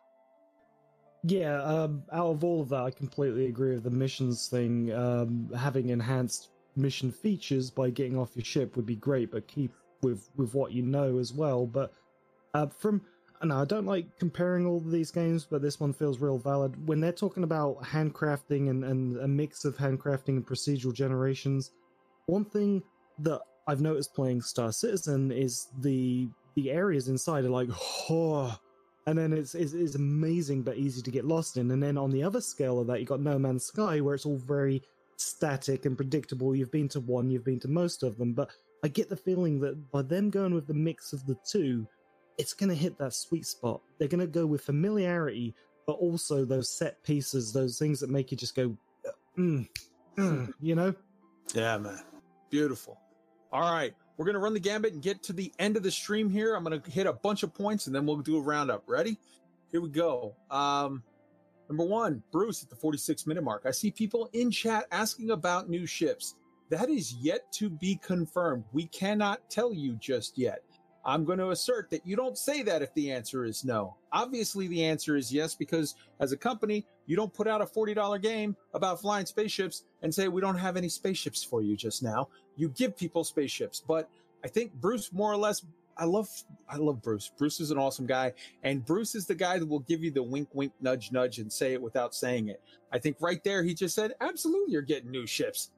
Yeah, 1.24 1.60
um, 1.62 2.04
out 2.12 2.28
of 2.28 2.44
all 2.44 2.62
of 2.62 2.68
that, 2.68 2.82
I 2.82 2.90
completely 2.90 3.46
agree 3.46 3.74
with 3.74 3.82
the 3.82 3.90
missions 3.90 4.48
thing. 4.48 4.92
Um, 4.92 5.50
having 5.58 5.88
enhanced 5.88 6.50
mission 6.76 7.10
features 7.10 7.70
by 7.70 7.90
getting 7.90 8.16
off 8.16 8.36
your 8.36 8.44
ship 8.44 8.76
would 8.76 8.86
be 8.86 8.96
great, 8.96 9.30
but 9.32 9.48
keep 9.48 9.72
with 10.02 10.28
with 10.36 10.54
what 10.54 10.72
you 10.72 10.82
know 10.82 11.18
as 11.18 11.32
well. 11.32 11.66
But 11.66 11.92
uh, 12.54 12.66
from 12.78 13.02
no, 13.42 13.60
I 13.60 13.64
don't 13.64 13.86
like 13.86 14.18
comparing 14.18 14.66
all 14.66 14.78
of 14.78 14.90
these 14.90 15.10
games, 15.10 15.46
but 15.48 15.62
this 15.62 15.78
one 15.78 15.92
feels 15.92 16.18
real 16.18 16.38
valid. 16.38 16.86
When 16.86 17.00
they're 17.00 17.12
talking 17.12 17.44
about 17.44 17.82
handcrafting 17.82 18.70
and, 18.70 18.84
and 18.84 19.18
a 19.18 19.28
mix 19.28 19.64
of 19.64 19.76
handcrafting 19.76 20.28
and 20.28 20.46
procedural 20.46 20.94
generations, 20.94 21.72
one 22.26 22.44
thing 22.44 22.82
that 23.18 23.40
I've 23.66 23.80
noticed 23.80 24.14
playing 24.14 24.42
Star 24.42 24.72
Citizen 24.72 25.30
is 25.32 25.68
the 25.80 26.28
the 26.54 26.70
areas 26.70 27.08
inside 27.08 27.44
are 27.44 27.50
like, 27.50 27.68
oh, 28.08 28.58
and 29.06 29.16
then 29.18 29.32
it's, 29.32 29.54
it's, 29.54 29.74
it's 29.74 29.94
amazing 29.94 30.62
but 30.62 30.78
easy 30.78 31.02
to 31.02 31.10
get 31.10 31.24
lost 31.24 31.58
in. 31.58 31.70
And 31.70 31.82
then 31.82 31.98
on 31.98 32.10
the 32.10 32.22
other 32.22 32.40
scale 32.40 32.80
of 32.80 32.86
that, 32.88 32.98
you 32.98 33.06
got 33.06 33.20
No 33.20 33.38
Man's 33.38 33.66
Sky, 33.66 34.00
where 34.00 34.14
it's 34.14 34.26
all 34.26 34.38
very 34.38 34.82
static 35.16 35.84
and 35.84 35.96
predictable. 35.96 36.56
You've 36.56 36.72
been 36.72 36.88
to 36.88 37.00
one, 37.00 37.30
you've 37.30 37.44
been 37.44 37.60
to 37.60 37.68
most 37.68 38.02
of 38.02 38.16
them, 38.16 38.32
but 38.32 38.50
I 38.84 38.88
get 38.88 39.08
the 39.08 39.16
feeling 39.16 39.60
that 39.60 39.90
by 39.90 40.02
them 40.02 40.30
going 40.30 40.54
with 40.54 40.66
the 40.66 40.74
mix 40.74 41.12
of 41.12 41.26
the 41.26 41.36
two, 41.44 41.86
it's 42.38 42.54
going 42.54 42.68
to 42.68 42.74
hit 42.74 42.98
that 42.98 43.14
sweet 43.14 43.46
spot. 43.46 43.80
They're 43.98 44.08
going 44.08 44.20
to 44.20 44.26
go 44.26 44.46
with 44.46 44.62
familiarity, 44.62 45.54
but 45.86 45.94
also 45.94 46.44
those 46.44 46.70
set 46.70 47.02
pieces, 47.02 47.52
those 47.52 47.78
things 47.78 48.00
that 48.00 48.10
make 48.10 48.30
you 48.30 48.36
just 48.36 48.54
go, 48.54 48.76
mm, 49.38 49.66
mm, 50.16 50.52
you 50.60 50.74
know? 50.74 50.94
Yeah, 51.54 51.78
man. 51.78 52.02
Beautiful. 52.50 52.98
All 53.52 53.72
right. 53.72 53.94
We're 54.16 54.24
going 54.24 54.34
to 54.34 54.40
run 54.40 54.54
the 54.54 54.60
gambit 54.60 54.94
and 54.94 55.02
get 55.02 55.22
to 55.24 55.32
the 55.32 55.52
end 55.58 55.76
of 55.76 55.82
the 55.82 55.90
stream 55.90 56.30
here. 56.30 56.54
I'm 56.54 56.64
going 56.64 56.80
to 56.80 56.90
hit 56.90 57.06
a 57.06 57.12
bunch 57.12 57.42
of 57.42 57.54
points 57.54 57.86
and 57.86 57.94
then 57.94 58.06
we'll 58.06 58.16
do 58.18 58.36
a 58.36 58.40
roundup. 58.40 58.84
Ready? 58.86 59.18
Here 59.70 59.80
we 59.80 59.90
go. 59.90 60.34
Um, 60.50 61.02
number 61.68 61.84
one, 61.84 62.22
Bruce 62.32 62.62
at 62.62 62.70
the 62.70 62.76
46 62.76 63.26
minute 63.26 63.44
mark. 63.44 63.64
I 63.66 63.70
see 63.72 63.90
people 63.90 64.28
in 64.32 64.50
chat 64.50 64.86
asking 64.90 65.30
about 65.30 65.68
new 65.68 65.86
ships. 65.86 66.34
That 66.70 66.90
is 66.90 67.14
yet 67.14 67.50
to 67.52 67.70
be 67.70 67.96
confirmed. 67.96 68.64
We 68.72 68.86
cannot 68.86 69.48
tell 69.48 69.72
you 69.72 69.94
just 69.94 70.36
yet. 70.36 70.62
I'm 71.06 71.24
going 71.24 71.38
to 71.38 71.50
assert 71.50 71.88
that 71.90 72.04
you 72.04 72.16
don't 72.16 72.36
say 72.36 72.62
that 72.62 72.82
if 72.82 72.92
the 72.94 73.12
answer 73.12 73.44
is 73.44 73.64
no. 73.64 73.96
Obviously, 74.12 74.66
the 74.66 74.84
answer 74.84 75.16
is 75.16 75.32
yes, 75.32 75.54
because 75.54 75.94
as 76.18 76.32
a 76.32 76.36
company, 76.36 76.84
you 77.06 77.14
don't 77.14 77.32
put 77.32 77.46
out 77.46 77.62
a 77.62 77.64
$40 77.64 78.20
game 78.20 78.56
about 78.74 79.00
flying 79.00 79.24
spaceships 79.24 79.84
and 80.02 80.12
say, 80.12 80.26
we 80.26 80.40
don't 80.40 80.58
have 80.58 80.76
any 80.76 80.88
spaceships 80.88 81.44
for 81.44 81.62
you 81.62 81.76
just 81.76 82.02
now. 82.02 82.28
You 82.56 82.70
give 82.70 82.96
people 82.96 83.22
spaceships. 83.22 83.80
But 83.86 84.10
I 84.44 84.48
think 84.48 84.72
Bruce 84.74 85.12
more 85.12 85.32
or 85.32 85.36
less, 85.36 85.64
I 85.96 86.06
love, 86.06 86.28
I 86.68 86.76
love 86.76 87.00
Bruce. 87.02 87.30
Bruce 87.38 87.60
is 87.60 87.70
an 87.70 87.78
awesome 87.78 88.06
guy. 88.06 88.32
And 88.64 88.84
Bruce 88.84 89.14
is 89.14 89.26
the 89.26 89.34
guy 89.36 89.60
that 89.60 89.66
will 89.66 89.80
give 89.80 90.02
you 90.02 90.10
the 90.10 90.24
wink, 90.24 90.48
wink, 90.54 90.72
nudge, 90.80 91.12
nudge 91.12 91.38
and 91.38 91.52
say 91.52 91.72
it 91.72 91.80
without 91.80 92.16
saying 92.16 92.48
it. 92.48 92.60
I 92.92 92.98
think 92.98 93.18
right 93.20 93.42
there, 93.44 93.62
he 93.62 93.74
just 93.74 93.94
said, 93.94 94.14
absolutely, 94.20 94.72
you're 94.72 94.82
getting 94.82 95.12
new 95.12 95.26
ships. 95.26 95.70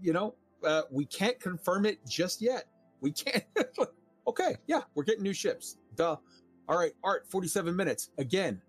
You 0.00 0.12
know, 0.12 0.34
uh, 0.64 0.82
we 0.90 1.04
can't 1.04 1.38
confirm 1.40 1.86
it 1.86 1.98
just 2.06 2.40
yet. 2.40 2.64
We 3.00 3.12
can't. 3.12 3.44
okay, 4.26 4.56
yeah, 4.66 4.82
we're 4.94 5.04
getting 5.04 5.22
new 5.22 5.34
ships. 5.34 5.76
Duh. 5.94 6.16
All 6.68 6.78
right, 6.78 6.92
Art, 7.04 7.26
47 7.28 7.74
minutes. 7.76 8.10
Again, 8.18 8.60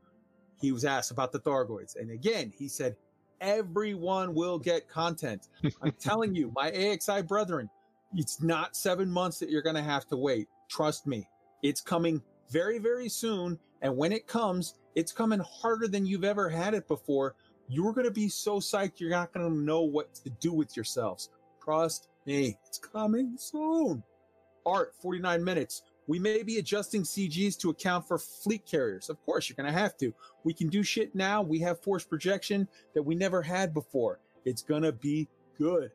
he 0.62 0.72
was 0.72 0.86
asked 0.86 1.12
about 1.12 1.32
the 1.32 1.40
Thargoids. 1.40 1.96
And 1.96 2.12
again, 2.12 2.54
he 2.56 2.68
said, 2.68 2.96
everyone 3.42 4.34
will 4.34 4.60
get 4.60 4.88
content. 4.88 5.48
I'm 5.82 5.94
telling 6.00 6.36
you, 6.36 6.52
my 6.56 6.72
AXI 6.72 7.28
brethren, 7.28 7.70
it's 8.14 8.42
not 8.42 8.76
seven 8.76 9.10
months 9.10 9.40
that 9.40 9.50
you're 9.50 9.62
going 9.62 9.76
to 9.76 9.82
have 9.82 10.08
to 10.08 10.18
wait. 10.18 10.48
Trust 10.70 11.08
me, 11.08 11.28
it's 11.64 11.82
coming 11.82 12.22
very, 12.50 12.78
very 12.78 13.10
soon. 13.10 13.60
And 13.82 13.96
when 13.96 14.12
it 14.12 14.28
comes, 14.28 14.76
it's 14.96 15.12
coming 15.12 15.40
harder 15.40 15.88
than 15.88 16.06
you've 16.06 16.24
ever 16.24 16.50
had 16.50 16.74
it 16.74 16.88
before. 16.88 17.36
You're 17.68 17.94
going 17.94 18.06
to 18.06 18.12
be 18.12 18.30
so 18.30 18.60
psyched, 18.60 19.00
you're 19.00 19.10
not 19.10 19.34
going 19.34 19.48
to 19.48 19.54
know 19.54 19.82
what 19.82 20.14
to 20.16 20.30
do 20.30 20.54
with 20.54 20.76
yourselves. 20.76 21.30
Trust 21.64 22.08
me, 22.26 22.58
it's 22.68 22.78
coming 22.78 23.36
soon. 23.38 24.04
Art, 24.66 24.94
49 25.02 25.44
minutes. 25.44 25.84
We 26.08 26.20
may 26.20 26.42
be 26.44 26.58
adjusting 26.58 27.04
CGs 27.04 27.58
to 27.60 27.70
account 27.70 28.08
for 28.08 28.18
fleet 28.18 28.66
carriers. 28.66 29.10
Of 29.10 29.24
course, 29.26 29.50
you're 29.50 29.58
going 29.58 29.72
to 29.74 29.78
have 29.78 29.98
to. 29.98 30.14
We 30.46 30.54
can 30.54 30.70
do 30.70 30.82
shit 30.82 31.14
now. 31.14 31.42
We 31.42 31.60
have 31.60 31.82
force 31.82 32.06
projection 32.06 32.70
that 32.94 33.04
we 33.04 33.16
never 33.16 33.42
had 33.42 33.74
before. 33.74 34.20
It's 34.46 34.62
going 34.62 34.84
to 34.84 34.94
be 34.94 35.28
good. 35.58 35.92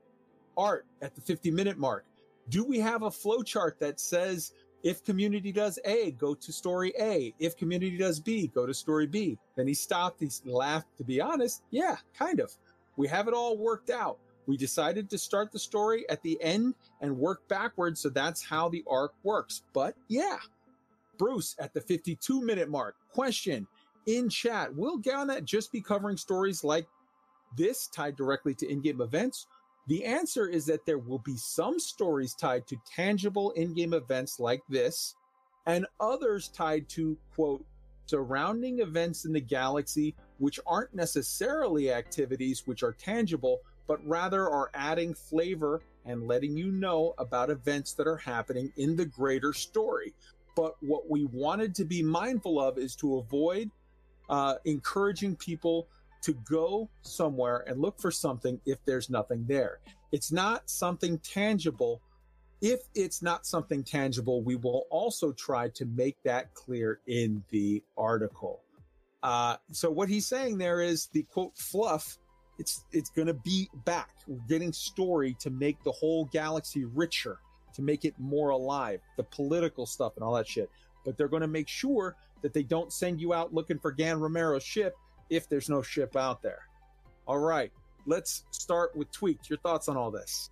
Art 0.56 0.84
at 1.00 1.14
the 1.14 1.22
50 1.22 1.50
minute 1.50 1.78
mark. 1.78 2.04
Do 2.50 2.64
we 2.64 2.78
have 2.80 3.02
a 3.02 3.10
flowchart 3.10 3.78
that 3.78 3.98
says 3.98 4.52
if 4.82 5.04
community 5.04 5.52
does 5.52 5.78
A, 5.84 6.12
go 6.12 6.34
to 6.34 6.52
story 6.52 6.92
A. 6.98 7.34
If 7.38 7.56
community 7.56 7.96
does 7.96 8.20
B, 8.20 8.48
go 8.48 8.66
to 8.66 8.74
story 8.74 9.06
B. 9.06 9.38
Then 9.56 9.68
he 9.68 9.74
stopped. 9.74 10.20
He 10.20 10.28
laughed. 10.44 10.88
To 10.98 11.04
be 11.04 11.20
honest, 11.20 11.62
yeah, 11.70 11.96
kind 12.18 12.40
of. 12.40 12.52
We 12.96 13.08
have 13.08 13.28
it 13.28 13.34
all 13.34 13.56
worked 13.56 13.90
out. 13.90 14.18
We 14.46 14.56
decided 14.56 15.08
to 15.10 15.18
start 15.18 15.52
the 15.52 15.58
story 15.58 16.08
at 16.10 16.22
the 16.22 16.40
end 16.42 16.74
and 17.00 17.16
work 17.16 17.46
backwards. 17.48 18.00
So 18.00 18.08
that's 18.08 18.44
how 18.44 18.68
the 18.68 18.84
arc 18.88 19.14
works. 19.22 19.62
But 19.72 19.94
yeah, 20.08 20.38
Bruce 21.16 21.54
at 21.60 21.72
the 21.72 21.80
52 21.80 22.42
minute 22.42 22.68
mark. 22.68 22.96
Question 23.12 23.66
in 24.06 24.28
chat 24.28 24.74
Will 24.74 25.00
Galnet 25.00 25.44
just 25.44 25.70
be 25.70 25.80
covering 25.80 26.16
stories 26.16 26.64
like 26.64 26.86
this 27.56 27.86
tied 27.86 28.16
directly 28.16 28.54
to 28.56 28.68
in 28.68 28.80
game 28.80 29.00
events? 29.00 29.46
The 29.88 30.04
answer 30.04 30.48
is 30.48 30.64
that 30.66 30.86
there 30.86 30.98
will 30.98 31.18
be 31.18 31.36
some 31.36 31.78
stories 31.78 32.34
tied 32.34 32.66
to 32.68 32.76
tangible 32.94 33.50
in 33.52 33.74
game 33.74 33.94
events 33.94 34.38
like 34.38 34.62
this, 34.68 35.16
and 35.66 35.86
others 36.00 36.48
tied 36.48 36.88
to, 36.90 37.16
quote, 37.34 37.64
surrounding 38.06 38.80
events 38.80 39.24
in 39.24 39.32
the 39.32 39.40
galaxy, 39.40 40.14
which 40.38 40.60
aren't 40.66 40.94
necessarily 40.94 41.92
activities 41.92 42.62
which 42.66 42.82
are 42.82 42.92
tangible, 42.92 43.60
but 43.86 44.06
rather 44.06 44.48
are 44.48 44.70
adding 44.74 45.14
flavor 45.14 45.82
and 46.04 46.26
letting 46.26 46.56
you 46.56 46.70
know 46.70 47.14
about 47.18 47.50
events 47.50 47.92
that 47.94 48.06
are 48.06 48.16
happening 48.16 48.72
in 48.76 48.96
the 48.96 49.06
greater 49.06 49.52
story. 49.52 50.14
But 50.54 50.74
what 50.80 51.10
we 51.10 51.24
wanted 51.24 51.74
to 51.76 51.84
be 51.84 52.02
mindful 52.02 52.60
of 52.60 52.78
is 52.78 52.94
to 52.96 53.18
avoid 53.18 53.70
uh, 54.28 54.56
encouraging 54.64 55.36
people 55.36 55.88
to 56.22 56.34
go 56.48 56.88
somewhere 57.02 57.64
and 57.66 57.80
look 57.80 58.00
for 58.00 58.10
something 58.10 58.60
if 58.66 58.78
there's 58.84 59.10
nothing 59.10 59.44
there. 59.46 59.80
It's 60.12 60.32
not 60.32 60.68
something 60.70 61.18
tangible. 61.18 62.00
If 62.60 62.80
it's 62.94 63.22
not 63.22 63.44
something 63.44 63.82
tangible, 63.82 64.42
we 64.42 64.56
will 64.56 64.86
also 64.90 65.32
try 65.32 65.68
to 65.70 65.84
make 65.84 66.16
that 66.24 66.54
clear 66.54 67.00
in 67.06 67.42
the 67.50 67.82
article. 67.96 68.62
Uh, 69.22 69.56
so 69.72 69.90
what 69.90 70.08
he's 70.08 70.26
saying 70.26 70.58
there 70.58 70.80
is 70.80 71.06
the 71.12 71.22
quote 71.24 71.56
fluff 71.56 72.18
it's 72.58 72.84
it's 72.92 73.10
going 73.10 73.26
to 73.26 73.34
be 73.34 73.68
back. 73.84 74.10
We're 74.26 74.38
getting 74.48 74.72
story 74.72 75.36
to 75.40 75.50
make 75.50 75.82
the 75.82 75.92
whole 75.92 76.26
galaxy 76.26 76.84
richer, 76.84 77.38
to 77.74 77.82
make 77.82 78.04
it 78.04 78.14
more 78.18 78.50
alive, 78.50 79.00
the 79.16 79.24
political 79.24 79.86
stuff 79.86 80.12
and 80.16 80.24
all 80.24 80.34
that 80.34 80.46
shit. 80.46 80.70
But 81.04 81.16
they're 81.16 81.28
going 81.28 81.42
to 81.42 81.48
make 81.48 81.68
sure 81.68 82.14
that 82.42 82.52
they 82.52 82.62
don't 82.62 82.92
send 82.92 83.20
you 83.20 83.32
out 83.32 83.52
looking 83.52 83.78
for 83.78 83.90
Gan 83.90 84.20
Romero's 84.20 84.62
ship 84.62 84.94
if 85.32 85.48
there's 85.48 85.70
no 85.70 85.80
ship 85.80 86.14
out 86.14 86.42
there. 86.42 86.60
All 87.26 87.38
right, 87.38 87.72
let's 88.06 88.44
start 88.50 88.94
with 88.94 89.10
Tweaked. 89.10 89.48
Your 89.48 89.58
thoughts 89.60 89.88
on 89.88 89.96
all 89.96 90.10
this? 90.10 90.50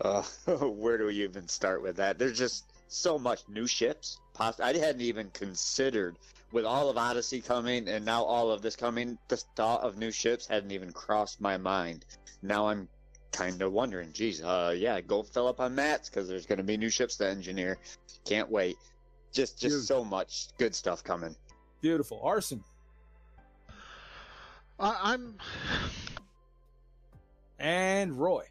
Uh, 0.00 0.22
where 0.56 0.96
do 0.96 1.06
we 1.06 1.22
even 1.22 1.46
start 1.46 1.82
with 1.82 1.96
that? 1.96 2.18
There's 2.18 2.38
just 2.38 2.72
so 2.88 3.18
much 3.18 3.42
new 3.48 3.66
ships. 3.66 4.18
I 4.38 4.52
hadn't 4.58 5.02
even 5.02 5.28
considered 5.30 6.16
with 6.50 6.64
all 6.64 6.88
of 6.88 6.96
Odyssey 6.96 7.40
coming 7.40 7.88
and 7.88 8.04
now 8.04 8.22
all 8.22 8.50
of 8.50 8.62
this 8.62 8.74
coming, 8.74 9.18
the 9.28 9.36
thought 9.56 9.82
of 9.82 9.98
new 9.98 10.10
ships 10.10 10.46
hadn't 10.46 10.70
even 10.70 10.92
crossed 10.92 11.40
my 11.40 11.56
mind. 11.56 12.04
Now 12.42 12.68
I'm 12.68 12.88
kind 13.32 13.60
of 13.62 13.72
wondering, 13.72 14.12
geez, 14.12 14.42
uh, 14.42 14.74
yeah, 14.76 15.00
go 15.00 15.22
fill 15.22 15.46
up 15.48 15.60
on 15.60 15.74
mats 15.74 16.08
because 16.08 16.28
there's 16.28 16.46
going 16.46 16.58
to 16.58 16.64
be 16.64 16.76
new 16.76 16.90
ships 16.90 17.16
to 17.16 17.28
engineer. 17.28 17.78
Can't 18.24 18.50
wait. 18.50 18.76
Just, 19.32 19.58
just 19.58 19.74
Beautiful. 19.88 20.04
so 20.04 20.04
much 20.04 20.48
good 20.58 20.74
stuff 20.74 21.04
coming. 21.04 21.34
Beautiful, 21.80 22.20
arson. 22.22 22.62
Uh, 24.82 24.96
I'm. 25.00 25.34
And 27.60 28.18
Roy. 28.18 28.44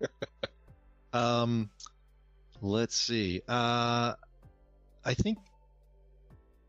um, 1.12 1.68
let's 2.60 2.96
see. 2.96 3.42
Uh, 3.48 4.14
I 5.04 5.14
think 5.14 5.38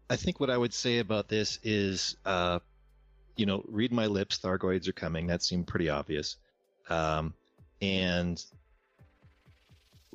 I 0.10 0.16
think 0.16 0.40
what 0.40 0.50
I 0.50 0.58
would 0.58 0.74
say 0.74 0.98
about 0.98 1.28
this 1.28 1.60
is, 1.62 2.18
uh, 2.26 2.60
you 3.36 3.46
know, 3.46 3.64
read 3.68 3.92
my 3.94 4.08
lips. 4.08 4.40
Thargoids 4.40 4.88
are 4.88 4.94
coming. 4.94 5.28
That 5.28 5.44
seemed 5.44 5.68
pretty 5.68 5.90
obvious. 5.90 6.38
Um, 6.90 7.36
and 7.80 8.44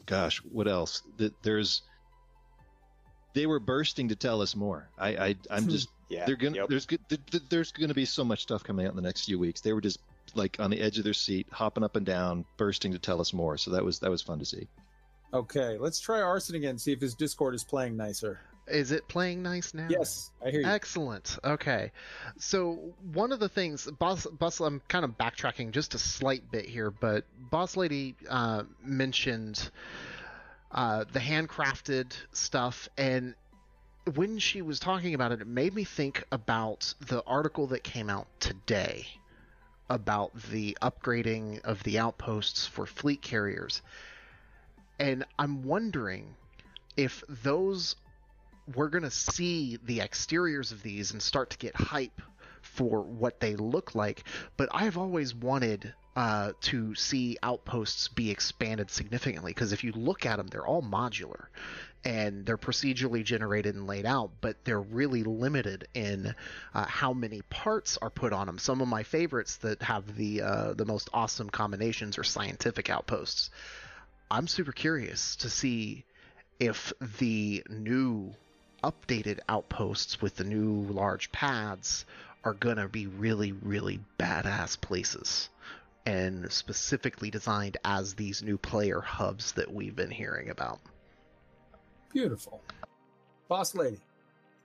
gosh, 0.04 0.38
what 0.38 0.66
else? 0.66 1.02
There's 1.42 1.82
they 3.34 3.46
were 3.46 3.60
bursting 3.60 4.08
to 4.08 4.16
tell 4.16 4.42
us 4.42 4.56
more. 4.56 4.90
I, 4.98 5.08
I 5.10 5.36
I'm 5.48 5.64
hmm. 5.64 5.70
just 5.70 5.88
yeah. 6.08 6.24
They're 6.24 6.36
gonna 6.36 6.56
yep. 6.56 6.68
there's 6.68 6.86
there's 7.48 7.72
gonna 7.72 7.94
be 7.94 8.04
so 8.04 8.24
much 8.24 8.42
stuff 8.42 8.64
coming 8.64 8.86
out 8.86 8.90
in 8.90 8.96
the 8.96 9.02
next 9.02 9.24
few 9.24 9.38
weeks. 9.38 9.60
They 9.60 9.72
were 9.72 9.80
just 9.80 10.00
like 10.34 10.56
on 10.58 10.70
the 10.70 10.80
edge 10.80 10.98
of 10.98 11.04
their 11.04 11.14
seat, 11.14 11.46
hopping 11.50 11.84
up 11.84 11.96
and 11.96 12.06
down, 12.06 12.44
bursting 12.56 12.92
to 12.92 12.98
tell 12.98 13.20
us 13.20 13.32
more. 13.32 13.56
So 13.56 13.72
that 13.72 13.84
was 13.84 13.98
that 14.00 14.10
was 14.10 14.22
fun 14.22 14.38
to 14.38 14.44
see. 14.44 14.68
Okay, 15.32 15.76
let's 15.78 16.00
try 16.00 16.20
Arson 16.20 16.56
again. 16.56 16.78
See 16.78 16.92
if 16.92 17.00
his 17.00 17.14
Discord 17.14 17.54
is 17.54 17.64
playing 17.64 17.96
nicer. 17.96 18.40
Is 18.66 18.92
it 18.92 19.08
playing 19.08 19.42
nice 19.42 19.72
now? 19.74 19.88
Yes, 19.90 20.30
I 20.44 20.50
hear 20.50 20.60
you. 20.60 20.66
Excellent. 20.66 21.38
Okay. 21.42 21.90
So 22.38 22.94
one 23.12 23.32
of 23.32 23.40
the 23.40 23.48
things, 23.48 23.90
Boss, 23.98 24.26
Boss 24.26 24.60
I'm 24.60 24.80
kind 24.88 25.04
of 25.04 25.16
backtracking 25.16 25.70
just 25.70 25.94
a 25.94 25.98
slight 25.98 26.50
bit 26.50 26.66
here, 26.66 26.90
but 26.90 27.24
Boss 27.50 27.76
Lady 27.76 28.14
uh, 28.28 28.64
mentioned 28.82 29.70
uh, 30.70 31.04
the 31.12 31.20
handcrafted 31.20 32.12
stuff, 32.32 32.88
and 32.98 33.34
when 34.08 34.38
she 34.38 34.62
was 34.62 34.80
talking 34.80 35.14
about 35.14 35.32
it, 35.32 35.40
it 35.40 35.46
made 35.46 35.74
me 35.74 35.84
think 35.84 36.24
about 36.32 36.94
the 37.00 37.22
article 37.26 37.66
that 37.68 37.82
came 37.82 38.08
out 38.08 38.26
today 38.40 39.06
about 39.90 40.34
the 40.50 40.76
upgrading 40.82 41.64
of 41.64 41.82
the 41.82 41.98
outposts 41.98 42.66
for 42.66 42.86
fleet 42.86 43.22
carriers. 43.22 43.82
And 44.98 45.24
I'm 45.38 45.62
wondering 45.62 46.34
if 46.96 47.22
those 47.28 47.96
we're 48.74 48.88
going 48.88 49.04
to 49.04 49.10
see 49.10 49.78
the 49.84 50.02
exteriors 50.02 50.72
of 50.72 50.82
these 50.82 51.12
and 51.12 51.22
start 51.22 51.50
to 51.50 51.58
get 51.58 51.74
hype 51.74 52.20
for 52.60 53.00
what 53.00 53.40
they 53.40 53.56
look 53.56 53.94
like. 53.94 54.24
But 54.58 54.68
I've 54.72 54.98
always 54.98 55.34
wanted 55.34 55.94
uh, 56.16 56.52
to 56.62 56.94
see 56.94 57.38
outposts 57.42 58.08
be 58.08 58.30
expanded 58.30 58.90
significantly 58.90 59.52
because 59.52 59.72
if 59.72 59.84
you 59.84 59.92
look 59.92 60.26
at 60.26 60.36
them, 60.36 60.48
they're 60.48 60.66
all 60.66 60.82
modular 60.82 61.46
and 62.04 62.46
they're 62.46 62.58
procedurally 62.58 63.24
generated 63.24 63.74
and 63.74 63.86
laid 63.86 64.06
out, 64.06 64.30
but 64.40 64.56
they're 64.64 64.80
really 64.80 65.24
limited 65.24 65.88
in 65.94 66.34
uh, 66.74 66.86
how 66.86 67.12
many 67.12 67.42
parts 67.50 67.98
are 68.00 68.10
put 68.10 68.32
on 68.32 68.46
them. 68.46 68.58
Some 68.58 68.80
of 68.80 68.88
my 68.88 69.02
favorites 69.02 69.56
that 69.58 69.82
have 69.82 70.16
the 70.16 70.42
uh, 70.42 70.74
the 70.74 70.84
most 70.84 71.10
awesome 71.12 71.50
combinations 71.50 72.18
are 72.18 72.24
scientific 72.24 72.88
outposts. 72.88 73.50
I'm 74.30 74.46
super 74.46 74.72
curious 74.72 75.36
to 75.36 75.50
see 75.50 76.04
if 76.60 76.92
the 77.18 77.62
new 77.68 78.34
updated 78.82 79.40
outposts 79.48 80.20
with 80.20 80.36
the 80.36 80.44
new 80.44 80.82
large 80.92 81.32
pads 81.32 82.04
are 82.44 82.54
gonna 82.54 82.88
be 82.88 83.06
really, 83.06 83.52
really 83.52 84.00
badass 84.18 84.80
places 84.80 85.48
and 86.06 86.50
specifically 86.50 87.30
designed 87.30 87.76
as 87.84 88.14
these 88.14 88.42
new 88.42 88.56
player 88.56 89.00
hubs 89.00 89.52
that 89.52 89.72
we've 89.72 89.96
been 89.96 90.10
hearing 90.10 90.48
about. 90.48 90.80
Beautiful. 92.12 92.62
Boss 93.48 93.74
lady. 93.74 94.00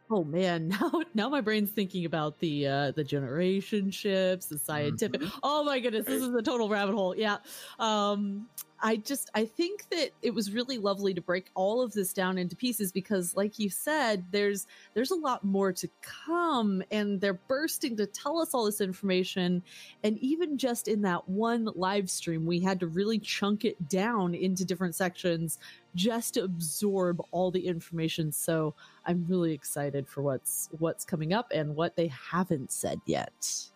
Oh 0.10 0.24
man, 0.24 0.68
now 0.82 1.02
now 1.14 1.30
my 1.30 1.42
brain's 1.42 1.72
thinking 1.72 2.06
about 2.06 2.40
the 2.40 2.68
uh 2.68 2.92
the 2.92 3.04
generation 3.04 3.90
ships, 3.92 4.48
the 4.48 4.58
scientific. 4.58 5.22
Oh 5.42 5.64
my 5.64 5.80
goodness, 5.80 6.06
this 6.06 6.22
is 6.22 6.34
a 6.34 6.42
total 6.42 6.70
rabbit 6.70 6.94
hole. 6.94 7.16
Yeah. 7.16 7.38
Um 7.80 8.48
I 8.86 8.98
just 8.98 9.30
I 9.34 9.46
think 9.46 9.88
that 9.92 10.10
it 10.22 10.34
was 10.34 10.52
really 10.52 10.78
lovely 10.78 11.14
to 11.14 11.22
break 11.22 11.50
all 11.56 11.82
of 11.82 11.94
this 11.94 12.12
down 12.12 12.38
into 12.38 12.54
pieces 12.54 12.92
because 12.92 13.34
like 13.34 13.58
you 13.58 13.70
said 13.70 14.26
there's 14.32 14.68
there's 14.94 15.12
a 15.12 15.16
lot 15.16 15.46
more 15.46 15.72
to 15.72 15.90
come 16.02 16.84
and 16.92 17.22
they're 17.22 17.34
bursting 17.34 17.96
to 17.96 18.06
tell 18.06 18.40
us 18.42 18.54
all 18.54 18.66
this 18.66 18.82
information 18.82 19.64
and 20.04 20.18
even 20.18 20.58
just 20.58 20.90
in 20.90 21.02
that 21.04 21.30
one 21.30 21.70
live 21.76 22.10
stream 22.10 22.46
we 22.46 22.60
had 22.60 22.82
to 22.82 22.88
really 22.88 23.20
chunk 23.20 23.64
it 23.64 23.88
down 23.88 24.36
into 24.36 24.66
different 24.66 24.96
sections 24.96 25.60
just 25.96 26.34
to 26.34 26.44
absorb 26.44 27.22
all 27.32 27.52
the 27.52 27.68
information 27.68 28.32
so 28.32 28.74
I'm 29.06 29.26
really 29.28 29.54
excited 29.54 30.08
for 30.08 30.22
what's 30.22 30.70
what's 30.80 31.06
coming 31.06 31.34
up 31.34 31.52
and 31.54 31.76
what 31.76 31.96
they 31.96 32.08
haven't 32.08 32.72
said 32.72 33.00
yet. 33.06 33.70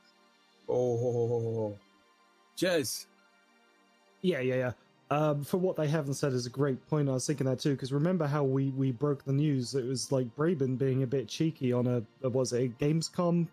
Oh, 0.70 1.78
Jez. 2.58 3.06
Yeah, 4.22 4.40
yeah, 4.40 4.56
yeah. 4.56 4.72
Um, 5.10 5.44
for 5.46 5.58
what 5.58 5.78
they 5.78 5.88
haven't 5.88 6.16
said 6.16 6.34
is 6.34 6.46
a 6.46 6.50
great 6.50 6.86
point. 6.90 7.08
I 7.08 7.14
was 7.14 7.26
thinking 7.26 7.46
that 7.46 7.60
too 7.60 7.72
because 7.72 7.94
remember 7.94 8.28
how 8.28 8.44
we 8.44 8.72
we 8.72 8.92
broke 8.92 9.24
the 9.24 9.32
news? 9.32 9.74
It 9.74 9.86
was 9.86 10.12
like 10.12 10.28
Braben 10.36 10.78
being 10.78 11.04
a 11.04 11.08
bit 11.08 11.28
cheeky 11.30 11.72
on 11.72 11.88
a, 11.88 12.04
a 12.24 12.30
was 12.30 12.52
it 12.52 12.66
a 12.66 12.84
Gamescom? 12.84 13.48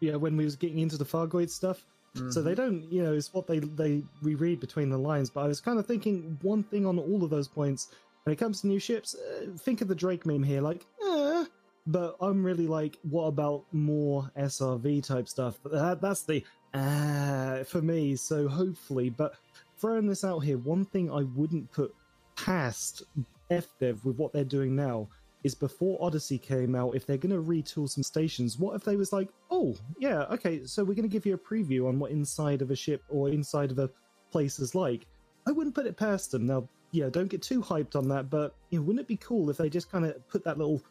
Yeah, 0.00 0.16
when 0.16 0.36
we 0.36 0.44
was 0.44 0.56
getting 0.56 0.78
into 0.78 0.96
the 0.96 1.04
Thargoid 1.04 1.50
stuff. 1.50 1.84
So 2.30 2.42
they 2.42 2.54
don't, 2.54 2.90
you 2.90 3.02
know, 3.02 3.12
it's 3.12 3.32
what 3.32 3.46
they 3.46 3.58
they 3.58 4.02
we 4.22 4.34
read 4.34 4.60
between 4.60 4.90
the 4.90 4.98
lines. 4.98 5.30
But 5.30 5.42
I 5.42 5.48
was 5.48 5.60
kind 5.60 5.78
of 5.78 5.86
thinking 5.86 6.38
one 6.42 6.62
thing 6.62 6.86
on 6.86 6.98
all 6.98 7.22
of 7.24 7.30
those 7.30 7.48
points 7.48 7.88
when 8.24 8.32
it 8.32 8.36
comes 8.36 8.60
to 8.60 8.66
new 8.66 8.78
ships. 8.78 9.14
Uh, 9.14 9.56
think 9.58 9.80
of 9.80 9.88
the 9.88 9.94
Drake 9.94 10.26
meme 10.26 10.42
here, 10.42 10.60
like, 10.60 10.86
eh. 11.06 11.44
but 11.86 12.16
I'm 12.20 12.44
really 12.44 12.66
like, 12.66 12.98
what 13.02 13.26
about 13.26 13.64
more 13.72 14.30
SRV 14.36 15.04
type 15.04 15.28
stuff? 15.28 15.58
That, 15.64 16.00
that's 16.00 16.22
the 16.22 16.44
ah 16.74 17.58
for 17.66 17.82
me. 17.82 18.16
So 18.16 18.48
hopefully, 18.48 19.10
but 19.10 19.34
throwing 19.78 20.06
this 20.06 20.24
out 20.24 20.40
here, 20.40 20.58
one 20.58 20.84
thing 20.84 21.10
I 21.10 21.22
wouldn't 21.22 21.70
put 21.72 21.94
past 22.36 23.02
FDev 23.50 24.04
with 24.04 24.16
what 24.16 24.32
they're 24.32 24.44
doing 24.44 24.74
now 24.74 25.08
is 25.46 25.54
before 25.54 25.96
Odyssey 26.00 26.38
came 26.38 26.74
out, 26.74 26.96
if 26.96 27.06
they're 27.06 27.16
going 27.16 27.34
to 27.34 27.40
retool 27.40 27.88
some 27.88 28.02
stations, 28.02 28.58
what 28.58 28.74
if 28.74 28.82
they 28.82 28.96
was 28.96 29.12
like, 29.12 29.30
oh, 29.50 29.76
yeah, 29.98 30.22
okay, 30.24 30.64
so 30.64 30.82
we're 30.82 30.94
going 30.94 31.08
to 31.08 31.12
give 31.12 31.24
you 31.24 31.34
a 31.34 31.38
preview 31.38 31.88
on 31.88 32.00
what 32.00 32.10
inside 32.10 32.62
of 32.62 32.72
a 32.72 32.76
ship 32.76 33.02
or 33.08 33.28
inside 33.28 33.70
of 33.70 33.78
a 33.78 33.88
place 34.32 34.58
is 34.58 34.74
like? 34.74 35.06
I 35.46 35.52
wouldn't 35.52 35.76
put 35.76 35.86
it 35.86 35.96
past 35.96 36.32
them. 36.32 36.46
Now, 36.46 36.68
yeah, 36.90 37.08
don't 37.08 37.28
get 37.28 37.42
too 37.42 37.62
hyped 37.62 37.94
on 37.94 38.08
that, 38.08 38.28
but 38.28 38.56
you 38.70 38.78
know, 38.78 38.84
wouldn't 38.84 39.00
it 39.00 39.06
be 39.06 39.16
cool 39.18 39.48
if 39.48 39.56
they 39.56 39.70
just 39.70 39.90
kind 39.90 40.04
of 40.04 40.28
put 40.28 40.42
that 40.44 40.58
little 40.58 40.82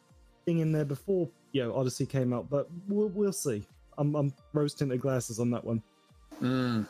thing 0.45 0.59
in 0.59 0.71
there 0.71 0.85
before 0.85 1.29
you 1.51 1.63
know 1.63 1.75
Odyssey 1.75 2.05
came 2.05 2.31
out? 2.31 2.49
But 2.49 2.67
we'll 2.87 3.09
we'll 3.09 3.33
see. 3.33 3.65
I'm 3.97 4.15
I'm 4.15 4.33
rose 4.53 4.73
tinted 4.73 5.01
glasses 5.01 5.39
on 5.39 5.49
that 5.51 5.63
one. 5.63 5.81
Mm, 6.41 6.87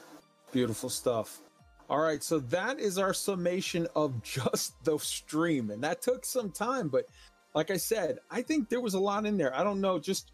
beautiful 0.52 0.90
stuff. 0.90 1.40
All 1.88 2.00
right, 2.00 2.24
so 2.24 2.40
that 2.40 2.80
is 2.80 2.98
our 2.98 3.14
summation 3.14 3.88
of 3.96 4.22
just 4.24 4.84
the 4.84 4.98
stream, 4.98 5.70
and 5.70 5.84
that 5.84 6.02
took 6.02 6.26
some 6.26 6.52
time. 6.52 6.90
But 6.90 7.06
like 7.56 7.72
I 7.72 7.78
said, 7.78 8.20
I 8.30 8.42
think 8.42 8.70
there 8.70 8.82
was 8.82 8.94
a 8.94 9.00
lot 9.00 9.26
in 9.26 9.38
there. 9.38 9.56
I 9.56 9.64
don't 9.64 9.82
know, 9.82 9.98
just 9.98 10.32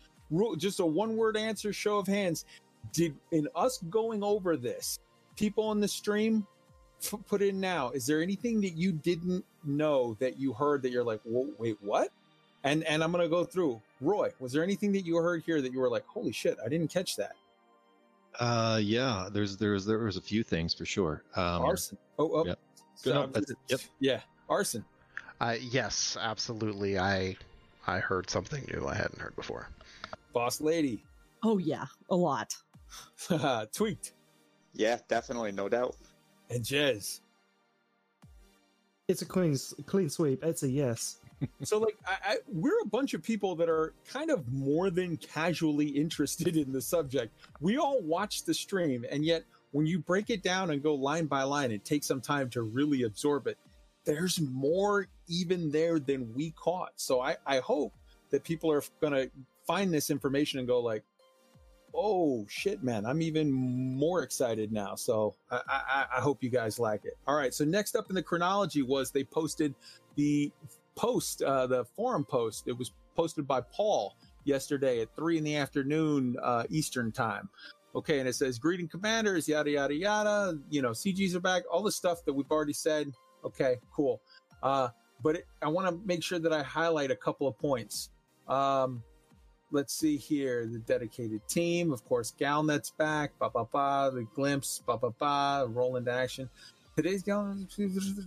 just 0.57 0.79
a 0.79 0.85
one 0.85 1.15
word 1.15 1.37
answer, 1.37 1.71
show 1.71 1.97
of 1.97 2.07
hands. 2.07 2.45
Did 2.93 3.15
in 3.31 3.47
us 3.55 3.77
going 3.89 4.23
over 4.23 4.57
this, 4.57 4.99
people 5.37 5.63
on 5.65 5.79
the 5.79 5.87
stream 5.87 6.45
put 7.27 7.41
in 7.41 7.59
now? 7.59 7.91
Is 7.91 8.05
there 8.07 8.21
anything 8.21 8.59
that 8.61 8.71
you 8.71 8.91
didn't 8.91 9.45
know 9.63 10.17
that 10.19 10.39
you 10.39 10.51
heard 10.51 10.81
that 10.81 10.91
you're 10.91 11.03
like, 11.03 11.21
wait, 11.23 11.77
what? 11.81 12.09
And 12.63 12.83
and 12.85 13.03
I'm 13.03 13.11
gonna 13.11 13.29
go 13.29 13.45
through. 13.45 13.79
Roy, 14.01 14.31
was 14.39 14.51
there 14.51 14.63
anything 14.63 14.91
that 14.93 15.05
you 15.05 15.17
heard 15.17 15.43
here 15.45 15.61
that 15.61 15.71
you 15.71 15.79
were 15.79 15.89
like, 15.89 16.05
holy 16.07 16.31
shit, 16.31 16.57
I 16.65 16.69
didn't 16.69 16.87
catch 16.87 17.15
that? 17.17 17.33
Uh, 18.39 18.79
yeah, 18.81 19.29
there's 19.31 19.57
there's 19.57 19.85
there 19.85 19.99
was 19.99 20.17
a 20.17 20.21
few 20.21 20.41
things 20.43 20.73
for 20.73 20.85
sure. 20.85 21.23
Um, 21.35 21.61
arson. 21.61 21.97
Oh, 22.17 22.31
oh. 22.33 22.45
yep. 22.47 22.59
So, 22.95 23.13
No, 23.13 23.41
yep. 23.67 23.79
Yeah, 23.99 24.21
arson. 24.49 24.83
Uh, 25.41 25.55
yes, 25.59 26.17
absolutely. 26.21 26.99
I 26.99 27.35
I 27.87 27.97
heard 27.97 28.29
something 28.29 28.63
new 28.71 28.87
I 28.87 28.93
hadn't 28.93 29.19
heard 29.19 29.35
before. 29.35 29.69
Boss 30.33 30.61
lady. 30.61 31.03
Oh 31.41 31.57
yeah, 31.57 31.85
a 32.11 32.15
lot. 32.15 32.55
Tweaked. 33.73 34.13
Yeah, 34.73 34.99
definitely, 35.07 35.51
no 35.51 35.67
doubt. 35.67 35.95
And 36.51 36.63
Jez. 36.63 37.21
It's 39.07 39.23
a 39.23 39.25
clean 39.25 39.57
clean 39.87 40.09
sweep. 40.09 40.43
It's 40.43 40.61
a 40.61 40.69
yes. 40.69 41.17
so 41.63 41.79
like 41.79 41.97
I, 42.05 42.33
I, 42.33 42.37
we're 42.47 42.79
a 42.83 42.87
bunch 42.87 43.15
of 43.15 43.23
people 43.23 43.55
that 43.55 43.67
are 43.67 43.95
kind 44.07 44.29
of 44.29 44.47
more 44.53 44.91
than 44.91 45.17
casually 45.17 45.87
interested 45.87 46.55
in 46.55 46.71
the 46.71 46.81
subject 46.81 47.33
we 47.59 47.79
all 47.79 47.99
watch 48.03 48.43
the 48.43 48.53
stream 48.53 49.03
and 49.09 49.25
yet 49.25 49.43
when 49.71 49.87
you 49.87 49.97
break 49.97 50.29
it 50.29 50.43
down 50.43 50.69
and 50.69 50.83
go 50.83 50.93
line 50.93 51.25
by 51.25 51.41
line 51.41 51.71
and 51.71 51.83
take 51.83 52.03
some 52.03 52.21
time 52.21 52.47
to 52.51 52.61
really 52.61 53.01
absorb 53.01 53.47
it 53.47 53.57
there's 54.05 54.39
more 54.39 55.07
even 55.31 55.71
there 55.71 55.99
than 55.99 56.33
we 56.33 56.51
caught 56.51 56.91
so 56.95 57.21
i 57.21 57.35
i 57.45 57.59
hope 57.59 57.93
that 58.29 58.43
people 58.43 58.71
are 58.71 58.83
gonna 59.01 59.27
find 59.65 59.93
this 59.93 60.09
information 60.09 60.59
and 60.59 60.67
go 60.67 60.79
like 60.79 61.03
oh 61.93 62.45
shit 62.49 62.83
man 62.83 63.05
i'm 63.05 63.21
even 63.21 63.51
more 63.51 64.23
excited 64.23 64.71
now 64.71 64.95
so 64.95 65.35
I, 65.49 65.61
I 65.67 66.05
i 66.17 66.21
hope 66.21 66.41
you 66.41 66.49
guys 66.49 66.79
like 66.79 67.03
it 67.05 67.17
all 67.27 67.35
right 67.35 67.53
so 67.53 67.65
next 67.65 67.95
up 67.95 68.09
in 68.09 68.15
the 68.15 68.23
chronology 68.23 68.81
was 68.81 69.11
they 69.11 69.25
posted 69.25 69.75
the 70.15 70.51
post, 70.95 71.41
uh, 71.41 71.67
the 71.67 71.85
forum 71.85 72.25
post. 72.25 72.67
It 72.67 72.77
was 72.77 72.91
posted 73.15 73.47
by 73.47 73.61
Paul 73.61 74.15
yesterday 74.43 75.01
at 75.01 75.15
three 75.15 75.37
in 75.37 75.43
the 75.43 75.55
afternoon 75.55 76.35
uh, 76.41 76.63
Eastern 76.69 77.11
time. 77.11 77.49
Okay, 77.93 78.19
and 78.19 78.27
it 78.27 78.35
says 78.35 78.57
greeting 78.57 78.87
commanders, 78.87 79.47
yada 79.49 79.69
yada 79.69 79.93
yada. 79.93 80.57
You 80.69 80.81
know, 80.81 80.91
CGs 80.91 81.35
are 81.35 81.41
back. 81.41 81.63
All 81.69 81.83
the 81.83 81.91
stuff 81.91 82.23
that 82.25 82.33
we've 82.33 82.49
already 82.49 82.73
said. 82.73 83.11
Okay, 83.43 83.77
cool. 83.93 84.21
Uh, 84.63 84.89
but 85.21 85.43
I 85.61 85.67
want 85.67 85.87
to 85.87 86.07
make 86.07 86.23
sure 86.23 86.39
that 86.39 86.53
I 86.53 86.63
highlight 86.63 87.11
a 87.11 87.15
couple 87.15 87.47
of 87.47 87.57
points. 87.57 88.09
Um, 88.47 89.03
let's 89.71 89.93
see 89.93 90.17
here. 90.17 90.65
The 90.65 90.79
dedicated 90.79 91.47
team, 91.47 91.91
of 91.91 92.03
course, 92.05 92.33
Galnet's 92.39 92.91
back. 92.91 93.37
Ba 93.39 93.49
ba 93.49 93.65
ba. 93.71 94.11
The 94.13 94.23
glimpse. 94.35 94.81
Ba 94.85 94.97
ba 94.97 95.11
ba. 95.11 95.67
Roland 95.69 96.07
action. 96.07 96.49
Today's 96.95 97.23
Galnet. 97.23 97.67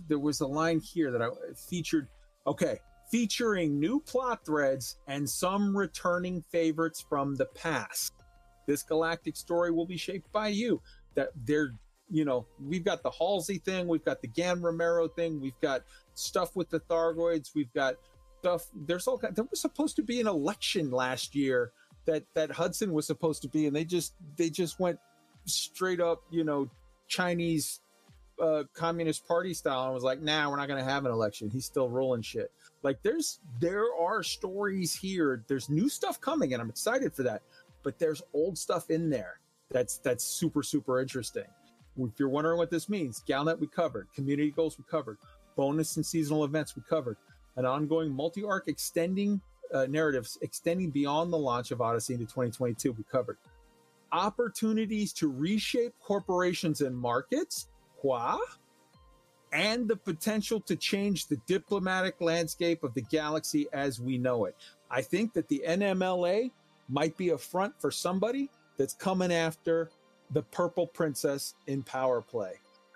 There 0.07 0.19
was 0.19 0.41
a 0.41 0.47
line 0.47 0.79
here 0.79 1.11
that 1.11 1.21
I 1.21 1.29
featured 1.55 2.07
Okay, 2.47 2.79
featuring 3.09 3.79
new 3.79 3.99
plot 3.99 4.45
threads 4.45 4.97
and 5.07 5.27
some 5.27 5.75
returning 5.75 6.43
favorites 6.51 7.03
from 7.07 7.35
the 7.35 7.45
past. 7.45 8.13
This 8.67 8.83
galactic 8.83 9.35
story 9.35 9.71
will 9.71 9.87
be 9.87 9.97
shaped 9.97 10.31
by 10.31 10.49
you. 10.49 10.81
That 11.15 11.29
they're, 11.45 11.73
you 12.09 12.25
know, 12.25 12.45
we've 12.63 12.83
got 12.83 13.03
the 13.03 13.11
Halsey 13.11 13.57
thing, 13.57 13.87
we've 13.87 14.05
got 14.05 14.21
the 14.21 14.27
Gan 14.27 14.61
Romero 14.61 15.07
thing, 15.07 15.41
we've 15.41 15.59
got 15.61 15.83
stuff 16.13 16.55
with 16.55 16.69
the 16.69 16.79
Thargoids, 16.79 17.55
we've 17.55 17.73
got 17.73 17.95
stuff. 18.39 18.67
There's 18.75 19.07
all 19.07 19.17
there 19.17 19.45
was 19.49 19.59
supposed 19.59 19.95
to 19.97 20.03
be 20.03 20.21
an 20.21 20.27
election 20.27 20.91
last 20.91 21.35
year 21.35 21.71
that 22.05 22.23
that 22.35 22.51
Hudson 22.51 22.93
was 22.93 23.07
supposed 23.07 23.41
to 23.41 23.47
be, 23.47 23.67
and 23.67 23.75
they 23.75 23.83
just 23.83 24.13
they 24.37 24.49
just 24.49 24.79
went 24.79 24.99
straight 25.45 25.99
up, 25.99 26.23
you 26.29 26.43
know, 26.43 26.69
Chinese 27.07 27.81
uh, 28.41 28.63
Communist 28.73 29.27
Party 29.27 29.53
style, 29.53 29.85
and 29.85 29.93
was 29.93 30.03
like, 30.03 30.21
"Nah, 30.21 30.49
we're 30.49 30.57
not 30.57 30.67
going 30.67 30.83
to 30.83 30.89
have 30.89 31.05
an 31.05 31.11
election." 31.11 31.49
He's 31.49 31.65
still 31.65 31.89
rolling 31.89 32.21
shit. 32.21 32.51
Like 32.83 33.01
there's 33.01 33.39
there 33.59 33.87
are 33.99 34.21
stories 34.23 34.93
here. 34.93 35.43
There's 35.47 35.69
new 35.69 35.89
stuff 35.89 36.21
coming, 36.21 36.53
and 36.53 36.61
I'm 36.61 36.69
excited 36.69 37.13
for 37.13 37.23
that. 37.23 37.41
But 37.83 37.99
there's 37.99 38.21
old 38.33 38.57
stuff 38.57 38.89
in 38.89 39.09
there 39.09 39.39
that's 39.71 39.97
that's 39.97 40.23
super 40.23 40.63
super 40.63 41.01
interesting. 41.01 41.45
If 41.97 42.19
you're 42.19 42.29
wondering 42.29 42.57
what 42.57 42.69
this 42.69 42.89
means, 42.89 43.23
Galnet 43.27 43.59
we 43.59 43.67
covered, 43.67 44.07
community 44.13 44.51
goals 44.51 44.77
we 44.77 44.83
covered, 44.89 45.17
bonus 45.55 45.95
and 45.95 46.05
seasonal 46.05 46.43
events 46.43 46.75
we 46.75 46.81
covered, 46.89 47.17
an 47.55 47.65
ongoing 47.65 48.11
multi-arc 48.11 48.67
extending 48.67 49.41
uh, 49.73 49.85
narratives 49.89 50.37
extending 50.41 50.91
beyond 50.91 51.31
the 51.33 51.37
launch 51.37 51.71
of 51.71 51.81
Odyssey 51.81 52.13
into 52.13 52.25
2022 52.25 52.93
we 52.93 53.03
covered. 53.03 53.37
Opportunities 54.11 55.11
to 55.13 55.31
reshape 55.31 55.93
corporations 55.99 56.81
and 56.81 56.95
markets, 56.95 57.67
quoi? 57.97 58.37
And 59.51 59.87
the 59.87 59.95
potential 59.95 60.59
to 60.61 60.75
change 60.75 61.27
the 61.27 61.37
diplomatic 61.47 62.19
landscape 62.19 62.83
of 62.83 62.93
the 62.93 63.01
galaxy 63.01 63.67
as 63.73 63.99
we 63.99 64.17
know 64.17 64.45
it. 64.45 64.55
I 64.91 65.01
think 65.01 65.33
that 65.33 65.47
the 65.47 65.63
NMLA 65.67 66.51
might 66.89 67.17
be 67.17 67.29
a 67.29 67.37
front 67.37 67.73
for 67.79 67.89
somebody 67.89 68.49
that's 68.77 68.93
coming 68.93 69.31
after 69.31 69.89
the 70.31 70.43
Purple 70.43 70.87
Princess 70.87 71.55
in 71.67 71.83
power 71.83 72.21
play. 72.21 72.53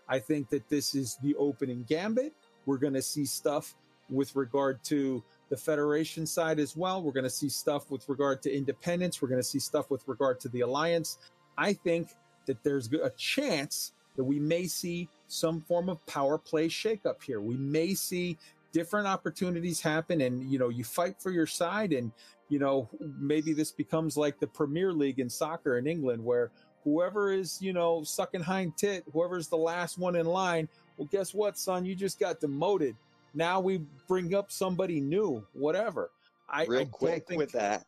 I 0.08 0.20
think 0.20 0.50
that 0.50 0.68
this 0.70 0.96
is 0.96 1.18
the 1.22 1.36
opening 1.36 1.86
gambit. 1.88 2.34
We're 2.66 2.78
going 2.78 2.94
to 2.94 3.02
see 3.02 3.26
stuff 3.26 3.76
with 4.10 4.36
regard 4.36 4.84
to 4.86 5.24
the 5.50 5.58
Federation 5.58 6.26
side 6.26 6.60
as 6.60 6.76
well. 6.76 7.04
We're 7.04 7.12
going 7.12 7.24
to 7.24 7.30
see 7.30 7.50
stuff 7.50 7.92
with 7.92 8.08
regard 8.10 8.42
to 8.44 8.56
independence. 8.56 9.22
We're 9.22 9.28
going 9.28 9.42
to 9.42 9.48
see 9.48 9.60
stuff 9.60 9.92
with 9.92 10.08
regard 10.08 10.40
to 10.42 10.50
the 10.50 10.62
Alliance. 10.62 11.20
I 11.58 11.74
think 11.74 12.10
that 12.48 12.64
there's 12.64 12.92
a 12.92 13.12
chance 13.12 13.94
that 14.16 14.24
we 14.24 14.40
may 14.40 14.66
see 14.66 15.08
some 15.28 15.62
form 15.62 15.90
of 15.90 16.04
power 16.08 16.38
play 16.38 16.68
shakeup 16.68 17.22
here. 17.24 17.40
We 17.40 17.56
may 17.56 17.94
see 17.94 18.38
different 18.72 19.08
opportunities 19.08 19.82
happen 19.82 20.22
and 20.22 20.44
you 20.52 20.60
know 20.60 20.70
you 20.70 20.84
fight 20.84 21.20
for 21.20 21.32
your 21.32 21.48
side 21.48 21.92
and 21.92 22.12
you 22.50 22.60
know 22.60 22.88
maybe 23.18 23.54
this 23.54 23.72
becomes 23.72 24.16
like 24.16 24.40
the 24.40 24.48
premier 24.48 24.94
league 24.94 25.20
in 25.20 25.30
soccer 25.30 25.78
in 25.78 25.88
england 25.88 26.24
where 26.24 26.52
whoever 26.90 27.32
is, 27.32 27.62
you 27.62 27.74
know, 27.74 28.04
sucking 28.04 28.42
hind 28.42 28.76
tit, 28.78 29.04
whoever's 29.14 29.48
the 29.48 29.58
last 29.58 29.98
one 29.98 30.16
in 30.16 30.26
line, 30.26 30.68
well, 30.98 31.08
guess 31.12 31.34
what, 31.34 31.58
son? 31.58 31.86
You 31.86 31.96
just 31.96 32.20
got 32.20 32.40
demoted. 32.40 32.96
Now 33.34 33.60
we 33.60 33.82
bring 34.08 34.34
up 34.34 34.52
somebody 34.52 35.00
new, 35.00 35.46
whatever. 35.54 36.12
I 36.50 36.66
real 36.66 36.82
I 36.82 36.86
quick 36.86 37.28
think... 37.28 37.40
with 37.40 37.52
that. 37.52 37.86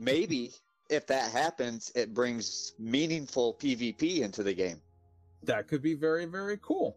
Maybe 0.00 0.52
if 0.88 1.06
that 1.06 1.30
happens, 1.32 1.92
it 1.94 2.14
brings 2.14 2.74
meaningful 2.78 3.54
PvP 3.54 4.20
into 4.20 4.42
the 4.42 4.54
game. 4.54 4.80
That 5.42 5.68
could 5.68 5.82
be 5.82 5.94
very, 5.94 6.24
very 6.24 6.58
cool. 6.62 6.96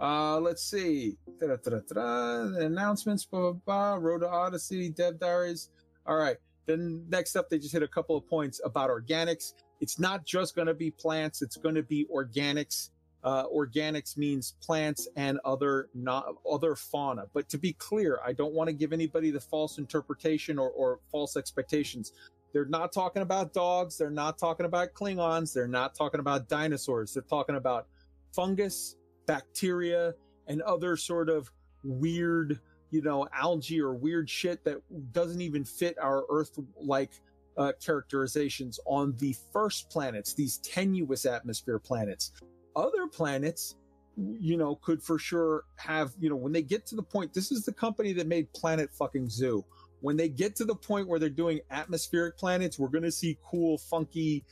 Uh, 0.00 0.38
let's 0.38 0.62
see. 0.62 1.16
Da-da-da-da-da. 1.40 2.64
Announcements, 2.64 3.24
blah, 3.24 3.52
blah, 3.52 3.60
blah. 3.64 3.94
Road 3.94 4.20
to 4.20 4.28
Odyssey, 4.28 4.90
Dev 4.90 5.18
Diaries. 5.18 5.70
All 6.06 6.16
right. 6.16 6.36
Then 6.66 7.04
next 7.08 7.36
up, 7.36 7.48
they 7.48 7.58
just 7.58 7.72
hit 7.72 7.82
a 7.82 7.88
couple 7.88 8.16
of 8.16 8.26
points 8.28 8.60
about 8.64 8.90
organics. 8.90 9.54
It's 9.80 9.98
not 9.98 10.24
just 10.24 10.54
going 10.54 10.68
to 10.68 10.74
be 10.74 10.90
plants. 10.90 11.42
It's 11.42 11.56
going 11.56 11.74
to 11.74 11.82
be 11.82 12.06
organics. 12.14 12.90
Uh, 13.24 13.44
organics 13.48 14.16
means 14.16 14.54
plants 14.62 15.08
and 15.16 15.40
other 15.44 15.88
not 15.94 16.36
other 16.50 16.76
fauna. 16.76 17.24
But 17.34 17.48
to 17.48 17.58
be 17.58 17.72
clear, 17.72 18.20
I 18.24 18.32
don't 18.32 18.54
want 18.54 18.68
to 18.68 18.72
give 18.72 18.92
anybody 18.92 19.30
the 19.30 19.40
false 19.40 19.78
interpretation 19.78 20.58
or, 20.58 20.70
or 20.70 21.00
false 21.10 21.36
expectations. 21.36 22.12
They're 22.52 22.64
not 22.64 22.92
talking 22.92 23.22
about 23.22 23.52
dogs. 23.52 23.98
They're 23.98 24.10
not 24.10 24.38
talking 24.38 24.64
about 24.64 24.94
Klingons. 24.94 25.52
They're 25.52 25.68
not 25.68 25.94
talking 25.94 26.20
about 26.20 26.48
dinosaurs. 26.48 27.12
They're 27.12 27.22
talking 27.22 27.56
about 27.56 27.86
fungus, 28.32 28.96
bacteria, 29.26 30.14
and 30.46 30.62
other 30.62 30.96
sort 30.96 31.28
of 31.28 31.50
weird, 31.82 32.60
you 32.90 33.02
know, 33.02 33.28
algae 33.34 33.80
or 33.80 33.94
weird 33.94 34.30
shit 34.30 34.64
that 34.64 34.78
doesn't 35.12 35.40
even 35.40 35.64
fit 35.64 35.96
our 36.00 36.24
Earth 36.30 36.58
like 36.80 37.10
uh, 37.56 37.72
characterizations 37.84 38.78
on 38.86 39.14
the 39.18 39.34
first 39.52 39.88
planets, 39.90 40.34
these 40.34 40.58
tenuous 40.58 41.26
atmosphere 41.26 41.78
planets. 41.78 42.32
Other 42.74 43.06
planets, 43.06 43.76
you 44.16 44.56
know, 44.56 44.76
could 44.76 45.02
for 45.02 45.18
sure 45.18 45.64
have, 45.76 46.12
you 46.20 46.28
know, 46.28 46.36
when 46.36 46.52
they 46.52 46.62
get 46.62 46.86
to 46.86 46.94
the 46.94 47.02
point, 47.02 47.32
this 47.32 47.50
is 47.50 47.64
the 47.64 47.72
company 47.72 48.12
that 48.14 48.26
made 48.26 48.52
Planet 48.52 48.90
fucking 48.92 49.30
Zoo. 49.30 49.64
When 50.00 50.16
they 50.16 50.28
get 50.28 50.54
to 50.56 50.64
the 50.64 50.74
point 50.74 51.08
where 51.08 51.18
they're 51.18 51.30
doing 51.30 51.60
atmospheric 51.70 52.36
planets, 52.36 52.78
we're 52.78 52.88
going 52.88 53.04
to 53.04 53.12
see 53.12 53.38
cool, 53.42 53.78
funky 53.78 54.44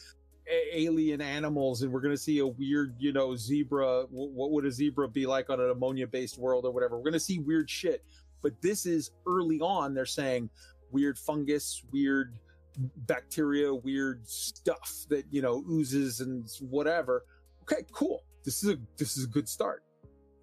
alien 0.73 1.20
animals 1.20 1.83
and 1.83 1.92
we're 1.92 2.00
going 2.00 2.15
to 2.15 2.20
see 2.20 2.39
a 2.39 2.47
weird, 2.47 2.94
you 2.99 3.12
know, 3.12 3.36
zebra. 3.36 4.05
What 4.10 4.50
would 4.52 4.65
a 4.65 4.73
zebra 4.73 5.08
be 5.08 5.26
like 5.26 5.50
on 5.50 5.60
an 5.60 5.70
ammonia 5.70 6.07
based 6.07 6.39
world 6.39 6.65
or 6.65 6.70
whatever? 6.70 6.97
We're 6.97 7.05
going 7.05 7.12
to 7.15 7.20
see 7.20 7.39
weird 7.39 7.68
shit. 7.68 8.02
But 8.42 8.60
this 8.60 8.84
is 8.84 9.10
early 9.26 9.60
on, 9.60 9.94
they're 9.94 10.05
saying 10.05 10.50
weird 10.91 11.18
fungus, 11.18 11.83
weird 11.92 12.39
bacteria, 12.78 13.75
weird 13.75 14.27
stuff 14.27 15.07
that 15.09 15.25
you 15.31 15.43
know 15.43 15.65
oozes 15.70 16.20
and 16.20 16.49
whatever. 16.61 17.25
Okay, 17.62 17.85
cool. 17.93 18.25
This 18.44 18.62
is 18.62 18.70
a 18.70 18.77
this 18.97 19.17
is 19.17 19.25
a 19.25 19.28
good 19.28 19.49
start. 19.49 19.83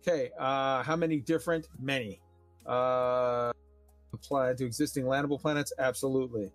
Okay, 0.01 0.31
uh, 0.39 0.83
how 0.83 0.95
many 0.95 1.19
different? 1.19 1.67
Many. 1.79 2.19
Uh, 2.65 3.51
applied 4.13 4.57
to 4.57 4.65
existing 4.65 5.05
landable 5.05 5.39
planets? 5.39 5.73
Absolutely. 5.77 6.51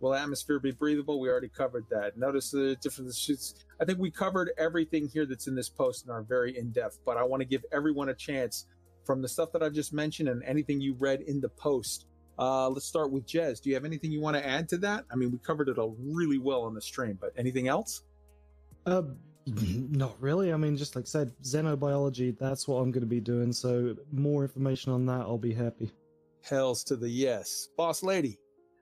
Will 0.00 0.14
atmosphere 0.14 0.60
be 0.60 0.70
breathable? 0.70 1.18
We 1.18 1.28
already 1.28 1.48
covered 1.48 1.86
that. 1.90 2.16
Notice 2.16 2.50
the 2.52 2.76
difference. 2.80 3.54
I 3.80 3.84
think 3.84 3.98
we 3.98 4.10
covered 4.10 4.50
everything 4.56 5.08
here 5.08 5.26
that's 5.26 5.48
in 5.48 5.56
this 5.56 5.68
post 5.68 6.04
and 6.04 6.12
are 6.12 6.22
very 6.22 6.56
in 6.56 6.70
depth. 6.70 7.00
But 7.04 7.16
I 7.16 7.24
want 7.24 7.40
to 7.40 7.44
give 7.44 7.64
everyone 7.72 8.08
a 8.08 8.14
chance 8.14 8.66
from 9.04 9.22
the 9.22 9.28
stuff 9.28 9.50
that 9.52 9.62
I've 9.62 9.72
just 9.72 9.92
mentioned 9.92 10.28
and 10.28 10.42
anything 10.44 10.80
you 10.80 10.94
read 10.94 11.22
in 11.22 11.40
the 11.40 11.48
post 11.48 12.06
uh, 12.38 12.68
let's 12.68 12.86
start 12.86 13.10
with 13.10 13.26
Jez. 13.26 13.60
Do 13.60 13.68
you 13.68 13.74
have 13.74 13.84
anything 13.84 14.12
you 14.12 14.20
want 14.20 14.36
to 14.36 14.46
add 14.46 14.68
to 14.70 14.78
that? 14.78 15.04
I 15.10 15.16
mean, 15.16 15.30
we 15.30 15.38
covered 15.38 15.68
it 15.68 15.78
all 15.78 15.96
really 16.00 16.38
well 16.38 16.62
on 16.62 16.74
the 16.74 16.80
stream, 16.80 17.18
but 17.20 17.32
anything 17.36 17.68
else? 17.68 18.02
Uh, 18.86 19.02
not 19.46 20.14
really. 20.20 20.52
I 20.52 20.56
mean, 20.56 20.76
just 20.76 20.94
like 20.94 21.04
I 21.04 21.08
said, 21.08 21.32
xenobiology, 21.42 22.38
that's 22.38 22.68
what 22.68 22.76
I'm 22.76 22.90
going 22.90 23.02
to 23.02 23.06
be 23.06 23.20
doing. 23.20 23.52
So, 23.52 23.96
more 24.12 24.42
information 24.42 24.92
on 24.92 25.06
that, 25.06 25.20
I'll 25.20 25.38
be 25.38 25.54
happy. 25.54 25.90
Hells 26.42 26.84
to 26.84 26.96
the 26.96 27.08
yes. 27.08 27.68
Boss 27.76 28.02
lady. 28.02 28.38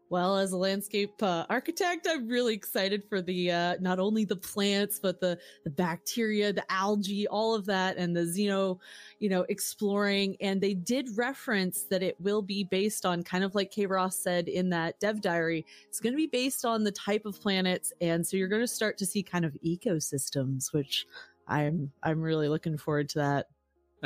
Well, 0.08 0.36
as 0.36 0.52
a 0.52 0.56
landscape 0.56 1.20
uh, 1.20 1.46
architect, 1.50 2.06
I'm 2.08 2.28
really 2.28 2.54
excited 2.54 3.02
for 3.08 3.20
the 3.20 3.50
uh, 3.50 3.76
not 3.80 3.98
only 3.98 4.24
the 4.24 4.36
plants 4.36 5.00
but 5.00 5.20
the 5.20 5.38
the 5.64 5.70
bacteria, 5.70 6.52
the 6.52 6.70
algae, 6.70 7.26
all 7.26 7.56
of 7.56 7.66
that, 7.66 7.96
and 7.96 8.16
the 8.16 8.20
xeno, 8.20 8.78
you 9.18 9.28
know, 9.28 9.44
exploring. 9.48 10.36
And 10.40 10.60
they 10.60 10.74
did 10.74 11.16
reference 11.16 11.82
that 11.90 12.04
it 12.04 12.20
will 12.20 12.42
be 12.42 12.62
based 12.62 13.04
on 13.04 13.24
kind 13.24 13.42
of 13.42 13.56
like 13.56 13.72
K. 13.72 13.86
Ross 13.86 14.16
said 14.16 14.46
in 14.46 14.70
that 14.70 15.00
dev 15.00 15.20
diary. 15.20 15.66
It's 15.88 15.98
going 15.98 16.12
to 16.12 16.16
be 16.16 16.28
based 16.28 16.64
on 16.64 16.84
the 16.84 16.92
type 16.92 17.26
of 17.26 17.40
planets, 17.40 17.92
and 18.00 18.24
so 18.24 18.36
you're 18.36 18.48
going 18.48 18.62
to 18.62 18.68
start 18.68 18.98
to 18.98 19.06
see 19.06 19.24
kind 19.24 19.44
of 19.44 19.56
ecosystems, 19.64 20.72
which 20.72 21.06
I'm 21.48 21.90
I'm 22.02 22.20
really 22.20 22.48
looking 22.48 22.78
forward 22.78 23.08
to 23.10 23.18
that. 23.18 23.46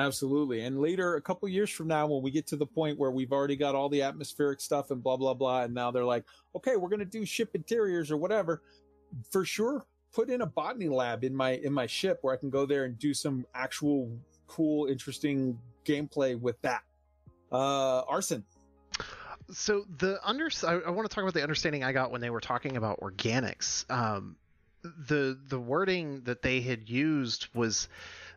Absolutely. 0.01 0.63
And 0.63 0.81
later, 0.81 1.17
a 1.17 1.21
couple 1.21 1.47
years 1.47 1.69
from 1.69 1.89
now, 1.89 2.07
when 2.07 2.23
we 2.23 2.31
get 2.31 2.47
to 2.47 2.57
the 2.57 2.65
point 2.65 2.99
where 2.99 3.11
we've 3.11 3.33
already 3.33 3.55
got 3.55 3.75
all 3.75 3.91
the 3.91 4.01
atmospheric 4.01 4.63
stuff 4.63 4.91
and 4.91 5.03
blah, 5.03 5.19
blah, 5.19 5.35
blah, 5.35 5.65
and 5.65 5.75
now 5.75 5.91
they're 5.91 6.07
like, 6.07 6.25
okay, 6.57 6.77
we're 6.77 6.89
going 6.89 7.01
to 7.01 7.05
do 7.05 7.27
ship 7.27 7.51
interiors 7.55 8.11
or 8.11 8.17
whatever, 8.17 8.63
for 9.31 9.45
sure, 9.45 9.85
put 10.15 10.31
in 10.31 10.41
a 10.41 10.47
botany 10.47 10.89
lab 10.89 11.23
in 11.23 11.37
my, 11.37 11.51
in 11.57 11.73
my 11.75 11.87
ship 11.87 12.19
where 12.23 12.33
I 12.33 12.39
can 12.39 12.49
go 12.49 12.65
there 12.65 12.85
and 12.85 12.99
do 12.99 13.13
some 13.13 13.45
actual 13.55 14.11
cool, 14.47 14.87
interesting 14.87 15.59
gameplay 15.85 16.41
with 16.41 16.59
that. 16.63 16.81
Uh, 17.53 18.01
Arson. 18.09 18.43
So 19.51 19.85
the 19.99 20.19
under, 20.25 20.49
I, 20.67 20.77
I 20.87 20.91
want 20.91 21.11
to 21.11 21.15
talk 21.15 21.25
about 21.25 21.35
the 21.35 21.43
understanding 21.43 21.85
I 21.85 21.93
got 21.93 22.11
when 22.11 22.23
they 22.23 22.31
were 22.31 22.41
talking 22.41 22.79
about 22.79 23.01
organics. 23.01 23.85
Um, 23.91 24.37
the, 24.83 25.39
the 25.47 25.61
wording 25.61 26.23
that 26.23 26.41
they 26.41 26.63
had 26.63 26.89
used 26.89 27.49
was, 27.53 27.87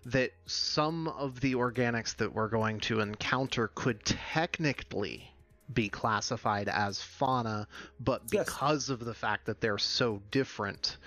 that 0.05 0.31
some 0.45 1.07
of 1.07 1.39
the 1.39 1.55
organics 1.55 2.15
that 2.17 2.33
we're 2.33 2.49
going 2.49 2.79
to 2.81 2.99
encounter 2.99 3.69
could 3.73 4.03
technically 4.05 5.29
be 5.73 5.89
classified 5.89 6.67
as 6.67 7.01
fauna, 7.01 7.67
but 7.99 8.29
because 8.29 8.89
yes. 8.89 8.93
of 8.93 9.05
the 9.05 9.13
fact 9.13 9.45
that 9.45 9.61
they're 9.61 9.77
so 9.77 10.21
different, 10.29 10.97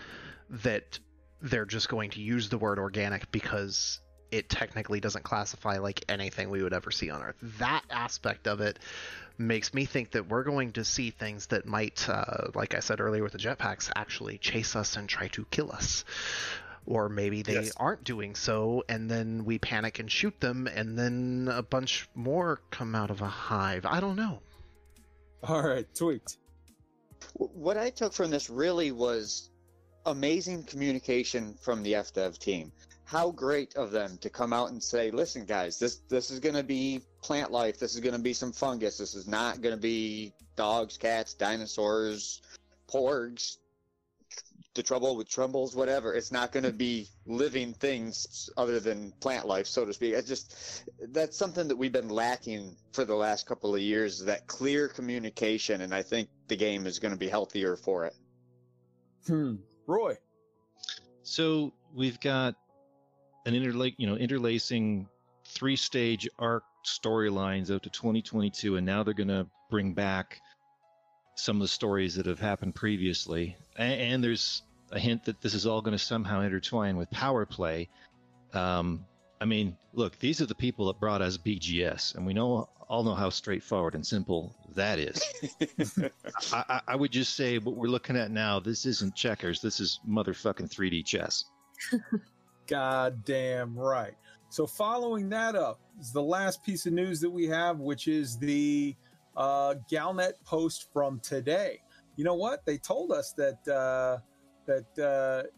that 0.49 0.99
they're 1.43 1.67
just 1.67 1.89
going 1.89 2.11
to 2.11 2.21
use 2.21 2.49
the 2.49 2.59
word 2.59 2.79
organic 2.79 3.31
because 3.31 4.01
it 4.31 4.49
technically 4.49 4.99
doesn't 4.99 5.23
classify 5.23 5.79
like 5.79 6.05
anything 6.09 6.51
we 6.51 6.63
would 6.63 6.73
ever 6.73 6.91
see 6.91 7.11
on 7.11 7.23
Earth. 7.23 7.37
That 7.59 7.83
aspect 7.91 8.49
of 8.49 8.61
it 8.61 8.79
makes 9.39 9.75
me 9.75 9.85
think 9.85 10.13
that 10.13 10.29
we're 10.29 10.43
going 10.43 10.73
to 10.73 10.85
see 10.85 11.11
things 11.11 11.47
that 11.49 11.67
might, 11.67 12.09
uh, 12.09 12.49
like 12.55 12.75
I 12.75 12.81
said 12.81 13.01
earlier 13.01 13.23
with 13.23 13.33
the 13.33 13.39
jetpacks, 13.39 13.91
actually 13.95 14.39
chase 14.39 14.75
us 14.75 14.97
and 14.97 15.09
try 15.09 15.29
to 15.29 15.45
kill 15.51 15.71
us 15.71 16.05
or 16.87 17.09
maybe 17.09 17.43
they 17.43 17.55
yes. 17.55 17.73
aren't 17.77 18.05
doing 18.05 18.35
so 18.35 18.83
and 18.89 19.11
then 19.11 19.45
we 19.45 19.59
panic 19.59 19.99
and 19.99 20.11
shoot 20.11 20.39
them 20.41 20.67
and 20.67 20.99
then 20.99 21.49
a 21.53 21.63
bunch 21.63 22.09
more 22.15 22.61
come 22.71 22.95
out 22.95 23.11
of 23.11 23.21
a 23.21 23.27
hive 23.27 23.85
i 23.85 24.01
don't 24.01 24.17
know 24.17 24.41
All 25.49 25.63
right, 25.63 25.87
tweaked. 25.95 26.39
What 27.35 27.77
I 27.77 27.91
took 27.91 28.13
from 28.13 28.31
this 28.31 28.51
really 28.51 28.91
was 28.91 29.51
amazing 30.05 30.65
communication 30.65 31.55
from 31.61 31.83
the 31.83 31.93
FDev 31.93 32.39
team. 32.39 32.73
How 33.05 33.31
great 33.31 33.77
of 33.77 33.93
them 33.93 34.19
to 34.23 34.31
come 34.31 34.53
out 34.53 34.71
and 34.71 34.83
say, 34.83 35.13
"Listen, 35.13 35.45
guys, 35.45 35.79
this 35.79 36.01
this 36.09 36.31
is 36.33 36.41
going 36.41 36.57
to 36.57 36.65
be 36.65 37.03
plant 37.23 37.53
life. 37.53 37.79
This 37.79 37.95
is 37.95 38.01
going 38.01 38.17
to 38.17 38.21
be 38.21 38.33
some 38.33 38.53
fungus. 38.53 38.99
This 38.99 39.15
is 39.15 39.29
not 39.29 39.61
going 39.61 39.75
to 39.75 39.81
be 39.81 40.33
dogs, 40.57 40.97
cats, 40.97 41.35
dinosaurs, 41.35 42.43
porgs, 42.89 43.59
the 44.77 44.83
trouble 44.83 45.17
with 45.17 45.29
tribbles, 45.29 45.75
whatever. 45.75 46.15
It's 46.15 46.31
not 46.31 46.53
going 46.53 46.65
to 46.65 46.73
be 46.73 47.09
living 47.27 47.73
things 47.73 48.49
other 48.57 48.79
than 48.79 49.13
plant 49.21 49.47
life, 49.47 49.67
so 49.67 49.85
to 49.85 49.93
speak. 49.93 50.15
It's 50.15 50.29
just 50.29 50.85
that's 51.09 51.37
something 51.37 51.67
that 51.69 51.77
we've 51.77 51.93
been 51.93 52.09
lacking 52.09 52.77
for 52.93 53.05
the 53.05 53.15
last 53.15 53.47
couple 53.47 53.75
of 53.75 53.81
years. 53.81 54.25
That 54.25 54.47
clear 54.47 54.89
communication, 54.89 55.81
and 55.81 55.95
I 55.95 56.03
think 56.03 56.29
the 56.47 56.57
game 56.57 56.87
is 56.87 56.99
going 56.99 57.13
to 57.13 57.19
be 57.19 57.29
healthier 57.29 57.77
for 57.77 58.05
it. 58.05 58.15
Hmm. 59.27 59.57
Roy. 59.87 60.17
So 61.23 61.73
we've 61.93 62.21
got 62.21 62.55
an 63.47 63.55
interlake, 63.55 63.95
you 63.99 64.07
know, 64.07 64.17
interlacing 64.17 65.09
three-stage 65.45 66.29
arc 66.39 66.65
storylines 66.85 67.75
out 67.75 67.83
to 67.83 67.91
2022, 67.91 68.77
and 68.77 68.87
now 68.87 69.03
they're 69.03 69.15
going 69.15 69.29
to 69.29 69.47
bring 69.71 69.95
back 69.95 70.41
some 71.37 71.57
of 71.57 71.63
the 71.63 71.69
stories 71.69 72.15
that 72.17 72.27
have 72.27 72.41
happened 72.41 72.75
previously. 72.75 73.57
And, 73.77 74.01
and 74.01 74.25
there's 74.25 74.63
a 74.93 74.99
hint 74.99 75.25
that 75.25 75.41
this 75.41 75.55
is 75.55 75.67
all 75.67 75.81
going 75.81 75.97
to 75.97 76.03
somehow 76.03 76.41
intertwine 76.41 76.97
with 76.97 77.11
power 77.11 77.45
play. 77.45 77.89
Um, 78.53 79.05
I 79.41 79.45
mean, 79.45 79.77
look, 79.93 80.19
these 80.19 80.41
are 80.41 80.47
the 80.47 80.55
people 80.55 80.87
that 80.87 80.99
brought 80.99 81.23
us 81.23 81.37
BGS, 81.37 82.15
and 82.15 82.27
we 82.27 82.33
know 82.33 82.69
all 82.89 83.03
know 83.03 83.15
how 83.15 83.31
straightforward 83.31 83.95
and 83.95 84.07
simple 84.07 84.55
that 84.75 84.99
is. 84.99 85.21
I, 86.53 86.65
I, 86.69 86.81
I 86.89 86.97
would 86.97 87.11
just 87.11 87.35
say 87.35 87.59
what 87.59 87.77
we're 87.77 87.89
looking 87.89 88.17
at 88.17 88.31
now. 88.31 88.61
This 88.61 88.87
isn't 88.87 89.15
checkers. 89.17 89.61
This 89.61 89.81
is 89.81 90.01
motherfucking 90.09 90.73
3D 90.73 91.05
chess. 91.05 91.47
Goddamn 92.69 93.77
right. 93.77 94.15
So, 94.49 94.67
following 94.67 95.29
that 95.31 95.57
up 95.57 95.81
is 96.01 96.13
the 96.13 96.23
last 96.23 96.63
piece 96.63 96.87
of 96.87 96.93
news 96.93 97.21
that 97.21 97.31
we 97.31 97.47
have, 97.47 97.81
which 97.81 98.07
is 98.07 98.39
the 98.39 98.95
uh, 99.37 99.75
Galnet 99.91 100.35
post 100.45 100.87
from 100.93 101.21
today. 101.21 101.81
You 102.17 102.25
know 102.25 102.35
what? 102.35 102.65
They 102.65 102.79
told 102.79 103.13
us 103.13 103.35
that 103.37 103.69
uh, 103.69 104.19
that 104.67 104.99
uh, 104.99 105.49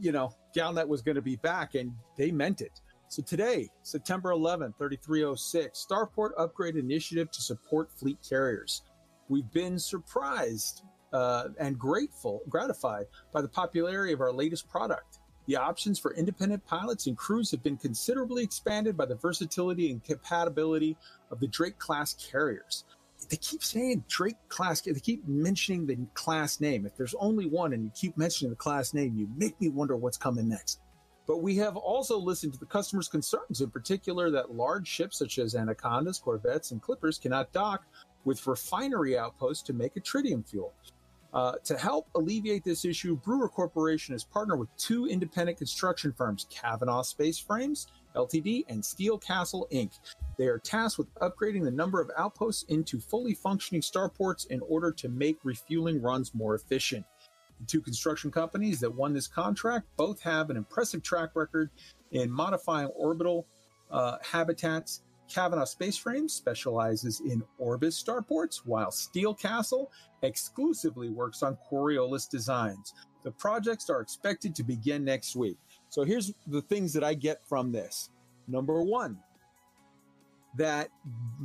you 0.00 0.12
know 0.12 0.34
Galnet 0.56 0.86
was 0.86 1.02
going 1.02 1.16
to 1.16 1.22
be 1.22 1.36
back, 1.36 1.74
and 1.74 1.92
they 2.16 2.30
meant 2.30 2.60
it. 2.60 2.80
So 3.08 3.22
today, 3.22 3.68
September 3.82 4.30
11, 4.30 4.74
3306, 4.78 5.86
Starport 5.86 6.30
Upgrade 6.38 6.76
Initiative 6.76 7.30
to 7.30 7.42
support 7.42 7.92
fleet 7.92 8.16
carriers. 8.26 8.82
We've 9.28 9.50
been 9.52 9.78
surprised 9.78 10.82
uh, 11.12 11.48
and 11.60 11.78
grateful, 11.78 12.40
gratified 12.48 13.04
by 13.30 13.42
the 13.42 13.48
popularity 13.48 14.14
of 14.14 14.22
our 14.22 14.32
latest 14.32 14.68
product. 14.68 15.18
The 15.46 15.56
options 15.56 15.98
for 15.98 16.14
independent 16.14 16.64
pilots 16.66 17.06
and 17.06 17.16
crews 17.16 17.50
have 17.50 17.62
been 17.62 17.76
considerably 17.76 18.44
expanded 18.44 18.96
by 18.96 19.06
the 19.06 19.16
versatility 19.16 19.90
and 19.90 20.02
compatibility 20.02 20.96
of 21.30 21.40
the 21.40 21.48
Drake 21.48 21.78
class 21.78 22.14
carriers. 22.14 22.84
They 23.28 23.36
keep 23.36 23.62
saying 23.62 24.04
Drake 24.08 24.36
class, 24.48 24.80
they 24.80 24.92
keep 24.94 25.26
mentioning 25.26 25.86
the 25.86 25.96
class 26.14 26.60
name. 26.60 26.86
If 26.86 26.96
there's 26.96 27.14
only 27.18 27.46
one 27.46 27.72
and 27.72 27.84
you 27.84 27.90
keep 27.94 28.16
mentioning 28.16 28.50
the 28.50 28.56
class 28.56 28.94
name, 28.94 29.16
you 29.16 29.28
make 29.36 29.60
me 29.60 29.68
wonder 29.68 29.96
what's 29.96 30.16
coming 30.16 30.48
next. 30.48 30.80
But 31.26 31.38
we 31.42 31.56
have 31.56 31.76
also 31.76 32.18
listened 32.18 32.52
to 32.54 32.58
the 32.58 32.66
customers' 32.66 33.08
concerns, 33.08 33.60
in 33.60 33.70
particular 33.70 34.30
that 34.30 34.54
large 34.54 34.88
ships 34.88 35.18
such 35.18 35.38
as 35.38 35.54
Anacondas, 35.54 36.18
Corvettes, 36.18 36.72
and 36.72 36.82
Clippers 36.82 37.18
cannot 37.18 37.52
dock 37.52 37.84
with 38.24 38.46
refinery 38.46 39.16
outposts 39.16 39.62
to 39.64 39.72
make 39.72 39.96
a 39.96 40.00
tritium 40.00 40.46
fuel. 40.48 40.72
Uh, 41.32 41.52
to 41.64 41.78
help 41.78 42.08
alleviate 42.14 42.64
this 42.64 42.84
issue, 42.84 43.16
Brewer 43.16 43.48
Corporation 43.48 44.14
has 44.14 44.24
partnered 44.24 44.58
with 44.58 44.76
two 44.76 45.06
independent 45.06 45.56
construction 45.58 46.12
firms, 46.12 46.46
Kavanaugh 46.50 47.02
Space 47.02 47.38
Frames 47.38 47.86
Ltd. 48.14 48.64
and 48.68 48.84
Steel 48.84 49.18
Castle 49.18 49.68
Inc. 49.72 49.98
They 50.38 50.46
are 50.46 50.58
tasked 50.58 50.98
with 50.98 51.14
upgrading 51.16 51.64
the 51.64 51.70
number 51.70 52.00
of 52.00 52.10
outposts 52.16 52.64
into 52.64 53.00
fully 53.00 53.34
functioning 53.34 53.82
starports 53.82 54.46
in 54.48 54.60
order 54.60 54.92
to 54.92 55.08
make 55.08 55.38
refueling 55.44 56.00
runs 56.00 56.34
more 56.34 56.54
efficient. 56.54 57.04
The 57.60 57.66
two 57.66 57.80
construction 57.80 58.30
companies 58.30 58.80
that 58.80 58.94
won 58.94 59.12
this 59.12 59.28
contract 59.28 59.86
both 59.96 60.20
have 60.22 60.50
an 60.50 60.56
impressive 60.56 61.02
track 61.02 61.30
record 61.34 61.70
in 62.10 62.30
modifying 62.30 62.88
orbital 62.88 63.46
uh, 63.90 64.16
habitats. 64.22 65.02
Kavanaugh 65.32 65.64
Space 65.64 65.96
Frames 65.96 66.32
specializes 66.34 67.20
in 67.20 67.42
Orbis 67.58 68.02
starports, 68.02 68.58
while 68.66 68.90
Steel 68.90 69.32
Castle 69.32 69.90
exclusively 70.22 71.08
works 71.08 71.42
on 71.42 71.56
Coriolis 71.70 72.28
designs. 72.28 72.94
The 73.22 73.30
projects 73.30 73.88
are 73.88 74.00
expected 74.00 74.54
to 74.56 74.64
begin 74.64 75.04
next 75.04 75.36
week. 75.36 75.56
So 75.92 76.04
here's 76.04 76.32
the 76.46 76.62
things 76.62 76.94
that 76.94 77.04
I 77.04 77.12
get 77.12 77.46
from 77.46 77.70
this. 77.70 78.08
Number 78.48 78.80
one, 78.80 79.18
that 80.56 80.88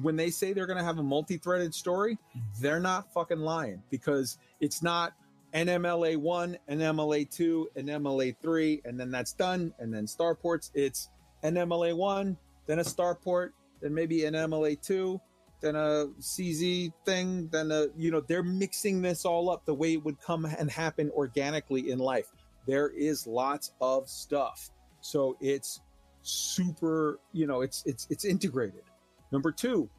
when 0.01 0.15
they 0.15 0.29
say 0.29 0.53
they're 0.53 0.65
going 0.65 0.79
to 0.79 0.85
have 0.85 0.99
a 0.99 1.03
multi-threaded 1.03 1.75
story, 1.75 2.13
mm-hmm. 2.15 2.39
they're 2.61 2.79
not 2.79 3.11
fucking 3.13 3.41
lying 3.41 3.83
because 3.89 4.37
it's 4.61 4.81
not 4.81 5.11
NMLA 5.53 6.15
one, 6.15 6.57
NMLA 6.69 7.29
two, 7.29 7.67
and 7.75 7.89
MLA 7.89 8.37
three, 8.41 8.81
and 8.85 8.97
then 8.97 9.11
that's 9.11 9.33
done, 9.33 9.73
and 9.79 9.93
then 9.93 10.05
starports. 10.05 10.71
It's 10.73 11.09
NMLA 11.43 11.97
one, 11.97 12.37
then 12.67 12.79
a 12.79 12.83
starport, 12.83 13.49
then 13.81 13.93
maybe 13.93 14.23
an 14.23 14.33
MLA 14.33 14.81
two, 14.81 15.19
then 15.59 15.75
a 15.75 16.07
CZ 16.21 16.93
thing, 17.03 17.49
then 17.49 17.69
a 17.73 17.87
you 17.97 18.11
know 18.11 18.21
they're 18.21 18.43
mixing 18.43 19.01
this 19.01 19.25
all 19.25 19.49
up 19.49 19.65
the 19.65 19.73
way 19.73 19.95
it 19.95 20.05
would 20.05 20.21
come 20.21 20.45
and 20.45 20.71
happen 20.71 21.11
organically 21.13 21.91
in 21.91 21.99
life. 21.99 22.31
There 22.67 22.89
is 22.89 23.25
lots 23.25 23.71
of 23.79 24.09
stuff, 24.09 24.69
so 25.01 25.37
it's 25.39 25.79
super. 26.21 27.19
You 27.31 27.47
know, 27.47 27.61
it's 27.61 27.83
it's 27.85 28.07
it's 28.09 28.25
integrated. 28.25 28.83
Number 29.31 29.51
two, 29.51 29.89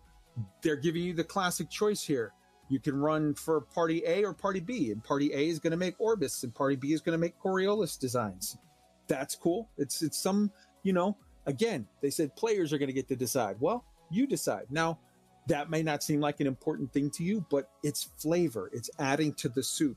they're 0.63 0.77
giving 0.77 1.03
you 1.03 1.15
the 1.15 1.25
classic 1.25 1.71
choice 1.71 2.03
here. 2.03 2.33
You 2.69 2.79
can 2.79 2.97
run 3.01 3.35
for 3.35 3.63
party 3.63 4.03
A 4.07 4.25
or 4.25 4.35
party 4.35 4.61
B, 4.61 4.93
and 4.93 5.03
party 5.03 5.33
A 5.33 5.49
is 5.49 5.59
going 5.59 5.71
to 5.71 5.79
make 5.79 5.99
Orbis, 5.99 6.45
and 6.45 6.55
party 6.55 6.77
B 6.77 6.93
is 6.93 7.01
going 7.01 7.15
to 7.15 7.19
make 7.19 7.41
Coriolis 7.41 7.99
designs. 7.99 8.59
That's 9.07 9.35
cool. 9.35 9.71
It's 9.79 10.03
it's 10.03 10.19
some 10.19 10.53
you 10.83 10.93
know. 10.93 11.17
Again, 11.47 11.87
they 12.03 12.11
said 12.11 12.37
players 12.37 12.75
are 12.75 12.79
going 12.79 12.89
to 12.89 12.93
get 12.93 13.09
to 13.09 13.17
decide. 13.17 13.57
Well, 13.59 13.85
you 14.11 14.27
decide 14.27 14.67
now. 14.71 14.99
That 15.47 15.71
may 15.71 15.83
not 15.83 16.03
seem 16.03 16.21
like 16.21 16.41
an 16.41 16.47
important 16.47 16.93
thing 16.93 17.11
to 17.13 17.25
you, 17.25 17.43
but 17.49 17.71
it's 17.83 18.11
flavor. 18.19 18.69
It's 18.75 18.91
adding 18.99 19.33
to 19.37 19.49
the 19.49 19.63
soup. 19.63 19.97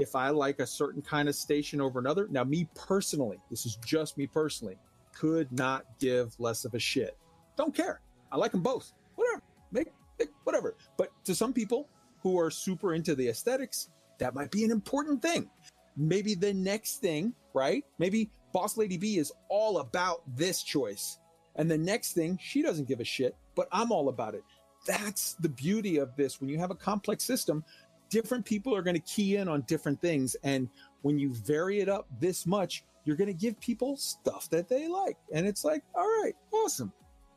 If 0.00 0.16
I 0.16 0.30
like 0.30 0.60
a 0.60 0.66
certain 0.66 1.02
kind 1.02 1.28
of 1.28 1.34
station 1.34 1.80
over 1.80 1.98
another, 1.98 2.26
now 2.30 2.42
me 2.42 2.66
personally, 2.74 3.38
this 3.50 3.66
is 3.66 3.76
just 3.84 4.16
me 4.16 4.26
personally, 4.26 4.78
could 5.14 5.52
not 5.52 5.84
give 5.98 6.34
less 6.40 6.64
of 6.64 6.74
a 6.74 6.78
shit. 6.78 7.18
Don't 7.56 7.74
care. 7.74 8.00
I 8.32 8.36
like 8.38 8.52
them 8.52 8.62
both. 8.62 8.92
Whatever. 9.16 9.42
Make, 9.72 9.88
make 10.18 10.30
whatever. 10.44 10.74
But 10.96 11.10
to 11.24 11.34
some 11.34 11.52
people 11.52 11.86
who 12.22 12.38
are 12.38 12.50
super 12.50 12.94
into 12.94 13.14
the 13.14 13.28
aesthetics, 13.28 13.90
that 14.18 14.34
might 14.34 14.50
be 14.50 14.64
an 14.64 14.70
important 14.70 15.20
thing. 15.20 15.50
Maybe 15.96 16.34
the 16.34 16.54
next 16.54 17.02
thing, 17.02 17.34
right? 17.52 17.84
Maybe 17.98 18.30
Boss 18.52 18.78
Lady 18.78 18.96
B 18.96 19.18
is 19.18 19.32
all 19.50 19.78
about 19.78 20.22
this 20.34 20.62
choice. 20.62 21.18
And 21.56 21.70
the 21.70 21.78
next 21.78 22.14
thing, 22.14 22.38
she 22.40 22.62
doesn't 22.62 22.88
give 22.88 23.00
a 23.00 23.04
shit, 23.04 23.36
but 23.54 23.68
I'm 23.70 23.92
all 23.92 24.08
about 24.08 24.34
it. 24.34 24.44
That's 24.86 25.34
the 25.34 25.48
beauty 25.48 25.98
of 25.98 26.16
this. 26.16 26.40
When 26.40 26.48
you 26.48 26.58
have 26.58 26.70
a 26.70 26.74
complex 26.74 27.24
system, 27.24 27.64
different 28.10 28.44
people 28.44 28.74
are 28.74 28.82
going 28.82 28.94
to 28.94 29.02
key 29.02 29.36
in 29.36 29.48
on 29.48 29.62
different 29.62 30.00
things. 30.00 30.36
And 30.42 30.68
when 31.02 31.18
you 31.18 31.32
vary 31.32 31.80
it 31.80 31.88
up 31.88 32.06
this 32.20 32.46
much, 32.46 32.84
you're 33.04 33.16
going 33.16 33.28
to 33.28 33.34
give 33.34 33.58
people 33.60 33.96
stuff 33.96 34.50
that 34.50 34.68
they 34.68 34.88
like. 34.88 35.16
And 35.32 35.46
it's 35.46 35.64
like, 35.64 35.82
all 35.94 36.06
right, 36.22 36.34
awesome. 36.52 36.92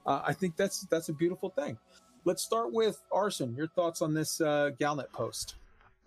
Uh, 0.06 0.22
I 0.26 0.34
think 0.34 0.58
that's 0.58 0.82
that's 0.88 1.10
a 1.10 1.14
beautiful 1.14 1.50
thing. 1.50 1.77
Let's 2.26 2.43
start 2.43 2.74
with 2.74 3.02
Arson. 3.11 3.56
Your 3.56 3.68
thoughts 3.68 4.02
on 4.02 4.14
this 4.14 4.42
uh, 4.42 4.72
Galnet 4.80 5.11
post? 5.14 5.56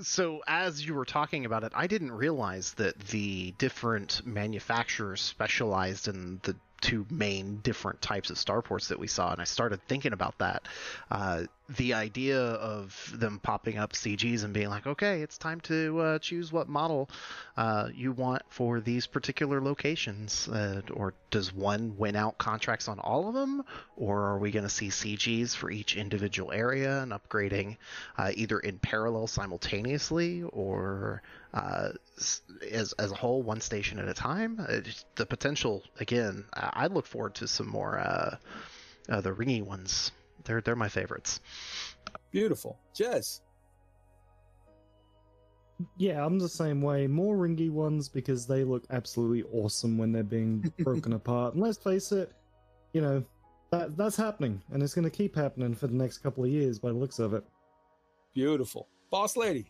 So, 0.00 0.42
as 0.46 0.84
you 0.86 0.94
were 0.94 1.06
talking 1.06 1.46
about 1.46 1.64
it, 1.64 1.72
I 1.74 1.86
didn't 1.86 2.12
realize 2.12 2.74
that 2.74 2.98
the 2.98 3.54
different 3.56 4.26
manufacturers 4.26 5.22
specialized 5.22 6.08
in 6.08 6.38
the 6.42 6.54
two 6.82 7.06
main 7.10 7.56
different 7.56 8.02
types 8.02 8.28
of 8.28 8.36
starports 8.36 8.88
that 8.88 8.98
we 8.98 9.06
saw, 9.06 9.32
and 9.32 9.40
I 9.40 9.44
started 9.44 9.80
thinking 9.88 10.12
about 10.12 10.36
that. 10.38 10.68
Uh, 11.10 11.44
the 11.68 11.94
idea 11.94 12.40
of 12.40 13.12
them 13.14 13.40
popping 13.42 13.76
up 13.76 13.92
CGs 13.92 14.44
and 14.44 14.54
being 14.54 14.68
like, 14.68 14.86
okay, 14.86 15.22
it's 15.22 15.36
time 15.36 15.60
to 15.62 15.98
uh, 15.98 16.18
choose 16.20 16.52
what 16.52 16.68
model 16.68 17.10
uh, 17.56 17.88
you 17.92 18.12
want 18.12 18.42
for 18.48 18.80
these 18.80 19.06
particular 19.06 19.60
locations. 19.60 20.48
Uh, 20.48 20.82
or 20.92 21.14
does 21.30 21.52
one 21.52 21.96
win 21.96 22.14
out 22.14 22.38
contracts 22.38 22.86
on 22.86 23.00
all 23.00 23.28
of 23.28 23.34
them? 23.34 23.64
Or 23.96 24.26
are 24.26 24.38
we 24.38 24.52
going 24.52 24.62
to 24.64 24.68
see 24.70 24.88
CGs 24.88 25.56
for 25.56 25.70
each 25.70 25.96
individual 25.96 26.52
area 26.52 27.02
and 27.02 27.12
upgrading 27.12 27.78
uh, 28.16 28.30
either 28.34 28.60
in 28.60 28.78
parallel 28.78 29.26
simultaneously 29.26 30.44
or 30.44 31.22
uh, 31.52 31.88
as, 32.70 32.92
as 32.92 33.10
a 33.10 33.16
whole, 33.16 33.42
one 33.42 33.60
station 33.60 33.98
at 33.98 34.08
a 34.08 34.14
time? 34.14 34.56
the 35.16 35.26
potential, 35.26 35.82
again, 35.98 36.44
I 36.52 36.86
look 36.86 37.06
forward 37.06 37.34
to 37.36 37.48
some 37.48 37.68
more 37.68 37.98
uh, 37.98 38.36
the 39.08 39.32
ringy 39.32 39.62
ones 39.62 40.12
they're 40.46 40.60
they're 40.60 40.76
my 40.76 40.88
favorites. 40.88 41.40
Beautiful, 42.30 42.78
Jez. 42.94 43.40
Yeah, 45.98 46.24
I'm 46.24 46.38
the 46.38 46.48
same 46.48 46.80
way. 46.80 47.06
More 47.06 47.36
ringy 47.36 47.70
ones 47.70 48.08
because 48.08 48.46
they 48.46 48.64
look 48.64 48.84
absolutely 48.90 49.42
awesome 49.52 49.98
when 49.98 50.10
they're 50.10 50.22
being 50.22 50.72
broken 50.78 51.12
apart. 51.12 51.52
And 51.52 51.62
let's 51.62 51.76
face 51.76 52.12
it, 52.12 52.32
you 52.94 53.02
know, 53.02 53.22
that 53.70 53.96
that's 53.96 54.16
happening, 54.16 54.62
and 54.72 54.82
it's 54.82 54.94
going 54.94 55.04
to 55.04 55.10
keep 55.10 55.36
happening 55.36 55.74
for 55.74 55.86
the 55.86 55.94
next 55.94 56.18
couple 56.18 56.44
of 56.44 56.50
years 56.50 56.78
by 56.78 56.88
the 56.88 56.94
looks 56.94 57.18
of 57.18 57.34
it. 57.34 57.44
Beautiful. 58.34 58.88
Boss 59.10 59.36
lady. 59.36 59.66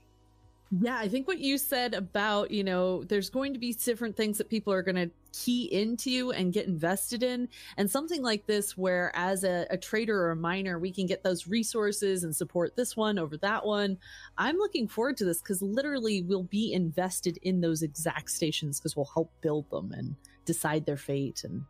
Yeah, 0.81 0.99
I 0.99 1.09
think 1.09 1.29
what 1.29 1.39
you 1.39 1.59
said 1.59 1.95
about, 1.95 2.51
you 2.51 2.65
know, 2.65 3.05
there's 3.05 3.31
going 3.31 3.53
to 3.53 3.59
be 3.59 3.73
different 3.73 4.17
things 4.17 4.39
that 4.39 4.49
people 4.49 4.73
are 4.73 4.83
going 4.83 4.97
to 4.97 5.11
key 5.45 5.65
into 5.73 6.33
and 6.33 6.53
get 6.53 6.67
invested 6.67 7.23
in. 7.23 7.49
And 7.77 7.91
something 7.91 8.23
like 8.23 8.47
this, 8.47 8.77
where 8.77 9.13
as 9.15 9.45
a, 9.45 9.67
a, 9.71 9.77
trader 9.77 10.19
or 10.19 10.31
a 10.31 10.37
miner, 10.37 10.79
we 10.79 10.91
can 10.91 11.07
get 11.07 11.23
those 11.23 11.47
resources 11.47 12.25
and 12.25 12.35
support 12.35 12.77
this 12.77 12.97
one 12.97 13.19
over 13.19 13.37
that 13.39 13.65
one. 13.65 13.99
I'm 14.39 14.57
looking 14.57 14.89
forward 14.89 15.17
to 15.19 15.25
this 15.25 15.41
because 15.41 15.63
literally 15.63 16.23
we'll 16.23 16.45
be 16.45 16.73
invested 16.73 17.39
in 17.43 17.61
those 17.61 17.83
exact 17.83 18.31
stations 18.31 18.81
because 18.81 18.97
we'll 18.97 19.11
help 19.13 19.31
build 19.41 19.71
them 19.71 19.93
and 19.93 20.17
decide 20.45 20.87
their 20.87 20.97
fate. 20.97 21.45
And 21.45 21.65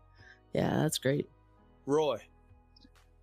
yeah, 0.53 0.79
that's 0.83 0.99
great. 0.99 1.29
Roy. 1.87 2.21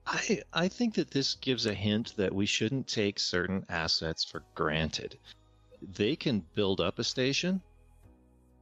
I, 0.06 0.42
I 0.52 0.68
think 0.68 0.96
that 0.96 1.12
this 1.12 1.36
gives 1.36 1.66
a 1.66 1.74
hint 1.74 2.14
that 2.18 2.36
we 2.36 2.46
shouldn't 2.46 2.88
take 2.88 3.20
certain 3.20 3.66
assets 3.70 4.26
for 4.26 4.44
granted 4.54 5.18
they 5.96 6.16
can 6.16 6.44
build 6.56 6.80
up 6.82 7.00
a 7.00 7.04
station. 7.04 7.62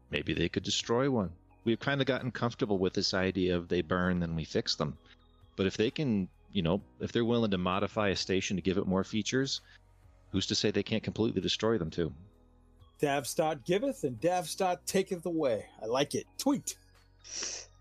Maybe 0.09 0.33
they 0.33 0.49
could 0.49 0.63
destroy 0.63 1.09
one. 1.09 1.31
We've 1.63 1.79
kind 1.79 2.01
of 2.01 2.07
gotten 2.07 2.31
comfortable 2.31 2.77
with 2.77 2.93
this 2.93 3.13
idea 3.13 3.55
of 3.55 3.67
they 3.67 3.81
burn, 3.81 4.19
then 4.19 4.35
we 4.35 4.45
fix 4.45 4.75
them. 4.75 4.97
But 5.55 5.67
if 5.67 5.77
they 5.77 5.91
can, 5.91 6.27
you 6.51 6.61
know, 6.61 6.81
if 6.99 7.11
they're 7.11 7.25
willing 7.25 7.51
to 7.51 7.57
modify 7.57 8.09
a 8.09 8.15
station 8.15 8.57
to 8.57 8.61
give 8.61 8.77
it 8.77 8.87
more 8.87 9.03
features, 9.03 9.61
who's 10.31 10.47
to 10.47 10.55
say 10.55 10.71
they 10.71 10.83
can't 10.83 11.03
completely 11.03 11.41
destroy 11.41 11.77
them 11.77 11.91
too? 11.91 12.13
Davstot 13.01 13.65
giveth 13.65 14.03
and 14.03 14.19
Davstot 14.19 14.79
taketh 14.85 15.25
away. 15.25 15.65
I 15.81 15.85
like 15.85 16.15
it. 16.15 16.25
Tweet. 16.37 16.75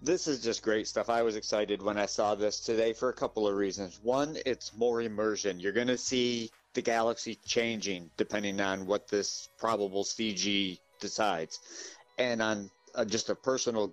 This 0.02 0.26
is 0.26 0.42
just 0.42 0.62
great 0.62 0.89
stuff. 0.89 1.10
I 1.10 1.23
was 1.23 1.36
excited 1.36 1.83
when 1.83 1.99
I 1.99 2.07
saw 2.07 2.34
this 2.34 2.60
today 2.60 2.94
for 2.94 3.10
a 3.10 3.12
couple 3.12 3.47
of 3.47 3.55
reasons. 3.55 4.00
One, 4.02 4.39
it's 4.47 4.75
more 4.76 5.02
immersion. 5.02 5.60
You're 5.60 5.73
going 5.73 5.89
to 5.89 5.99
see 5.99 6.50
the 6.73 6.81
galaxy 6.83 7.39
changing 7.44 8.10
depending 8.17 8.60
on 8.60 8.86
what 8.86 9.09
this 9.09 9.49
probable 9.59 10.05
CG 10.05 10.78
decides. 11.00 11.60
And 12.18 12.41
on 12.41 12.70
uh, 12.94 13.05
just 13.05 13.31
a 13.31 13.35
personal 13.35 13.93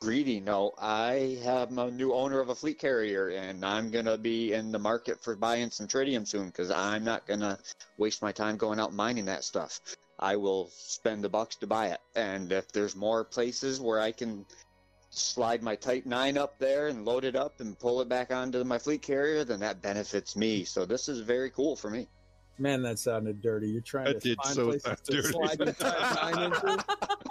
greedy 0.00 0.40
note, 0.40 0.74
I 0.78 1.38
have 1.42 1.76
a 1.76 1.90
new 1.90 2.12
owner 2.12 2.40
of 2.40 2.48
a 2.50 2.54
fleet 2.54 2.78
carrier, 2.78 3.28
and 3.28 3.64
I'm 3.64 3.90
gonna 3.90 4.18
be 4.18 4.52
in 4.52 4.72
the 4.72 4.78
market 4.78 5.22
for 5.22 5.36
buying 5.36 5.70
some 5.70 5.86
tritium 5.88 6.26
soon 6.26 6.46
because 6.46 6.70
I'm 6.70 7.04
not 7.04 7.26
gonna 7.26 7.58
waste 7.96 8.22
my 8.22 8.32
time 8.32 8.56
going 8.56 8.78
out 8.78 8.92
mining 8.92 9.24
that 9.26 9.44
stuff. 9.44 9.80
I 10.18 10.36
will 10.36 10.70
spend 10.72 11.24
the 11.24 11.28
bucks 11.28 11.56
to 11.56 11.66
buy 11.66 11.88
it, 11.88 12.00
and 12.14 12.52
if 12.52 12.70
there's 12.72 12.96
more 12.96 13.24
places 13.24 13.80
where 13.80 14.00
I 14.00 14.12
can 14.12 14.44
slide 15.10 15.62
my 15.62 15.76
Type 15.76 16.04
9 16.04 16.36
up 16.36 16.58
there 16.58 16.88
and 16.88 17.04
load 17.04 17.24
it 17.24 17.36
up 17.36 17.60
and 17.60 17.78
pull 17.78 18.00
it 18.00 18.08
back 18.08 18.32
onto 18.32 18.62
my 18.64 18.78
fleet 18.78 19.02
carrier, 19.02 19.44
then 19.44 19.60
that 19.60 19.80
benefits 19.80 20.36
me. 20.36 20.64
So 20.64 20.84
this 20.84 21.08
is 21.08 21.20
very 21.20 21.50
cool 21.50 21.74
for 21.74 21.90
me. 21.90 22.06
Man, 22.58 22.82
that 22.82 22.98
sounded 22.98 23.40
dirty. 23.42 23.68
You're 23.68 23.82
trying 23.82 24.06
that 24.06 24.22
to 24.22 24.28
did 24.28 24.38
find 24.42 24.54
so 24.54 24.66
places 24.66 25.00
to 25.00 25.12
dirty. 25.12 25.28
slide 25.28 25.58
your 25.58 25.72
Type 25.72 26.34
9 26.34 26.42
into. 26.42 26.84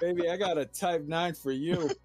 Baby, 0.00 0.28
I 0.28 0.36
got 0.36 0.58
a 0.58 0.64
Type 0.66 1.06
9 1.06 1.34
for 1.34 1.52
you. 1.52 1.90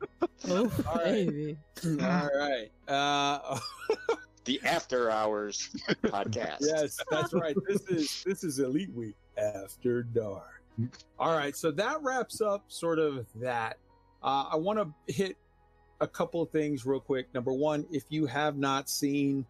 Oh, 0.50 0.72
All 0.88 0.96
right. 0.96 1.28
baby. 1.28 1.58
All 2.00 2.30
right. 2.38 2.70
Uh, 2.88 3.60
The 4.46 4.62
After 4.64 5.10
Hours 5.10 5.70
podcast. 6.04 6.58
yes, 6.62 7.00
that's 7.10 7.34
right. 7.34 7.56
This 7.68 7.82
is 7.90 8.24
this 8.24 8.44
is 8.44 8.60
Elite 8.60 8.94
Week 8.94 9.16
after 9.38 10.04
dark. 10.04 10.62
All 11.20 11.36
right, 11.36 11.56
so 11.56 11.72
that 11.72 12.02
wraps 12.04 12.40
up 12.40 12.64
sort 12.68 13.00
of 13.00 13.26
that. 13.42 13.78
Uh, 14.24 14.46
I 14.52 14.56
want 14.58 14.78
to 14.80 15.14
hit 15.14 15.36
a 16.02 16.08
couple 16.08 16.42
of 16.44 16.50
things 16.52 16.86
real 16.86 17.00
quick. 17.02 17.28
Number 17.34 17.52
one, 17.52 17.86
if 17.92 18.04
you 18.10 18.26
have 18.28 18.58
not 18.58 18.90
seen 18.90 19.44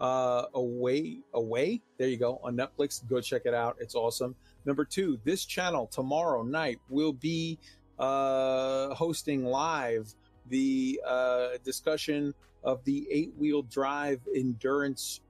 uh, 0.00 0.44
Away, 0.54 1.18
Away, 1.32 1.80
there 1.98 2.08
you 2.08 2.18
go 2.18 2.38
on 2.44 2.54
Netflix, 2.56 3.00
go 3.08 3.20
check 3.20 3.42
it 3.46 3.54
out. 3.54 3.76
It's 3.80 3.94
awesome. 3.94 4.36
Number 4.66 4.84
two, 4.84 5.18
this 5.24 5.44
channel 5.46 5.86
tomorrow 5.86 6.42
night 6.42 6.78
will 6.90 7.14
be 7.14 7.58
uh, 7.98 8.94
hosting 8.94 9.44
live 9.44 10.12
the 10.50 11.00
uh, 11.06 11.48
discussion 11.64 12.34
of 12.62 12.84
the 12.84 13.06
eight 13.10 13.32
wheel 13.36 13.62
drive 13.62 14.20
endurance 14.34 15.20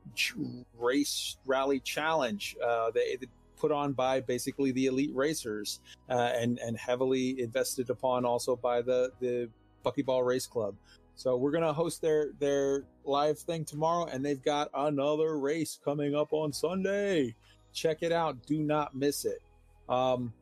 race 0.78 1.36
rally 1.44 1.80
challenge. 1.80 2.56
Uh, 2.64 2.90
they, 2.92 3.16
they 3.16 3.26
put 3.56 3.72
on 3.72 3.92
by 3.92 4.20
basically 4.20 4.72
the 4.72 4.86
elite 4.86 5.14
racers 5.14 5.80
uh, 6.08 6.32
and 6.34 6.58
and 6.58 6.76
heavily 6.76 7.40
invested 7.40 7.90
upon 7.90 8.24
also 8.24 8.56
by 8.56 8.82
the 8.82 9.10
the 9.20 9.48
Buckyball 9.84 10.24
Race 10.24 10.46
Club. 10.46 10.74
So 11.16 11.36
we're 11.36 11.52
gonna 11.52 11.72
host 11.72 12.00
their 12.02 12.30
their 12.38 12.84
live 13.04 13.38
thing 13.38 13.64
tomorrow, 13.64 14.06
and 14.06 14.24
they've 14.24 14.42
got 14.42 14.70
another 14.74 15.38
race 15.38 15.78
coming 15.84 16.14
up 16.14 16.32
on 16.32 16.52
Sunday. 16.52 17.34
Check 17.72 18.02
it 18.02 18.12
out. 18.12 18.46
Do 18.46 18.58
not 18.60 18.94
miss 18.94 19.24
it. 19.24 19.40
Um, 19.88 20.32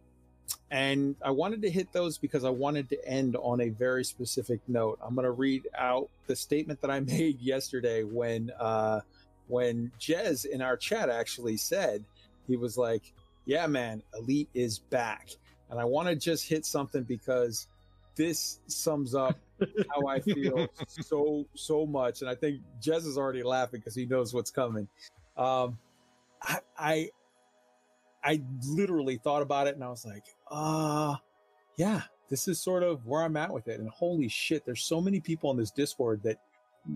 and 0.70 1.16
I 1.22 1.31
wanted 1.31 1.62
to 1.62 1.70
hit 1.70 1.92
those 1.92 2.16
because 2.16 2.44
I 2.44 2.50
wanted 2.50 2.89
to 2.90 3.08
end 3.08 3.36
on 3.36 3.60
a 3.60 3.68
very 3.68 4.05
specific 4.05 4.60
note. 4.68 4.98
I'm 5.02 5.14
going 5.14 5.26
to 5.26 5.31
read 5.31 5.68
out 5.76 6.08
the 6.26 6.34
statement 6.34 6.81
that 6.81 6.90
I 6.90 7.00
made 7.00 7.40
yesterday 7.40 8.05
when 8.05 8.50
uh, 8.58 9.00
when 9.48 9.92
Jez 10.00 10.47
in 10.47 10.62
our 10.62 10.76
chat 10.76 11.10
actually 11.10 11.58
said 11.58 12.05
he 12.47 12.56
was 12.56 12.78
like, 12.78 13.12
"Yeah, 13.44 13.66
man, 13.66 14.02
Elite 14.18 14.48
is 14.55 14.78
back," 14.78 15.28
and 15.70 15.78
I 15.78 15.84
want 15.84 16.08
to 16.08 16.16
just 16.16 16.48
hit 16.48 16.64
something 16.64 17.02
because 17.02 17.68
this 18.16 18.60
sums 18.66 19.14
up 19.14 19.39
how 19.90 20.06
I 20.06 20.20
feel 20.20 20.68
so 20.89 21.47
so 21.55 21.86
much, 21.86 22.22
and 22.22 22.31
I 22.31 22.34
think 22.34 22.60
Jez 22.81 23.06
is 23.06 23.18
already 23.18 23.42
laughing 23.42 23.81
because 23.81 23.94
he 23.94 24.06
knows 24.06 24.32
what's 24.32 24.50
coming. 24.50 24.89
Um, 25.36 25.78
I, 26.42 26.58
I 26.78 27.10
I 28.25 28.42
literally 28.67 29.18
thought 29.18 29.42
about 29.42 29.67
it 29.67 29.75
and 29.75 29.83
I 29.83 29.89
was 29.89 30.05
like, 30.05 30.25
uh, 30.51 31.17
yeah, 31.76 32.02
this 32.31 32.49
is 32.49 32.60
sort 32.60 32.83
of 32.83 33.05
where 33.07 33.23
I'm 33.23 33.36
at 33.36 33.52
with 33.52 33.68
it. 33.68 33.81
And 33.81 33.89
holy 33.89 34.28
shit, 34.28 34.65
there's 34.65 34.84
so 34.84 35.01
many 35.01 35.20
people 35.20 35.51
on 35.51 35.57
this 35.57 35.70
Discord 35.70 36.23
that 36.25 36.39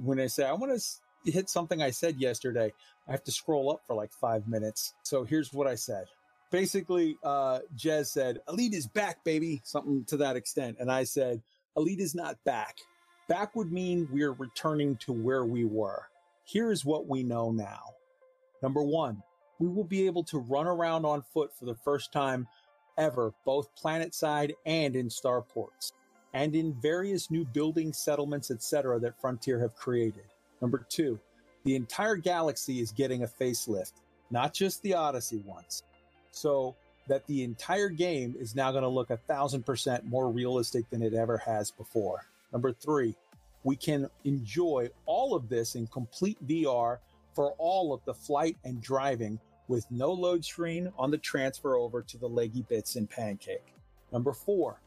when 0.03 0.21
I 0.21 0.27
say 0.27 0.45
I 0.45 0.53
want 0.53 0.81
to 0.81 1.31
hit 1.31 1.49
something 1.49 1.83
I 1.83 1.91
said 1.91 2.17
yesterday, 2.21 2.73
I 3.09 3.11
have 3.11 3.25
to 3.25 3.33
scroll 3.33 3.71
up 3.71 3.81
for 3.87 3.95
like 3.95 4.13
five 4.13 4.47
minutes. 4.49 4.95
So 5.03 5.25
here's 5.25 5.53
what 5.53 5.67
I 5.67 5.75
said. 5.75 6.07
Basically, 6.51 7.19
uh, 7.25 7.61
Jez 7.77 8.07
said, 8.07 8.41
Elite 8.49 8.75
is 8.75 8.87
back, 8.87 9.25
baby, 9.25 9.61
something 9.65 10.05
to 10.07 10.17
that 10.19 10.37
extent. 10.37 10.77
And 10.79 10.91
I 10.91 11.05
said, 11.05 11.43
Elite 11.77 12.01
is 12.01 12.15
not 12.15 12.43
back. 12.45 12.77
Back 13.29 13.57
would 13.57 13.73
mean 13.73 14.09
we're 14.13 14.33
returning 14.33 14.97
to 14.99 15.13
where 15.13 15.45
we 15.45 15.65
were. 15.65 16.05
Here's 16.45 16.85
what 16.85 17.09
we 17.09 17.25
know 17.25 17.51
now. 17.51 17.81
Number 18.63 18.83
one, 18.83 19.23
we 19.59 19.69
will 19.69 19.85
be 19.85 20.07
able 20.07 20.25
to 20.25 20.39
run 20.39 20.67
around 20.67 21.05
on 21.05 21.23
foot 21.23 21.55
for 21.57 21.65
the 21.65 21.75
first 21.75 22.13
time 22.13 22.47
ever, 22.99 23.33
both 23.45 23.75
planet 23.75 24.15
side 24.15 24.55
and 24.65 24.97
in 24.97 25.09
starports, 25.09 25.93
and 26.35 26.55
in 26.55 26.75
various 26.81 27.31
new 27.31 27.45
buildings, 27.45 27.99
settlements, 27.99 28.51
etc. 28.51 28.99
that 29.01 29.21
Frontier 29.21 29.61
have 29.61 29.75
created. 29.75 30.25
Number 30.61 30.87
two, 30.89 31.19
the 31.65 31.77
entire 31.77 32.17
galaxy 32.17 32.81
is 32.81 32.93
getting 32.93 33.23
a 33.23 33.27
facelift, 33.27 33.95
not 34.31 34.55
just 34.55 34.83
the 34.83 34.95
Odyssey 34.95 35.43
ones. 35.47 35.83
So 36.31 36.77
that 37.09 37.27
the 37.27 37.45
entire 37.45 37.89
game 37.89 38.35
is 38.39 38.55
now 38.55 38.71
going 38.71 38.83
to 38.83 38.89
look 38.89 39.11
a 39.11 39.17
thousand 39.17 39.65
percent 39.65 40.05
more 40.05 40.31
realistic 40.31 40.89
than 40.91 41.03
it 41.03 41.15
ever 41.15 41.39
has 41.39 41.71
before. 41.71 42.25
Number 42.53 42.73
three, 42.73 43.15
we 43.65 43.77
can 43.77 44.09
enjoy 44.25 44.91
all 45.07 45.35
of 45.35 45.49
this 45.49 45.75
in 45.75 45.87
complete 45.87 46.39
VR 46.47 46.99
for 47.35 47.53
all 47.59 47.93
of 47.93 48.05
the 48.05 48.15
flight 48.15 48.57
and 48.65 48.81
driving 48.81 49.39
with 49.69 49.87
no 49.91 50.13
load 50.13 50.45
screen 50.45 50.93
on 50.99 51.11
the 51.11 51.19
transfer 51.19 51.77
over 51.77 52.03
to 52.03 52.19
the 52.19 52.29
leggy 52.29 52.63
bits 52.69 52.97
in 52.97 53.07
Pancake. 53.07 53.75
Number 54.13 54.33
four, 54.33 54.81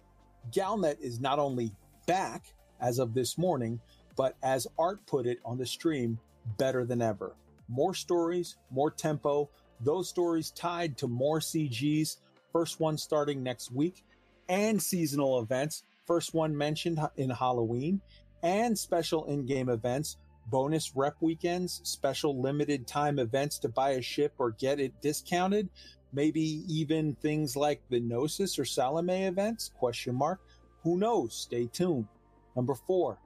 Galnet 0.52 1.00
is 1.02 1.20
not 1.20 1.40
only 1.40 1.72
back 2.08 2.54
as 2.80 3.00
of 3.00 3.14
this 3.14 3.38
morning, 3.38 3.80
but 4.16 4.36
as 4.42 4.68
Art 4.78 5.06
put 5.06 5.26
it 5.26 5.40
on 5.46 5.58
the 5.58 5.66
stream, 5.66 6.20
better 6.58 6.86
than 6.86 7.02
ever. 7.02 7.36
More 7.68 7.94
stories, 7.94 8.56
more 8.72 8.90
tempo, 8.90 9.50
those 9.82 10.10
stories 10.10 10.52
tied 10.52 10.98
to 10.98 11.08
more 11.08 11.40
CGs, 11.40 12.18
first 12.52 12.80
one 12.80 12.98
starting 12.98 13.44
next 13.44 13.72
week, 13.72 14.04
and 14.48 14.82
seasonal 14.82 15.40
events, 15.40 15.84
first 16.06 16.34
one 16.34 16.58
mentioned 16.58 17.00
in 17.18 17.30
Halloween, 17.30 18.02
and 18.42 18.78
special 18.78 19.26
in 19.26 19.46
game 19.46 19.70
events, 19.70 20.18
bonus 20.50 20.96
rep 20.96 21.16
weekends, 21.22 21.82
special 21.84 22.42
limited 22.42 22.88
time 22.88 23.20
events 23.20 23.60
to 23.60 23.70
buy 23.70 23.92
a 23.92 24.02
ship 24.02 24.34
or 24.38 24.52
get 24.52 24.80
it 24.80 24.94
discounted, 25.02 25.70
maybe 26.14 26.64
even 26.68 27.16
things 27.16 27.56
like 27.56 27.82
the 27.90 28.00
Gnosis 28.00 28.58
or 28.58 28.66
Salome 28.66 29.24
events, 29.26 29.72
question 29.78 30.16
mark. 30.16 30.40
Who 30.84 30.98
knows? 30.98 31.36
Stay 31.36 31.68
tuned. 31.68 32.08
Number 32.56 32.76
four, 32.76 33.18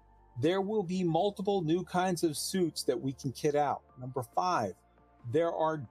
there 0.41 0.61
will 0.61 0.83
be 0.83 1.03
multiple 1.03 1.61
new 1.61 1.83
kinds 1.83 2.23
of 2.23 2.37
suits 2.37 2.83
that 2.83 2.99
we 2.99 3.13
can 3.13 3.31
kit 3.31 3.55
out. 3.55 3.81
Number 3.99 4.23
five, 4.35 4.73
there 5.31 5.53
are, 5.53 5.81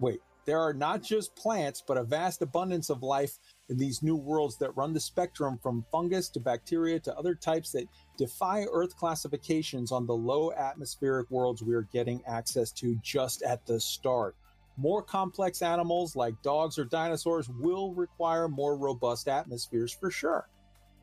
wait, 0.00 0.20
there 0.46 0.60
are 0.60 0.72
not 0.72 1.02
just 1.02 1.36
plants, 1.36 1.82
but 1.86 1.98
a 1.98 2.04
vast 2.04 2.40
abundance 2.42 2.88
of 2.90 3.02
life 3.02 3.38
in 3.68 3.76
these 3.76 4.02
new 4.02 4.16
worlds 4.16 4.56
that 4.56 4.76
run 4.76 4.92
the 4.92 5.00
spectrum 5.00 5.58
from 5.62 5.84
fungus 5.92 6.28
to 6.30 6.40
bacteria 6.40 6.98
to 7.00 7.16
other 7.16 7.34
types 7.34 7.72
that 7.72 7.86
defy 8.16 8.64
Earth 8.72 8.96
classifications 8.96 9.92
on 9.92 10.06
the 10.06 10.14
low 10.14 10.52
atmospheric 10.52 11.30
worlds 11.30 11.62
we 11.62 11.74
are 11.74 11.88
getting 11.92 12.22
access 12.26 12.72
to 12.72 12.98
just 13.02 13.42
at 13.42 13.64
the 13.66 13.78
start. 13.78 14.34
More 14.76 15.02
complex 15.02 15.60
animals 15.60 16.16
like 16.16 16.40
dogs 16.42 16.78
or 16.78 16.84
dinosaurs 16.84 17.48
will 17.48 17.92
require 17.94 18.48
more 18.48 18.76
robust 18.76 19.28
atmospheres 19.28 19.92
for 19.92 20.10
sure. 20.10 20.48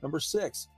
Number 0.02 0.20
six, 0.20 0.70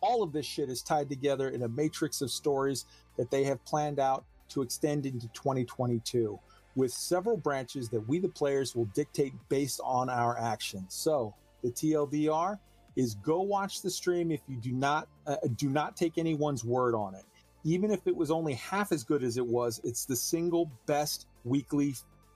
all 0.00 0.22
of 0.22 0.32
this 0.32 0.46
shit 0.46 0.70
is 0.70 0.82
tied 0.82 1.08
together 1.08 1.50
in 1.50 1.62
a 1.62 1.68
matrix 1.68 2.20
of 2.22 2.30
stories 2.30 2.86
that 3.16 3.30
they 3.30 3.44
have 3.44 3.64
planned 3.64 4.00
out 4.00 4.24
to 4.48 4.62
extend 4.62 5.06
into 5.06 5.28
2022 5.28 6.38
with 6.76 6.92
several 6.92 7.36
branches 7.36 7.88
that 7.88 8.06
we, 8.06 8.20
the 8.20 8.28
players, 8.28 8.76
will 8.76 8.84
dictate 8.94 9.32
based 9.48 9.80
on 9.82 10.08
our 10.08 10.38
actions. 10.38 10.94
So 10.94 11.34
the 11.64 11.70
TLDR 11.70 12.58
is 12.94 13.14
go 13.16 13.40
watch 13.40 13.82
the 13.82 13.90
stream 13.90 14.30
if 14.30 14.40
you 14.46 14.56
do 14.56 14.72
not 14.72 15.08
uh, 15.26 15.36
do 15.56 15.68
not 15.68 15.96
take 15.96 16.18
anyone's 16.18 16.64
word 16.64 16.94
on 16.94 17.14
it. 17.14 17.24
Even 17.64 17.90
if 17.90 18.06
it 18.06 18.14
was 18.14 18.30
only 18.30 18.54
half 18.54 18.92
as 18.92 19.02
good 19.02 19.24
as 19.24 19.36
it 19.38 19.46
was, 19.46 19.80
it's 19.82 20.04
the 20.04 20.14
single 20.14 20.70
best 20.86 21.26
weekly 21.44 21.94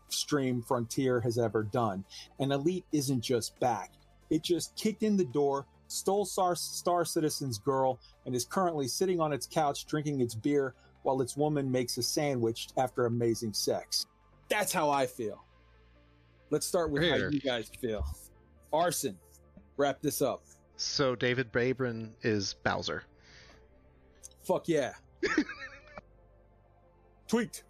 stream 0.09 0.61
Frontier 0.63 1.21
has 1.21 1.39
ever 1.39 1.63
done. 1.63 2.05
And 2.41 2.51
Elite 2.53 2.87
isn't 2.93 3.21
just 3.21 3.59
back; 3.61 3.93
it 4.31 4.43
just 4.43 4.75
kicked 4.75 5.03
in 5.03 5.17
the 5.17 5.25
door, 5.25 5.67
stole 5.87 6.25
Star, 6.25 6.57
Star 6.57 7.05
Citizen's 7.05 7.59
girl, 7.59 7.99
and 8.25 8.35
is 8.35 8.45
currently 8.47 8.89
sitting 8.89 9.21
on 9.21 9.33
its 9.33 9.47
couch 9.47 9.87
drinking 9.87 10.21
its 10.21 10.35
beer 10.35 10.75
while 11.03 11.21
its 11.21 11.37
woman 11.37 11.71
makes 11.71 11.97
a 11.99 12.03
sandwich 12.03 12.69
after 12.77 13.07
amazing 13.07 13.55
sex. 13.55 14.07
That's 14.51 14.73
how 14.73 14.91
I 14.91 15.07
feel. 15.07 15.45
Let's 16.51 16.67
start 16.67 16.91
with 16.91 17.05
how 17.05 17.17
you 17.29 17.41
guys 17.41 17.71
feel. 17.81 18.05
Arson, 18.73 19.17
wrap 19.77 20.03
this 20.03 20.21
up. 20.21 20.43
So 20.77 21.15
David 21.15 21.53
Braben 21.53 22.11
is 22.23 22.55
Bowser. 22.65 23.05
Fuck 24.43 24.69
yeah. 24.69 24.95
Tweet. 27.29 27.63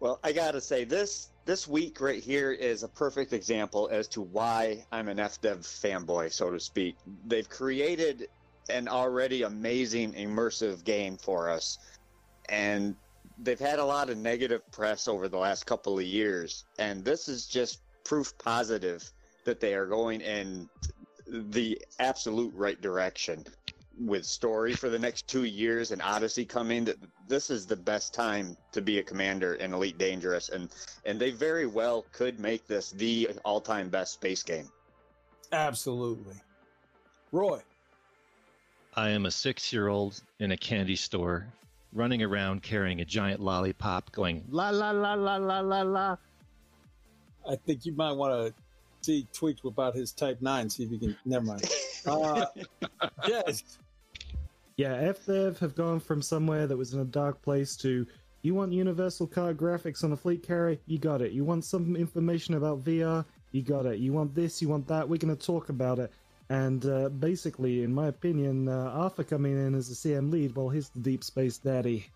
Well, 0.00 0.18
I 0.24 0.32
gotta 0.32 0.60
say 0.60 0.84
this 0.84 1.30
this 1.44 1.68
week 1.68 2.00
right 2.00 2.22
here 2.22 2.52
is 2.52 2.82
a 2.82 2.88
perfect 2.88 3.32
example 3.34 3.88
as 3.92 4.08
to 4.08 4.22
why 4.22 4.84
I'm 4.92 5.08
an 5.08 5.18
FDev 5.18 5.58
fanboy, 5.58 6.32
so 6.32 6.50
to 6.50 6.58
speak. 6.58 6.96
They've 7.26 7.48
created 7.48 8.28
an 8.70 8.88
already 8.88 9.42
amazing 9.42 10.12
immersive 10.14 10.84
game 10.84 11.18
for 11.18 11.50
us, 11.50 11.78
and 12.48 12.94
they've 13.42 13.60
had 13.60 13.78
a 13.78 13.84
lot 13.84 14.10
of 14.10 14.18
negative 14.18 14.62
press 14.70 15.08
over 15.08 15.28
the 15.28 15.38
last 15.38 15.66
couple 15.66 15.98
of 15.98 16.04
years, 16.04 16.64
and 16.78 17.04
this 17.04 17.28
is 17.28 17.46
just 17.46 17.80
proof 18.04 18.36
positive 18.38 19.10
that 19.44 19.60
they 19.60 19.74
are 19.74 19.86
going 19.86 20.20
in 20.20 20.68
the 21.26 21.80
absolute 21.98 22.52
right 22.54 22.80
direction 22.80 23.44
with 23.98 24.24
story 24.24 24.72
for 24.72 24.88
the 24.88 24.98
next 24.98 25.28
two 25.28 25.44
years 25.44 25.90
and 25.90 26.00
Odyssey 26.00 26.44
coming, 26.44 26.84
that 26.84 26.96
this 27.28 27.50
is 27.50 27.66
the 27.66 27.76
best 27.76 28.14
time 28.14 28.56
to 28.72 28.80
be 28.80 28.98
a 28.98 29.02
commander 29.02 29.54
in 29.54 29.74
Elite 29.74 29.98
Dangerous, 29.98 30.48
and 30.48 30.70
and 31.04 31.20
they 31.20 31.30
very 31.30 31.66
well 31.66 32.04
could 32.12 32.38
make 32.40 32.66
this 32.66 32.90
the 32.92 33.30
all-time 33.44 33.88
best 33.88 34.14
space 34.14 34.42
game. 34.42 34.68
Absolutely. 35.52 36.34
Roy. 37.32 37.60
I 38.94 39.10
am 39.10 39.26
a 39.26 39.30
six 39.30 39.72
year 39.72 39.88
old 39.88 40.20
in 40.38 40.52
a 40.52 40.56
candy 40.56 40.96
store 40.96 41.46
running 41.92 42.22
around 42.22 42.62
carrying 42.62 43.00
a 43.00 43.04
giant 43.04 43.40
lollipop 43.40 44.12
going 44.12 44.44
la 44.48 44.70
la 44.70 44.90
la 44.90 45.14
la 45.14 45.36
la 45.36 45.60
la 45.60 45.82
la. 45.82 46.16
I 47.48 47.56
think 47.56 47.84
you 47.86 47.92
might 47.94 48.12
want 48.12 48.32
to 48.32 48.54
see 49.00 49.26
Tweaked 49.32 49.64
about 49.64 49.94
his 49.94 50.12
Type 50.12 50.40
9, 50.42 50.70
see 50.70 50.84
if 50.84 50.90
you 50.90 50.98
can. 50.98 51.16
Never 51.24 51.46
mind. 51.46 51.64
Uh, 52.06 52.44
yes. 53.28 53.78
Yeah, 54.76 55.12
FDev 55.12 55.58
have 55.58 55.74
gone 55.74 56.00
from 56.00 56.22
somewhere 56.22 56.66
that 56.66 56.76
was 56.76 56.94
in 56.94 57.00
a 57.00 57.04
dark 57.04 57.40
place 57.42 57.76
to 57.76 58.06
you 58.42 58.54
want 58.54 58.72
Universal 58.72 59.28
Cartographics 59.28 60.02
on 60.02 60.12
a 60.12 60.16
fleet 60.16 60.42
carrier? 60.42 60.78
You 60.86 60.98
got 60.98 61.20
it. 61.20 61.32
You 61.32 61.44
want 61.44 61.64
some 61.64 61.94
information 61.94 62.54
about 62.54 62.82
VR? 62.82 63.24
You 63.52 63.62
got 63.62 63.84
it. 63.84 63.98
You 63.98 64.12
want 64.12 64.34
this? 64.34 64.62
You 64.62 64.68
want 64.68 64.88
that? 64.88 65.06
We're 65.06 65.18
going 65.18 65.36
to 65.36 65.46
talk 65.46 65.68
about 65.68 65.98
it. 65.98 66.10
And 66.50 66.84
uh, 66.84 67.08
basically, 67.10 67.84
in 67.84 67.94
my 67.94 68.08
opinion, 68.08 68.68
uh, 68.68 68.90
Arthur 68.92 69.22
coming 69.22 69.52
in 69.52 69.72
as 69.74 69.88
the 69.88 69.94
CM 69.94 70.32
lead, 70.32 70.56
well, 70.56 70.68
he's 70.68 70.88
the 70.90 70.98
deep 71.00 71.22
space 71.22 71.58
daddy. 71.58 72.06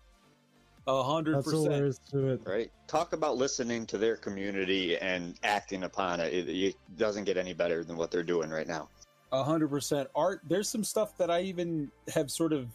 A 0.87 1.01
hundred 1.01 1.37
That's 1.37 1.51
all 1.53 1.63
there 1.63 1.87
percent. 1.87 1.87
is 1.87 1.99
to 2.11 2.27
it. 2.33 2.41
Right? 2.45 2.69
Talk 2.87 3.13
about 3.13 3.37
listening 3.37 3.85
to 3.87 3.97
their 3.97 4.17
community 4.17 4.97
and 4.97 5.35
acting 5.43 5.83
upon 5.85 6.19
it. 6.19 6.33
It, 6.33 6.49
it 6.49 6.75
doesn't 6.97 7.23
get 7.23 7.37
any 7.37 7.53
better 7.53 7.83
than 7.83 7.95
what 7.97 8.11
they're 8.11 8.23
doing 8.23 8.49
right 8.51 8.67
now. 8.67 8.89
A 9.31 9.41
hundred 9.43 9.69
percent. 9.69 10.09
Art, 10.15 10.41
there's 10.47 10.69
some 10.69 10.83
stuff 10.83 11.17
that 11.17 11.31
I 11.31 11.41
even 11.41 11.89
have 12.13 12.29
sort 12.29 12.51
of 12.53 12.67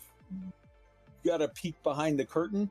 got 1.24 1.40
a 1.42 1.48
peek 1.48 1.80
behind 1.84 2.18
the 2.18 2.24
curtain. 2.24 2.68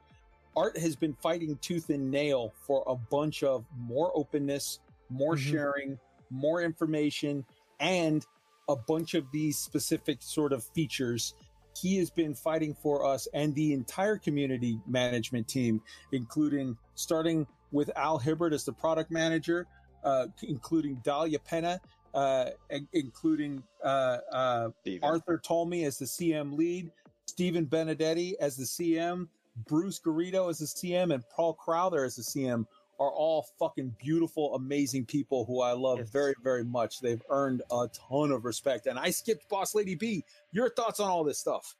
Art 0.58 0.77
has 0.77 0.95
been 0.95 1.14
fighting 1.22 1.58
tooth 1.61 1.90
and 1.90 2.09
nail 2.11 2.51
for 2.68 2.84
a 2.88 2.95
bunch 2.95 3.43
of 3.43 3.64
more 3.77 4.11
openness, 4.16 4.80
more 5.09 5.35
Mhm. 5.35 5.51
sharing, 5.51 6.00
more 6.32 6.61
information, 6.64 7.45
and 7.80 8.26
a 8.70 8.76
bunch 8.76 9.16
of 9.16 9.30
these 9.32 9.58
specific 9.58 10.22
sort 10.22 10.54
of 10.54 10.64
features. 10.64 11.34
He 11.76 11.98
has 11.98 12.10
been 12.10 12.34
fighting 12.34 12.74
for 12.74 13.06
us 13.06 13.28
and 13.34 13.54
the 13.56 13.74
entire 13.74 14.18
community 14.18 14.80
management 14.88 15.48
team, 15.48 15.82
including 16.12 16.78
starting 16.96 17.48
with 17.72 17.90
Al 17.98 18.20
Hibbert 18.20 18.54
as 18.54 18.64
the 18.64 18.74
product 18.74 19.12
manager, 19.12 19.68
uh, 20.04 20.28
including 20.44 21.02
Dahlia 21.04 21.40
Penna, 21.40 21.82
uh, 22.14 22.46
including 22.94 23.64
uh, 23.84 24.18
uh, 24.32 24.70
Arthur 25.02 25.42
Tolmie 25.44 25.86
as 25.86 25.98
the 25.98 26.06
CM 26.06 26.56
lead, 26.56 26.92
Stephen 27.26 27.66
Benedetti 27.66 28.36
as 28.40 28.56
the 28.56 28.64
CM, 28.64 29.28
Bruce 29.68 30.00
Garrido 30.00 30.50
as 30.50 30.60
the 30.60 30.66
CM, 30.66 31.14
and 31.14 31.24
Paul 31.30 31.54
Crowther 31.54 32.04
as 32.06 32.16
the 32.16 32.24
CM 32.24 32.66
are 33.00 33.11
all 33.11 33.48
fucking 33.58 33.95
beautiful, 33.98 34.56
amazing 34.56 35.06
people 35.06 35.45
who 35.45 35.61
I 35.61 35.72
love 35.72 36.00
Yes. 36.00 36.10
very, 36.10 36.36
very 36.44 36.64
much. 36.64 37.00
They've 37.00 37.22
earned 37.30 37.61
a 37.72 37.88
ton 37.94 38.32
of 38.32 38.45
respect. 38.45 38.88
And 38.88 39.00
I 39.00 39.10
skipped 39.11 39.48
Boss 39.50 39.74
Lady 39.74 39.95
B. 39.95 40.24
Your 40.52 40.69
thoughts 40.69 41.00
on 41.00 41.10
all 41.10 41.24
this 41.24 41.40
stuff? 41.40 41.76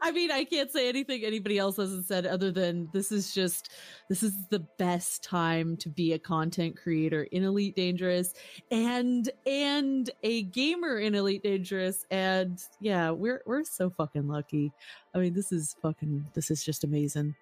I 0.00 0.12
mean, 0.12 0.30
I 0.30 0.44
can't 0.44 0.70
say 0.70 0.88
anything 0.88 1.24
anybody 1.24 1.58
else 1.58 1.76
hasn't 1.76 2.06
said 2.06 2.24
other 2.24 2.52
than 2.52 2.88
this 2.92 3.10
is 3.10 3.34
just 3.34 3.70
this 4.08 4.22
is 4.22 4.32
the 4.48 4.60
best 4.78 5.24
time 5.24 5.76
to 5.78 5.88
be 5.88 6.12
a 6.12 6.20
content 6.20 6.76
creator 6.76 7.24
in 7.32 7.42
Elite 7.42 7.74
Dangerous 7.74 8.32
and 8.70 9.28
and 9.44 10.08
a 10.22 10.44
gamer 10.44 10.98
in 10.98 11.16
Elite 11.16 11.42
Dangerous 11.42 12.06
and 12.12 12.60
yeah, 12.80 13.10
we're 13.10 13.42
we're 13.44 13.64
so 13.64 13.90
fucking 13.90 14.28
lucky. 14.28 14.72
I 15.14 15.18
mean, 15.18 15.34
this 15.34 15.50
is 15.50 15.74
fucking 15.82 16.26
this 16.32 16.52
is 16.52 16.62
just 16.62 16.84
amazing. 16.84 17.34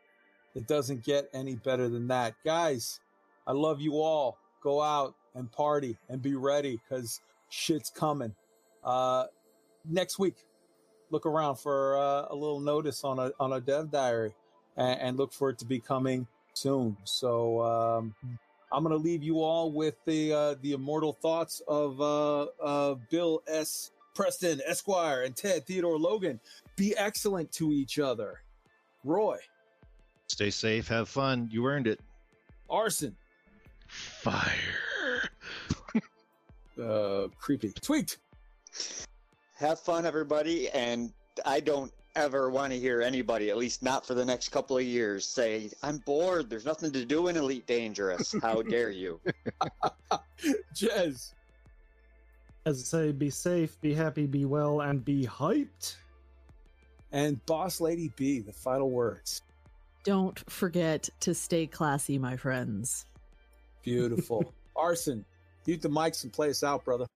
It 0.55 0.67
doesn't 0.67 1.05
get 1.05 1.29
any 1.33 1.55
better 1.55 1.89
than 1.89 2.09
that. 2.09 2.35
Guys, 2.45 3.01
I 3.47 3.53
love 3.53 3.81
you 3.81 4.01
all. 4.01 4.39
Go 4.62 4.83
out 4.83 5.15
and 5.35 5.51
party 5.51 5.97
and 6.09 6.20
be 6.20 6.35
ready 6.35 6.79
because 6.89 7.20
shit's 7.49 7.91
coming. 7.91 8.35
Uh, 8.85 9.27
next 9.89 10.19
week, 10.19 10.37
look 11.11 11.27
around 11.27 11.57
for 11.57 11.97
uh, 11.97 12.27
a 12.31 12.35
little 12.35 12.61
notice 12.61 13.05
on 13.05 13.19
a 13.19 13.33
on 13.39 13.53
a 13.53 13.61
dev 13.61 13.91
diary 13.91 14.35
and, 14.77 15.01
and 15.01 15.17
look 15.17 15.33
for 15.33 15.51
it 15.51 15.59
to 15.59 15.65
be 15.65 15.79
coming 15.81 16.27
soon. 16.55 16.97
So 17.05 17.62
um, 17.62 18.15
I'm 18.73 18.83
gonna 18.83 18.97
leave 18.97 19.23
you 19.23 19.41
all 19.41 19.70
with 19.70 19.95
the 20.05 20.33
uh, 20.33 20.55
the 20.62 20.73
immortal 20.73 21.12
thoughts 21.12 21.62
of 21.69 22.01
uh, 22.01 22.43
uh, 22.62 22.95
Bill 23.11 23.43
S. 23.47 23.91
Preston 24.15 24.61
Esquire 24.67 25.23
and 25.23 25.37
Ted 25.37 25.67
Theodore 25.67 25.99
Logan. 25.99 26.41
Be 26.77 26.97
excellent 26.97 27.53
to 27.53 27.73
each 27.73 27.99
other. 27.99 28.41
Roy, 29.05 29.39
Stay 30.31 30.50
safe, 30.50 30.86
have 30.86 31.09
fun. 31.09 31.49
You 31.50 31.67
earned 31.67 31.89
it. 31.89 31.99
Arson, 32.70 33.17
Fire. 33.89 35.28
uh, 36.81 37.26
creepy, 37.36 37.73
tweaked. 37.83 38.18
Have 39.57 39.81
fun, 39.81 40.07
everybody, 40.07 40.68
and 40.70 41.12
I 41.44 41.59
don't 41.59 41.92
ever 42.15 42.49
want 42.49 42.73
to 42.73 42.78
hear 42.78 43.02
anybody, 43.02 43.50
at 43.50 43.57
least 43.57 43.83
not 43.83 44.07
for 44.07 44.15
the 44.15 44.25
next 44.25 44.50
couple 44.50 44.78
of 44.78 44.84
years, 44.84 45.26
say, 45.26 45.68
I'm 45.83 45.99
bored, 45.99 46.49
there's 46.49 46.65
nothing 46.65 46.92
to 46.92 47.05
do 47.05 47.26
in 47.26 47.36
Elite 47.36 47.67
Dangerous. 47.67 48.33
How 48.41 48.62
dare 48.68 48.91
you? 48.92 49.20
Jez, 50.76 51.33
As 52.67 52.78
I 52.81 52.84
say, 52.84 53.10
be 53.10 53.31
safe, 53.31 53.81
be 53.81 53.92
happy, 53.94 54.26
be 54.26 54.44
well, 54.44 54.81
and 54.81 55.05
be 55.05 55.25
hyped. 55.25 55.97
and 57.10 57.44
Boss 57.47 57.81
Lady 57.81 58.12
B, 58.15 58.39
the 58.39 58.52
final 58.52 58.91
words. 58.91 59.42
Don't 60.05 60.39
forget 60.51 61.09
to 61.20 61.35
stay 61.35 61.67
classy, 61.67 62.19
my 62.19 62.37
friends. 62.37 63.07
Beautiful. 63.83 64.55
Arson, 64.77 65.25
mute 65.67 65.83
the 65.83 65.89
mics 65.89 66.25
and 66.25 66.33
play 66.33 66.51
us 66.51 66.62
out, 66.62 66.85
brother. 66.85 67.07